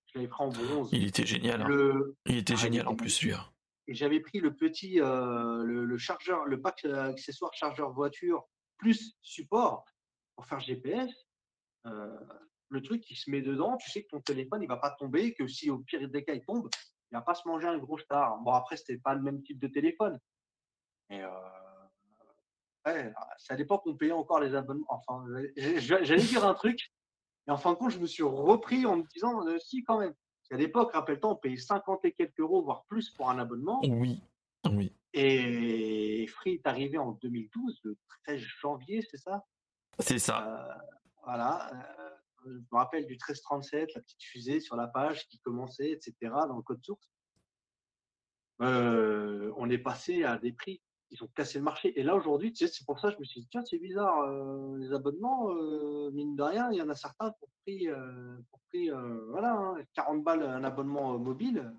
je 0.06 0.18
l'avais 0.18 0.28
pris 0.28 0.42
en 0.42 0.48
bronze. 0.48 0.88
Il 0.92 1.06
était 1.06 1.26
génial. 1.26 1.62
Hein. 1.62 2.00
Il 2.26 2.38
était 2.38 2.54
ah, 2.54 2.56
génial 2.56 2.88
en 2.88 2.96
plus, 2.96 3.10
celui-là. 3.10 3.52
Et 3.88 3.94
j'avais 3.94 4.20
pris 4.20 4.40
le 4.40 4.54
petit, 4.54 5.00
euh, 5.00 5.64
le, 5.64 5.98
chargeur, 5.98 6.44
le 6.44 6.60
pack 6.60 6.84
accessoire 6.84 7.52
chargeur 7.54 7.92
voiture 7.92 8.44
plus 8.78 9.16
support 9.22 9.84
pour 10.36 10.46
faire 10.46 10.60
GPS. 10.60 11.10
Euh, 11.86 12.16
le 12.68 12.80
truc 12.80 13.02
qui 13.02 13.16
se 13.16 13.30
met 13.30 13.42
dedans, 13.42 13.76
tu 13.76 13.90
sais 13.90 14.02
que 14.02 14.08
ton 14.08 14.20
téléphone 14.20 14.62
il 14.62 14.68
va 14.68 14.76
pas 14.76 14.90
tomber, 14.98 15.34
que 15.34 15.46
si 15.46 15.68
au 15.68 15.78
pire 15.78 16.08
des 16.08 16.24
cas 16.24 16.32
il 16.32 16.44
tombe, 16.44 16.68
il 17.10 17.14
va 17.14 17.20
pas 17.20 17.34
se 17.34 17.46
manger 17.46 17.68
un 17.68 17.78
gros 17.78 17.98
star. 17.98 18.38
Bon 18.38 18.52
après 18.52 18.76
c'était 18.76 18.98
pas 18.98 19.14
le 19.14 19.22
même 19.22 19.42
type 19.42 19.58
de 19.58 19.68
téléphone, 19.68 20.18
euh, 21.10 21.26
Ouais, 22.86 23.12
c'est 23.38 23.52
à 23.52 23.56
l'époque 23.56 23.82
on 23.86 23.94
payait 23.94 24.12
encore 24.12 24.40
les 24.40 24.54
abonnements. 24.54 24.86
Enfin, 24.88 25.24
j'allais 25.56 26.22
dire 26.22 26.44
un 26.44 26.54
truc, 26.54 26.92
et 27.48 27.50
en 27.50 27.56
fin 27.56 27.72
de 27.72 27.78
compte, 27.78 27.90
je 27.90 27.98
me 27.98 28.06
suis 28.06 28.22
repris 28.22 28.86
en 28.86 28.96
me 28.98 29.04
disant 29.12 29.46
euh, 29.46 29.58
si 29.58 29.82
quand 29.84 29.98
même. 29.98 30.14
À 30.50 30.56
l'époque, 30.56 30.92
rappelle-toi, 30.92 31.30
on 31.30 31.36
payait 31.36 31.56
50 31.56 32.04
et 32.04 32.12
quelques 32.12 32.38
euros, 32.38 32.62
voire 32.62 32.84
plus 32.84 33.08
pour 33.08 33.30
un 33.30 33.38
abonnement. 33.38 33.80
Oui, 33.84 34.20
oui. 34.66 34.94
Et 35.14 36.26
Free 36.26 36.54
est 36.54 36.66
arrivé 36.66 36.98
en 36.98 37.12
2012, 37.12 37.80
le 37.84 37.96
13 38.24 38.38
janvier, 38.60 39.02
c'est 39.10 39.16
ça? 39.16 39.46
C'est 39.98 40.18
ça. 40.18 40.46
Euh, 40.46 40.74
voilà. 41.24 41.70
Euh, 41.72 42.10
je 42.44 42.50
me 42.50 42.76
rappelle 42.76 43.06
du 43.06 43.12
1337, 43.12 43.94
la 43.94 44.02
petite 44.02 44.22
fusée 44.22 44.60
sur 44.60 44.76
la 44.76 44.88
page 44.88 45.26
qui 45.28 45.38
commençait, 45.38 45.90
etc., 45.90 46.14
dans 46.20 46.56
le 46.56 46.62
code 46.62 46.84
source. 46.84 47.10
on 48.58 49.70
est 49.70 49.78
passé 49.78 50.24
à 50.24 50.36
des 50.36 50.52
prix 50.52 50.82
ils 51.12 51.22
ont 51.22 51.28
cassé 51.34 51.58
le 51.58 51.64
marché. 51.64 51.98
Et 51.98 52.02
là, 52.02 52.16
aujourd'hui, 52.16 52.52
tu 52.52 52.66
sais, 52.66 52.72
c'est 52.72 52.86
pour 52.86 52.98
ça 52.98 53.08
que 53.08 53.14
je 53.14 53.20
me 53.20 53.24
suis 53.24 53.42
dit, 53.42 53.48
tiens, 53.50 53.62
c'est 53.64 53.78
bizarre, 53.78 54.22
euh, 54.22 54.78
les 54.78 54.92
abonnements, 54.92 55.50
euh, 55.50 56.10
mine 56.12 56.34
de 56.34 56.42
rien, 56.42 56.70
il 56.72 56.78
y 56.78 56.82
en 56.82 56.88
a 56.88 56.94
certains 56.94 57.30
pour 57.32 57.48
prix, 57.62 57.88
euh, 57.88 58.38
pour 58.50 58.60
prix 58.70 58.90
voilà, 59.28 59.74
40 59.94 60.16
hein, 60.16 60.22
balles 60.22 60.42
un 60.42 60.64
abonnement 60.64 61.18
mobile. 61.18 61.70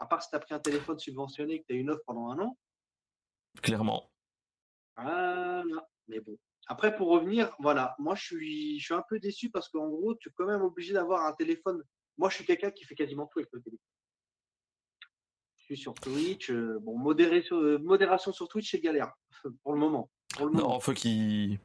À 0.00 0.06
part 0.06 0.22
si 0.22 0.30
tu 0.30 0.36
as 0.36 0.40
pris 0.40 0.54
un 0.54 0.58
téléphone 0.58 0.98
subventionné 0.98 1.60
que 1.60 1.66
tu 1.68 1.74
as 1.74 1.76
une 1.76 1.90
offre 1.90 2.02
pendant 2.06 2.30
un 2.30 2.38
an. 2.40 2.58
Clairement. 3.62 4.10
Voilà. 4.96 5.64
Mais 6.08 6.20
bon. 6.20 6.36
Après, 6.66 6.94
pour 6.94 7.08
revenir, 7.08 7.54
voilà, 7.60 7.94
moi, 7.98 8.14
je 8.14 8.24
suis, 8.24 8.78
je 8.80 8.84
suis 8.84 8.94
un 8.94 9.04
peu 9.08 9.18
déçu 9.20 9.48
parce 9.50 9.68
qu'en 9.68 9.88
gros, 9.88 10.14
tu 10.16 10.28
es 10.28 10.32
quand 10.36 10.46
même 10.46 10.62
obligé 10.62 10.92
d'avoir 10.92 11.24
un 11.24 11.32
téléphone. 11.32 11.82
Moi, 12.18 12.28
je 12.30 12.36
suis 12.36 12.44
quelqu'un 12.44 12.70
qui 12.70 12.84
fait 12.84 12.94
quasiment 12.94 13.26
tout 13.26 13.38
avec 13.38 13.48
le 13.52 13.62
téléphone 13.62 13.87
sur 15.76 15.94
Twitch. 15.94 16.50
Euh, 16.50 16.78
bon, 16.82 16.98
euh, 17.10 17.78
modération 17.78 18.32
sur 18.32 18.48
Twitch, 18.48 18.70
c'est 18.70 18.80
galère 18.80 19.12
pour 19.62 19.72
le 19.72 19.78
moment. 19.78 20.10
Pour 20.36 20.50
Non, 20.50 20.80
faut 20.80 20.92
qu'ils 20.92 21.58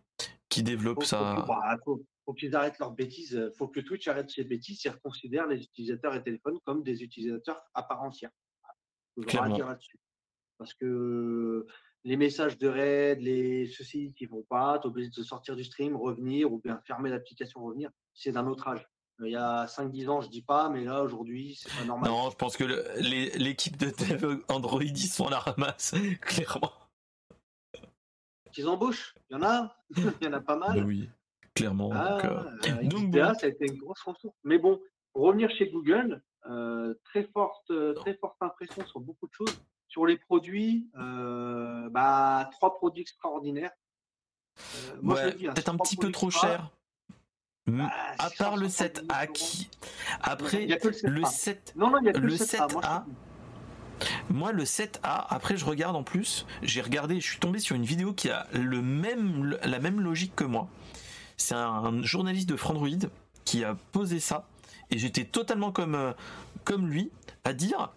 qui 0.50 0.64
développent 0.64 1.04
ça. 1.04 1.46
Bah, 1.48 1.78
faut, 1.84 2.34
qu'ils 2.34 2.56
arrêtent 2.56 2.80
leurs 2.80 2.92
bêtises. 2.92 3.52
Faut 3.58 3.68
que 3.68 3.80
Twitch 3.80 4.08
arrête 4.08 4.30
ses 4.30 4.44
bêtises 4.44 4.86
et 4.86 4.90
reconsidère 4.90 5.48
les 5.48 5.64
utilisateurs 5.64 6.16
et 6.16 6.24
téléphones 6.24 6.60
comme 6.64 6.84
des 6.84 7.04
utilisateurs 7.04 7.62
à 7.74 7.84
part 7.84 8.02
entière. 8.04 8.32
Parce 10.58 10.74
que 10.76 11.66
les 12.04 12.18
messages 12.18 12.58
de 12.58 12.68
raid, 12.68 13.22
les 13.22 13.68
ceci 13.68 14.14
qui 14.14 14.26
vont 14.26 14.44
pas, 14.44 14.80
tu 14.80 14.88
es 14.88 14.90
obligé 14.90 15.10
de 15.10 15.24
sortir 15.24 15.56
du 15.56 15.64
stream, 15.64 15.96
revenir 15.96 16.52
ou 16.52 16.60
bien 16.60 16.82
fermer 16.86 17.10
l'application, 17.10 17.64
revenir. 17.64 17.90
C'est 18.14 18.32
d'un 18.32 18.48
autre 18.48 18.68
âge. 18.68 18.88
Il 19.20 19.32
y 19.32 19.36
a 19.36 19.66
5-10 19.66 20.10
ans, 20.10 20.22
je 20.22 20.30
dis 20.30 20.42
pas, 20.42 20.70
mais 20.70 20.84
là, 20.84 21.04
aujourd'hui, 21.04 21.56
c'est 21.60 21.72
pas 21.78 21.86
normal. 21.86 22.10
Non, 22.10 22.30
je 22.30 22.36
pense 22.36 22.58
que 22.58 22.64
l'équipe 23.38 23.78
de 23.78 23.92
dev 23.92 24.42
Android, 24.50 24.84
ils 24.84 24.98
sont 24.98 25.28
à 25.28 25.32
la 25.32 25.40
ramasse, 25.40 25.94
clairement. 26.22 26.74
Qu'ils 28.52 28.68
embauchent, 28.68 29.16
il 29.30 29.34
y 29.34 29.40
en 29.40 29.44
a, 29.44 29.76
il 29.96 30.14
y 30.22 30.28
en 30.28 30.34
a 30.34 30.42
pas 30.42 30.58
mal. 30.58 30.84
Oui, 30.84 31.10
clairement. 31.54 31.92
Ah, 31.94 32.20
donc, 32.84 33.16
euh, 33.16 33.34
ça 33.36 33.46
a 33.46 33.50
été 33.50 33.68
une 33.68 33.78
grosse 33.78 34.02
ressource. 34.02 34.36
Mais 34.44 34.58
bon, 34.58 34.80
pour 35.14 35.24
revenir 35.24 35.50
chez 35.52 35.70
Google, 35.70 36.22
euh, 36.48 36.94
très 37.06 37.24
forte, 37.24 37.72
très 37.96 38.16
forte 38.16 38.36
impression 38.42 38.86
sur 38.88 39.00
beaucoup 39.00 39.28
de 39.28 39.34
choses. 39.34 39.62
Sur 39.88 40.08
les 40.08 40.18
produits, 40.18 40.90
euh, 40.98 41.88
bah, 41.90 42.50
trois 42.54 42.74
produits 42.74 43.02
extraordinaires. 43.02 43.72
peut-être 44.56 45.70
un 45.70 45.78
petit 45.78 45.98
peu 45.98 46.12
trop 46.12 46.32
cher. 46.32 46.72
Bah, 47.66 47.90
à 48.20 48.30
part 48.30 48.58
le 48.58 48.68
7A 48.68 49.32
qui. 49.32 49.70
Après, 50.22 50.68
le, 51.04 51.24
7... 51.24 51.74
Non, 51.76 51.90
non, 51.90 52.00
il 52.02 52.06
y 52.06 52.10
a 52.10 52.14
que 52.14 52.20
le 52.20 52.36
7A. 52.36 53.04
Moi, 54.30 54.52
le 54.52 54.64
7A, 54.64 55.28
après, 55.30 55.56
je 55.56 55.66
regarde 55.66 55.96
en 55.96 56.04
plus. 56.04 56.46
J'ai 56.62 56.82
regardé, 56.82 57.22
je 57.22 57.26
suis 57.26 57.40
tombé 57.40 57.60
sur 57.60 57.76
une 57.76 57.86
vidéo 57.86 58.14
qui 58.14 58.30
a 58.30 58.48
le 58.54 58.82
même, 58.82 59.58
la 59.64 59.80
même 59.80 60.02
logique 60.02 60.36
que 60.36 60.44
moi. 60.44 60.68
C'est 61.38 61.56
un 61.56 62.02
journaliste 62.04 62.50
de 62.50 62.56
Frandroid 62.56 63.08
qui 63.46 63.64
a 63.64 63.76
posé 63.92 64.20
ça. 64.20 64.48
Et 64.92 64.98
j'étais 64.98 65.26
totalement 65.26 65.72
comme, 65.72 65.96
euh, 65.96 66.12
comme 66.66 66.88
lui 66.88 67.12
à 67.44 67.54
dire. 67.54 67.94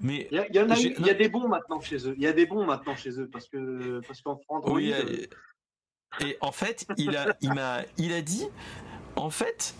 Mais 0.00 0.28
il 0.30 0.36
y, 0.36 0.40
a, 0.40 0.46
il 0.48 1.06
y, 1.06 1.10
a 1.10 1.14
des 1.14 1.28
bons 1.28 1.48
maintenant 1.48 1.80
chez 1.80 2.06
eux. 2.06 2.14
Il 2.18 2.22
y 2.22 2.26
a 2.26 2.32
des 2.32 2.44
bons 2.44 2.66
maintenant 2.66 2.94
chez 2.94 3.18
eux 3.18 3.28
parce 3.32 3.48
que 3.48 4.00
parce 4.06 4.20
qu'en 4.20 4.36
Frandroid. 4.36 4.78
Euh, 4.78 5.26
et 6.20 6.36
en 6.40 6.52
fait, 6.52 6.86
il 6.98 7.16
a, 7.16 7.34
il 7.40 7.54
m'a, 7.54 7.80
il 7.96 8.12
a 8.12 8.20
dit, 8.20 8.46
en 9.16 9.30
fait, 9.30 9.74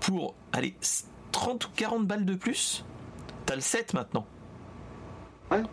pour 0.00 0.34
aller 0.52 0.74
30 1.32 1.66
ou 1.66 1.70
40 1.70 2.06
balles 2.06 2.24
de 2.24 2.34
plus, 2.34 2.84
t'as 3.46 3.54
le 3.54 3.60
7 3.60 3.94
maintenant. 3.94 4.26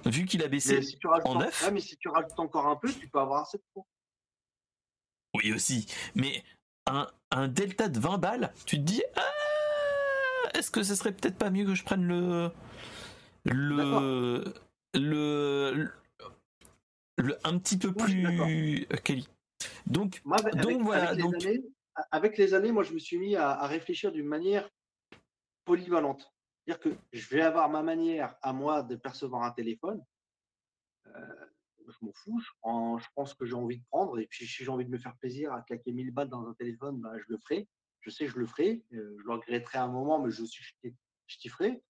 Vu 0.06 0.26
qu'il 0.26 0.44
a 0.44 0.48
baissé 0.48 0.80
en 1.24 1.36
9. 1.36 1.70
mais 1.72 1.80
si 1.80 1.98
tu 1.98 2.10
rajoutes 2.10 2.40
encore 2.40 2.68
un 2.68 2.76
peu, 2.76 2.92
tu 2.92 3.08
peux 3.08 3.20
avoir 3.20 3.42
un 3.42 3.46
7 3.46 3.62
Oui, 5.36 5.54
aussi. 5.54 5.88
Mais 6.16 6.44
un, 6.88 7.08
un, 7.32 7.48
delta 7.48 7.88
de 7.88 8.00
20 8.00 8.18
balles, 8.18 8.54
tu 8.66 8.78
te 8.78 8.82
dis, 8.82 9.04
ah, 9.16 10.50
est-ce 10.56 10.72
que 10.72 10.82
ce 10.82 10.96
serait 10.96 11.12
peut-être 11.12 11.38
pas 11.38 11.52
mieux 11.52 11.66
que 11.66 11.76
je 11.76 11.84
prenne 11.84 12.06
le. 12.06 12.52
Le. 13.46 14.44
Le. 14.96 15.92
le, 17.18 17.38
un 17.44 17.58
petit 17.60 17.78
peu 17.78 17.94
plus. 17.94 18.88
Kelly. 19.04 19.28
Donc, 19.86 20.22
donc 20.56 20.82
voilà. 20.82 21.10
Avec, 21.10 21.22
donc... 21.22 21.36
Les 21.36 21.48
années, 21.48 21.64
avec 22.12 22.38
les 22.38 22.54
années, 22.54 22.72
moi, 22.72 22.84
je 22.84 22.94
me 22.94 23.00
suis 23.00 23.18
mis 23.18 23.36
à, 23.36 23.66
réfléchir 23.68 24.12
d'une 24.12 24.28
manière 24.28 24.70
polyvalente. 25.66 26.32
C'est-à-dire 26.66 26.80
que 26.80 26.98
je 27.14 27.30
vais 27.30 27.42
avoir 27.42 27.70
ma 27.70 27.82
manière 27.82 28.36
à 28.42 28.54
moi 28.54 28.84
de 28.84 28.96
percevoir 28.96 29.44
un 29.44 29.52
téléphone. 29.52 30.04
Euh, 31.08 31.46
je 31.88 32.06
m'en 32.06 32.12
fous. 32.14 32.40
Je, 32.40 33.08
pense 33.16 33.34
que 33.34 33.46
j'ai 33.46 33.54
envie 33.54 33.80
de 33.80 33.86
prendre. 33.86 34.20
Et 34.20 34.28
puis, 34.28 34.46
si 34.46 34.64
j'ai 34.64 34.70
envie 34.70 34.86
de 34.86 34.90
me 34.90 34.98
faire 34.98 35.16
plaisir 35.18 35.54
à 35.54 35.62
claquer 35.62 35.92
1000 35.92 36.12
balles 36.12 36.30
dans 36.30 36.48
un 36.48 36.54
téléphone, 36.54 37.00
bah, 37.00 37.14
je 37.18 37.26
le 37.30 37.38
ferai. 37.38 37.68
Je 38.02 38.10
sais 38.10 38.26
que 38.26 38.32
je 38.32 38.40
le 38.40 38.46
ferai. 38.46 38.84
Euh, 38.94 39.16
je 39.20 39.24
le 39.24 39.32
regretterai 39.32 39.78
un 39.78 39.88
moment, 39.88 40.20
mais 40.20 40.32
je 40.32 40.44
t'y 40.44 41.50
ferai. 41.50 41.82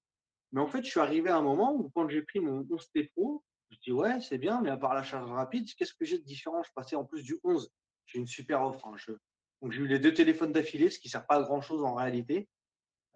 Mais 0.52 0.62
en 0.62 0.68
fait, 0.68 0.84
je 0.84 0.90
suis 0.90 1.00
arrivé 1.00 1.30
à 1.30 1.38
un 1.38 1.42
moment 1.42 1.76
où, 1.76 1.90
quand 1.90 2.08
j'ai 2.08 2.22
pris 2.22 2.40
mon 2.40 2.64
11T 2.64 3.12
Pro, 3.12 3.44
je 3.70 3.78
dis 3.80 3.92
ouais, 3.92 4.22
c'est 4.22 4.38
bien, 4.38 4.62
mais 4.62 4.70
à 4.70 4.78
part 4.78 4.94
la 4.94 5.04
charge 5.04 5.30
rapide, 5.30 5.68
qu'est-ce 5.76 5.94
que 5.94 6.06
j'ai 6.06 6.20
de 6.20 6.24
différent? 6.24 6.64
Je 6.64 6.72
passais 6.74 6.96
en 6.96 7.04
plus 7.04 7.24
du 7.24 7.38
11. 7.44 7.70
J'ai 8.06 8.20
une 8.20 8.28
super 8.28 8.62
offre. 8.64 8.88
Hein. 8.88 8.96
Donc 9.62 9.72
j'ai 9.72 9.82
eu 9.82 9.88
les 9.88 10.00
deux 10.00 10.14
téléphones 10.14 10.52
d'affilée, 10.52 10.90
ce 10.90 11.00
qui 11.00 11.08
ne 11.08 11.12
sert 11.12 11.26
pas 11.26 11.38
à 11.38 11.42
grand 11.42 11.62
chose 11.62 11.84
en 11.84 11.96
réalité. 11.96 12.48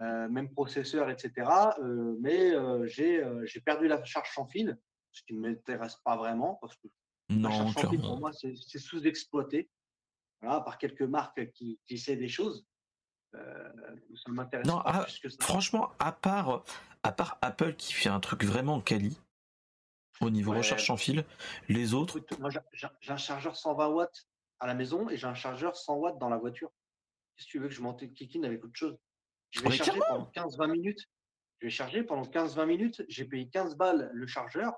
Euh, 0.02 0.28
même 0.30 0.52
processeur, 0.52 1.12
etc. 1.12 1.48
Euh, 1.78 2.18
mais 2.22 2.56
euh, 2.56 2.88
j'ai 2.88 3.62
perdu 3.64 3.88
la 3.88 4.04
charge 4.04 4.34
sans 4.34 4.48
fil, 4.48 4.80
ce 5.12 5.22
qui 5.22 5.36
ne 5.36 5.42
m'intéresse 5.42 5.98
pas 6.04 6.18
vraiment 6.18 6.58
parce 6.60 6.76
que 6.78 6.88
non, 7.30 7.50
la 7.50 7.56
charge 7.56 7.74
sans 7.74 7.90
fil 7.92 8.02
pour 8.02 8.20
moi 8.20 8.32
c'est 8.34 8.80
sous-exploité. 8.80 9.70
Voilà, 10.42 10.62
par 10.62 10.80
quelques 10.80 11.04
marques 11.04 11.52
qui, 11.52 11.80
qui 11.86 11.94
essaient 11.94 12.16
des 12.16 12.30
choses. 12.30 12.66
ça 13.32 13.40
m'intéresse 14.30 14.66
pas 14.66 14.82
ah, 14.86 15.04
plus 15.04 15.20
que 15.20 15.30
ça. 15.30 15.38
Franchement, 15.40 15.92
à 16.00 16.12
part, 16.12 16.64
à 17.04 17.12
part 17.12 17.38
Apple 17.44 17.76
qui 17.76 17.94
fait 17.94 18.10
un 18.10 18.20
truc 18.20 18.44
vraiment 18.44 18.82
quali, 18.82 19.20
au 20.20 20.32
niveau 20.32 20.52
recherche 20.52 20.88
sans 20.88 20.98
fil. 20.98 21.26
Les 21.70 21.94
autres. 21.94 22.20
Moi, 22.40 22.50
j'ai 22.72 23.12
un 23.12 23.18
chargeur 23.18 23.56
120 23.56 23.88
watts 23.90 24.28
à 24.62 24.68
la 24.68 24.76
maison 24.76 25.10
et 25.10 25.18
j'ai 25.18 25.28
un 25.28 25.34
chargeur 25.34 25.76
100 25.76 25.96
watts 25.96 26.20
dans 26.20 26.30
la 26.30 26.38
voiture. 26.38 26.72
Qu'est-ce 27.36 27.48
que 27.48 27.52
tu 27.52 27.60
veux 27.60 27.68
que 27.68 27.74
je 27.74 27.82
monte 27.82 28.00
kikine 28.14 28.46
avec 28.46 28.64
autre 28.64 28.76
chose? 28.76 28.98
Je 29.50 29.62
vais 29.62 29.72
charger 29.72 30.00
pendant 30.08 30.32
15-20 30.34 30.72
minutes. 30.72 31.10
Je 31.60 31.66
vais 31.66 31.72
charger 31.72 32.04
pendant 32.04 32.24
15-20 32.24 32.66
minutes. 32.66 33.04
J'ai 33.10 33.26
payé 33.26 33.50
15 33.50 33.76
balles 33.76 34.10
le 34.14 34.28
chargeur, 34.28 34.74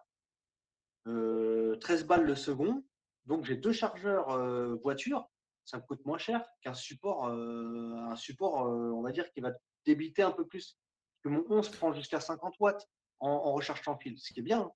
13 1.05 1.07
euh, 1.07 2.03
balles 2.05 2.23
le 2.23 2.35
second. 2.35 2.83
Donc 3.25 3.43
j'ai 3.43 3.57
deux 3.57 3.73
chargeurs 3.73 4.29
euh, 4.31 4.75
voiture. 4.83 5.29
Ça 5.65 5.77
me 5.77 5.83
coûte 5.83 6.03
moins 6.05 6.17
cher 6.17 6.45
qu'un 6.61 6.73
support, 6.73 7.27
euh, 7.27 7.95
un 8.09 8.15
support, 8.15 8.65
on 8.65 9.01
va 9.01 9.11
dire, 9.11 9.29
qui 9.31 9.41
va 9.41 9.51
débiter 9.85 10.23
un 10.23 10.31
peu 10.31 10.47
plus. 10.47 10.77
que 11.23 11.29
mon 11.29 11.43
11 11.49 11.69
prend 11.69 11.93
jusqu'à 11.93 12.19
50 12.19 12.55
watts 12.59 12.89
en, 13.19 13.29
en 13.29 13.53
recharge 13.53 13.81
sans 13.83 13.97
fil, 13.97 14.17
ce 14.17 14.33
qui 14.33 14.39
est 14.39 14.43
bien. 14.43 14.61
Hein. 14.61 14.71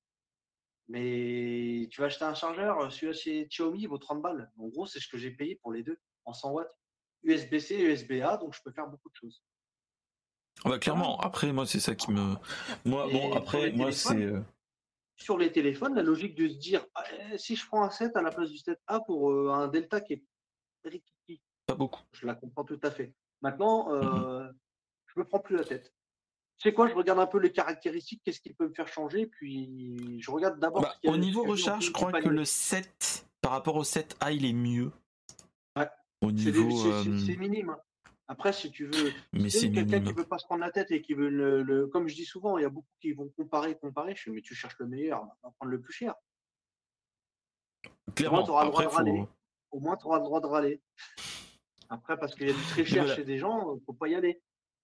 Mais 0.90 1.88
tu 1.91 1.99
vas 1.99 2.07
acheter 2.07 2.24
un 2.24 2.33
chargeur, 2.33 2.80
euh, 2.80 2.90
celui-là 2.90 3.14
chez 3.14 3.45
Xiaomi 3.48 3.82
il 3.82 3.88
vaut 3.88 3.98
30 3.98 4.22
balles. 4.22 4.51
En 4.57 4.67
gros, 4.67 4.85
c'est 4.85 4.99
ce 4.99 5.07
que 5.07 5.17
j'ai 5.17 5.32
payé 5.32 5.56
pour 5.56 5.74
les 5.74 5.83
deux 5.83 5.99
en 6.25 6.33
100 6.33 6.51
watts. 6.51 6.74
USB-C, 7.24 7.77
USB-A, 7.77 8.38
donc 8.38 8.53
je 8.53 8.61
peux 8.64 8.72
faire 8.72 8.88
beaucoup 8.88 9.09
de 9.09 9.16
choses. 9.16 9.43
Ah 10.64 10.69
bah 10.69 10.80
clairement, 10.80 11.19
après 11.19 11.51
moi 11.51 11.66
c'est 11.66 11.80
ça 11.80 11.93
qui 11.93 12.11
me. 12.11 12.35
Moi, 12.85 13.07
bon, 13.11 13.33
après, 13.33 13.72
moi 13.72 13.91
c'est. 13.91 14.24
Euh 14.24 14.41
sur 15.19 15.38
les 15.38 15.51
téléphones, 15.51 15.95
la 15.95 16.03
logique 16.03 16.35
de 16.35 16.48
se 16.48 16.57
dire 16.57 16.85
ah, 16.93 17.03
eh, 17.32 17.38
si 17.40 17.56
je 17.56 17.66
prends 17.66 17.83
un 17.83 17.90
7 17.90 18.16
à 18.16 18.22
la 18.22 18.30
place 18.30 18.51
du 18.51 18.57
7A 18.57 19.03
pour 19.03 19.32
euh, 19.32 19.51
un 19.51 19.67
Delta 19.67 19.99
qui 19.99 20.14
est 20.14 20.24
Pas 21.66 21.74
beaucoup. 21.74 22.01
Je 22.14 22.27
la 22.27 22.35
comprends 22.35 22.64
tout 22.64 22.80
à 22.83 22.91
fait. 22.91 23.14
Maintenant, 23.41 23.91
mmh 23.91 24.53
je 25.07 25.22
me 25.22 25.25
prends 25.25 25.40
plus 25.40 25.56
la 25.56 25.64
tête 25.64 25.91
c'est 26.57 26.73
quoi, 26.73 26.87
je 26.87 26.95
regarde 26.95 27.19
un 27.19 27.27
peu 27.27 27.39
les 27.39 27.51
caractéristiques, 27.51 28.21
qu'est-ce 28.23 28.41
qui 28.41 28.53
peut 28.53 28.67
me 28.67 28.73
faire 28.73 28.87
changer, 28.87 29.27
puis 29.27 30.19
je 30.19 30.31
regarde 30.31 30.59
d'abord. 30.59 30.81
Bah, 30.81 30.95
au 31.05 31.17
niveau 31.17 31.43
recharge, 31.43 31.85
je 31.85 31.91
crois 31.91 32.11
que 32.11 32.29
le 32.29 32.45
7 32.45 33.27
par 33.41 33.51
rapport 33.51 33.75
au 33.75 33.83
7A, 33.83 34.33
il 34.35 34.45
est 34.45 34.53
mieux. 34.53 34.91
Ouais. 35.75 35.87
Au 36.21 36.31
niveau. 36.31 36.87
Euh, 36.87 37.17
c'est 37.25 37.37
minime. 37.37 37.69
Hein. 37.69 37.79
Après, 38.27 38.51
si 38.51 38.71
tu 38.71 38.87
veux, 38.87 39.13
mais 39.31 39.49
c'est 39.49 39.71
quelqu'un 39.71 40.01
qui 40.01 40.11
veut 40.11 40.25
pas 40.25 40.37
se 40.37 40.45
prendre 40.45 40.61
la 40.61 40.71
tête 40.71 40.91
et 40.91 41.01
qui 41.01 41.13
veut 41.13 41.29
le, 41.29 41.87
comme 41.87 42.09
je 42.09 42.15
dis 42.15 42.25
souvent, 42.25 42.57
il 42.57 42.63
y 42.63 42.65
a 42.65 42.69
beaucoup 42.69 42.87
qui 42.99 43.13
vont 43.13 43.29
comparer, 43.37 43.77
comparer. 43.77 44.15
Je 44.15 44.23
fais, 44.23 44.31
mais 44.31 44.41
tu 44.41 44.53
cherches 44.53 44.77
le 44.79 44.87
meilleur, 44.87 45.21
on 45.21 45.47
va 45.47 45.53
prendre 45.57 45.71
le 45.71 45.79
plus 45.79 45.93
cher. 45.93 46.15
Clairement, 48.15 48.43
au 48.43 48.45
moins, 48.45 48.45
tu 48.45 48.51
auras 48.51 48.65
le 48.65 48.71
droit 48.71 48.83
de 48.83 48.87
râler. 48.89 49.25
Au 49.71 49.79
moins, 49.79 49.95
tu 49.95 50.05
auras 50.07 50.17
le 50.17 50.23
droit 50.23 50.41
de 50.41 50.47
râler. 50.47 50.81
Après, 51.89 52.17
parce 52.17 52.35
qu'il 52.35 52.47
y 52.47 52.51
a 52.51 52.53
du 52.53 52.63
très 52.63 52.83
cher 52.83 53.07
chez 53.15 53.23
des 53.23 53.37
gens, 53.37 53.79
faut 53.85 53.93
pas 53.93 54.09
y 54.09 54.15
aller. 54.15 54.41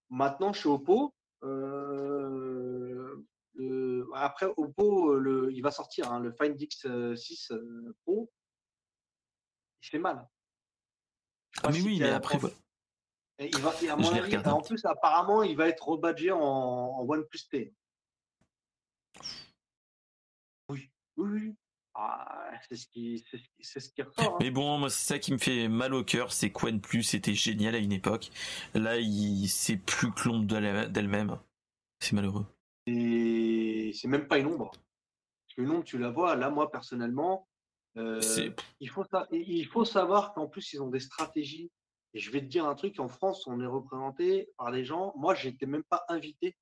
Maintenant, 0.08 0.54
je 0.54 0.60
suis 0.60 0.68
au 0.68 0.78
pot. 0.78 1.12
Euh, 1.12 1.23
après, 4.14 4.46
Oppo, 4.56 5.18
le, 5.18 5.52
il 5.52 5.62
va 5.62 5.70
sortir 5.70 6.10
hein, 6.12 6.20
le 6.20 6.32
Find 6.32 6.56
X6 6.56 7.52
euh, 7.52 7.96
Pro. 8.02 8.30
Il 9.82 9.88
fait 9.88 9.98
mal. 9.98 10.26
Ah, 11.62 11.70
mais 11.70 11.80
oui, 11.82 11.98
mais 12.00 12.10
après. 12.10 12.38
il 13.38 13.58
va, 13.58 13.70
à 13.90 13.96
mon 13.96 14.12
avis, 14.12 14.36
en 14.36 14.60
plus, 14.60 14.84
apparemment, 14.84 15.42
il 15.42 15.56
va 15.56 15.68
être 15.68 15.88
rebadgé 15.88 16.30
en, 16.30 16.40
en 16.40 17.06
OnePlus 17.06 17.48
T. 17.50 17.74
Oui, 20.70 20.90
oui, 21.16 21.28
oui. 21.28 21.56
Ah, 21.96 22.50
c'est 22.68 22.76
ce 22.76 22.88
qui, 22.88 23.24
c'est 23.60 23.80
ce 23.80 23.90
qui 23.90 24.02
ressort. 24.02 24.34
Hein. 24.34 24.38
Mais 24.40 24.50
bon, 24.50 24.78
moi, 24.78 24.90
c'est 24.90 25.06
ça 25.06 25.18
qui 25.20 25.32
me 25.32 25.38
fait 25.38 25.68
mal 25.68 25.94
au 25.94 26.02
cœur, 26.02 26.32
c'est 26.32 26.50
Plus 26.82 27.02
c'était 27.04 27.34
génial 27.34 27.74
à 27.74 27.78
une 27.78 27.92
époque. 27.92 28.30
Là, 28.74 28.96
il, 28.98 29.48
c'est 29.48 29.76
plus 29.76 30.12
que 30.12 30.28
l'ombre 30.28 30.46
d'elle-même. 30.88 31.38
C'est 32.00 32.14
malheureux. 32.14 32.46
Et 32.86 33.92
c'est 33.94 34.08
même 34.08 34.26
pas 34.26 34.38
une 34.38 34.46
ombre. 34.46 34.70
Parce 34.72 35.54
que 35.56 35.62
une 35.62 35.70
ombre, 35.70 35.84
tu 35.84 35.98
la 35.98 36.10
vois. 36.10 36.34
Là, 36.34 36.50
moi, 36.50 36.70
personnellement, 36.70 37.48
euh, 37.96 38.20
il, 38.80 38.88
faut, 38.88 39.04
il 39.30 39.66
faut 39.66 39.84
savoir 39.84 40.34
qu'en 40.34 40.48
plus, 40.48 40.72
ils 40.72 40.82
ont 40.82 40.90
des 40.90 41.00
stratégies. 41.00 41.70
Et 42.12 42.18
je 42.18 42.30
vais 42.30 42.40
te 42.40 42.46
dire 42.46 42.66
un 42.66 42.74
truc, 42.74 42.98
en 42.98 43.08
France, 43.08 43.46
on 43.46 43.60
est 43.60 43.66
représenté 43.66 44.48
par 44.56 44.70
les 44.70 44.84
gens. 44.84 45.12
Moi, 45.16 45.34
j'étais 45.34 45.66
même 45.66 45.84
pas 45.84 46.04
invité 46.08 46.56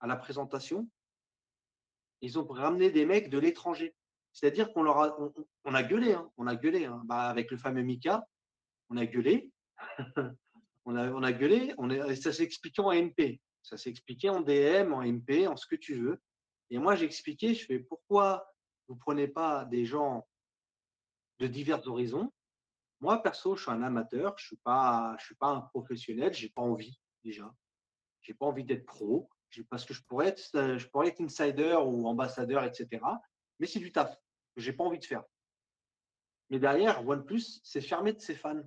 à 0.00 0.06
la 0.06 0.16
présentation. 0.16 0.88
Ils 2.22 2.38
ont 2.38 2.46
ramené 2.46 2.90
des 2.90 3.04
mecs 3.04 3.28
de 3.28 3.38
l'étranger. 3.38 3.94
C'est-à-dire 4.32 4.72
qu'on 4.72 4.82
leur 4.82 4.98
a, 4.98 5.16
on, 5.64 5.74
a 5.74 5.82
gueulé, 5.82 6.14
hein, 6.14 6.30
on 6.36 6.46
a 6.46 6.56
gueulé, 6.56 6.86
hein. 6.86 7.02
bah, 7.04 7.28
avec 7.28 7.50
le 7.50 7.58
fameux 7.58 7.82
Mika, 7.82 8.26
on 8.88 8.96
a 8.96 9.06
gueulé, 9.06 9.50
on, 10.84 10.96
a, 10.96 11.10
on 11.10 11.22
a 11.22 11.32
gueulé, 11.32 11.74
on 11.78 11.90
est, 11.90 12.16
ça 12.16 12.32
s'est 12.32 12.42
expliqué 12.42 12.80
en 12.80 12.92
MP, 12.92 13.40
ça 13.62 13.76
s'est 13.76 13.90
expliqué 13.90 14.30
en 14.30 14.40
DM, 14.40 14.92
en 14.92 15.02
MP, 15.02 15.46
en 15.46 15.56
ce 15.56 15.66
que 15.66 15.76
tu 15.76 15.94
veux. 15.94 16.20
Et 16.70 16.78
moi, 16.78 16.94
j'ai 16.96 17.04
expliqué, 17.04 17.54
je 17.54 17.66
fais 17.66 17.78
pourquoi 17.78 18.46
vous 18.88 18.96
prenez 18.96 19.28
pas 19.28 19.66
des 19.66 19.84
gens 19.84 20.26
de 21.38 21.46
divers 21.46 21.86
horizons? 21.86 22.32
Moi, 23.00 23.22
perso, 23.22 23.56
je 23.56 23.62
suis 23.62 23.70
un 23.70 23.82
amateur, 23.82 24.38
je 24.38 24.46
suis 24.46 24.58
pas, 24.64 25.14
je 25.18 25.26
suis 25.26 25.34
pas 25.34 25.48
un 25.48 25.60
professionnel, 25.60 26.32
j'ai 26.32 26.48
pas 26.48 26.62
envie 26.62 26.98
déjà, 27.22 27.52
j'ai 28.22 28.34
pas 28.34 28.46
envie 28.46 28.64
d'être 28.64 28.86
pro, 28.86 29.28
parce 29.68 29.84
que 29.84 29.92
je 29.92 30.02
pourrais 30.04 30.28
être, 30.28 30.78
je 30.78 30.86
pourrais 30.88 31.08
être 31.08 31.20
insider 31.20 31.76
ou 31.84 32.06
ambassadeur, 32.06 32.64
etc 32.64 33.00
mais 33.62 33.68
c'est 33.68 33.78
du 33.78 33.92
taf 33.92 34.18
que 34.54 34.60
j'ai 34.60 34.72
pas 34.72 34.84
envie 34.84 34.98
de 34.98 35.04
faire. 35.04 35.24
Mais 36.50 36.58
derrière, 36.58 37.06
OnePlus, 37.06 37.60
c'est 37.62 37.80
fermé 37.80 38.12
de 38.12 38.20
ses 38.20 38.34
fans. 38.34 38.62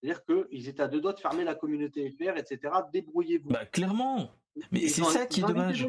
C'est-à-dire 0.00 0.24
qu'ils 0.24 0.68
étaient 0.68 0.82
à 0.82 0.88
deux 0.88 1.00
doigts 1.00 1.12
de 1.12 1.20
fermer 1.20 1.44
la 1.44 1.54
communauté 1.54 2.10
FR, 2.10 2.36
etc. 2.36 2.74
Débrouillez-vous. 2.92 3.50
Bah, 3.50 3.66
clairement. 3.66 4.30
Mais 4.70 4.88
c'est 4.88 5.04
ça 5.04 5.26
qui 5.26 5.40
est 5.40 5.44
dommage. 5.44 5.86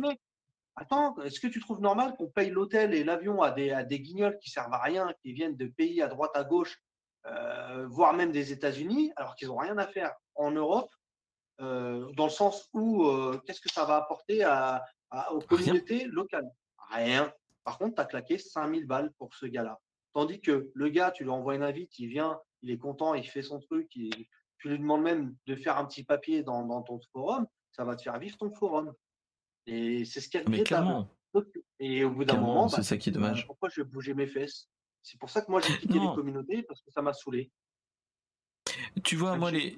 Attends, 0.76 1.20
est-ce 1.24 1.40
que 1.40 1.48
tu 1.48 1.60
trouves 1.60 1.82
normal 1.82 2.16
qu'on 2.16 2.30
paye 2.30 2.52
l'hôtel 2.52 2.94
et 2.94 3.04
l'avion 3.04 3.42
à 3.42 3.52
des, 3.52 3.72
à 3.72 3.84
des 3.84 4.00
guignols 4.00 4.38
qui 4.38 4.50
servent 4.50 4.74
à 4.74 4.82
rien, 4.82 5.14
qui 5.22 5.34
viennent 5.34 5.58
de 5.58 5.68
pays 5.68 6.02
à 6.02 6.08
droite, 6.08 6.32
à 6.36 6.44
gauche, 6.44 6.82
euh, 7.26 7.86
voire 7.88 8.14
même 8.14 8.32
des 8.32 8.54
États-Unis, 8.54 9.12
alors 9.18 9.36
qu'ils 9.36 9.50
n'ont 9.50 9.58
rien 9.58 9.78
à 9.78 9.88
faire 9.88 10.14
en 10.36 10.52
Europe, 10.52 10.90
euh, 11.60 12.10
dans 12.14 12.26
le 12.26 12.30
sens 12.32 12.70
où 12.74 13.04
qu'est-ce 13.46 13.60
que 13.60 13.72
ça 13.72 13.84
va 13.84 13.98
apporter 13.98 14.44
à, 14.44 14.86
aux 15.32 15.42
communautés 15.42 16.06
locales? 16.06 16.50
Rien. 16.92 17.34
Par 17.70 17.78
contre, 17.78 17.94
tu 17.98 18.02
as 18.02 18.06
claqué 18.06 18.40
5000 18.40 18.88
balles 18.88 19.12
pour 19.20 19.36
ce 19.36 19.46
gars-là. 19.46 19.80
Tandis 20.14 20.42
que 20.42 20.72
le 20.74 20.90
gars, 20.90 21.12
tu 21.12 21.24
lui 21.24 21.30
envoies 21.30 21.54
une 21.54 21.62
invite, 21.62 22.00
il 22.00 22.08
vient, 22.08 22.40
il 22.64 22.72
est 22.72 22.80
content, 22.80 23.14
il 23.14 23.28
fait 23.28 23.44
son 23.44 23.60
truc, 23.60 23.88
tu 23.92 24.10
lui 24.68 24.80
demandes 24.80 25.04
même 25.04 25.36
de 25.46 25.56
faire 25.56 25.78
un 25.78 25.86
petit 25.86 26.04
papier 26.04 26.42
dans, 26.42 26.66
dans 26.66 26.82
ton 26.82 27.00
forum, 27.12 27.46
ça 27.72 27.84
va 27.86 27.96
te 27.96 28.02
faire 28.02 28.18
vivre 28.18 28.36
ton 28.38 28.52
forum. 28.52 28.92
Et 29.68 30.04
c'est 30.04 30.20
ce 30.20 30.30
qui 30.30 30.38
est 30.38 30.50
Mais 30.50 30.64
clairement. 30.64 31.16
Et 31.80 32.04
au 32.04 32.10
bout 32.10 32.26
d'un 32.26 32.40
moment, 32.40 32.70
c'est 32.70 32.78
bah, 32.78 32.84
ça 32.84 32.98
qui 32.98 33.10
est 33.10 33.12
dommage. 33.12 33.46
Pourquoi 33.46 33.70
je 33.70 33.82
vais 33.82 33.88
bouger 33.88 34.16
mes 34.16 34.26
fesses 34.26 34.68
C'est 35.04 35.20
pour 35.20 35.30
ça 35.30 35.44
que 35.44 35.52
moi 35.52 35.62
j'ai 35.62 35.78
quitté 35.78 36.00
les 36.00 36.12
communautés 36.16 36.64
parce 36.64 36.82
que 36.82 36.90
ça 36.90 37.04
m'a 37.04 37.14
saoulé. 37.14 37.52
Tu 39.04 39.16
vois, 39.16 39.38
moi 39.38 39.52
les. 39.52 39.78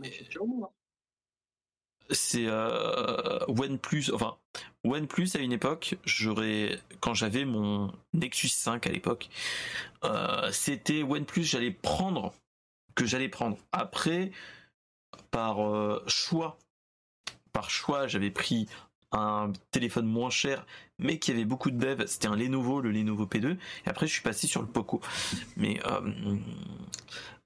C'est 2.12 2.46
euh, 2.48 3.40
OnePlus, 3.48 4.12
enfin 4.14 4.38
OnePlus 4.84 5.30
à 5.36 5.40
une 5.40 5.52
époque, 5.52 5.96
j'aurais 6.06 6.80
quand 7.00 7.14
j'avais 7.14 7.46
mon 7.46 7.94
Nexus 8.14 8.50
5 8.50 8.86
à 8.88 8.92
l'époque, 8.92 9.30
euh, 10.04 10.50
c'était 10.52 11.04
OnePlus, 11.04 11.44
j'allais 11.44 11.72
prendre 11.72 12.34
que 12.96 13.06
j'allais 13.06 13.30
prendre. 13.30 13.58
Après, 13.72 14.32
par 15.32 15.66
euh, 15.66 16.04
choix, 16.08 16.58
par 17.54 17.70
choix, 17.70 18.08
j'avais 18.08 18.32
pris 18.32 18.68
un 19.14 19.52
téléphone 19.72 20.06
moins 20.06 20.30
cher, 20.30 20.66
mais 20.98 21.20
qui 21.20 21.32
avait 21.32 21.46
beaucoup 21.46 21.72
de 21.72 21.78
dev. 21.78 22.06
C'était 22.08 22.28
un 22.28 22.36
Lenovo, 22.36 22.82
le 22.82 22.92
Lenovo 22.92 23.26
P2. 23.26 23.58
Et 23.86 23.90
après, 23.90 24.08
je 24.08 24.14
suis 24.14 24.22
passé 24.22 24.48
sur 24.48 24.62
le 24.62 24.68
Poco. 24.68 25.02
Mais 25.58 25.80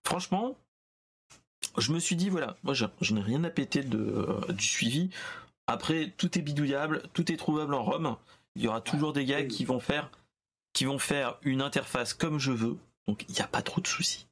franchement, 0.04 0.56
je 1.78 1.92
me 1.92 2.00
suis 2.00 2.16
dit 2.16 2.30
voilà, 2.30 2.56
moi, 2.64 2.74
je, 2.74 3.14
n'ai 3.14 3.22
rien 3.22 3.44
à 3.44 3.50
péter 3.50 3.84
de, 3.84 3.98
euh, 3.98 4.54
du 4.54 4.66
suivi. 4.66 5.10
Après, 5.68 6.14
tout 6.18 6.38
est 6.38 6.42
bidouillable, 6.42 7.04
tout 7.14 7.32
est 7.32 7.38
trouvable 7.38 7.74
en 7.74 7.84
ROM. 7.84 8.18
Il 8.56 8.64
y 8.64 8.68
aura 8.68 8.82
toujours 8.82 9.14
des 9.14 9.26
gars 9.26 9.44
qui 9.44 9.66
vont 9.66 9.80
faire, 9.80 10.10
qui 10.74 10.86
vont 10.86 11.00
faire 11.00 11.38
une 11.42 11.62
interface 11.62 12.14
comme 12.14 12.40
je 12.40 12.52
veux. 12.52 12.78
Donc, 13.08 13.26
il 13.28 13.34
n'y 13.34 13.42
a 13.42 13.48
pas 13.48 13.62
trop 13.62 13.82
de 13.82 13.88
soucis. 13.88 14.28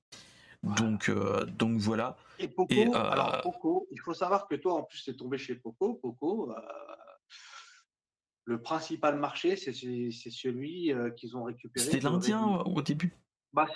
Donc, 0.64 1.10
euh, 1.10 1.46
donc 1.46 1.78
voilà. 1.78 2.16
Et 2.40 2.48
Poco, 2.48 2.74
alors 2.96 3.42
Poco, 3.42 3.88
il 3.92 4.00
faut 4.00 4.14
savoir 4.14 4.48
que 4.48 4.56
toi, 4.56 4.76
en 4.76 4.84
plus, 4.84 5.04
tu 5.04 5.10
es 5.10 5.14
tombé 5.14 5.38
chez 5.38 5.56
Poco. 5.56 5.96
Poco, 5.96 6.54
le 8.46 8.62
principal 8.62 9.18
marché, 9.18 9.56
c'est 9.56 9.72
celui 9.74 10.92
euh, 10.92 11.12
qu'ils 11.12 11.38
ont 11.38 11.44
récupéré. 11.44 11.86
C'était 11.86 12.00
l'Indien 12.02 12.42
au 12.46 12.82
début. 12.82 13.14
Bah, 13.54 13.68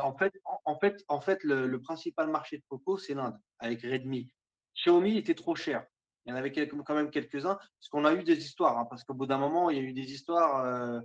en 0.00 0.16
fait, 0.16 0.32
en, 0.64 0.78
fait, 0.78 1.04
en 1.08 1.20
fait, 1.20 1.42
le, 1.44 1.80
principal 1.80 2.28
marché 2.28 2.58
de 2.58 2.62
Poco, 2.68 2.98
c'est 2.98 3.14
l'Inde, 3.14 3.38
avec 3.58 3.80
Redmi. 3.80 4.30
Xiaomi 4.74 5.16
était 5.16 5.34
trop 5.34 5.54
cher. 5.54 5.86
Il 6.24 6.30
y 6.30 6.32
en 6.32 6.36
avait 6.36 6.52
quand 6.52 6.94
même 6.94 7.10
quelques-uns, 7.10 7.54
parce 7.56 7.88
qu'on 7.90 8.04
a 8.04 8.12
eu 8.14 8.22
des 8.22 8.38
histoires, 8.38 8.78
hein, 8.78 8.86
parce 8.88 9.02
qu'au 9.02 9.14
bout 9.14 9.26
d'un 9.26 9.38
moment, 9.38 9.70
il 9.70 9.78
y 9.78 9.80
a 9.80 9.82
eu 9.82 9.94
des 9.94 10.12
histoires. 10.12 10.64
Euh, 10.64 11.00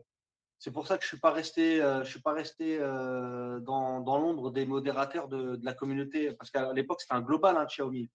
c'est 0.60 0.72
pour 0.72 0.86
ça 0.88 0.98
que 0.98 1.04
je 1.04 1.08
suis 1.08 1.20
pas 1.20 1.32
resté, 1.32 1.82
euh, 1.82 2.04
je 2.04 2.10
suis 2.10 2.22
pas 2.22 2.34
resté 2.34 2.78
dans, 2.80 4.04
l'ombre 4.06 4.52
des 4.52 4.66
modérateurs 4.66 5.30
de, 5.30 5.58
la 5.64 5.74
communauté, 5.74 6.34
parce 6.34 6.52
qu'à 6.52 6.74
l'époque 6.74 7.00
c'était 7.00 7.14
un 7.14 7.22
global 7.22 7.56
hein, 7.56 7.66
Xiaomi. 7.66 8.10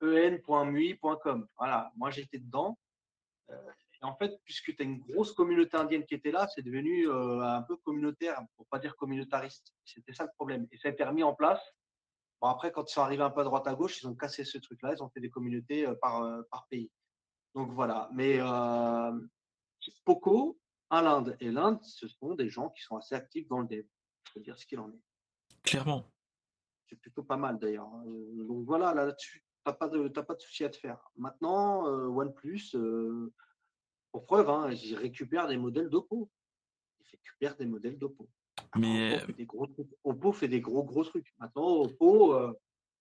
en.mui.com. 0.00 1.48
Voilà, 1.58 1.90
moi 1.96 2.10
j'étais 2.10 2.38
dedans. 2.38 2.78
Euh, 4.02 4.06
et 4.06 4.10
en 4.10 4.16
fait, 4.16 4.40
puisque 4.44 4.74
tu 4.74 4.82
as 4.82 4.84
une 4.84 4.98
grosse 4.98 5.32
communauté 5.32 5.76
indienne 5.76 6.04
qui 6.04 6.14
était 6.14 6.30
là, 6.30 6.48
c'est 6.48 6.62
devenu 6.62 7.08
euh, 7.08 7.40
un 7.40 7.62
peu 7.62 7.76
communautaire, 7.76 8.40
pour 8.56 8.66
pas 8.66 8.78
dire 8.78 8.96
communautariste. 8.96 9.74
C'était 9.84 10.12
ça 10.12 10.24
le 10.24 10.30
problème. 10.36 10.66
Et 10.72 10.78
ça 10.78 10.88
a 10.88 10.90
été 10.92 11.04
remis 11.04 11.22
en 11.22 11.34
place. 11.34 11.60
Bon, 12.40 12.48
après, 12.48 12.72
quand 12.72 12.90
ils 12.90 12.94
sont 12.94 13.02
arrivés 13.02 13.22
un 13.22 13.30
peu 13.30 13.40
à 13.40 13.44
droite 13.44 13.66
à 13.66 13.74
gauche, 13.74 14.02
ils 14.02 14.06
ont 14.06 14.14
cassé 14.14 14.44
ce 14.44 14.58
truc-là. 14.58 14.94
Ils 14.94 15.02
ont 15.02 15.10
fait 15.10 15.20
des 15.20 15.30
communautés 15.30 15.86
euh, 15.86 15.94
par, 16.00 16.44
par 16.50 16.66
pays. 16.68 16.90
Donc 17.54 17.72
voilà. 17.72 18.08
Mais 18.12 18.38
Poco, 20.04 20.58
à 20.88 21.02
l'Inde. 21.02 21.36
Et 21.40 21.50
l'Inde, 21.50 21.80
ce 21.82 22.08
sont 22.08 22.34
des 22.34 22.48
gens 22.48 22.70
qui 22.70 22.82
sont 22.82 22.96
assez 22.96 23.14
actifs 23.14 23.48
dans 23.48 23.60
le 23.60 23.66
dev. 23.66 23.84
Je 24.26 24.32
peux 24.34 24.40
dire 24.40 24.56
ce 24.58 24.66
qu'il 24.66 24.78
en 24.78 24.90
est. 24.90 25.00
Clairement. 25.62 26.10
C'est 26.88 26.96
plutôt 26.96 27.22
pas 27.22 27.36
mal 27.36 27.58
d'ailleurs. 27.58 27.86
Hein. 27.86 28.04
Donc 28.06 28.64
voilà, 28.66 28.94
là-dessus, 28.94 29.40
tu 29.40 29.62
n'as 29.66 29.72
pas, 29.72 29.88
de, 29.88 30.08
pas 30.08 30.34
de 30.34 30.40
souci 30.40 30.64
à 30.64 30.70
te 30.70 30.76
faire. 30.76 31.10
Maintenant, 31.16 31.84
OnePlus, 31.84 32.72
pour 34.12 34.26
preuve, 34.26 34.50
hein, 34.50 34.70
ils 34.72 34.96
récupèrent 34.96 35.48
des 35.48 35.56
modèles 35.56 35.88
d'Oppo. 35.88 36.30
Ils 37.00 37.10
récupèrent 37.12 37.56
des 37.56 37.66
modèles 37.66 37.98
d'Oppo. 37.98 38.28
Mais 38.76 39.16
Oppo 39.16 39.26
fait, 39.26 39.32
des 39.32 39.46
gros 39.46 39.66
trucs. 39.66 39.90
Oppo 40.04 40.32
fait 40.32 40.48
des 40.48 40.60
gros 40.60 40.84
gros 40.84 41.04
trucs. 41.04 41.32
Maintenant, 41.38 41.82
Oppo, 41.82 42.34
euh, 42.34 42.52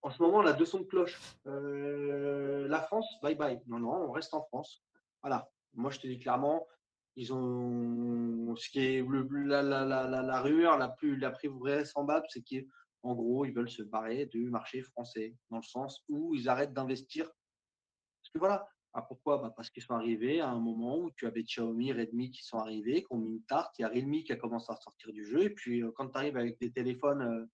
en 0.02 0.12
ce 0.12 0.22
moment, 0.22 0.38
on 0.38 0.46
a 0.46 0.54
deux 0.54 0.66
sons 0.66 0.80
de 0.80 0.86
cloche. 0.86 1.20
Euh, 1.48 2.68
la 2.68 2.82
France, 2.82 3.08
bye 3.22 3.36
bye. 3.36 3.60
Non, 3.68 3.80
non, 3.80 3.92
on 3.92 4.12
reste 4.12 4.34
en 4.34 4.44
France. 4.44 4.84
Voilà. 5.22 5.50
Moi, 5.74 5.92
je 5.92 6.00
te 6.00 6.08
dis 6.08 6.20
clairement, 6.20 6.68
ils 7.16 7.34
ont 7.34 8.56
ce 8.56 8.70
qui 8.70 8.80
est 8.80 9.06
la, 9.46 9.62
la, 9.62 9.86
la, 9.86 10.08
la, 10.08 10.42
rumeur 10.42 10.78
la 10.78 10.90
plus 10.90 11.18
la 11.18 11.32
plus 11.32 11.50
vraisemblable, 11.50 12.26
c'est 12.30 12.44
qu'en 12.44 13.14
gros, 13.14 13.46
ils 13.46 13.54
veulent 13.54 13.70
se 13.70 13.84
barrer 13.84 14.26
du 14.26 14.50
marché 14.50 14.82
français, 14.82 15.36
dans 15.50 15.58
le 15.58 15.64
sens 15.64 16.04
où 16.08 16.34
ils 16.34 16.50
arrêtent 16.50 16.74
d'investir. 16.74 17.26
Parce 17.26 18.30
que 18.34 18.40
voilà, 18.40 18.68
ah, 18.94 19.02
pourquoi? 19.04 19.38
Bah, 19.38 19.54
Parce 19.56 19.70
qu'ils 19.70 19.84
sont 19.84 19.94
arrivés 19.94 20.42
à 20.42 20.50
un 20.50 20.60
moment 20.60 20.98
où 20.98 21.12
tu 21.12 21.28
avais 21.28 21.44
Xiaomi, 21.44 21.94
Redmi 21.94 22.32
qui 22.32 22.44
sont 22.44 22.58
arrivés, 22.58 23.04
qui 23.04 23.08
ont 23.12 23.18
mis 23.18 23.30
une 23.30 23.44
tarte. 23.44 23.78
Il 23.78 23.84
y 23.84 23.86
a 23.86 23.90
Realme 23.90 24.24
qui 24.24 24.32
a 24.32 24.36
commencé 24.36 24.72
à 24.72 24.76
sortir 24.78 25.14
du 25.14 25.26
jeu. 25.26 25.44
Et 25.44 25.50
puis, 25.50 25.84
euh, 25.84 25.92
quand 25.92 26.10
tu 26.10 26.18
arrives 26.18 26.38
avec 26.38 26.60
des 26.60 26.72
téléphones 26.72 27.22
euh, 27.22 27.46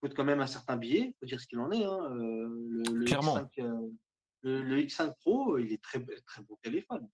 coûte 0.00 0.14
quand 0.14 0.24
même 0.24 0.40
un 0.40 0.46
certain 0.46 0.76
billet, 0.76 1.08
il 1.08 1.14
faut 1.20 1.26
dire 1.26 1.40
ce 1.40 1.46
qu'il 1.46 1.58
en 1.58 1.70
est. 1.70 1.84
Hein. 1.84 2.16
Euh, 2.16 2.82
le, 2.90 3.04
X5, 3.04 3.92
le, 4.42 4.78
X5 4.78 5.14
Pro, 5.18 5.58
il 5.58 5.72
est 5.72 5.82
très, 5.82 6.02
très 6.26 6.42
beau 6.42 6.58
téléphone. 6.62 7.06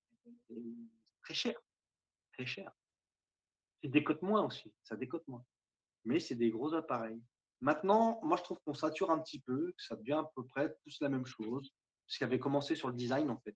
Très 1.23 1.35
cher. 1.35 1.61
Très 2.33 2.47
cher. 2.47 2.71
Il 3.83 3.91
décote 3.91 4.23
moins 4.23 4.45
aussi. 4.45 4.73
Ça 4.85 4.97
décote 4.97 5.27
moins. 5.27 5.45
Mais 6.05 6.21
c'est 6.21 6.37
des 6.37 6.51
gros 6.51 6.75
appareils. 6.75 7.21
Maintenant, 7.61 8.21
moi, 8.23 8.37
je 8.37 8.45
trouve 8.45 8.61
qu'on 8.65 8.75
sature 8.75 9.11
un 9.11 9.19
petit 9.19 9.41
peu, 9.41 9.73
que 9.73 9.83
ça 9.83 9.97
devient 9.97 10.13
à 10.13 10.31
peu 10.37 10.45
près 10.45 10.73
tous 10.85 10.99
la 11.01 11.09
même 11.09 11.27
chose 11.27 11.75
ce 12.07 12.19
qui 12.19 12.25
avait 12.25 12.39
commencé 12.39 12.75
sur 12.75 12.89
le 12.89 12.95
design 12.95 13.31
en 13.31 13.37
fait. 13.37 13.55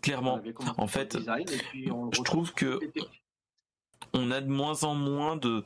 Clairement. 0.00 0.40
En 0.76 0.86
fait, 0.86 1.18
je 1.18 2.22
trouve 2.22 2.52
que 2.52 2.80
on 4.12 4.30
a 4.30 4.40
de 4.40 4.48
moins 4.48 4.84
en 4.84 4.94
moins 4.94 5.36
de 5.36 5.64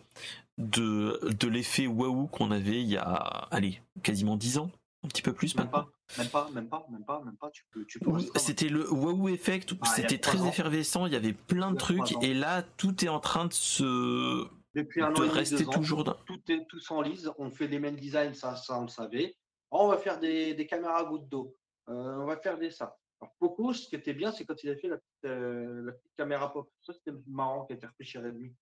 de, 0.59 1.21
de 1.39 1.49
l'effet 1.49 1.87
waouh 1.87 2.27
qu'on 2.27 2.51
avait 2.51 2.83
il 2.83 2.89
y 2.89 2.97
a 2.97 3.05
allez 3.51 3.81
quasiment 4.03 4.37
dix 4.37 4.59
ans, 4.59 4.71
un 5.05 5.09
petit 5.09 5.23
peu 5.23 5.33
plus 5.33 5.55
même 5.55 5.71
Pas, 5.71 5.89
même 6.19 6.29
pas, 6.29 6.51
même 6.53 6.69
pas, 6.69 6.87
même 6.91 7.05
pas, 7.05 7.23
même 7.25 7.37
pas. 7.37 7.51
Tu 7.51 7.65
peux, 7.71 7.85
tu 7.87 8.01
peux 8.01 8.11
c'était 8.37 8.69
le 8.69 8.91
waouh 8.93 9.29
effect. 9.29 9.75
Ah, 9.81 9.87
c'était 9.87 10.19
très 10.19 10.47
effervescent. 10.47 11.07
Il 11.07 11.13
y 11.13 11.17
avait 11.17 11.33
plein 11.33 11.71
de 11.71 11.77
trucs 11.77 12.21
et 12.23 12.35
là 12.35 12.63
tout 12.63 13.05
est 13.05 13.09
en 13.09 13.21
train 13.21 13.47
de 13.47 13.53
se 13.53 14.47
depuis 14.75 15.01
un 15.01 15.13
de 15.13 15.23
an 15.23 15.31
rester 15.31 15.65
toujours 15.65 16.05
tout 16.27 16.41
est 16.49 16.67
tout 16.69 16.81
s'enlise. 16.81 17.31
On 17.39 17.51
fait 17.51 17.69
les 17.69 17.79
mêmes 17.79 17.97
designs, 17.97 18.35
ça, 18.35 18.57
ça 18.57 18.79
on 18.79 18.83
le 18.83 18.89
savait. 18.89 19.37
Oh, 19.71 19.81
on 19.83 19.89
va 19.89 19.99
faire 19.99 20.19
des, 20.19 20.55
des 20.55 20.67
caméras 20.67 21.05
gouttes 21.05 21.29
d'eau. 21.29 21.55
Euh, 21.89 22.17
on 22.17 22.26
va 22.26 22.36
faire 22.36 22.58
des 22.58 22.70
ça. 22.70 22.97
Alors, 23.20 23.34
Poco, 23.39 23.73
ce 23.73 23.89
qui 23.89 23.97
était 23.97 24.15
bien, 24.15 24.31
c'est 24.31 24.44
quand 24.44 24.62
il 24.62 24.70
a 24.70 24.76
fait 24.76 24.89
la 24.89 24.99
petite, 24.99 25.25
euh, 25.25 25.92
caméra 26.17 26.52
pop. 26.52 26.70
Ça, 26.83 26.92
c'était 26.92 27.17
marrant 27.26 27.65
qui 27.65 27.73
a 27.73 27.76
été 27.76 27.86
repris 27.86 28.05
chez 28.05 28.18
Redmi. 28.18 28.55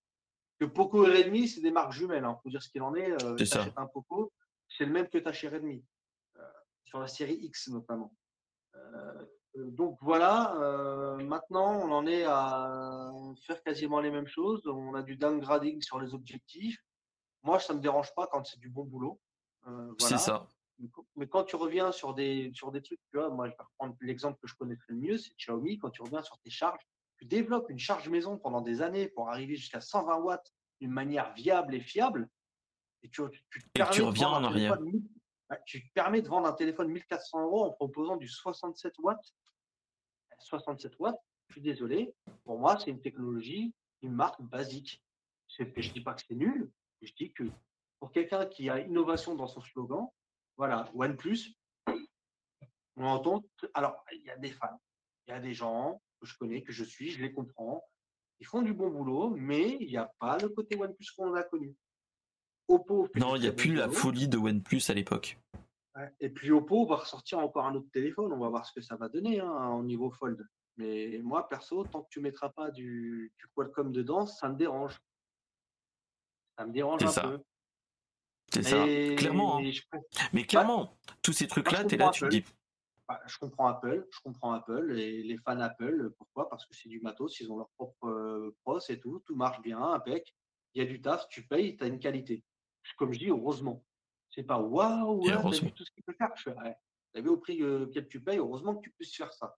Que 0.59 0.65
Poco 0.65 1.05
et 1.05 1.15
Redmi, 1.15 1.47
c'est 1.47 1.61
des 1.61 1.71
marques 1.71 1.91
jumelles. 1.91 2.25
Hein, 2.25 2.39
faut 2.41 2.49
dire 2.49 2.63
ce 2.63 2.69
qu'il 2.69 2.81
en 2.81 2.95
est. 2.95 3.11
Euh, 3.23 3.37
c'est 3.37 3.77
un 3.77 3.85
Poco, 3.87 4.31
c'est 4.67 4.85
le 4.85 4.91
même 4.91 5.07
que 5.07 5.17
tu 5.17 5.27
as 5.27 5.33
chez 5.33 5.49
Redmi. 5.49 5.83
sur 6.85 6.99
la 6.99 7.07
série 7.07 7.35
X 7.35 7.67
notamment. 7.67 8.13
donc 9.55 9.97
voilà, 10.01 10.55
maintenant 11.19 11.81
on 11.81 11.91
en 11.91 12.07
est 12.07 12.23
à 12.23 13.11
faire 13.45 13.61
quasiment 13.61 13.99
les 13.99 14.09
mêmes 14.09 14.27
choses. 14.27 14.65
On 14.65 14.95
a 14.95 15.03
du 15.03 15.17
downgrading 15.17 15.81
sur 15.81 15.99
les 15.99 16.13
objectifs. 16.13 16.79
Moi, 17.43 17.59
ça 17.59 17.73
ne 17.73 17.79
me 17.79 17.83
dérange 17.83 18.13
pas 18.15 18.27
quand 18.27 18.43
c'est 18.45 18.59
du 18.59 18.69
bon 18.69 18.85
boulot. 18.85 19.19
C'est 19.99 20.17
ça. 20.17 20.47
Mais 21.15 21.27
quand 21.27 21.43
tu 21.43 21.55
reviens 21.55 21.91
sur 21.91 22.13
des, 22.13 22.51
sur 22.53 22.71
des 22.71 22.81
trucs, 22.81 22.99
tu 23.11 23.17
vois, 23.17 23.29
moi, 23.29 23.47
je 23.47 23.51
vais 23.51 23.63
reprendre 23.63 23.95
l'exemple 24.01 24.39
que 24.39 24.47
je 24.47 24.55
connaîtrais 24.55 24.93
le 24.93 24.97
mieux, 24.97 25.17
c'est 25.17 25.35
Xiaomi. 25.35 25.77
Quand 25.79 25.89
tu 25.89 26.01
reviens 26.01 26.21
sur 26.21 26.37
tes 26.39 26.49
charges, 26.49 26.85
tu 27.17 27.25
développes 27.25 27.69
une 27.69 27.79
charge 27.79 28.09
maison 28.09 28.37
pendant 28.37 28.61
des 28.61 28.81
années 28.81 29.07
pour 29.07 29.29
arriver 29.29 29.55
jusqu'à 29.55 29.81
120 29.81 30.17
watts 30.17 30.53
d'une 30.79 30.91
manière 30.91 31.33
viable 31.33 31.73
et 31.73 31.79
fiable. 31.79 32.29
Et 33.03 33.09
tu, 33.09 33.21
tu, 33.73 34.01
reviens 34.01 34.29
en 34.29 34.43
arrière. 34.43 34.77
Tu 35.65 35.87
te 35.87 35.93
permets 35.93 36.21
de 36.21 36.27
vendre 36.27 36.47
un 36.47 36.53
téléphone 36.53 36.89
1400 36.89 37.43
euros 37.43 37.63
en 37.63 37.71
proposant 37.71 38.17
du 38.17 38.27
67 38.27 38.93
watts. 38.99 39.33
67 40.39 40.99
watts, 40.99 41.19
je 41.47 41.53
suis 41.53 41.61
désolé. 41.61 42.13
Pour 42.43 42.59
moi, 42.59 42.77
c'est 42.77 42.91
une 42.91 43.01
technologie, 43.01 43.73
une 44.01 44.13
marque 44.13 44.41
basique. 44.41 45.01
Je 45.47 45.63
ne 45.63 45.93
dis 45.93 46.01
pas 46.01 46.13
que 46.13 46.21
c'est 46.27 46.35
nul, 46.35 46.69
je 47.01 47.13
dis 47.13 47.31
que 47.31 47.45
pour 47.99 48.11
quelqu'un 48.11 48.45
qui 48.45 48.69
a 48.69 48.79
innovation 48.79 49.35
dans 49.35 49.47
son 49.47 49.61
slogan, 49.61 50.07
voilà, 50.57 50.89
OnePlus, 50.93 51.55
on 52.95 53.05
entend. 53.05 53.43
Alors, 53.73 54.03
il 54.11 54.23
y 54.23 54.29
a 54.29 54.37
des 54.37 54.51
fans, 54.51 54.81
il 55.27 55.31
y 55.31 55.33
a 55.33 55.39
des 55.39 55.53
gens 55.53 56.01
que 56.19 56.27
je 56.27 56.35
connais, 56.37 56.63
que 56.63 56.73
je 56.73 56.83
suis, 56.83 57.11
je 57.11 57.21
les 57.21 57.31
comprends. 57.31 57.83
Ils 58.39 58.45
font 58.45 58.61
du 58.61 58.73
bon 58.73 58.89
boulot, 58.89 59.29
mais 59.29 59.77
il 59.79 59.87
n'y 59.87 59.97
a 59.97 60.11
pas 60.19 60.37
le 60.37 60.49
côté 60.49 60.75
OnePlus 60.75 61.07
qu'on 61.15 61.33
a 61.33 61.43
connu. 61.43 61.75
Oppo. 62.67 63.07
Non, 63.15 63.35
il 63.35 63.41
n'y 63.41 63.47
a 63.47 63.53
plus 63.53 63.73
la 63.73 63.89
folie 63.89 64.27
de 64.27 64.37
OnePlus 64.37 64.81
à 64.89 64.93
l'époque. 64.93 65.39
Et 66.19 66.29
puis 66.29 66.51
Oppo 66.51 66.85
va 66.85 66.97
ressortir 66.97 67.39
encore 67.39 67.65
un 67.65 67.75
autre 67.75 67.89
téléphone. 67.91 68.31
On 68.31 68.39
va 68.39 68.49
voir 68.49 68.65
ce 68.65 68.73
que 68.73 68.81
ça 68.81 68.95
va 68.95 69.09
donner 69.09 69.39
hein, 69.39 69.69
au 69.69 69.83
niveau 69.83 70.11
Fold. 70.11 70.45
Mais 70.75 71.19
moi, 71.23 71.47
perso, 71.47 71.83
tant 71.85 72.03
que 72.03 72.09
tu 72.11 72.19
ne 72.19 72.23
mettras 72.23 72.49
pas 72.49 72.69
du, 72.69 73.33
du, 73.39 73.47
Qualcomm 73.55 73.91
dedans, 73.91 74.27
ça 74.27 74.47
me 74.49 74.55
dérange. 74.55 74.99
Ça 76.57 76.65
me 76.65 76.71
dérange 76.71 77.03
un 77.03 77.21
peu. 77.21 77.43
C'est 78.53 78.63
ça, 78.63 78.85
clairement. 79.17 79.59
Hein. 79.59 79.99
Mais 80.33 80.45
clairement, 80.45 80.97
tous 81.21 81.33
ces 81.33 81.47
trucs-là, 81.47 81.83
tu 81.85 81.95
es 81.95 81.97
là, 81.97 82.09
tu 82.11 82.21
te 82.21 82.29
dis. 82.29 82.43
Je 83.25 83.37
comprends 83.37 83.67
Apple, 83.67 84.05
je 84.11 84.19
comprends 84.19 84.51
Apple 84.51 84.99
et 84.99 85.23
les 85.23 85.37
fans 85.37 85.59
Apple. 85.59 86.11
Pourquoi? 86.17 86.49
Parce 86.49 86.65
que 86.65 86.75
c'est 86.75 86.89
du 86.89 86.99
matos, 86.99 87.39
ils 87.39 87.49
ont 87.49 87.57
leur 87.57 87.69
propre 87.77 88.07
euh, 88.07 88.55
pros 88.63 88.79
et 88.89 88.99
tout, 88.99 89.23
tout 89.25 89.35
marche 89.35 89.61
bien, 89.61 89.81
impec. 89.81 90.35
Il 90.73 90.83
y 90.83 90.85
a 90.85 90.87
du 90.87 91.01
taf, 91.01 91.27
tu 91.29 91.47
payes, 91.47 91.77
tu 91.77 91.83
as 91.85 91.87
une 91.87 91.99
qualité. 91.99 92.43
Comme 92.97 93.13
je 93.13 93.19
dis, 93.19 93.29
heureusement. 93.29 93.83
C'est 94.29 94.43
pas 94.43 94.59
waouh, 94.59 95.25
ouais, 95.25 95.31
t'as 95.31 95.49
vu 95.49 95.71
tout 95.71 95.85
ce 95.85 95.91
qu'il 95.91 96.03
peut 96.03 96.13
faire? 96.17 96.31
Je 96.35 96.49
t'as 97.13 97.21
vu 97.21 97.29
au 97.29 97.37
prix 97.37 97.63
auquel 97.63 98.07
tu 98.07 98.21
payes, 98.21 98.37
heureusement 98.37 98.75
que 98.75 98.81
tu 98.81 98.91
puisses 98.91 99.15
faire 99.15 99.31
ça. 99.31 99.57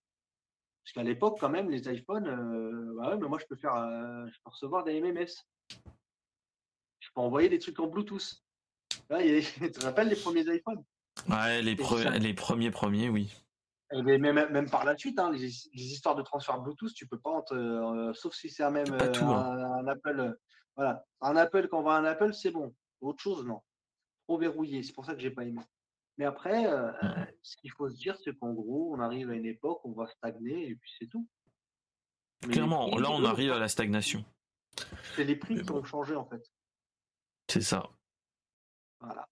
Parce 0.84 0.92
qu'à 0.94 1.02
l'époque, 1.02 1.38
quand 1.38 1.50
même, 1.50 1.70
les 1.70 1.88
iPhones, 1.92 2.26
euh, 2.26 2.94
bah 2.96 3.10
ouais, 3.10 3.18
mais 3.18 3.28
moi, 3.28 3.38
je 3.38 3.46
peux 3.46 3.56
faire, 3.56 3.74
euh, 3.74 4.26
je 4.28 4.38
peux 4.42 4.50
recevoir 4.50 4.84
des 4.84 5.00
MMS. 5.00 5.26
Je 7.00 7.08
peux 7.14 7.20
envoyer 7.20 7.48
des 7.48 7.58
trucs 7.58 7.78
en 7.80 7.86
Bluetooth. 7.86 8.42
tu 9.18 9.70
te 9.72 9.84
rappelles 9.84 10.08
les 10.08 10.16
premiers 10.16 10.42
iPhones? 10.42 10.84
Ouais, 11.28 11.62
les, 11.62 11.76
les 12.20 12.34
premiers 12.34 12.70
premiers, 12.70 13.08
oui. 13.08 13.32
Et 13.92 14.02
même, 14.02 14.48
même 14.50 14.70
par 14.70 14.84
la 14.84 14.96
suite, 14.96 15.18
hein, 15.18 15.32
les, 15.32 15.46
histoires 15.74 16.14
de 16.14 16.22
transfert 16.22 16.60
Bluetooth, 16.60 16.94
tu 16.94 17.08
peux 17.08 17.18
pas, 17.18 17.44
euh, 17.50 18.14
sauf 18.14 18.34
si 18.34 18.48
c'est 18.48 18.62
un 18.62 18.70
même 18.70 18.86
hein. 18.92 19.80
un, 19.80 19.86
Apple. 19.88 20.38
voilà, 20.76 21.04
un 21.20 21.36
Apple 21.36 21.66
quand 21.68 21.80
on 21.80 21.82
va 21.82 21.94
un 21.94 22.04
Apple, 22.04 22.32
c'est 22.32 22.52
bon. 22.52 22.72
Autre 23.00 23.20
chose, 23.20 23.44
non. 23.44 23.60
Trop 24.28 24.38
verrouillé. 24.38 24.84
C'est 24.84 24.92
pour 24.92 25.04
ça 25.04 25.14
que 25.14 25.20
j'ai 25.20 25.32
pas 25.32 25.42
aimé. 25.42 25.60
Mais 26.18 26.24
après, 26.24 26.66
euh, 26.66 26.92
mmh. 27.02 27.26
ce 27.42 27.56
qu'il 27.56 27.72
faut 27.72 27.88
se 27.88 27.96
dire, 27.96 28.16
c'est 28.22 28.38
qu'en 28.38 28.52
gros, 28.52 28.94
on 28.94 29.00
arrive 29.00 29.30
à 29.30 29.34
une 29.34 29.46
époque 29.46 29.84
où 29.84 29.90
on 29.90 30.00
va 30.00 30.06
stagner 30.06 30.68
et 30.68 30.76
puis 30.76 30.90
c'est 30.98 31.08
tout. 31.08 31.26
Clairement, 32.42 32.96
là, 32.96 33.10
on 33.10 33.24
arrive 33.24 33.52
à 33.52 33.58
la 33.58 33.68
stagnation. 33.68 34.24
C'est 35.16 35.24
les 35.24 35.36
prix 35.36 35.60
qui 35.62 35.70
ont 35.72 35.84
changé 35.84 36.14
en 36.14 36.26
fait. 36.26 36.42
C'est 37.48 37.60
ça. 37.60 37.90
Voilà. 39.00 39.26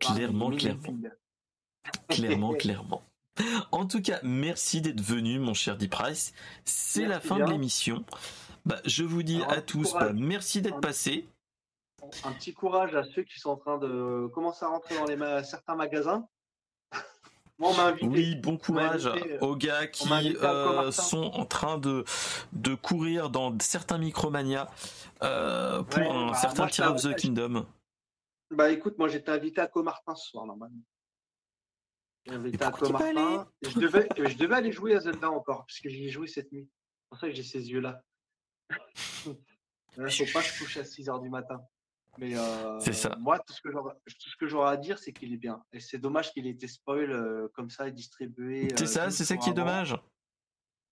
clairement, 0.00 0.50
clairement. 0.50 0.98
clairement, 2.08 2.54
clairement. 2.58 3.02
En 3.70 3.86
tout 3.86 4.00
cas, 4.00 4.18
merci 4.22 4.80
d'être 4.80 5.00
venu, 5.00 5.38
mon 5.38 5.54
cher 5.54 5.76
Deep 5.76 5.90
Price. 5.90 6.32
C'est 6.64 7.06
la 7.06 7.20
fin 7.20 7.38
de 7.38 7.50
l'émission. 7.50 8.04
Bah, 8.64 8.80
je 8.84 9.04
vous 9.04 9.22
dis 9.22 9.42
à 9.48 9.60
tous, 9.60 9.92
bah, 9.92 10.12
merci 10.12 10.60
d'être 10.62 10.80
passé 10.80 11.28
un 12.24 12.32
petit 12.32 12.52
courage 12.52 12.94
à 12.94 13.04
ceux 13.04 13.22
qui 13.22 13.38
sont 13.38 13.50
en 13.50 13.56
train 13.56 13.78
de 13.78 14.28
commencer 14.34 14.64
à 14.64 14.68
rentrer 14.68 14.96
dans 14.96 15.04
les 15.04 15.44
certains 15.44 15.74
magasins. 15.74 16.26
Moi, 17.58 17.72
oui, 18.02 18.34
bon 18.36 18.58
courage 18.58 19.10
aux 19.40 19.56
gars 19.56 19.86
qui 19.86 20.36
euh, 20.42 20.90
sont 20.90 21.30
en 21.34 21.46
train 21.46 21.78
de, 21.78 22.04
de 22.52 22.74
courir 22.74 23.30
dans 23.30 23.56
certains 23.60 23.96
Micromania 23.96 24.68
euh, 25.22 25.82
pour 25.82 26.02
un 26.02 26.30
bah, 26.32 26.34
certain 26.34 26.66
Tear 26.66 26.94
of 26.94 27.02
the 27.02 27.14
Kingdom. 27.14 27.66
Bah 28.50 28.70
écoute, 28.70 28.96
moi 28.98 29.08
j'étais 29.08 29.30
invité 29.30 29.60
à 29.60 29.66
Comartin 29.66 30.14
ce 30.14 30.30
soir 30.30 30.46
normalement. 30.46 30.82
Invité 32.28 32.64
à 32.64 32.70
Comartin. 32.70 33.48
Je 33.62 33.78
devais, 33.78 34.08
je 34.16 34.36
devais 34.36 34.54
aller 34.54 34.72
jouer 34.72 34.94
à 34.94 35.00
Zelda 35.00 35.30
encore, 35.30 35.64
puisque 35.66 35.88
j'y 35.88 36.06
ai 36.06 36.10
joué 36.10 36.26
cette 36.26 36.50
nuit. 36.52 36.68
C'est 36.68 37.08
pour 37.10 37.18
ça 37.18 37.28
que 37.28 37.34
j'ai 37.34 37.42
ces 37.42 37.70
yeux-là. 37.70 38.02
Il 38.70 38.76
ne 39.98 40.08
faut 40.08 40.24
pas 40.32 40.42
que 40.42 40.48
je 40.48 40.58
couche 40.58 40.76
à 40.76 40.84
6 40.84 41.06
h 41.06 41.22
du 41.22 41.28
matin. 41.28 41.60
Mais 42.18 42.34
c'est 42.80 42.92
ça. 42.92 43.14
moi, 43.20 43.38
tout 43.40 43.52
ce 43.52 44.36
que 44.36 44.46
j'aurais 44.46 44.72
à 44.72 44.76
dire, 44.76 44.98
c'est 44.98 45.12
qu'il 45.12 45.32
est 45.32 45.38
bien. 45.38 45.62
Et 45.72 45.80
c'est 45.80 45.98
dommage 45.98 46.32
qu'il 46.32 46.46
ait 46.46 46.50
été 46.50 46.66
spoil 46.66 47.48
comme 47.54 47.70
ça 47.70 47.88
et 47.88 47.92
distribué. 47.92 48.68
C'est 48.76 48.86
ça, 48.86 49.10
c'est 49.10 49.24
ça 49.24 49.36
qui 49.36 49.50
est 49.50 49.54
dommage. 49.54 49.96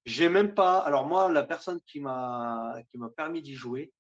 J'ai 0.07 0.29
même 0.29 0.55
pas. 0.55 0.81
Alors 0.81 1.07
moi, 1.07 1.33
la 1.33 1.45
personne 1.45 1.81
qui 1.87 2.01
m'a 2.01 2.77
qui 2.91 2.99
m'a 2.99 3.09
permis 3.09 3.41
d'y 3.41 3.55
jouer 3.55 3.93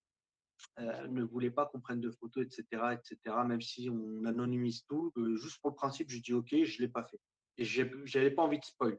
ne 0.78 1.22
voulait 1.22 1.50
pas 1.50 1.66
qu'on 1.66 1.80
prenne 1.80 2.00
de 2.00 2.10
photos, 2.10 2.44
etc., 2.44 2.64
etc. 2.92 3.36
Même 3.46 3.60
si 3.60 3.88
on 3.90 4.24
anonymise 4.24 4.84
tout, 4.84 5.12
juste 5.36 5.60
pour 5.60 5.70
le 5.70 5.76
principe, 5.76 6.10
je 6.10 6.20
dis 6.20 6.32
ok, 6.32 6.64
je 6.64 6.80
l'ai 6.80 6.88
pas 6.88 7.04
fait. 7.04 7.20
Et 7.58 7.64
j'avais 7.64 8.30
pas 8.30 8.42
envie 8.42 8.58
de 8.58 8.64
spoil. 8.64 8.98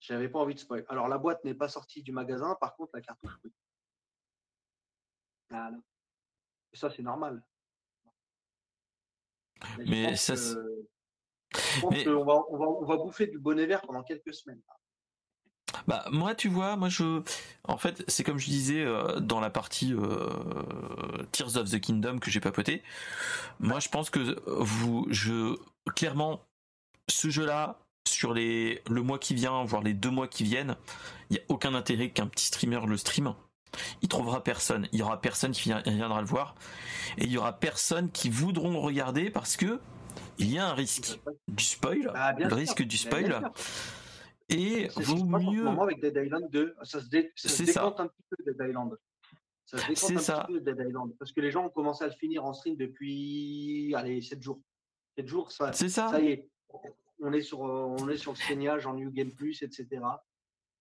J'avais 0.00 0.28
pas 0.28 0.38
envie 0.38 0.54
de 0.54 0.60
spoil. 0.60 0.84
Alors 0.88 1.08
la 1.08 1.18
boîte 1.18 1.44
n'est 1.44 1.54
pas 1.54 1.68
sortie 1.68 2.02
du 2.02 2.12
magasin, 2.12 2.56
par 2.60 2.74
contre 2.76 2.90
la 2.94 3.00
cartouche 3.00 3.38
oui. 3.44 3.52
Voilà 5.50 5.78
ça, 6.76 6.90
c'est 6.90 7.02
normal. 7.02 7.42
Mais, 9.78 10.16
ça. 10.16 10.34
on, 11.82 12.24
va, 12.24 12.44
on, 12.50 12.84
va, 12.84 12.96
bouffer 12.96 13.28
du 13.28 13.38
bonnet 13.38 13.66
vert 13.66 13.80
pendant 13.82 14.02
quelques 14.02 14.34
semaines. 14.34 14.60
Bah 15.86 16.04
moi 16.10 16.34
tu 16.34 16.48
vois 16.48 16.76
moi 16.76 16.88
je 16.88 17.22
en 17.64 17.76
fait 17.76 18.04
c'est 18.08 18.24
comme 18.24 18.38
je 18.38 18.46
disais 18.46 18.82
euh, 18.82 19.20
dans 19.20 19.40
la 19.40 19.50
partie 19.50 19.92
euh, 19.92 20.28
Tears 21.32 21.56
of 21.56 21.70
the 21.70 21.80
Kingdom 21.80 22.18
que 22.18 22.30
j'ai 22.30 22.40
papoté 22.40 22.82
moi 23.60 23.80
je 23.80 23.88
pense 23.88 24.10
que 24.10 24.40
vous 24.46 25.06
je 25.10 25.56
clairement 25.94 26.40
ce 27.08 27.28
jeu 27.28 27.44
là 27.44 27.78
sur 28.08 28.34
les 28.34 28.82
le 28.88 29.02
mois 29.02 29.18
qui 29.18 29.34
vient 29.34 29.64
voire 29.64 29.82
les 29.82 29.94
deux 29.94 30.10
mois 30.10 30.28
qui 30.28 30.44
viennent 30.44 30.76
il 31.30 31.36
y 31.36 31.38
a 31.40 31.42
aucun 31.48 31.74
intérêt 31.74 32.10
qu'un 32.10 32.26
petit 32.26 32.46
streamer 32.46 32.80
le 32.86 32.96
stream 32.96 33.34
il 34.02 34.08
trouvera 34.08 34.42
personne. 34.42 34.88
Il 34.92 34.98
y 34.98 35.02
aura 35.02 35.20
personne 35.20 35.52
qui 35.52 35.72
viendra 35.86 36.20
le 36.20 36.26
voir. 36.26 36.54
Et 37.18 37.24
il 37.24 37.32
y 37.32 37.38
aura 37.38 37.52
personne 37.52 38.10
qui 38.10 38.30
voudront 38.30 38.80
regarder 38.80 39.30
parce 39.30 39.56
que 39.56 39.80
il 40.38 40.52
y 40.52 40.58
a 40.58 40.66
un 40.66 40.74
risque 40.74 41.20
du 41.48 41.64
spoil, 41.64 42.12
ah, 42.14 42.32
le 42.38 42.54
risque 42.54 42.82
du 42.82 42.96
spoil. 42.96 43.50
Et 44.54 44.88
vaut 44.96 45.24
mieux. 45.24 45.66
avec 45.66 46.00
Dead 46.00 46.16
Island 46.16 46.48
2, 46.50 46.76
ça 46.82 47.00
se, 47.00 47.08
décompte 47.08 48.00
un 48.00 48.08
petit 48.08 48.22
peu 48.30 48.52
Dead 48.52 48.68
Island. 48.68 48.96
Ça 49.66 49.78
se 49.78 49.88
décompte 49.88 50.16
un 50.16 50.18
ça. 50.18 50.44
petit 50.44 50.54
peu 50.54 50.60
Dead 50.60 50.86
Island. 50.88 51.12
Parce 51.18 51.32
que 51.32 51.40
les 51.40 51.50
gens 51.50 51.66
ont 51.66 51.70
commencé 51.70 52.04
à 52.04 52.08
le 52.08 52.12
finir 52.14 52.44
en 52.44 52.52
stream 52.52 52.76
depuis 52.76 53.94
allez, 53.94 54.20
7 54.20 54.42
jours. 54.42 54.60
7 55.16 55.26
jours, 55.26 55.52
ça, 55.52 55.72
ça. 55.72 55.88
ça 55.88 56.20
y 56.20 56.28
est. 56.28 56.48
On 57.20 57.32
est 57.32 57.42
sur, 57.42 57.60
on 57.60 58.08
est 58.08 58.16
sur 58.16 58.32
le 58.32 58.36
saignage 58.36 58.86
en 58.86 58.94
New 58.94 59.10
Game 59.10 59.30
Plus, 59.30 59.62
etc. 59.62 60.00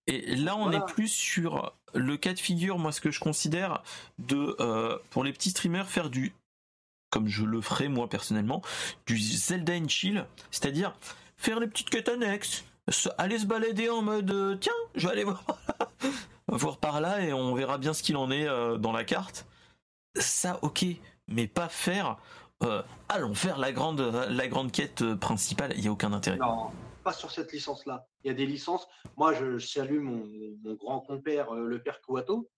Et 0.07 0.35
là, 0.35 0.57
on 0.57 0.71
est 0.71 0.85
plus 0.85 1.07
sur 1.07 1.73
le 1.93 2.17
cas 2.17 2.33
de 2.33 2.39
figure, 2.39 2.77
moi, 2.77 2.91
ce 2.91 2.99
que 2.99 3.11
je 3.11 3.19
considère 3.19 3.83
de, 4.19 4.55
euh, 4.59 4.97
pour 5.11 5.23
les 5.23 5.31
petits 5.31 5.51
streamers, 5.51 5.87
faire 5.87 6.09
du, 6.09 6.33
comme 7.09 7.27
je 7.27 7.45
le 7.45 7.61
ferai 7.61 7.87
moi 7.87 8.09
personnellement, 8.09 8.61
du 9.05 9.17
Zelda 9.17 9.73
and 9.73 9.87
chill, 9.87 10.25
c'est-à-dire 10.51 10.97
faire 11.37 11.59
les 11.59 11.67
petites 11.67 11.89
quêtes 11.89 12.09
annexes, 12.09 12.65
aller 13.17 13.39
se 13.39 13.45
balader 13.45 13.89
en 13.89 14.01
mode, 14.01 14.31
euh, 14.31 14.55
tiens, 14.55 14.73
je 14.95 15.07
vais 15.07 15.13
aller 15.13 15.23
voir, 15.23 15.43
voir 16.47 16.77
par 16.77 17.01
là 17.01 17.21
et 17.21 17.33
on 17.33 17.53
verra 17.53 17.77
bien 17.77 17.93
ce 17.93 18.03
qu'il 18.03 18.17
en 18.17 18.29
est 18.31 18.47
euh, 18.47 18.77
dans 18.77 18.91
la 18.91 19.03
carte. 19.03 19.47
Ça, 20.19 20.59
ok, 20.61 20.85
mais 21.27 21.47
pas 21.47 21.69
faire, 21.69 22.17
allons 23.09 23.33
faire 23.33 23.57
la 23.57 23.71
grande, 23.71 23.99
la 24.01 24.47
grande 24.47 24.71
quête 24.71 25.15
principale, 25.15 25.73
il 25.75 25.81
n'y 25.81 25.87
a 25.87 25.91
aucun 25.91 26.13
intérêt. 26.13 26.37
Non 26.37 26.69
pas 27.03 27.13
sur 27.13 27.31
cette 27.31 27.51
licence-là. 27.51 28.07
Il 28.23 28.29
y 28.29 28.31
a 28.31 28.33
des 28.33 28.45
licences. 28.45 28.87
Moi, 29.17 29.33
je, 29.33 29.59
salue 29.59 29.99
mon, 29.99 30.25
grand 30.75 31.01
compère, 31.01 31.53
euh, 31.53 31.67
le 31.67 31.83
père 31.83 32.01
Kuato, 32.01 32.49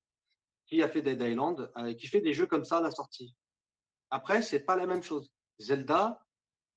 qui 0.67 0.81
a 0.81 0.87
fait 0.87 1.01
Dead 1.01 1.21
Island, 1.21 1.69
euh, 1.77 1.93
qui 1.93 2.07
fait 2.07 2.21
des 2.21 2.33
jeux 2.33 2.45
comme 2.45 2.63
ça 2.63 2.77
à 2.77 2.81
la 2.81 2.91
sortie. 2.91 3.35
Après, 4.11 4.41
c'est 4.41 4.61
pas 4.61 4.75
la 4.75 4.85
même 4.85 5.03
chose. 5.03 5.31
Zelda, 5.59 6.23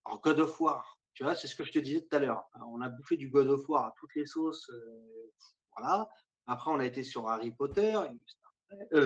en 0.04 0.16
God 0.16 0.40
of 0.40 0.60
War, 0.60 0.97
c'est 1.34 1.46
ce 1.46 1.56
que 1.56 1.64
je 1.64 1.72
te 1.72 1.78
disais 1.78 2.00
tout 2.00 2.16
à 2.16 2.18
l'heure. 2.18 2.44
On 2.66 2.80
a 2.80 2.88
bouffé 2.88 3.16
du 3.16 3.28
God 3.28 3.48
of 3.48 3.68
War 3.68 3.86
à 3.86 3.94
toutes 3.98 4.14
les 4.14 4.26
sauces. 4.26 4.68
Euh, 4.70 5.32
voilà. 5.76 6.08
Après, 6.46 6.70
on 6.70 6.78
a 6.78 6.86
été 6.86 7.02
sur 7.02 7.28
Harry 7.28 7.50
Potter, 7.50 7.98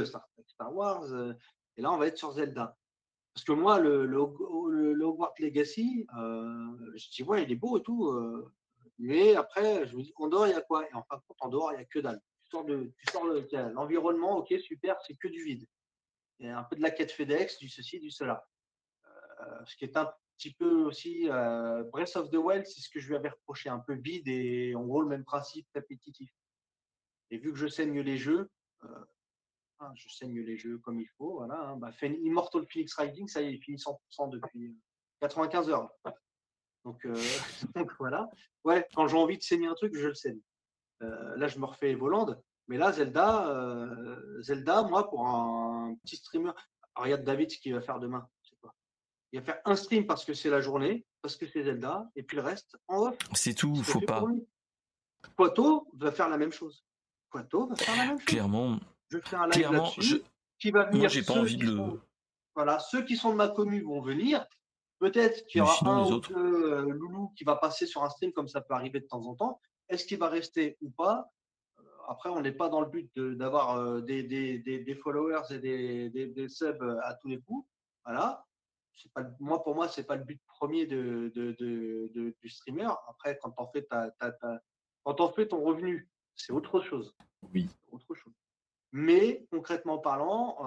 Star, 0.04 0.74
Wars, 0.74 1.06
et 1.76 1.82
là, 1.82 1.92
on 1.92 1.96
va 1.96 2.06
être 2.06 2.18
sur 2.18 2.32
Zelda. 2.32 2.76
Parce 3.34 3.44
que 3.44 3.52
moi, 3.52 3.78
le, 3.78 4.04
Hogwarts 4.14 5.34
Legacy, 5.38 6.06
euh, 6.18 6.92
je 6.94 7.10
dis, 7.10 7.22
ouais, 7.22 7.44
il 7.44 7.52
est 7.52 7.56
beau 7.56 7.78
et 7.78 7.82
tout. 7.82 8.08
Euh, 8.08 8.52
mais 8.98 9.34
après, 9.34 9.86
je 9.86 9.96
me 9.96 10.02
dis, 10.02 10.12
en 10.16 10.28
dehors, 10.28 10.46
il 10.46 10.52
y 10.52 10.56
a 10.56 10.60
quoi? 10.60 10.86
Et 10.88 10.94
en 10.94 11.02
fin 11.04 11.16
de 11.16 11.22
compte, 11.26 11.38
en 11.40 11.48
dehors, 11.48 11.72
il 11.72 11.76
n'y 11.76 11.82
a 11.82 11.86
que 11.86 11.98
dalle. 11.98 12.20
Tu 12.44 12.50
sors, 12.50 12.64
de, 12.64 12.92
tu 12.98 13.12
sors 13.12 13.24
l'environnement, 13.24 14.36
ok, 14.38 14.54
super, 14.60 15.00
c'est 15.06 15.16
que 15.16 15.28
du 15.28 15.42
vide. 15.42 15.66
Il 16.38 16.46
y 16.46 16.50
a 16.50 16.58
un 16.58 16.64
peu 16.64 16.76
de 16.76 16.82
la 16.82 16.90
quête 16.90 17.10
FedEx, 17.10 17.58
du 17.58 17.68
ceci, 17.68 18.00
du 18.00 18.10
cela. 18.10 18.46
Euh, 19.40 19.64
ce 19.64 19.76
qui 19.76 19.84
est 19.84 19.96
un 19.96 20.12
petit 20.42 20.54
peu 20.54 20.82
aussi, 20.82 21.28
Breath 21.92 22.16
of 22.16 22.30
the 22.30 22.36
Wild, 22.36 22.66
c'est 22.66 22.80
ce 22.80 22.88
que 22.88 23.00
je 23.00 23.08
lui 23.08 23.16
avais 23.16 23.28
reproché, 23.28 23.68
un 23.68 23.78
peu 23.78 23.94
vide 23.94 24.26
et 24.26 24.74
en 24.74 24.84
gros 24.84 25.02
le 25.02 25.08
même 25.08 25.24
principe 25.24 25.66
répétitif. 25.74 26.30
Et 27.30 27.38
vu 27.38 27.52
que 27.52 27.58
je 27.58 27.66
saigne 27.66 28.00
les 28.00 28.18
jeux, 28.18 28.50
Hein, 29.82 29.92
je 29.96 30.08
saigne 30.08 30.40
les 30.40 30.56
jeux 30.56 30.78
comme 30.78 31.00
il 31.00 31.08
faut. 31.18 31.34
Voilà, 31.38 31.60
hein. 31.60 31.76
bah, 31.76 31.90
Immortal 32.02 32.64
Phoenix 32.68 32.94
Riding, 32.94 33.26
ça 33.26 33.42
y 33.42 33.46
est, 33.46 33.54
il 33.54 33.60
finit 33.60 33.78
100% 33.78 34.30
depuis 34.30 34.78
95 35.20 35.70
heures. 35.70 35.90
Donc, 36.84 37.04
euh, 37.04 37.14
voilà. 37.98 38.30
Ouais, 38.64 38.86
quand 38.94 39.08
j'ai 39.08 39.16
envie 39.16 39.38
de 39.38 39.42
saigner 39.42 39.66
un 39.66 39.74
truc, 39.74 39.94
je 39.96 40.08
le 40.08 40.14
saigne. 40.14 40.40
Euh, 41.02 41.36
là, 41.36 41.48
je 41.48 41.58
me 41.58 41.64
refais 41.64 41.94
Voland. 41.94 42.36
Mais 42.68 42.78
là, 42.78 42.92
Zelda, 42.92 43.48
euh, 43.48 44.40
Zelda, 44.40 44.82
moi, 44.82 45.10
pour 45.10 45.26
un 45.26 45.96
petit 46.04 46.16
streamer, 46.16 46.52
regarde 46.94 47.24
David 47.24 47.50
ce 47.50 47.58
qu'il 47.58 47.74
va 47.74 47.80
faire 47.80 47.98
demain. 47.98 48.28
Il 49.32 49.40
va 49.40 49.46
faire 49.46 49.62
un 49.64 49.76
stream 49.76 50.06
parce 50.06 50.24
que 50.24 50.34
c'est 50.34 50.50
la 50.50 50.60
journée, 50.60 51.06
parce 51.22 51.36
que 51.36 51.46
c'est 51.46 51.64
Zelda, 51.64 52.10
et 52.16 52.22
puis 52.22 52.36
le 52.36 52.42
reste 52.42 52.76
en 52.86 53.08
off. 53.08 53.16
C'est 53.34 53.54
tout, 53.54 53.74
faut 53.82 54.00
pas. 54.00 54.22
Poitot 55.36 55.88
va 55.94 56.12
faire 56.12 56.28
la 56.28 56.36
même 56.36 56.52
chose. 56.52 56.84
Poitot 57.30 57.66
va 57.66 57.76
faire 57.76 57.96
la 57.96 58.06
même 58.06 58.18
chose. 58.18 58.26
Clairement. 58.26 58.78
Je 59.08 59.18
fais 59.18 59.36
un 59.36 59.48
live 59.48 59.72
là-dessus. 59.72 60.22
Qui 60.58 60.70
va 60.70 60.84
venir. 60.84 61.00
Moi, 61.00 61.08
j'ai 61.08 61.22
pas 61.22 61.34
envie 61.34 61.56
de 61.56 61.64
le. 61.64 62.00
Voilà, 62.54 62.78
ceux 62.78 63.02
qui 63.04 63.16
sont 63.16 63.30
de 63.30 63.36
ma 63.36 63.48
commune 63.48 63.82
vont 63.84 64.02
venir. 64.02 64.46
Peut-être 64.98 65.46
qu'il 65.46 65.58
y 65.58 65.62
aura 65.62 65.90
un 65.90 66.06
ou 66.06 66.20
deux 66.20 66.36
euh, 66.36 66.82
loulou 66.90 67.32
qui 67.36 67.44
va 67.44 67.56
passer 67.56 67.86
sur 67.86 68.04
un 68.04 68.10
stream 68.10 68.32
comme 68.32 68.46
ça 68.46 68.60
peut 68.60 68.74
arriver 68.74 69.00
de 69.00 69.06
temps 69.06 69.26
en 69.26 69.34
temps. 69.34 69.60
Est-ce 69.88 70.04
qu'il 70.04 70.18
va 70.18 70.28
rester 70.28 70.76
ou 70.80 70.90
pas? 70.90 71.32
Euh, 71.78 71.82
Après, 72.08 72.28
on 72.28 72.40
n'est 72.40 72.52
pas 72.52 72.68
dans 72.68 72.80
le 72.80 72.88
but 72.88 73.10
d'avoir 73.18 73.78
euh, 73.78 74.00
des, 74.00 74.22
des, 74.22 74.58
des, 74.58 74.94
followers 74.94 75.42
et 75.50 75.58
des, 75.58 76.10
des, 76.10 76.48
subs 76.48 77.00
à 77.02 77.14
tous 77.14 77.28
les 77.28 77.40
coups. 77.40 77.66
Voilà. 78.04 78.44
Pas, 79.14 79.24
moi, 79.40 79.62
pour 79.62 79.74
moi, 79.74 79.88
c'est 79.88 80.04
pas 80.04 80.16
le 80.16 80.24
but 80.24 80.40
premier 80.46 80.86
de, 80.86 81.32
de, 81.34 81.52
de, 81.58 82.36
du 82.40 82.48
streamer. 82.48 82.88
Après, 83.08 83.38
quand 83.42 83.54
on 83.58 83.66
fait 83.68 83.82
ta, 83.82 84.10
ta, 84.12 84.32
quand 85.04 85.20
on 85.20 85.32
fait 85.32 85.48
ton 85.48 85.62
revenu, 85.62 86.10
c'est 86.36 86.52
autre 86.52 86.80
chose. 86.80 87.14
Oui. 87.52 87.68
Autre 87.90 88.14
chose. 88.14 88.34
Mais 88.92 89.46
concrètement 89.50 89.98
parlant, 89.98 90.58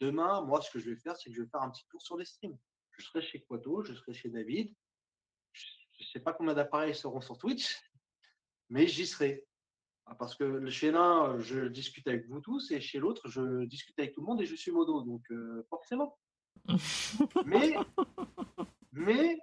demain, 0.00 0.42
moi, 0.42 0.60
ce 0.60 0.70
que 0.70 0.78
je 0.78 0.90
vais 0.90 0.96
faire, 0.96 1.16
c'est 1.16 1.30
que 1.30 1.36
je 1.36 1.42
vais 1.42 1.48
faire 1.48 1.62
un 1.62 1.70
petit 1.70 1.86
tour 1.88 2.02
sur 2.02 2.16
les 2.16 2.24
streams 2.24 2.58
je 2.98 3.06
serai 3.06 3.22
chez 3.22 3.40
Quato, 3.40 3.82
je 3.82 3.94
serai 3.94 4.12
chez 4.12 4.28
David. 4.28 4.74
Je 5.52 5.64
ne 6.00 6.06
sais 6.06 6.20
pas 6.20 6.32
combien 6.32 6.54
d'appareils 6.54 6.94
seront 6.94 7.20
sur 7.20 7.38
Twitch, 7.38 7.80
mais 8.68 8.86
j'y 8.86 9.06
serai. 9.06 9.46
Ah, 10.06 10.14
parce 10.14 10.34
que 10.34 10.68
chez 10.68 10.90
l'un, 10.90 11.38
je 11.38 11.68
discute 11.68 12.06
avec 12.08 12.26
vous 12.28 12.40
tous, 12.40 12.70
et 12.70 12.80
chez 12.80 12.98
l'autre, 12.98 13.28
je 13.28 13.64
discute 13.64 13.98
avec 13.98 14.14
tout 14.14 14.20
le 14.20 14.26
monde 14.26 14.40
et 14.40 14.46
je 14.46 14.54
suis 14.54 14.70
modo. 14.70 15.02
Donc, 15.02 15.22
euh, 15.30 15.66
forcément. 15.68 16.18
Mais, 17.46 17.76
mais 18.92 19.38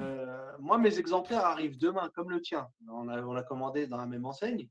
euh, 0.00 0.52
moi, 0.58 0.78
mes 0.78 0.98
exemplaires 0.98 1.44
arrivent 1.44 1.78
demain, 1.78 2.10
comme 2.14 2.30
le 2.30 2.40
tien. 2.40 2.68
On 2.88 3.04
l'a 3.04 3.26
on 3.26 3.36
a 3.36 3.42
commandé 3.42 3.86
dans 3.86 3.96
la 3.96 4.06
même 4.06 4.26
enseigne. 4.26 4.68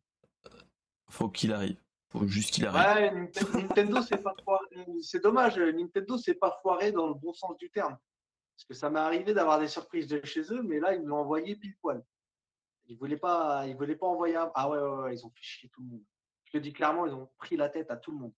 Faut 1.09 1.29
qu'il 1.29 1.53
arrive. 1.53 1.77
Faut 2.09 2.27
juste 2.27 2.51
qu'il 2.51 2.65
arrive. 2.65 3.13
Ouais, 3.13 3.29
Nintendo, 3.53 4.01
c'est 4.01 4.21
pas 4.21 4.35
C'est 5.01 5.23
dommage, 5.23 5.57
Nintendo, 5.57 6.17
c'est 6.17 6.35
pas 6.35 6.57
foiré 6.61 6.91
dans 6.91 7.07
le 7.07 7.13
bon 7.13 7.33
sens 7.33 7.57
du 7.57 7.69
terme. 7.71 7.97
Parce 8.55 8.65
que 8.65 8.73
ça 8.73 8.89
m'est 8.89 8.99
arrivé 8.99 9.33
d'avoir 9.33 9.59
des 9.59 9.67
surprises 9.67 10.07
de 10.07 10.23
chez 10.23 10.41
eux, 10.53 10.61
mais 10.61 10.79
là, 10.79 10.93
ils 10.93 11.01
me 11.01 11.07
l'ont 11.07 11.17
envoyé 11.17 11.55
pile 11.55 11.75
poil. 11.81 12.03
Ils 12.87 12.97
voulaient 12.97 13.17
pas, 13.17 13.65
ils 13.65 13.75
voulaient 13.75 13.95
pas 13.95 14.07
envoyer. 14.07 14.37
Ah 14.53 14.69
ouais, 14.69 14.77
ouais, 14.77 15.15
ils 15.15 15.25
ont 15.25 15.29
fait 15.29 15.41
chier 15.41 15.69
tout 15.69 15.81
le 15.81 15.87
monde. 15.87 16.03
Je 16.43 16.51
te 16.51 16.57
dis 16.57 16.73
clairement, 16.73 17.07
ils 17.07 17.13
ont 17.13 17.29
pris 17.37 17.55
la 17.55 17.69
tête 17.69 17.89
à 17.89 17.97
tout 17.97 18.11
le 18.11 18.17
monde. 18.17 18.33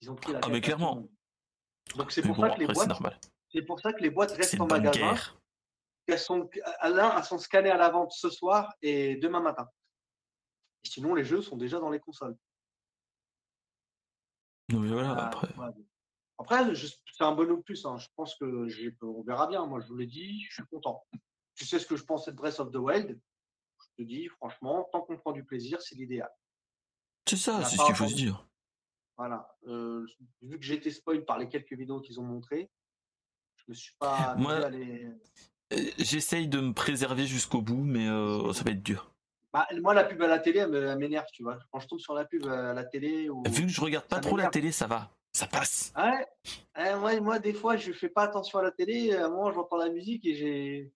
Ils 0.00 0.10
ont 0.10 0.14
pris 0.14 0.32
la 0.32 0.40
ah, 0.44 0.48
mais 0.48 0.60
clairement. 0.60 1.08
Donc 1.94 2.12
c'est 2.12 2.22
pour 2.22 2.36
ça 2.36 2.50
que 2.50 2.60
les 2.60 2.66
boîtes. 2.66 2.90
C'est 3.52 3.62
pour 3.62 3.80
ça 3.80 3.92
que 3.92 4.02
les 4.02 4.10
boîtes 4.10 4.32
restent 4.32 4.60
en 4.60 4.66
magasin. 4.66 5.14
Elles 6.08 6.18
sont, 6.18 6.48
l'un, 6.82 7.16
elles 7.16 7.24
sont 7.24 7.38
scannées 7.38 7.70
à 7.70 7.76
la 7.76 7.90
vente 7.90 8.12
ce 8.12 8.30
soir 8.30 8.72
et 8.80 9.16
demain 9.16 9.40
matin. 9.40 9.68
sinon, 10.84 11.14
les 11.14 11.24
jeux 11.24 11.42
sont 11.42 11.56
déjà 11.56 11.80
dans 11.80 11.90
les 11.90 11.98
consoles. 11.98 12.36
voilà, 14.68 15.26
après. 15.26 15.48
Après, 16.38 16.74
c'est 16.74 17.24
un 17.24 17.32
bon 17.32 17.62
plus. 17.62 17.84
Hein. 17.86 17.96
Je 17.98 18.08
pense 18.14 18.36
que 18.36 18.68
on 19.02 19.22
verra 19.22 19.46
bien. 19.46 19.64
Moi, 19.66 19.80
je 19.80 19.88
vous 19.88 19.96
l'ai 19.96 20.06
dit, 20.06 20.44
je 20.48 20.54
suis 20.54 20.66
content. 20.66 21.04
Tu 21.54 21.64
sais 21.64 21.78
ce 21.78 21.86
que 21.86 21.96
je 21.96 22.04
pense 22.04 22.26
de 22.26 22.32
Breath 22.32 22.60
of 22.60 22.70
the 22.70 22.76
Wild? 22.76 23.18
Je 23.80 24.02
te 24.02 24.06
dis, 24.06 24.28
franchement, 24.28 24.88
tant 24.92 25.00
qu'on 25.00 25.16
prend 25.16 25.32
du 25.32 25.44
plaisir, 25.44 25.80
c'est 25.80 25.94
l'idéal. 25.94 26.30
C'est 27.26 27.36
ça, 27.36 27.64
c'est 27.64 27.76
ce 27.76 27.86
qu'il 27.86 27.94
faut 27.94 28.06
se 28.06 28.14
dire. 28.14 28.46
Voilà. 29.16 29.48
Euh, 29.66 30.06
vu 30.42 30.58
que 30.58 30.64
j'ai 30.64 30.74
été 30.74 30.90
spoil 30.90 31.24
par 31.24 31.38
les 31.38 31.48
quelques 31.48 31.72
vidéos 31.72 32.00
qu'ils 32.00 32.20
ont 32.20 32.24
montrées, 32.24 32.70
je 33.56 33.64
me 33.68 33.74
suis 33.74 33.94
pas 33.98 34.34
Moi, 34.38 34.52
euh, 34.52 35.10
J'essaye 35.98 36.48
de 36.48 36.60
me 36.60 36.72
préserver 36.72 37.26
jusqu'au 37.26 37.62
bout, 37.62 37.82
mais 37.82 38.08
euh, 38.08 38.52
ça 38.52 38.64
va 38.64 38.72
être 38.72 38.82
dur. 38.82 39.12
Bah, 39.52 39.66
moi, 39.80 39.94
la 39.94 40.04
pub 40.04 40.20
à 40.22 40.26
la 40.26 40.38
télé, 40.38 40.60
elle 40.60 40.98
m'énerve, 40.98 41.26
tu 41.32 41.42
vois. 41.42 41.58
Quand 41.72 41.80
je 41.80 41.88
tombe 41.88 41.98
sur 41.98 42.14
la 42.14 42.26
pub 42.26 42.46
à 42.46 42.74
la 42.74 42.84
télé. 42.84 43.28
Vu 43.46 43.62
que 43.62 43.72
je 43.72 43.80
regarde 43.80 44.06
pas 44.06 44.20
trop 44.20 44.36
la 44.36 44.48
télé, 44.48 44.70
ça 44.70 44.86
va. 44.86 45.10
Ça 45.32 45.46
passe. 45.46 45.92
Ouais. 45.96 47.20
moi, 47.20 47.38
des 47.38 47.52
fois, 47.52 47.76
je 47.76 47.92
fais 47.92 48.08
pas 48.08 48.22
attention 48.22 48.58
à 48.58 48.62
la 48.62 48.70
télé. 48.70 49.14
À 49.14 49.28
moi, 49.28 49.52
j'entends 49.52 49.76
la 49.76 49.90
musique 49.90 50.26
et 50.26 50.34
j'ai. 50.34 50.92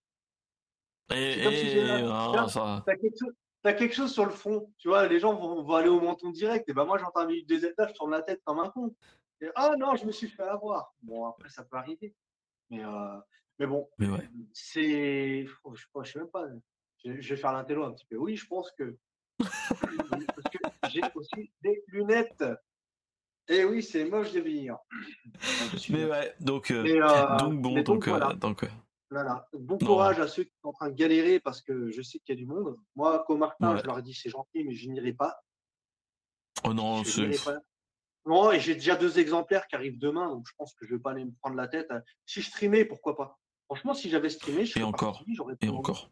Et, 1.13 1.33
et... 1.33 1.43
t'as, 1.43 2.95
quelque 2.95 3.17
chose, 3.19 3.33
sur 4.07 4.25
le 4.25 4.31
fond. 4.31 4.71
Tu 4.77 4.87
vois, 4.87 5.07
les 5.07 5.19
gens 5.19 5.33
vont, 5.33 5.75
aller 5.75 5.89
au 5.89 6.01
menton 6.01 6.31
direct. 6.31 6.67
Et 6.69 6.73
ben 6.73 6.85
moi, 6.85 6.97
j'entends 6.97 7.27
une 7.29 7.45
des 7.45 7.65
étages, 7.65 7.89
je 7.89 7.95
tourne 7.95 8.11
la 8.11 8.21
tête 8.21 8.41
comme 8.43 8.59
un 8.59 8.69
con. 8.69 8.95
Et, 9.41 9.49
ah 9.55 9.73
non, 9.77 9.95
je 9.95 10.05
me 10.05 10.11
suis 10.11 10.29
fait 10.29 10.43
avoir. 10.43 10.93
Bon, 11.01 11.25
après, 11.25 11.49
ça 11.49 11.63
peut 11.63 11.77
arriver. 11.77 12.13
Mais, 12.69 12.83
euh, 12.83 13.19
mais 13.59 13.67
bon, 13.67 13.89
mais 13.97 14.09
ouais. 14.09 14.29
c'est. 14.53 15.45
Je, 15.45 16.01
je 16.03 16.11
sais 16.11 16.19
même 16.19 16.29
pas. 16.29 16.45
Je, 17.03 17.11
vais 17.11 17.37
faire 17.37 17.53
l'intello 17.53 17.83
un 17.83 17.93
petit 17.93 18.05
peu. 18.05 18.17
Oui, 18.17 18.35
je 18.35 18.47
pense 18.47 18.71
que. 18.71 18.97
parce 19.37 20.49
que 20.51 20.89
j'ai 20.89 21.01
aussi 21.15 21.51
des 21.61 21.83
lunettes. 21.87 22.43
Et 23.47 23.65
oui, 23.65 23.83
c'est 23.83 24.05
moche 24.05 24.31
de 24.31 24.39
vieillir. 24.39 24.77
Mais 25.89 26.05
ouais, 26.05 26.33
donc, 26.39 26.71
euh, 26.71 26.85
euh, 26.85 27.37
donc 27.37 27.61
bon, 27.61 27.81
donc, 27.81 28.07
voilà. 28.07 28.33
donc 28.33 28.63
voilà. 29.11 29.45
Bon 29.53 29.77
courage 29.77 30.19
à 30.19 30.27
ceux 30.27 30.45
qui 30.45 30.53
sont 30.61 30.69
en 30.69 30.73
train 30.73 30.89
de 30.89 30.95
galérer 30.95 31.41
parce 31.41 31.61
que 31.61 31.91
je 31.91 32.01
sais 32.01 32.19
qu'il 32.19 32.33
y 32.33 32.37
a 32.37 32.41
du 32.41 32.47
monde. 32.47 32.77
Moi, 32.95 33.23
comme 33.27 33.39
Martin, 33.39 33.77
je 33.77 33.83
leur 33.83 33.99
ai 33.99 34.01
dit 34.01 34.13
c'est 34.13 34.29
gentil, 34.29 34.63
mais 34.63 34.73
je 34.73 34.89
n'irai 34.89 35.13
pas. 35.13 35.41
Oh 36.63 36.73
non, 36.73 37.03
c'est. 37.03 37.29
Non, 38.25 38.51
et 38.51 38.59
j'ai 38.59 38.75
déjà 38.75 38.95
deux 38.95 39.19
exemplaires 39.19 39.67
qui 39.67 39.75
arrivent 39.75 39.97
demain, 39.97 40.29
donc 40.29 40.45
je 40.47 40.53
pense 40.55 40.75
que 40.75 40.85
je 40.85 40.93
vais 40.95 41.01
pas 41.01 41.11
aller 41.11 41.25
me 41.25 41.31
prendre 41.41 41.55
la 41.55 41.67
tête. 41.67 41.91
Si 42.25 42.41
je 42.41 42.49
streamais, 42.49 42.85
pourquoi 42.85 43.17
pas? 43.17 43.39
Franchement, 43.65 43.93
si 43.93 44.09
j'avais 44.09 44.29
streamé, 44.29 44.65
je 44.65 44.73
serais 44.73 44.81
et 44.81 44.83
encore, 44.83 45.23
et 45.59 45.69
encore. 45.69 46.11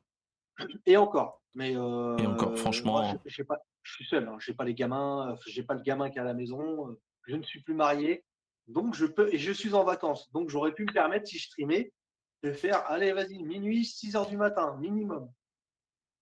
Et 0.86 0.98
encore. 0.98 1.42
Mais 1.54 1.76
euh, 1.76 2.18
et 2.18 2.26
encore, 2.26 2.58
franchement. 2.58 3.18
je, 3.26 3.44
pas, 3.44 3.60
je 3.84 3.94
suis 3.94 4.06
seul, 4.06 4.28
hein. 4.28 4.38
j'ai 4.40 4.54
pas 4.54 4.66
les 4.66 4.74
gamins, 4.74 5.36
j'ai 5.48 5.64
pas 5.64 5.76
le 5.76 5.82
gamin 5.82 6.10
qui 6.10 6.18
est 6.18 6.22
à 6.22 6.26
la 6.26 6.34
maison, 6.34 6.98
je 7.28 7.36
ne 7.36 7.44
suis 7.44 7.62
plus 7.62 7.76
marié, 7.76 8.26
donc 8.68 8.96
je 8.96 9.06
peux, 9.06 9.34
et 9.34 9.38
je 9.38 9.52
suis 9.52 9.74
en 9.74 9.84
vacances. 9.84 10.32
Donc 10.32 10.50
j'aurais 10.50 10.74
pu 10.74 10.86
me 10.86 10.92
permettre, 10.92 11.28
si 11.28 11.38
je 11.38 11.46
streamais, 11.46 11.94
de 12.44 12.54
faire, 12.54 12.90
allez, 12.90 13.12
vas-y, 13.14 13.44
minuit, 13.44 13.86
6 13.86 14.16
heures 14.16 14.28
du 14.28 14.38
matin, 14.38 14.76
minimum. 14.78 15.32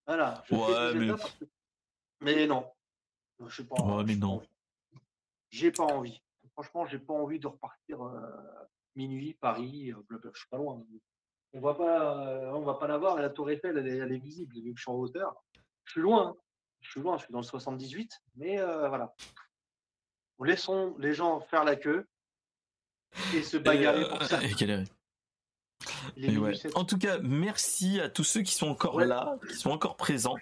Voilà. 0.06 0.44
ouais, 0.52 0.94
mais... 0.96 1.14
mais... 2.22 2.48
non. 2.48 2.72
Je 3.46 3.56
sais 3.56 3.68
pas. 3.68 3.76
Ouais, 3.76 4.04
mais 4.04 4.16
non. 4.16 4.42
J'ai 5.50 5.72
pas 5.72 5.84
envie. 5.84 6.22
Franchement, 6.54 6.86
j'ai 6.88 7.00
pas 7.00 7.14
envie 7.14 7.40
de 7.40 7.48
repartir 7.48 8.02
euh, 8.02 8.22
minuit, 8.96 9.36
Paris, 9.36 9.92
euh, 9.92 10.20
je 10.34 10.40
suis 10.40 10.50
pas 10.50 10.58
loin. 10.58 10.84
On 11.54 11.60
va 11.60 11.76
pas, 11.76 12.28
euh, 12.28 12.52
on 12.52 12.62
va 12.62 12.76
pas 12.76 12.88
la 12.88 12.98
voir. 12.98 13.18
La 13.18 13.30
Tour 13.30 13.52
Eiffel, 13.52 13.78
elle 13.78 14.12
est, 14.12 14.18
visible, 14.18 14.56
vu 14.56 14.74
que 14.74 14.78
je 14.78 14.82
suis 14.82 14.92
en 14.92 14.96
hauteur. 14.96 15.36
Je 15.86 15.92
suis 15.92 16.02
loin. 16.02 16.36
Je 16.82 16.92
suis 16.92 17.02
loin, 17.02 17.18
je 17.18 17.24
suis 17.24 17.32
dans 17.32 17.40
le 17.40 17.46
78. 17.46 18.12
Mais 18.36 18.58
voilà. 18.58 19.14
Laissons 20.40 20.96
les 21.00 21.14
gens 21.14 21.42
faire 21.42 21.64
la 21.64 21.76
queue 21.76 22.08
et 23.36 23.42
se 23.42 23.58
bagarrer 23.58 24.08
pour 24.08 24.24
ça. 24.24 24.40
En 26.76 26.84
tout 26.84 26.98
cas, 26.98 27.18
merci 27.22 28.00
à 28.00 28.10
tous 28.10 28.24
ceux 28.24 28.42
qui 28.42 28.54
sont 28.54 28.68
encore 28.68 29.00
là, 29.00 29.36
qui 29.50 29.56
sont 29.56 29.72
encore 29.72 29.96
présents. 29.96 30.36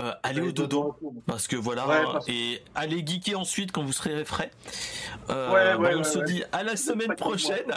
Euh, 0.00 0.12
allez 0.24 0.40
au 0.40 0.50
dodo 0.50 0.96
parce 1.24 1.46
que 1.46 1.54
voilà 1.54 2.18
et 2.26 2.60
allez 2.74 3.06
geeker 3.06 3.38
ensuite 3.38 3.70
quand 3.70 3.84
vous 3.84 3.92
serez 3.92 4.24
frais. 4.24 4.50
Euh, 5.30 5.76
on 5.78 6.02
se 6.02 6.18
dit 6.18 6.42
à 6.50 6.64
la 6.64 6.74
semaine 6.74 7.14
prochaine. 7.14 7.68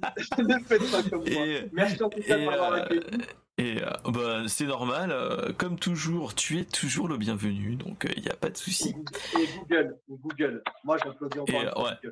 ne 0.38 0.58
faites 0.60 0.90
pas 0.92 1.02
comme 1.02 1.24
Merci 1.72 2.02
en 2.02 2.08
tout 2.08 2.20
cas 2.20 2.88
et, 3.60 3.82
euh, 3.82 3.90
bah, 4.04 4.42
c'est 4.46 4.66
normal, 4.66 5.12
comme 5.58 5.80
toujours, 5.80 6.36
tu 6.36 6.60
es 6.60 6.64
toujours 6.64 7.08
le 7.08 7.16
bienvenu, 7.16 7.74
donc 7.74 8.08
il 8.16 8.22
n'y 8.22 8.30
a 8.30 8.36
pas 8.36 8.50
de 8.50 8.56
souci. 8.56 8.94
Et 9.36 9.48
Google, 9.58 9.96
Google. 10.08 10.62
Moi 10.84 10.96
j'applaudis 11.02 11.40
encore. 11.40 11.84
ouais. 11.84 12.10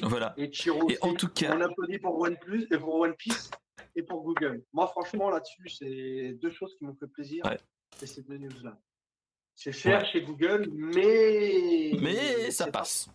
Voilà. 0.00 0.32
Et 0.36 0.50
Chiro 0.50 0.88
en 1.02 1.14
tout 1.14 1.28
cas, 1.28 1.54
on 1.54 1.60
applaudit 1.60 1.98
pour 1.98 2.18
OnePlus 2.18 2.66
et 2.70 2.78
pour 2.78 2.94
One 2.94 3.14
Piece 3.14 3.50
et 3.94 4.02
pour 4.02 4.22
Google. 4.22 4.64
Moi, 4.72 4.86
franchement, 4.86 5.30
là-dessus, 5.30 5.68
c'est 5.68 6.32
deux 6.40 6.50
choses 6.50 6.74
qui 6.78 6.84
m'ont 6.84 6.94
fait 6.94 7.08
plaisir. 7.08 7.44
Ces 7.98 8.22
deux 8.22 8.38
news-là. 8.38 8.78
C'est 9.54 9.72
cher 9.72 10.04
chez 10.06 10.22
Google, 10.22 10.66
mais. 10.72 11.92
Mais 12.00 12.50
ça 12.50 12.70
passe. 12.70 13.10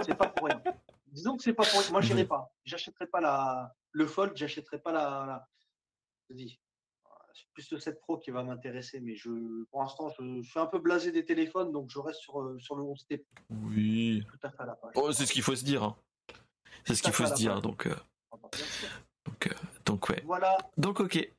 C'est 0.00 0.14
pas, 0.14 0.28
pour 0.28 0.46
rien. 0.48 0.62
Disons 1.06 1.36
que 1.36 1.42
c'est 1.42 1.52
pas 1.52 1.64
pour 1.64 1.80
rien. 1.80 1.90
Moi, 1.90 2.00
j'irai 2.00 2.24
pas. 2.24 2.50
J'achèterai 2.64 3.06
pas 3.06 3.20
la... 3.20 3.74
le 3.92 4.06
Fold, 4.06 4.36
j'achèterai 4.36 4.78
pas 4.80 4.92
la. 4.92 5.46
Je 6.30 6.34
dis. 6.34 6.60
Plus 7.52 7.70
le 7.70 7.78
7 7.78 8.00
Pro 8.00 8.18
qui 8.18 8.30
va 8.30 8.42
m'intéresser, 8.42 9.00
mais 9.00 9.14
je, 9.14 9.30
pour 9.70 9.82
l'instant, 9.82 10.08
je, 10.18 10.42
suis 10.42 10.60
un 10.60 10.66
peu 10.66 10.78
blasé 10.78 11.12
des 11.12 11.24
téléphones, 11.24 11.72
donc 11.72 11.90
je 11.90 11.98
reste 11.98 12.20
sur, 12.20 12.40
euh, 12.40 12.58
sur 12.58 12.76
le 12.76 12.82
11T. 12.82 13.24
Oui. 13.50 14.24
Tout 14.28 14.46
à 14.46 14.50
fait 14.50 14.62
à 14.62 14.66
la 14.66 14.74
page. 14.74 14.92
Oh, 14.94 15.12
c'est 15.12 15.26
ce 15.26 15.32
qu'il 15.32 15.42
faut 15.42 15.56
se 15.56 15.64
dire. 15.64 15.82
Hein. 15.82 15.96
C'est 16.84 16.94
ce 16.94 17.02
qu'il 17.02 17.12
faut 17.12 17.26
se 17.26 17.34
dire. 17.34 17.60
Donc, 17.60 17.86
euh, 17.86 17.94
ah 18.32 18.36
bah, 18.42 18.48
donc, 19.26 19.46
euh, 19.46 19.54
donc, 19.84 20.08
ouais. 20.08 20.22
Voilà. 20.24 20.56
Donc, 20.76 21.00
ok. 21.00 21.30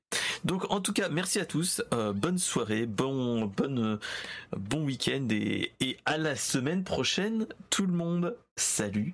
Donc 0.43 0.69
en 0.71 0.81
tout 0.81 0.91
cas, 0.91 1.07
merci 1.07 1.39
à 1.39 1.45
tous, 1.45 1.83
bonne 2.15 2.39
soirée, 2.39 2.87
bon, 2.87 3.45
bonne, 3.45 3.99
bon 4.51 4.83
week-end 4.83 5.27
et, 5.29 5.71
et 5.79 5.97
à 6.05 6.17
la 6.17 6.35
semaine 6.35 6.83
prochaine, 6.83 7.45
tout 7.69 7.85
le 7.85 7.93
monde. 7.93 8.35
Salut, 8.57 9.13